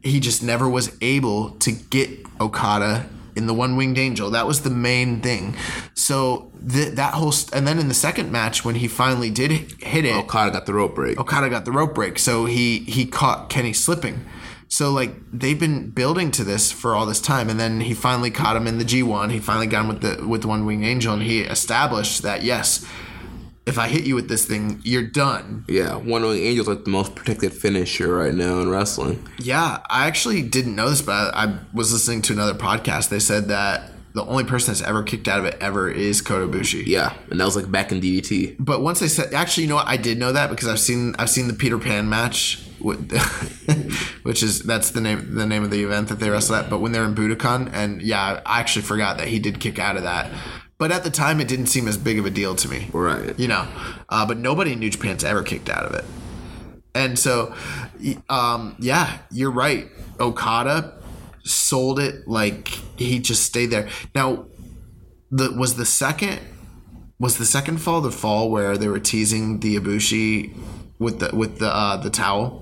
he 0.02 0.18
just 0.20 0.42
never 0.42 0.68
was 0.68 0.96
able 1.00 1.50
to 1.60 1.72
get 1.72 2.10
okada 2.40 3.08
in 3.34 3.46
the 3.46 3.54
one-winged 3.54 3.98
angel 3.98 4.30
that 4.30 4.46
was 4.46 4.62
the 4.62 4.70
main 4.70 5.20
thing 5.20 5.54
so 5.94 6.50
th- 6.70 6.94
that 6.94 7.14
whole 7.14 7.32
st- 7.32 7.54
and 7.54 7.66
then 7.66 7.78
in 7.78 7.88
the 7.88 7.94
second 7.94 8.30
match 8.30 8.64
when 8.64 8.74
he 8.76 8.88
finally 8.88 9.30
did 9.30 9.50
hit 9.82 10.04
it 10.04 10.14
Okada 10.14 10.50
got 10.50 10.66
the 10.66 10.74
rope 10.74 10.94
break. 10.94 11.18
Okada 11.18 11.48
got 11.48 11.64
the 11.64 11.72
rope 11.72 11.94
break, 11.94 12.18
so 12.18 12.44
he 12.46 12.80
he 12.80 13.06
caught 13.06 13.48
Kenny 13.48 13.72
slipping. 13.72 14.24
So 14.68 14.90
like 14.90 15.14
they've 15.32 15.58
been 15.58 15.90
building 15.90 16.30
to 16.32 16.44
this 16.44 16.72
for 16.72 16.94
all 16.94 17.06
this 17.06 17.20
time, 17.20 17.48
and 17.50 17.58
then 17.60 17.80
he 17.82 17.94
finally 17.94 18.30
caught 18.30 18.56
him 18.56 18.66
in 18.66 18.78
the 18.78 18.84
G 18.84 19.02
one. 19.02 19.30
He 19.30 19.38
finally 19.38 19.66
got 19.66 19.82
him 19.82 19.88
with 19.88 20.00
the 20.02 20.26
with 20.26 20.42
the 20.42 20.48
one 20.48 20.64
winged 20.66 20.84
angel, 20.84 21.14
and 21.14 21.22
he 21.22 21.40
established 21.40 22.22
that 22.22 22.42
yes, 22.42 22.84
if 23.64 23.78
I 23.78 23.88
hit 23.88 24.04
you 24.04 24.14
with 24.14 24.28
this 24.28 24.44
thing, 24.44 24.80
you're 24.82 25.06
done. 25.06 25.64
Yeah, 25.68 25.96
one 25.96 26.22
wing 26.22 26.42
angel's 26.44 26.68
like 26.68 26.84
the 26.84 26.90
most 26.90 27.14
protected 27.14 27.52
finisher 27.52 28.14
right 28.14 28.34
now 28.34 28.60
in 28.60 28.68
wrestling. 28.68 29.28
Yeah, 29.38 29.80
I 29.88 30.06
actually 30.06 30.42
didn't 30.42 30.74
know 30.74 30.90
this, 30.90 31.02
but 31.02 31.12
I, 31.34 31.44
I 31.44 31.58
was 31.72 31.92
listening 31.92 32.22
to 32.22 32.32
another 32.32 32.54
podcast. 32.54 33.08
They 33.08 33.20
said 33.20 33.48
that 33.48 33.92
the 34.14 34.24
only 34.24 34.44
person 34.44 34.72
that's 34.72 34.86
ever 34.86 35.02
kicked 35.02 35.28
out 35.28 35.38
of 35.38 35.46
it 35.46 35.56
ever 35.60 35.88
is 35.90 36.20
Kota 36.20 36.46
Ibushi. 36.46 36.86
Yeah, 36.86 37.14
and 37.30 37.40
that 37.40 37.44
was 37.44 37.56
like 37.56 37.70
back 37.70 37.92
in 37.92 38.00
DDT. 38.00 38.56
But 38.58 38.82
once 38.82 39.00
they 39.00 39.08
said, 39.08 39.32
actually, 39.32 39.64
you 39.64 39.68
know 39.70 39.76
what? 39.76 39.88
I 39.88 39.96
did 39.96 40.18
know 40.18 40.32
that 40.32 40.50
because 40.50 40.68
I've 40.68 40.80
seen 40.80 41.14
I've 41.18 41.30
seen 41.30 41.48
the 41.48 41.54
Peter 41.54 41.78
Pan 41.78 42.08
match, 42.08 42.62
which 44.22 44.42
is 44.42 44.62
that's 44.62 44.90
the 44.90 45.00
name 45.00 45.34
the 45.34 45.46
name 45.46 45.62
of 45.62 45.70
the 45.70 45.82
event 45.84 46.08
that 46.08 46.18
they 46.18 46.30
wrestle 46.30 46.56
at. 46.56 46.68
But 46.68 46.80
when 46.80 46.92
they're 46.92 47.04
in 47.04 47.14
Budokan, 47.14 47.70
and 47.72 48.02
yeah, 48.02 48.40
I 48.44 48.60
actually 48.60 48.82
forgot 48.82 49.18
that 49.18 49.28
he 49.28 49.38
did 49.38 49.60
kick 49.60 49.78
out 49.78 49.96
of 49.96 50.02
that. 50.02 50.30
But 50.82 50.90
at 50.90 51.04
the 51.04 51.10
time, 51.10 51.40
it 51.40 51.46
didn't 51.46 51.66
seem 51.66 51.86
as 51.86 51.96
big 51.96 52.18
of 52.18 52.26
a 52.26 52.30
deal 52.30 52.56
to 52.56 52.68
me, 52.68 52.90
Right. 52.92 53.38
You 53.38 53.46
know, 53.46 53.68
uh, 54.08 54.26
but 54.26 54.36
nobody 54.36 54.72
in 54.72 54.80
New 54.80 54.90
Japan's 54.90 55.22
ever 55.22 55.44
kicked 55.44 55.70
out 55.70 55.84
of 55.84 55.94
it, 55.94 56.04
and 56.92 57.16
so, 57.16 57.54
um, 58.28 58.74
yeah, 58.80 59.18
you're 59.30 59.52
right. 59.52 59.86
Okada 60.18 60.94
sold 61.44 62.00
it 62.00 62.26
like 62.26 62.66
he 62.96 63.20
just 63.20 63.44
stayed 63.44 63.66
there. 63.66 63.88
Now, 64.12 64.46
the 65.30 65.52
was 65.52 65.76
the 65.76 65.86
second 65.86 66.40
was 67.20 67.38
the 67.38 67.46
second 67.46 67.76
fall 67.80 68.00
the 68.00 68.10
fall 68.10 68.50
where 68.50 68.76
they 68.76 68.88
were 68.88 68.98
teasing 68.98 69.60
the 69.60 69.76
Ibushi 69.76 70.52
with 70.98 71.20
the 71.20 71.30
with 71.32 71.60
the 71.60 71.72
uh, 71.72 71.96
the 71.98 72.10
towel? 72.10 72.60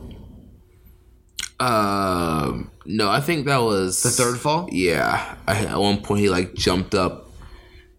Um, 1.59 2.70
no, 2.84 3.09
I 3.09 3.22
think 3.22 3.47
that 3.47 3.62
was 3.62 4.02
The 4.02 4.10
third 4.10 4.38
fall? 4.38 4.68
Yeah, 4.70 5.36
I, 5.48 5.64
at 5.64 5.78
one 5.80 6.02
point 6.02 6.20
he 6.20 6.28
like 6.28 6.52
jumped 6.52 6.94
up. 6.94 7.28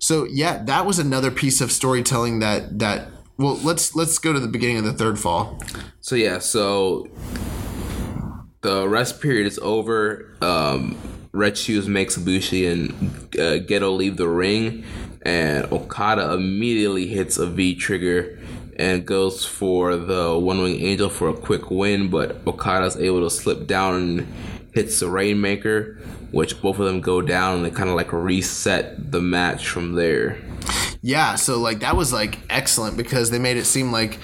So 0.01 0.25
yeah, 0.25 0.63
that 0.63 0.85
was 0.87 0.97
another 0.97 1.29
piece 1.29 1.61
of 1.61 1.71
storytelling 1.71 2.39
that 2.39 2.79
that 2.79 3.09
well 3.37 3.57
let's 3.63 3.95
let's 3.95 4.17
go 4.17 4.33
to 4.33 4.39
the 4.39 4.47
beginning 4.47 4.77
of 4.77 4.83
the 4.83 4.93
third 4.93 5.19
fall. 5.19 5.61
So 5.99 6.15
yeah, 6.15 6.39
so 6.39 7.07
the 8.61 8.87
rest 8.87 9.21
period 9.21 9.45
is 9.45 9.59
over. 9.59 10.35
Um, 10.41 10.97
Red 11.33 11.55
Shoes 11.55 11.87
makes 11.87 12.17
Ibushi 12.17 12.69
and 12.69 12.91
uh, 13.35 13.63
Gedo 13.63 13.95
leave 13.95 14.17
the 14.17 14.27
ring, 14.27 14.83
and 15.21 15.71
Okada 15.71 16.33
immediately 16.33 17.07
hits 17.07 17.37
a 17.37 17.45
V 17.45 17.75
trigger 17.75 18.39
and 18.77 19.05
goes 19.05 19.45
for 19.45 19.95
the 19.95 20.37
One 20.37 20.63
Wing 20.63 20.81
Angel 20.81 21.09
for 21.09 21.29
a 21.29 21.33
quick 21.33 21.69
win, 21.69 22.09
but 22.09 22.41
Okada's 22.47 22.97
able 22.97 23.21
to 23.21 23.29
slip 23.29 23.67
down 23.67 23.95
and 23.95 24.33
hits 24.73 24.99
the 24.99 25.09
Rainmaker, 25.09 25.99
which 26.31 26.61
both 26.61 26.79
of 26.79 26.85
them 26.85 27.01
go 27.01 27.21
down 27.21 27.57
and 27.57 27.65
they 27.65 27.71
kind 27.71 27.89
of 27.89 27.95
like 27.95 28.11
reset 28.13 29.11
the 29.11 29.21
match 29.21 29.67
from 29.67 29.93
there. 29.93 30.37
Yeah, 31.01 31.35
so 31.35 31.57
like 31.59 31.79
that 31.79 31.95
was 31.95 32.13
like 32.13 32.39
excellent 32.49 32.95
because 32.97 33.31
they 33.31 33.39
made 33.39 33.57
it 33.57 33.65
seem 33.65 33.91
like 33.91 34.19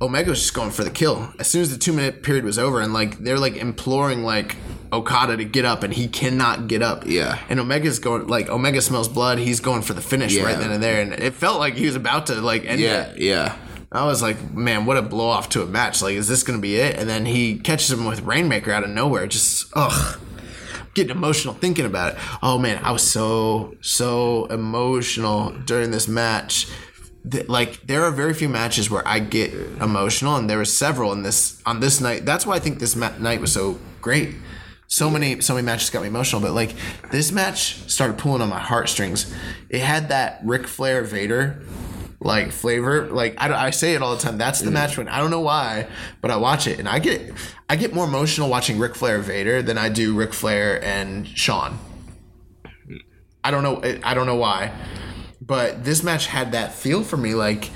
Omega 0.00 0.30
was 0.30 0.40
just 0.40 0.54
going 0.54 0.70
for 0.70 0.82
the 0.84 0.90
kill 0.90 1.32
as 1.38 1.46
soon 1.46 1.62
as 1.62 1.70
the 1.72 1.78
two 1.78 1.92
minute 1.92 2.22
period 2.22 2.44
was 2.44 2.58
over, 2.58 2.80
and 2.80 2.92
like 2.92 3.18
they're 3.18 3.38
like 3.38 3.56
imploring 3.56 4.24
like 4.24 4.56
Okada 4.92 5.36
to 5.36 5.44
get 5.44 5.64
up, 5.64 5.82
and 5.84 5.94
he 5.94 6.08
cannot 6.08 6.66
get 6.66 6.82
up. 6.82 7.06
Yeah. 7.06 7.38
and 7.48 7.60
Omega's 7.60 7.98
going 8.00 8.26
like 8.26 8.48
Omega 8.48 8.82
smells 8.82 9.08
blood. 9.08 9.38
He's 9.38 9.60
going 9.60 9.82
for 9.82 9.92
the 9.94 10.00
finish 10.02 10.34
Yeah. 10.34 10.44
right 10.44 10.58
then 10.58 10.72
and 10.72 10.82
there, 10.82 11.00
and 11.00 11.12
it 11.12 11.34
felt 11.34 11.60
like 11.60 11.74
he 11.74 11.86
was 11.86 11.94
about 11.94 12.26
to 12.26 12.40
like 12.40 12.64
end 12.66 12.80
Yeah, 12.80 13.02
it. 13.12 13.18
yeah. 13.18 13.34
Yeah. 13.34 13.56
I 13.92 14.04
was 14.04 14.20
like, 14.20 14.52
man, 14.52 14.84
what 14.84 14.96
a 14.96 15.02
blow 15.02 15.28
off 15.28 15.48
to 15.50 15.62
a 15.62 15.66
match. 15.66 16.02
Like, 16.02 16.14
is 16.16 16.26
this 16.26 16.42
going 16.42 16.58
to 16.58 16.60
be 16.60 16.74
it? 16.76 16.96
And 16.98 17.08
then 17.08 17.24
he 17.24 17.56
catches 17.56 17.92
him 17.92 18.04
with 18.04 18.20
Rainmaker 18.22 18.72
out 18.72 18.82
of 18.82 18.90
nowhere. 18.90 19.28
Just, 19.28 19.68
ugh. 19.74 20.18
Getting 20.96 21.14
emotional 21.14 21.52
thinking 21.52 21.84
about 21.84 22.14
it. 22.14 22.18
Oh, 22.42 22.58
man, 22.58 22.82
I 22.82 22.90
was 22.90 23.08
so, 23.08 23.76
so 23.82 24.46
emotional 24.46 25.50
during 25.50 25.90
this 25.90 26.08
match. 26.08 26.66
That, 27.26 27.50
like, 27.50 27.86
there 27.86 28.02
are 28.04 28.10
very 28.10 28.32
few 28.32 28.48
matches 28.48 28.90
where 28.90 29.06
I 29.06 29.18
get 29.18 29.52
emotional, 29.80 30.36
and 30.36 30.48
there 30.48 30.56
were 30.56 30.64
several 30.64 31.12
in 31.12 31.22
this 31.22 31.60
on 31.66 31.80
this 31.80 32.00
night. 32.00 32.24
That's 32.24 32.46
why 32.46 32.54
I 32.54 32.60
think 32.60 32.78
this 32.78 32.96
ma- 32.96 33.18
night 33.18 33.42
was 33.42 33.52
so 33.52 33.78
great. 34.00 34.36
So 34.86 35.10
many, 35.10 35.42
so 35.42 35.54
many 35.54 35.66
matches 35.66 35.90
got 35.90 36.00
me 36.00 36.08
emotional, 36.08 36.40
but 36.40 36.52
like 36.52 36.74
this 37.10 37.30
match 37.30 37.90
started 37.90 38.16
pulling 38.16 38.40
on 38.40 38.48
my 38.48 38.60
heartstrings. 38.60 39.34
It 39.68 39.80
had 39.80 40.08
that 40.08 40.40
Ric 40.44 40.66
Flair 40.66 41.02
Vader 41.02 41.62
like 42.20 42.52
flavor. 42.52 43.08
Like 43.08 43.34
I, 43.38 43.66
I 43.66 43.70
say 43.70 43.94
it 43.94 44.02
all 44.02 44.14
the 44.14 44.22
time. 44.22 44.38
That's 44.38 44.60
the 44.60 44.70
mm. 44.70 44.74
match 44.74 44.98
win. 44.98 45.08
I 45.08 45.18
don't 45.18 45.30
know 45.30 45.40
why, 45.40 45.88
but 46.20 46.30
I 46.30 46.36
watch 46.36 46.66
it 46.66 46.78
and 46.78 46.88
I 46.88 46.98
get 46.98 47.32
I 47.68 47.76
get 47.76 47.94
more 47.94 48.04
emotional 48.04 48.48
watching 48.48 48.78
Ric 48.78 48.94
Flair 48.94 49.20
Vader 49.20 49.62
than 49.62 49.78
I 49.78 49.88
do 49.88 50.14
Ric 50.14 50.32
Flair 50.32 50.82
and 50.82 51.26
Shawn. 51.26 51.78
I 53.44 53.50
don't 53.50 53.62
know. 53.62 53.80
I 54.02 54.14
don't 54.14 54.26
know 54.26 54.36
why, 54.36 54.72
but 55.40 55.84
this 55.84 56.02
match 56.02 56.26
had 56.26 56.52
that 56.52 56.72
feel 56.72 57.02
for 57.02 57.16
me. 57.16 57.34
Like 57.34 57.70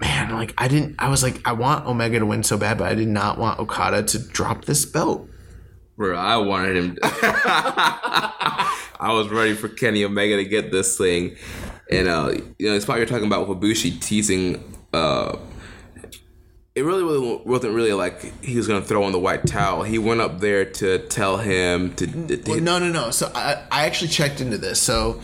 man, 0.00 0.30
like 0.30 0.54
I 0.58 0.68
didn't. 0.68 0.96
I 0.98 1.08
was 1.08 1.22
like 1.22 1.46
I 1.46 1.52
want 1.52 1.86
Omega 1.86 2.18
to 2.18 2.26
win 2.26 2.42
so 2.42 2.56
bad, 2.56 2.78
but 2.78 2.90
I 2.90 2.94
did 2.94 3.08
not 3.08 3.38
want 3.38 3.60
Okada 3.60 4.02
to 4.02 4.18
drop 4.18 4.64
this 4.64 4.84
belt. 4.84 5.28
Bro, 5.96 6.16
I 6.16 6.36
wanted 6.38 6.76
him. 6.76 6.98
I 7.02 9.12
was 9.12 9.28
ready 9.28 9.54
for 9.54 9.68
Kenny 9.68 10.04
Omega 10.04 10.36
to 10.36 10.44
get 10.44 10.72
this 10.72 10.98
thing, 10.98 11.36
and 11.90 12.08
uh, 12.08 12.32
you 12.58 12.68
know, 12.68 12.74
it's 12.76 12.86
what 12.88 12.98
you're 12.98 13.06
talking 13.06 13.26
about 13.26 13.48
with 13.48 13.58
Ibushi 13.60 14.00
teasing. 14.00 14.62
Uh, 14.92 15.36
it 16.74 16.82
really, 16.84 17.04
really 17.04 17.40
wasn't 17.44 17.72
really 17.74 17.92
like 17.92 18.42
he 18.44 18.56
was 18.56 18.66
gonna 18.66 18.82
throw 18.82 19.04
on 19.04 19.12
the 19.12 19.18
white 19.18 19.46
towel. 19.46 19.84
He 19.84 19.98
went 19.98 20.20
up 20.20 20.40
there 20.40 20.64
to 20.64 20.98
tell 21.06 21.36
him 21.38 21.94
to. 21.94 22.06
to 22.06 22.50
Well, 22.50 22.60
no, 22.60 22.78
no, 22.80 22.88
no. 22.90 23.10
So 23.10 23.30
I, 23.34 23.62
I 23.70 23.86
actually 23.86 24.08
checked 24.08 24.40
into 24.40 24.58
this. 24.58 24.82
So 24.82 25.20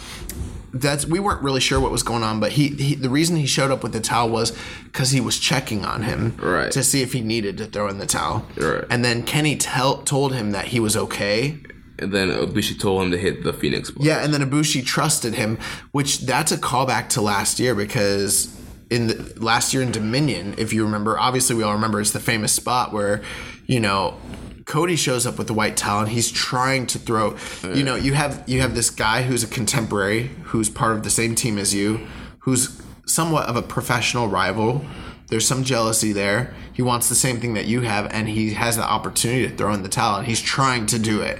that's 0.72 1.04
we 1.06 1.18
weren't 1.18 1.42
really 1.42 1.60
sure 1.60 1.80
what 1.80 1.90
was 1.90 2.04
going 2.04 2.22
on, 2.22 2.38
but 2.38 2.52
he, 2.52 2.68
he 2.68 2.94
the 2.94 3.10
reason 3.10 3.34
he 3.34 3.46
showed 3.46 3.72
up 3.72 3.82
with 3.82 3.92
the 3.92 3.98
towel 4.00 4.28
was 4.28 4.56
because 4.84 5.10
he 5.10 5.20
was 5.20 5.38
checking 5.40 5.84
on 5.84 6.02
him 6.02 6.36
Right. 6.40 6.70
to 6.70 6.84
see 6.84 7.02
if 7.02 7.12
he 7.12 7.20
needed 7.20 7.58
to 7.58 7.66
throw 7.66 7.88
in 7.88 7.98
the 7.98 8.06
towel. 8.06 8.46
Right. 8.56 8.84
And 8.88 9.04
then 9.04 9.24
Kenny 9.24 9.56
tell, 9.56 10.02
told 10.02 10.32
him 10.32 10.52
that 10.52 10.66
he 10.66 10.78
was 10.78 10.96
okay. 10.96 11.58
And 12.00 12.12
then 12.12 12.30
Ibushi 12.30 12.78
told 12.78 13.02
him 13.02 13.10
to 13.10 13.18
hit 13.18 13.44
the 13.44 13.52
Phoenix. 13.52 13.92
Yeah, 13.98 14.24
and 14.24 14.32
then 14.32 14.40
Ibushi 14.40 14.84
trusted 14.84 15.34
him, 15.34 15.58
which 15.92 16.20
that's 16.20 16.52
a 16.52 16.58
callback 16.58 17.08
to 17.10 17.20
last 17.20 17.60
year 17.60 17.74
because 17.74 18.56
in 18.90 19.06
the, 19.06 19.34
last 19.38 19.72
year 19.72 19.82
in 19.82 19.92
Dominion, 19.92 20.54
if 20.58 20.72
you 20.72 20.84
remember, 20.84 21.18
obviously 21.18 21.56
we 21.56 21.62
all 21.62 21.74
remember 21.74 22.00
it's 22.00 22.10
the 22.10 22.20
famous 22.20 22.52
spot 22.52 22.92
where, 22.92 23.22
you 23.66 23.80
know, 23.80 24.18
Cody 24.66 24.96
shows 24.96 25.26
up 25.26 25.38
with 25.38 25.46
the 25.46 25.54
white 25.54 25.76
towel 25.76 26.00
and 26.02 26.08
he's 26.08 26.30
trying 26.30 26.86
to 26.88 26.98
throw. 26.98 27.36
You 27.64 27.82
know, 27.82 27.96
you 27.96 28.14
have 28.14 28.44
you 28.46 28.60
have 28.60 28.74
this 28.74 28.88
guy 28.88 29.22
who's 29.22 29.42
a 29.42 29.48
contemporary, 29.48 30.30
who's 30.44 30.68
part 30.68 30.92
of 30.92 31.02
the 31.02 31.10
same 31.10 31.34
team 31.34 31.58
as 31.58 31.74
you, 31.74 32.06
who's 32.40 32.80
somewhat 33.04 33.48
of 33.48 33.56
a 33.56 33.62
professional 33.62 34.28
rival 34.28 34.84
There's 35.30 35.46
some 35.46 35.64
jealousy 35.64 36.12
there. 36.12 36.52
He 36.72 36.82
wants 36.82 37.08
the 37.08 37.14
same 37.14 37.40
thing 37.40 37.54
that 37.54 37.66
you 37.66 37.82
have, 37.82 38.12
and 38.12 38.28
he 38.28 38.54
has 38.54 38.76
the 38.76 38.82
opportunity 38.82 39.48
to 39.48 39.56
throw 39.56 39.72
in 39.72 39.82
the 39.82 39.88
towel, 39.88 40.18
and 40.18 40.26
he's 40.26 40.40
trying 40.40 40.86
to 40.86 40.98
do 40.98 41.22
it. 41.22 41.38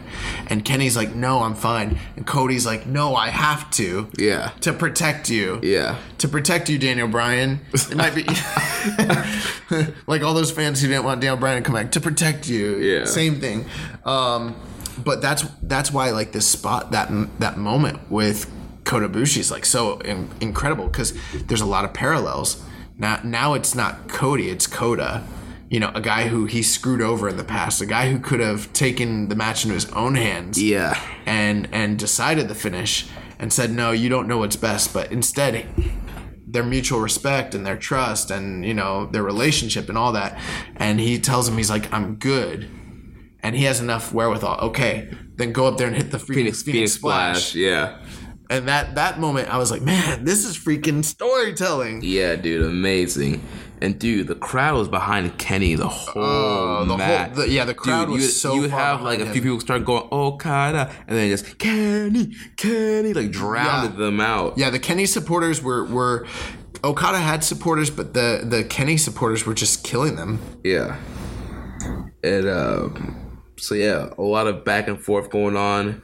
And 0.48 0.64
Kenny's 0.64 0.96
like, 0.96 1.14
"No, 1.14 1.42
I'm 1.42 1.54
fine," 1.54 1.98
and 2.16 2.26
Cody's 2.26 2.64
like, 2.64 2.86
"No, 2.86 3.16
I 3.16 3.28
have 3.28 3.70
to." 3.72 4.08
Yeah. 4.16 4.52
To 4.60 4.72
protect 4.72 5.28
you. 5.28 5.58
Yeah. 5.62 5.96
To 6.18 6.28
protect 6.28 6.68
you, 6.68 6.78
Daniel 6.78 7.08
Bryan. 7.08 7.60
It 7.72 7.96
might 7.96 8.14
be 8.14 8.22
like 10.06 10.22
all 10.22 10.34
those 10.34 10.50
fans 10.50 10.80
who 10.80 10.88
didn't 10.88 11.04
want 11.04 11.20
Daniel 11.20 11.36
Bryan 11.36 11.62
to 11.62 11.66
come 11.66 11.74
back 11.74 11.92
to 11.92 12.00
protect 12.00 12.48
you. 12.48 12.76
Yeah. 12.76 13.04
Same 13.04 13.40
thing. 13.40 13.66
Um, 14.04 14.54
but 15.04 15.20
that's 15.20 15.42
that's 15.62 15.90
why 15.92 16.10
like 16.10 16.32
this 16.32 16.46
spot 16.46 16.92
that 16.92 17.10
that 17.40 17.58
moment 17.58 18.10
with 18.10 18.50
Kota 18.84 19.08
Ibushi 19.08 19.38
is 19.38 19.50
like 19.50 19.64
so 19.64 19.98
in, 20.00 20.30
incredible 20.40 20.86
because 20.86 21.14
there's 21.46 21.60
a 21.60 21.66
lot 21.66 21.84
of 21.84 21.92
parallels. 21.92 22.62
Now 23.00 23.20
now 23.24 23.54
it's 23.54 23.74
not 23.74 24.06
Cody, 24.08 24.48
it's 24.50 24.66
Kota. 24.68 25.24
You 25.68 25.78
know, 25.80 25.92
a 25.94 26.00
guy 26.00 26.26
who 26.28 26.46
he 26.46 26.62
screwed 26.64 27.00
over 27.00 27.28
in 27.28 27.36
the 27.36 27.44
past, 27.44 27.80
a 27.80 27.86
guy 27.86 28.10
who 28.10 28.18
could 28.18 28.40
have 28.40 28.72
taken 28.72 29.28
the 29.28 29.36
match 29.36 29.64
into 29.64 29.74
his 29.74 29.88
own 29.92 30.14
hands 30.16 30.60
Yeah. 30.62 31.00
and 31.26 31.68
and 31.72 31.98
decided 31.98 32.48
the 32.48 32.54
finish 32.54 33.06
and 33.38 33.52
said 33.52 33.70
no 33.70 33.90
you 33.92 34.08
don't 34.08 34.28
know 34.28 34.36
what's 34.38 34.56
best 34.56 34.92
but 34.92 35.10
instead 35.10 35.66
their 36.46 36.62
mutual 36.64 37.00
respect 37.00 37.54
and 37.54 37.64
their 37.64 37.76
trust 37.76 38.30
and 38.30 38.66
you 38.66 38.74
know 38.74 39.06
their 39.06 39.22
relationship 39.22 39.88
and 39.88 39.96
all 39.96 40.12
that 40.12 40.38
and 40.76 41.00
he 41.00 41.18
tells 41.18 41.48
him 41.48 41.56
he's 41.56 41.70
like 41.70 41.90
i'm 41.90 42.16
good 42.16 42.68
and 43.42 43.56
he 43.56 43.64
has 43.64 43.80
enough 43.80 44.12
wherewithal 44.12 44.58
okay 44.60 45.08
then 45.36 45.52
go 45.52 45.66
up 45.66 45.78
there 45.78 45.86
and 45.86 45.96
hit 45.96 46.10
the 46.10 46.18
phoenix, 46.18 46.62
phoenix, 46.62 46.92
splash. 46.92 47.54
Yeah. 47.54 47.96
And 48.50 48.68
that 48.68 48.94
that 48.96 49.18
moment 49.18 49.48
i 49.48 49.56
was 49.56 49.70
like 49.70 49.80
man 49.82 50.24
this 50.24 50.44
is 50.44 50.58
freaking 50.58 51.02
storytelling 51.04 52.02
Yeah, 52.02 52.36
dude, 52.36 52.66
amazing. 52.66 53.42
And 53.82 53.98
dude, 53.98 54.26
the 54.26 54.34
crowd 54.34 54.76
was 54.76 54.88
behind 54.90 55.38
Kenny 55.38 55.74
the 55.74 55.88
whole 55.88 56.22
Oh, 56.22 56.80
the 56.84 56.88
whole- 56.88 56.98
match. 56.98 57.32
the- 57.34 57.48
yeah, 57.48 57.64
the 57.64 57.72
crowd 57.72 58.06
dude, 58.08 58.16
was 58.16 58.24
you, 58.24 58.28
so 58.28 58.54
You 58.54 58.68
have 58.68 59.00
like 59.00 59.20
a 59.20 59.26
few 59.32 59.40
people 59.40 59.58
start 59.58 59.86
going 59.86 60.06
Okada, 60.12 60.90
and 61.08 61.16
then 61.16 61.30
just 61.30 61.56
Kenny, 61.56 62.34
Kenny, 62.56 63.14
like 63.14 63.30
drowned 63.30 63.92
Yeah. 63.94 64.04
them 64.04 64.20
out. 64.20 64.58
yeah 64.58 64.68
the 64.68 64.78
kenny 64.78 65.06
supporters 65.06 65.62
were 65.62 65.84
were 65.86 66.26
okada 66.84 67.18
had 67.18 67.42
supporters 67.42 67.88
but 67.88 68.12
the 68.12 68.42
the 68.44 68.64
kenny 68.64 68.96
supporters 68.98 69.46
were 69.46 69.54
just 69.54 69.82
killing 69.84 70.16
them 70.16 70.38
Yeah. 70.62 70.96
And 72.22 72.46
um, 72.50 73.40
so 73.56 73.74
yeah, 73.74 74.10
a 74.18 74.22
lot 74.22 74.46
of 74.46 74.62
back 74.64 74.88
and 74.88 75.00
forth 75.00 75.30
going 75.30 75.56
on 75.56 76.02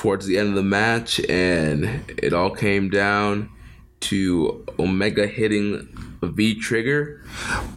towards 0.00 0.24
the 0.24 0.38
end 0.38 0.48
of 0.48 0.54
the 0.54 0.62
match, 0.62 1.20
and 1.28 2.10
it 2.16 2.32
all 2.32 2.48
came 2.48 2.88
down 2.88 3.50
to 4.00 4.64
Omega 4.78 5.26
hitting 5.26 5.94
a 6.22 6.26
V 6.26 6.58
trigger, 6.58 7.22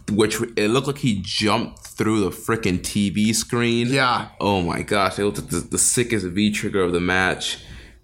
which 0.10 0.38
it 0.56 0.70
looked 0.70 0.88
like 0.88 1.00
he 1.00 1.20
jumped 1.22 1.80
through 1.80 2.22
the 2.22 2.30
freaking 2.30 2.80
TV 2.80 3.36
screen. 3.36 3.88
Yeah. 3.88 4.30
Oh 4.40 4.62
my 4.62 4.84
gosh, 4.84 5.20
it 5.20 5.26
was 5.26 5.45
the, 5.45 5.60
the 5.60 5.78
sickest 5.78 6.26
V 6.26 6.50
trigger 6.50 6.82
of 6.82 6.94
the 6.94 7.02
match. 7.02 7.60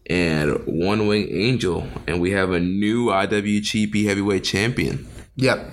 And 0.07 0.65
One 0.65 1.07
Wing 1.07 1.29
Angel, 1.31 1.87
and 2.05 2.19
we 2.19 2.31
have 2.31 2.51
a 2.51 2.59
new 2.59 3.05
IWGP 3.05 4.03
Heavyweight 4.05 4.43
Champion. 4.43 5.07
Yep. 5.37 5.71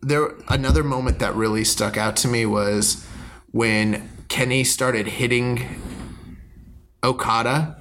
There 0.00 0.34
another 0.48 0.84
moment 0.84 1.18
that 1.18 1.34
really 1.34 1.64
stuck 1.64 1.98
out 1.98 2.16
to 2.16 2.28
me 2.28 2.46
was 2.46 3.06
when 3.50 4.08
Kenny 4.28 4.64
started 4.64 5.06
hitting 5.06 5.68
Okada 7.04 7.76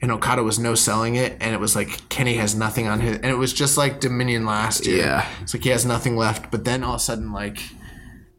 and 0.00 0.12
Okada 0.12 0.42
was 0.42 0.58
no 0.58 0.74
selling 0.74 1.16
it 1.16 1.36
and 1.40 1.52
it 1.54 1.60
was 1.60 1.74
like 1.74 2.08
Kenny 2.08 2.34
has 2.34 2.54
nothing 2.54 2.86
on 2.86 3.00
his 3.00 3.16
and 3.16 3.26
it 3.26 3.36
was 3.36 3.52
just 3.52 3.76
like 3.76 4.00
Dominion 4.00 4.46
last 4.46 4.86
year. 4.86 4.98
Yeah. 4.98 5.28
It's 5.42 5.54
like 5.54 5.64
he 5.64 5.70
has 5.70 5.84
nothing 5.84 6.16
left, 6.16 6.50
but 6.50 6.64
then 6.64 6.84
all 6.84 6.94
of 6.94 7.00
a 7.00 7.04
sudden 7.04 7.32
like 7.32 7.60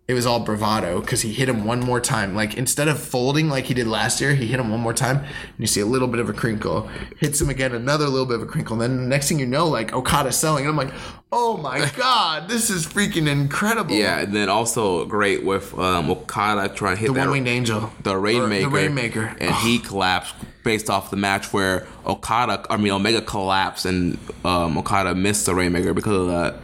it 0.10 0.16
was 0.16 0.26
all 0.26 0.40
bravado 0.40 1.02
because 1.02 1.22
he 1.22 1.32
hit 1.32 1.48
him 1.48 1.66
one 1.66 1.80
more 1.82 2.02
time. 2.02 2.34
Like 2.34 2.58
instead 2.58 2.88
of 2.88 3.00
folding 3.00 3.48
like 3.48 3.66
he 3.66 3.76
did 3.76 3.86
last 3.86 4.20
year, 4.20 4.34
he 4.34 4.48
hit 4.48 4.60
him 4.60 4.72
one 4.72 4.80
more 4.80 4.92
time, 4.92 5.18
and 5.18 5.60
you 5.60 5.68
see 5.68 5.82
a 5.82 5.86
little 5.86 6.08
bit 6.08 6.20
of 6.20 6.28
a 6.28 6.34
crinkle. 6.34 6.90
Hits 7.20 7.40
him 7.40 7.48
again, 7.48 7.76
another 7.76 8.08
little 8.08 8.26
bit 8.26 8.38
of 8.38 8.42
a 8.42 8.48
crinkle. 8.48 8.74
And 8.74 8.82
then 8.82 9.04
the 9.04 9.08
next 9.08 9.30
thing 9.30 9.38
you 9.38 9.46
know, 9.46 9.68
like 9.68 9.94
Okada's 9.94 10.36
selling, 10.36 10.66
and 10.66 10.72
I'm 10.72 10.76
like, 10.76 10.92
oh 11.32 11.58
my 11.58 11.92
god, 11.96 12.50
this 12.50 12.72
is 12.72 12.88
freaking 12.88 13.28
incredible. 13.28 13.94
Yeah, 13.94 14.22
and 14.22 14.36
then 14.36 14.50
also 14.50 15.06
great 15.06 15.46
with 15.46 15.78
um, 15.78 16.10
Okada 16.10 16.74
trying 16.74 16.96
to 16.96 17.02
hit 17.02 17.14
the 17.14 17.14
one 17.14 17.30
winged 17.30 17.48
angel, 17.48 17.92
the 18.02 18.18
Rainmaker. 18.18 18.64
The 18.64 18.76
Rainmaker, 18.76 19.36
and 19.40 19.54
he 19.58 19.78
collapsed 19.78 20.34
based 20.64 20.90
off 20.90 21.12
the 21.12 21.18
match 21.18 21.54
where 21.54 21.86
Okada, 22.08 22.66
I 22.68 22.78
mean 22.78 22.94
Omega 22.94 23.22
collapsed 23.22 23.86
and 23.86 24.18
um, 24.44 24.76
Okada 24.76 25.14
missed 25.14 25.46
the 25.46 25.54
Rainmaker 25.54 25.94
because 25.94 26.16
of 26.16 26.28
that. 26.30 26.56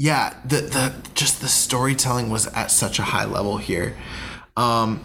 Yeah 0.00 0.34
the 0.46 0.62
the 0.62 0.94
just 1.14 1.42
the 1.42 1.46
storytelling 1.46 2.30
was 2.30 2.46
at 2.54 2.70
such 2.70 2.98
a 2.98 3.02
high 3.02 3.26
level 3.26 3.58
here 3.58 3.94
um 4.56 5.04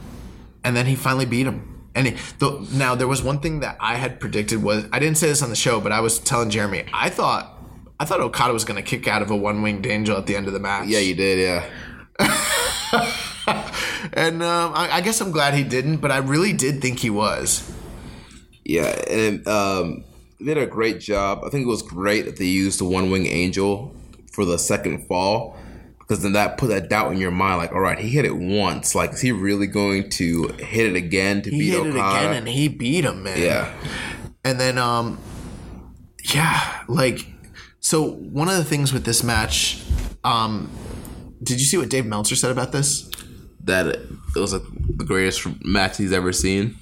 and 0.63 0.73
then 0.73 0.85
he 0.85 0.95
finally 0.95 1.25
beat 1.25 1.45
him 1.45 1.83
and 1.93 2.07
it, 2.07 2.17
the, 2.39 2.65
now 2.71 2.95
there 2.95 3.07
was 3.07 3.21
one 3.21 3.39
thing 3.39 3.59
that 3.59 3.75
i 3.81 3.95
had 3.95 4.21
predicted 4.21 4.63
was 4.63 4.85
i 4.93 4.99
didn't 4.99 5.17
say 5.17 5.27
this 5.27 5.41
on 5.43 5.49
the 5.49 5.55
show 5.55 5.81
but 5.81 5.91
i 5.91 5.99
was 5.99 6.17
telling 6.19 6.49
jeremy 6.49 6.85
i 6.93 7.09
thought 7.09 7.59
i 7.99 8.05
thought 8.05 8.21
okada 8.21 8.53
was 8.53 8.63
going 8.63 8.81
to 8.81 8.89
kick 8.89 9.05
out 9.05 9.21
of 9.21 9.29
a 9.29 9.35
one-winged 9.35 9.85
angel 9.85 10.17
at 10.17 10.27
the 10.27 10.35
end 10.35 10.47
of 10.47 10.53
the 10.53 10.59
match 10.59 10.87
Yeah, 10.87 10.99
you 10.99 11.13
did. 11.13 11.39
Yeah, 11.39 11.69
and 14.13 14.41
um, 14.41 14.71
I, 14.73 14.89
I 14.93 15.01
guess 15.01 15.19
i'm 15.19 15.31
glad 15.31 15.55
he 15.55 15.65
didn't 15.65 15.97
but 15.97 16.09
i 16.09 16.17
really 16.17 16.53
did 16.53 16.81
think 16.81 16.99
he 16.99 17.09
was 17.09 17.69
yeah, 18.67 18.99
and 19.07 19.47
um, 19.47 20.03
they 20.39 20.55
did 20.55 20.57
a 20.57 20.65
great 20.65 20.99
job. 20.99 21.43
I 21.45 21.49
think 21.49 21.65
it 21.65 21.69
was 21.69 21.83
great 21.83 22.25
that 22.25 22.37
they 22.37 22.45
used 22.45 22.79
the 22.79 22.85
One 22.85 23.11
Wing 23.11 23.27
Angel 23.27 23.93
for 24.35 24.45
the 24.45 24.57
second 24.57 25.07
fall. 25.07 25.57
Because 25.99 26.21
then 26.21 26.33
that 26.33 26.59
put 26.59 26.67
that 26.67 26.87
doubt 26.87 27.11
in 27.13 27.17
your 27.17 27.31
mind, 27.31 27.57
like, 27.57 27.71
all 27.71 27.79
right, 27.79 27.97
he 27.97 28.09
hit 28.09 28.25
it 28.25 28.35
once. 28.35 28.93
Like, 28.93 29.13
is 29.13 29.21
he 29.21 29.31
really 29.31 29.65
going 29.65 30.11
to 30.11 30.49
hit 30.59 30.85
it 30.85 30.95
again 30.95 31.41
to 31.41 31.49
he 31.49 31.57
beat 31.57 31.69
hit 31.71 31.87
it 31.87 31.95
again 31.95 32.33
and 32.33 32.47
he 32.47 32.67
beat 32.67 33.05
him 33.05 33.23
man 33.23 33.41
yeah, 33.41 33.73
And 34.43 34.59
then, 34.59 34.77
um, 34.77 35.17
yeah, 36.31 36.83
like, 36.87 37.25
so 37.79 38.07
one 38.11 38.49
of 38.49 38.57
the 38.57 38.63
things 38.63 38.93
with 38.93 39.03
this 39.03 39.23
match, 39.23 39.83
um, 40.23 40.69
did 41.41 41.59
you 41.59 41.65
see 41.65 41.77
what 41.77 41.89
Dave 41.89 42.05
Meltzer 42.05 42.35
said 42.35 42.51
about 42.51 42.71
this? 42.71 43.09
that 43.65 43.87
it 43.87 44.39
was 44.39 44.53
like 44.53 44.63
the 44.95 45.03
greatest 45.03 45.47
match 45.63 45.97
he's 45.97 46.13
ever 46.13 46.31
seen. 46.31 46.77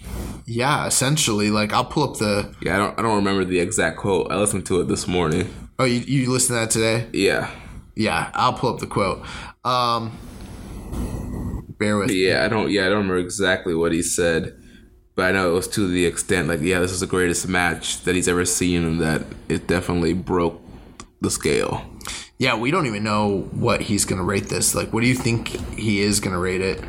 Yeah, 0.46 0.86
essentially, 0.86 1.50
like, 1.50 1.74
I'll 1.74 1.86
pull 1.86 2.04
up 2.04 2.18
the. 2.18 2.54
Yeah, 2.62 2.76
I 2.76 2.78
don't 2.78 3.00
I 3.00 3.02
don't 3.02 3.16
remember 3.16 3.46
the 3.46 3.60
exact 3.60 3.98
quote. 3.98 4.32
I 4.32 4.38
listened 4.38 4.66
to 4.68 4.82
it 4.82 4.88
this 4.88 5.08
morning. 5.08 5.52
Oh, 5.80 5.86
you, 5.86 6.00
you 6.00 6.32
listened 6.32 6.56
to 6.56 6.60
that 6.62 6.70
today? 6.70 7.08
Yeah. 7.14 7.50
Yeah, 7.96 8.32
I'll 8.34 8.54
pull 8.54 8.74
up 8.74 8.80
the 8.80 8.88
quote. 8.88 9.26
Um, 9.64 10.18
bear 11.80 11.98
with 11.98 12.10
me. 12.10 12.28
Yeah, 12.28 12.44
I 12.44 12.48
don't 12.48 12.72
yeah, 12.72 12.86
I 12.86 12.90
don't 12.90 13.00
remember 13.00 13.18
exactly 13.18 13.76
what 13.76 13.92
he 13.92 14.02
said. 14.02 14.58
But 15.16 15.26
I 15.26 15.32
know 15.32 15.52
it 15.52 15.54
was 15.54 15.68
to 15.70 15.88
the 15.88 16.06
extent 16.06 16.48
like, 16.48 16.62
yeah, 16.62 16.80
this 16.80 16.92
is 16.92 17.02
the 17.02 17.08
greatest 17.08 17.48
match 17.48 18.02
that 18.02 18.16
he's 18.16 18.28
ever 18.28 18.46
seen 18.46 18.84
and 18.84 19.02
that 19.02 19.24
it 19.48 19.68
definitely 19.68 20.14
broke 20.14 20.60
the 21.22 21.30
scale. 21.30 21.86
Yeah, 22.40 22.56
we 22.56 22.72
don't 22.72 22.88
even 22.88 23.04
know 23.04 23.44
what 23.52 23.82
he's 23.82 24.06
going 24.06 24.18
to 24.18 24.26
rate 24.26 24.50
this. 24.50 24.74
Like, 24.74 24.92
what 24.92 25.02
do 25.02 25.08
you 25.08 25.14
think 25.14 25.50
he 25.78 26.02
is 26.02 26.20
going 26.20 26.34
to 26.34 26.40
rate 26.40 26.62
it? 26.62 26.84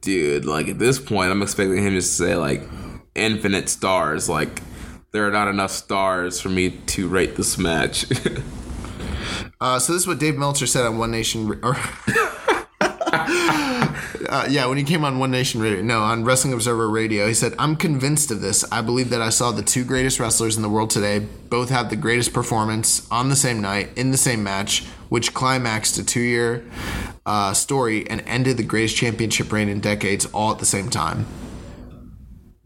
Dude, 0.00 0.44
like 0.44 0.68
at 0.68 0.78
this 0.78 1.00
point 1.00 1.32
I'm 1.32 1.42
expecting 1.42 1.82
him 1.82 1.94
to 1.94 2.02
say 2.02 2.36
like 2.36 2.62
infinite 3.16 3.68
stars. 3.68 4.28
Like 4.28 4.62
there 5.14 5.26
are 5.28 5.30
not 5.30 5.46
enough 5.46 5.70
stars 5.70 6.40
for 6.40 6.48
me 6.48 6.70
to 6.70 7.08
rate 7.08 7.36
this 7.36 7.56
match. 7.56 8.04
Uh, 9.60 9.78
so 9.78 9.92
this 9.94 10.02
is 10.02 10.08
what 10.08 10.18
Dave 10.18 10.36
Meltzer 10.36 10.66
said 10.66 10.84
on 10.84 10.98
One 10.98 11.10
Nation, 11.10 11.58
or 11.62 11.74
uh, 12.80 14.46
yeah, 14.50 14.66
when 14.66 14.76
he 14.76 14.84
came 14.84 15.04
on 15.04 15.18
One 15.18 15.30
Nation 15.30 15.62
Radio, 15.62 15.80
no, 15.80 16.02
on 16.02 16.24
Wrestling 16.24 16.52
Observer 16.52 16.90
Radio, 16.90 17.26
he 17.26 17.32
said, 17.32 17.54
"I'm 17.58 17.74
convinced 17.74 18.30
of 18.30 18.42
this. 18.42 18.70
I 18.70 18.82
believe 18.82 19.08
that 19.10 19.22
I 19.22 19.30
saw 19.30 19.52
the 19.52 19.62
two 19.62 19.84
greatest 19.84 20.20
wrestlers 20.20 20.56
in 20.56 20.62
the 20.62 20.68
world 20.68 20.90
today. 20.90 21.20
Both 21.20 21.70
had 21.70 21.88
the 21.88 21.96
greatest 21.96 22.34
performance 22.34 23.08
on 23.10 23.30
the 23.30 23.36
same 23.36 23.62
night 23.62 23.96
in 23.96 24.10
the 24.10 24.18
same 24.18 24.42
match, 24.42 24.84
which 25.08 25.32
climaxed 25.32 25.96
a 25.96 26.04
two-year 26.04 26.62
uh, 27.24 27.54
story 27.54 28.06
and 28.10 28.22
ended 28.26 28.58
the 28.58 28.64
greatest 28.64 28.96
championship 28.96 29.50
reign 29.50 29.70
in 29.70 29.80
decades, 29.80 30.26
all 30.26 30.52
at 30.52 30.58
the 30.58 30.66
same 30.66 30.90
time." 30.90 31.24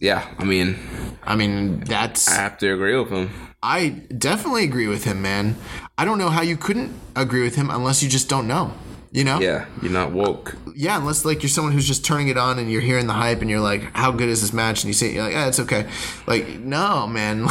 Yeah, 0.01 0.29
I 0.39 0.45
mean, 0.45 0.77
I 1.25 1.35
mean, 1.37 1.81
that's 1.81 2.29
I 2.29 2.37
have 2.37 2.59
to 2.59 2.73
agree 2.73 2.97
with 2.97 3.11
him. 3.11 3.31
I 3.63 3.89
definitely 4.17 4.65
agree 4.65 4.87
with 4.87 5.05
him, 5.05 5.21
man. 5.21 5.57
I 5.97 6.05
don't 6.05 6.19
know 6.19 6.29
how 6.29 6.43
you 6.43 6.57
couldn't 6.57 6.95
agree 7.17 7.43
with 7.43 7.57
him 7.57 7.71
unless 7.71 8.03
you 8.03 8.09
just 8.09 8.29
don't 8.29 8.47
know. 8.47 8.73
You 9.11 9.25
know? 9.25 9.41
Yeah, 9.41 9.67
you're 9.83 9.91
not 9.91 10.13
woke. 10.13 10.57
Yeah, 10.77 10.99
unless 10.99 11.25
like 11.25 11.43
you're 11.43 11.51
someone 11.51 11.73
who's 11.73 11.87
just 11.87 12.05
turning 12.05 12.29
it 12.29 12.37
on 12.37 12.59
and 12.59 12.71
you're 12.71 12.83
hearing 12.83 13.07
the 13.07 13.15
hype 13.15 13.41
and 13.41 13.51
you're 13.51 13.61
like, 13.61 13.83
"How 13.95 14.13
good 14.13 14.29
is 14.29 14.43
this 14.43 14.53
match?" 14.53 14.85
and 14.85 14.89
you 14.89 14.93
see 14.93 15.09
say, 15.09 15.15
"You're 15.15 15.25
like, 15.25 15.33
yeah, 15.33 15.49
it's 15.49 15.59
okay." 15.61 15.89
Like, 16.27 16.61
no, 16.61 17.07
man. 17.07 17.49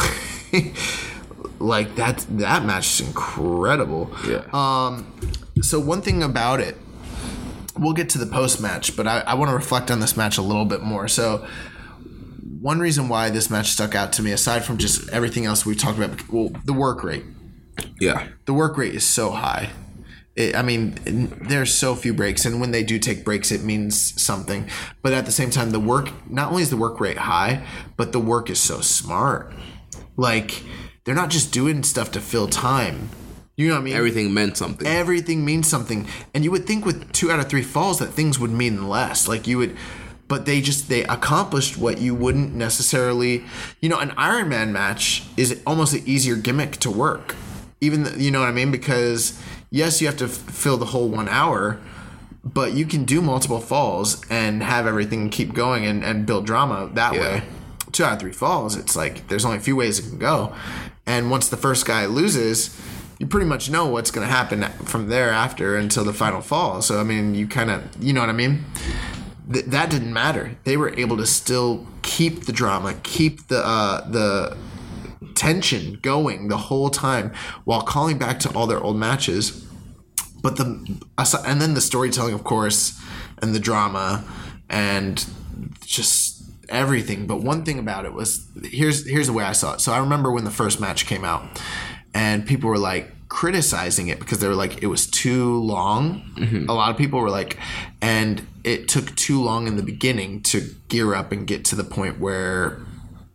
like 1.58 1.96
that 1.96 2.24
that 2.30 2.64
match 2.64 3.00
is 3.00 3.06
incredible. 3.08 4.10
Yeah. 4.26 4.44
Um. 4.52 5.12
So 5.60 5.80
one 5.80 6.00
thing 6.00 6.22
about 6.22 6.60
it, 6.60 6.76
we'll 7.76 7.92
get 7.92 8.08
to 8.10 8.18
the 8.18 8.26
post 8.26 8.62
match, 8.62 8.96
but 8.96 9.08
I, 9.08 9.18
I 9.20 9.34
want 9.34 9.50
to 9.50 9.54
reflect 9.54 9.90
on 9.90 9.98
this 9.98 10.16
match 10.16 10.38
a 10.38 10.42
little 10.42 10.64
bit 10.64 10.82
more. 10.82 11.08
So. 11.08 11.46
One 12.60 12.80
reason 12.80 13.08
why 13.08 13.30
this 13.30 13.50
match 13.50 13.68
stuck 13.68 13.94
out 13.94 14.12
to 14.14 14.22
me, 14.22 14.32
aside 14.32 14.64
from 14.64 14.78
just 14.78 15.08
everything 15.10 15.44
else 15.46 15.64
we 15.64 15.74
talked 15.74 15.98
about, 15.98 16.28
well, 16.30 16.50
the 16.64 16.72
work 16.72 17.04
rate 17.04 17.24
yeah. 18.00 18.28
the 18.46 18.54
work 18.54 18.76
rate 18.76 18.94
is 18.94 19.06
so 19.06 19.30
high. 19.30 19.70
It, 20.36 20.54
I 20.54 20.62
mean, 20.62 20.94
there's 21.48 21.74
so 21.74 21.94
few 21.94 22.14
breaks, 22.14 22.44
and 22.44 22.60
when 22.60 22.70
they 22.70 22.84
do 22.84 22.98
take 22.98 23.24
breaks, 23.24 23.50
it 23.50 23.64
means 23.64 24.20
something. 24.20 24.68
But 25.02 25.12
at 25.12 25.26
the 25.26 25.32
same 25.32 25.50
time, 25.50 25.70
the 25.70 25.80
work 25.80 26.10
not 26.30 26.50
only 26.50 26.62
is 26.62 26.70
the 26.70 26.76
work 26.76 27.00
rate 27.00 27.18
high, 27.18 27.66
but 27.96 28.12
the 28.12 28.20
work 28.20 28.48
is 28.50 28.60
so 28.60 28.80
smart. 28.80 29.52
Like 30.16 30.62
they're 31.04 31.14
not 31.14 31.30
just 31.30 31.52
doing 31.52 31.82
stuff 31.82 32.12
to 32.12 32.20
fill 32.20 32.48
time. 32.48 33.10
You 33.56 33.68
know 33.68 33.74
what 33.74 33.80
I 33.80 33.84
mean? 33.84 33.96
Everything 33.96 34.32
meant 34.32 34.56
something. 34.56 34.86
everything 34.86 35.44
means 35.44 35.66
something 35.66 36.06
and 36.32 36.44
you 36.44 36.50
would 36.52 36.64
think 36.64 36.86
with 36.86 37.12
two 37.12 37.28
out 37.32 37.40
of 37.40 37.48
three 37.48 37.62
falls 37.62 37.98
that 37.98 38.06
things 38.06 38.38
would 38.38 38.52
mean 38.52 38.88
less 38.88 39.26
like 39.26 39.48
you 39.48 39.58
would 39.58 39.76
but 40.28 40.44
they 40.46 40.60
just 40.60 40.88
they 40.88 41.02
accomplished 41.04 41.76
what 41.78 41.98
you 41.98 42.14
wouldn't 42.14 42.54
necessarily 42.54 43.44
you 43.80 43.88
know 43.88 43.98
an 43.98 44.12
iron 44.16 44.48
man 44.48 44.72
match 44.72 45.24
is 45.36 45.60
almost 45.66 45.94
an 45.94 46.02
easier 46.06 46.36
gimmick 46.36 46.72
to 46.78 46.90
work. 46.90 47.34
Even 47.80 48.04
th- 48.04 48.16
you 48.16 48.30
know 48.30 48.40
what 48.40 48.48
i 48.48 48.52
mean? 48.52 48.70
Because 48.70 49.40
yes 49.70 50.00
you 50.00 50.06
have 50.06 50.16
to 50.18 50.24
f- 50.24 50.30
fill 50.30 50.76
the 50.76 50.86
whole 50.86 51.08
one 51.08 51.28
hour 51.28 51.80
but 52.44 52.72
you 52.72 52.86
can 52.86 53.04
do 53.04 53.20
multiple 53.20 53.60
falls 53.60 54.24
and 54.30 54.62
have 54.62 54.86
everything 54.86 55.28
keep 55.28 55.52
going 55.52 55.84
and, 55.84 56.02
and 56.02 56.24
build 56.24 56.46
drama 56.46 56.88
that 56.94 57.12
Yeah. 57.14 57.20
way. 57.20 57.42
Two 57.92 58.04
out 58.04 58.14
of 58.14 58.20
three 58.20 58.32
falls 58.32 58.76
it's 58.76 58.96
like 58.96 59.28
there's 59.28 59.44
only 59.44 59.58
a 59.58 59.60
few 59.60 59.76
ways 59.76 59.98
it 59.98 60.08
can 60.08 60.18
go. 60.18 60.54
And 61.06 61.30
once 61.30 61.48
the 61.48 61.56
first 61.56 61.86
guy 61.86 62.06
loses 62.06 62.78
you 63.18 63.26
pretty 63.26 63.46
much 63.46 63.68
know 63.68 63.86
what's 63.86 64.10
going 64.12 64.24
to 64.26 64.32
happen 64.32 64.62
from 64.84 65.08
there 65.08 65.30
after 65.30 65.76
until 65.76 66.04
the 66.04 66.12
final 66.14 66.40
fall. 66.40 66.80
So 66.82 67.00
i 67.00 67.02
mean 67.04 67.34
you 67.34 67.46
kind 67.46 67.70
of 67.70 67.82
you 68.00 68.12
know 68.12 68.20
what 68.20 68.30
i 68.30 68.32
mean 68.44 68.64
Th- 69.52 69.64
that 69.66 69.90
didn't 69.90 70.12
matter. 70.12 70.56
They 70.64 70.76
were 70.76 70.94
able 70.98 71.16
to 71.16 71.26
still 71.26 71.86
keep 72.02 72.46
the 72.46 72.52
drama 72.52 72.94
keep 73.02 73.48
the 73.48 73.58
uh 73.58 74.08
the 74.08 74.56
tension 75.34 75.98
going 76.00 76.48
the 76.48 76.56
whole 76.56 76.88
time 76.88 77.32
while 77.64 77.82
calling 77.82 78.18
back 78.18 78.40
to 78.40 78.52
all 78.54 78.66
their 78.66 78.80
old 78.80 78.96
matches. 78.96 79.66
But 80.42 80.56
the 80.56 80.98
and 81.46 81.60
then 81.60 81.74
the 81.74 81.80
storytelling 81.80 82.34
of 82.34 82.44
course 82.44 83.00
and 83.42 83.54
the 83.54 83.60
drama 83.60 84.24
and 84.70 85.24
just 85.84 86.42
everything. 86.68 87.26
But 87.26 87.42
one 87.42 87.64
thing 87.64 87.78
about 87.78 88.04
it 88.04 88.12
was 88.14 88.46
here's 88.64 89.06
here's 89.08 89.26
the 89.26 89.32
way 89.32 89.44
i 89.44 89.52
saw 89.52 89.74
it. 89.74 89.80
So 89.80 89.92
i 89.92 89.98
remember 89.98 90.32
when 90.32 90.44
the 90.44 90.50
first 90.50 90.80
match 90.80 91.06
came 91.06 91.24
out 91.24 91.42
and 92.14 92.46
people 92.46 92.70
were 92.70 92.78
like 92.78 93.12
criticizing 93.28 94.08
it 94.08 94.18
because 94.18 94.38
they 94.38 94.48
were 94.48 94.54
like 94.54 94.82
it 94.82 94.86
was 94.86 95.06
too 95.06 95.58
long 95.58 96.22
mm-hmm. 96.36 96.68
a 96.68 96.72
lot 96.72 96.90
of 96.90 96.96
people 96.96 97.20
were 97.20 97.30
like 97.30 97.58
and 98.00 98.46
it 98.64 98.88
took 98.88 99.14
too 99.16 99.42
long 99.42 99.66
in 99.66 99.76
the 99.76 99.82
beginning 99.82 100.42
to 100.42 100.74
gear 100.88 101.14
up 101.14 101.30
and 101.32 101.46
get 101.46 101.64
to 101.64 101.76
the 101.76 101.84
point 101.84 102.18
where 102.18 102.80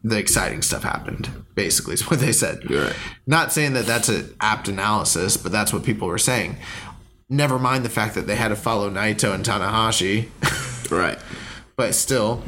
the 0.04 0.18
exciting 0.18 0.62
stuff 0.62 0.84
happened 0.84 1.30
basically 1.56 1.94
is 1.94 2.10
what 2.10 2.20
they 2.20 2.32
said 2.32 2.60
Right. 2.70 2.96
not 3.28 3.52
saying 3.54 3.74
that 3.74 3.86
that's 3.86 4.10
an 4.10 4.36
apt 4.42 4.68
analysis 4.68 5.38
but 5.38 5.52
that's 5.52 5.72
what 5.72 5.84
people 5.84 6.08
were 6.08 6.18
saying 6.18 6.58
never 7.30 7.58
mind 7.60 7.86
the 7.86 7.90
fact 7.90 8.16
that 8.16 8.28
they 8.28 8.36
had 8.36 8.50
to 8.50 8.56
follow 8.56 8.90
naito 8.90 9.34
and 9.34 9.46
tanahashi 9.46 10.30
right. 10.92 11.18
but 11.76 11.96
still, 11.96 12.44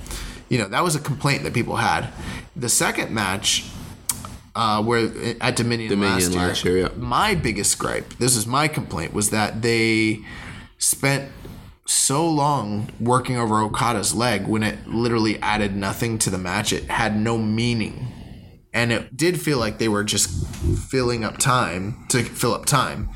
you 0.50 0.58
know, 0.58 0.68
that 0.68 0.84
was 0.84 0.96
a 0.96 1.00
complaint 1.00 1.44
that 1.44 1.54
people 1.54 1.78
had. 1.78 2.10
The 2.56 2.70
second 2.70 3.12
match, 3.12 3.66
uh, 4.56 4.82
where 4.82 5.12
at 5.42 5.56
Dominion, 5.56 5.90
Dominion 5.90 6.02
last 6.02 6.32
year, 6.32 6.48
last 6.48 6.66
year, 6.66 6.78
yeah. 6.78 6.90
my 6.98 7.36
biggest 7.36 7.78
gripe, 7.78 8.14
this 8.18 8.36
is 8.36 8.48
my 8.48 8.68
complaint, 8.68 9.14
was 9.14 9.30
that 9.32 9.62
they 9.62 10.20
spent 10.78 11.32
so 11.86 12.28
long 12.28 12.90
working 13.00 13.38
over 13.38 13.60
Okada's 13.60 14.16
leg 14.16 14.48
when 14.48 14.64
it 14.64 14.88
literally 14.88 15.40
added 15.42 15.76
nothing 15.76 16.18
to 16.20 16.30
the 16.30 16.38
match. 16.38 16.74
It 16.74 16.86
had 16.86 17.18
no 17.18 17.38
meaning. 17.38 18.08
And 18.74 18.92
it 18.92 19.16
did 19.16 19.40
feel 19.40 19.58
like 19.58 19.78
they 19.78 19.88
were 19.88 20.04
just 20.04 20.30
filling 20.90 21.24
up 21.24 21.38
time 21.38 22.06
to 22.10 22.24
fill 22.24 22.54
up 22.54 22.66
time. 22.66 23.10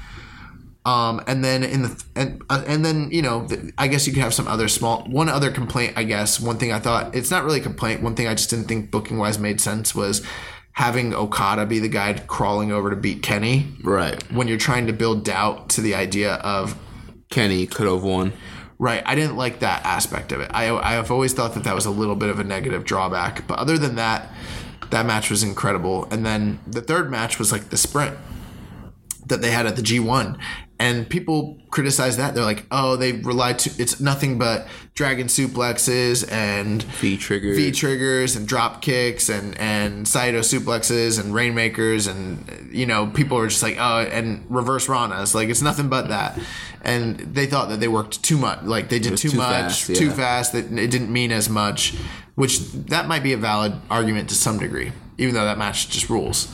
Um, 0.85 1.21
and 1.27 1.43
then 1.43 1.63
in 1.63 1.81
the 1.83 2.03
and 2.15 2.41
uh, 2.49 2.63
and 2.65 2.85
then 2.85 3.09
you 3.11 3.21
know 3.21 3.47
I 3.77 3.87
guess 3.89 4.07
you 4.07 4.13
could 4.13 4.23
have 4.23 4.33
some 4.33 4.47
other 4.47 4.69
small 4.69 5.03
one 5.03 5.27
other 5.27 5.51
complaint 5.51 5.93
I 5.97 6.03
guess 6.03 6.39
one 6.39 6.57
thing 6.57 6.71
I 6.71 6.79
thought 6.79 7.13
it's 7.13 7.29
not 7.29 7.43
really 7.43 7.59
a 7.59 7.63
complaint 7.63 8.01
one 8.01 8.15
thing 8.15 8.27
I 8.27 8.33
just 8.33 8.49
didn't 8.49 8.69
think 8.69 8.89
booking 8.89 9.17
wise 9.17 9.37
made 9.37 9.59
sense 9.59 9.93
was 9.93 10.25
having 10.73 11.13
Okada 11.13 11.65
be 11.65 11.79
the 11.79 11.89
guy 11.89 12.13
crawling 12.13 12.71
over 12.71 12.89
to 12.89 12.95
beat 12.95 13.21
Kenny. 13.21 13.67
Right. 13.83 14.21
when 14.31 14.47
you're 14.47 14.57
trying 14.57 14.87
to 14.87 14.93
build 14.93 15.25
doubt 15.25 15.69
to 15.71 15.81
the 15.81 15.95
idea 15.95 16.35
of 16.35 16.77
Kenny 17.29 17.67
could 17.67 17.87
have 17.87 18.03
won. 18.03 18.33
right. 18.77 19.03
I 19.05 19.13
didn't 19.15 19.35
like 19.35 19.59
that 19.59 19.85
aspect 19.85 20.31
of 20.31 20.39
it. 20.41 20.49
I 20.53 20.69
I 20.69 20.93
have 20.93 21.11
always 21.11 21.33
thought 21.33 21.53
that 21.55 21.63
that 21.65 21.75
was 21.75 21.85
a 21.85 21.91
little 21.91 22.15
bit 22.15 22.29
of 22.29 22.39
a 22.39 22.43
negative 22.43 22.85
drawback 22.85 23.45
but 23.47 23.59
other 23.59 23.77
than 23.77 23.95
that 23.95 24.29
that 24.89 25.05
match 25.05 25.29
was 25.29 25.43
incredible. 25.43 26.07
And 26.11 26.25
then 26.25 26.59
the 26.65 26.81
third 26.81 27.11
match 27.11 27.37
was 27.37 27.51
like 27.51 27.69
the 27.69 27.77
sprint 27.77 28.17
that 29.27 29.41
they 29.41 29.51
had 29.51 29.67
at 29.67 29.75
the 29.75 29.83
G1 29.83 30.39
and 30.79 31.09
people 31.09 31.57
criticize 31.69 32.17
that. 32.17 32.33
They're 32.33 32.43
like 32.43 32.65
oh 32.71 32.95
they 32.95 33.11
relied 33.11 33.59
to 33.59 33.81
it's 33.81 33.99
nothing 33.99 34.39
but 34.39 34.67
dragon 34.95 35.27
suplexes 35.27 36.29
and 36.31 36.81
V 36.83 37.17
triggers. 37.17 37.57
V 37.57 37.71
triggers 37.71 38.35
and 38.35 38.47
drop 38.47 38.81
kicks 38.81 39.29
and 39.29 39.57
and 39.59 40.07
Saito 40.07 40.39
suplexes 40.39 41.19
and 41.19 41.33
rainmakers 41.33 42.07
and 42.07 42.69
you 42.71 42.85
know 42.85 43.07
people 43.07 43.37
are 43.37 43.47
just 43.47 43.61
like 43.61 43.77
oh 43.79 43.99
and 43.99 44.45
reverse 44.49 44.87
ranas. 44.87 45.35
Like 45.35 45.49
it's 45.49 45.61
nothing 45.61 45.89
but 45.89 46.07
that. 46.07 46.39
And 46.81 47.19
they 47.19 47.45
thought 47.45 47.69
that 47.69 47.81
they 47.81 47.89
worked 47.89 48.23
too 48.23 48.37
much 48.37 48.63
like 48.63 48.87
they 48.89 48.99
did 48.99 49.17
too, 49.17 49.29
too 49.29 49.37
much 49.37 49.83
fast, 49.83 49.95
too 49.95 50.11
fast 50.11 50.53
that 50.53 50.71
it 50.71 50.89
didn't 50.89 51.11
mean 51.11 51.31
as 51.31 51.49
much 51.49 51.95
which 52.35 52.59
that 52.71 53.05
might 53.05 53.21
be 53.21 53.33
a 53.33 53.37
valid 53.37 53.73
argument 53.91 54.29
to 54.29 54.35
some 54.35 54.57
degree 54.57 54.93
even 55.17 55.35
though 55.35 55.43
that 55.43 55.57
match 55.57 55.89
just 55.89 56.09
rules 56.09 56.47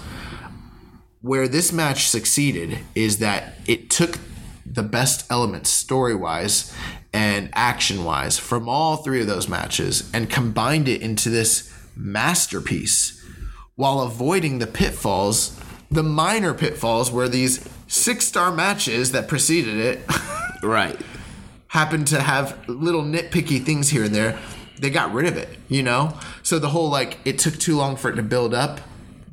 where 1.26 1.47
this 1.47 1.73
match 1.73 2.07
succeeded 2.07 2.77
is 2.93 3.18
that 3.18 3.56
it 3.65 3.89
took 3.89 4.19
the 4.64 4.84
best 4.84 5.26
elements 5.31 5.72
story 5.72 6.14
wise 6.14 6.72
and 7.14 7.49
action 7.53 8.03
wise 8.03 8.38
from 8.38 8.69
all 8.69 8.97
three 8.97 9.22
of 9.22 9.26
those 9.26 9.49
matches 9.49 10.07
and 10.14 10.30
combined 10.30 10.88
it 10.88 11.02
into 11.02 11.31
this 11.31 11.73
masterpiece 11.95 13.26
while 13.73 14.02
avoiding 14.02 14.60
the 14.60 14.68
pitfalls, 14.68 15.60
the 15.89 16.03
minor 16.03 16.53
pitfalls 16.53 17.11
where 17.11 17.27
these 17.27 17.68
six 17.88 18.27
star 18.27 18.52
matches 18.52 19.11
that 19.11 19.27
preceded 19.27 19.77
it 19.77 20.02
Right. 20.64 20.99
happened 21.69 22.06
to 22.10 22.22
have 22.22 22.69
little 22.69 23.02
nitpicky 23.02 23.64
things 23.64 23.89
here 23.89 24.03
and 24.03 24.14
there. 24.14 24.38
They 24.80 24.91
got 24.91 25.11
rid 25.11 25.26
of 25.26 25.38
it, 25.38 25.49
you 25.69 25.81
know? 25.81 26.19
So 26.43 26.60
the 26.60 26.69
whole 26.69 26.89
like 26.91 27.18
it 27.26 27.39
took 27.39 27.57
too 27.57 27.77
long 27.77 27.95
for 27.95 28.11
it 28.11 28.15
to 28.18 28.23
build 28.23 28.53
up, 28.53 28.80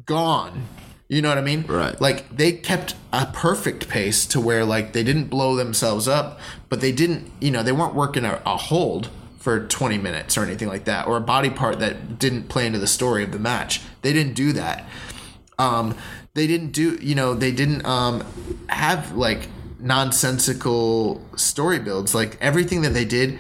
gone. 0.07 0.69
You 1.13 1.21
know 1.21 1.29
what 1.29 1.37
I 1.37 1.43
mean? 1.43 1.67
Right. 1.69 2.01
Like 2.01 2.35
they 2.35 2.53
kept 2.53 2.95
a 3.13 3.27
perfect 3.27 3.87
pace 3.87 4.25
to 4.25 4.41
where 4.41 4.65
like 4.65 4.95
they 4.95 5.05
didn't 5.05 5.27
blow 5.27 5.57
themselves 5.57 6.09
up, 6.09 6.41
but 6.71 6.81
they 6.81 6.91
didn't, 6.91 7.31
you 7.39 7.51
know, 7.51 7.63
they 7.63 7.71
weren't 7.71 7.95
working 7.95 8.25
a, 8.25 8.41
a 8.47 8.57
hold 8.57 9.11
for 9.39 9.67
20 9.67 9.99
minutes 9.99 10.39
or 10.39 10.43
anything 10.43 10.69
like 10.69 10.85
that, 10.85 11.07
or 11.07 11.19
a 11.19 11.21
body 11.21 11.51
part 11.51 11.81
that 11.81 12.19
didn't 12.19 12.45
play 12.45 12.67
into 12.67 12.79
the 12.79 12.87
story 12.87 13.23
of 13.23 13.31
the 13.31 13.39
match. 13.39 13.83
They 14.01 14.15
didn't 14.15 14.33
do 14.33 14.55
that. 14.55 14.89
Um, 15.59 15.99
they 16.33 16.47
didn't 16.47 16.73
do, 16.73 16.97
you 17.03 17.15
know, 17.15 17.35
they 17.35 17.53
didn't 17.53 17.85
um, 17.85 18.25
have 18.71 19.13
like 19.13 19.49
nonsensical 19.79 21.21
story 21.37 21.79
builds. 21.79 22.15
Like 22.15 22.39
everything 22.41 22.81
that 22.83 22.95
they 22.95 23.05
did 23.05 23.39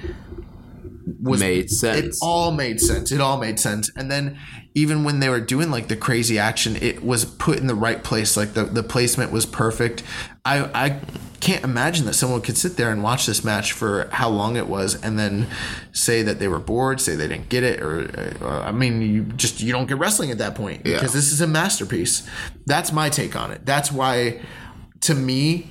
was 1.20 1.40
Made 1.40 1.70
sense. 1.70 2.16
It 2.16 2.18
all 2.22 2.52
made 2.52 2.80
sense. 2.80 3.12
It 3.12 3.20
all 3.20 3.38
made 3.38 3.58
sense. 3.58 3.90
And 3.96 4.10
then 4.10 4.38
even 4.74 5.04
when 5.04 5.20
they 5.20 5.28
were 5.28 5.40
doing 5.40 5.70
like 5.70 5.88
the 5.88 5.96
crazy 5.96 6.38
action, 6.38 6.76
it 6.76 7.02
was 7.04 7.24
put 7.24 7.58
in 7.58 7.66
the 7.66 7.74
right 7.74 8.02
place. 8.02 8.36
Like 8.36 8.54
the, 8.54 8.64
the 8.64 8.82
placement 8.82 9.32
was 9.32 9.46
perfect. 9.46 10.02
I 10.44 10.70
I 10.74 11.00
can't 11.40 11.64
imagine 11.64 12.06
that 12.06 12.14
someone 12.14 12.40
could 12.40 12.56
sit 12.56 12.76
there 12.76 12.90
and 12.92 13.02
watch 13.02 13.26
this 13.26 13.42
match 13.42 13.72
for 13.72 14.08
how 14.12 14.28
long 14.28 14.56
it 14.56 14.68
was 14.68 14.94
and 15.02 15.18
then 15.18 15.48
say 15.92 16.22
that 16.22 16.38
they 16.38 16.46
were 16.46 16.60
bored, 16.60 17.00
say 17.00 17.16
they 17.16 17.26
didn't 17.26 17.48
get 17.48 17.64
it, 17.64 17.80
or, 17.82 18.02
or 18.40 18.48
I 18.62 18.70
mean, 18.70 19.02
you 19.02 19.24
just 19.24 19.60
you 19.60 19.72
don't 19.72 19.86
get 19.86 19.98
wrestling 19.98 20.30
at 20.30 20.38
that 20.38 20.54
point 20.54 20.82
Yeah. 20.86 20.94
because 20.98 21.12
this 21.12 21.32
is 21.32 21.40
a 21.40 21.46
masterpiece. 21.48 22.28
That's 22.66 22.92
my 22.92 23.08
take 23.08 23.34
on 23.34 23.50
it. 23.50 23.66
That's 23.66 23.90
why, 23.90 24.40
to 25.00 25.14
me, 25.14 25.66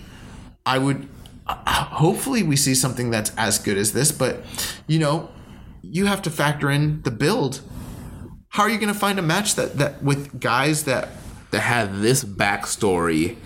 I 0.66 0.78
would 0.78 0.98
uh, 1.04 1.21
hopefully 1.68 2.44
we 2.44 2.56
see 2.56 2.76
something 2.76 3.12
that's 3.12 3.32
as 3.38 3.60
good 3.60 3.78
as 3.78 3.94
this, 3.94 4.12
but 4.12 4.44
you 4.88 5.00
know, 5.00 5.30
you 5.82 6.06
have 6.06 6.22
to 6.24 6.30
factor 6.30 6.70
in 6.70 7.02
the 7.04 7.12
build. 7.12 7.62
How 8.50 8.64
are 8.64 8.70
you 8.70 8.78
going 8.78 8.94
to 8.94 9.00
find 9.00 9.18
a 9.20 9.22
match 9.22 9.56
that 9.56 9.78
that 9.78 10.04
with 10.04 10.40
guys 10.40 10.84
that 10.86 11.10
that 11.52 11.62
have 11.62 12.02
this 12.02 12.24
backstory, 12.24 13.38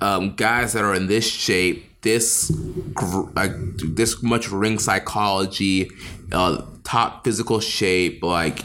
um, 0.00 0.34
guys 0.36 0.72
that 0.72 0.84
are 0.84 0.94
in 0.94 1.06
this 1.06 1.26
shape, 1.26 2.02
this 2.02 2.50
gr- 2.92 3.30
like 3.34 3.52
this 3.78 4.22
much 4.22 4.50
ring 4.50 4.78
psychology, 4.78 5.90
uh, 6.32 6.64
top 6.84 7.24
physical 7.24 7.60
shape, 7.60 8.22
like 8.22 8.64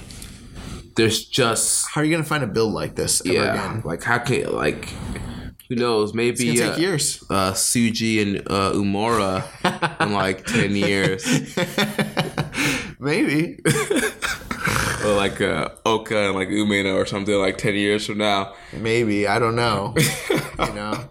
there's 0.95 1.25
just 1.25 1.87
how 1.89 2.01
are 2.01 2.03
you 2.03 2.11
going 2.11 2.23
to 2.23 2.27
find 2.27 2.43
a 2.43 2.47
build 2.47 2.73
like 2.73 2.95
this 2.95 3.21
ever 3.25 3.33
yeah, 3.33 3.53
again? 3.53 3.81
like 3.85 4.03
how 4.03 4.17
can 4.17 4.35
you 4.35 4.49
like 4.49 4.89
who 5.69 5.75
knows 5.75 6.13
maybe 6.13 6.49
It's 6.49 6.61
uh, 6.61 6.71
take 6.71 6.79
years. 6.81 7.23
uh, 7.29 7.51
Tsuji 7.53 8.21
and 8.21 8.37
uh, 8.47 8.71
Uemura 8.73 9.43
in 10.01 10.11
like 10.13 10.45
ten 10.55 10.75
years, 10.75 11.23
Maybe. 12.99 13.59
or 15.05 15.13
like 15.15 15.39
uh, 15.39 15.69
Oka 15.85 16.17
and 16.27 16.35
like 16.35 16.49
Umino 16.49 16.95
or 16.95 17.05
something 17.05 17.33
like 17.35 17.57
ten 17.57 17.75
years 17.75 18.05
from 18.05 18.17
now. 18.17 18.53
Maybe, 18.73 19.27
I 19.27 19.39
don't 19.39 19.55
know. 19.55 19.93
you 20.29 20.73
know. 20.73 21.09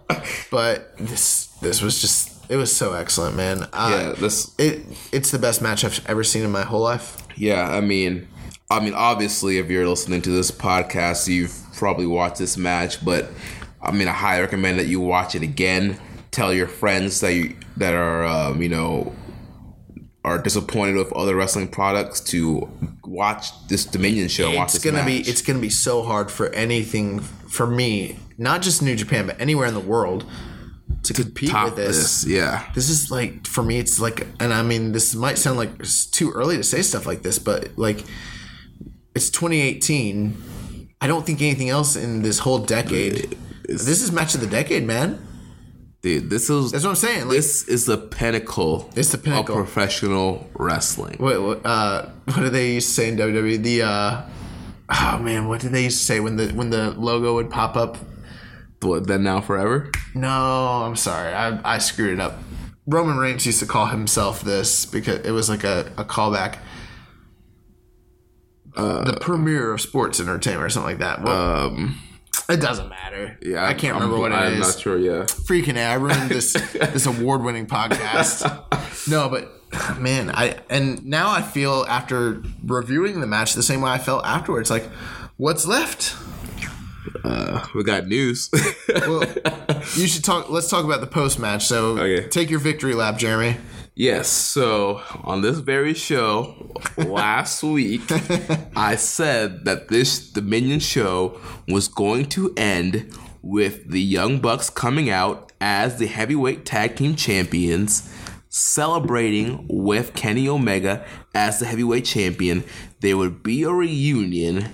But 0.51 0.95
this 0.97 1.47
this 1.61 1.81
was 1.81 1.99
just 1.99 2.49
It 2.49 2.57
was 2.57 2.75
so 2.75 2.93
excellent, 2.93 3.35
man. 3.35 3.63
Uh, 3.73 3.89
Yeah, 3.91 4.11
this 4.13 4.53
it 4.59 4.81
it's 5.11 5.31
the 5.31 5.39
best 5.39 5.61
match 5.61 5.83
I've 5.83 6.05
ever 6.07 6.23
seen 6.23 6.43
in 6.43 6.51
my 6.51 6.63
whole 6.63 6.81
life. 6.81 7.17
Yeah, 7.35 7.69
I 7.71 7.81
mean, 7.81 8.27
I 8.69 8.79
mean, 8.79 8.93
obviously, 8.93 9.57
if 9.57 9.69
you're 9.69 9.87
listening 9.87 10.21
to 10.23 10.29
this 10.29 10.51
podcast, 10.51 11.27
you've 11.27 11.55
probably 11.75 12.05
watched 12.05 12.37
this 12.37 12.57
match, 12.57 13.03
but 13.03 13.29
I 13.81 13.91
mean, 13.91 14.07
I 14.07 14.13
highly 14.13 14.41
recommend 14.41 14.79
that 14.79 14.87
you 14.87 14.99
watch 14.99 15.35
it 15.35 15.43
again. 15.43 15.99
Tell 16.31 16.53
your 16.53 16.67
friends 16.67 17.21
that 17.21 17.33
you 17.33 17.55
that 17.77 17.93
are, 17.93 18.25
um, 18.25 18.61
you 18.61 18.69
know, 18.69 19.15
are 20.23 20.37
disappointed 20.37 20.95
with 20.95 21.11
other 21.13 21.35
wrestling 21.35 21.67
products 21.67 22.19
to 22.19 22.69
watch 23.03 23.67
this 23.67 23.85
Dominion 23.85 24.27
show. 24.27 24.53
watch 24.55 24.75
It's 24.75 24.83
gonna 24.83 25.05
be 25.05 25.19
it's 25.19 25.41
gonna 25.41 25.59
be 25.59 25.69
so 25.69 26.03
hard 26.03 26.29
for 26.29 26.49
anything 26.49 27.19
for 27.19 27.65
me, 27.65 28.19
not 28.37 28.61
just 28.61 28.81
New 28.81 28.95
Japan, 28.95 29.27
but 29.27 29.39
anywhere 29.39 29.67
in 29.67 29.73
the 29.73 29.79
world 29.79 30.25
to 31.03 31.13
compete 31.13 31.53
with 31.53 31.75
this. 31.75 32.23
this. 32.23 32.27
Yeah, 32.27 32.65
This 32.75 32.89
is 32.89 33.09
like 33.09 33.47
for 33.47 33.63
me, 33.63 33.79
it's 33.79 33.99
like, 33.99 34.27
and 34.39 34.53
I 34.53 34.61
mean, 34.61 34.91
this 34.91 35.15
might 35.15 35.37
sound 35.37 35.57
like 35.57 35.71
it's 35.79 36.05
too 36.05 36.31
early 36.31 36.57
to 36.57 36.63
say 36.63 36.81
stuff 36.81 37.05
like 37.05 37.21
this, 37.23 37.39
but 37.39 37.77
like, 37.77 38.03
it's 39.15 39.29
2018. 39.29 40.89
I 41.01 41.07
don't 41.07 41.25
think 41.25 41.41
anything 41.41 41.69
else 41.69 41.95
in 41.95 42.21
this 42.23 42.39
whole 42.39 42.59
decade. 42.59 43.37
This 43.71 44.01
is 44.01 44.11
match 44.11 44.35
of 44.35 44.41
the 44.41 44.47
decade, 44.47 44.83
man. 44.85 45.25
dude, 46.01 46.29
this 46.29 46.49
is 46.49 46.71
That's 46.71 46.83
what 46.83 46.91
I'm 46.91 46.95
saying. 46.95 47.21
Like, 47.27 47.37
this 47.37 47.67
is 47.67 47.85
the 47.85 47.97
pinnacle. 47.97 48.89
It's 48.95 49.11
the 49.11 49.17
pinnacle. 49.17 49.57
of 49.59 49.65
professional 49.65 50.49
wrestling. 50.53 51.17
Wait, 51.19 51.37
what, 51.37 51.65
uh, 51.65 52.09
what 52.25 52.37
do 52.37 52.49
they 52.49 52.73
used 52.75 52.87
to 52.89 52.93
say 52.93 53.09
in 53.09 53.17
WWE? 53.17 53.61
The 53.61 53.81
uh, 53.83 54.21
oh 54.89 55.19
man, 55.19 55.47
what 55.47 55.61
did 55.61 55.71
they 55.71 55.83
used 55.83 55.99
to 55.99 56.05
say 56.05 56.19
when 56.19 56.35
the 56.37 56.49
when 56.49 56.69
the 56.69 56.91
logo 56.91 57.35
would 57.35 57.49
pop 57.49 57.75
up? 57.75 57.97
What, 58.81 59.07
then 59.07 59.23
now 59.23 59.41
forever. 59.41 59.91
No, 60.15 60.29
I'm 60.29 60.95
sorry, 60.95 61.33
I 61.33 61.75
I 61.75 61.77
screwed 61.79 62.13
it 62.13 62.19
up. 62.21 62.37
Roman 62.87 63.17
Reigns 63.17 63.45
used 63.45 63.59
to 63.59 63.65
call 63.67 63.85
himself 63.87 64.41
this 64.41 64.85
because 64.85 65.19
it 65.25 65.31
was 65.31 65.47
like 65.49 65.63
a, 65.63 65.91
a 65.97 66.03
callback. 66.05 66.57
Uh, 68.75 69.03
the 69.03 69.17
premier 69.19 69.71
of 69.73 69.81
sports 69.81 70.19
entertainment 70.19 70.63
or 70.65 70.69
something 70.69 70.91
like 70.91 70.99
that. 70.99 71.21
Well, 71.23 71.65
Um, 71.67 71.97
it 72.49 72.57
doesn't 72.61 72.89
matter. 72.89 73.37
yeah, 73.41 73.65
I 73.65 73.73
can't 73.73 73.93
I'm- 73.95 74.03
remember 74.03 74.19
what 74.21 74.31
it 74.31 74.35
I'm 74.35 74.53
is. 74.53 74.59
not 74.59 74.79
sure. 74.79 74.97
Yeah. 74.97 75.23
freaking 75.23 75.75
A, 75.75 75.83
I 75.83 75.93
ruined 75.95 76.29
this 76.29 76.53
this 76.73 77.05
award 77.05 77.43
winning 77.43 77.67
podcast. 77.67 78.45
No, 79.07 79.29
but 79.29 79.49
man, 79.99 80.29
I 80.29 80.57
and 80.69 81.03
now 81.05 81.31
I 81.31 81.41
feel 81.41 81.85
after 81.87 82.43
reviewing 82.63 83.21
the 83.21 83.27
match 83.27 83.53
the 83.53 83.63
same 83.63 83.81
way 83.81 83.89
I 83.89 83.97
felt 83.97 84.23
afterwards. 84.25 84.69
Like, 84.69 84.83
what's 85.37 85.65
left? 85.65 86.15
Uh, 87.23 87.65
we 87.73 87.83
got 87.83 88.07
news. 88.07 88.49
Well, 89.07 89.23
you 89.95 90.05
should 90.07 90.23
talk. 90.23 90.49
Let's 90.51 90.69
talk 90.69 90.85
about 90.85 90.99
the 91.01 91.07
post 91.07 91.39
match. 91.39 91.65
So, 91.65 91.97
Okay. 91.97 92.27
take 92.27 92.49
your 92.49 92.59
victory 92.59 92.93
lap, 92.93 93.17
Jeremy. 93.17 93.57
Yes. 93.99 94.29
So 94.29 95.01
on 95.23 95.41
this 95.41 95.59
very 95.59 95.93
show 95.93 96.71
last 96.97 97.61
week, 97.61 98.01
I 98.75 98.95
said 98.95 99.65
that 99.65 99.89
this 99.89 100.31
Dominion 100.31 100.79
show 100.79 101.39
was 101.67 101.87
going 101.87 102.29
to 102.29 102.53
end 102.55 103.13
with 103.41 103.89
the 103.89 104.01
Young 104.01 104.39
Bucks 104.39 104.69
coming 104.69 105.09
out 105.09 105.51
as 105.61 105.97
the 105.97 106.07
heavyweight 106.07 106.65
tag 106.65 106.95
team 106.95 107.15
champions, 107.15 108.11
celebrating 108.47 109.65
with 109.69 110.13
Kenny 110.13 110.47
Omega 110.47 111.05
as 111.35 111.59
the 111.59 111.65
heavyweight 111.65 112.05
champion. 112.05 112.63
There 113.01 113.17
would 113.17 113.43
be 113.43 113.63
a 113.63 113.71
reunion, 113.71 114.73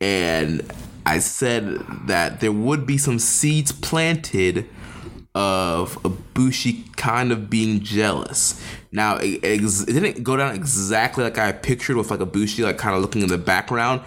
and 0.00 0.72
I 1.04 1.18
said 1.18 1.84
that 2.06 2.40
there 2.40 2.52
would 2.52 2.86
be 2.86 2.98
some 2.98 3.18
seeds 3.18 3.72
planted 3.72 4.68
of 5.40 5.94
Ibushi 6.02 6.94
kind 6.96 7.32
of 7.32 7.48
being 7.48 7.80
jealous. 7.80 8.62
Now, 8.92 9.16
it, 9.16 9.40
it 9.42 9.86
didn't 9.86 10.22
go 10.22 10.36
down 10.36 10.54
exactly 10.54 11.24
like 11.24 11.38
I 11.38 11.52
pictured 11.52 11.96
with 11.96 12.10
like 12.10 12.20
Ibushi 12.20 12.62
like 12.62 12.76
kind 12.76 12.94
of 12.94 13.00
looking 13.00 13.22
in 13.22 13.28
the 13.28 13.38
background, 13.38 14.02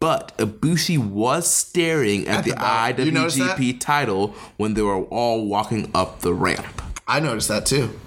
but 0.00 0.36
Ibushi 0.38 0.96
was 0.98 1.52
staring 1.52 2.26
at, 2.26 2.44
the 2.44 2.50
the, 2.50 2.56
belt. 2.56 2.98
You 2.98 3.12
noticed 3.12 3.38
that? 3.38 3.58
IWGP 3.58 3.80
title 3.80 4.28
when 4.56 4.74
they 4.74 4.82
were 4.82 5.04
all 5.04 5.46
walking 5.46 5.90
up 5.94 6.20
the 6.20 6.32
ramp. 6.32 6.82
I 7.06 7.20
noticed 7.20 7.48
that 7.48 7.66
too. 7.66 7.98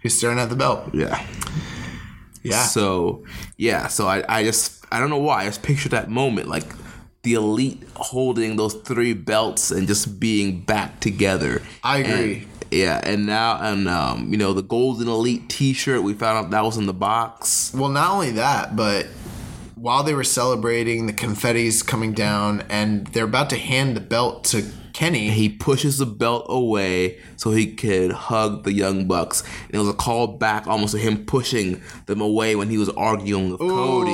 He's 0.00 0.16
staring 0.16 0.38
at 0.38 0.48
the 0.48 0.56
belt. 0.56 0.94
Yeah. 0.94 1.24
Yeah. 2.42 2.62
So 2.64 3.24
yeah, 3.56 3.88
so 3.88 4.06
I, 4.06 4.24
I 4.28 4.44
just 4.44 4.84
I 4.92 5.00
don't 5.00 5.10
know 5.10 5.18
why 5.18 5.42
I 5.42 5.44
just 5.46 5.62
pictured 5.62 5.92
that 5.92 6.10
moment 6.10 6.48
like 6.48 6.66
the 7.22 7.34
elite 7.34 7.82
holding 7.94 8.56
those 8.56 8.74
three 8.74 9.12
belts 9.14 9.70
and 9.70 9.86
just 9.86 10.18
being 10.18 10.60
back 10.60 11.00
together. 11.00 11.62
I 11.82 11.98
agree. 11.98 12.34
And- 12.34 12.46
yeah, 12.72 13.02
and 13.04 13.26
now 13.26 13.58
and 13.60 13.86
um, 13.86 14.32
you 14.32 14.38
know 14.38 14.54
the 14.54 14.62
golden 14.62 15.06
elite 15.06 15.50
T-shirt 15.50 16.02
we 16.02 16.14
found 16.14 16.46
out 16.46 16.50
that 16.52 16.64
was 16.64 16.78
in 16.78 16.86
the 16.86 16.94
box. 16.94 17.70
Well, 17.74 17.90
not 17.90 18.12
only 18.12 18.30
that, 18.30 18.74
but 18.74 19.08
while 19.74 20.02
they 20.02 20.14
were 20.14 20.24
celebrating, 20.24 21.06
the 21.06 21.12
confetti's 21.12 21.82
coming 21.82 22.14
down, 22.14 22.64
and 22.70 23.06
they're 23.08 23.24
about 23.24 23.50
to 23.50 23.58
hand 23.58 23.94
the 23.94 24.00
belt 24.00 24.44
to 24.44 24.64
Kenny. 24.92 25.30
He 25.30 25.48
pushes 25.48 25.98
the 25.98 26.06
belt 26.06 26.46
away 26.48 27.18
so 27.36 27.50
he 27.50 27.74
could 27.74 28.12
hug 28.12 28.64
the 28.64 28.72
young 28.72 29.06
bucks. 29.08 29.42
And 29.66 29.74
it 29.74 29.78
was 29.78 29.88
a 29.88 29.94
call 29.94 30.26
back 30.26 30.66
almost 30.66 30.92
to 30.92 30.98
him 30.98 31.24
pushing 31.24 31.80
them 32.06 32.20
away 32.20 32.56
when 32.56 32.68
he 32.70 32.78
was 32.78 32.88
arguing 32.90 33.50
with 33.50 33.60
Cody. 33.60 34.12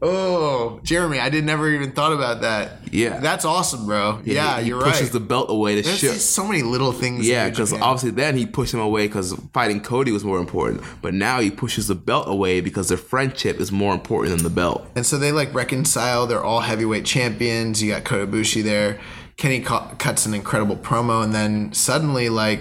Oh, 0.00 0.78
Jeremy, 0.84 1.18
I 1.18 1.28
did 1.28 1.44
never 1.44 1.68
even 1.68 1.90
thought 1.90 2.12
about 2.12 2.42
that. 2.42 2.92
Yeah. 2.92 3.18
that's 3.18 3.44
awesome, 3.44 3.84
bro. 3.86 4.20
Yeah, 4.24 4.60
he 4.60 4.68
you're 4.68 4.80
pushes 4.80 5.02
right. 5.02 5.12
the 5.12 5.20
belt 5.20 5.50
away 5.50 5.74
to 5.74 5.82
There's 5.82 5.98
show. 5.98 6.12
so 6.12 6.46
many 6.46 6.62
little 6.62 6.92
things. 6.92 7.26
Yeah, 7.28 7.48
because 7.50 7.72
obviously 7.72 8.10
then 8.12 8.36
he 8.36 8.46
pushed 8.46 8.72
him 8.72 8.78
away 8.80 9.08
because 9.08 9.34
fighting 9.52 9.80
Cody 9.80 10.12
was 10.12 10.22
more 10.24 10.38
important. 10.38 10.84
But 11.02 11.14
now 11.14 11.40
he 11.40 11.50
pushes 11.50 11.88
the 11.88 11.96
belt 11.96 12.28
away 12.28 12.60
because 12.60 12.88
their 12.88 12.96
friendship 12.98 13.58
is 13.58 13.72
more 13.72 13.92
important 13.92 14.36
than 14.36 14.44
the 14.44 14.50
belt. 14.54 14.86
and 14.94 15.04
so 15.04 15.18
they 15.18 15.32
like 15.32 15.52
reconcile. 15.52 16.28
They're 16.28 16.44
all 16.44 16.60
heavyweight 16.60 17.04
champions. 17.04 17.82
You 17.82 17.90
got 17.90 18.04
Kota 18.04 18.30
Ibushi 18.30 18.62
there. 18.62 19.00
Kenny 19.38 19.60
cu- 19.60 19.94
cuts 19.98 20.26
an 20.26 20.34
incredible 20.34 20.76
promo, 20.76 21.22
and 21.24 21.32
then 21.34 21.72
suddenly, 21.72 22.28
like, 22.28 22.60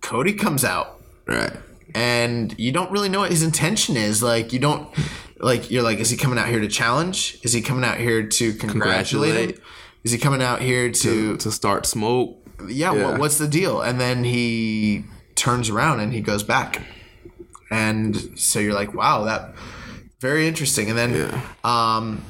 Cody 0.00 0.32
comes 0.32 0.64
out. 0.64 1.00
Right. 1.26 1.52
and 1.94 2.54
you 2.58 2.70
don't 2.72 2.90
really 2.90 3.08
know 3.08 3.20
what 3.20 3.30
his 3.30 3.42
intention 3.42 3.96
is. 3.96 4.22
Like 4.22 4.52
you 4.52 4.58
don't 4.58 4.88
like 5.38 5.70
you're 5.70 5.82
like, 5.82 6.00
is 6.00 6.10
he 6.10 6.16
coming 6.18 6.38
out 6.38 6.48
here 6.48 6.60
to 6.60 6.68
challenge? 6.68 7.38
Is 7.42 7.52
he 7.54 7.62
coming 7.62 7.82
out 7.84 7.96
here 7.98 8.26
to 8.26 8.52
congratulate? 8.54 9.30
Congratulate. 9.34 9.60
Is 10.02 10.12
he 10.12 10.18
coming 10.18 10.42
out 10.42 10.60
here 10.60 10.90
to, 10.90 11.36
To 11.38 11.50
start 11.50 11.86
smoke. 11.86 12.36
yeah, 12.68 12.92
yeah. 12.92 13.04
What, 13.12 13.20
what's 13.20 13.38
the 13.38 13.48
deal? 13.48 13.80
And 13.80 13.98
then 14.00 14.24
he 14.24 15.04
turns 15.34 15.70
around 15.70 16.00
and 16.00 16.12
he 16.12 16.20
goes 16.20 16.42
back, 16.42 16.82
and 17.70 18.38
so 18.38 18.58
you're 18.58 18.74
like, 18.74 18.92
wow, 18.92 19.24
that 19.24 19.54
very 20.20 20.46
interesting. 20.46 20.90
And 20.90 20.98
then 20.98 21.14
Yeah. 21.14 21.40
um, 21.64 22.22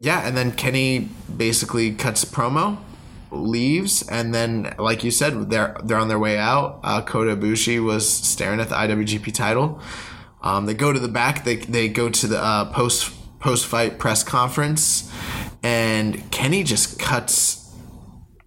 yeah, 0.00 0.26
and 0.26 0.36
then 0.36 0.52
Kenny 0.52 1.08
basically 1.34 1.92
cuts 1.92 2.24
promo, 2.24 2.78
leaves, 3.30 4.02
and 4.08 4.34
then 4.34 4.74
like 4.78 5.04
you 5.04 5.10
said, 5.10 5.50
they're 5.50 5.76
they're 5.84 5.98
on 5.98 6.08
their 6.08 6.18
way 6.18 6.38
out. 6.38 6.80
Uh, 6.82 7.02
Kota 7.02 7.36
Ibushi 7.36 7.82
was 7.84 8.08
staring 8.08 8.60
at 8.60 8.68
the 8.70 8.74
IWGP 8.76 9.32
title. 9.34 9.80
Um, 10.42 10.64
they 10.66 10.74
go 10.74 10.92
to 10.92 10.98
the 10.98 11.08
back. 11.08 11.44
They 11.44 11.56
they 11.56 11.88
go 11.88 12.08
to 12.08 12.26
the 12.26 12.42
uh, 12.42 12.72
post 12.72 13.12
post 13.40 13.66
fight 13.66 13.98
press 13.98 14.22
conference, 14.22 15.12
and 15.62 16.30
Kenny 16.30 16.62
just 16.64 16.98
cuts 16.98 17.58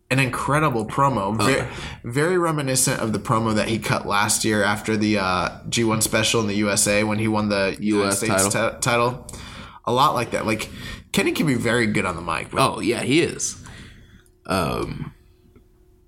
an 0.10 0.20
incredible 0.20 0.86
promo. 0.86 1.36
Very, 1.38 1.68
very 2.04 2.38
reminiscent 2.38 3.00
of 3.00 3.14
the 3.14 3.20
promo 3.20 3.56
that 3.56 3.68
he 3.68 3.80
cut 3.80 4.08
last 4.08 4.44
year 4.46 4.64
after 4.64 4.96
the 4.96 5.18
uh, 5.18 5.50
G1 5.70 6.04
special 6.04 6.42
in 6.42 6.48
the 6.48 6.56
USA 6.56 7.04
when 7.04 7.18
he 7.20 7.28
won 7.28 7.50
the 7.50 7.76
United 7.80 8.08
US 8.08 8.18
States 8.18 8.48
title. 8.48 8.72
ti- 8.72 8.78
title. 8.80 9.28
A 9.86 9.92
lot 9.92 10.14
like 10.14 10.32
that. 10.32 10.46
Like 10.46 10.70
Kenny 11.14 11.32
can 11.32 11.48
be 11.48 11.54
very 11.56 11.88
good 11.88 12.06
on 12.06 12.16
the 12.18 12.22
mic. 12.22 12.52
but- 12.52 12.60
Oh 12.60 12.80
yeah, 12.82 13.02
he 13.02 13.22
is. 13.22 13.56
Um. 14.46 15.14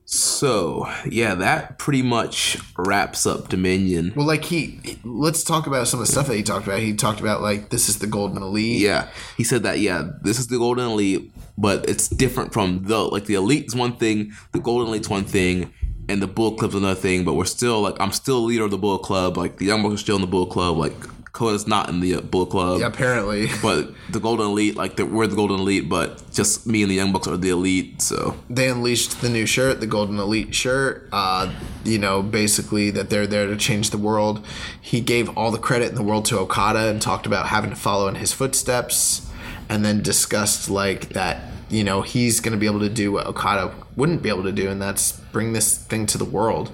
So 0.07 0.87
yeah, 1.09 1.33
that 1.35 1.79
pretty 1.79 2.03
much 2.03 2.57
wraps 2.77 3.25
up 3.25 3.49
Dominion. 3.49 4.13
Well, 4.15 4.27
like 4.27 4.45
he, 4.45 4.99
let's 5.03 5.43
talk 5.43 5.65
about 5.65 5.87
some 5.87 5.99
of 5.99 6.05
the 6.05 6.11
stuff 6.11 6.27
that 6.27 6.35
he 6.35 6.43
talked 6.43 6.67
about. 6.67 6.79
He 6.79 6.93
talked 6.95 7.19
about 7.19 7.41
like 7.41 7.69
this 7.69 7.89
is 7.89 7.97
the 7.97 8.05
golden 8.05 8.41
elite. 8.43 8.79
Yeah, 8.81 9.07
he 9.35 9.43
said 9.43 9.63
that. 9.63 9.79
Yeah, 9.79 10.09
this 10.21 10.37
is 10.37 10.45
the 10.47 10.59
Golden 10.59 10.85
Elite, 10.85 11.31
but 11.57 11.89
it's 11.89 12.07
different 12.07 12.53
from 12.53 12.83
the 12.83 12.99
like 12.99 13.25
the 13.25 13.33
Elite 13.33 13.65
is 13.65 13.75
one 13.75 13.97
thing, 13.97 14.31
the 14.51 14.59
Golden 14.59 14.89
Elite's 14.89 15.09
one 15.09 15.23
thing, 15.23 15.73
and 16.07 16.21
the 16.21 16.27
Bullet 16.27 16.59
Club's 16.59 16.75
another 16.75 16.93
thing. 16.99 17.23
But 17.25 17.33
we're 17.33 17.45
still 17.45 17.81
like 17.81 17.95
I'm 17.99 18.11
still 18.11 18.43
leader 18.43 18.65
of 18.65 18.71
the 18.71 18.77
Bullet 18.77 19.01
Club. 19.01 19.37
Like 19.37 19.57
the 19.57 19.65
Young 19.65 19.81
Bucks 19.81 19.95
are 19.95 19.97
still 19.97 20.17
in 20.17 20.21
the 20.21 20.27
Bullet 20.27 20.51
Club. 20.51 20.77
Like 20.77 20.93
Kota's 21.35 21.67
not 21.67 21.89
in 21.89 21.99
the 21.99 22.21
Bullet 22.21 22.49
Club. 22.49 22.79
Yeah, 22.79 22.87
apparently. 22.87 23.49
But 23.61 23.93
the 24.09 24.19
Golden 24.19 24.45
Elite, 24.47 24.75
like 24.75 24.95
the, 24.95 25.05
we're 25.05 25.27
the 25.27 25.35
Golden 25.35 25.59
Elite, 25.59 25.89
but 25.89 26.31
just 26.31 26.65
me 26.65 26.81
and 26.81 26.89
the 26.89 26.95
Young 26.95 27.11
Bucks 27.11 27.27
are 27.27 27.35
the 27.35 27.49
Elite. 27.49 28.01
So 28.01 28.37
they 28.49 28.69
unleashed 28.69 29.19
the 29.21 29.27
new 29.27 29.45
shirt, 29.45 29.81
the 29.81 29.87
Golden 29.87 30.17
Elite 30.17 30.55
shirt. 30.55 31.09
Uh, 31.11 31.51
you 31.83 31.97
know, 31.97 32.21
basically 32.21 32.89
that 32.91 33.09
they're 33.09 33.27
there 33.27 33.47
to 33.47 33.57
change 33.57 33.89
the 33.89 33.97
world. 33.97 34.45
He 34.79 35.01
gave 35.01 35.35
all 35.37 35.51
the 35.51 35.57
credit 35.57 35.89
in 35.89 35.95
the 35.95 36.03
world 36.03 36.23
to 36.25 36.39
Okada 36.39 36.89
and 36.89 37.01
talked 37.01 37.25
about 37.25 37.47
having 37.47 37.69
to 37.69 37.75
follow 37.75 38.07
in 38.07 38.15
his 38.15 38.31
footsteps, 38.31 39.29
and 39.67 39.83
then 39.83 40.01
discussed 40.01 40.69
like 40.69 41.09
that. 41.09 41.41
You 41.69 41.83
know, 41.83 42.01
he's 42.01 42.39
going 42.39 42.53
to 42.53 42.59
be 42.59 42.67
able 42.67 42.81
to 42.81 42.89
do 42.89 43.11
what 43.11 43.25
Okada 43.25 43.73
wouldn't 43.97 44.21
be 44.21 44.29
able 44.29 44.43
to 44.43 44.53
do, 44.53 44.69
and 44.69 44.81
that's 44.81 45.13
bring 45.33 45.51
this 45.51 45.75
thing 45.77 46.05
to 46.07 46.17
the 46.17 46.25
world. 46.25 46.71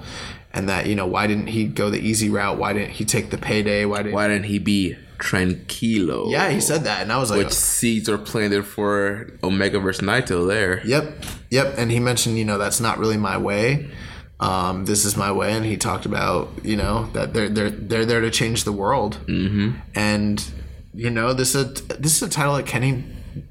And 0.53 0.69
that 0.69 0.87
you 0.87 0.95
know 0.95 1.05
why 1.05 1.27
didn't 1.27 1.47
he 1.47 1.65
go 1.65 1.89
the 1.89 1.99
easy 1.99 2.29
route? 2.29 2.57
Why 2.57 2.73
didn't 2.73 2.91
he 2.91 3.05
take 3.05 3.29
the 3.29 3.37
payday? 3.37 3.85
Why 3.85 3.97
didn't? 3.97 4.13
Why 4.13 4.27
didn't 4.27 4.45
he 4.45 4.59
be 4.59 4.97
tranquilo? 5.17 6.31
Yeah, 6.31 6.49
he 6.49 6.59
said 6.59 6.83
that, 6.83 7.01
and 7.01 7.11
I 7.11 7.17
was 7.17 7.29
like, 7.29 7.45
Which 7.45 7.53
seeds 7.53 8.09
are 8.09 8.17
planted 8.17 8.65
for 8.65 9.31
Omega 9.43 9.79
versus 9.79 10.05
Naito 10.05 10.47
there. 10.47 10.85
Yep, 10.85 11.25
yep. 11.49 11.75
And 11.77 11.91
he 11.91 11.99
mentioned, 11.99 12.37
you 12.37 12.45
know, 12.45 12.57
that's 12.57 12.79
not 12.79 12.97
really 12.97 13.17
my 13.17 13.37
way. 13.37 13.89
Um, 14.39 14.85
this 14.85 15.05
is 15.05 15.15
my 15.15 15.31
way, 15.31 15.53
and 15.53 15.63
he 15.63 15.77
talked 15.77 16.05
about, 16.07 16.49
you 16.63 16.75
know, 16.75 17.05
that 17.13 17.33
they're 17.33 17.49
they're 17.49 17.69
they're 17.69 18.05
there 18.05 18.21
to 18.21 18.31
change 18.31 18.63
the 18.63 18.71
world. 18.71 19.19
Mm-hmm. 19.27 19.77
And 19.95 20.43
you 20.93 21.09
know, 21.09 21.33
this 21.33 21.55
is 21.55 21.81
a, 21.81 21.83
this 21.99 22.15
is 22.17 22.23
a 22.23 22.29
title 22.29 22.55
that 22.55 22.65
Kenny 22.65 23.03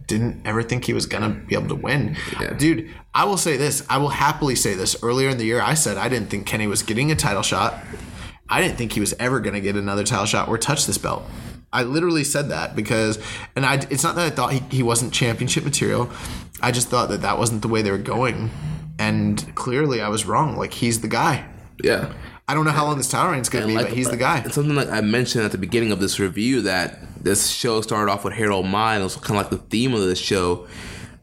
didn't 0.06 0.46
ever 0.46 0.62
think 0.62 0.84
he 0.84 0.92
was 0.92 1.06
gonna 1.06 1.30
be 1.30 1.54
able 1.54 1.68
to 1.68 1.74
win. 1.74 2.16
Yeah. 2.40 2.54
Dude, 2.54 2.90
I 3.14 3.24
will 3.24 3.36
say 3.36 3.56
this. 3.56 3.84
I 3.88 3.98
will 3.98 4.10
happily 4.10 4.54
say 4.54 4.74
this. 4.74 5.02
Earlier 5.02 5.28
in 5.28 5.38
the 5.38 5.44
year, 5.44 5.60
I 5.60 5.74
said 5.74 5.96
I 5.96 6.08
didn't 6.08 6.30
think 6.30 6.46
Kenny 6.46 6.66
was 6.66 6.82
getting 6.82 7.10
a 7.10 7.16
title 7.16 7.42
shot. 7.42 7.78
I 8.48 8.60
didn't 8.60 8.76
think 8.76 8.92
he 8.92 9.00
was 9.00 9.14
ever 9.18 9.40
gonna 9.40 9.60
get 9.60 9.76
another 9.76 10.04
title 10.04 10.26
shot 10.26 10.48
or 10.48 10.58
touch 10.58 10.86
this 10.86 10.98
belt. 10.98 11.24
I 11.72 11.84
literally 11.84 12.24
said 12.24 12.48
that 12.48 12.74
because, 12.74 13.18
and 13.54 13.64
I, 13.64 13.74
it's 13.90 14.02
not 14.02 14.16
that 14.16 14.26
I 14.26 14.30
thought 14.30 14.52
he, 14.52 14.60
he 14.70 14.82
wasn't 14.82 15.12
championship 15.12 15.64
material. 15.64 16.10
I 16.60 16.72
just 16.72 16.88
thought 16.88 17.08
that 17.10 17.22
that 17.22 17.38
wasn't 17.38 17.62
the 17.62 17.68
way 17.68 17.82
they 17.82 17.92
were 17.92 17.98
going. 17.98 18.50
And 18.98 19.54
clearly 19.54 20.00
I 20.00 20.08
was 20.08 20.26
wrong. 20.26 20.56
Like, 20.56 20.74
he's 20.74 21.00
the 21.00 21.08
guy. 21.08 21.46
Yeah. 21.82 22.12
I 22.50 22.54
don't 22.54 22.64
know 22.64 22.72
how 22.72 22.84
long 22.84 22.96
this 22.98 23.08
title 23.08 23.30
reign's 23.30 23.48
going 23.48 23.62
to 23.62 23.68
be, 23.68 23.74
like- 23.76 23.86
but 23.86 23.96
he's 23.96 24.08
the 24.08 24.14
uh, 24.16 24.16
guy. 24.16 24.42
It's 24.44 24.56
something 24.56 24.74
like 24.74 24.90
I 24.90 25.02
mentioned 25.02 25.44
at 25.44 25.52
the 25.52 25.58
beginning 25.58 25.92
of 25.92 26.00
this 26.00 26.18
review 26.18 26.62
that 26.62 26.98
this 27.22 27.46
show 27.48 27.80
started 27.80 28.10
off 28.10 28.24
with 28.24 28.32
Harold 28.34 28.66
Meij. 28.66 28.98
It 28.98 29.04
was 29.04 29.14
kind 29.14 29.30
of 29.30 29.36
like 29.36 29.50
the 29.50 29.68
theme 29.68 29.94
of 29.94 30.00
this 30.00 30.18
show. 30.18 30.66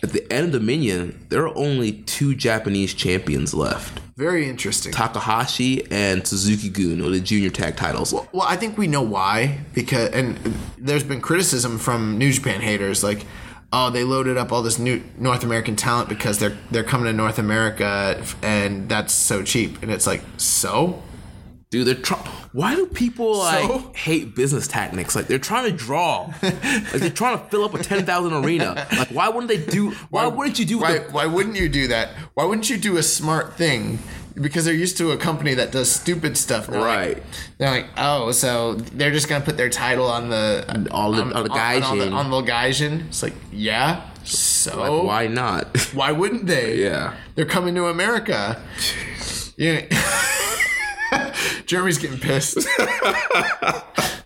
At 0.01 0.11
the 0.14 0.31
end 0.31 0.45
of 0.53 0.61
Dominion, 0.61 1.25
there 1.27 1.41
are 1.45 1.53
only 1.57 1.91
two 1.91 2.33
Japanese 2.33 2.93
champions 2.93 3.53
left: 3.53 3.99
Very 4.15 4.47
interesting. 4.47 4.93
Takahashi 4.93 5.85
and 5.91 6.25
Suzuki 6.25 6.69
Gun, 6.69 7.01
or 7.01 7.09
the 7.09 7.19
junior 7.19 7.49
tag 7.49 7.75
titles. 7.75 8.14
Well, 8.14 8.43
I 8.43 8.56
think 8.56 8.77
we 8.77 8.88
know 8.88 9.01
why 9.01 9.59
because, 9.73 10.11
and 10.11 10.38
there's 10.77 11.03
been 11.03 11.19
criticism 11.19 11.77
from 11.77 12.17
New 12.17 12.31
Japan 12.31 12.61
haters, 12.61 13.03
like, 13.03 13.25
oh, 13.73 13.89
they 13.89 14.06
loaded 14.06 14.38
up 14.38 14.53
all 14.53 14.61
this 14.61 14.80
new 14.80 15.03
North 15.17 15.43
American 15.43 15.75
talent 15.75 16.07
because 16.07 16.39
they're 16.39 16.56
they're 16.72 16.85
coming 16.85 17.07
to 17.07 17.14
North 17.14 17.38
America 17.39 18.23
and 18.41 18.88
that's 18.88 19.11
so 19.14 19.43
cheap. 19.43 19.81
And 19.81 19.91
it's 19.91 20.07
like, 20.07 20.22
so 20.38 21.01
Dude, 21.70 21.86
they're 21.86 21.96
trying. 21.96 22.24
Why 22.54 22.76
do 22.76 22.86
people 22.88 23.40
like 23.40 23.68
So? 23.68 23.92
hate 23.94 24.36
business 24.36 24.68
tactics? 24.68 25.16
Like 25.18 25.28
they're 25.28 25.38
trying 25.38 25.70
to 25.70 25.76
draw, 25.76 26.28
like 26.42 26.62
they're 26.94 27.10
trying 27.10 27.38
to 27.38 27.44
fill 27.46 27.66
up 27.66 27.74
a 27.74 27.84
ten 27.84 28.06
thousand 28.06 28.34
arena. 28.46 28.88
Like 28.98 29.10
why 29.10 29.28
wouldn't 29.28 29.50
they 29.50 29.58
do? 29.70 29.92
Why, 30.10 30.28
wouldn't 30.28 30.60
you 30.60 30.66
do? 30.66 30.80
Why, 30.80 31.00
the, 31.00 31.12
why 31.12 31.26
wouldn't 31.26 31.58
you 31.58 31.68
do 31.68 31.88
that? 31.90 32.10
Why 32.36 32.46
wouldn't 32.46 32.70
you 32.70 32.78
do 32.78 32.96
a 32.96 33.04
smart 33.04 33.56
thing? 33.58 34.00
Because 34.36 34.64
they're 34.66 34.74
used 34.74 34.98
to 35.00 35.12
a 35.12 35.18
company 35.18 35.56
that 35.56 35.72
does 35.72 35.92
stupid 35.92 36.38
stuff. 36.38 36.68
They're 36.68 36.80
like- 36.80 36.88
Right. 37.18 37.24
they're 37.58 37.72
like, 37.72 37.88
oh, 37.98 38.32
so 38.32 38.76
they're 38.76 39.12
just 39.12 39.28
gonna 39.28 39.44
put 39.44 39.58
their 39.58 39.70
title 39.70 40.06
on 40.06 40.30
the 40.30 40.88
all 40.92 41.12
the- 41.12 41.24
on 41.24 41.30
the 41.32 41.38
on, 41.38 41.50
gaijin. 41.50 42.00
the, 42.00 42.12
on 42.12 42.30
the 42.32 42.42
gaijin. 42.44 43.08
It's 43.08 43.24
like, 43.24 43.34
yeah. 43.52 44.04
So 44.24 44.80
like 44.80 45.04
why 45.06 45.28
not? 45.28 45.78
Why 45.94 46.14
wouldn't 46.14 46.46
they? 46.46 46.78
Yeah. 46.82 47.14
They're 47.36 47.46
coming 47.46 47.76
to 47.76 47.88
America. 47.88 48.62
Yeah. 49.58 49.82
Jeremy's 51.66 51.98
getting 51.98 52.19
pissed. 52.19 52.58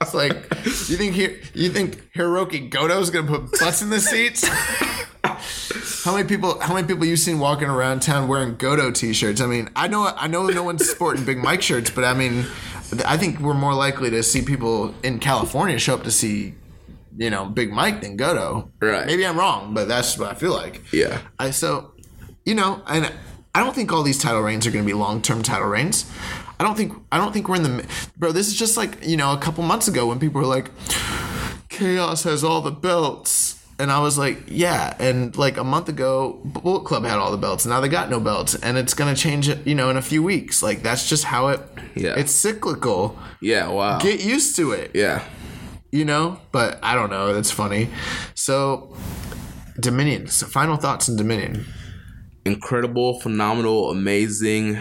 it's 0.01 0.13
like 0.13 0.33
you 0.61 0.97
think 0.97 1.15
he, 1.15 1.37
you 1.53 1.69
think 1.69 2.11
Hiroki 2.13 2.69
Goto's 2.69 3.09
gonna 3.09 3.27
put 3.27 3.59
butts 3.59 3.81
in 3.81 3.89
the 3.89 3.99
seats? 3.99 4.47
How 6.03 6.15
many 6.15 6.27
people? 6.27 6.59
How 6.59 6.73
many 6.73 6.87
people 6.87 7.05
you 7.05 7.15
seen 7.15 7.39
walking 7.39 7.67
around 7.67 8.01
town 8.01 8.27
wearing 8.27 8.55
Goto 8.55 8.91
t-shirts? 8.91 9.39
I 9.39 9.45
mean, 9.45 9.69
I 9.75 9.87
know, 9.87 10.11
I 10.15 10.27
know, 10.27 10.47
no 10.47 10.63
one's 10.63 10.89
sporting 10.89 11.23
Big 11.23 11.37
Mike 11.37 11.61
shirts, 11.61 11.91
but 11.91 12.03
I 12.03 12.13
mean, 12.13 12.45
I 13.05 13.17
think 13.17 13.39
we're 13.39 13.53
more 13.53 13.73
likely 13.73 14.09
to 14.09 14.23
see 14.23 14.41
people 14.41 14.95
in 15.03 15.19
California 15.19 15.77
show 15.77 15.93
up 15.93 16.03
to 16.03 16.11
see, 16.11 16.55
you 17.17 17.29
know, 17.29 17.45
Big 17.45 17.71
Mike 17.71 18.01
than 18.01 18.17
Goto. 18.17 18.71
Right. 18.81 19.05
Maybe 19.05 19.25
I'm 19.25 19.37
wrong, 19.37 19.73
but 19.73 19.87
that's 19.87 20.17
what 20.17 20.31
I 20.31 20.33
feel 20.33 20.53
like. 20.53 20.81
Yeah. 20.91 21.21
I 21.37 21.51
so, 21.51 21.93
you 22.45 22.55
know, 22.55 22.81
and 22.87 23.11
I 23.53 23.59
don't 23.59 23.75
think 23.75 23.91
all 23.91 24.03
these 24.03 24.17
title 24.17 24.41
reigns 24.41 24.65
are 24.65 24.71
going 24.71 24.83
to 24.83 24.87
be 24.87 24.93
long 24.93 25.21
term 25.21 25.43
title 25.43 25.67
reigns. 25.67 26.09
I 26.61 26.63
don't 26.63 26.75
think 26.77 26.93
I 27.11 27.17
don't 27.17 27.33
think 27.33 27.49
we're 27.49 27.55
in 27.55 27.63
the 27.63 27.87
bro. 28.17 28.31
This 28.31 28.47
is 28.47 28.53
just 28.53 28.77
like 28.77 29.03
you 29.03 29.17
know 29.17 29.33
a 29.33 29.37
couple 29.39 29.63
months 29.63 29.87
ago 29.87 30.05
when 30.05 30.19
people 30.19 30.41
were 30.41 30.45
like, 30.47 30.69
Chaos 31.69 32.21
has 32.21 32.43
all 32.43 32.61
the 32.61 32.69
belts, 32.69 33.59
and 33.79 33.91
I 33.91 33.97
was 33.97 34.15
like, 34.15 34.43
yeah. 34.45 34.95
And 34.99 35.35
like 35.35 35.57
a 35.57 35.63
month 35.63 35.89
ago, 35.89 36.39
Bullet 36.45 36.85
Club 36.85 37.03
had 37.03 37.17
all 37.17 37.31
the 37.31 37.37
belts. 37.37 37.65
and 37.65 37.73
Now 37.73 37.79
they 37.79 37.89
got 37.89 38.11
no 38.11 38.19
belts, 38.19 38.53
and 38.53 38.77
it's 38.77 38.93
going 38.93 39.11
to 39.11 39.19
change 39.19 39.49
it. 39.49 39.65
You 39.65 39.73
know, 39.73 39.89
in 39.89 39.97
a 39.97 40.03
few 40.03 40.21
weeks. 40.21 40.61
Like 40.61 40.83
that's 40.83 41.09
just 41.09 41.23
how 41.23 41.47
it. 41.47 41.61
Yeah. 41.95 42.13
It's 42.15 42.31
cyclical. 42.31 43.17
yeah. 43.41 43.67
Wow. 43.67 43.97
Get 43.97 44.23
used 44.23 44.55
to 44.57 44.71
it 44.73 44.91
yeah. 44.93 45.23
you 45.91 46.05
know 46.05 46.39
but 46.51 46.79
i 46.83 46.95
don't 46.95 47.09
know 47.09 47.33
that's 47.33 47.51
funny 47.51 47.89
so 48.33 48.95
dominion 49.79 50.27
so 50.27 50.45
final 50.45 50.77
thoughts 50.77 51.09
on 51.09 51.17
dominion 51.17 51.65
incredible, 52.45 53.19
phenomenal, 53.19 53.91
amazing, 53.91 54.77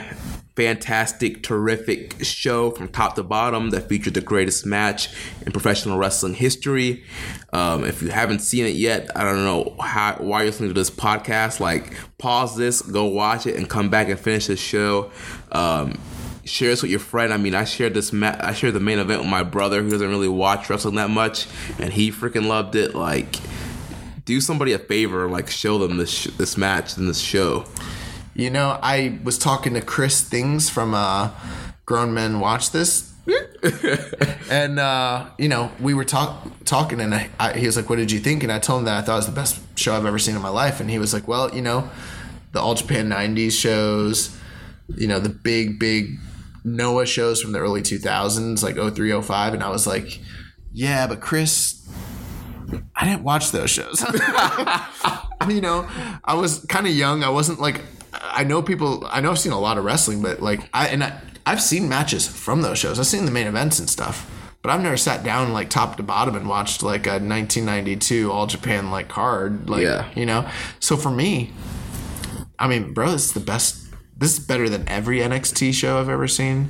fantastic, 0.60 1.42
terrific 1.42 2.22
show 2.22 2.70
from 2.70 2.86
top 2.86 3.14
to 3.14 3.22
bottom 3.22 3.70
that 3.70 3.88
featured 3.88 4.12
the 4.12 4.20
greatest 4.20 4.66
match 4.66 5.08
in 5.46 5.52
professional 5.52 5.96
wrestling 5.96 6.34
history. 6.34 7.02
Um, 7.54 7.82
if 7.82 8.02
you 8.02 8.10
haven't 8.10 8.40
seen 8.40 8.66
it 8.66 8.74
yet, 8.74 9.08
I 9.16 9.24
don't 9.24 9.42
know 9.42 9.74
how, 9.80 10.16
why 10.18 10.42
you're 10.42 10.50
listening 10.50 10.68
to 10.68 10.74
this 10.74 10.90
podcast. 10.90 11.60
Like, 11.60 11.94
pause 12.18 12.58
this, 12.58 12.82
go 12.82 13.06
watch 13.06 13.46
it, 13.46 13.56
and 13.56 13.70
come 13.70 13.88
back 13.88 14.10
and 14.10 14.20
finish 14.20 14.48
the 14.48 14.56
show. 14.56 15.10
Um, 15.50 15.98
share 16.44 16.68
this 16.68 16.82
with 16.82 16.90
your 16.90 17.00
friend. 17.00 17.32
I 17.32 17.38
mean, 17.38 17.54
I 17.54 17.64
shared 17.64 17.94
this. 17.94 18.12
Ma- 18.12 18.36
I 18.38 18.52
shared 18.52 18.74
the 18.74 18.80
main 18.80 18.98
event 18.98 19.22
with 19.22 19.30
my 19.30 19.42
brother, 19.42 19.82
who 19.82 19.88
doesn't 19.88 20.10
really 20.10 20.28
watch 20.28 20.68
wrestling 20.68 20.96
that 20.96 21.08
much, 21.08 21.46
and 21.78 21.90
he 21.90 22.12
freaking 22.12 22.46
loved 22.46 22.74
it. 22.76 22.94
Like, 22.94 23.36
do 24.26 24.42
somebody 24.42 24.74
a 24.74 24.78
favor, 24.78 25.26
like 25.26 25.48
show 25.48 25.78
them 25.78 25.96
this 25.96 26.10
sh- 26.10 26.28
this 26.36 26.58
match 26.58 26.98
and 26.98 27.08
this 27.08 27.20
show. 27.20 27.64
You 28.34 28.50
know 28.50 28.78
i 28.82 29.18
was 29.24 29.38
talking 29.38 29.74
to 29.74 29.80
chris 29.80 30.22
things 30.22 30.70
from 30.70 30.94
uh 30.94 31.30
grown 31.86 32.14
men 32.14 32.40
watch 32.40 32.70
this 32.70 33.12
and 34.50 34.78
uh 34.78 35.26
you 35.38 35.48
know 35.48 35.70
we 35.80 35.94
were 35.94 36.04
talk- 36.04 36.46
talking 36.64 37.00
and 37.00 37.14
I, 37.14 37.28
I, 37.38 37.52
he 37.58 37.66
was 37.66 37.76
like 37.76 37.88
what 37.88 37.96
did 37.96 38.10
you 38.10 38.18
think 38.18 38.42
and 38.42 38.50
i 38.50 38.58
told 38.58 38.80
him 38.80 38.84
that 38.86 38.98
i 38.98 39.02
thought 39.02 39.14
it 39.14 39.16
was 39.16 39.26
the 39.26 39.32
best 39.32 39.60
show 39.78 39.94
i've 39.94 40.06
ever 40.06 40.18
seen 40.18 40.36
in 40.36 40.42
my 40.42 40.48
life 40.48 40.80
and 40.80 40.90
he 40.90 40.98
was 40.98 41.12
like 41.12 41.28
well 41.28 41.54
you 41.54 41.62
know 41.62 41.88
the 42.52 42.60
all 42.60 42.74
japan 42.74 43.08
90s 43.08 43.52
shows 43.52 44.36
you 44.96 45.06
know 45.06 45.20
the 45.20 45.28
big 45.28 45.78
big 45.78 46.18
noah 46.64 47.06
shows 47.06 47.40
from 47.40 47.52
the 47.52 47.58
early 47.58 47.82
2000s 47.82 48.62
like 48.62 48.74
0305 48.74 49.54
and 49.54 49.62
i 49.62 49.68
was 49.68 49.86
like 49.86 50.20
yeah 50.72 51.06
but 51.06 51.20
chris 51.20 51.80
I 52.94 53.04
didn't 53.04 53.22
watch 53.22 53.50
those 53.50 53.70
shows. 53.70 54.00
you 55.48 55.60
know, 55.60 55.88
I 56.24 56.34
was 56.34 56.64
kind 56.68 56.86
of 56.86 56.92
young. 56.92 57.24
I 57.24 57.30
wasn't 57.30 57.60
like 57.60 57.80
I 58.22 58.44
know 58.44 58.62
people. 58.62 59.06
I 59.10 59.20
know 59.20 59.30
I've 59.30 59.38
seen 59.38 59.52
a 59.52 59.60
lot 59.60 59.78
of 59.78 59.84
wrestling, 59.84 60.22
but 60.22 60.40
like 60.40 60.60
I 60.74 60.88
and 60.88 61.02
I, 61.04 61.20
I've 61.46 61.62
seen 61.62 61.88
matches 61.88 62.26
from 62.26 62.62
those 62.62 62.78
shows. 62.78 62.98
I've 62.98 63.06
seen 63.06 63.24
the 63.24 63.30
main 63.30 63.46
events 63.46 63.78
and 63.78 63.88
stuff, 63.88 64.28
but 64.62 64.70
I've 64.70 64.82
never 64.82 64.96
sat 64.96 65.24
down 65.24 65.52
like 65.52 65.70
top 65.70 65.96
to 65.96 66.02
bottom 66.02 66.34
and 66.36 66.48
watched 66.48 66.82
like 66.82 67.06
a 67.06 67.12
1992 67.18 68.30
All 68.30 68.46
Japan 68.46 68.90
like 68.90 69.08
card. 69.08 69.68
Like 69.70 69.82
Yeah. 69.82 70.08
you 70.14 70.26
know. 70.26 70.48
So 70.80 70.96
for 70.96 71.10
me, 71.10 71.52
I 72.58 72.68
mean, 72.68 72.92
bro, 72.92 73.12
this 73.12 73.26
is 73.26 73.32
the 73.32 73.40
best. 73.40 73.76
This 74.16 74.38
is 74.38 74.44
better 74.44 74.68
than 74.68 74.86
every 74.86 75.20
NXT 75.20 75.72
show 75.72 75.98
I've 75.98 76.10
ever 76.10 76.28
seen. 76.28 76.68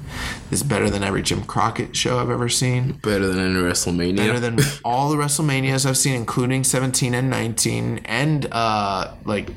This 0.50 0.60
is 0.60 0.66
better 0.66 0.88
than 0.88 1.02
every 1.02 1.20
Jim 1.20 1.42
Crockett 1.42 1.96
show 1.96 2.20
I've 2.20 2.30
ever 2.30 2.48
seen 2.48 2.92
Better 3.02 3.26
than 3.26 3.40
any 3.40 3.54
WrestleMania. 3.60 4.18
better 4.18 4.38
than 4.46 4.60
all 4.84 5.10
the 5.10 5.16
WrestleManias 5.16 5.84
I've 5.84 5.96
seen, 5.98 6.14
including 6.14 6.62
17 6.62 7.12
and 7.12 7.28
19, 7.28 8.02
and 8.04 8.46
uh, 8.52 9.14
like 9.24 9.48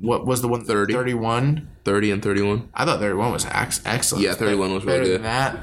what 0.00 0.26
was 0.26 0.42
the 0.42 0.48
one 0.48 0.64
30. 0.64 0.92
31? 0.94 1.68
thirty 1.84 2.10
and 2.10 2.22
thirty-one. 2.22 2.68
I 2.74 2.84
thought 2.84 3.00
31 3.00 3.32
was 3.32 3.46
ex- 3.46 3.80
excellent. 3.84 4.24
Yeah, 4.24 4.34
31 4.34 4.72
was 4.74 4.84
really 4.84 4.98
better 4.98 5.04
good. 5.04 5.14
Than 5.16 5.22
that, 5.22 5.56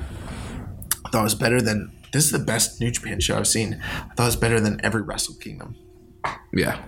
I 1.05 1.09
thought 1.09 1.21
it 1.21 1.23
was 1.23 1.35
better 1.35 1.61
than. 1.61 1.91
This 2.13 2.25
is 2.25 2.31
the 2.31 2.39
best 2.39 2.79
New 2.81 2.89
Japan 2.91 3.19
show 3.19 3.37
I've 3.37 3.47
seen. 3.47 3.81
I 3.83 4.13
thought 4.15 4.23
it 4.23 4.27
was 4.27 4.35
better 4.35 4.59
than 4.59 4.79
every 4.83 5.01
Wrestle 5.01 5.35
Kingdom. 5.35 5.75
Yeah, 6.53 6.81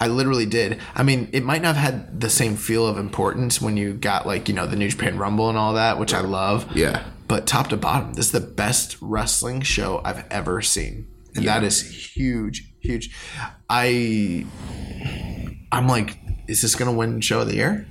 I 0.00 0.08
literally 0.08 0.46
did. 0.46 0.80
I 0.94 1.02
mean, 1.02 1.28
it 1.32 1.44
might 1.44 1.62
not 1.62 1.76
have 1.76 1.92
had 1.94 2.20
the 2.20 2.30
same 2.30 2.56
feel 2.56 2.86
of 2.86 2.96
importance 2.98 3.60
when 3.60 3.76
you 3.76 3.92
got 3.94 4.26
like 4.26 4.48
you 4.48 4.54
know 4.54 4.66
the 4.66 4.76
New 4.76 4.88
Japan 4.88 5.18
Rumble 5.18 5.48
and 5.48 5.56
all 5.58 5.74
that, 5.74 5.98
which 5.98 6.12
I 6.14 6.20
love. 6.20 6.66
yeah, 6.76 7.04
But 7.28 7.46
top 7.46 7.68
to 7.68 7.76
bottom, 7.76 8.14
this 8.14 8.26
is 8.26 8.32
the 8.32 8.40
best 8.40 8.96
wrestling 9.00 9.60
show 9.62 10.00
I've 10.04 10.24
ever 10.30 10.60
seen. 10.62 11.06
And 11.36 11.46
that 11.46 11.62
is 11.62 12.12
huge, 12.16 12.72
huge. 12.80 13.14
I 13.70 14.44
I'm 15.70 15.86
like, 15.86 16.18
is 16.48 16.62
this 16.62 16.74
gonna 16.74 16.92
win 16.92 17.20
show 17.20 17.40
of 17.40 17.48
the 17.48 17.56
year? 17.56 17.86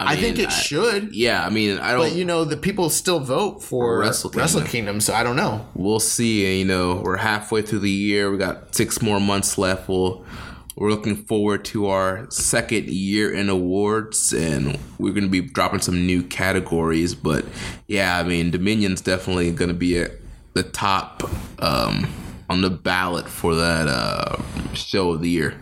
I, 0.00 0.14
think 0.14 0.36
mean, 0.36 0.46
it 0.46 0.52
should. 0.52 1.14
Yeah, 1.14 1.44
I 1.44 1.50
mean, 1.50 1.78
I 1.78 1.90
don't. 1.90 2.00
But 2.00 2.12
you 2.12 2.24
know, 2.24 2.44
the 2.44 2.56
people 2.56 2.88
still 2.88 3.18
vote 3.18 3.62
for 3.62 3.98
Wrestle 3.98 4.30
Wrestle 4.30 4.60
Kingdom. 4.60 4.70
Kingdom. 4.70 5.00
so 5.00 5.12
I 5.12 5.24
don't 5.24 5.34
know. 5.34 5.66
we'll 5.74 5.98
see. 5.98 6.60
You 6.60 6.64
know, 6.64 7.02
we're 7.04 7.16
halfway 7.16 7.62
through 7.62 7.80
the 7.80 7.90
year. 7.90 8.30
We 8.30 8.38
got 8.38 8.74
six 8.74 9.02
more 9.02 9.18
months 9.18 9.58
left. 9.58 9.88
We'll 9.88 10.24
We're 10.76 10.90
looking 10.90 11.16
forward 11.16 11.64
to 11.66 11.88
our 11.88 12.30
second 12.30 12.86
year 12.86 13.34
in 13.34 13.48
awards, 13.48 14.32
and 14.32 14.78
we're 14.98 15.12
going 15.12 15.24
to 15.24 15.30
be 15.30 15.40
dropping 15.40 15.80
some 15.80 16.06
new 16.06 16.22
categories. 16.22 17.16
But 17.16 17.44
yeah, 17.88 18.18
I 18.18 18.22
mean, 18.22 18.52
Dominion's 18.52 19.00
definitely 19.00 19.50
going 19.50 19.70
to 19.70 19.74
be 19.74 19.98
at 19.98 20.12
the 20.54 20.62
top 20.62 21.28
um, 21.58 22.06
on 22.48 22.60
the 22.60 22.70
ballot 22.70 23.28
for 23.28 23.56
that 23.56 23.88
uh, 23.88 24.40
show 24.74 25.10
of 25.10 25.22
the 25.22 25.28
year. 25.28 25.54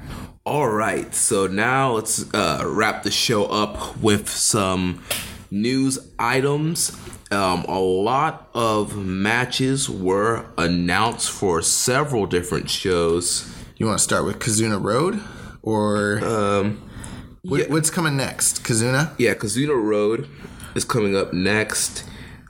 All 0.47 0.69
right, 0.69 1.13
so 1.13 1.49
now 1.49 1.91
let's 1.95 2.33
uh, 2.33 2.63
wrap 2.65 3.03
the 3.03 3.11
show 3.11 3.47
up 3.47 3.97
with 3.97 4.29
some 4.29 5.03
news 5.51 5.99
items. 6.21 6.97
Um, 7.33 7.65
a 7.65 7.81
lot 7.81 8.49
of 8.55 8.97
matches 8.97 9.91
were 9.91 10.47
announced 10.57 11.33
for 11.33 11.63
several 11.63 12.27
different 12.27 12.71
shows. 12.71 13.53
You 13.77 13.87
want 13.87 13.99
to 13.99 14.05
start 14.05 14.25
with 14.25 14.39
Kizuna 14.39 14.81
Road 14.81 15.21
or 15.63 16.25
Um, 16.25 16.89
what, 17.43 17.63
yeah. 17.63 17.67
what's 17.73 17.91
coming 17.91 18.17
next? 18.17 18.63
Kizuna? 18.63 19.15
Yeah, 19.19 19.35
Kizuna 19.35 19.75
Road 19.75 20.29
is 20.77 20.85
coming 20.85 21.17
up 21.17 21.33
next. 21.33 22.05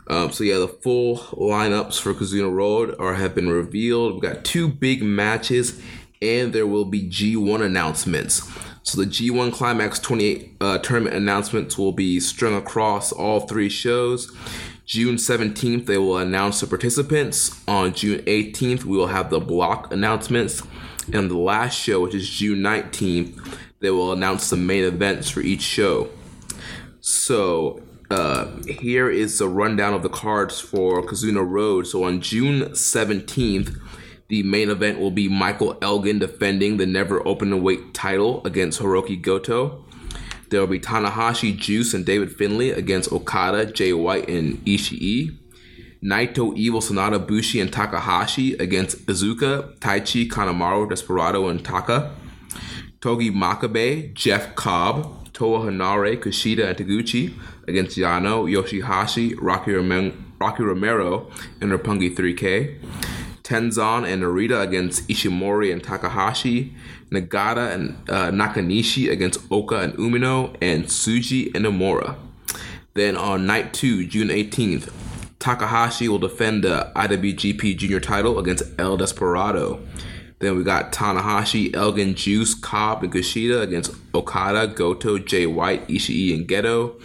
Um, 0.08 0.31
so 0.33 0.44
yeah, 0.44 0.58
the 0.58 0.68
full 0.68 1.16
lineups 1.33 1.99
for 1.99 2.12
Kizuna 2.12 2.52
Road 2.52 2.94
are 2.99 3.15
have 3.15 3.34
been 3.34 3.49
revealed. 3.49 4.12
We've 4.12 4.23
got 4.23 4.44
two 4.44 4.68
big 4.68 5.02
matches, 5.02 5.81
and 6.20 6.53
there 6.53 6.67
will 6.67 6.85
be 6.85 7.09
G1 7.09 7.62
announcements. 7.62 8.43
So 8.83 9.01
the 9.01 9.07
G1 9.07 9.53
Climax 9.53 9.99
28 9.99 10.57
uh, 10.61 10.78
tournament 10.78 11.17
announcements 11.17 11.77
will 11.77 11.93
be 11.93 12.20
strung 12.20 12.55
across 12.55 13.11
all 13.11 13.41
three 13.41 13.69
shows. 13.69 14.33
June 14.85 15.17
17th, 15.17 15.86
they 15.86 15.99
will 15.99 16.19
announce 16.19 16.61
the 16.61 16.69
participants. 16.69 17.61
On 17.67 17.93
June 17.93 18.20
18th, 18.20 18.85
we 18.85 18.97
will 18.97 19.09
have 19.09 19.31
the 19.31 19.41
block 19.41 19.93
announcements. 19.93 20.62
And 21.12 21.28
the 21.28 21.36
last 21.36 21.77
show, 21.77 22.01
which 22.03 22.15
is 22.15 22.31
June 22.31 22.61
19th, 22.61 23.59
they 23.81 23.91
will 23.91 24.12
announce 24.12 24.51
the 24.51 24.57
main 24.57 24.85
events 24.85 25.28
for 25.28 25.41
each 25.41 25.62
show. 25.62 26.09
So 27.01 27.83
uh, 28.11 28.47
here 28.69 29.11
is 29.11 29.39
the 29.39 29.49
rundown 29.49 29.95
of 29.95 30.03
the 30.03 30.09
cards 30.09 30.61
for 30.61 31.03
Kizuna 31.03 31.49
Road. 31.49 31.89
So 31.89 32.05
on 32.05 32.20
June 32.20 32.70
17th, 32.70 33.81
the 34.29 34.43
main 34.43 34.71
event 34.71 34.99
will 34.99 35.11
be 35.11 35.29
Michael 35.29 35.79
Elgin 35.81 36.19
defending 36.19 36.77
the 36.77 36.87
never 36.87 37.27
open 37.27 37.63
weight 37.63 37.95
title 37.95 38.45
against 38.45 38.81
Hiroki 38.81 39.21
Goto. 39.21 39.85
There 40.51 40.61
will 40.61 40.67
be 40.67 40.81
Tanahashi, 40.81 41.57
Juice, 41.57 41.95
and 41.95 42.05
David 42.05 42.33
Finlay 42.33 42.71
against 42.71 43.13
Okada, 43.13 43.67
Jay 43.67 43.93
White, 43.93 44.29
and 44.29 44.65
Ishii. 44.65 45.37
Naito, 46.03 46.57
Evil, 46.57 46.81
Sanada, 46.81 47.25
Bushi, 47.25 47.61
and 47.61 47.73
Takahashi 47.73 48.55
against 48.55 49.07
Iizuka, 49.07 49.79
Taichi, 49.79 50.29
Kanemaru, 50.29 50.89
Desperado, 50.89 51.49
and 51.49 51.65
Taka. 51.65 52.15
Togi 53.01 53.31
Makabe, 53.31 54.13
Jeff 54.15 54.55
Cobb, 54.55 55.33
Toa 55.33 55.61
Henare, 55.61 56.17
Kushida, 56.17 56.69
and 56.69 56.79
Taguchi 56.79 57.35
against 57.69 57.97
Yano, 57.97 58.51
Yoshihashi, 58.51 59.37
Rocky, 59.41 59.73
Rocky 59.73 60.63
Romero, 60.63 61.31
and 61.61 61.73
Roppongi 61.73 62.15
3K. 62.15 63.26
Tenzan 63.47 64.05
and 64.05 64.25
Narita 64.25 64.60
against 64.60 65.07
Ishimori 65.08 65.73
and 65.73 65.83
Takahashi. 65.83 66.75
Nagata 67.12 67.73
and 67.73 67.91
uh, 68.10 68.33
Nakanishi 68.33 69.08
against 69.08 69.41
Oka 69.52 69.76
and 69.76 69.92
Umino. 69.94 70.57
And 70.60 70.86
Tsuji 70.86 71.55
and 71.55 71.65
Nomura. 71.65 72.16
Then 72.94 73.16
on 73.16 73.47
night 73.47 73.73
two, 73.73 74.05
June 74.05 74.28
18th, 74.28 74.92
Takahashi 75.39 76.08
will 76.08 76.18
defend 76.18 76.65
the 76.65 76.91
IWGP 76.97 77.76
Junior 77.76 78.00
title 78.00 78.41
against 78.41 78.65
El 78.78 78.97
Desperado. 78.97 79.81
Then 80.41 80.57
we 80.57 80.65
got 80.65 80.92
Tanahashi, 80.92 81.73
Elgin, 81.73 82.16
Juice, 82.16 82.52
Cobb, 82.52 83.05
and 83.05 83.12
Kushida 83.12 83.62
against 83.62 83.94
Okada, 84.12 84.66
Goto, 84.66 85.18
Jay 85.18 85.47
White, 85.47 85.86
Ishii, 85.86 86.34
and 86.34 86.49
Gedo. 86.49 87.00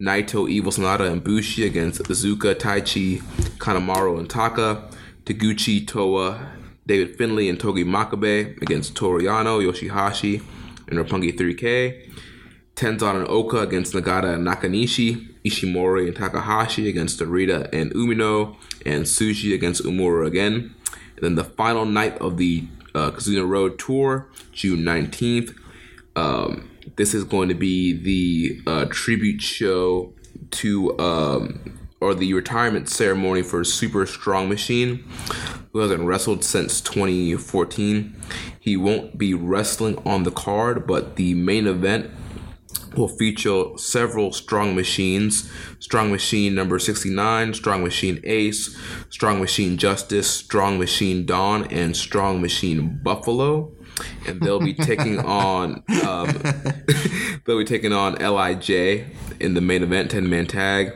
Naito, 0.00 0.48
Evil 0.48 0.70
Sanada, 0.70 1.10
and 1.10 1.24
Bushi 1.24 1.66
against 1.66 2.02
Iizuka, 2.04 2.54
Taichi, 2.54 3.18
Kanemaru, 3.58 4.18
and 4.18 4.30
Taka. 4.30 4.88
Taguchi, 5.24 5.86
Toa, 5.86 6.52
David 6.86 7.16
Finlay, 7.16 7.48
and 7.48 7.58
Togi 7.60 7.84
Makabe 7.84 8.60
against 8.60 8.96
Toru 8.96 9.20
Yano, 9.20 9.62
Yoshihashi, 9.62 10.42
and 10.88 10.98
Roppongi 10.98 11.36
3K. 11.36 12.10
Tenzan 12.74 13.16
and 13.16 13.28
Oka 13.28 13.58
against 13.58 13.92
Nagata 13.94 14.34
and 14.34 14.46
Nakanishi, 14.46 15.28
Ishimori 15.44 16.08
and 16.08 16.16
Takahashi 16.16 16.88
against 16.88 17.20
Arita 17.20 17.68
and 17.72 17.92
Umino, 17.92 18.56
and 18.86 19.04
Sushi 19.04 19.54
against 19.54 19.84
Uemura 19.84 20.26
again. 20.26 20.74
And 21.16 21.22
then 21.22 21.34
the 21.34 21.44
final 21.44 21.84
night 21.84 22.18
of 22.18 22.38
the 22.38 22.66
uh, 22.94 23.10
Kizuna 23.12 23.48
Road 23.48 23.78
Tour, 23.78 24.28
June 24.52 24.80
19th. 24.80 25.54
Um, 26.16 26.70
this 26.96 27.14
is 27.14 27.24
going 27.24 27.48
to 27.48 27.54
be 27.54 27.92
the 27.92 28.60
uh, 28.70 28.86
tribute 28.90 29.40
show 29.40 30.12
to, 30.50 30.98
um, 30.98 31.78
or 32.02 32.14
the 32.14 32.34
retirement 32.34 32.88
ceremony 32.88 33.42
for 33.42 33.62
Super 33.62 34.04
Strong 34.06 34.48
Machine, 34.48 35.04
who 35.72 35.78
hasn't 35.78 36.02
wrestled 36.02 36.44
since 36.44 36.80
2014. 36.80 38.16
He 38.58 38.76
won't 38.76 39.16
be 39.16 39.34
wrestling 39.34 40.02
on 40.04 40.24
the 40.24 40.32
card, 40.32 40.86
but 40.86 41.16
the 41.16 41.34
main 41.34 41.66
event 41.66 42.10
will 42.96 43.08
feature 43.08 43.64
several 43.76 44.32
strong 44.32 44.74
machines. 44.74 45.50
Strong 45.78 46.10
machine 46.10 46.54
number 46.54 46.78
69 46.78 47.54
strong 47.54 47.82
machine 47.82 48.20
ace 48.24 48.76
strong 49.08 49.40
machine 49.40 49.76
justice 49.78 50.30
strong 50.30 50.78
machine 50.78 51.24
dawn 51.24 51.64
and 51.70 51.96
strong 51.96 52.40
machine 52.40 53.00
buffalo. 53.02 53.72
And 54.26 54.40
they'll 54.40 54.60
be 54.60 54.74
taking 54.74 55.18
on 55.24 55.82
um, 56.04 56.28
they'll 57.44 57.58
be 57.58 57.64
taking 57.64 57.92
on 57.92 58.14
lij 58.16 58.70
in 59.40 59.54
the 59.54 59.60
main 59.60 59.82
event 59.82 60.10
10 60.10 60.28
man 60.28 60.46
tag 60.46 60.92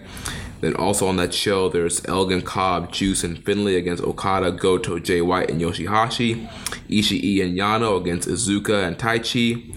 then 0.60 0.75
also 0.76 1.07
on 1.07 1.17
that 1.17 1.35
show 1.35 1.68
there's 1.68 2.05
elgin 2.07 2.43
cobb 2.43 2.93
juice 2.93 3.23
and 3.25 3.44
finlay 3.44 3.76
against 3.76 4.02
okada 4.02 4.51
goto 4.51 4.99
jay 4.99 5.20
white 5.20 5.51
and 5.51 5.60
yoshihashi 5.60 6.49
ishii 6.89 7.43
and 7.43 7.57
yano 7.59 8.01
against 8.01 8.28
iizuka 8.28 8.86
and 8.86 8.99
taichi 8.99 9.75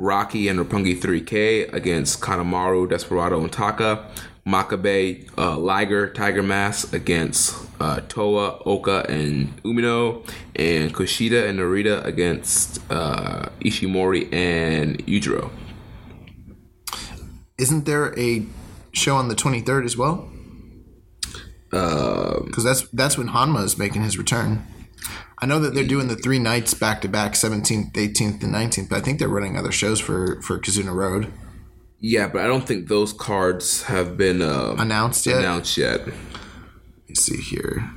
Rocky 0.00 0.48
and 0.48 0.58
Roppongi 0.58 0.98
3K 0.98 1.74
against 1.74 2.22
Kanemaru, 2.22 2.88
Desperado, 2.88 3.38
and 3.42 3.52
Taka. 3.52 4.08
Makabe, 4.46 5.28
uh, 5.36 5.58
Liger, 5.58 6.10
Tiger 6.10 6.42
Mask 6.42 6.94
against 6.94 7.54
uh, 7.80 8.00
Toa, 8.08 8.62
Oka, 8.64 9.04
and 9.08 9.62
Umino. 9.62 10.26
And 10.56 10.94
Kushida 10.94 11.46
and 11.46 11.58
Narita 11.58 12.04
against 12.04 12.80
uh, 12.90 13.50
Ishimori 13.60 14.32
and 14.32 15.06
Yujiro. 15.06 15.50
Isn't 17.58 17.84
there 17.84 18.18
a 18.18 18.46
show 18.92 19.16
on 19.16 19.28
the 19.28 19.34
23rd 19.34 19.84
as 19.84 19.96
well? 19.96 20.28
Because 21.70 22.64
that's 22.64 22.88
that's 22.88 23.16
when 23.16 23.28
Honma 23.28 23.64
is 23.64 23.78
making 23.78 24.02
his 24.02 24.18
return. 24.18 24.66
I 25.38 25.46
know 25.46 25.58
that 25.60 25.74
they're 25.74 25.84
doing 25.86 26.08
the 26.08 26.16
three 26.16 26.38
nights 26.38 26.74
back 26.74 27.00
to 27.02 27.08
back, 27.08 27.32
17th, 27.32 27.92
18th, 27.92 28.42
and 28.42 28.54
19th, 28.54 28.90
but 28.90 28.96
I 28.96 29.00
think 29.00 29.18
they're 29.18 29.28
running 29.28 29.56
other 29.56 29.72
shows 29.72 29.98
for, 29.98 30.40
for 30.42 30.58
Kizuna 30.58 30.92
Road. 30.94 31.32
Yeah, 31.98 32.28
but 32.28 32.42
I 32.42 32.46
don't 32.46 32.66
think 32.66 32.88
those 32.88 33.14
cards 33.14 33.84
have 33.84 34.18
been 34.18 34.42
uh, 34.42 34.74
Announced 34.78 35.24
yet? 35.24 35.38
announced 35.38 35.76
yet. 35.78 36.06
Let 36.06 36.14
me 37.08 37.14
see 37.14 37.38
here. 37.38 37.90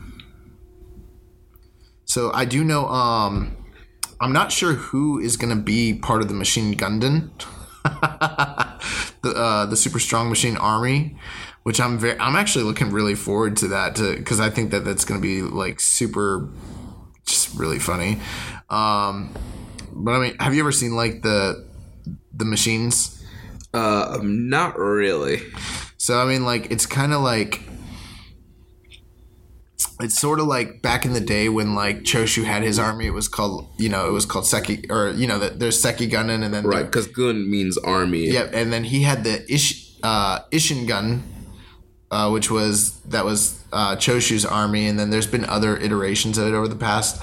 So 2.05 2.31
I 2.33 2.45
do 2.45 2.63
know. 2.63 2.88
Um, 2.88 3.57
I'm 4.22 4.31
not 4.31 4.51
sure 4.53 4.73
who 4.73 5.19
is 5.19 5.35
going 5.35 5.55
to 5.55 5.61
be 5.61 5.93
part 5.93 6.22
of 6.22 6.30
the 6.30 6.33
Machine 6.33 6.75
Gundan, 6.75 7.31
the 9.24 9.30
uh, 9.30 9.66
the 9.66 9.76
Super 9.76 10.00
Strong 10.00 10.30
Machine 10.30 10.58
Army, 10.58 11.18
which 11.64 11.80
I'm 11.80 11.98
very. 11.98 12.19
I'm 12.19 12.35
actually 12.35 12.66
looking 12.66 12.92
really 12.92 13.16
forward 13.16 13.58
to 13.58 13.69
that 13.69 13.95
to 13.95 14.16
because 14.16 14.40
I 14.40 14.50
think 14.50 14.72
that 14.72 14.85
that's 14.85 15.06
going 15.06 15.19
to 15.19 15.26
be 15.26 15.42
like 15.42 15.80
super, 15.80 16.50
just 17.26 17.56
really 17.58 17.80
funny. 17.80 18.19
Um, 18.69 19.34
but 19.92 20.11
I 20.11 20.19
mean, 20.19 20.35
have 20.40 20.53
you 20.53 20.61
ever 20.61 20.72
seen 20.72 20.95
like 20.95 21.24
the 21.24 21.66
the 22.34 22.45
machines? 22.45 23.24
Uh, 23.74 24.19
not 24.22 24.77
really. 24.77 25.42
So 25.98 26.19
I 26.19 26.26
mean, 26.26 26.45
like 26.45 26.69
it's 26.69 26.85
kind 26.85 27.14
of 27.14 27.22
like 27.22 27.61
it's 29.99 30.19
sort 30.19 30.39
of 30.39 30.47
like 30.47 30.81
back 30.81 31.05
in 31.05 31.13
the 31.13 31.22
day 31.22 31.49
when 31.49 31.75
like 31.75 32.03
Choshu 32.03 32.43
had 32.43 32.63
his 32.63 32.80
army. 32.80 33.05
It 33.05 33.13
was 33.13 33.27
called 33.27 33.67
you 33.77 33.89
know 33.89 34.07
it 34.07 34.11
was 34.11 34.25
called 34.25 34.45
Seki 34.45 34.85
or 34.89 35.09
you 35.11 35.27
know 35.27 35.39
that 35.39 35.59
there's 35.59 35.80
Seki 35.80 36.07
Gunnin 36.09 36.43
and 36.43 36.53
then 36.53 36.65
Right, 36.65 36.85
because 36.85 37.07
Gun 37.07 37.49
means 37.49 37.77
army. 37.77 38.30
yeah, 38.30 38.49
and 38.53 38.72
then 38.73 38.83
he 38.85 39.03
had 39.03 39.23
the 39.23 39.45
Ish 39.51 39.91
uh, 40.03 40.39
Ishin 40.51 40.88
Gun, 40.88 41.23
uh, 42.11 42.30
which 42.30 42.49
was 42.51 42.99
that 43.01 43.23
was 43.25 43.63
uh, 43.72 43.95
Choshu's 43.95 44.45
army, 44.45 44.88
and 44.88 44.99
then 44.99 45.09
there's 45.09 45.27
been 45.27 45.45
other 45.45 45.77
iterations 45.77 46.38
of 46.38 46.47
it 46.47 46.53
over 46.53 46.67
the 46.67 46.75
past. 46.75 47.22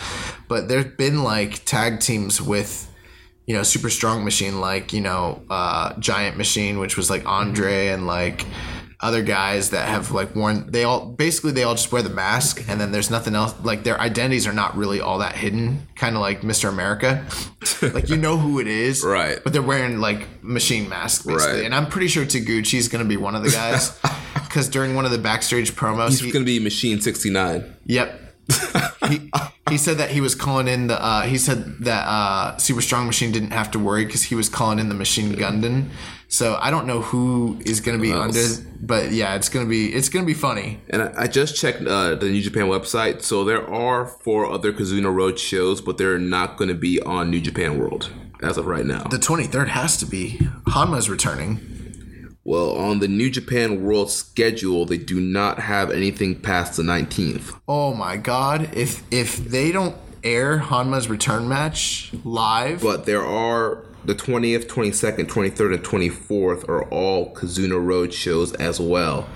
But 0.49 0.69
there's 0.69 0.97
been 0.97 1.23
like 1.23 1.65
tag 1.65 2.01
teams 2.01 2.41
with 2.41 2.89
you 3.47 3.55
know 3.57 3.63
super 3.63 3.91
strong 3.91 4.25
machine 4.25 4.61
like 4.61 4.93
you 4.93 5.01
know 5.01 5.43
uh, 5.51 5.99
Giant 5.99 6.37
Machine, 6.37 6.79
which 6.79 6.97
was 6.97 7.11
like 7.11 7.27
Andre 7.27 7.89
and 7.89 8.07
like 8.07 8.47
other 9.03 9.23
guys 9.23 9.71
that 9.71 9.89
have 9.89 10.11
like 10.11 10.35
worn 10.37 10.71
they 10.71 10.85
all 10.85 11.07
basically 11.07 11.53
they 11.53 11.63
all 11.63 11.75
just 11.75 11.91
wear 11.91 12.03
the 12.03 12.11
mask 12.11 12.63
and 12.69 12.79
then 12.81 12.93
there's 12.93 13.11
nothing 13.11 13.35
else 13.35 13.55
like 13.63 13.83
their 13.83 13.99
identities 13.99 14.47
are 14.47 14.53
not 14.53 14.77
really 14.77 15.01
all 15.01 15.19
that 15.19 15.35
hidden 15.35 15.87
kind 15.97 16.17
of 16.17 16.21
like 16.21 16.43
mr 16.43 16.69
america 16.69 17.25
like 17.95 18.09
you 18.11 18.17
know 18.17 18.37
who 18.37 18.61
it 18.61 18.67
is 18.67 19.03
Right. 19.03 19.39
but 19.43 19.53
they're 19.55 19.63
wearing 19.63 20.01
like 20.01 20.27
machine 20.43 20.89
masks 20.89 21.25
basically 21.25 21.57
Right. 21.57 21.65
and 21.65 21.75
i'm 21.75 21.87
pretty 21.87 22.09
sure 22.09 22.25
taguchi's 22.27 22.89
gonna 22.89 23.05
be 23.07 23.17
one 23.17 23.35
of 23.35 23.43
the 23.43 23.51
guys 23.51 23.99
because 24.35 24.69
during 24.69 24.95
one 24.95 25.05
of 25.07 25.11
the 25.13 25.19
backstage 25.19 25.73
promos 25.73 26.09
He's 26.11 26.21
he, 26.21 26.33
to 26.33 26.45
be 26.45 26.59
Machine 26.59 27.01
69. 27.01 27.77
Yep. 27.87 28.21
He, 29.09 29.31
he 29.69 29.79
said 29.79 29.99
that 29.99 30.11
he 30.11 30.21
was 30.21 30.35
calling 30.35 30.69
in 30.69 30.87
the. 30.87 31.03
Uh, 31.03 31.23
he 31.23 31.39
said 31.39 31.79
that 31.81 32.07
uh, 32.07 32.57
Super 32.59 32.81
Strong 32.81 33.07
Machine 33.07 33.33
didn't 33.33 33.51
have 33.51 33.71
to 33.73 33.79
worry 33.79 34.05
because 34.05 34.25
he 34.25 34.35
was 34.35 34.49
calling 34.49 34.79
in 34.79 34.89
the 34.89 34.95
Machine 34.95 35.33
Gundan. 35.33 35.89
So 36.29 36.57
I 36.61 36.71
don't 36.71 36.87
know 36.87 37.01
who 37.01 37.61
is 37.67 37.81
going 37.81 37.99
to 37.99 38.03
be 38.03 38.13
under, 38.13 38.41
but 38.81 39.11
yeah, 39.11 39.35
it's 39.35 39.49
gonna 39.49 39.67
be 39.69 39.93
it's 39.93 40.09
gonna 40.09 40.27
be 40.27 40.35
funny. 40.35 40.79
And 40.89 41.03
I, 41.03 41.13
I 41.23 41.27
just 41.27 41.57
checked 41.57 41.83
uh, 41.83 42.15
the 42.15 42.31
New 42.31 42.41
Japan 42.41 42.67
website. 42.67 43.23
So 43.23 43.45
there 43.45 43.69
are 43.69 44.07
four 44.07 44.47
other 44.47 44.73
Kizuna 44.73 45.13
Road 45.13 45.41
shows, 45.41 45.81
but 45.81 45.99
they're 45.99 46.19
not 46.19 46.57
going 46.57 46.69
to 46.69 46.75
be 46.75 47.01
on 47.03 47.31
New 47.31 47.41
Japan 47.41 47.79
World 47.79 48.11
as 48.43 48.57
of 48.59 48.67
right 48.67 48.87
now. 48.87 49.03
The 49.05 49.19
twenty 49.19 49.45
third 49.45 49.69
has 49.71 49.97
to 49.99 50.07
be 50.07 50.39
Honma's 50.69 51.11
returning. 51.11 51.80
Well, 52.45 52.73
on 52.77 53.01
the 53.01 53.09
New 53.09 53.31
Japan 53.31 53.83
World 53.83 54.11
schedule, 54.11 54.87
they 54.87 54.97
do 54.97 55.21
not 55.21 55.59
have 55.59 55.91
anything 55.91 56.41
past 56.41 56.77
the 56.77 56.83
19th. 56.83 57.61
Oh 57.69 57.93
my 57.95 58.17
god! 58.17 58.75
If 58.75 59.03
if 59.11 59.37
they 59.37 59.73
don't 59.73 59.97
air 60.25 60.59
Honma's 60.59 61.09
return 61.09 61.49
match 61.49 62.13
live, 62.25 62.83
But 62.83 63.07
there 63.07 63.25
are 63.25 63.85
the 64.05 64.15
20th, 64.15 64.67
22nd, 64.67 65.27
23rd, 65.27 65.75
and 65.75 65.85
24th 65.85 66.69
are 66.69 66.85
all 66.85 67.35
Kizuna 67.35 67.83
Road 67.85 68.15
shows 68.15 68.53
as 68.55 68.81
well. 68.81 69.29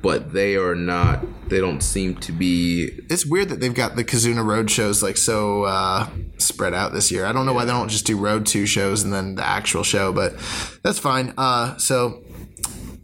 But 0.00 0.32
they 0.32 0.56
are 0.56 0.74
not, 0.74 1.24
they 1.48 1.60
don't 1.60 1.80
seem 1.80 2.16
to 2.16 2.32
be. 2.32 2.90
it's 3.08 3.24
weird 3.24 3.48
that 3.50 3.60
they've 3.60 3.74
got 3.74 3.94
the 3.94 4.04
Kizuna 4.04 4.44
Road 4.44 4.68
shows 4.70 5.00
like 5.02 5.16
so 5.16 5.62
uh, 5.64 6.08
spread 6.38 6.74
out 6.74 6.92
this 6.92 7.12
year. 7.12 7.24
I 7.24 7.32
don't 7.32 7.46
know 7.46 7.52
why 7.52 7.64
they 7.64 7.72
don't 7.72 7.88
just 7.88 8.06
do 8.06 8.16
Road 8.16 8.46
Two 8.46 8.66
shows 8.66 9.04
and 9.04 9.12
then 9.12 9.36
the 9.36 9.46
actual 9.46 9.84
show, 9.84 10.12
but 10.12 10.34
that's 10.82 10.98
fine. 10.98 11.34
Uh, 11.38 11.76
so, 11.76 12.21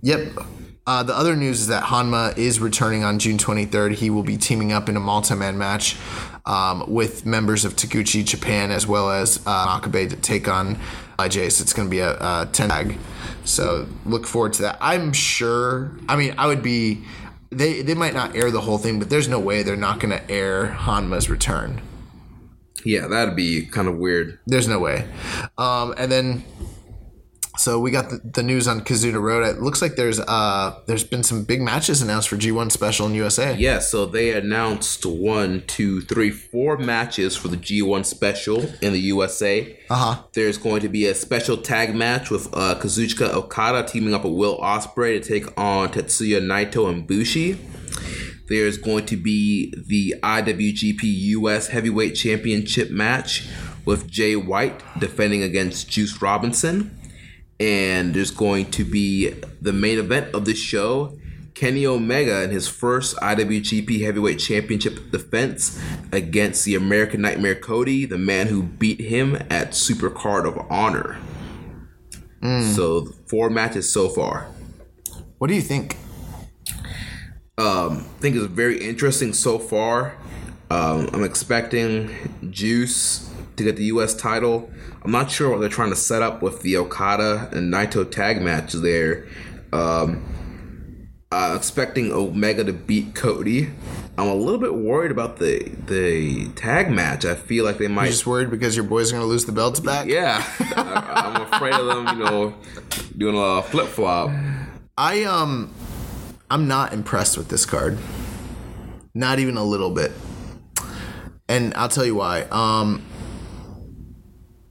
yep. 0.03 0.33
Uh, 0.87 1.03
the 1.03 1.15
other 1.15 1.37
news 1.37 1.61
is 1.61 1.67
that 1.67 1.85
Honma 1.85 2.37
is 2.39 2.61
returning 2.61 3.05
on 3.05 3.19
June 3.19 3.37
23rd. 3.37 3.93
He 3.93 4.09
will 4.09 4.23
be 4.23 4.39
teaming 4.39 4.73
up 4.73 4.89
in 4.89 4.97
a 4.97 5.01
multi-man 5.01 5.59
match 5.59 5.97
um, 6.47 6.85
with 6.89 7.27
members 7.27 7.67
of 7.67 7.77
Taguchi 7.77 8.25
Japan 8.25 8.71
as 8.71 8.87
well 8.87 9.11
as 9.11 9.43
uh, 9.45 9.67
Makabe 9.81 10.09
to 10.09 10.17
take 10.17 10.49
on 10.49 10.79
IJ. 11.19 11.53
So 11.53 11.63
it's 11.63 11.75
going 11.75 11.89
to 11.89 11.91
be 11.91 11.99
a, 11.99 12.13
a 12.15 12.49
10 12.51 12.71
tag. 12.71 12.99
So 13.45 13.87
look 14.07 14.27
forward 14.27 14.55
to 14.55 14.63
that. 14.63 14.79
I'm 14.81 15.13
sure. 15.13 15.93
I 16.09 16.17
mean, 16.17 16.35
I 16.39 16.47
would 16.47 16.63
be. 16.63 17.05
They 17.51 17.81
they 17.81 17.95
might 17.95 18.13
not 18.13 18.37
air 18.37 18.51
the 18.51 18.61
whole 18.61 18.77
thing, 18.77 18.99
but 18.99 19.09
there's 19.09 19.27
no 19.27 19.41
way 19.41 19.63
they're 19.63 19.75
not 19.75 20.01
going 20.01 20.11
to 20.11 20.31
air 20.31 20.67
Honma's 20.67 21.31
return. 21.31 21.81
Yeah, 22.85 23.07
that'd 23.07 23.35
be 23.35 23.65
kind 23.65 23.89
of 23.89 23.97
weird. 23.97 24.39
There's 24.47 24.69
no 24.69 24.79
way. 24.79 25.09
Um, 25.57 25.95
and 25.97 26.13
then, 26.13 26.45
so 27.59 27.81
we 27.81 27.91
got 27.91 28.11
the, 28.11 28.21
the 28.25 28.43
news 28.43 28.69
on 28.69 28.83
Kizuna 28.83 29.21
Road. 29.21 29.45
It 29.45 29.61
looks 29.61 29.83
like 29.83 29.97
there's 29.97 30.21
uh 30.21 30.81
there's 30.87 31.05
been 31.05 31.23
some 31.23 31.45
big 31.45 31.61
matches 31.61 32.01
announced 32.01 32.29
for 32.29 32.37
G1 32.37 32.71
Special 32.71 33.07
in 33.07 33.15
USA. 33.15 33.57
Yeah, 33.57 33.81
so 33.81 34.07
they 34.07 34.33
announced 34.33 35.05
one, 35.05 35.65
two, 35.67 36.01
three, 36.03 36.31
four 36.31 36.79
matches 36.79 37.37
for 37.37 37.49
the 37.49 37.57
G1 37.57 38.07
special 38.07 38.61
in 38.81 38.93
the 38.93 39.01
USA. 39.01 39.77
Uh 39.91 39.95
huh. 39.95 40.23
There's 40.35 40.59
going 40.59 40.81
to 40.83 40.89
be 40.89 41.07
a 41.07 41.15
special 41.15 41.57
tag 41.57 41.95
match 41.95 42.31
with 42.31 42.47
uh, 42.55 42.77
Kazuchika 42.77 43.35
Okada 43.35 43.87
teaming 43.87 44.15
up 44.15 44.25
with 44.25 44.35
Will 44.35 44.59
Ospreay 44.59 45.21
to 45.21 45.29
take 45.29 45.47
on 45.59 45.89
Tetsuya 45.89 46.41
Naito 46.41 46.89
and 46.89 47.07
Bushi. 47.07 47.59
There's 48.49 48.79
going 48.79 49.05
to 49.07 49.17
be 49.17 49.75
the 49.77 50.15
IWGP 50.23 51.01
US 51.03 51.69
Heavyweight 51.69 52.15
Championship 52.15 52.91
match 52.91 53.47
with 53.85 54.11
Jay 54.11 54.37
White 54.37 54.83
defending 54.99 55.43
against 55.43 55.91
Juice 55.91 56.23
Robinson. 56.23 56.95
And 57.61 58.15
there's 58.15 58.31
going 58.31 58.71
to 58.73 58.85
be 58.85 59.31
the 59.61 59.73
main 59.73 59.99
event 59.99 60.35
of 60.35 60.45
this 60.45 60.59
show 60.59 61.19
Kenny 61.59 61.85
Omega 61.85 62.45
in 62.45 62.51
his 62.51 62.69
first 62.69 63.17
IWGP 63.17 64.05
Heavyweight 64.05 64.39
Championship 64.39 65.11
defense 65.11 65.83
against 66.13 66.65
the 66.65 66.77
American 66.77 67.21
Nightmare 67.21 67.57
Cody, 67.57 68.05
the 68.05 68.17
man 68.17 68.47
who 68.47 68.63
beat 68.63 69.01
him 69.01 69.35
at 69.51 69.73
Supercard 69.73 70.47
of 70.47 70.57
Honor. 70.71 71.19
So, 72.77 73.07
four 73.27 73.51
matches 73.51 73.93
so 73.93 74.09
far. 74.09 74.47
What 75.39 75.49
do 75.49 75.55
you 75.55 75.61
think? 75.61 75.97
Um, 77.59 78.07
I 78.17 78.21
think 78.21 78.37
it's 78.37 78.47
very 78.47 78.81
interesting 78.81 79.33
so 79.33 79.59
far. 79.59 80.17
Um, 80.71 81.11
I'm 81.13 81.25
expecting 81.25 82.15
Juice 82.51 83.29
to 83.57 83.65
get 83.65 83.75
the 83.75 83.87
U.S. 83.87 84.15
title. 84.15 84.71
I'm 85.09 85.13
not 85.13 85.31
sure 85.31 85.49
what 85.49 85.61
they're 85.61 85.71
trying 85.71 85.89
to 85.89 85.97
set 85.97 86.21
up 86.21 86.43
with 86.43 86.61
the 86.61 86.77
Okada 86.77 87.49
and 87.53 87.73
Naito 87.73 88.11
tag 88.11 88.43
match 88.43 88.75
there. 88.75 89.27
Um, 89.73 90.23
uh, 91.33 91.55
expecting 91.57 92.13
Omega 92.13 92.63
to 92.65 92.75
beat 92.75 93.15
Cody. 93.15 93.71
I'm 94.19 94.29
a 94.29 94.35
little 94.35 94.61
bit 94.61 94.75
worried 94.75 95.11
about 95.11 95.39
the 95.39 95.61
the 95.87 96.51
tag 96.57 96.91
match. 96.91 97.25
I 97.25 97.37
feel 97.37 97.65
like 97.65 97.79
they 97.79 97.89
might. 97.89 98.05
You 98.05 98.11
just 98.11 98.27
worried 98.27 98.51
because 98.51 98.77
your 98.77 98.85
boys 98.85 99.11
are 99.11 99.15
going 99.17 99.23
to 99.23 99.29
lose 99.29 99.47
the 99.47 99.53
belts 99.53 99.81
back? 99.81 100.09
yeah, 100.09 100.45
I, 100.77 101.23
I'm 101.25 101.55
afraid 101.55 101.73
of 101.73 101.87
them. 101.87 102.19
You 102.19 102.25
know, 102.27 102.55
doing 103.17 103.35
a 103.39 103.63
flip 103.63 103.87
flop. 103.87 104.31
I 104.99 105.25
um, 105.25 105.73
I'm 106.51 106.69
not 106.69 106.93
impressed 106.93 107.39
with 107.39 107.49
this 107.49 107.65
card. 107.65 107.97
Not 109.15 109.39
even 109.39 109.57
a 109.57 109.65
little 109.65 109.91
bit. 109.91 110.13
And 111.49 111.73
I'll 111.77 111.89
tell 111.89 112.05
you 112.05 112.17
why. 112.17 112.43
Um, 112.51 113.07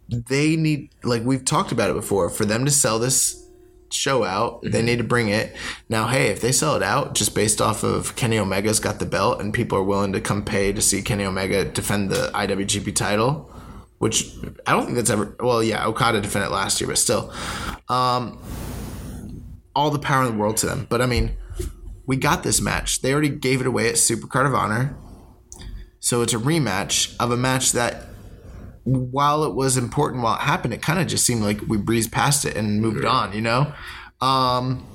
they 0.09 0.55
need 0.55 0.89
like 1.03 1.23
we've 1.23 1.45
talked 1.45 1.71
about 1.71 1.89
it 1.89 1.93
before. 1.93 2.29
For 2.29 2.45
them 2.45 2.65
to 2.65 2.71
sell 2.71 2.99
this 2.99 3.47
show 3.91 4.23
out, 4.23 4.61
they 4.63 4.81
need 4.81 4.97
to 4.97 5.03
bring 5.03 5.29
it. 5.29 5.55
Now, 5.89 6.07
hey, 6.07 6.27
if 6.27 6.41
they 6.41 6.51
sell 6.51 6.75
it 6.75 6.83
out 6.83 7.15
just 7.15 7.35
based 7.35 7.61
off 7.61 7.83
of 7.83 8.15
Kenny 8.15 8.37
Omega's 8.37 8.79
got 8.79 8.99
the 8.99 9.05
belt 9.05 9.41
and 9.41 9.53
people 9.53 9.77
are 9.77 9.83
willing 9.83 10.13
to 10.13 10.21
come 10.21 10.43
pay 10.43 10.73
to 10.73 10.81
see 10.81 11.01
Kenny 11.01 11.23
Omega 11.23 11.65
defend 11.65 12.09
the 12.09 12.31
IWGP 12.33 12.95
title, 12.95 13.51
which 13.97 14.31
I 14.65 14.71
don't 14.71 14.85
think 14.85 14.95
that's 14.95 15.09
ever. 15.09 15.35
Well, 15.39 15.63
yeah, 15.63 15.85
Okada 15.85 16.21
defended 16.21 16.51
it 16.51 16.53
last 16.53 16.79
year, 16.81 16.87
but 16.87 16.97
still, 16.97 17.33
um, 17.89 18.41
all 19.75 19.91
the 19.91 19.99
power 19.99 20.25
in 20.25 20.33
the 20.33 20.37
world 20.37 20.57
to 20.57 20.65
them. 20.65 20.87
But 20.89 21.01
I 21.01 21.05
mean, 21.05 21.37
we 22.05 22.17
got 22.17 22.43
this 22.43 22.61
match. 22.61 23.01
They 23.01 23.11
already 23.11 23.29
gave 23.29 23.61
it 23.61 23.67
away 23.67 23.89
at 23.89 23.95
Supercard 23.95 24.47
of 24.47 24.53
Honor, 24.53 24.97
so 25.99 26.21
it's 26.21 26.33
a 26.33 26.37
rematch 26.37 27.15
of 27.19 27.31
a 27.31 27.37
match 27.37 27.71
that. 27.73 28.03
While 28.87 29.43
it 29.43 29.53
was 29.53 29.75
important 29.75 30.23
while 30.23 30.35
it 30.35 30.41
happened, 30.41 30.73
it 30.73 30.81
kind 30.81 30.99
of 30.99 31.07
just 31.07 31.25
seemed 31.25 31.41
like 31.41 31.61
we 31.67 31.77
breezed 31.77 32.11
past 32.11 32.45
it 32.45 32.55
and 32.55 32.81
moved 32.81 33.03
on, 33.03 33.33
you 33.33 33.41
know? 33.41 33.73
Um, 34.21 34.85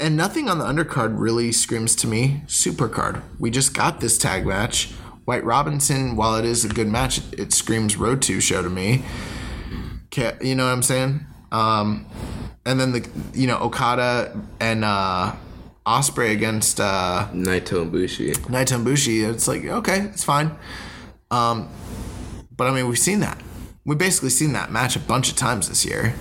and 0.00 0.16
nothing 0.16 0.48
on 0.48 0.58
the 0.58 0.64
undercard 0.64 1.18
really 1.18 1.52
screams 1.52 1.94
to 1.96 2.06
me 2.06 2.42
supercard. 2.46 3.22
We 3.38 3.50
just 3.50 3.74
got 3.74 4.00
this 4.00 4.16
tag 4.16 4.46
match. 4.46 4.92
White 5.24 5.44
Robinson, 5.44 6.16
while 6.16 6.36
it 6.36 6.44
is 6.44 6.64
a 6.64 6.68
good 6.68 6.88
match, 6.88 7.20
it, 7.32 7.52
screams 7.52 7.96
Road 7.96 8.20
to 8.22 8.40
show 8.40 8.62
to 8.62 8.68
me. 8.70 9.04
You 10.40 10.54
know 10.54 10.66
what 10.66 10.72
I'm 10.72 10.82
saying? 10.82 11.26
Um, 11.50 12.06
and 12.66 12.78
then 12.78 12.92
the 12.92 13.08
you 13.32 13.46
know 13.46 13.58
Okada 13.58 14.38
and 14.60 14.84
uh, 14.84 15.34
Ospreay 15.86 16.32
against 16.32 16.80
uh, 16.80 17.28
Naito 17.32 17.82
and 17.82 17.92
Bushi. 17.92 18.32
Naito 18.32 18.76
and 18.76 18.84
Bushi. 18.84 19.22
It's 19.22 19.48
like 19.48 19.64
okay, 19.64 20.00
it's 20.00 20.24
fine. 20.24 20.52
Um, 21.30 21.68
but 22.56 22.66
I 22.66 22.74
mean, 22.74 22.88
we've 22.88 22.98
seen 22.98 23.20
that. 23.20 23.40
We've 23.84 23.98
basically 23.98 24.30
seen 24.30 24.52
that 24.54 24.72
match 24.72 24.96
a 24.96 25.00
bunch 25.00 25.30
of 25.30 25.36
times 25.36 25.68
this 25.68 25.84
year. 25.84 26.14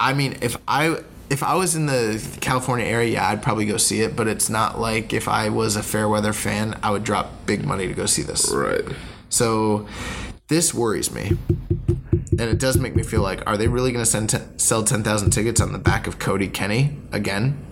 I 0.00 0.12
mean, 0.12 0.36
if 0.40 0.56
I 0.66 0.98
if 1.30 1.42
I 1.42 1.54
was 1.54 1.74
in 1.74 1.86
the 1.86 2.22
California 2.40 2.84
area, 2.84 3.14
yeah, 3.14 3.28
I'd 3.28 3.42
probably 3.42 3.64
go 3.64 3.76
see 3.76 4.00
it. 4.02 4.16
But 4.16 4.26
it's 4.28 4.50
not 4.50 4.78
like 4.78 5.12
if 5.12 5.28
I 5.28 5.48
was 5.48 5.76
a 5.76 5.82
Fairweather 5.82 6.32
fan, 6.32 6.78
I 6.82 6.90
would 6.90 7.04
drop 7.04 7.46
big 7.46 7.64
money 7.64 7.86
to 7.86 7.94
go 7.94 8.06
see 8.06 8.22
this. 8.22 8.52
Right. 8.52 8.84
So 9.28 9.86
this 10.48 10.74
worries 10.74 11.12
me, 11.12 11.36
and 11.88 12.40
it 12.40 12.58
does 12.58 12.76
make 12.76 12.94
me 12.94 13.02
feel 13.02 13.22
like, 13.22 13.46
are 13.46 13.56
they 13.56 13.68
really 13.68 13.92
going 13.92 14.04
to 14.04 14.42
sell 14.58 14.82
ten 14.84 15.02
thousand 15.02 15.30
tickets 15.30 15.60
on 15.60 15.72
the 15.72 15.78
back 15.78 16.06
of 16.06 16.18
Cody 16.18 16.48
Kenny 16.48 16.96
again? 17.12 17.64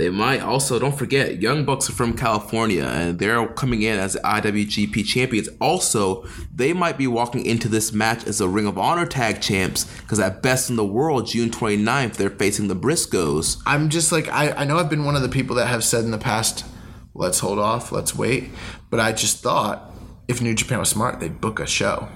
They 0.00 0.08
might 0.08 0.40
also 0.40 0.78
don't 0.78 0.96
forget 0.96 1.42
Young 1.42 1.66
Bucks 1.66 1.90
are 1.90 1.92
from 1.92 2.16
California 2.16 2.84
and 2.84 3.18
they're 3.18 3.46
coming 3.48 3.82
in 3.82 3.98
as 3.98 4.16
IWGP 4.24 5.04
champions. 5.04 5.50
Also, 5.60 6.24
they 6.54 6.72
might 6.72 6.96
be 6.96 7.06
walking 7.06 7.44
into 7.44 7.68
this 7.68 7.92
match 7.92 8.26
as 8.26 8.40
a 8.40 8.48
Ring 8.48 8.66
of 8.66 8.78
Honor 8.78 9.04
tag 9.04 9.42
champs 9.42 9.84
because 10.00 10.18
at 10.18 10.42
Best 10.42 10.70
in 10.70 10.76
the 10.76 10.86
World, 10.86 11.26
June 11.26 11.50
29th, 11.50 12.14
they're 12.14 12.30
facing 12.30 12.68
the 12.68 12.74
Briscoes. 12.74 13.60
I'm 13.66 13.90
just 13.90 14.10
like 14.10 14.26
I, 14.28 14.52
I 14.52 14.64
know 14.64 14.78
I've 14.78 14.88
been 14.88 15.04
one 15.04 15.16
of 15.16 15.20
the 15.22 15.28
people 15.28 15.54
that 15.56 15.66
have 15.66 15.84
said 15.84 16.02
in 16.02 16.12
the 16.12 16.16
past, 16.16 16.64
let's 17.12 17.40
hold 17.40 17.58
off, 17.58 17.92
let's 17.92 18.16
wait. 18.16 18.48
But 18.88 19.00
I 19.00 19.12
just 19.12 19.42
thought 19.42 19.92
if 20.28 20.40
New 20.40 20.54
Japan 20.54 20.78
was 20.78 20.88
smart, 20.88 21.20
they'd 21.20 21.42
book 21.42 21.60
a 21.60 21.66
show. 21.66 22.08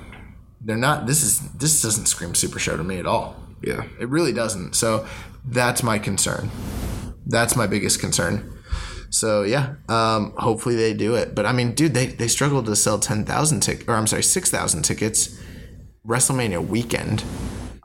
They're 0.63 0.79
not. 0.79 1.07
This 1.07 1.23
is 1.23 1.53
this 1.53 1.83
doesn't 1.83 2.07
scream 2.07 2.35
Super 2.35 2.59
Show 2.59 2.79
to 2.79 2.83
me 2.83 2.99
at 2.99 3.05
all. 3.05 3.37
Yeah. 3.63 3.85
It 4.01 4.09
really 4.09 4.33
doesn't. 4.33 4.75
So 4.75 5.07
that's 5.45 5.83
my 5.83 5.99
concern. 5.99 6.51
That's 7.27 7.57
my 7.57 7.67
biggest 7.67 8.01
concern. 8.01 8.59
So 9.11 9.43
yeah, 9.43 9.75
um, 9.89 10.35
hopefully 10.37 10.75
they 10.75 10.93
do 10.93 11.15
it. 11.15 11.35
But 11.35 11.47
I 11.47 11.53
mean, 11.53 11.75
dude, 11.75 11.95
they 11.95 12.07
they 12.07 12.29
struggled 12.29 12.67
to 12.67 12.77
sell 12.77 12.99
ten 12.99 13.25
thousand 13.25 13.61
tickets, 13.61 13.89
or 13.89 13.95
I'm 13.95 14.07
sorry, 14.07 14.23
six 14.23 14.51
thousand 14.51 14.83
tickets. 14.83 15.41
WrestleMania 16.07 16.67
weekend, 16.67 17.25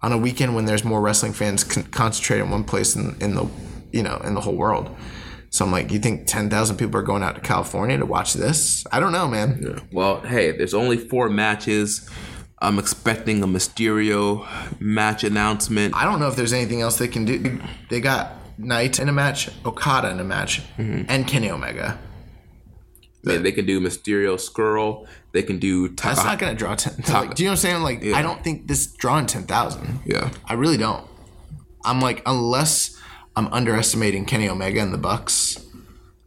on 0.01 0.11
a 0.11 0.17
weekend 0.17 0.53
when 0.53 0.65
there's 0.65 0.83
more 0.83 0.99
wrestling 0.99 1.31
fans 1.31 1.63
con- 1.63 1.83
concentrated 1.83 2.45
in 2.45 2.51
one 2.51 2.65
place 2.65 2.97
in, 2.97 3.15
in 3.21 3.35
the, 3.35 3.47
you 3.93 4.03
know, 4.03 4.17
in 4.25 4.33
the 4.33 4.41
whole 4.41 4.57
world. 4.57 4.93
So 5.51 5.63
I'm 5.63 5.71
like, 5.71 5.89
you 5.91 5.99
think 5.99 6.27
ten 6.27 6.49
thousand 6.49 6.77
people 6.77 6.99
are 6.99 7.03
going 7.03 7.23
out 7.23 7.35
to 7.35 7.41
California 7.41 7.97
to 7.97 8.05
watch 8.05 8.33
this? 8.33 8.85
I 8.91 8.99
don't 8.99 9.13
know, 9.13 9.27
man. 9.27 9.87
Well, 9.93 10.19
hey, 10.21 10.51
there's 10.51 10.73
only 10.73 10.97
four 10.97 11.29
matches. 11.29 12.09
I'm 12.61 12.77
expecting 12.77 13.41
a 13.41 13.47
Mysterio 13.47 14.45
match 14.81 15.23
announcement. 15.23 15.95
I 15.95 16.03
don't 16.03 16.19
know 16.19 16.27
if 16.27 16.35
there's 16.35 16.51
anything 16.53 16.81
else 16.81 16.97
they 16.97 17.07
can 17.07 17.23
do. 17.23 17.61
They 17.89 18.01
got 18.01 18.33
Knight 18.59 18.99
in 18.99 19.07
a 19.07 19.13
match, 19.13 19.49
Okada 19.65 20.09
in 20.11 20.19
a 20.19 20.23
match, 20.23 20.61
mm-hmm. 20.77 21.03
and 21.07 21.25
Kenny 21.25 21.49
Omega. 21.49 21.97
They, 23.23 23.37
they 23.37 23.51
can 23.51 23.65
do 23.65 23.79
Mysterio 23.79 24.35
Scurll. 24.35 25.07
They 25.33 25.43
can 25.43 25.59
do 25.59 25.89
Taka- 25.89 26.15
That's 26.15 26.25
not 26.25 26.39
gonna 26.39 26.55
draw 26.55 26.75
ten. 26.75 26.93
Like, 27.13 27.35
do 27.35 27.43
you 27.43 27.47
know 27.49 27.51
what 27.51 27.55
I'm 27.55 27.57
saying? 27.57 27.83
Like, 27.83 28.03
I 28.05 28.21
don't 28.21 28.43
think 28.43 28.67
this 28.67 28.87
drawing 28.87 29.25
ten 29.25 29.43
thousand. 29.43 29.99
Yeah. 30.05 30.29
I 30.45 30.53
really 30.53 30.77
don't. 30.77 31.07
I'm 31.85 32.01
like, 32.01 32.21
unless 32.25 32.97
I'm 33.35 33.47
underestimating 33.53 34.25
Kenny 34.25 34.49
Omega 34.49 34.81
and 34.81 34.93
the 34.93 34.97
Bucks, 34.97 35.65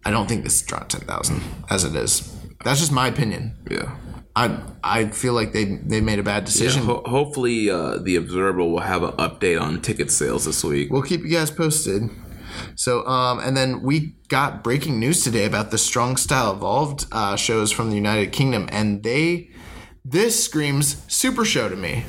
I 0.04 0.10
don't 0.10 0.28
think 0.28 0.44
this 0.44 0.56
is 0.56 0.62
drawing 0.62 0.88
ten 0.88 1.02
thousand 1.02 1.42
as 1.70 1.84
it 1.84 1.94
is. 1.94 2.34
That's 2.64 2.80
just 2.80 2.92
my 2.92 3.08
opinion. 3.08 3.56
Yeah. 3.70 3.96
I 4.34 4.58
I 4.82 5.06
feel 5.08 5.34
like 5.34 5.52
they 5.52 5.64
they 5.64 6.00
made 6.00 6.18
a 6.18 6.22
bad 6.22 6.42
Yeah, 6.42 6.46
decision. 6.46 6.82
ho- 6.84 7.02
hopefully, 7.04 7.70
uh, 7.70 7.98
the 7.98 8.16
Observer 8.16 8.58
will 8.64 8.80
have 8.80 9.02
an 9.02 9.12
update 9.12 9.60
on 9.60 9.80
ticket 9.82 10.10
sales 10.10 10.44
this 10.46 10.64
week. 10.64 10.90
We'll 10.90 11.02
keep 11.02 11.22
you 11.22 11.28
guys 11.30 11.50
posted. 11.50 12.08
So, 12.74 13.06
um, 13.06 13.40
and 13.40 13.56
then 13.56 13.82
we 13.82 14.14
got 14.28 14.62
breaking 14.62 14.98
news 14.98 15.24
today 15.24 15.46
about 15.46 15.70
the 15.70 15.78
Strong 15.78 16.18
Style 16.18 16.52
Evolved 16.52 17.06
uh, 17.10 17.34
shows 17.36 17.72
from 17.72 17.88
the 17.88 17.96
United 17.96 18.30
Kingdom, 18.32 18.68
and 18.70 19.02
they, 19.02 19.48
this 20.04 20.42
screams 20.44 21.02
Super 21.08 21.44
Show 21.46 21.68
to 21.70 21.76
me. 21.76 22.04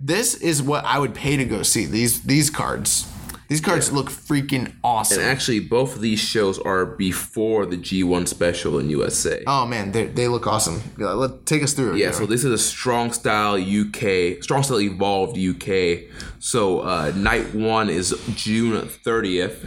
This 0.00 0.34
is 0.34 0.60
what 0.62 0.84
I 0.84 0.98
would 0.98 1.14
pay 1.14 1.36
to 1.36 1.44
go 1.44 1.62
see 1.62 1.86
these 1.86 2.22
these 2.22 2.50
cards. 2.50 3.06
These 3.52 3.60
cards 3.60 3.92
look 3.92 4.08
freaking 4.08 4.72
awesome. 4.82 5.18
And 5.20 5.28
actually, 5.28 5.60
both 5.60 5.94
of 5.94 6.00
these 6.00 6.18
shows 6.18 6.58
are 6.58 6.86
before 6.86 7.66
the 7.66 7.76
G1 7.76 8.26
special 8.26 8.78
in 8.78 8.88
USA. 8.88 9.44
oh 9.46 9.66
man, 9.66 9.92
they, 9.92 10.06
they 10.06 10.26
look 10.26 10.46
awesome. 10.46 10.80
Yeah, 10.98 11.08
Let 11.08 11.44
take 11.44 11.62
us 11.62 11.74
through 11.74 11.92
it. 11.92 11.98
Yeah, 11.98 12.12
so 12.12 12.24
this 12.24 12.44
is 12.44 12.50
a 12.50 12.56
Strong 12.56 13.12
Style 13.12 13.56
UK, 13.56 14.42
Strong 14.42 14.62
Style 14.62 14.80
Evolved 14.80 15.38
UK. 15.38 16.10
So 16.38 16.80
uh, 16.80 17.12
night 17.14 17.54
one 17.54 17.90
is 17.90 18.18
June 18.34 18.72
30th. 18.86 19.66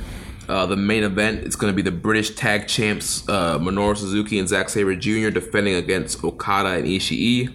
Uh, 0.50 0.66
the 0.66 0.76
main 0.76 1.04
event 1.04 1.44
is 1.46 1.56
going 1.56 1.72
to 1.72 1.76
be 1.76 1.84
the 1.84 1.96
British 1.96 2.34
Tag 2.34 2.68
Champs 2.68 3.30
uh, 3.30 3.60
Minoru 3.60 3.96
Suzuki 3.96 4.40
and 4.40 4.50
Zack 4.50 4.70
Sabre 4.70 4.96
Jr. 4.96 5.30
defending 5.30 5.76
against 5.76 6.24
Okada 6.24 6.70
and 6.70 6.86
Ishii. 6.88 7.54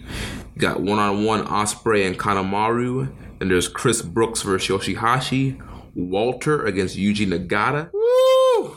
You 0.54 0.60
got 0.60 0.80
one 0.80 1.00
on 1.00 1.24
one 1.24 1.44
Ospreay 1.46 2.06
and 2.06 2.16
Kanemaru. 2.16 3.12
And 3.40 3.50
there's 3.50 3.68
Chris 3.68 4.02
Brooks 4.02 4.42
versus 4.42 4.68
Yoshihashi. 4.68 5.60
Walter 5.94 6.64
against 6.64 6.96
Yuji 6.96 7.26
Nagata. 7.26 7.90
Woo! 7.92 8.76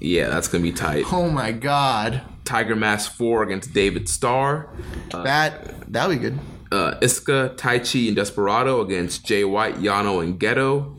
Yeah, 0.00 0.28
that's 0.28 0.48
to 0.48 0.58
be 0.58 0.72
tight. 0.72 1.04
Oh 1.12 1.30
my 1.30 1.52
god, 1.52 2.22
Tiger 2.44 2.76
Mask 2.76 3.12
4 3.12 3.42
against 3.44 3.72
David 3.72 4.08
Starr. 4.08 4.68
that 5.10 5.90
that'll 5.92 6.10
be 6.14 6.16
good. 6.20 6.38
uh, 6.72 6.94
Iizuka, 7.00 7.56
Taichi, 7.56 8.08
and 8.08 8.16
Desperado 8.16 8.80
against 8.80 9.24
Jay 9.24 9.44
White, 9.44 9.76
Yano, 9.76 10.22
and 10.22 10.38
Gedo. 10.38 10.96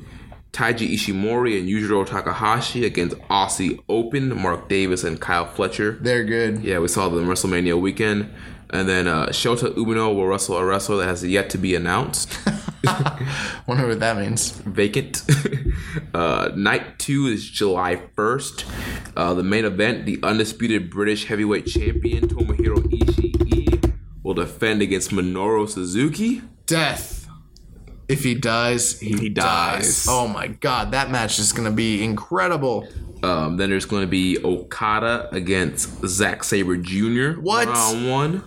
Taiji 0.53 0.93
Ishimori 0.93 1.59
and 1.59 1.67
Yujiro 1.67 2.05
Takahashi 2.07 2.85
against 2.85 3.17
Aussie 3.29 3.77
Open, 3.89 4.41
Mark 4.41 4.69
Davis 4.69 5.03
and 5.03 5.19
Kyle 5.19 5.45
Fletcher. 5.45 5.97
They're 5.99 6.23
good. 6.23 6.63
Yeah, 6.63 6.79
we 6.79 6.87
saw 6.87 7.09
them 7.09 7.27
WrestleMania 7.27 7.77
weekend. 7.79 8.33
And 8.75 8.89
then 8.89 9.07
uh, 9.07 9.27
Shota 9.27 9.73
Umino 9.73 10.13
will 10.13 10.27
wrestle 10.27 10.57
a 10.57 10.65
wrestler 10.65 10.97
that 10.97 11.05
has 11.05 11.23
yet 11.25 11.49
to 11.51 11.57
be 11.57 11.75
announced. 11.75 12.37
Wonder 13.67 13.87
what 13.87 14.01
that 14.01 14.17
means. 14.17 14.51
Vacant. 14.51 15.21
uh, 16.13 16.51
night 16.57 16.99
two 16.99 17.27
is 17.27 17.49
July 17.49 17.95
1st. 18.17 18.65
Uh, 19.15 19.33
the 19.33 19.43
main 19.43 19.63
event, 19.63 20.05
the 20.05 20.19
undisputed 20.23 20.89
British 20.89 21.23
heavyweight 21.25 21.67
champion 21.67 22.27
Tomohiro 22.27 22.75
Ishii 22.91 23.93
will 24.23 24.33
defend 24.33 24.81
against 24.81 25.11
Minoru 25.11 25.69
Suzuki. 25.69 26.41
Death. 26.65 27.29
If 28.09 28.25
he 28.25 28.35
dies, 28.35 28.99
he, 28.99 29.15
He 29.15 29.29
dies. 29.29 29.85
dies. 29.85 30.05
Oh 30.09 30.27
my 30.27 30.47
god, 30.47 30.91
that 30.91 31.09
match 31.09 31.39
is 31.39 31.53
gonna 31.53 31.71
be 31.71 32.03
incredible. 32.03 32.87
Um, 33.23 33.57
then 33.57 33.71
there's 33.71 33.85
going 33.85 34.03
to 34.03 34.07
be 34.07 34.37
Okada 34.43 35.29
against 35.31 36.05
Zack 36.05 36.43
Sabre 36.43 36.77
Jr. 36.77 37.39
What? 37.39 37.67
Round 37.67 38.09
one. 38.09 38.43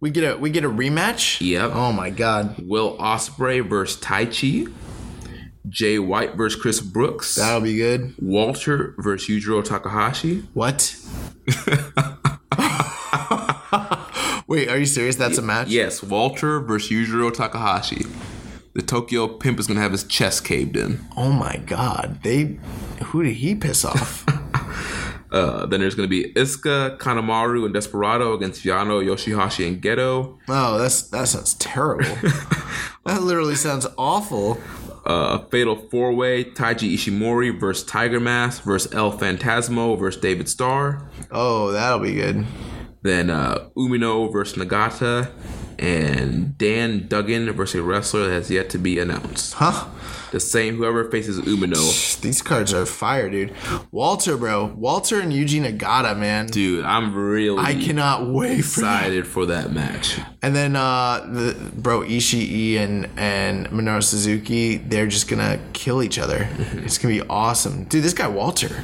We 0.00 0.10
get 0.10 0.34
a 0.34 0.36
we 0.36 0.50
get 0.50 0.64
a 0.64 0.68
rematch. 0.68 1.40
Yep. 1.40 1.70
Oh 1.74 1.92
my 1.92 2.10
god, 2.10 2.56
Will 2.58 2.96
Ospreay 2.98 3.66
versus 3.66 4.00
Taichi. 4.00 4.72
Jay 5.68 5.98
White 5.98 6.36
versus 6.36 6.60
Chris 6.60 6.80
Brooks. 6.80 7.34
that'll 7.34 7.60
be 7.60 7.76
good. 7.76 8.14
Walter 8.20 8.94
versus 8.98 9.28
Yujiro 9.28 9.64
Takahashi. 9.64 10.44
What? 10.54 10.94
Wait, 14.46 14.68
are 14.68 14.78
you 14.78 14.86
serious? 14.86 15.16
That's 15.16 15.38
a 15.38 15.42
match? 15.42 15.68
Yes, 15.68 16.04
Walter 16.04 16.60
versus 16.60 16.90
Yujiro 16.90 17.34
Takahashi. 17.34 18.04
The 18.74 18.82
Tokyo 18.82 19.26
Pimp 19.26 19.58
is 19.58 19.66
to 19.66 19.74
have 19.74 19.90
his 19.90 20.04
chest 20.04 20.44
caved 20.44 20.76
in. 20.76 21.00
Oh 21.16 21.32
my 21.32 21.56
god, 21.66 22.20
they. 22.22 22.58
Who 23.06 23.24
did 23.24 23.34
he 23.34 23.56
piss 23.56 23.84
off? 23.84 24.24
Uh, 25.30 25.66
then 25.66 25.80
there's 25.80 25.94
going 25.94 26.08
to 26.08 26.10
be 26.10 26.32
Iizuka, 26.34 26.98
Kanemaru, 26.98 27.64
and 27.64 27.74
Desperado 27.74 28.32
against 28.34 28.64
Yano, 28.64 29.04
Yoshihashi, 29.04 29.66
and 29.66 29.82
Gedo. 29.82 30.38
oh, 30.48 30.78
that's 30.78 31.02
that 31.10 31.28
sounds 31.28 31.54
terrible. 31.54 32.04
that 33.04 33.22
literally 33.22 33.56
sounds 33.56 33.86
awful. 33.98 34.58
uh, 35.04 35.38
a 35.40 35.46
fatal 35.50 35.76
four 35.76 36.12
way 36.14 36.44
Taiji 36.44 36.94
Ishimori 36.94 37.58
versus 37.58 37.84
Tiger 37.86 38.20
Mask 38.20 38.62
versus 38.64 38.92
El 38.94 39.16
Fantasmo 39.18 39.98
versus 39.98 40.20
David 40.20 40.48
Starr. 40.48 41.08
Oh, 41.30 41.70
that'll 41.72 42.00
be 42.00 42.14
good. 42.14 42.44
Then 43.02 43.30
uh, 43.30 43.68
Umino 43.76 44.32
versus 44.32 44.56
Nagata. 44.62 45.30
And 45.78 46.56
Dan 46.56 47.06
Duggan 47.06 47.52
versus 47.52 47.80
a 47.80 47.82
wrestler 47.82 48.28
that 48.28 48.32
has 48.32 48.50
yet 48.50 48.70
to 48.70 48.78
be 48.78 48.98
announced. 48.98 49.54
Huh? 49.54 49.86
The 50.32 50.40
same, 50.40 50.76
whoever 50.76 51.10
faces 51.10 51.40
Umino. 51.40 52.20
These 52.20 52.42
cards 52.42 52.74
are 52.74 52.84
fire, 52.86 53.30
dude. 53.30 53.52
Walter, 53.90 54.36
bro. 54.36 54.66
Walter 54.66 55.20
and 55.20 55.32
Yuji 55.32 55.60
Nagata, 55.64 56.18
man. 56.18 56.46
Dude, 56.46 56.84
I'm 56.84 57.14
really 57.14 57.62
I 57.62 57.74
cannot 57.74 58.26
wait 58.28 58.62
for 58.62 58.80
that. 58.80 59.26
for 59.26 59.46
that 59.46 59.72
match. 59.72 60.18
And 60.42 60.54
then, 60.54 60.76
uh, 60.76 61.20
the 61.30 61.56
bro 61.74 62.00
Ishii 62.00 62.76
and 62.76 63.08
and 63.16 63.68
Minoru 63.68 64.02
Suzuki, 64.02 64.76
they're 64.76 65.06
just 65.06 65.28
gonna 65.28 65.58
kill 65.72 66.02
each 66.02 66.18
other. 66.18 66.48
It's 66.86 66.98
gonna 66.98 67.14
be 67.14 67.22
awesome, 67.28 67.84
dude. 67.84 68.04
This 68.04 68.12
guy 68.14 68.28
Walter, 68.28 68.82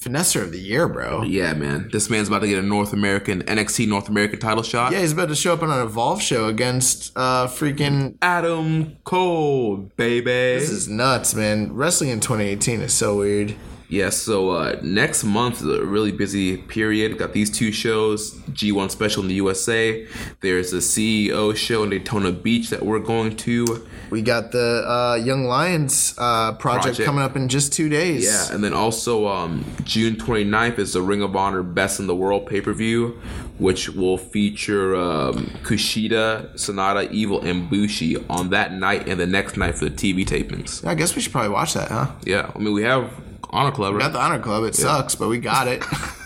finesser 0.00 0.42
of 0.42 0.52
the 0.52 0.58
year, 0.58 0.88
bro. 0.88 1.22
Yeah, 1.22 1.52
man. 1.52 1.90
This 1.92 2.08
man's 2.08 2.28
about 2.28 2.40
to 2.40 2.48
get 2.48 2.58
a 2.58 2.62
North 2.66 2.92
American, 2.92 3.42
NXT 3.42 3.86
North 3.88 4.08
American 4.08 4.38
title 4.38 4.62
shot. 4.62 4.92
Yeah, 4.92 5.00
he's 5.00 5.12
about 5.12 5.28
to 5.28 5.34
show 5.34 5.52
up 5.52 5.62
on 5.62 5.70
an 5.70 5.82
Evolve 5.82 6.22
show 6.22 6.46
against 6.46 7.12
uh 7.16 7.46
freaking. 7.46 8.16
Adam 8.22 8.96
Cole, 9.04 9.76
baby. 9.96 10.24
This 10.30 10.70
is 10.70 10.88
nuts, 10.88 11.34
man. 11.34 11.72
Wrestling 11.72 12.10
in 12.10 12.20
2018 12.20 12.80
is 12.80 12.94
so 12.94 13.18
weird. 13.18 13.54
Yeah, 13.90 14.10
so 14.10 14.50
uh, 14.50 14.78
next 14.82 15.24
month 15.24 15.62
is 15.62 15.66
a 15.66 15.84
really 15.84 16.12
busy 16.12 16.56
period. 16.56 17.18
Got 17.18 17.32
these 17.32 17.50
two 17.50 17.72
shows 17.72 18.34
G1 18.52 18.92
special 18.92 19.22
in 19.22 19.28
the 19.28 19.34
USA. 19.34 20.06
There's 20.40 20.72
a 20.72 20.76
CEO 20.76 21.56
show 21.56 21.82
in 21.82 21.90
Daytona 21.90 22.30
Beach 22.30 22.70
that 22.70 22.86
we're 22.86 23.00
going 23.00 23.36
to. 23.38 23.88
We 24.10 24.22
got 24.22 24.52
the 24.52 24.84
uh, 24.86 25.16
Young 25.16 25.46
Lions 25.46 26.14
uh, 26.18 26.52
project, 26.52 26.84
Project. 26.84 27.04
coming 27.04 27.24
up 27.24 27.34
in 27.34 27.48
just 27.48 27.72
two 27.72 27.88
days. 27.88 28.24
Yeah, 28.24 28.54
and 28.54 28.62
then 28.62 28.74
also 28.74 29.26
um, 29.26 29.64
June 29.82 30.14
29th 30.14 30.78
is 30.78 30.92
the 30.92 31.02
Ring 31.02 31.20
of 31.20 31.34
Honor 31.34 31.64
Best 31.64 31.98
in 31.98 32.06
the 32.06 32.14
World 32.14 32.46
pay 32.46 32.60
per 32.60 32.72
view, 32.72 33.20
which 33.58 33.88
will 33.88 34.18
feature 34.18 34.94
um, 34.94 35.50
Kushida, 35.64 36.54
Sanada, 36.54 37.10
Evil, 37.10 37.40
and 37.40 37.68
Bushi 37.68 38.16
on 38.28 38.50
that 38.50 38.72
night 38.72 39.08
and 39.08 39.18
the 39.18 39.26
next 39.26 39.56
night 39.56 39.76
for 39.76 39.86
the 39.86 39.90
TV 39.90 40.24
tapings. 40.24 40.86
I 40.86 40.94
guess 40.94 41.16
we 41.16 41.22
should 41.22 41.32
probably 41.32 41.50
watch 41.50 41.74
that, 41.74 41.88
huh? 41.88 42.12
Yeah, 42.24 42.52
I 42.54 42.58
mean, 42.58 42.72
we 42.72 42.84
have 42.84 43.10
Honor 43.50 43.72
Club, 43.72 43.94
right? 43.94 44.00
got 44.00 44.12
the 44.12 44.20
Honor 44.20 44.38
Club. 44.38 44.64
It 44.64 44.74
sucks, 44.74 45.14
but 45.14 45.28
we 45.28 45.38
got 45.38 45.68
it. 45.68 45.82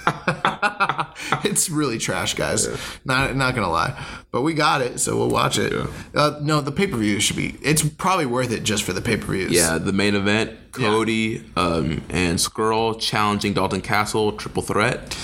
it's 1.45 1.71
really 1.71 1.99
trash, 1.99 2.35
guys. 2.35 2.69
Not 3.05 3.35
not 3.37 3.55
gonna 3.55 3.71
lie, 3.71 3.99
but 4.31 4.43
we 4.43 4.55
got 4.55 4.83
it, 4.83 5.01
so 5.01 5.17
we'll 5.17 5.31
watch 5.31 5.59
it. 5.59 5.73
Uh, 6.15 6.39
no, 6.43 6.61
the 6.61 6.73
pay 6.73 6.87
per 6.87 6.97
view 6.97 7.21
should 7.21 7.37
be. 7.37 7.57
It's 7.63 7.87
probably 7.89 8.27
worth 8.27 8.53
it 8.53 8.63
just 8.63 8.83
for 8.83 8.93
the 8.93 9.01
pay 9.01 9.17
per 9.17 9.33
views. 9.33 9.53
Yeah, 9.53 9.79
the 9.79 9.93
main 9.93 10.15
event, 10.15 10.73
Cody 10.73 11.45
um, 11.57 12.03
and 12.11 12.39
Scurll 12.39 13.01
challenging 13.01 13.55
Dalton 13.55 13.81
Castle, 13.81 14.33
triple 14.33 14.63
threat. 14.63 15.17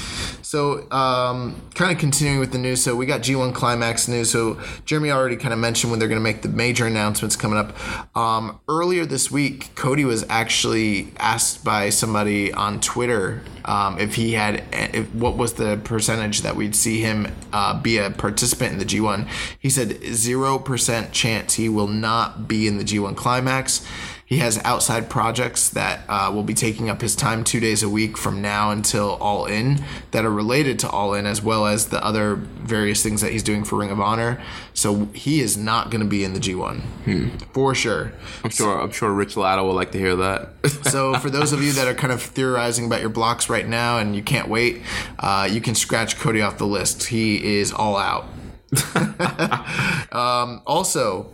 So, 0.50 0.90
um, 0.90 1.62
kind 1.76 1.92
of 1.92 1.98
continuing 1.98 2.40
with 2.40 2.50
the 2.50 2.58
news. 2.58 2.82
So, 2.82 2.96
we 2.96 3.06
got 3.06 3.20
G1 3.20 3.54
Climax 3.54 4.08
news. 4.08 4.32
So, 4.32 4.60
Jeremy 4.84 5.12
already 5.12 5.36
kind 5.36 5.54
of 5.54 5.60
mentioned 5.60 5.92
when 5.92 6.00
they're 6.00 6.08
going 6.08 6.18
to 6.18 6.24
make 6.24 6.42
the 6.42 6.48
major 6.48 6.88
announcements 6.88 7.36
coming 7.36 7.56
up. 7.56 8.16
Um, 8.16 8.58
earlier 8.68 9.06
this 9.06 9.30
week, 9.30 9.72
Cody 9.76 10.04
was 10.04 10.26
actually 10.28 11.12
asked 11.18 11.64
by 11.64 11.90
somebody 11.90 12.52
on 12.52 12.80
Twitter 12.80 13.42
um, 13.64 14.00
if 14.00 14.16
he 14.16 14.32
had, 14.32 14.64
if, 14.72 15.14
what 15.14 15.36
was 15.36 15.52
the 15.52 15.80
percentage 15.84 16.42
that 16.42 16.56
we'd 16.56 16.74
see 16.74 17.00
him 17.00 17.28
uh, 17.52 17.80
be 17.80 17.98
a 17.98 18.10
participant 18.10 18.72
in 18.72 18.78
the 18.80 18.84
G1. 18.84 19.28
He 19.56 19.70
said 19.70 19.90
0% 19.90 21.12
chance 21.12 21.54
he 21.54 21.68
will 21.68 21.86
not 21.86 22.48
be 22.48 22.66
in 22.66 22.76
the 22.76 22.84
G1 22.84 23.16
Climax. 23.16 23.86
He 24.30 24.38
has 24.38 24.60
outside 24.62 25.10
projects 25.10 25.68
that 25.70 26.04
uh, 26.08 26.30
will 26.32 26.44
be 26.44 26.54
taking 26.54 26.88
up 26.88 27.00
his 27.00 27.16
time 27.16 27.42
two 27.42 27.58
days 27.58 27.82
a 27.82 27.88
week 27.88 28.16
from 28.16 28.40
now 28.40 28.70
until 28.70 29.14
All 29.16 29.44
In 29.44 29.82
that 30.12 30.24
are 30.24 30.30
related 30.30 30.78
to 30.78 30.88
All 30.88 31.14
In, 31.14 31.26
as 31.26 31.42
well 31.42 31.66
as 31.66 31.88
the 31.88 32.02
other 32.04 32.36
various 32.36 33.02
things 33.02 33.22
that 33.22 33.32
he's 33.32 33.42
doing 33.42 33.64
for 33.64 33.74
Ring 33.74 33.90
of 33.90 33.98
Honor. 33.98 34.40
So 34.72 35.06
he 35.06 35.40
is 35.40 35.56
not 35.56 35.90
going 35.90 36.00
to 36.00 36.06
be 36.06 36.22
in 36.22 36.34
the 36.34 36.38
G1 36.38 37.42
for 37.52 37.74
sure. 37.74 38.12
I'm 38.44 38.50
sure. 38.50 38.80
I'm 38.80 38.92
sure 38.92 39.12
Rich 39.12 39.36
Latta 39.36 39.64
will 39.64 39.74
like 39.74 39.90
to 39.92 39.98
hear 39.98 40.14
that. 40.14 40.50
So 40.90 41.14
for 41.18 41.30
those 41.30 41.52
of 41.52 41.62
you 41.62 41.72
that 41.72 41.86
are 41.88 41.94
kind 41.94 42.12
of 42.12 42.22
theorizing 42.22 42.86
about 42.86 43.00
your 43.00 43.10
blocks 43.10 43.48
right 43.48 43.66
now 43.66 43.98
and 43.98 44.14
you 44.14 44.22
can't 44.22 44.48
wait, 44.48 44.82
uh, 45.18 45.48
you 45.50 45.60
can 45.60 45.74
scratch 45.74 46.18
Cody 46.18 46.40
off 46.40 46.58
the 46.58 46.66
list. 46.66 47.04
He 47.04 47.58
is 47.58 47.72
all 47.72 47.96
out. 47.96 48.26
um, 50.12 50.62
also, 50.66 51.30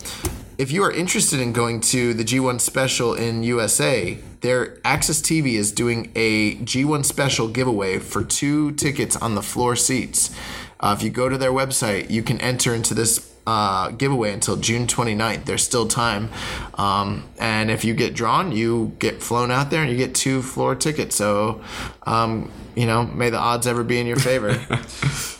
if 0.59 0.73
you 0.73 0.83
are 0.83 0.91
interested 0.91 1.39
in 1.39 1.53
going 1.53 1.81
to 1.81 2.15
the 2.15 2.25
G1 2.25 2.61
special 2.61 3.15
in 3.15 3.43
USA, 3.43 4.19
their 4.41 4.77
AXS 4.77 5.23
TV 5.23 5.55
is 5.55 5.71
doing 5.71 6.11
a 6.15 6.57
G1 6.57 7.05
special 7.05 7.49
giveaway 7.49 7.99
for 7.99 8.25
two 8.25 8.73
tickets 8.73 9.17
on 9.17 9.35
the 9.35 9.43
floor 9.43 9.77
seats. 9.77 10.35
Uh, 10.81 10.95
if 10.97 11.03
you 11.03 11.11
go 11.11 11.29
to 11.29 11.37
their 11.37 11.51
website, 11.51 12.11
you 12.11 12.23
can 12.23 12.41
enter 12.41 12.75
into 12.75 12.95
this 12.95 13.35
uh, 13.47 13.91
giveaway 13.91 14.33
until 14.33 14.57
June 14.57 14.87
29th. 14.87 15.45
There's 15.45 15.63
still 15.63 15.87
time. 15.87 16.31
Um, 16.75 17.29
and 17.39 17.71
if 17.71 17.85
you 17.85 17.95
get 17.95 18.15
drawn, 18.15 18.53
you 18.53 18.97
get 18.99 19.23
flown 19.23 19.51
out 19.51 19.71
there 19.71 19.83
and 19.83 19.91
you 19.91 19.97
get 19.97 20.15
two 20.15 20.43
floor 20.43 20.75
tickets. 20.75 21.17
So, 21.17 21.63
um, 22.05 22.51
you 22.75 22.87
know, 22.87 23.05
may 23.05 23.31
the 23.31 23.39
odds 23.39 23.67
ever 23.67 23.85
be 23.85 24.01
in 24.01 24.07
your 24.07 24.17
favor. 24.17 24.59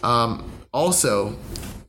um, 0.07 0.51
also, 0.73 1.37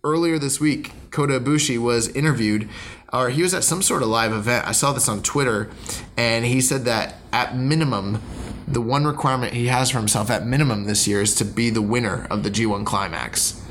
earlier 0.04 0.40
this 0.40 0.60
week, 0.60 0.92
Kota 1.12 1.40
Ibushi 1.40 1.80
was 1.80 2.10
interviewed, 2.10 2.70
or 3.18 3.30
he 3.30 3.42
was 3.42 3.54
at 3.54 3.64
some 3.64 3.82
sort 3.82 4.02
of 4.02 4.10
live 4.10 4.32
event. 4.32 4.68
I 4.68 4.72
saw 4.72 4.94
this 4.94 5.10
on 5.10 5.22
Twitter, 5.22 5.70
and 6.16 6.46
he 6.46 6.62
said 6.62 6.86
that 6.86 7.16
at 7.32 7.56
minimum, 7.56 8.22
the 8.68 8.82
one 8.82 9.06
requirement 9.06 9.54
he 9.54 9.68
has 9.68 9.92
for 9.92 9.98
himself 9.98 10.30
at 10.30 10.46
minimum 10.46 10.86
this 10.86 11.08
year 11.08 11.22
is 11.22 11.34
to 11.36 11.46
be 11.46 11.70
the 11.70 11.82
winner 11.82 12.28
of 12.30 12.44
the 12.44 12.52
G1 12.52 12.86
Climax. 12.86 13.62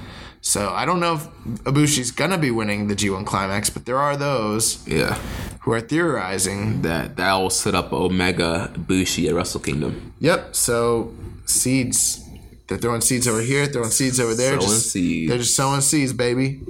So 0.41 0.71
I 0.71 0.85
don't 0.85 1.01
know 1.01 1.15
if 1.15 1.27
Ibushi's 1.65 2.13
gonna 2.13 2.39
be 2.39 2.53
winning 2.53 2.87
the 2.87 2.95
G1 2.95 3.27
Climax, 3.27 3.69
but 3.69 3.85
there 3.85 3.99
are 3.99 4.17
those 4.17 4.87
yeah, 4.87 5.15
who 5.63 5.73
are 5.73 5.81
theorizing. 5.81 6.83
that 6.83 7.17
that 7.17 7.35
will 7.35 7.51
set 7.51 7.75
up 7.75 7.93
Omega 7.93 8.73
Bushi 8.79 9.29
at 9.29 9.35
Wrestle 9.35 9.61
Kingdom. 9.61 10.15
Yep. 10.21 10.55
So 10.55 11.13
seeds. 11.47 12.26
They're 12.69 12.79
throwing 12.79 13.01
seeds 13.01 13.29
over 13.29 13.41
here, 13.41 13.67
throwing 13.67 13.91
seeds 13.91 14.19
over 14.19 14.35
there. 14.35 14.61
Sowing 14.61 14.61
just, 14.61 14.91
seeds. 14.91 15.29
They're 15.29 15.39
just 15.39 15.55
sowing 15.55 15.81
seeds, 15.81 16.13
baby. 16.13 16.63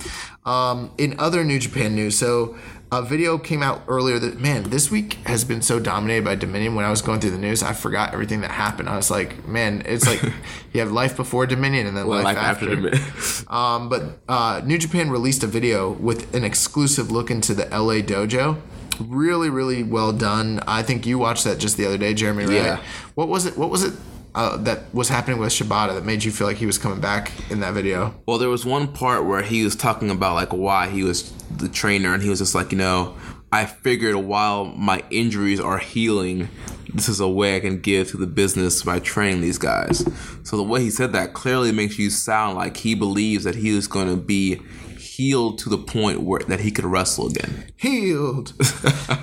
Um, 0.45 0.93
in 0.99 1.19
other 1.19 1.43
New 1.43 1.59
Japan 1.59 1.95
news, 1.95 2.19
so 2.19 2.57
a 2.93 3.03
video 3.03 3.37
came 3.39 3.63
out 3.63 3.83
earlier 3.89 4.19
that 4.19 4.39
man, 4.39 4.65
this 4.71 4.91
week 4.91 5.15
has 5.27 5.45
been 5.45 5.63
so 5.63 5.81
dominated 5.81 6.25
by 6.25 6.35
Dominion. 6.35 6.75
When 6.75 6.85
I 6.85 6.91
was 6.91 7.03
going 7.03 7.21
through 7.21 7.31
the 7.31 7.39
news, 7.39 7.63
I 7.63 7.73
forgot 7.73 8.13
everything 8.13 8.43
that 8.43 8.51
happened. 8.51 8.89
I 8.89 8.97
was 8.97 9.11
like, 9.11 9.47
man, 9.49 9.83
it's 9.87 10.07
like 10.07 10.23
you 10.73 10.81
have 10.81 10.93
life 10.93 11.17
before 11.17 11.47
Dominion 11.47 11.87
and 11.87 11.97
then 11.97 12.07
life, 12.07 12.25
Life 12.25 12.37
after. 12.37 12.71
after 12.73 12.91
the 12.91 13.45
Um, 13.55 13.89
but 13.89 14.21
uh, 14.29 14.61
New 14.65 14.79
Japan 14.79 15.11
released 15.11 15.43
a 15.43 15.47
video 15.47 15.91
with 15.91 16.35
an 16.35 16.45
exclusive 16.45 17.11
look 17.11 17.31
into 17.31 17.55
the 17.55 17.65
LA 17.65 18.01
dojo. 18.03 18.61
Really, 19.01 19.51
really 19.51 19.83
well 19.83 20.13
done. 20.13 20.61
I 20.67 20.83
think 20.83 21.07
you 21.07 21.19
watched 21.19 21.45
that 21.45 21.59
just 21.59 21.77
the 21.77 21.87
other 21.87 21.99
day, 21.99 22.15
Jeremy. 22.15 22.45
Right? 22.45 22.55
Yeah. 22.55 22.83
What 23.15 23.29
was 23.29 23.47
it? 23.47 23.59
What 23.59 23.71
was 23.71 23.83
it 23.83 23.95
uh, 24.37 24.57
that 24.59 24.95
was 24.95 25.09
happening 25.09 25.39
with 25.39 25.51
Shibata 25.51 25.95
that 25.95 26.05
made 26.05 26.23
you 26.23 26.31
feel 26.31 26.47
like 26.47 26.59
he 26.59 26.67
was 26.67 26.79
coming 26.79 27.01
back 27.01 27.33
in 27.51 27.61
that 27.61 27.73
video? 27.73 28.15
Well, 28.27 28.39
there 28.39 28.51
was 28.51 28.65
one 28.65 28.93
part 28.93 29.25
where 29.25 29.43
he 29.43 29.65
was 29.65 29.75
talking 29.75 30.11
about 30.11 30.35
like 30.35 30.53
why 30.53 30.89
he 30.89 31.03
was 31.03 31.33
the 31.57 31.69
trainer, 31.69 32.13
and 32.13 32.23
he 32.23 32.29
was 32.29 32.39
just 32.39 32.55
like, 32.55 32.71
you 32.71 32.79
know, 32.79 33.17
I 33.51 33.65
figured 33.65 34.15
while 34.15 34.67
my 34.67 35.03
injuries 35.11 35.59
are 35.59 35.79
healing, 35.79 36.49
this 36.93 37.09
is 37.09 37.19
a 37.19 37.29
way 37.29 37.57
I 37.57 37.61
can 37.61 37.81
give 37.81 38.11
to 38.11 38.19
the 38.19 38.27
business 38.27 38.83
by 38.83 38.99
training 39.01 39.41
these 39.41 39.59
guys. 39.59 40.05
So 40.45 40.57
the 40.57 40.63
way 40.63 40.83
he 40.83 40.91
said 40.91 41.13
that 41.15 41.33
clearly 41.33 41.73
makes 41.73 41.99
you 41.99 42.11
sound 42.11 42.57
like 42.57 42.77
he 42.77 42.95
believes 42.95 43.45
that 43.45 43.55
he 43.55 43.71
is 43.71 43.89
going 43.89 44.09
to 44.09 44.17
be 44.17 44.61
healed 44.99 45.59
to 45.61 45.71
the 45.71 45.79
point 45.79 46.21
where 46.21 46.41
that 46.41 46.61
he 46.61 46.71
could 46.71 46.85
wrestle 46.85 47.29
again. 47.29 47.73
Healed. 47.77 48.53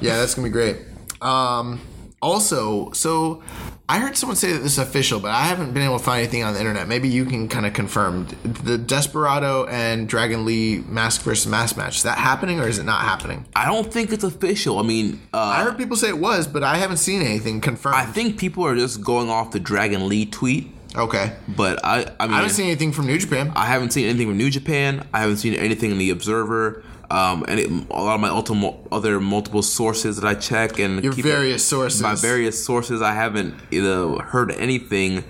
yeah, 0.01 0.17
that's 0.17 0.33
gonna 0.33 0.47
be 0.47 0.51
great. 0.51 0.77
Um, 1.21 1.79
also, 2.23 2.91
so 2.93 3.43
I 3.89 3.99
heard 3.99 4.15
someone 4.15 4.37
say 4.37 4.53
that 4.53 4.59
this 4.59 4.73
is 4.73 4.77
official, 4.79 5.19
but 5.19 5.31
I 5.31 5.43
haven't 5.43 5.73
been 5.73 5.83
able 5.83 5.97
to 5.97 6.03
find 6.03 6.21
anything 6.21 6.43
on 6.43 6.53
the 6.53 6.59
internet. 6.59 6.87
Maybe 6.87 7.09
you 7.09 7.25
can 7.25 7.49
kind 7.49 7.65
of 7.65 7.73
confirm 7.73 8.27
the 8.43 8.77
Desperado 8.77 9.65
and 9.65 10.07
Dragon 10.07 10.45
Lee 10.45 10.83
mask 10.87 11.21
versus 11.21 11.45
mask 11.45 11.75
match. 11.75 11.97
Is 11.97 12.03
that 12.03 12.17
happening 12.17 12.61
or 12.61 12.67
is 12.67 12.79
it 12.79 12.85
not 12.85 13.01
happening? 13.01 13.45
I 13.55 13.65
don't 13.65 13.91
think 13.91 14.13
it's 14.13 14.23
official. 14.23 14.79
I 14.79 14.83
mean, 14.83 15.21
uh, 15.33 15.37
I 15.37 15.63
heard 15.63 15.77
people 15.77 15.97
say 15.97 16.07
it 16.07 16.17
was, 16.17 16.47
but 16.47 16.63
I 16.63 16.77
haven't 16.77 16.97
seen 16.97 17.21
anything 17.21 17.59
confirmed. 17.59 17.97
I 17.97 18.05
think 18.05 18.39
people 18.39 18.65
are 18.65 18.75
just 18.75 19.03
going 19.03 19.29
off 19.29 19.51
the 19.51 19.59
Dragon 19.59 20.07
Lee 20.07 20.25
tweet, 20.25 20.71
okay. 20.95 21.35
but 21.49 21.83
I, 21.83 22.09
I 22.21 22.27
mean, 22.27 22.33
I 22.33 22.37
haven't 22.37 22.51
seen 22.51 22.67
anything 22.67 22.93
from 22.93 23.05
New 23.05 23.19
Japan. 23.19 23.51
I 23.53 23.65
haven't 23.65 23.91
seen 23.91 24.07
anything 24.07 24.29
from 24.29 24.37
New 24.37 24.49
Japan. 24.49 25.05
I 25.13 25.19
haven't 25.19 25.37
seen 25.37 25.55
anything 25.55 25.91
in 25.91 25.97
the 25.97 26.09
Observer. 26.09 26.85
Um, 27.13 27.45
and 27.47 27.59
it, 27.59 27.69
a 27.69 28.01
lot 28.01 28.15
of 28.15 28.21
my 28.21 28.29
ultimate, 28.29 28.75
other 28.91 29.19
multiple 29.19 29.61
sources 29.61 30.17
that 30.17 30.27
I 30.27 30.33
check 30.33 30.79
and 30.79 31.03
Your 31.03 31.13
various 31.13 31.63
sources. 31.63 32.01
my 32.01 32.15
various 32.15 32.65
sources, 32.65 33.03
I 33.03 33.13
haven't 33.13 33.53
either 33.69 34.17
heard 34.17 34.51
anything 34.53 35.23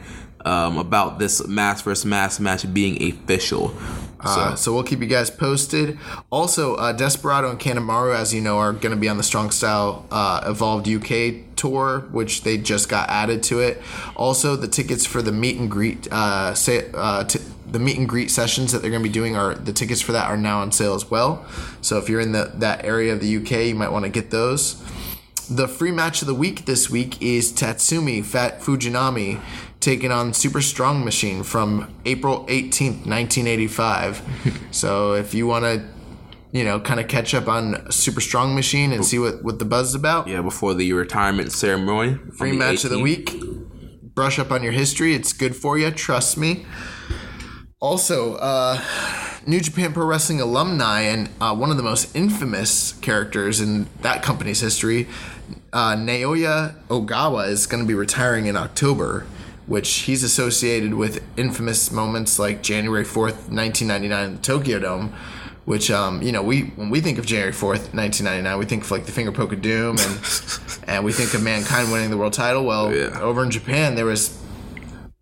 um, 0.46 0.78
about 0.78 1.20
this 1.20 1.46
mass 1.46 1.82
versus 1.82 2.06
mass 2.06 2.40
match 2.40 2.74
being 2.74 3.02
official. 3.04 3.76
Uh, 4.26 4.56
so 4.56 4.74
we'll 4.74 4.84
keep 4.84 5.02
you 5.02 5.08
guys 5.08 5.30
posted. 5.30 6.00
Also, 6.30 6.76
uh, 6.76 6.94
Desperado 6.94 7.50
and 7.50 7.60
Kanemaru, 7.60 8.16
as 8.16 8.34
you 8.34 8.40
know, 8.40 8.58
are 8.58 8.72
going 8.72 8.96
to 8.96 9.00
be 9.00 9.10
on 9.10 9.18
the 9.18 9.24
Strong 9.24 9.52
Style 9.52 10.06
uh, 10.12 10.42
Evolved 10.46 10.88
UK 10.88 11.56
tour, 11.58 12.08
which 12.12 12.44
they 12.44 12.58
just 12.58 12.88
got 12.88 13.10
added 13.10 13.44
to 13.44 13.60
it. 13.60 13.82
Also, 14.16 14.56
the 14.56 14.70
tickets 14.70 15.06
for 15.06 15.22
the 15.22 15.34
meet 15.34 15.60
and 15.60 15.70
greet, 15.70 16.08
uh, 16.12 16.54
say, 16.54 16.90
uh, 16.94 17.26
t- 17.26 17.40
the 17.74 17.80
meet 17.80 17.98
and 17.98 18.08
greet 18.08 18.30
sessions 18.30 18.72
that 18.72 18.82
they're 18.82 18.92
going 18.92 19.02
to 19.04 19.10
be 19.10 19.14
doing 19.14 19.36
are 19.36 19.56
the 19.56 19.74
tickets 19.74 20.00
for 20.00 20.12
that 20.12 20.30
are 20.30 20.38
now 20.38 20.60
on 20.62 20.72
sale 20.72 20.94
as 20.94 21.10
well. 21.10 21.44
So 21.82 21.98
if 21.98 22.08
you're 22.08 22.22
in 22.22 22.32
the 22.32 22.52
that 22.56 22.86
area 22.86 23.12
of 23.12 23.20
the 23.20 23.38
UK, 23.38 23.68
you 23.68 23.76
might 23.76 23.92
want 23.92 24.06
to 24.06 24.10
get 24.10 24.30
those. 24.30 24.82
The 25.50 25.68
free 25.68 25.92
match 25.92 26.22
of 26.22 26.28
the 26.28 26.36
week 26.36 26.66
this 26.66 26.90
week 26.90 27.22
is 27.22 27.52
Tatsumi 27.52 28.24
Fat 28.24 28.62
Fujinami 28.62 29.42
taking 29.80 30.12
on 30.12 30.34
Super 30.34 30.62
Strong 30.62 31.04
Machine 31.04 31.44
from 31.44 31.94
April 32.06 32.46
18th, 32.46 33.06
1985. 33.06 34.22
so 34.72 35.14
if 35.14 35.34
you 35.34 35.46
want 35.48 35.66
to, 35.66 35.86
you 36.54 36.64
know, 36.64 36.80
kind 36.80 37.00
of 37.00 37.08
catch 37.10 37.34
up 37.34 37.48
on 37.48 37.92
Super 37.92 38.22
Strong 38.22 38.56
Machine 38.56 38.94
and 38.94 39.04
see 39.04 39.20
what, 39.20 39.44
what 39.44 39.60
the 39.60 39.66
buzz 39.66 39.90
is 39.90 39.96
about, 39.96 40.28
Yeah, 40.28 40.42
before 40.42 40.74
the 40.76 40.94
retirement 40.94 41.52
ceremony. 41.52 42.18
free 42.38 42.54
match 42.54 42.86
of 42.86 42.92
the 42.92 43.00
week. 43.00 43.34
Brush 44.16 44.38
up 44.38 44.52
on 44.52 44.62
your 44.62 44.72
history. 44.72 45.16
It's 45.16 45.34
good 45.34 45.56
for 45.56 45.78
you. 45.78 45.90
Trust 45.92 46.38
me. 46.38 46.66
Also, 47.94 48.36
uh, 48.36 48.80
New 49.46 49.60
Japan 49.60 49.92
Pro 49.92 50.06
Wrestling 50.06 50.40
alumni 50.40 51.02
and 51.02 51.30
uh, 51.42 51.54
one 51.54 51.70
of 51.70 51.76
the 51.76 51.84
most 51.84 52.16
infamous 52.16 52.94
characters 53.02 53.60
in 53.60 53.88
that 54.04 54.24
company's 54.24 54.62
history, 54.62 55.06
uh, 55.74 55.94
Naoya 55.94 56.76
Ogawa, 56.88 57.50
is 57.50 57.68
going 57.68 57.84
to 57.84 57.88
be 57.88 57.94
retiring 57.94 58.46
in 58.46 58.56
October, 58.56 59.26
which 59.68 59.90
he's 60.04 60.24
associated 60.24 60.94
with 60.94 61.22
infamous 61.36 61.92
moments 61.92 62.40
like 62.40 62.64
January 62.64 63.04
4th, 63.04 63.52
1999 63.52 64.26
in 64.28 64.36
the 64.38 64.42
Tokyo 64.42 64.80
Dome. 64.80 65.14
Which 65.66 65.92
um, 65.92 66.22
you 66.22 66.32
know, 66.32 66.42
we 66.42 66.62
when 66.76 66.90
we 66.90 67.00
think 67.02 67.18
of 67.18 67.26
January 67.26 67.54
fourth, 67.54 67.94
nineteen 67.94 68.26
ninety 68.26 68.42
nine, 68.44 68.58
we 68.60 68.66
think 68.66 68.84
of 68.84 68.92
like 68.92 69.06
the 69.06 69.14
finger 69.14 69.32
poke 69.32 69.54
of 69.54 69.62
doom, 69.62 69.96
and 69.98 70.20
and 70.88 71.06
we 71.06 71.14
think 71.14 71.34
of 71.34 71.42
mankind 71.42 71.90
winning 71.90 72.10
the 72.10 72.18
world 72.18 72.34
title. 72.34 72.66
Well, 72.66 72.94
Yeah. 72.94 73.18
over 73.22 73.42
in 73.46 73.50
Japan, 73.50 73.96
there 73.96 74.04
was 74.06 74.38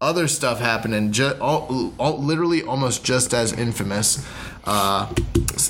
other 0.01 0.27
stuff 0.27 0.59
happening, 0.59 1.11
literally 1.11 2.63
almost 2.63 3.03
just 3.03 3.33
as 3.33 3.53
infamous. 3.53 4.25
Uh, 4.65 5.07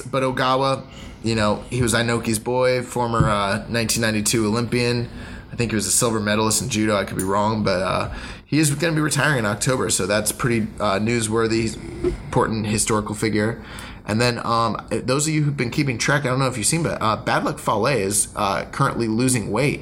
but 0.10 0.24
Ogawa, 0.24 0.86
you 1.24 1.36
know, 1.36 1.64
he 1.70 1.82
was 1.82 1.94
Inoki's 1.94 2.40
boy, 2.40 2.82
former 2.82 3.30
uh, 3.30 3.60
1992 3.68 4.48
Olympian. 4.48 5.10
I 5.52 5.56
think 5.56 5.72
he 5.72 5.76
was 5.76 5.86
a 5.86 5.92
silver 5.92 6.20
medalist 6.20 6.62
in 6.62 6.70
judo. 6.70 6.96
I 6.96 7.04
could 7.04 7.18
be 7.18 7.24
wrong, 7.24 7.64
but 7.64 7.82
uh, 7.82 8.14
he 8.46 8.58
is 8.58 8.74
going 8.74 8.94
to 8.94 8.98
be 8.98 9.02
retiring 9.02 9.40
in 9.40 9.46
October, 9.46 9.90
so 9.90 10.08
that's 10.08 10.32
pretty 10.32 10.68
uh, 10.80 10.98
newsworthy, 11.00 11.76
important 12.06 12.68
historical 12.68 13.16
figure. 13.16 13.62
And 14.06 14.20
then 14.20 14.40
um, 14.46 14.88
those 14.90 15.28
of 15.28 15.34
you 15.34 15.44
who've 15.44 15.56
been 15.56 15.70
keeping 15.70 15.98
track, 15.98 16.22
I 16.22 16.30
don't 16.30 16.40
know 16.40 16.48
if 16.48 16.58
you've 16.58 16.66
seen, 16.66 16.84
but 16.84 17.02
uh, 17.02 17.18
Bad 17.18 17.44
Luck 17.44 17.60
Fale 17.60 17.88
is 17.88 18.30
uh, 18.36 18.66
currently 18.72 19.08
losing 19.08 19.52
weight, 19.52 19.82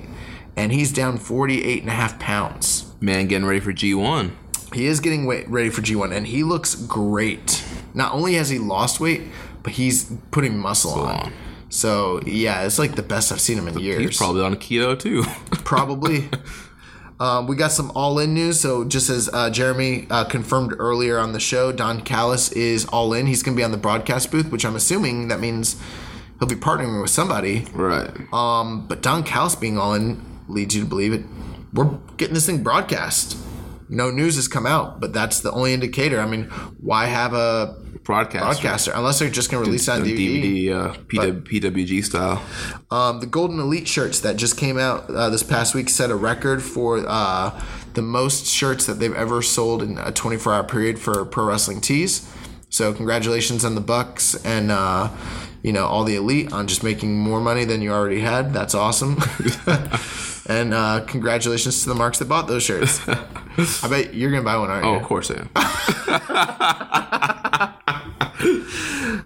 and 0.57 0.71
he's 0.71 0.91
down 0.91 1.17
48 1.17 1.81
and 1.81 1.89
a 1.89 1.93
half 1.93 2.19
pounds. 2.19 2.88
Man, 3.01 3.27
getting 3.27 3.47
ready 3.47 3.59
for 3.59 3.71
G1. 3.71 4.31
he 4.73 4.85
is 4.85 4.99
getting 4.99 5.27
ready 5.27 5.69
for 5.69 5.81
G1, 5.81 6.15
and 6.15 6.27
he 6.27 6.43
looks 6.43 6.75
great. 6.75 7.63
Not 7.93 8.13
only 8.13 8.33
has 8.35 8.49
he 8.49 8.59
lost 8.59 8.99
weight, 8.99 9.21
but 9.63 9.73
he's 9.73 10.11
putting 10.31 10.57
muscle 10.57 10.91
on. 10.93 11.15
on. 11.15 11.33
So 11.69 12.21
yeah, 12.25 12.63
it's 12.63 12.79
like 12.79 12.95
the 12.95 13.03
best 13.03 13.31
I've 13.31 13.41
seen 13.41 13.57
him 13.57 13.67
in 13.67 13.79
years. 13.79 13.99
He's 13.99 14.17
probably 14.17 14.41
on 14.43 14.55
keto 14.55 14.97
too. 14.97 15.23
Probably. 15.63 16.29
Um, 17.19 17.47
we 17.47 17.55
got 17.57 17.71
some 17.73 17.91
all 17.95 18.17
in 18.19 18.33
news. 18.33 18.59
So, 18.61 18.85
just 18.85 19.09
as 19.09 19.29
uh, 19.33 19.49
Jeremy 19.49 20.07
uh, 20.09 20.23
confirmed 20.23 20.73
earlier 20.79 21.19
on 21.19 21.33
the 21.33 21.39
show, 21.39 21.71
Don 21.73 22.01
Callis 22.01 22.51
is 22.53 22.85
all 22.85 23.13
in. 23.13 23.27
He's 23.27 23.43
going 23.43 23.55
to 23.55 23.59
be 23.59 23.63
on 23.63 23.71
the 23.71 23.77
broadcast 23.77 24.31
booth, 24.31 24.49
which 24.51 24.65
I'm 24.65 24.75
assuming 24.75 25.27
that 25.27 25.41
means 25.41 25.75
he'll 26.39 26.47
be 26.47 26.55
partnering 26.55 27.01
with 27.01 27.11
somebody. 27.11 27.65
right. 27.73 28.09
Um, 28.33 28.87
but 28.87 29.01
Don 29.01 29.23
Callis 29.23 29.55
being 29.55 29.77
all 29.77 29.93
in 29.93 30.25
leads 30.47 30.73
you 30.75 30.81
to 30.83 30.87
believe 30.87 31.11
it. 31.11 31.25
We're 31.73 31.97
getting 32.17 32.33
this 32.33 32.45
thing 32.45 32.63
broadcast. 32.63 33.37
No 33.89 34.11
news 34.11 34.35
has 34.35 34.47
come 34.47 34.67
out, 34.67 34.99
but 34.99 35.13
that's 35.13 35.39
the 35.39 35.51
only 35.51 35.73
indicator. 35.73 36.19
I 36.19 36.27
mean, 36.27 36.43
why 36.79 37.05
have 37.05 37.33
a 37.33 37.75
Broadcaster. 38.03 38.39
broadcaster 38.39 38.91
unless 38.95 39.19
they're 39.19 39.29
just 39.29 39.51
going 39.51 39.63
to 39.63 39.69
release 39.69 39.87
it 39.87 39.91
on 39.91 40.01
DVD? 40.01 40.67
DVD, 40.67 40.75
uh, 40.75 40.93
PW, 40.93 41.41
PWG 41.43 42.03
style. 42.03 42.43
Um, 42.91 43.19
the 43.19 43.25
Golden 43.25 43.59
Elite 43.59 43.87
shirts 43.87 44.19
that 44.21 44.35
just 44.35 44.57
came 44.57 44.77
out 44.77 45.09
uh, 45.09 45.29
this 45.29 45.43
past 45.43 45.75
week 45.75 45.89
set 45.89 46.09
a 46.09 46.15
record 46.15 46.61
for 46.63 47.03
uh, 47.07 47.63
the 47.93 48.01
most 48.01 48.45
shirts 48.45 48.85
that 48.85 48.95
they've 48.95 49.13
ever 49.13 49.41
sold 49.41 49.83
in 49.83 49.97
a 49.97 50.11
24 50.11 50.53
hour 50.53 50.63
period 50.63 50.99
for 50.99 51.25
pro 51.25 51.45
wrestling 51.45 51.81
tees. 51.81 52.31
So 52.69 52.93
congratulations 52.93 53.65
on 53.65 53.75
the 53.75 53.81
Bucks 53.81 54.35
and 54.45 54.71
uh, 54.71 55.09
you 55.63 55.73
know 55.73 55.85
all 55.85 56.03
the 56.03 56.15
Elite 56.15 56.53
on 56.53 56.67
just 56.67 56.83
making 56.83 57.17
more 57.17 57.41
money 57.41 57.65
than 57.65 57.81
you 57.81 57.91
already 57.91 58.21
had. 58.21 58.53
That's 58.53 58.75
awesome. 58.75 59.17
and 60.47 60.73
uh, 60.73 61.01
congratulations 61.05 61.83
to 61.83 61.89
the 61.89 61.95
marks 61.95 62.19
that 62.19 62.25
bought 62.25 62.47
those 62.47 62.63
shirts. 62.63 62.99
I 63.07 63.87
bet 63.89 64.13
you're 64.13 64.31
gonna 64.31 64.43
buy 64.43 64.57
one, 64.57 64.69
aren't 64.69 64.85
you? 64.85 64.91
Oh, 64.91 64.95
you? 64.95 64.99
of 64.99 65.05
course 65.05 65.31
I 65.31 65.35
am. 65.39 65.49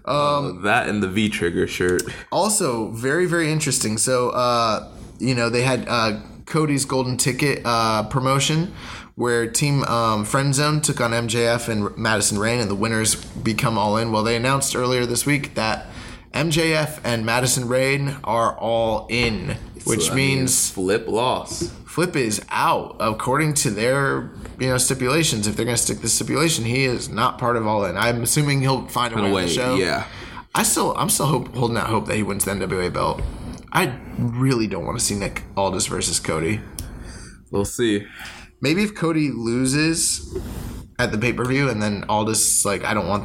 um, 0.04 0.62
that 0.62 0.88
and 0.88 1.02
the 1.02 1.08
V 1.08 1.28
trigger 1.28 1.66
shirt. 1.66 2.02
also 2.32 2.90
very 2.90 3.26
very 3.26 3.50
interesting 3.50 3.98
so 3.98 4.30
uh 4.30 4.90
you 5.18 5.34
know 5.34 5.48
they 5.48 5.62
had 5.62 5.86
uh 5.88 6.20
cody's 6.46 6.84
golden 6.84 7.16
ticket 7.16 7.62
uh 7.64 8.02
promotion 8.04 8.72
where 9.14 9.46
team 9.46 9.84
um, 9.84 10.24
friend 10.24 10.54
zone 10.54 10.80
took 10.80 11.00
on 11.00 11.12
mjf 11.12 11.68
and 11.68 11.96
madison 11.96 12.38
rayne 12.38 12.60
and 12.60 12.70
the 12.70 12.74
winners 12.74 13.14
become 13.14 13.78
all 13.78 13.96
in 13.96 14.10
well 14.10 14.22
they 14.24 14.36
announced 14.36 14.74
earlier 14.74 15.06
this 15.06 15.24
week 15.24 15.54
that 15.54 15.86
mjf 16.34 17.00
and 17.04 17.24
madison 17.24 17.66
rayne 17.68 18.16
are 18.24 18.56
all 18.58 19.06
in 19.08 19.56
which 19.84 20.00
So 20.02 20.08
that 20.10 20.16
means 20.16 20.70
flip 20.70 21.06
loss. 21.08 21.68
flip 21.86 22.16
is 22.16 22.44
out 22.50 22.96
according 23.00 23.54
to 23.54 23.70
their 23.70 24.30
you 24.58 24.68
know 24.68 24.78
stipulations 24.78 25.46
if 25.46 25.56
they're 25.56 25.64
going 25.64 25.76
to 25.76 25.82
stick 25.82 25.98
the 26.00 26.08
stipulation 26.08 26.64
he 26.64 26.84
is 26.84 27.08
not 27.08 27.38
part 27.38 27.56
of 27.56 27.66
all 27.66 27.84
in 27.84 27.96
i'm 27.96 28.22
assuming 28.22 28.60
he'll 28.60 28.86
find 28.88 29.12
a 29.14 29.16
way, 29.16 29.20
In 29.22 29.24
a 29.24 29.28
on 29.28 29.34
way, 29.34 29.44
the 29.46 29.50
show 29.50 29.74
yeah. 29.76 30.06
I 30.56 30.62
still, 30.62 30.96
I'm 30.96 31.08
still 31.10 31.26
hope, 31.26 31.52
holding 31.56 31.76
out 31.76 31.88
hope 31.88 32.06
that 32.06 32.14
he 32.14 32.22
wins 32.22 32.44
the 32.44 32.52
NWA 32.52 32.92
belt. 32.92 33.20
I 33.72 33.98
really 34.18 34.68
don't 34.68 34.84
want 34.86 34.96
to 34.96 35.04
see 35.04 35.16
Nick 35.16 35.42
Aldis 35.56 35.86
versus 35.88 36.20
Cody. 36.20 36.60
We'll 37.50 37.64
see. 37.64 38.06
Maybe 38.60 38.84
if 38.84 38.94
Cody 38.94 39.32
loses 39.32 40.32
at 40.96 41.10
the 41.10 41.18
pay 41.18 41.32
per 41.32 41.44
view, 41.44 41.68
and 41.68 41.82
then 41.82 42.04
Aldis 42.08 42.58
is 42.60 42.64
like, 42.64 42.84
I 42.84 42.94
don't 42.94 43.08
want, 43.08 43.24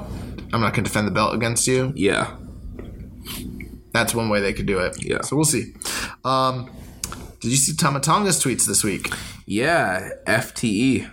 I'm 0.52 0.60
not 0.62 0.74
going 0.74 0.84
to 0.84 0.90
defend 0.90 1.06
the 1.06 1.12
belt 1.12 1.36
against 1.36 1.68
you. 1.68 1.94
Yeah. 1.96 2.36
That's 3.92 4.14
one 4.14 4.30
way 4.30 4.42
they 4.42 4.54
could 4.54 4.66
do 4.66 4.80
it. 4.80 5.04
Yeah. 5.04 5.22
So 5.22 5.36
we'll 5.36 5.46
see. 5.46 5.74
Um, 6.24 6.70
did 7.40 7.52
you 7.52 7.58
see 7.58 7.76
Tama 7.76 8.00
Tonga's 8.00 8.44
tweets 8.44 8.66
this 8.66 8.84
week? 8.84 9.12
Yeah. 9.46 10.10
FTE. 10.28 11.10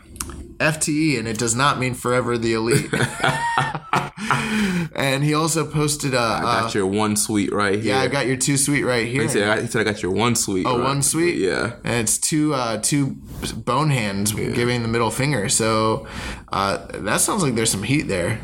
FTE, 0.59 1.19
and 1.19 1.29
it 1.29 1.39
does 1.39 1.55
not 1.55 1.79
mean 1.79 1.95
forever 1.95 2.39
the 2.39 2.55
elite. 2.55 2.91
and 4.95 5.23
he 5.23 5.35
also 5.35 5.67
posted 5.67 6.15
a. 6.15 6.19
I 6.19 6.43
got 6.43 6.75
your 6.75 6.87
one 6.87 7.17
sweet 7.17 7.53
right 7.53 7.75
here. 7.75 7.95
yeah, 7.95 8.01
I 8.01 8.09
got 8.09 8.27
your 8.27 8.37
two 8.37 8.57
sweet 8.57 8.83
right 8.83 9.07
here. 9.07 9.23
He 9.23 9.29
said, 9.29 9.49
I, 9.49 9.61
he 9.61 9.67
said 9.67 9.83
I 9.83 9.85
got 9.85 10.03
your 10.03 10.13
one 10.13 10.35
sweet. 10.35 10.67
Oh, 10.67 10.79
right. 10.79 10.85
one 10.85 11.03
sweet. 11.03 11.37
Yeah. 11.37 11.75
and 11.85 11.97
it's 11.97 12.19
two 12.19 12.55
uh, 12.55 12.79
two 12.79 13.17
bone 13.55 13.91
hands 13.91 14.33
giving 14.33 14.83
the 14.83 14.89
middle 14.89 15.11
finger. 15.11 15.49
So 15.49 16.07
uh, 16.51 16.87
that 16.91 17.21
sounds 17.21 17.43
like 17.43 17.55
there's 17.55 17.71
some 17.71 17.83
heat 17.83 18.09
there. 18.09 18.41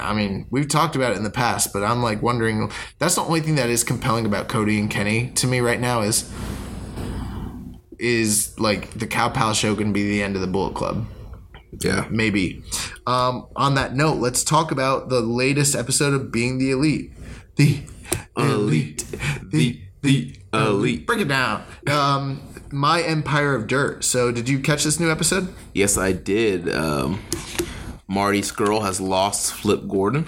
I 0.00 0.12
mean, 0.14 0.46
we've 0.50 0.68
talked 0.68 0.96
about 0.96 1.12
it 1.12 1.16
in 1.16 1.24
the 1.24 1.30
past, 1.30 1.72
but 1.72 1.82
I'm 1.82 2.02
like 2.02 2.22
wondering. 2.22 2.70
That's 2.98 3.14
the 3.14 3.22
only 3.22 3.40
thing 3.40 3.54
that 3.56 3.68
is 3.70 3.84
compelling 3.84 4.26
about 4.26 4.48
Cody 4.48 4.78
and 4.78 4.90
Kenny 4.90 5.30
to 5.36 5.46
me 5.46 5.60
right 5.60 5.80
now 5.80 6.00
is 6.02 6.30
is 7.98 8.58
like 8.58 8.90
the 8.98 9.06
Cow 9.06 9.28
Pal 9.28 9.52
show 9.52 9.74
going 9.74 9.88
to 9.88 9.92
be 9.92 10.08
the 10.08 10.22
end 10.22 10.34
of 10.34 10.40
the 10.40 10.46
Bullet 10.46 10.74
Club 10.74 11.06
Yeah. 11.82 12.06
maybe. 12.10 12.62
Um, 13.06 13.46
on 13.56 13.74
that 13.74 13.94
note, 13.94 14.16
let's 14.18 14.42
talk 14.42 14.70
about 14.70 15.08
the 15.10 15.20
latest 15.20 15.74
episode 15.74 16.14
of 16.14 16.32
Being 16.32 16.58
the 16.58 16.70
Elite. 16.70 17.12
The 17.56 17.82
Elite. 18.36 19.04
The 19.50 19.82
the 20.02 20.34
elite. 20.54 21.06
Break 21.06 21.20
it 21.20 21.28
down. 21.28 21.62
Um, 21.86 22.40
My 22.72 23.02
Empire 23.02 23.54
of 23.54 23.66
Dirt. 23.66 24.02
So, 24.02 24.32
did 24.32 24.48
you 24.48 24.58
catch 24.60 24.84
this 24.84 24.98
new 24.98 25.10
episode? 25.10 25.52
Yes, 25.74 25.98
I 25.98 26.12
did. 26.12 26.74
Um, 26.74 27.22
Marty 28.10 28.40
Scurll 28.42 28.82
has 28.82 29.00
lost 29.00 29.54
Flip 29.54 29.86
Gordon. 29.86 30.26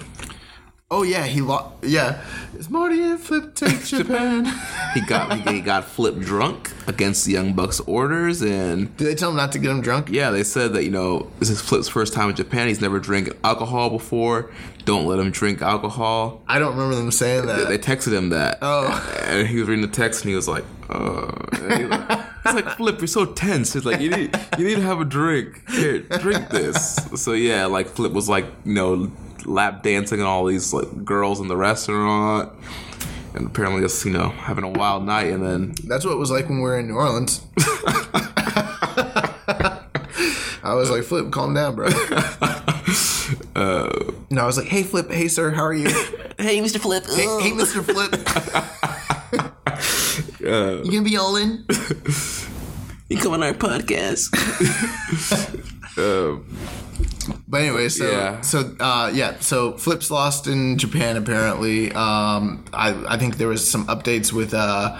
Oh 0.89 1.03
yeah, 1.03 1.25
he 1.25 1.41
lost. 1.41 1.73
Yeah, 1.83 2.21
it's 2.53 2.69
Marty 2.69 3.01
and 3.01 3.19
Flip 3.19 3.53
take 3.55 3.83
Japan. 3.85 4.45
He 4.93 5.01
got 5.01 5.37
he, 5.37 5.55
he 5.55 5.59
got 5.59 5.83
Flip 5.83 6.17
drunk 6.19 6.71
against 6.87 7.25
the 7.25 7.33
Young 7.33 7.51
Bucks' 7.53 7.81
orders, 7.81 8.41
and 8.41 8.95
Did 8.95 9.07
they 9.07 9.15
tell 9.15 9.31
him 9.31 9.35
not 9.35 9.51
to 9.51 9.59
get 9.59 9.71
him 9.71 9.81
drunk? 9.81 10.07
yeah, 10.09 10.29
they 10.31 10.43
said 10.45 10.71
that 10.73 10.83
you 10.85 10.91
know 10.91 11.29
this 11.39 11.49
is 11.49 11.59
Flip's 11.59 11.89
first 11.89 12.13
time 12.13 12.29
in 12.29 12.35
Japan. 12.37 12.69
He's 12.69 12.79
never 12.79 12.99
drank 12.99 13.29
alcohol 13.43 13.89
before. 13.89 14.49
Don't 14.85 15.05
let 15.05 15.19
him 15.19 15.31
drink 15.31 15.61
alcohol. 15.61 16.41
I 16.47 16.59
don't 16.59 16.71
remember 16.75 16.95
them 16.95 17.11
saying 17.11 17.47
that. 17.47 17.67
They 17.67 17.77
texted 17.77 18.13
him 18.13 18.29
that. 18.29 18.59
Oh. 18.61 18.87
And 19.27 19.45
he 19.47 19.59
was 19.59 19.67
reading 19.67 19.81
the 19.81 19.91
text 19.91 20.21
and 20.23 20.29
he 20.29 20.35
was 20.35 20.47
like, 20.47 20.63
uh. 20.89 22.23
and 22.45 22.57
he 22.57 22.63
like- 22.63 22.77
Flip, 22.77 22.99
you're 22.99 23.07
so 23.07 23.25
tense. 23.25 23.75
It's 23.75 23.85
like, 23.85 23.99
you 24.01 24.09
need, 24.09 24.35
you 24.57 24.65
need 24.65 24.75
to 24.75 24.81
have 24.81 24.99
a 25.01 25.05
drink. 25.05 25.69
Here, 25.69 25.99
drink 25.99 26.49
this. 26.49 26.95
So 27.15 27.33
yeah, 27.33 27.65
like 27.65 27.87
Flip 27.87 28.11
was 28.11 28.27
like, 28.29 28.45
you 28.65 28.73
know, 28.73 29.11
lap 29.45 29.83
dancing 29.83 30.19
and 30.19 30.27
all 30.27 30.45
these 30.45 30.73
like 30.73 31.03
girls 31.05 31.39
in 31.39 31.47
the 31.47 31.57
restaurant. 31.57 32.51
And 33.35 33.47
apparently 33.47 33.81
just, 33.81 34.05
you 34.05 34.11
know, 34.11 34.29
having 34.29 34.63
a 34.63 34.69
wild 34.69 35.05
night 35.05 35.27
and 35.31 35.43
then 35.43 35.73
That's 35.87 36.05
what 36.05 36.11
it 36.13 36.17
was 36.19 36.29
like 36.29 36.49
when 36.49 36.57
we 36.59 36.63
were 36.63 36.77
in 36.77 36.87
New 36.87 36.93
Orleans. 36.95 37.41
I 40.65 40.73
was 40.75 40.89
like, 40.89 41.03
Flip, 41.03 41.31
calm 41.31 41.53
down, 41.53 41.75
bro. 41.75 41.89
Uh, 43.55 44.11
no, 44.29 44.41
I 44.43 44.45
was 44.45 44.57
like, 44.57 44.67
hey, 44.67 44.83
Flip, 44.83 45.09
hey, 45.09 45.27
sir, 45.27 45.51
how 45.51 45.63
are 45.63 45.73
you? 45.73 45.87
Hey 46.37 46.59
Mr. 46.59 46.79
Flip. 46.79 47.03
hey, 47.05 47.25
hey, 47.41 47.51
Mr. 47.51 47.83
Flip. 47.83 49.09
You 50.43 50.91
gonna 50.91 51.01
be 51.03 51.17
all 51.17 51.35
in? 51.35 51.65
you 53.09 53.17
come 53.17 53.33
on 53.33 53.43
our 53.43 53.53
podcast. 53.53 54.29
But 57.47 57.61
anyway, 57.61 57.87
so 57.89 58.09
Yeah. 58.11 58.41
so 58.41 58.75
uh, 58.79 59.11
yeah, 59.13 59.39
so 59.39 59.73
Flip's 59.77 60.09
lost 60.11 60.47
in 60.47 60.77
Japan 60.77 61.15
apparently. 61.17 61.91
Um, 61.93 62.65
I 62.73 62.95
I 63.07 63.17
think 63.17 63.37
there 63.37 63.47
was 63.47 63.69
some 63.69 63.85
updates 63.87 64.33
with 64.33 64.53
uh, 64.53 64.99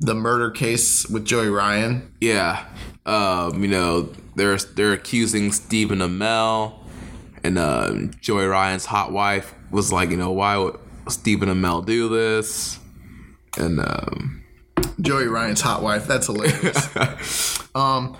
the 0.00 0.14
murder 0.14 0.50
case 0.50 1.06
with 1.08 1.24
Joey 1.24 1.48
Ryan. 1.48 2.12
Yeah. 2.20 2.64
Um, 3.06 3.62
you 3.62 3.68
know, 3.70 4.12
they're 4.36 4.58
they're 4.58 4.92
accusing 4.92 5.52
Stephen 5.52 6.00
Amell 6.00 6.74
and 7.44 7.56
uh, 7.58 7.94
Joey 8.20 8.46
Ryan's 8.46 8.84
hot 8.86 9.12
wife 9.12 9.54
was 9.70 9.92
like, 9.92 10.10
you 10.10 10.16
know, 10.16 10.32
why 10.32 10.56
would 10.58 10.78
Stephen 11.08 11.48
Amell 11.48 11.84
do 11.86 12.08
this? 12.08 12.78
And 13.56 13.80
um, 13.80 14.41
Joey 15.00 15.26
Ryan's 15.26 15.60
hot 15.60 15.82
wife. 15.82 16.06
That's 16.06 16.26
hilarious. 16.26 17.58
um, 17.74 18.16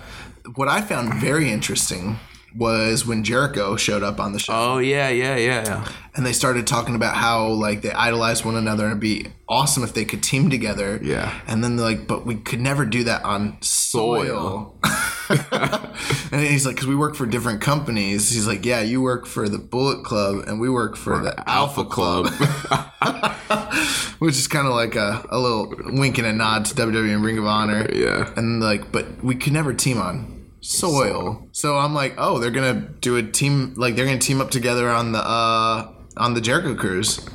what 0.55 0.67
I 0.67 0.81
found 0.81 1.13
very 1.15 1.51
interesting 1.51 2.19
was 2.55 3.05
when 3.05 3.23
Jericho 3.23 3.75
showed 3.75 4.03
up 4.03 4.19
on 4.19 4.33
the 4.33 4.39
show. 4.39 4.53
oh 4.53 4.77
yeah, 4.77 5.09
yeah, 5.09 5.35
yeah, 5.35 5.63
yeah. 5.65 5.91
and 6.15 6.25
they 6.25 6.33
started 6.33 6.67
talking 6.67 6.95
about 6.95 7.15
how 7.15 7.47
like 7.47 7.81
they 7.81 7.91
idolize 7.91 8.45
one 8.45 8.55
another 8.55 8.83
and 8.83 8.91
it'd 8.91 9.01
be 9.01 9.27
awesome 9.53 9.83
if 9.83 9.93
they 9.93 10.05
could 10.05 10.23
team 10.23 10.49
together. 10.49 10.99
Yeah. 11.01 11.39
And 11.47 11.63
then 11.63 11.75
they're 11.75 11.85
like, 11.85 12.07
but 12.07 12.25
we 12.25 12.35
could 12.35 12.59
never 12.59 12.85
do 12.85 13.03
that 13.03 13.23
on 13.23 13.57
soil. 13.61 14.75
and 15.29 16.41
he's 16.41 16.65
like, 16.65 16.75
because 16.75 16.87
we 16.87 16.95
work 16.95 17.15
for 17.15 17.25
different 17.25 17.61
companies. 17.61 18.31
He's 18.31 18.47
like, 18.47 18.65
yeah, 18.65 18.81
you 18.81 19.01
work 19.01 19.25
for 19.25 19.47
the 19.47 19.59
Bullet 19.59 20.03
Club 20.03 20.45
and 20.47 20.59
we 20.59 20.69
work 20.69 20.95
for 20.95 21.19
the 21.19 21.49
Alpha 21.49 21.85
Club, 21.85 22.27
which 24.19 24.35
is 24.35 24.47
kind 24.47 24.67
of 24.67 24.73
like 24.73 24.95
a, 24.95 25.25
a 25.29 25.39
little 25.39 25.73
wink 25.85 26.17
and 26.17 26.27
a 26.27 26.33
nod 26.33 26.65
to 26.65 26.75
WWE 26.75 27.13
and 27.13 27.23
Ring 27.23 27.37
of 27.37 27.45
Honor. 27.45 27.87
Yeah. 27.93 28.31
And 28.35 28.61
like, 28.61 28.91
but 28.91 29.23
we 29.23 29.35
could 29.35 29.53
never 29.53 29.73
team 29.73 29.99
on 29.99 30.42
soil. 30.63 31.47
So 31.51 31.77
I'm 31.77 31.93
like, 31.93 32.15
oh, 32.17 32.39
they're 32.39 32.51
gonna 32.51 32.87
do 33.01 33.17
a 33.17 33.23
team 33.23 33.73
like 33.75 33.95
they're 33.95 34.05
gonna 34.05 34.17
team 34.17 34.41
up 34.41 34.49
together 34.49 34.89
on 34.89 35.11
the 35.11 35.19
uh 35.19 35.93
on 36.17 36.33
the 36.33 36.41
Jericho 36.41 36.75
cruise. 36.75 37.25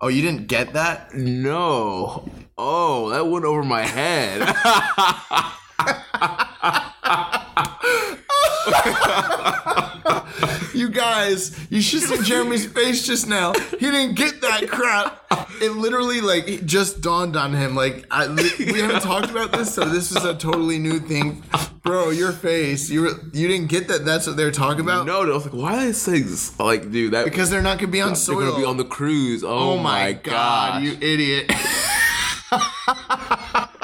Oh, 0.00 0.08
you 0.08 0.22
didn't 0.22 0.46
get 0.46 0.72
that? 0.74 1.14
No. 1.14 2.30
Oh, 2.58 3.10
that 3.10 3.26
went 3.26 3.44
over 3.44 3.62
my 3.62 3.82
head. 3.82 4.42
You 10.76 10.90
guys, 10.90 11.56
you 11.70 11.80
should 11.80 12.02
see 12.02 12.22
Jeremy's 12.22 12.66
face 12.66 13.06
just 13.06 13.26
now. 13.26 13.52
He 13.70 13.78
didn't 13.90 14.14
get 14.14 14.40
that 14.42 14.68
crap. 14.68 15.22
It 15.62 15.70
literally 15.70 16.20
like 16.20 16.46
it 16.48 16.66
just 16.66 17.00
dawned 17.00 17.34
on 17.36 17.52
him. 17.54 17.74
Like 17.74 18.04
I, 18.10 18.28
we 18.28 18.78
haven't 18.80 19.00
talked 19.02 19.30
about 19.30 19.52
this, 19.52 19.74
so 19.74 19.84
this 19.86 20.10
is 20.12 20.24
a 20.24 20.34
totally 20.34 20.78
new 20.78 20.98
thing, 21.00 21.42
bro. 21.82 22.10
Your 22.10 22.30
face, 22.32 22.90
you 22.90 23.00
were, 23.02 23.12
you 23.32 23.48
didn't 23.48 23.68
get 23.68 23.88
that. 23.88 24.04
That's 24.04 24.26
what 24.26 24.36
they're 24.36 24.50
talking 24.50 24.82
about. 24.82 25.06
No, 25.06 25.22
no, 25.24 25.32
I 25.32 25.34
was 25.34 25.46
like, 25.46 25.54
why 25.54 25.76
are 25.76 25.86
they 25.86 25.92
saying 25.92 26.24
this? 26.24 26.58
Like, 26.60 26.90
dude, 26.90 27.12
that 27.12 27.24
because 27.24 27.48
they're 27.48 27.62
not 27.62 27.78
gonna 27.78 27.90
be 27.90 28.02
on 28.02 28.14
soil. 28.14 28.38
they're 28.38 28.48
gonna 28.50 28.58
be 28.60 28.66
on 28.66 28.76
the 28.76 28.84
cruise. 28.84 29.42
Oh, 29.42 29.72
Oh 29.72 29.78
my 29.78 30.12
god, 30.12 30.22
god! 30.24 30.82
you 30.82 30.92
idiot. 31.00 31.50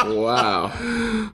wow. 0.05 0.71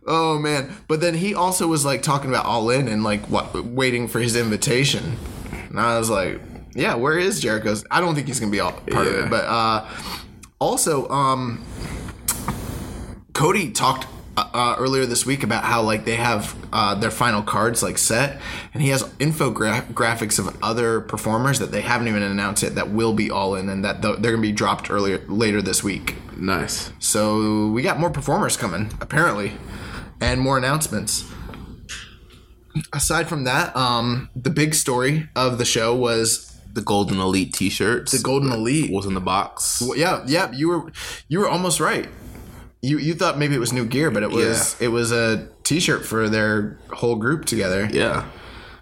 Oh 0.07 0.39
man! 0.41 0.73
But 0.87 1.01
then 1.01 1.15
he 1.15 1.35
also 1.35 1.67
was 1.67 1.85
like 1.85 2.03
talking 2.03 2.31
about 2.31 2.47
All 2.47 2.70
In 2.70 2.89
and 2.89 3.03
like 3.05 3.27
what 3.27 3.65
waiting 3.65 4.09
for 4.09 4.20
his 4.20 4.37
invitation, 4.37 5.17
and 5.69 5.81
I 5.81 5.99
was 5.99 6.11
like, 6.11 6.41
yeah, 6.75 6.95
where 6.95 7.19
is 7.19 7.41
Jericho's? 7.41 7.85
I 7.91 8.01
don't 8.01 8.15
think 8.15 8.27
he's 8.27 8.41
gonna 8.41 8.53
be 8.53 8.61
all 8.61 8.73
part 8.73 9.07
of 9.07 9.15
it. 9.15 9.31
But 9.31 9.45
uh, 9.45 9.89
also, 10.59 11.09
um, 11.09 11.65
Cody 13.33 13.71
talked 13.71 14.07
uh, 14.37 14.49
uh, 14.55 14.77
earlier 14.79 15.05
this 15.05 15.27
week 15.27 15.43
about 15.43 15.65
how 15.65 15.83
like 15.83 16.05
they 16.05 16.15
have 16.15 16.55
uh, 16.73 16.95
their 16.95 17.11
final 17.11 17.43
cards 17.43 17.83
like 17.83 17.99
set, 17.99 18.41
and 18.73 18.83
he 18.83 18.91
has 18.91 19.03
infographics 19.15 20.39
of 20.39 20.57
other 20.63 21.01
performers 21.01 21.59
that 21.59 21.73
they 21.73 21.81
haven't 21.81 22.09
even 22.09 22.23
announced 22.23 22.63
yet 22.63 22.77
that 22.77 22.91
will 22.91 23.13
be 23.13 23.31
All 23.31 23.55
In 23.57 23.69
and 23.69 23.85
that 23.85 24.01
they're 24.03 24.17
gonna 24.17 24.39
be 24.39 24.53
dropped 24.53 24.91
earlier 24.91 25.19
later 25.27 25.61
this 25.61 25.83
week. 25.83 26.15
Nice. 26.37 26.93
So 27.01 27.69
we 27.71 27.83
got 27.83 27.99
more 27.99 28.11
performers 28.11 28.57
coming, 28.57 28.91
apparently, 29.01 29.55
and 30.21 30.41
more 30.41 30.57
announcements. 30.57 31.25
Aside 32.93 33.29
from 33.29 33.45
that, 33.45 33.75
um, 33.77 34.29
the 34.35 34.51
big 34.51 34.75
story 34.75 35.29
of 35.37 35.59
the 35.59 35.65
show 35.65 35.95
was 35.95 36.59
The 36.73 36.81
Golden 36.83 37.19
Elite 37.21 37.53
T-shirts. 37.55 38.13
the 38.13 38.19
Golden 38.23 38.51
Elite. 38.53 38.91
was 38.93 39.07
in 39.07 39.15
the 39.15 39.21
box. 39.21 39.81
Well, 39.83 39.97
yeah, 39.97 40.23
yeah, 40.27 40.51
you 40.53 40.69
were 40.69 40.93
you 41.29 41.39
were 41.41 41.49
almost 41.49 41.81
right. 41.81 42.09
You 42.83 42.99
you 42.99 43.15
thought 43.15 43.39
maybe 43.39 43.55
it 43.55 43.59
was 43.59 43.73
new 43.73 43.85
gear, 43.85 44.11
but 44.11 44.23
it 44.23 44.31
was 44.31 44.81
it 44.81 44.89
was 44.89 45.11
a 45.13 45.49
T-shirt 45.65 46.05
for 46.07 46.29
their 46.29 46.79
whole 46.93 47.17
group 47.17 47.45
together. 47.45 47.89
Yeah. 47.91 48.25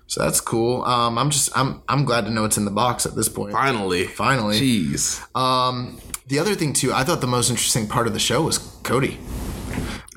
So 0.08 0.22
that's 0.22 0.40
cool. 0.40 0.84
Um, 0.84 1.18
I'm 1.18 1.30
just 1.30 1.48
I'm 1.56 1.82
I'm 1.88 2.04
glad 2.04 2.26
to 2.26 2.30
know 2.30 2.44
it's 2.44 2.58
in 2.58 2.64
the 2.64 2.70
box 2.70 3.06
at 3.06 3.14
this 3.16 3.28
point. 3.28 3.52
Finally. 3.52 4.06
Finally. 4.06 4.60
Jeez. 4.60 5.20
Um, 5.34 5.98
the 6.28 6.38
other 6.38 6.54
thing 6.54 6.72
too, 6.74 6.92
I 6.92 7.04
thought 7.04 7.20
the 7.20 7.26
most 7.26 7.50
interesting 7.50 7.86
part 7.88 8.06
of 8.06 8.12
the 8.12 8.18
show 8.20 8.42
was 8.42 8.58
Cody. 8.82 9.18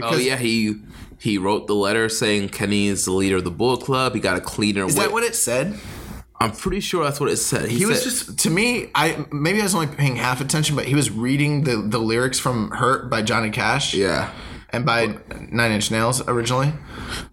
oh 0.01 0.17
yeah, 0.17 0.35
he 0.37 0.75
he 1.19 1.37
wrote 1.37 1.67
the 1.67 1.75
letter 1.75 2.09
saying 2.09 2.49
Kenny 2.49 2.87
is 2.87 3.05
the 3.05 3.11
leader 3.11 3.37
of 3.37 3.43
the 3.43 3.51
Bullet 3.51 3.83
Club. 3.83 4.13
He 4.15 4.19
got 4.21 4.37
a 4.37 4.41
cleaner. 4.41 4.85
Is 4.85 4.95
that 4.95 5.11
what 5.11 5.23
it 5.23 5.35
said? 5.35 5.77
I'm 6.41 6.51
pretty 6.53 6.79
sure 6.79 7.03
that's 7.03 7.19
what 7.19 7.29
it 7.29 7.35
said. 7.37 7.69
he 7.69 7.85
was 7.85 8.01
said- 8.01 8.09
just 8.09 8.39
to 8.39 8.49
me 8.49 8.89
i 8.95 9.25
maybe 9.29 9.59
i 9.59 9.63
was 9.63 9.75
only 9.75 9.87
paying 9.87 10.15
half 10.15 10.39
attention 10.39 10.73
but 10.73 10.85
he 10.85 10.95
was 10.95 11.11
reading 11.11 11.65
the 11.65 11.75
the 11.75 11.97
lyrics 11.99 12.39
from 12.39 12.71
hurt 12.71 13.09
by 13.09 13.21
johnny 13.21 13.49
cash 13.49 13.93
yeah. 13.93 14.31
and 14.69 14.85
by 14.85 15.17
nine 15.51 15.73
inch 15.73 15.91
nails 15.91 16.25
originally 16.29 16.71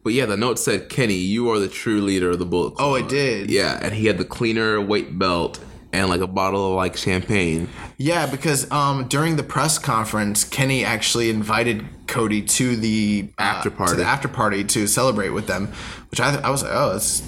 But 0.02 0.12
yeah, 0.14 0.26
the 0.26 0.36
note 0.36 0.58
said, 0.58 0.88
"Kenny, 0.88 1.14
you 1.14 1.48
are 1.50 1.58
the 1.60 1.68
true 1.68 2.00
leader 2.00 2.30
of 2.30 2.38
the 2.40 2.46
Bullet 2.46 2.74
Club." 2.74 2.88
oh 2.88 2.94
it 2.96 3.08
did 3.08 3.48
Yeah, 3.50 3.78
and 3.80 3.94
he 3.94 4.06
had 4.06 4.18
the 4.18 4.24
cleaner 4.24 4.80
weight 4.80 5.16
belt 5.18 5.60
and 5.92 6.08
like 6.08 6.20
a 6.20 6.26
bottle 6.26 6.70
of 6.70 6.74
like 6.74 6.96
champagne. 6.96 7.68
Yeah 7.98 8.26
because 8.26 8.70
um 8.70 9.06
during 9.08 9.36
the 9.36 9.42
press 9.42 9.78
conference 9.78 10.44
kenny 10.44 10.84
actually 10.84 11.30
invited 11.30 11.84
cody 12.06 12.42
to 12.42 12.76
the 12.76 13.28
uh, 13.38 13.42
After 13.42 13.70
party. 13.70 13.92
to 13.92 13.96
the 13.98 14.04
after 14.04 14.28
party 14.28 14.64
to 14.64 14.86
celebrate 14.86 15.30
with 15.30 15.46
them 15.46 15.68
which 16.10 16.20
i, 16.20 16.34
I 16.36 16.50
was 16.50 16.62
like 16.62 16.72
oh 16.74 16.96
it's 16.96 17.22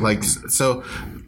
like 0.00 0.22
so 0.24 0.84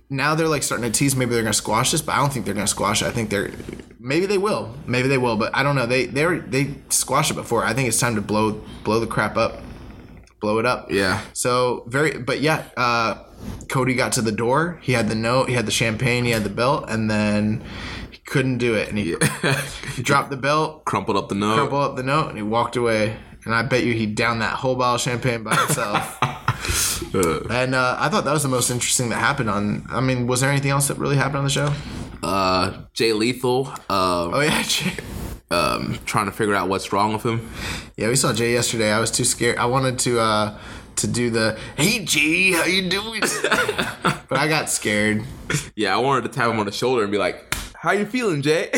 now 0.09 0.34
they're 0.34 0.49
like 0.49 0.62
starting 0.62 0.91
to 0.91 0.99
tease 0.99 1.15
maybe 1.15 1.33
they're 1.34 1.42
gonna 1.42 1.52
squash 1.52 1.91
this 1.92 2.02
but 2.02 2.12
i 2.15 2.18
don't 2.18 2.33
think 2.33 2.44
they're 2.44 2.55
gonna 2.55 2.67
squash 2.67 3.02
it. 3.02 3.07
I 3.07 3.10
think 3.10 3.31
they're 3.31 3.50
maybe 3.99 4.26
they 4.26 4.39
will 4.39 4.75
maybe 4.86 5.09
they 5.09 5.18
will 5.18 5.36
but 5.36 5.55
i 5.55 5.62
don't 5.62 5.76
know. 5.76 5.86
They 5.86 6.07
they 6.07 6.39
they 6.39 6.75
squashed 6.89 7.31
it 7.31 7.34
before. 7.34 7.65
I 7.65 7.75
think 7.75 7.86
it's 7.89 8.00
time 8.00 8.15
to 8.15 8.20
blow 8.23 8.52
blow 8.83 8.99
the 8.99 9.07
crap 9.07 9.36
up 9.36 9.60
blow 10.41 10.59
it 10.59 10.65
up. 10.67 10.91
Yeah. 10.91 11.20
so 11.34 11.84
very 11.86 12.18
but 12.18 12.41
yeah 12.41 12.65
uh 12.76 13.23
cody 13.68 13.94
got 13.94 14.12
to 14.12 14.23
the 14.23 14.33
door. 14.33 14.78
He 14.83 14.92
had 14.92 15.09
the 15.09 15.15
note 15.15 15.49
he 15.49 15.55
had 15.55 15.67
the 15.67 15.70
champagne 15.70 16.25
he 16.25 16.31
had 16.33 16.44
the 16.44 16.50
belt 16.50 16.86
and 16.89 17.10
then 17.10 17.60
he 17.60 17.99
couldn't 18.26 18.58
do 18.58 18.74
it 18.74 18.89
and 18.89 18.99
he, 18.99 19.16
dropped 20.02 20.31
the 20.31 20.36
belt 20.36 20.84
Crumpled 20.84 21.16
up 21.16 21.28
the 21.28 21.34
note. 21.34 21.55
crumpled 21.57 21.82
up 21.82 21.97
the 21.97 22.02
note 22.02 22.28
and 22.28 22.36
he 22.36 22.42
walked 22.42 22.76
away. 22.76 23.16
And 23.44 23.55
i 23.55 23.62
bet 23.62 23.84
you 23.84 23.94
he 23.94 24.07
downed 24.07 24.42
that 24.42 24.55
whole 24.55 24.76
bottle 24.76 24.97
of 24.97 25.00
champagne 25.00 25.42
by 25.42 25.55
himself. 25.57 26.18
And 27.12 27.74
uh, 27.74 27.97
i 27.99 28.08
thought 28.08 28.24
that 28.24 28.32
was 28.32 28.42
the 28.44 28.49
most 28.49 28.70
interesting 28.70 29.08
that 29.08 29.16
happened 29.18 29.50
on 29.50 29.84
i 29.90 30.00
mean 30.00 30.26
was 30.28 30.40
there 30.42 30.50
anything 30.50 30.70
else 30.70 30.86
that 30.89 30.99
really 30.99 31.16
happened 31.16 31.39
on 31.39 31.44
the 31.44 31.50
show? 31.50 31.73
Uh, 32.23 32.82
Jay 32.92 33.12
Lethal, 33.15 33.66
uh, 33.89 34.31
oh 34.32 34.40
yeah 34.40 34.62
Jay. 34.66 34.92
um, 35.50 35.99
trying 36.05 36.26
to 36.26 36.32
figure 36.32 36.55
out 36.55 36.68
what's 36.68 36.92
wrong 36.92 37.12
with 37.15 37.24
him. 37.24 37.50
yeah 37.97 38.08
we 38.08 38.15
saw 38.15 38.32
jay 38.32 38.52
yesterday. 38.52 38.92
I 38.92 39.00
was 39.00 39.10
too 39.10 39.24
scared. 39.24 39.57
I 39.58 39.65
wanted 39.66 39.99
to 40.00 40.20
uh 40.20 40.58
to 40.97 41.07
do 41.08 41.31
the 41.31 41.58
hey 41.76 42.05
Jay, 42.05 42.52
how 42.52 42.65
you 42.66 42.89
doing? 42.90 43.23
But 43.23 44.39
i 44.39 44.47
got 44.47 44.68
scared. 44.70 45.24
Yeah, 45.74 45.94
I 45.97 45.99
wanted 45.99 46.23
to 46.24 46.28
tap 46.28 46.50
him 46.50 46.60
on 46.60 46.66
the 46.66 46.73
shoulder 46.73 47.02
and 47.02 47.10
be 47.10 47.18
like, 47.18 47.52
"How 47.81 47.92
you 47.92 48.05
feeling, 48.05 48.42
Jay?" 48.42 48.68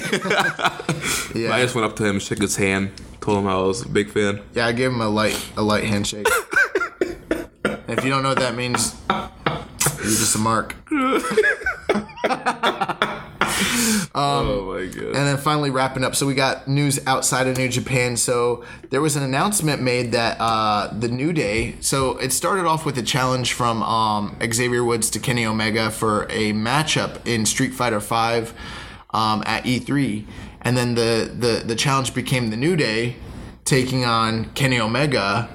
yeah 1.35 1.53
I 1.53 1.61
just 1.63 1.75
went 1.75 1.85
up 1.85 1.97
to 1.97 2.05
him, 2.05 2.21
shook 2.21 2.41
his 2.41 2.57
hand, 2.57 2.93
told 3.21 3.39
him 3.39 3.49
I 3.49 3.57
was 3.57 3.85
a 3.85 3.89
big 3.89 4.11
fan. 4.11 4.41
Yeah, 4.55 4.67
I 4.67 4.73
gave 4.73 4.91
him 4.91 5.01
a 5.01 5.09
light 5.09 5.39
a 5.57 5.63
light 5.63 5.85
handshake. 5.85 6.29
if 7.01 8.05
you 8.05 8.11
don't 8.11 8.23
know 8.23 8.31
what 8.31 8.39
that 8.39 8.55
means, 8.55 8.95
you're 9.11 10.05
just 10.05 10.37
a 10.37 10.39
mark. 10.39 10.77
oh 14.15 14.73
my 14.73 14.87
god! 14.87 15.05
And 15.05 15.15
then 15.15 15.37
finally 15.37 15.71
wrapping 15.71 16.05
up, 16.05 16.15
so 16.15 16.27
we 16.27 16.35
got 16.35 16.69
news 16.69 17.01
outside 17.07 17.47
of 17.47 17.57
New 17.57 17.69
Japan. 17.69 18.17
So 18.17 18.65
there 18.91 19.01
was 19.01 19.17
an 19.17 19.23
announcement 19.23 19.83
made 19.83 20.13
that 20.13 20.37
uh, 20.39 20.93
the 20.93 21.09
New 21.09 21.33
Day. 21.33 21.75
So 21.81 22.19
it 22.19 22.33
started 22.33 22.67
off 22.67 22.87
with 22.87 22.97
a 22.99 23.03
challenge 23.03 23.53
from 23.53 23.83
um, 23.83 24.37
Xavier 24.53 24.85
Woods 24.85 25.11
to 25.11 25.19
Kenny 25.19 25.45
Omega 25.45 25.91
for 25.91 26.25
a 26.25 26.53
matchup 26.53 27.27
in 27.27 27.47
Street 27.47 27.75
Fighter 27.75 28.01
Five 28.01 28.55
um, 29.13 29.43
at 29.47 29.65
E3, 29.65 30.25
and 30.63 30.77
then 30.77 30.95
the, 30.95 31.31
the 31.33 31.63
the 31.65 31.77
challenge 31.77 32.15
became 32.15 32.51
the 32.51 32.57
New 32.57 32.77
Day 32.77 33.17
taking 33.65 34.05
on 34.05 34.47
Kenny 34.55 34.81
Omega 34.81 35.49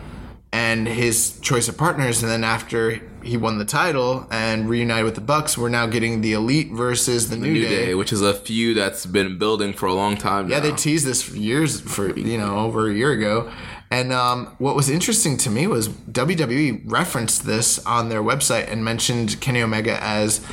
and 0.52 0.88
his 0.88 1.40
choice 1.42 1.68
of 1.68 1.78
partners. 1.78 2.24
And 2.24 2.32
then 2.32 2.44
after 2.44 3.02
he 3.24 3.36
won 3.38 3.58
the 3.58 3.66
title 3.66 4.26
and 4.32 4.70
reunited 4.70 5.06
with 5.06 5.16
the 5.16 5.22
Bucks, 5.22 5.58
we're 5.58 5.70
now 5.70 5.86
getting 5.86 6.22
the 6.22 6.34
Elite 6.34 6.72
versus 6.72 7.30
the, 7.30 7.36
New, 7.36 7.54
New 7.54 7.62
Day. 7.62 7.86
Day, 7.88 7.96
which 7.96 8.14
is 8.14 8.22
a 8.22 8.34
feud 8.34 8.78
that's 8.78 9.06
been 9.06 9.38
building 9.38 9.74
for 9.74 9.88
a 9.88 9.94
long 9.94 10.16
time. 10.18 10.50
Yeah, 10.50 10.58
now. 10.58 10.64
they 10.64 10.72
teased 10.72 11.06
this 11.06 11.22
for 11.22 11.36
years 11.36 11.82
for 11.82 12.18
you 12.18 12.38
know 12.38 12.60
over 12.60 12.90
a 12.90 12.94
year 12.94 13.12
ago. 13.12 13.52
And 13.90 14.12
um, 14.12 14.48
what 14.58 14.76
was 14.76 14.90
interesting 14.90 15.38
to 15.38 15.50
me 15.50 15.66
was 15.66 15.88
WWE 15.88 16.82
referenced 16.86 17.46
this 17.46 17.80
on 17.86 18.10
their 18.10 18.22
website 18.22 18.70
and 18.70 18.84
mentioned 18.84 19.40
Kenny 19.40 19.62
Omega 19.62 20.02
as 20.04 20.46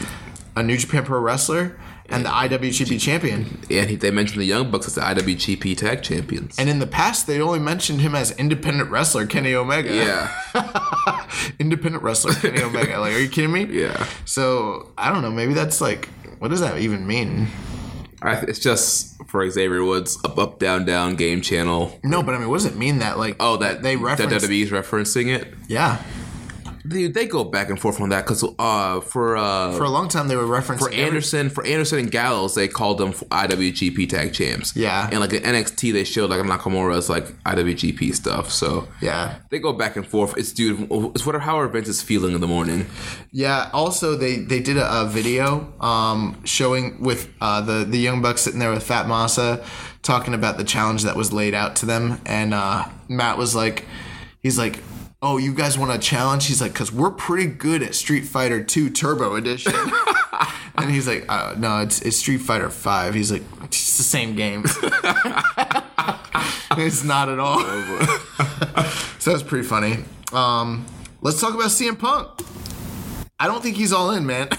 a 0.54 0.62
New 0.62 0.76
Japan 0.76 1.04
Pro 1.04 1.18
Wrestler 1.18 1.76
and 2.14 2.24
the 2.24 2.30
IWGP 2.30 3.00
champion. 3.00 3.58
and 3.70 3.90
he, 3.90 3.96
they 3.96 4.10
mentioned 4.10 4.40
the 4.40 4.46
Young 4.46 4.70
Bucks 4.70 4.86
as 4.86 4.94
the 4.94 5.00
IWGP 5.00 5.76
Tag 5.76 6.02
Champions. 6.02 6.58
And 6.58 6.68
in 6.68 6.78
the 6.78 6.86
past, 6.86 7.26
they 7.26 7.40
only 7.40 7.58
mentioned 7.58 8.00
him 8.00 8.14
as 8.14 8.30
independent 8.32 8.90
wrestler 8.90 9.26
Kenny 9.26 9.54
Omega. 9.54 9.94
yeah, 9.94 11.26
independent 11.58 12.02
wrestler 12.02 12.34
Kenny 12.34 12.62
Omega. 12.62 12.98
Like, 13.00 13.12
are 13.14 13.18
you 13.18 13.28
kidding 13.28 13.52
me? 13.52 13.64
yeah. 13.70 14.06
So 14.24 14.92
I 14.96 15.12
don't 15.12 15.22
know. 15.22 15.30
Maybe 15.30 15.54
that's 15.54 15.80
like, 15.80 16.08
what 16.38 16.48
does 16.48 16.60
that 16.60 16.78
even 16.78 17.06
mean? 17.06 17.48
I, 18.22 18.36
it's 18.40 18.58
just 18.58 19.22
for 19.26 19.48
Xavier 19.50 19.84
Woods, 19.84 20.18
up, 20.24 20.38
up, 20.38 20.58
down, 20.58 20.86
down, 20.86 21.14
game 21.16 21.42
channel. 21.42 21.98
No, 22.02 22.22
but 22.22 22.34
I 22.34 22.38
mean, 22.38 22.48
what 22.48 22.56
does 22.56 22.64
it 22.66 22.76
mean 22.76 23.00
that 23.00 23.18
like? 23.18 23.36
Oh, 23.38 23.58
that 23.58 23.82
they 23.82 23.96
reference 23.96 24.42
that. 24.42 24.50
WWE's 24.50 24.70
referencing 24.70 25.34
it. 25.34 25.52
yeah, 25.68 26.02
Dude, 26.86 27.14
they 27.14 27.26
go 27.26 27.44
back 27.44 27.70
and 27.70 27.80
forth 27.80 27.98
on 28.00 28.10
that 28.10 28.26
because 28.26 28.44
uh, 28.58 29.00
for 29.00 29.36
uh, 29.38 29.72
for 29.72 29.84
a 29.84 29.88
long 29.88 30.08
time 30.08 30.28
they 30.28 30.36
were 30.36 30.44
referencing 30.44 30.78
for 30.80 30.88
every- 30.90 31.02
Anderson, 31.02 31.48
for 31.48 31.64
Anderson 31.64 31.98
and 31.98 32.10
Gallows, 32.10 32.54
they 32.54 32.68
called 32.68 32.98
them 32.98 33.12
IWGP 33.12 34.06
Tag 34.08 34.34
Champs. 34.34 34.76
Yeah. 34.76 35.08
and 35.10 35.20
like 35.20 35.32
in 35.32 35.42
NXT, 35.42 35.92
they 35.94 36.04
showed 36.04 36.28
like 36.28 36.40
Nakamura 36.40 36.96
as 36.98 37.08
like 37.08 37.24
IWGP 37.44 38.14
stuff. 38.14 38.50
So 38.50 38.86
Yeah. 39.00 39.36
they 39.50 39.58
go 39.58 39.72
back 39.72 39.96
and 39.96 40.06
forth. 40.06 40.36
It's 40.36 40.52
dude, 40.52 40.86
it's 41.14 41.24
whatever 41.24 41.42
how 41.42 41.56
our 41.56 41.68
Vince 41.68 41.88
is 41.88 42.02
feeling 42.02 42.34
in 42.34 42.40
the 42.42 42.46
morning. 42.48 42.86
Yeah. 43.32 43.70
Also, 43.72 44.14
they 44.16 44.36
they 44.36 44.60
did 44.60 44.76
a, 44.76 45.02
a 45.02 45.06
video 45.06 45.72
um, 45.80 46.38
showing 46.44 47.00
with 47.00 47.30
uh, 47.40 47.62
the 47.62 47.84
the 47.84 47.98
young 47.98 48.20
bucks 48.20 48.42
sitting 48.42 48.60
there 48.60 48.70
with 48.70 48.82
Fat 48.82 49.08
Massa, 49.08 49.64
talking 50.02 50.34
about 50.34 50.58
the 50.58 50.64
challenge 50.64 51.02
that 51.04 51.16
was 51.16 51.32
laid 51.32 51.54
out 51.54 51.76
to 51.76 51.86
them, 51.86 52.20
and 52.26 52.52
uh, 52.52 52.84
Matt 53.08 53.38
was 53.38 53.54
like, 53.54 53.84
he's 54.42 54.58
like. 54.58 54.80
Oh, 55.26 55.38
you 55.38 55.54
guys 55.54 55.78
want 55.78 55.90
a 55.90 55.96
challenge? 55.96 56.48
He's 56.48 56.60
like, 56.60 56.74
because 56.74 56.92
we're 56.92 57.10
pretty 57.10 57.46
good 57.46 57.82
at 57.82 57.94
Street 57.94 58.26
Fighter 58.26 58.62
2 58.62 58.90
Turbo 58.90 59.36
Edition. 59.36 59.72
and 60.74 60.90
he's 60.90 61.08
like, 61.08 61.24
uh, 61.30 61.54
no, 61.56 61.78
it's, 61.78 62.02
it's 62.02 62.18
Street 62.18 62.42
Fighter 62.42 62.68
5. 62.68 63.14
He's 63.14 63.32
like, 63.32 63.40
it's 63.62 63.96
the 63.96 64.02
same 64.02 64.36
game. 64.36 64.64
it's 66.76 67.04
not 67.04 67.30
at 67.30 67.38
all. 67.38 67.58
so 69.18 69.30
that's 69.30 69.42
pretty 69.42 69.66
funny. 69.66 70.04
Um, 70.30 70.84
let's 71.22 71.40
talk 71.40 71.54
about 71.54 71.68
CM 71.68 71.98
Punk. 71.98 72.28
I 73.40 73.46
don't 73.46 73.62
think 73.62 73.78
he's 73.78 73.94
all 73.94 74.10
in, 74.10 74.26
man. 74.26 74.50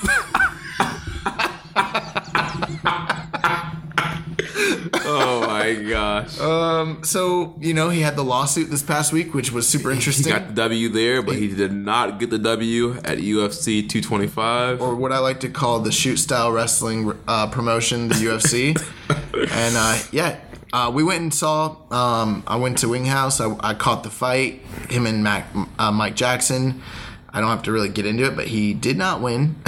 Oh 4.57 5.45
my 5.47 5.73
gosh. 5.73 6.39
Um, 6.39 7.03
so 7.03 7.55
you 7.59 7.73
know 7.73 7.89
he 7.89 8.01
had 8.01 8.15
the 8.15 8.23
lawsuit 8.23 8.69
this 8.69 8.83
past 8.83 9.11
week, 9.11 9.33
which 9.33 9.51
was 9.51 9.67
super 9.67 9.91
interesting. 9.91 10.33
he 10.33 10.39
got 10.39 10.47
the 10.47 10.53
W 10.53 10.89
there, 10.89 11.21
but 11.21 11.35
he 11.35 11.47
did 11.53 11.73
not 11.73 12.19
get 12.19 12.29
the 12.29 12.39
W 12.39 12.93
at 13.03 13.17
UFC 13.19 13.87
225. 13.87 14.81
or 14.81 14.95
what 14.95 15.11
I 15.11 15.19
like 15.19 15.39
to 15.41 15.49
call 15.49 15.79
the 15.79 15.91
shoot 15.91 16.17
style 16.17 16.51
wrestling 16.51 17.17
uh, 17.27 17.47
promotion, 17.47 18.07
the 18.07 18.15
UFC. 18.15 18.75
and 19.51 19.75
uh, 19.77 19.99
yeah, 20.11 20.39
uh, 20.73 20.91
we 20.93 21.03
went 21.03 21.21
and 21.21 21.33
saw. 21.33 21.77
Um, 21.91 22.43
I 22.47 22.57
went 22.57 22.79
to 22.79 22.89
Wing 22.89 23.05
House. 23.05 23.39
I, 23.39 23.55
I 23.59 23.73
caught 23.73 24.03
the 24.03 24.09
fight. 24.09 24.61
Him 24.89 25.05
and 25.05 25.23
Mac, 25.23 25.47
uh, 25.79 25.91
Mike 25.91 26.15
Jackson. 26.15 26.81
I 27.29 27.41
don't 27.41 27.49
have 27.49 27.63
to 27.63 27.71
really 27.71 27.89
get 27.89 28.05
into 28.05 28.25
it, 28.25 28.35
but 28.35 28.47
he 28.47 28.73
did 28.73 28.97
not 28.97 29.21
win. 29.21 29.55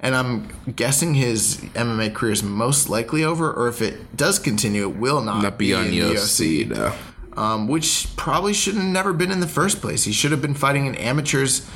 and 0.00 0.14
I'm 0.14 0.48
guessing 0.74 1.14
his 1.14 1.56
MMA 1.74 2.14
career 2.14 2.32
is 2.32 2.42
most 2.42 2.88
likely 2.88 3.24
over, 3.24 3.52
or 3.52 3.68
if 3.68 3.80
it 3.82 4.16
does 4.16 4.38
continue, 4.38 4.82
it 4.88 4.96
will 4.96 5.20
not, 5.22 5.42
not 5.42 5.58
be 5.58 5.74
on 5.74 5.86
in 5.86 5.90
the 5.90 5.98
UFC, 6.00 6.68
no. 6.68 6.92
um, 7.40 7.68
which 7.68 8.08
probably 8.16 8.52
should 8.52 8.74
have 8.74 8.84
never 8.84 9.12
been 9.12 9.30
in 9.30 9.40
the 9.40 9.48
first 9.48 9.80
place. 9.80 10.04
He 10.04 10.12
should 10.12 10.30
have 10.32 10.42
been 10.42 10.54
fighting 10.54 10.86
in 10.86 10.94
amateurs, 10.96 11.68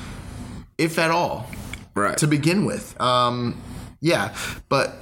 if 0.79 0.99
at 0.99 1.11
all 1.11 1.47
Right. 1.95 2.17
to 2.19 2.27
begin 2.27 2.65
with. 2.65 2.99
Um, 3.01 3.61
yeah, 4.01 4.35
but 4.69 4.97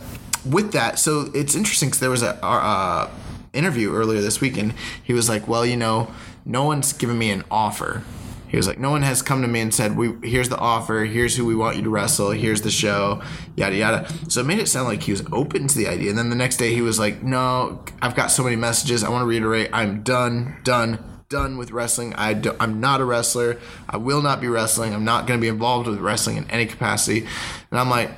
with 0.44 0.72
that, 0.72 0.98
so 0.98 1.30
it's 1.34 1.54
interesting 1.54 1.88
because 1.88 2.00
there 2.00 2.10
was 2.10 2.22
a 2.22 2.42
uh, 2.44 3.10
interview 3.52 3.94
earlier 3.94 4.20
this 4.20 4.40
week, 4.40 4.56
and 4.56 4.74
he 5.02 5.12
was 5.12 5.28
like, 5.28 5.46
"Well, 5.46 5.64
you 5.66 5.76
know, 5.76 6.10
no 6.44 6.64
one's 6.64 6.92
given 6.92 7.18
me 7.18 7.30
an 7.30 7.44
offer." 7.50 8.02
He 8.48 8.56
was 8.56 8.66
like, 8.66 8.78
"No 8.78 8.90
one 8.90 9.02
has 9.02 9.22
come 9.22 9.42
to 9.42 9.48
me 9.48 9.60
and 9.60 9.72
said, 9.72 9.96
"We 9.96 10.14
here's 10.22 10.48
the 10.48 10.58
offer. 10.58 11.04
Here's 11.04 11.36
who 11.36 11.44
we 11.44 11.54
want 11.54 11.76
you 11.76 11.82
to 11.82 11.90
wrestle. 11.90 12.30
Here's 12.30 12.62
the 12.62 12.70
show, 12.70 13.22
yada 13.56 13.76
yada." 13.76 14.12
So 14.28 14.40
it 14.40 14.46
made 14.46 14.58
it 14.58 14.68
sound 14.68 14.88
like 14.88 15.02
he 15.02 15.12
was 15.12 15.22
open 15.32 15.68
to 15.68 15.76
the 15.78 15.86
idea. 15.88 16.10
And 16.10 16.18
then 16.18 16.30
the 16.30 16.36
next 16.36 16.56
day, 16.56 16.74
he 16.74 16.80
was 16.82 16.98
like, 16.98 17.22
"No, 17.22 17.82
I've 18.02 18.14
got 18.14 18.30
so 18.30 18.42
many 18.42 18.56
messages. 18.56 19.04
I 19.04 19.10
want 19.10 19.22
to 19.22 19.26
reiterate. 19.26 19.70
I'm 19.72 20.02
done, 20.02 20.56
done." 20.64 20.98
Done 21.28 21.58
with 21.58 21.72
wrestling. 21.72 22.14
I 22.14 22.32
do, 22.32 22.56
I'm 22.58 22.80
not 22.80 23.02
a 23.02 23.04
wrestler. 23.04 23.58
I 23.86 23.98
will 23.98 24.22
not 24.22 24.40
be 24.40 24.48
wrestling. 24.48 24.94
I'm 24.94 25.04
not 25.04 25.26
going 25.26 25.38
to 25.38 25.42
be 25.42 25.48
involved 25.48 25.86
with 25.86 25.98
wrestling 25.98 26.38
in 26.38 26.50
any 26.50 26.64
capacity. 26.64 27.26
And 27.70 27.78
I'm 27.78 27.90
like, 27.90 28.10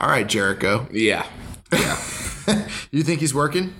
all 0.00 0.08
right, 0.08 0.26
Jericho. 0.26 0.88
Yeah. 0.90 1.26
Yeah. 1.72 2.68
You 2.90 3.02
think 3.04 3.20
he's 3.20 3.34
working? 3.34 3.72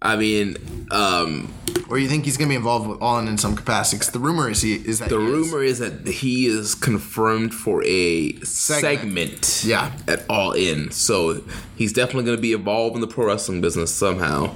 I 0.00 0.16
mean, 0.16 0.56
um, 0.90 1.48
Or 1.90 1.98
you 1.98 2.06
think 2.06 2.24
he's 2.26 2.36
going 2.36 2.48
to 2.48 2.52
be 2.52 2.56
involved 2.56 2.86
with 2.86 2.98
All 3.00 3.18
In 3.18 3.28
in 3.28 3.38
some 3.38 3.56
capacity? 3.56 3.98
'Cause 3.98 4.10
the 4.10 4.18
rumor 4.18 4.50
is 4.50 4.60
he 4.62 4.74
is 4.74 4.98
that 4.98 5.08
the 5.08 5.18
he 5.18 5.24
is. 5.26 5.30
rumor 5.32 5.62
is 5.64 5.78
that 5.78 6.06
he 6.06 6.46
is 6.46 6.74
confirmed 6.74 7.54
for 7.54 7.82
a 7.84 8.34
Segment. 8.44 9.44
segment, 9.44 9.62
Yeah. 9.64 9.90
at 10.06 10.24
All 10.28 10.52
In. 10.52 10.90
So 10.90 11.40
he's 11.76 11.92
definitely 11.92 12.24
going 12.24 12.36
to 12.36 12.42
be 12.42 12.52
involved 12.52 12.94
in 12.94 13.00
the 13.00 13.06
pro 13.06 13.26
wrestling 13.26 13.60
business 13.60 13.90
somehow. 13.90 14.50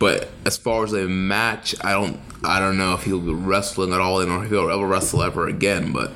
But 0.00 0.30
as 0.44 0.56
far 0.56 0.84
as 0.84 0.92
a 0.92 1.06
match, 1.08 1.74
I 1.82 1.92
don't, 1.92 2.18
I 2.42 2.58
don't 2.58 2.76
know 2.76 2.94
if 2.94 3.04
he'll 3.04 3.20
be 3.20 3.32
wrestling 3.32 3.92
at 3.92 4.00
All 4.00 4.20
In 4.20 4.28
or 4.28 4.44
if 4.44 4.50
he'll 4.50 4.68
ever 4.68 4.86
wrestle 4.86 5.22
ever 5.22 5.46
again. 5.46 5.92
But 5.92 6.12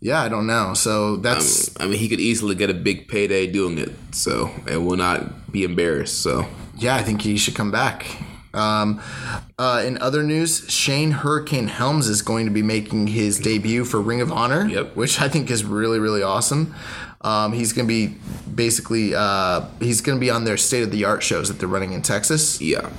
Yeah, 0.00 0.20
I 0.22 0.28
don't 0.28 0.46
know. 0.46 0.72
So 0.74 1.16
that's 1.16 1.70
I 1.78 1.86
mean, 1.86 1.98
he 1.98 2.08
could 2.08 2.20
easily 2.20 2.54
get 2.54 2.70
a 2.70 2.74
big 2.74 3.06
payday 3.08 3.46
doing 3.46 3.76
it. 3.78 3.94
So 4.12 4.50
and 4.66 4.84
will 4.86 4.96
not 4.96 5.52
be 5.52 5.62
embarrassed. 5.64 6.20
So 6.22 6.46
yeah, 6.76 6.96
I 6.96 7.02
think 7.02 7.22
he 7.22 7.36
should 7.36 7.54
come 7.54 7.70
back. 7.70 8.06
Um, 8.52 9.00
uh, 9.58 9.82
in 9.84 9.98
other 9.98 10.22
news, 10.22 10.70
Shane 10.70 11.10
Hurricane 11.10 11.66
Helms 11.66 12.06
is 12.08 12.22
going 12.22 12.44
to 12.46 12.52
be 12.52 12.62
making 12.62 13.08
his 13.08 13.38
debut 13.40 13.84
for 13.84 14.00
Ring 14.00 14.20
of 14.20 14.30
Honor, 14.30 14.66
Yep. 14.66 14.94
which 14.94 15.20
I 15.20 15.28
think 15.28 15.50
is 15.50 15.64
really 15.64 15.98
really 15.98 16.22
awesome. 16.22 16.74
Um, 17.22 17.52
he's 17.52 17.72
going 17.72 17.88
to 17.88 17.92
be 17.92 18.16
basically 18.54 19.14
uh, 19.14 19.62
he's 19.80 20.00
going 20.02 20.16
to 20.16 20.20
be 20.20 20.30
on 20.30 20.44
their 20.44 20.56
state 20.56 20.82
of 20.84 20.90
the 20.92 21.04
art 21.04 21.22
shows 21.22 21.48
that 21.48 21.58
they're 21.58 21.68
running 21.68 21.92
in 21.92 22.02
Texas. 22.02 22.60
Yeah. 22.60 22.90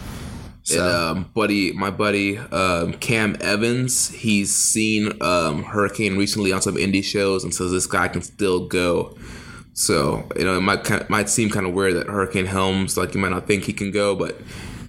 So- 0.64 0.80
And 0.84 0.96
um, 1.20 1.32
buddy, 1.36 1.72
my 1.74 1.92
buddy 1.92 2.38
um, 2.40 2.94
Cam 2.94 3.38
Evans, 3.40 4.10
he's 4.10 4.54
seen 4.56 5.14
um, 5.22 5.64
Hurricane 5.64 6.18
recently 6.18 6.52
on 6.52 6.62
some 6.62 6.76
indie 6.76 7.04
shows 7.04 7.44
and 7.44 7.54
says 7.54 7.72
this 7.72 7.86
guy 7.86 8.08
can 8.08 8.24
still 8.24 8.68
go. 8.68 9.16
So 9.76 10.28
you 10.38 10.46
know, 10.46 10.58
it 10.58 10.62
might 10.62 10.84
kind 10.86 11.02
of, 11.02 11.10
might 11.10 11.30
seem 11.30 11.50
kind 11.50 11.66
of 11.66 11.74
weird 11.74 11.96
that 11.96 12.08
Hurricane 12.08 12.46
Helms, 12.46 12.98
like 12.98 13.14
you 13.14 13.20
might 13.20 13.32
not 13.32 13.46
think 13.46 13.66
he 13.66 13.74
can 13.74 13.92
go, 13.92 14.16
but 14.16 14.38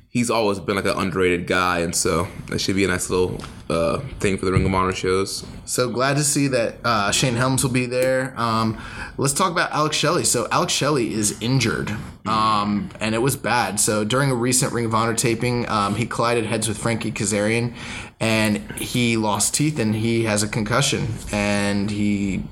he's 0.08 0.30
always 0.30 0.60
been 0.60 0.76
like 0.76 0.86
an 0.86 0.96
underrated 0.96 1.46
guy, 1.46 1.80
and 1.80 1.94
so 1.94 2.28
that 2.46 2.60
should 2.60 2.76
be 2.76 2.84
a 2.84 2.88
nice 2.88 3.10
little 3.10 3.38
uh, 3.68 3.98
thing 4.20 4.38
for 4.38 4.46
the 4.46 4.52
Ring 4.52 4.64
of 4.64 4.72
Honor 4.72 4.92
shows. 4.92 5.44
So 5.64 5.90
glad 5.90 6.16
to 6.18 6.22
see 6.22 6.46
that 6.48 6.76
uh, 6.84 7.10
Shane 7.10 7.34
Helms 7.34 7.64
will 7.64 7.72
be 7.72 7.86
there. 7.86 8.32
Um, 8.36 8.80
let's 9.18 9.34
talk 9.34 9.50
about 9.50 9.72
Alex 9.72 9.96
Shelley. 9.96 10.22
So 10.22 10.46
Alex 10.52 10.72
Shelley 10.72 11.12
is 11.12 11.36
injured, 11.42 11.90
um, 12.24 12.88
and 13.00 13.14
it 13.14 13.18
was 13.18 13.36
bad. 13.36 13.80
So 13.80 14.04
during 14.04 14.30
a 14.30 14.36
recent 14.36 14.72
Ring 14.72 14.86
of 14.86 14.94
Honor 14.94 15.14
taping, 15.14 15.68
um, 15.68 15.96
he 15.96 16.06
collided 16.06 16.46
heads 16.46 16.68
with 16.68 16.78
Frankie 16.78 17.10
Kazarian, 17.10 17.74
and 18.20 18.58
he 18.78 19.16
lost 19.16 19.52
teeth, 19.52 19.80
and 19.80 19.96
he 19.96 20.24
has 20.24 20.44
a 20.44 20.48
concussion, 20.48 21.08
and 21.32 21.90
he 21.90 22.44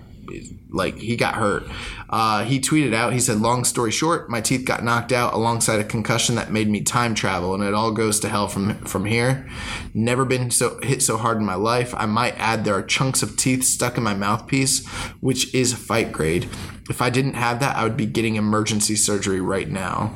like 0.70 0.98
he 0.98 1.16
got 1.16 1.34
hurt. 1.34 1.64
Uh, 2.10 2.44
he 2.44 2.60
tweeted 2.60 2.94
out, 2.94 3.12
he 3.12 3.20
said, 3.20 3.40
"Long 3.40 3.64
story 3.64 3.90
short, 3.90 4.28
my 4.28 4.40
teeth 4.40 4.64
got 4.64 4.84
knocked 4.84 5.12
out 5.12 5.34
alongside 5.34 5.80
a 5.80 5.84
concussion 5.84 6.34
that 6.34 6.52
made 6.52 6.68
me 6.68 6.80
time 6.82 7.14
travel, 7.14 7.54
and 7.54 7.62
it 7.62 7.74
all 7.74 7.92
goes 7.92 8.20
to 8.20 8.28
hell 8.28 8.48
from 8.48 8.74
from 8.84 9.04
here. 9.04 9.48
Never 9.94 10.24
been 10.24 10.50
so 10.50 10.80
hit 10.80 11.02
so 11.02 11.16
hard 11.16 11.38
in 11.38 11.44
my 11.44 11.54
life. 11.54 11.94
I 11.96 12.06
might 12.06 12.38
add 12.38 12.64
there 12.64 12.74
are 12.74 12.82
chunks 12.82 13.22
of 13.22 13.36
teeth 13.36 13.64
stuck 13.64 13.96
in 13.96 14.02
my 14.02 14.14
mouthpiece, 14.14 14.86
which 15.20 15.54
is 15.54 15.72
fight 15.74 16.12
grade. 16.12 16.48
If 16.90 17.00
I 17.00 17.10
didn't 17.10 17.34
have 17.34 17.60
that, 17.60 17.76
I 17.76 17.84
would 17.84 17.96
be 17.96 18.06
getting 18.06 18.36
emergency 18.36 18.96
surgery 18.96 19.40
right 19.40 19.68
now." 19.68 20.14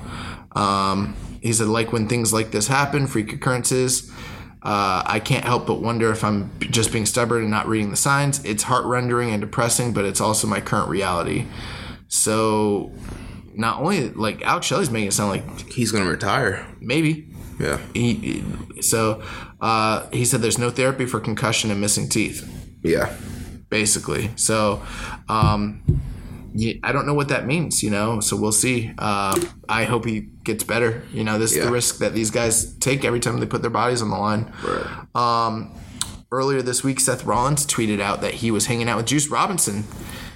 Um, 0.53 1.15
he 1.41 1.53
said, 1.53 1.69
"Like 1.69 1.93
when 1.93 2.09
things 2.09 2.33
like 2.33 2.51
this 2.51 2.69
happen, 2.69 3.07
freak 3.07 3.33
occurrences." 3.33 4.11
Uh, 4.63 5.03
I 5.07 5.21
can't 5.21 5.45
help 5.45 5.67
but 5.67 5.81
wonder 5.81 6.11
if 6.11 6.25
I'm 6.25 6.51
just 6.61 6.93
being 6.93 7.07
stubborn 7.07 7.43
and 7.43 7.51
not 7.51 7.69
reading 7.69 7.91
the 7.91 7.97
signs. 7.97 8.45
It's 8.45 8.65
heart 8.65 8.85
rendering 8.87 9.31
and 9.31 9.41
depressing, 9.41 9.93
but 9.93 10.05
it's 10.05 10.21
also 10.21 10.47
my 10.49 10.61
current 10.61 10.89
reality. 10.89 11.47
So, 12.09 12.93
not 13.55 13.81
only 13.81 14.11
like 14.11 14.43
Alex 14.43 14.67
Shelley's 14.67 14.91
making 14.91 15.09
it 15.09 15.13
sound 15.13 15.31
like 15.31 15.71
He's 15.73 15.93
gonna 15.93 16.11
retire. 16.11 16.67
maybe 16.81 17.29
Yeah. 17.61 17.79
he. 17.95 18.43
So, 18.81 19.23
uh, 19.61 20.07
he 20.13 20.25
said 20.25 20.43
there's 20.43 20.59
no 20.59 20.71
therapy 20.71 21.07
for 21.07 21.21
concussion 21.21 21.71
and 21.71 21.81
missing 21.81 22.09
teeth, 22.09 22.49
Yeah. 22.83 23.13
basically. 23.71 24.31
So, 24.37 24.83
um, 25.29 25.83
I 26.83 26.93
don't 26.93 27.07
know 27.07 27.15
what 27.15 27.29
that 27.29 27.47
means, 27.47 27.83
you 27.83 27.91
know. 27.91 28.21
So 28.21 28.37
we'll 28.37 28.53
see. 28.53 28.93
Uh, 28.99 29.41
I 29.69 29.85
hope 29.85 30.05
he 30.05 30.29
gets 30.45 30.65
better. 30.65 31.05
You 31.13 31.25
know, 31.25 31.39
this 31.39 31.55
is 31.55 31.65
the 31.65 31.71
risk 31.71 31.99
that 31.99 32.15
these 32.15 32.31
guys 32.31 32.75
take 32.79 33.05
every 33.05 33.21
time 33.21 33.39
they 33.41 33.47
put 33.47 33.63
their 33.63 33.71
bodies 33.71 34.03
on 34.03 34.11
the 34.11 34.17
line. 34.17 34.53
Right. 34.65 35.07
Um, 35.15 35.75
earlier 36.31 36.63
this 36.63 36.83
week, 36.83 37.01
Seth 37.01 37.25
Rollins 37.25 37.67
tweeted 37.67 38.01
out 38.01 38.21
that 38.23 38.35
he 38.35 38.51
was 38.51 38.67
hanging 38.67 38.89
out 38.89 38.97
with 38.97 39.07
Juice 39.07 39.29
Robinson 39.29 39.85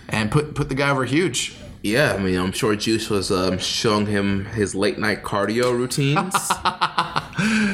and 0.08 0.30
put 0.30 0.54
put 0.54 0.68
the 0.68 0.74
guy 0.74 0.90
over 0.90 1.04
huge. 1.04 1.56
Yeah, 1.82 2.14
I 2.14 2.18
mean, 2.18 2.38
I'm 2.38 2.52
sure 2.52 2.76
Juice 2.76 3.10
was 3.10 3.32
um, 3.32 3.58
showing 3.58 4.06
him 4.06 4.44
his 4.46 4.74
late 4.74 4.98
night 4.98 5.24
cardio 5.24 5.76
routines. 5.76 6.32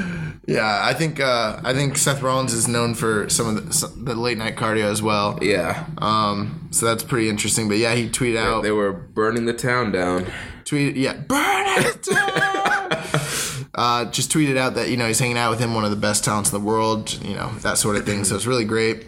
Yeah, 0.49 0.81
I 0.83 0.95
think 0.95 1.21
uh, 1.21 1.61
I 1.63 1.75
think 1.75 1.99
Seth 1.99 2.23
Rollins 2.23 2.55
is 2.55 2.67
known 2.67 2.95
for 2.95 3.29
some 3.29 3.49
of 3.55 3.67
the, 3.67 3.73
some, 3.75 4.05
the 4.07 4.15
late 4.15 4.39
night 4.39 4.57
cardio 4.57 4.85
as 4.91 5.03
well. 5.03 5.39
yeah, 5.43 5.85
Um, 5.99 6.69
so 6.71 6.87
that's 6.87 7.03
pretty 7.05 7.29
interesting. 7.29 7.69
But 7.69 7.77
yeah, 7.77 7.95
he 7.95 8.09
tweeted 8.09 8.39
out, 8.39 8.63
they 8.63 8.71
were 8.73 8.93
burning 8.93 9.45
the 9.45 9.53
town 9.53 9.93
down. 9.93 10.25
tweeted, 10.65 10.97
yeah, 10.97 11.13
burn 11.29 11.65
it 11.67 12.03
down. 12.03 13.69
uh, 13.75 14.11
just 14.11 14.33
tweeted 14.33 14.57
out 14.57 14.75
that 14.77 14.89
you 14.89 14.97
know 14.97 15.07
he's 15.07 15.19
hanging 15.19 15.37
out 15.37 15.51
with 15.51 15.61
him, 15.61 15.75
one 15.75 15.85
of 15.85 15.91
the 15.91 15.97
best 15.97 16.25
talents 16.25 16.51
in 16.51 16.59
the 16.59 16.65
world. 16.67 17.13
You 17.23 17.35
know 17.35 17.51
that 17.59 17.77
sort 17.77 17.97
of 17.97 18.07
thing. 18.07 18.25
So 18.25 18.35
it's 18.35 18.47
really 18.47 18.65
great. 18.65 19.05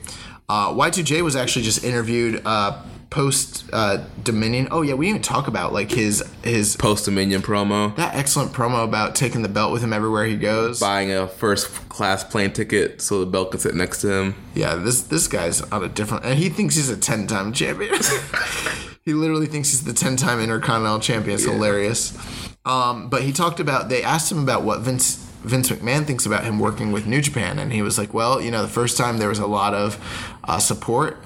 Uh, 0.46 0.74
Y2J 0.74 1.22
was 1.22 1.36
actually 1.36 1.62
just 1.62 1.84
interviewed 1.84 2.42
uh, 2.44 2.82
post 3.10 3.68
uh, 3.72 4.04
Dominion. 4.22 4.68
Oh 4.70 4.82
yeah, 4.82 4.94
we 4.94 5.06
didn't 5.06 5.16
even 5.16 5.22
talk 5.22 5.48
about 5.48 5.72
like 5.72 5.90
his 5.90 6.24
his 6.42 6.76
Post 6.76 7.04
Dominion 7.04 7.42
promo, 7.42 7.94
that 7.96 8.14
excellent 8.14 8.52
promo 8.52 8.84
about 8.84 9.14
taking 9.14 9.42
the 9.42 9.48
belt 9.48 9.72
with 9.72 9.82
him 9.82 9.92
everywhere 9.92 10.24
he 10.24 10.36
goes. 10.36 10.80
buying 10.80 11.10
a 11.10 11.26
first 11.26 11.88
class 11.88 12.24
plane 12.24 12.52
ticket 12.52 13.02
so 13.02 13.20
the 13.20 13.26
belt 13.26 13.50
could 13.50 13.60
sit 13.60 13.74
next 13.74 14.00
to 14.02 14.12
him. 14.12 14.34
Yeah, 14.54 14.76
this 14.76 15.02
this 15.02 15.28
guy's 15.28 15.60
on 15.60 15.84
a 15.84 15.88
different, 15.88 16.24
and 16.24 16.38
he 16.38 16.48
thinks 16.48 16.76
he's 16.76 16.88
a 16.88 16.96
ten 16.96 17.26
time 17.26 17.52
champion. 17.52 17.94
he 19.04 19.12
literally 19.12 19.46
thinks 19.46 19.70
he's 19.70 19.84
the 19.84 19.92
ten 19.92 20.16
time 20.16 20.40
Intercontinental 20.40 21.00
champion. 21.00 21.34
It's 21.34 21.44
hilarious. 21.44 22.16
Um, 22.64 23.08
but 23.08 23.22
he 23.22 23.32
talked 23.32 23.60
about. 23.60 23.88
They 23.88 24.02
asked 24.02 24.30
him 24.30 24.42
about 24.42 24.62
what 24.62 24.80
Vince 24.80 25.16
Vince 25.42 25.70
McMahon 25.70 26.06
thinks 26.06 26.26
about 26.26 26.44
him 26.44 26.58
working 26.58 26.92
with 26.92 27.06
New 27.06 27.22
Japan, 27.22 27.58
and 27.58 27.72
he 27.72 27.82
was 27.82 27.98
like, 27.98 28.12
"Well, 28.12 28.40
you 28.40 28.50
know, 28.50 28.62
the 28.62 28.68
first 28.68 28.96
time 28.98 29.18
there 29.18 29.30
was 29.30 29.38
a 29.38 29.46
lot 29.46 29.74
of 29.74 29.98
uh, 30.44 30.58
support. 30.58 31.16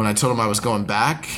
When 0.00 0.06
I 0.06 0.14
told 0.14 0.32
him 0.32 0.40
I 0.40 0.46
was 0.46 0.60
going 0.60 0.84
back, 0.84 1.28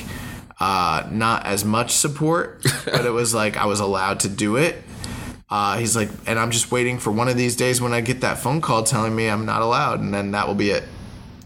uh, 0.60 1.08
not 1.10 1.46
as 1.46 1.64
much 1.64 1.90
support, 1.90 2.64
but 2.84 3.04
it 3.04 3.10
was 3.10 3.34
like 3.34 3.56
I 3.56 3.66
was 3.66 3.80
allowed 3.80 4.20
to 4.20 4.28
do 4.28 4.54
it." 4.54 4.84
Uh, 5.50 5.78
he's 5.78 5.96
like, 5.96 6.08
and 6.28 6.38
I'm 6.38 6.52
just 6.52 6.70
waiting 6.70 7.00
for 7.00 7.10
one 7.10 7.26
of 7.26 7.36
these 7.36 7.56
days 7.56 7.80
when 7.80 7.92
I 7.92 8.00
get 8.00 8.20
that 8.20 8.38
phone 8.38 8.60
call 8.60 8.84
telling 8.84 9.16
me 9.16 9.26
I'm 9.26 9.44
not 9.44 9.62
allowed, 9.62 9.98
and 9.98 10.14
then 10.14 10.30
that 10.30 10.46
will 10.46 10.54
be 10.54 10.70
it. 10.70 10.84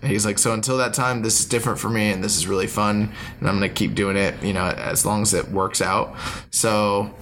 And 0.03 0.13
he's 0.13 0.27
like, 0.27 0.39
so 0.39 0.53
until 0.53 0.77
that 0.77 0.93
time, 0.93 1.23
this 1.23 1.41
is 1.41 1.47
different 1.47 1.79
for 1.79 1.89
me, 1.89 2.13
and 2.13 2.23
this 2.23 2.37
is 2.37 2.47
really 2.47 2.67
fun, 2.67 3.15
and 3.41 3.49
I'm 3.49 3.55
gonna 3.55 3.71
keep 3.71 3.95
doing 3.95 4.19
it, 4.19 4.43
you 4.43 4.53
know, 4.53 4.67
as 4.67 5.07
long 5.07 5.23
as 5.23 5.33
it 5.33 5.51
works 5.51 5.81
out. 5.81 6.15
So, 6.51 7.15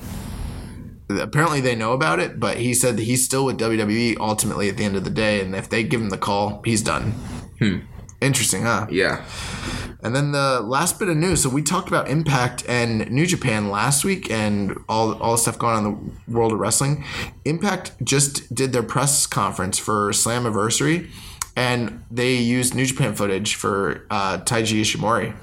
apparently 1.09 1.61
they 1.61 1.77
know 1.77 1.93
about 1.93 2.19
it, 2.19 2.41
but 2.41 2.57
he 2.57 2.75
said 2.75 2.97
that 2.97 3.05
he's 3.05 3.25
still 3.25 3.45
with 3.45 3.61
WWE 3.61 4.17
ultimately 4.19 4.69
at 4.69 4.77
the 4.77 4.83
end 4.83 4.97
of 4.97 5.05
the 5.05 5.11
day, 5.11 5.41
and 5.41 5.55
if 5.55 5.69
they 5.69 5.85
give 5.85 6.01
him 6.01 6.11
the 6.11 6.19
call, 6.19 6.63
he's 6.65 6.83
done. 6.83 7.15
Interesting, 8.25 8.63
huh? 8.63 8.87
Yeah. 8.91 9.23
And 10.03 10.17
then 10.17 10.33
the 10.33 10.61
last 10.61 10.99
bit 10.99 11.09
of 11.09 11.17
news. 11.17 11.43
So 11.43 11.51
we 11.51 11.63
talked 11.63 11.89
about 11.89 12.09
Impact 12.09 12.65
and 12.67 13.11
New 13.11 13.27
Japan 13.27 13.71
last 13.71 14.03
week, 14.03 14.31
and 14.31 14.79
all 14.89 15.15
all 15.21 15.33
the 15.33 15.39
stuff 15.39 15.59
going 15.59 15.77
on 15.77 15.87
in 15.87 16.13
the 16.27 16.33
world 16.33 16.53
of 16.53 16.59
wrestling. 16.59 17.05
Impact 17.45 17.93
just 18.03 18.55
did 18.55 18.73
their 18.73 18.83
press 18.83 19.27
conference 19.27 19.79
for 19.79 20.11
Slammiversary, 20.11 21.11
and 21.55 22.03
they 22.11 22.35
used 22.35 22.75
New 22.75 22.87
Japan 22.87 23.15
footage 23.15 23.57
for 23.57 24.07
uh, 24.11 24.39
Taiji 24.39 24.81
Ishimori. 24.81 25.35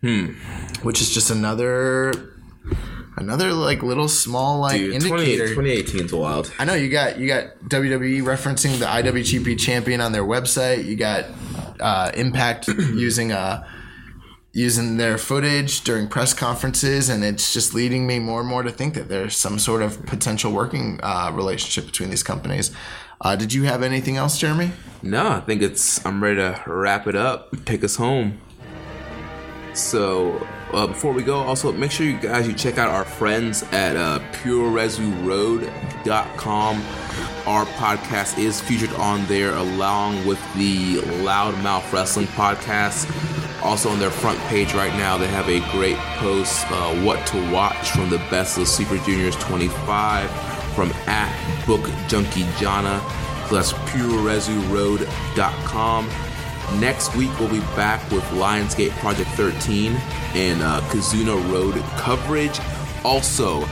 Hmm. 0.00 0.26
Which 0.84 1.00
is 1.00 1.12
just 1.12 1.30
another 1.30 2.12
another 3.16 3.52
like 3.52 3.82
little 3.82 4.08
small 4.08 4.60
like 4.60 4.78
Dude, 4.78 4.94
indicator. 4.94 5.48
2018 5.48 6.06
is 6.06 6.12
wild. 6.12 6.52
I 6.58 6.64
know 6.64 6.74
you 6.74 6.88
got 6.88 7.18
you 7.18 7.26
got 7.26 7.58
WWE 7.64 8.22
referencing 8.22 8.78
the 8.78 8.86
IWGP 8.86 9.58
champion 9.58 10.00
on 10.00 10.12
their 10.12 10.24
website. 10.24 10.84
You 10.84 10.96
got 10.96 11.26
uh, 11.80 12.10
Impact 12.14 12.68
using 12.94 13.32
uh 13.32 13.66
using 14.54 14.98
their 14.98 15.16
footage 15.16 15.82
during 15.82 16.06
press 16.06 16.34
conferences, 16.34 17.08
and 17.08 17.24
it's 17.24 17.52
just 17.52 17.72
leading 17.72 18.06
me 18.06 18.18
more 18.18 18.40
and 18.40 18.48
more 18.48 18.62
to 18.62 18.70
think 18.70 18.94
that 18.94 19.08
there's 19.08 19.34
some 19.36 19.58
sort 19.58 19.82
of 19.82 20.04
potential 20.04 20.52
working 20.52 21.00
uh, 21.02 21.30
relationship 21.32 21.86
between 21.86 22.10
these 22.10 22.22
companies. 22.22 22.70
Uh, 23.20 23.34
did 23.36 23.52
you 23.52 23.62
have 23.64 23.82
anything 23.82 24.16
else, 24.16 24.38
Jeremy? 24.38 24.72
No, 25.02 25.28
I 25.30 25.40
think 25.40 25.62
it's. 25.62 26.04
I'm 26.04 26.22
ready 26.22 26.36
to 26.36 26.62
wrap 26.66 27.06
it 27.06 27.16
up. 27.16 27.64
Take 27.64 27.82
us 27.84 27.96
home. 27.96 28.40
So 29.74 30.46
uh, 30.72 30.86
before 30.86 31.12
we 31.12 31.22
go, 31.22 31.36
also 31.38 31.70
make 31.72 31.90
sure 31.90 32.06
you 32.06 32.18
guys 32.18 32.46
you 32.46 32.54
check 32.54 32.78
out 32.78 32.88
our 32.88 33.04
friends 33.04 33.62
at 33.72 33.96
uh, 33.96 34.20
PureResuRoad.com. 34.32 36.82
Our 37.46 37.66
podcast 37.66 38.38
is 38.38 38.60
featured 38.60 38.92
on 38.94 39.26
there 39.26 39.54
along 39.54 40.24
with 40.26 40.38
the 40.54 40.96
Loudmouth 41.24 41.92
Wrestling 41.92 42.26
podcast. 42.28 43.10
Also 43.64 43.90
on 43.90 43.98
their 43.98 44.10
front 44.10 44.38
page 44.40 44.74
right 44.74 44.92
now, 44.94 45.16
they 45.16 45.28
have 45.28 45.48
a 45.48 45.60
great 45.70 45.96
post, 46.18 46.66
uh, 46.70 46.94
"What 47.04 47.24
to 47.28 47.50
Watch" 47.52 47.90
from 47.90 48.10
the 48.10 48.18
Best 48.30 48.58
of 48.58 48.68
Super 48.68 48.98
Juniors 48.98 49.36
25 49.36 50.30
from 50.74 50.92
at 51.06 51.32
Book 51.66 51.88
Junkie 52.08 52.46
Jana. 52.58 53.00
So 53.48 53.54
that's 53.56 53.72
PureResuRoad.com. 53.72 56.08
Next 56.80 57.14
week, 57.14 57.30
we'll 57.38 57.50
be 57.50 57.60
back 57.76 58.02
with 58.10 58.24
Lionsgate 58.30 58.90
Project 58.98 59.30
13 59.30 59.92
and 60.34 60.62
uh, 60.62 60.80
Kizuna 60.90 61.36
Road 61.52 61.74
coverage. 61.96 62.58
Also, 63.04 63.64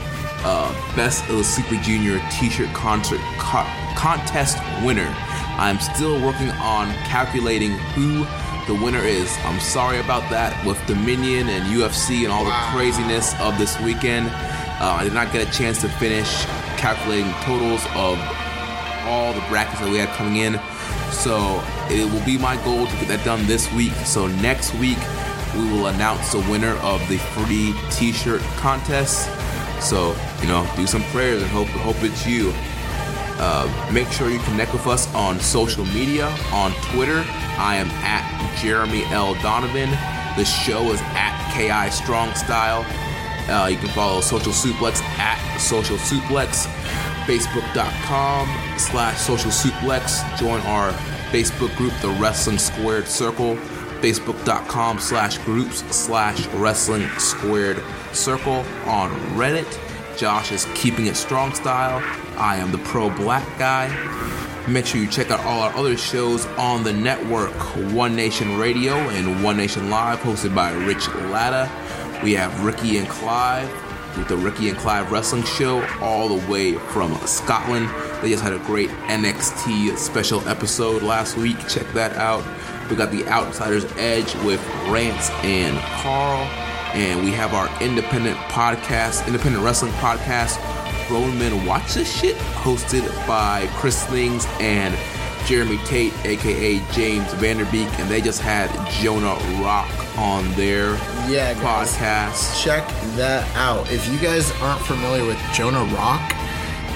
uh, 0.43 0.95
Best 0.95 1.27
of 1.29 1.37
the 1.37 1.43
Super 1.43 1.75
Junior 1.77 2.21
T-shirt 2.31 2.73
concert 2.73 3.19
co- 3.37 3.67
contest 3.97 4.57
winner. 4.83 5.13
I'm 5.57 5.79
still 5.79 6.21
working 6.25 6.49
on 6.51 6.93
calculating 7.05 7.71
who 7.93 8.25
the 8.71 8.79
winner 8.81 9.01
is. 9.03 9.35
I'm 9.43 9.59
sorry 9.59 9.99
about 9.99 10.29
that 10.31 10.65
with 10.65 10.83
Dominion 10.87 11.49
and 11.49 11.65
UFC 11.65 12.23
and 12.23 12.31
all 12.31 12.45
the 12.45 12.51
craziness 12.71 13.37
of 13.41 13.57
this 13.57 13.79
weekend. 13.81 14.27
Uh, 14.29 14.95
I 14.99 15.03
did 15.03 15.13
not 15.13 15.31
get 15.33 15.47
a 15.47 15.51
chance 15.51 15.81
to 15.81 15.89
finish 15.89 16.45
calculating 16.77 17.31
totals 17.43 17.83
of 17.95 18.17
all 19.05 19.33
the 19.33 19.41
brackets 19.49 19.81
that 19.81 19.89
we 19.91 19.97
had 19.97 20.09
coming 20.09 20.37
in. 20.37 20.59
So 21.11 21.63
it 21.89 22.11
will 22.11 22.25
be 22.25 22.37
my 22.37 22.55
goal 22.63 22.87
to 22.87 22.95
get 22.97 23.07
that 23.09 23.23
done 23.23 23.45
this 23.45 23.71
week. 23.73 23.93
So 24.05 24.27
next 24.27 24.73
week 24.75 24.97
we 25.55 25.69
will 25.71 25.87
announce 25.87 26.31
the 26.31 26.39
winner 26.49 26.75
of 26.77 26.99
the 27.09 27.17
free 27.17 27.75
T-shirt 27.91 28.41
contest. 28.57 29.29
So 29.81 30.15
you 30.41 30.47
know, 30.47 30.69
do 30.75 30.87
some 30.87 31.03
prayers 31.05 31.41
and 31.41 31.51
hope 31.51 31.67
hope 31.67 31.97
it's 31.99 32.25
you. 32.25 32.53
Uh, 33.43 33.89
make 33.91 34.11
sure 34.11 34.29
you 34.29 34.39
connect 34.39 34.71
with 34.71 34.85
us 34.87 35.13
on 35.15 35.39
social 35.39 35.85
media. 35.85 36.27
On 36.51 36.71
Twitter, 36.91 37.23
I 37.57 37.75
am 37.75 37.89
at 38.03 38.23
Jeremy 38.61 39.03
L. 39.05 39.33
Donovan. 39.41 39.89
The 40.37 40.45
show 40.45 40.91
is 40.91 41.01
at 41.01 41.33
KI 41.53 41.91
Strong 41.91 42.35
Style. 42.35 42.85
Uh, 43.49 43.67
you 43.67 43.77
can 43.77 43.89
follow 43.89 44.21
Social 44.21 44.53
Suplex 44.53 45.01
at 45.17 45.57
Social 45.57 45.97
Suplex, 45.97 46.67
Facebook.com 47.21 48.47
slash 48.77 49.17
Social 49.17 49.51
Suplex. 49.51 50.37
Join 50.37 50.59
our 50.61 50.91
Facebook 51.31 51.75
group, 51.77 51.93
The 52.01 52.09
Wrestling 52.19 52.57
Squared 52.57 53.07
Circle. 53.07 53.55
Facebook.com 54.01 54.99
slash 54.99 55.37
groups 55.39 55.79
slash 55.95 56.47
Wrestling 56.47 57.07
Squared 57.19 57.81
Circle. 58.13 58.65
On 58.85 59.11
Reddit, 59.37 60.17
Josh 60.17 60.51
is 60.51 60.65
keeping 60.73 61.05
it 61.05 61.15
strong 61.15 61.53
style. 61.53 62.01
I 62.37 62.57
am 62.57 62.71
the 62.71 62.79
pro 62.79 63.09
black 63.09 63.45
guy. 63.59 63.87
Make 64.67 64.85
sure 64.85 65.01
you 65.01 65.07
check 65.07 65.31
out 65.31 65.39
all 65.41 65.61
our 65.61 65.75
other 65.75 65.97
shows 65.97 66.45
on 66.57 66.83
the 66.83 66.93
network 66.93 67.51
One 67.93 68.15
Nation 68.15 68.57
Radio 68.57 68.93
and 68.93 69.43
One 69.43 69.57
Nation 69.57 69.89
Live, 69.89 70.19
hosted 70.19 70.55
by 70.55 70.71
Rich 70.71 71.07
Latta. 71.29 71.69
We 72.23 72.33
have 72.33 72.63
Ricky 72.63 72.97
and 72.97 73.07
Clive 73.07 73.69
with 74.17 74.27
the 74.27 74.37
Ricky 74.37 74.69
and 74.69 74.77
Clive 74.77 75.11
Wrestling 75.11 75.43
Show, 75.43 75.83
all 75.99 76.27
the 76.27 76.51
way 76.51 76.73
from 76.73 77.15
Scotland. 77.27 77.89
They 78.21 78.29
just 78.29 78.43
had 78.43 78.53
a 78.53 78.59
great 78.59 78.89
NXT 78.89 79.97
special 79.97 80.47
episode 80.47 81.01
last 81.03 81.37
week. 81.37 81.57
Check 81.67 81.87
that 81.93 82.15
out. 82.17 82.43
We 82.89 82.95
got 82.95 83.11
the 83.11 83.27
Outsider's 83.27 83.85
Edge 83.97 84.33
with 84.43 84.65
Rance 84.87 85.29
and 85.43 85.77
Carl. 86.01 86.43
And 86.93 87.23
we 87.23 87.31
have 87.31 87.53
our 87.53 87.69
independent 87.81 88.37
podcast, 88.49 89.25
independent 89.25 89.63
wrestling 89.63 89.93
podcast, 89.93 90.59
Grown 91.07 91.37
Men 91.39 91.65
Watch 91.65 91.93
This 91.93 92.13
Shit, 92.13 92.35
hosted 92.35 93.07
by 93.25 93.67
Chris 93.75 94.05
Things 94.07 94.45
and 94.59 94.93
Jeremy 95.45 95.77
Tate, 95.85 96.13
aka 96.25 96.79
James 96.91 97.25
Vanderbeek, 97.35 97.87
and 97.99 98.09
they 98.09 98.21
just 98.21 98.41
had 98.41 98.69
Jonah 99.01 99.35
Rock 99.61 99.89
on 100.17 100.51
their 100.53 100.91
Yeah, 101.29 101.53
guys. 101.53 101.95
podcast. 101.97 102.63
check 102.63 102.87
that 103.15 103.47
out. 103.55 103.91
If 103.91 104.07
you 104.11 104.17
guys 104.19 104.51
aren't 104.61 104.81
familiar 104.85 105.25
with 105.25 105.37
Jonah 105.53 105.83
Rock, 105.95 106.35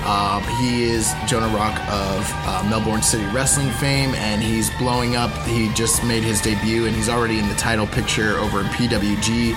um, 0.06 0.44
he 0.60 0.84
is 0.84 1.14
Jonah 1.26 1.48
Rock 1.56 1.80
of 1.90 2.32
uh, 2.46 2.64
Melbourne 2.70 3.02
City 3.02 3.26
Wrestling 3.34 3.72
fame, 3.72 4.14
and 4.16 4.42
he's 4.44 4.70
blowing 4.78 5.16
up. 5.16 5.32
He 5.48 5.74
just 5.74 6.04
made 6.04 6.24
his 6.24 6.40
debut, 6.42 6.86
and 6.86 6.96
he's 6.96 7.10
already 7.10 7.40
in 7.40 7.48
the 7.50 7.56
title 7.56 7.88
picture 7.88 8.38
over 8.38 8.60
in 8.62 8.68
PWG. 8.68 9.56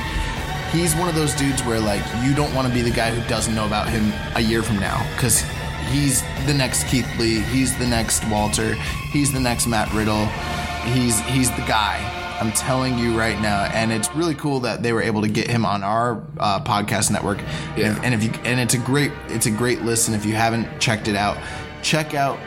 He's 0.73 0.95
one 0.97 1.09
of 1.09 1.15
those 1.15 1.35
dudes 1.35 1.63
where 1.65 1.81
like 1.81 2.03
you 2.23 2.35
don't 2.35 2.55
want 2.55 2.69
to 2.69 2.73
be 2.75 2.83
the 2.83 2.91
guy 2.91 3.11
who 3.11 3.27
doesn't 3.29 3.55
know 3.55 3.67
about 3.67 3.89
him 3.89 4.13
a 4.37 4.41
year 4.41 4.63
from 4.63 4.79
now, 4.79 5.03
because 5.15 5.43
he's 5.89 6.23
the 6.47 6.55
next 6.55 6.85
Keith 6.89 7.09
Lee, 7.19 7.41
he's 7.41 7.77
the 7.79 7.87
next 7.87 8.25
Walter, 8.29 8.75
he's 9.13 9.33
the 9.33 9.41
next 9.41 9.67
Matt 9.67 9.93
Riddle, 9.93 10.27
he's 10.93 11.19
he's 11.21 11.51
the 11.51 11.63
guy. 11.63 12.15
I'm 12.41 12.53
telling 12.53 12.97
you 12.97 13.19
right 13.19 13.41
now, 13.41 13.65
and 13.65 13.91
it's 13.91 14.15
really 14.15 14.37
cool 14.37 14.61
that 14.61 14.81
they 14.81 14.93
were 14.93 15.03
able 15.03 15.23
to 15.23 15.29
get 15.29 15.51
him 15.51 15.67
on 15.67 15.83
our 15.83 16.23
uh, 16.39 16.61
podcast 16.63 17.11
network. 17.11 17.39
Yeah. 17.77 17.97
And, 17.97 18.05
and 18.05 18.15
if 18.15 18.23
you 18.23 18.31
and 18.45 18.61
it's 18.61 18.75
a 18.75 18.79
great 18.79 19.11
it's 19.27 19.47
a 19.47 19.51
great 19.51 19.83
listen. 19.83 20.15
If 20.15 20.25
you 20.25 20.35
haven't 20.35 20.79
checked 20.79 21.09
it 21.09 21.17
out, 21.17 21.37
check 21.83 22.15
out 22.15 22.39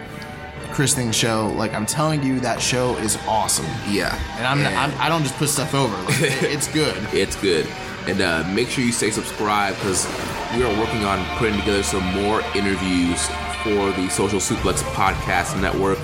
Chris 0.72 0.96
Thing's 0.96 1.18
show. 1.18 1.50
Like 1.58 1.74
I'm 1.74 1.86
telling 1.86 2.24
you, 2.24 2.40
that 2.40 2.62
show 2.62 2.96
is 3.00 3.18
awesome. 3.28 3.66
Yeah. 3.90 4.18
And 4.38 4.48
I'm, 4.48 4.66
I'm 4.78 4.98
I 4.98 5.10
don't 5.10 5.24
just 5.24 5.36
put 5.36 5.50
stuff 5.50 5.74
over. 5.76 5.94
Like, 6.04 6.22
it- 6.22 6.44
it's 6.44 6.70
good. 6.70 6.96
It's 7.14 7.36
good. 7.36 7.68
And 8.08 8.22
uh, 8.22 8.44
make 8.54 8.70
sure 8.70 8.84
you 8.84 8.92
stay 8.92 9.12
subscribed 9.12 9.78
because 9.78 10.08
we 10.56 10.64
are 10.64 10.80
working 10.80 11.06
on 11.06 11.24
putting 11.38 11.60
together 11.60 11.84
some 11.84 12.04
more 12.22 12.42
interviews 12.56 13.28
for 13.64 13.92
the 13.92 14.10
Social 14.10 14.40
Suplex 14.40 14.82
Podcast 14.94 15.60
Network. 15.62 16.00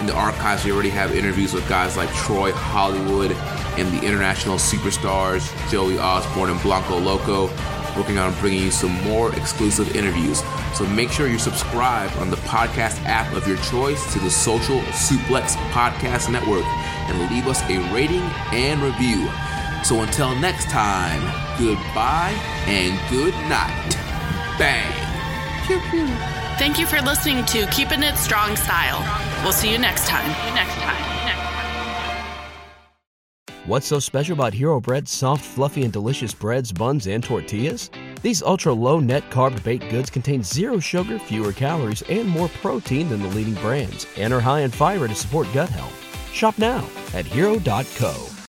In 0.00 0.06
the 0.06 0.14
archives, 0.14 0.64
we 0.64 0.72
already 0.72 0.88
have 0.88 1.14
interviews 1.14 1.52
with 1.52 1.68
guys 1.68 1.96
like 1.96 2.12
Troy 2.14 2.52
Hollywood 2.52 3.32
and 3.78 3.88
the 3.96 4.04
international 4.04 4.56
superstars 4.56 5.42
Joey 5.70 5.98
Osborne 5.98 6.50
and 6.50 6.60
Blanco 6.62 6.98
Loco. 6.98 7.50
Working 7.96 8.16
on 8.16 8.32
bringing 8.40 8.62
you 8.62 8.70
some 8.70 8.92
more 9.04 9.34
exclusive 9.36 9.94
interviews. 9.94 10.42
So 10.74 10.86
make 10.86 11.10
sure 11.10 11.28
you're 11.28 11.38
subscribed 11.38 12.16
on 12.16 12.30
the 12.30 12.36
podcast 12.36 13.04
app 13.04 13.30
of 13.34 13.46
your 13.46 13.58
choice 13.58 14.10
to 14.14 14.18
the 14.18 14.30
Social 14.30 14.80
Suplex 14.92 15.56
Podcast 15.72 16.32
Network 16.32 16.64
and 16.64 17.30
leave 17.30 17.46
us 17.46 17.60
a 17.68 17.78
rating 17.92 18.22
and 18.52 18.80
review. 18.80 19.28
So 19.84 20.02
until 20.02 20.34
next 20.36 20.70
time, 20.70 21.20
goodbye 21.58 22.34
and 22.66 22.98
good 23.10 23.34
night. 23.48 23.96
Bang. 24.58 24.92
Thank 26.58 26.78
you 26.78 26.86
for 26.86 27.00
listening 27.00 27.44
to 27.46 27.66
Keeping 27.66 28.02
It 28.02 28.16
Strong 28.16 28.56
Style. 28.56 29.02
We'll 29.42 29.52
see 29.52 29.70
you 29.70 29.78
next 29.78 30.06
time. 30.06 30.28
Next 30.54 30.74
time. 30.74 31.26
Next 31.26 31.40
time. 31.40 31.72
What's 33.66 33.86
so 33.86 33.98
special 33.98 34.34
about 34.34 34.54
Hero 34.54 34.80
Bread's 34.80 35.10
soft, 35.10 35.44
fluffy, 35.44 35.82
and 35.82 35.92
delicious 35.92 36.34
breads, 36.34 36.72
buns, 36.72 37.06
and 37.06 37.22
tortillas? 37.22 37.90
These 38.22 38.42
ultra 38.42 38.72
low 38.72 39.00
net 39.00 39.28
carb 39.30 39.62
baked 39.64 39.88
goods 39.90 40.10
contain 40.10 40.42
zero 40.42 40.78
sugar, 40.78 41.18
fewer 41.18 41.52
calories, 41.52 42.02
and 42.02 42.28
more 42.28 42.48
protein 42.48 43.08
than 43.08 43.22
the 43.22 43.28
leading 43.28 43.54
brands, 43.54 44.06
and 44.16 44.32
are 44.32 44.40
high 44.40 44.60
in 44.60 44.70
fiber 44.70 45.08
to 45.08 45.14
support 45.14 45.48
gut 45.52 45.68
health. 45.68 45.98
Shop 46.32 46.56
now 46.58 46.88
at 47.14 47.26
hero.co. 47.26 48.31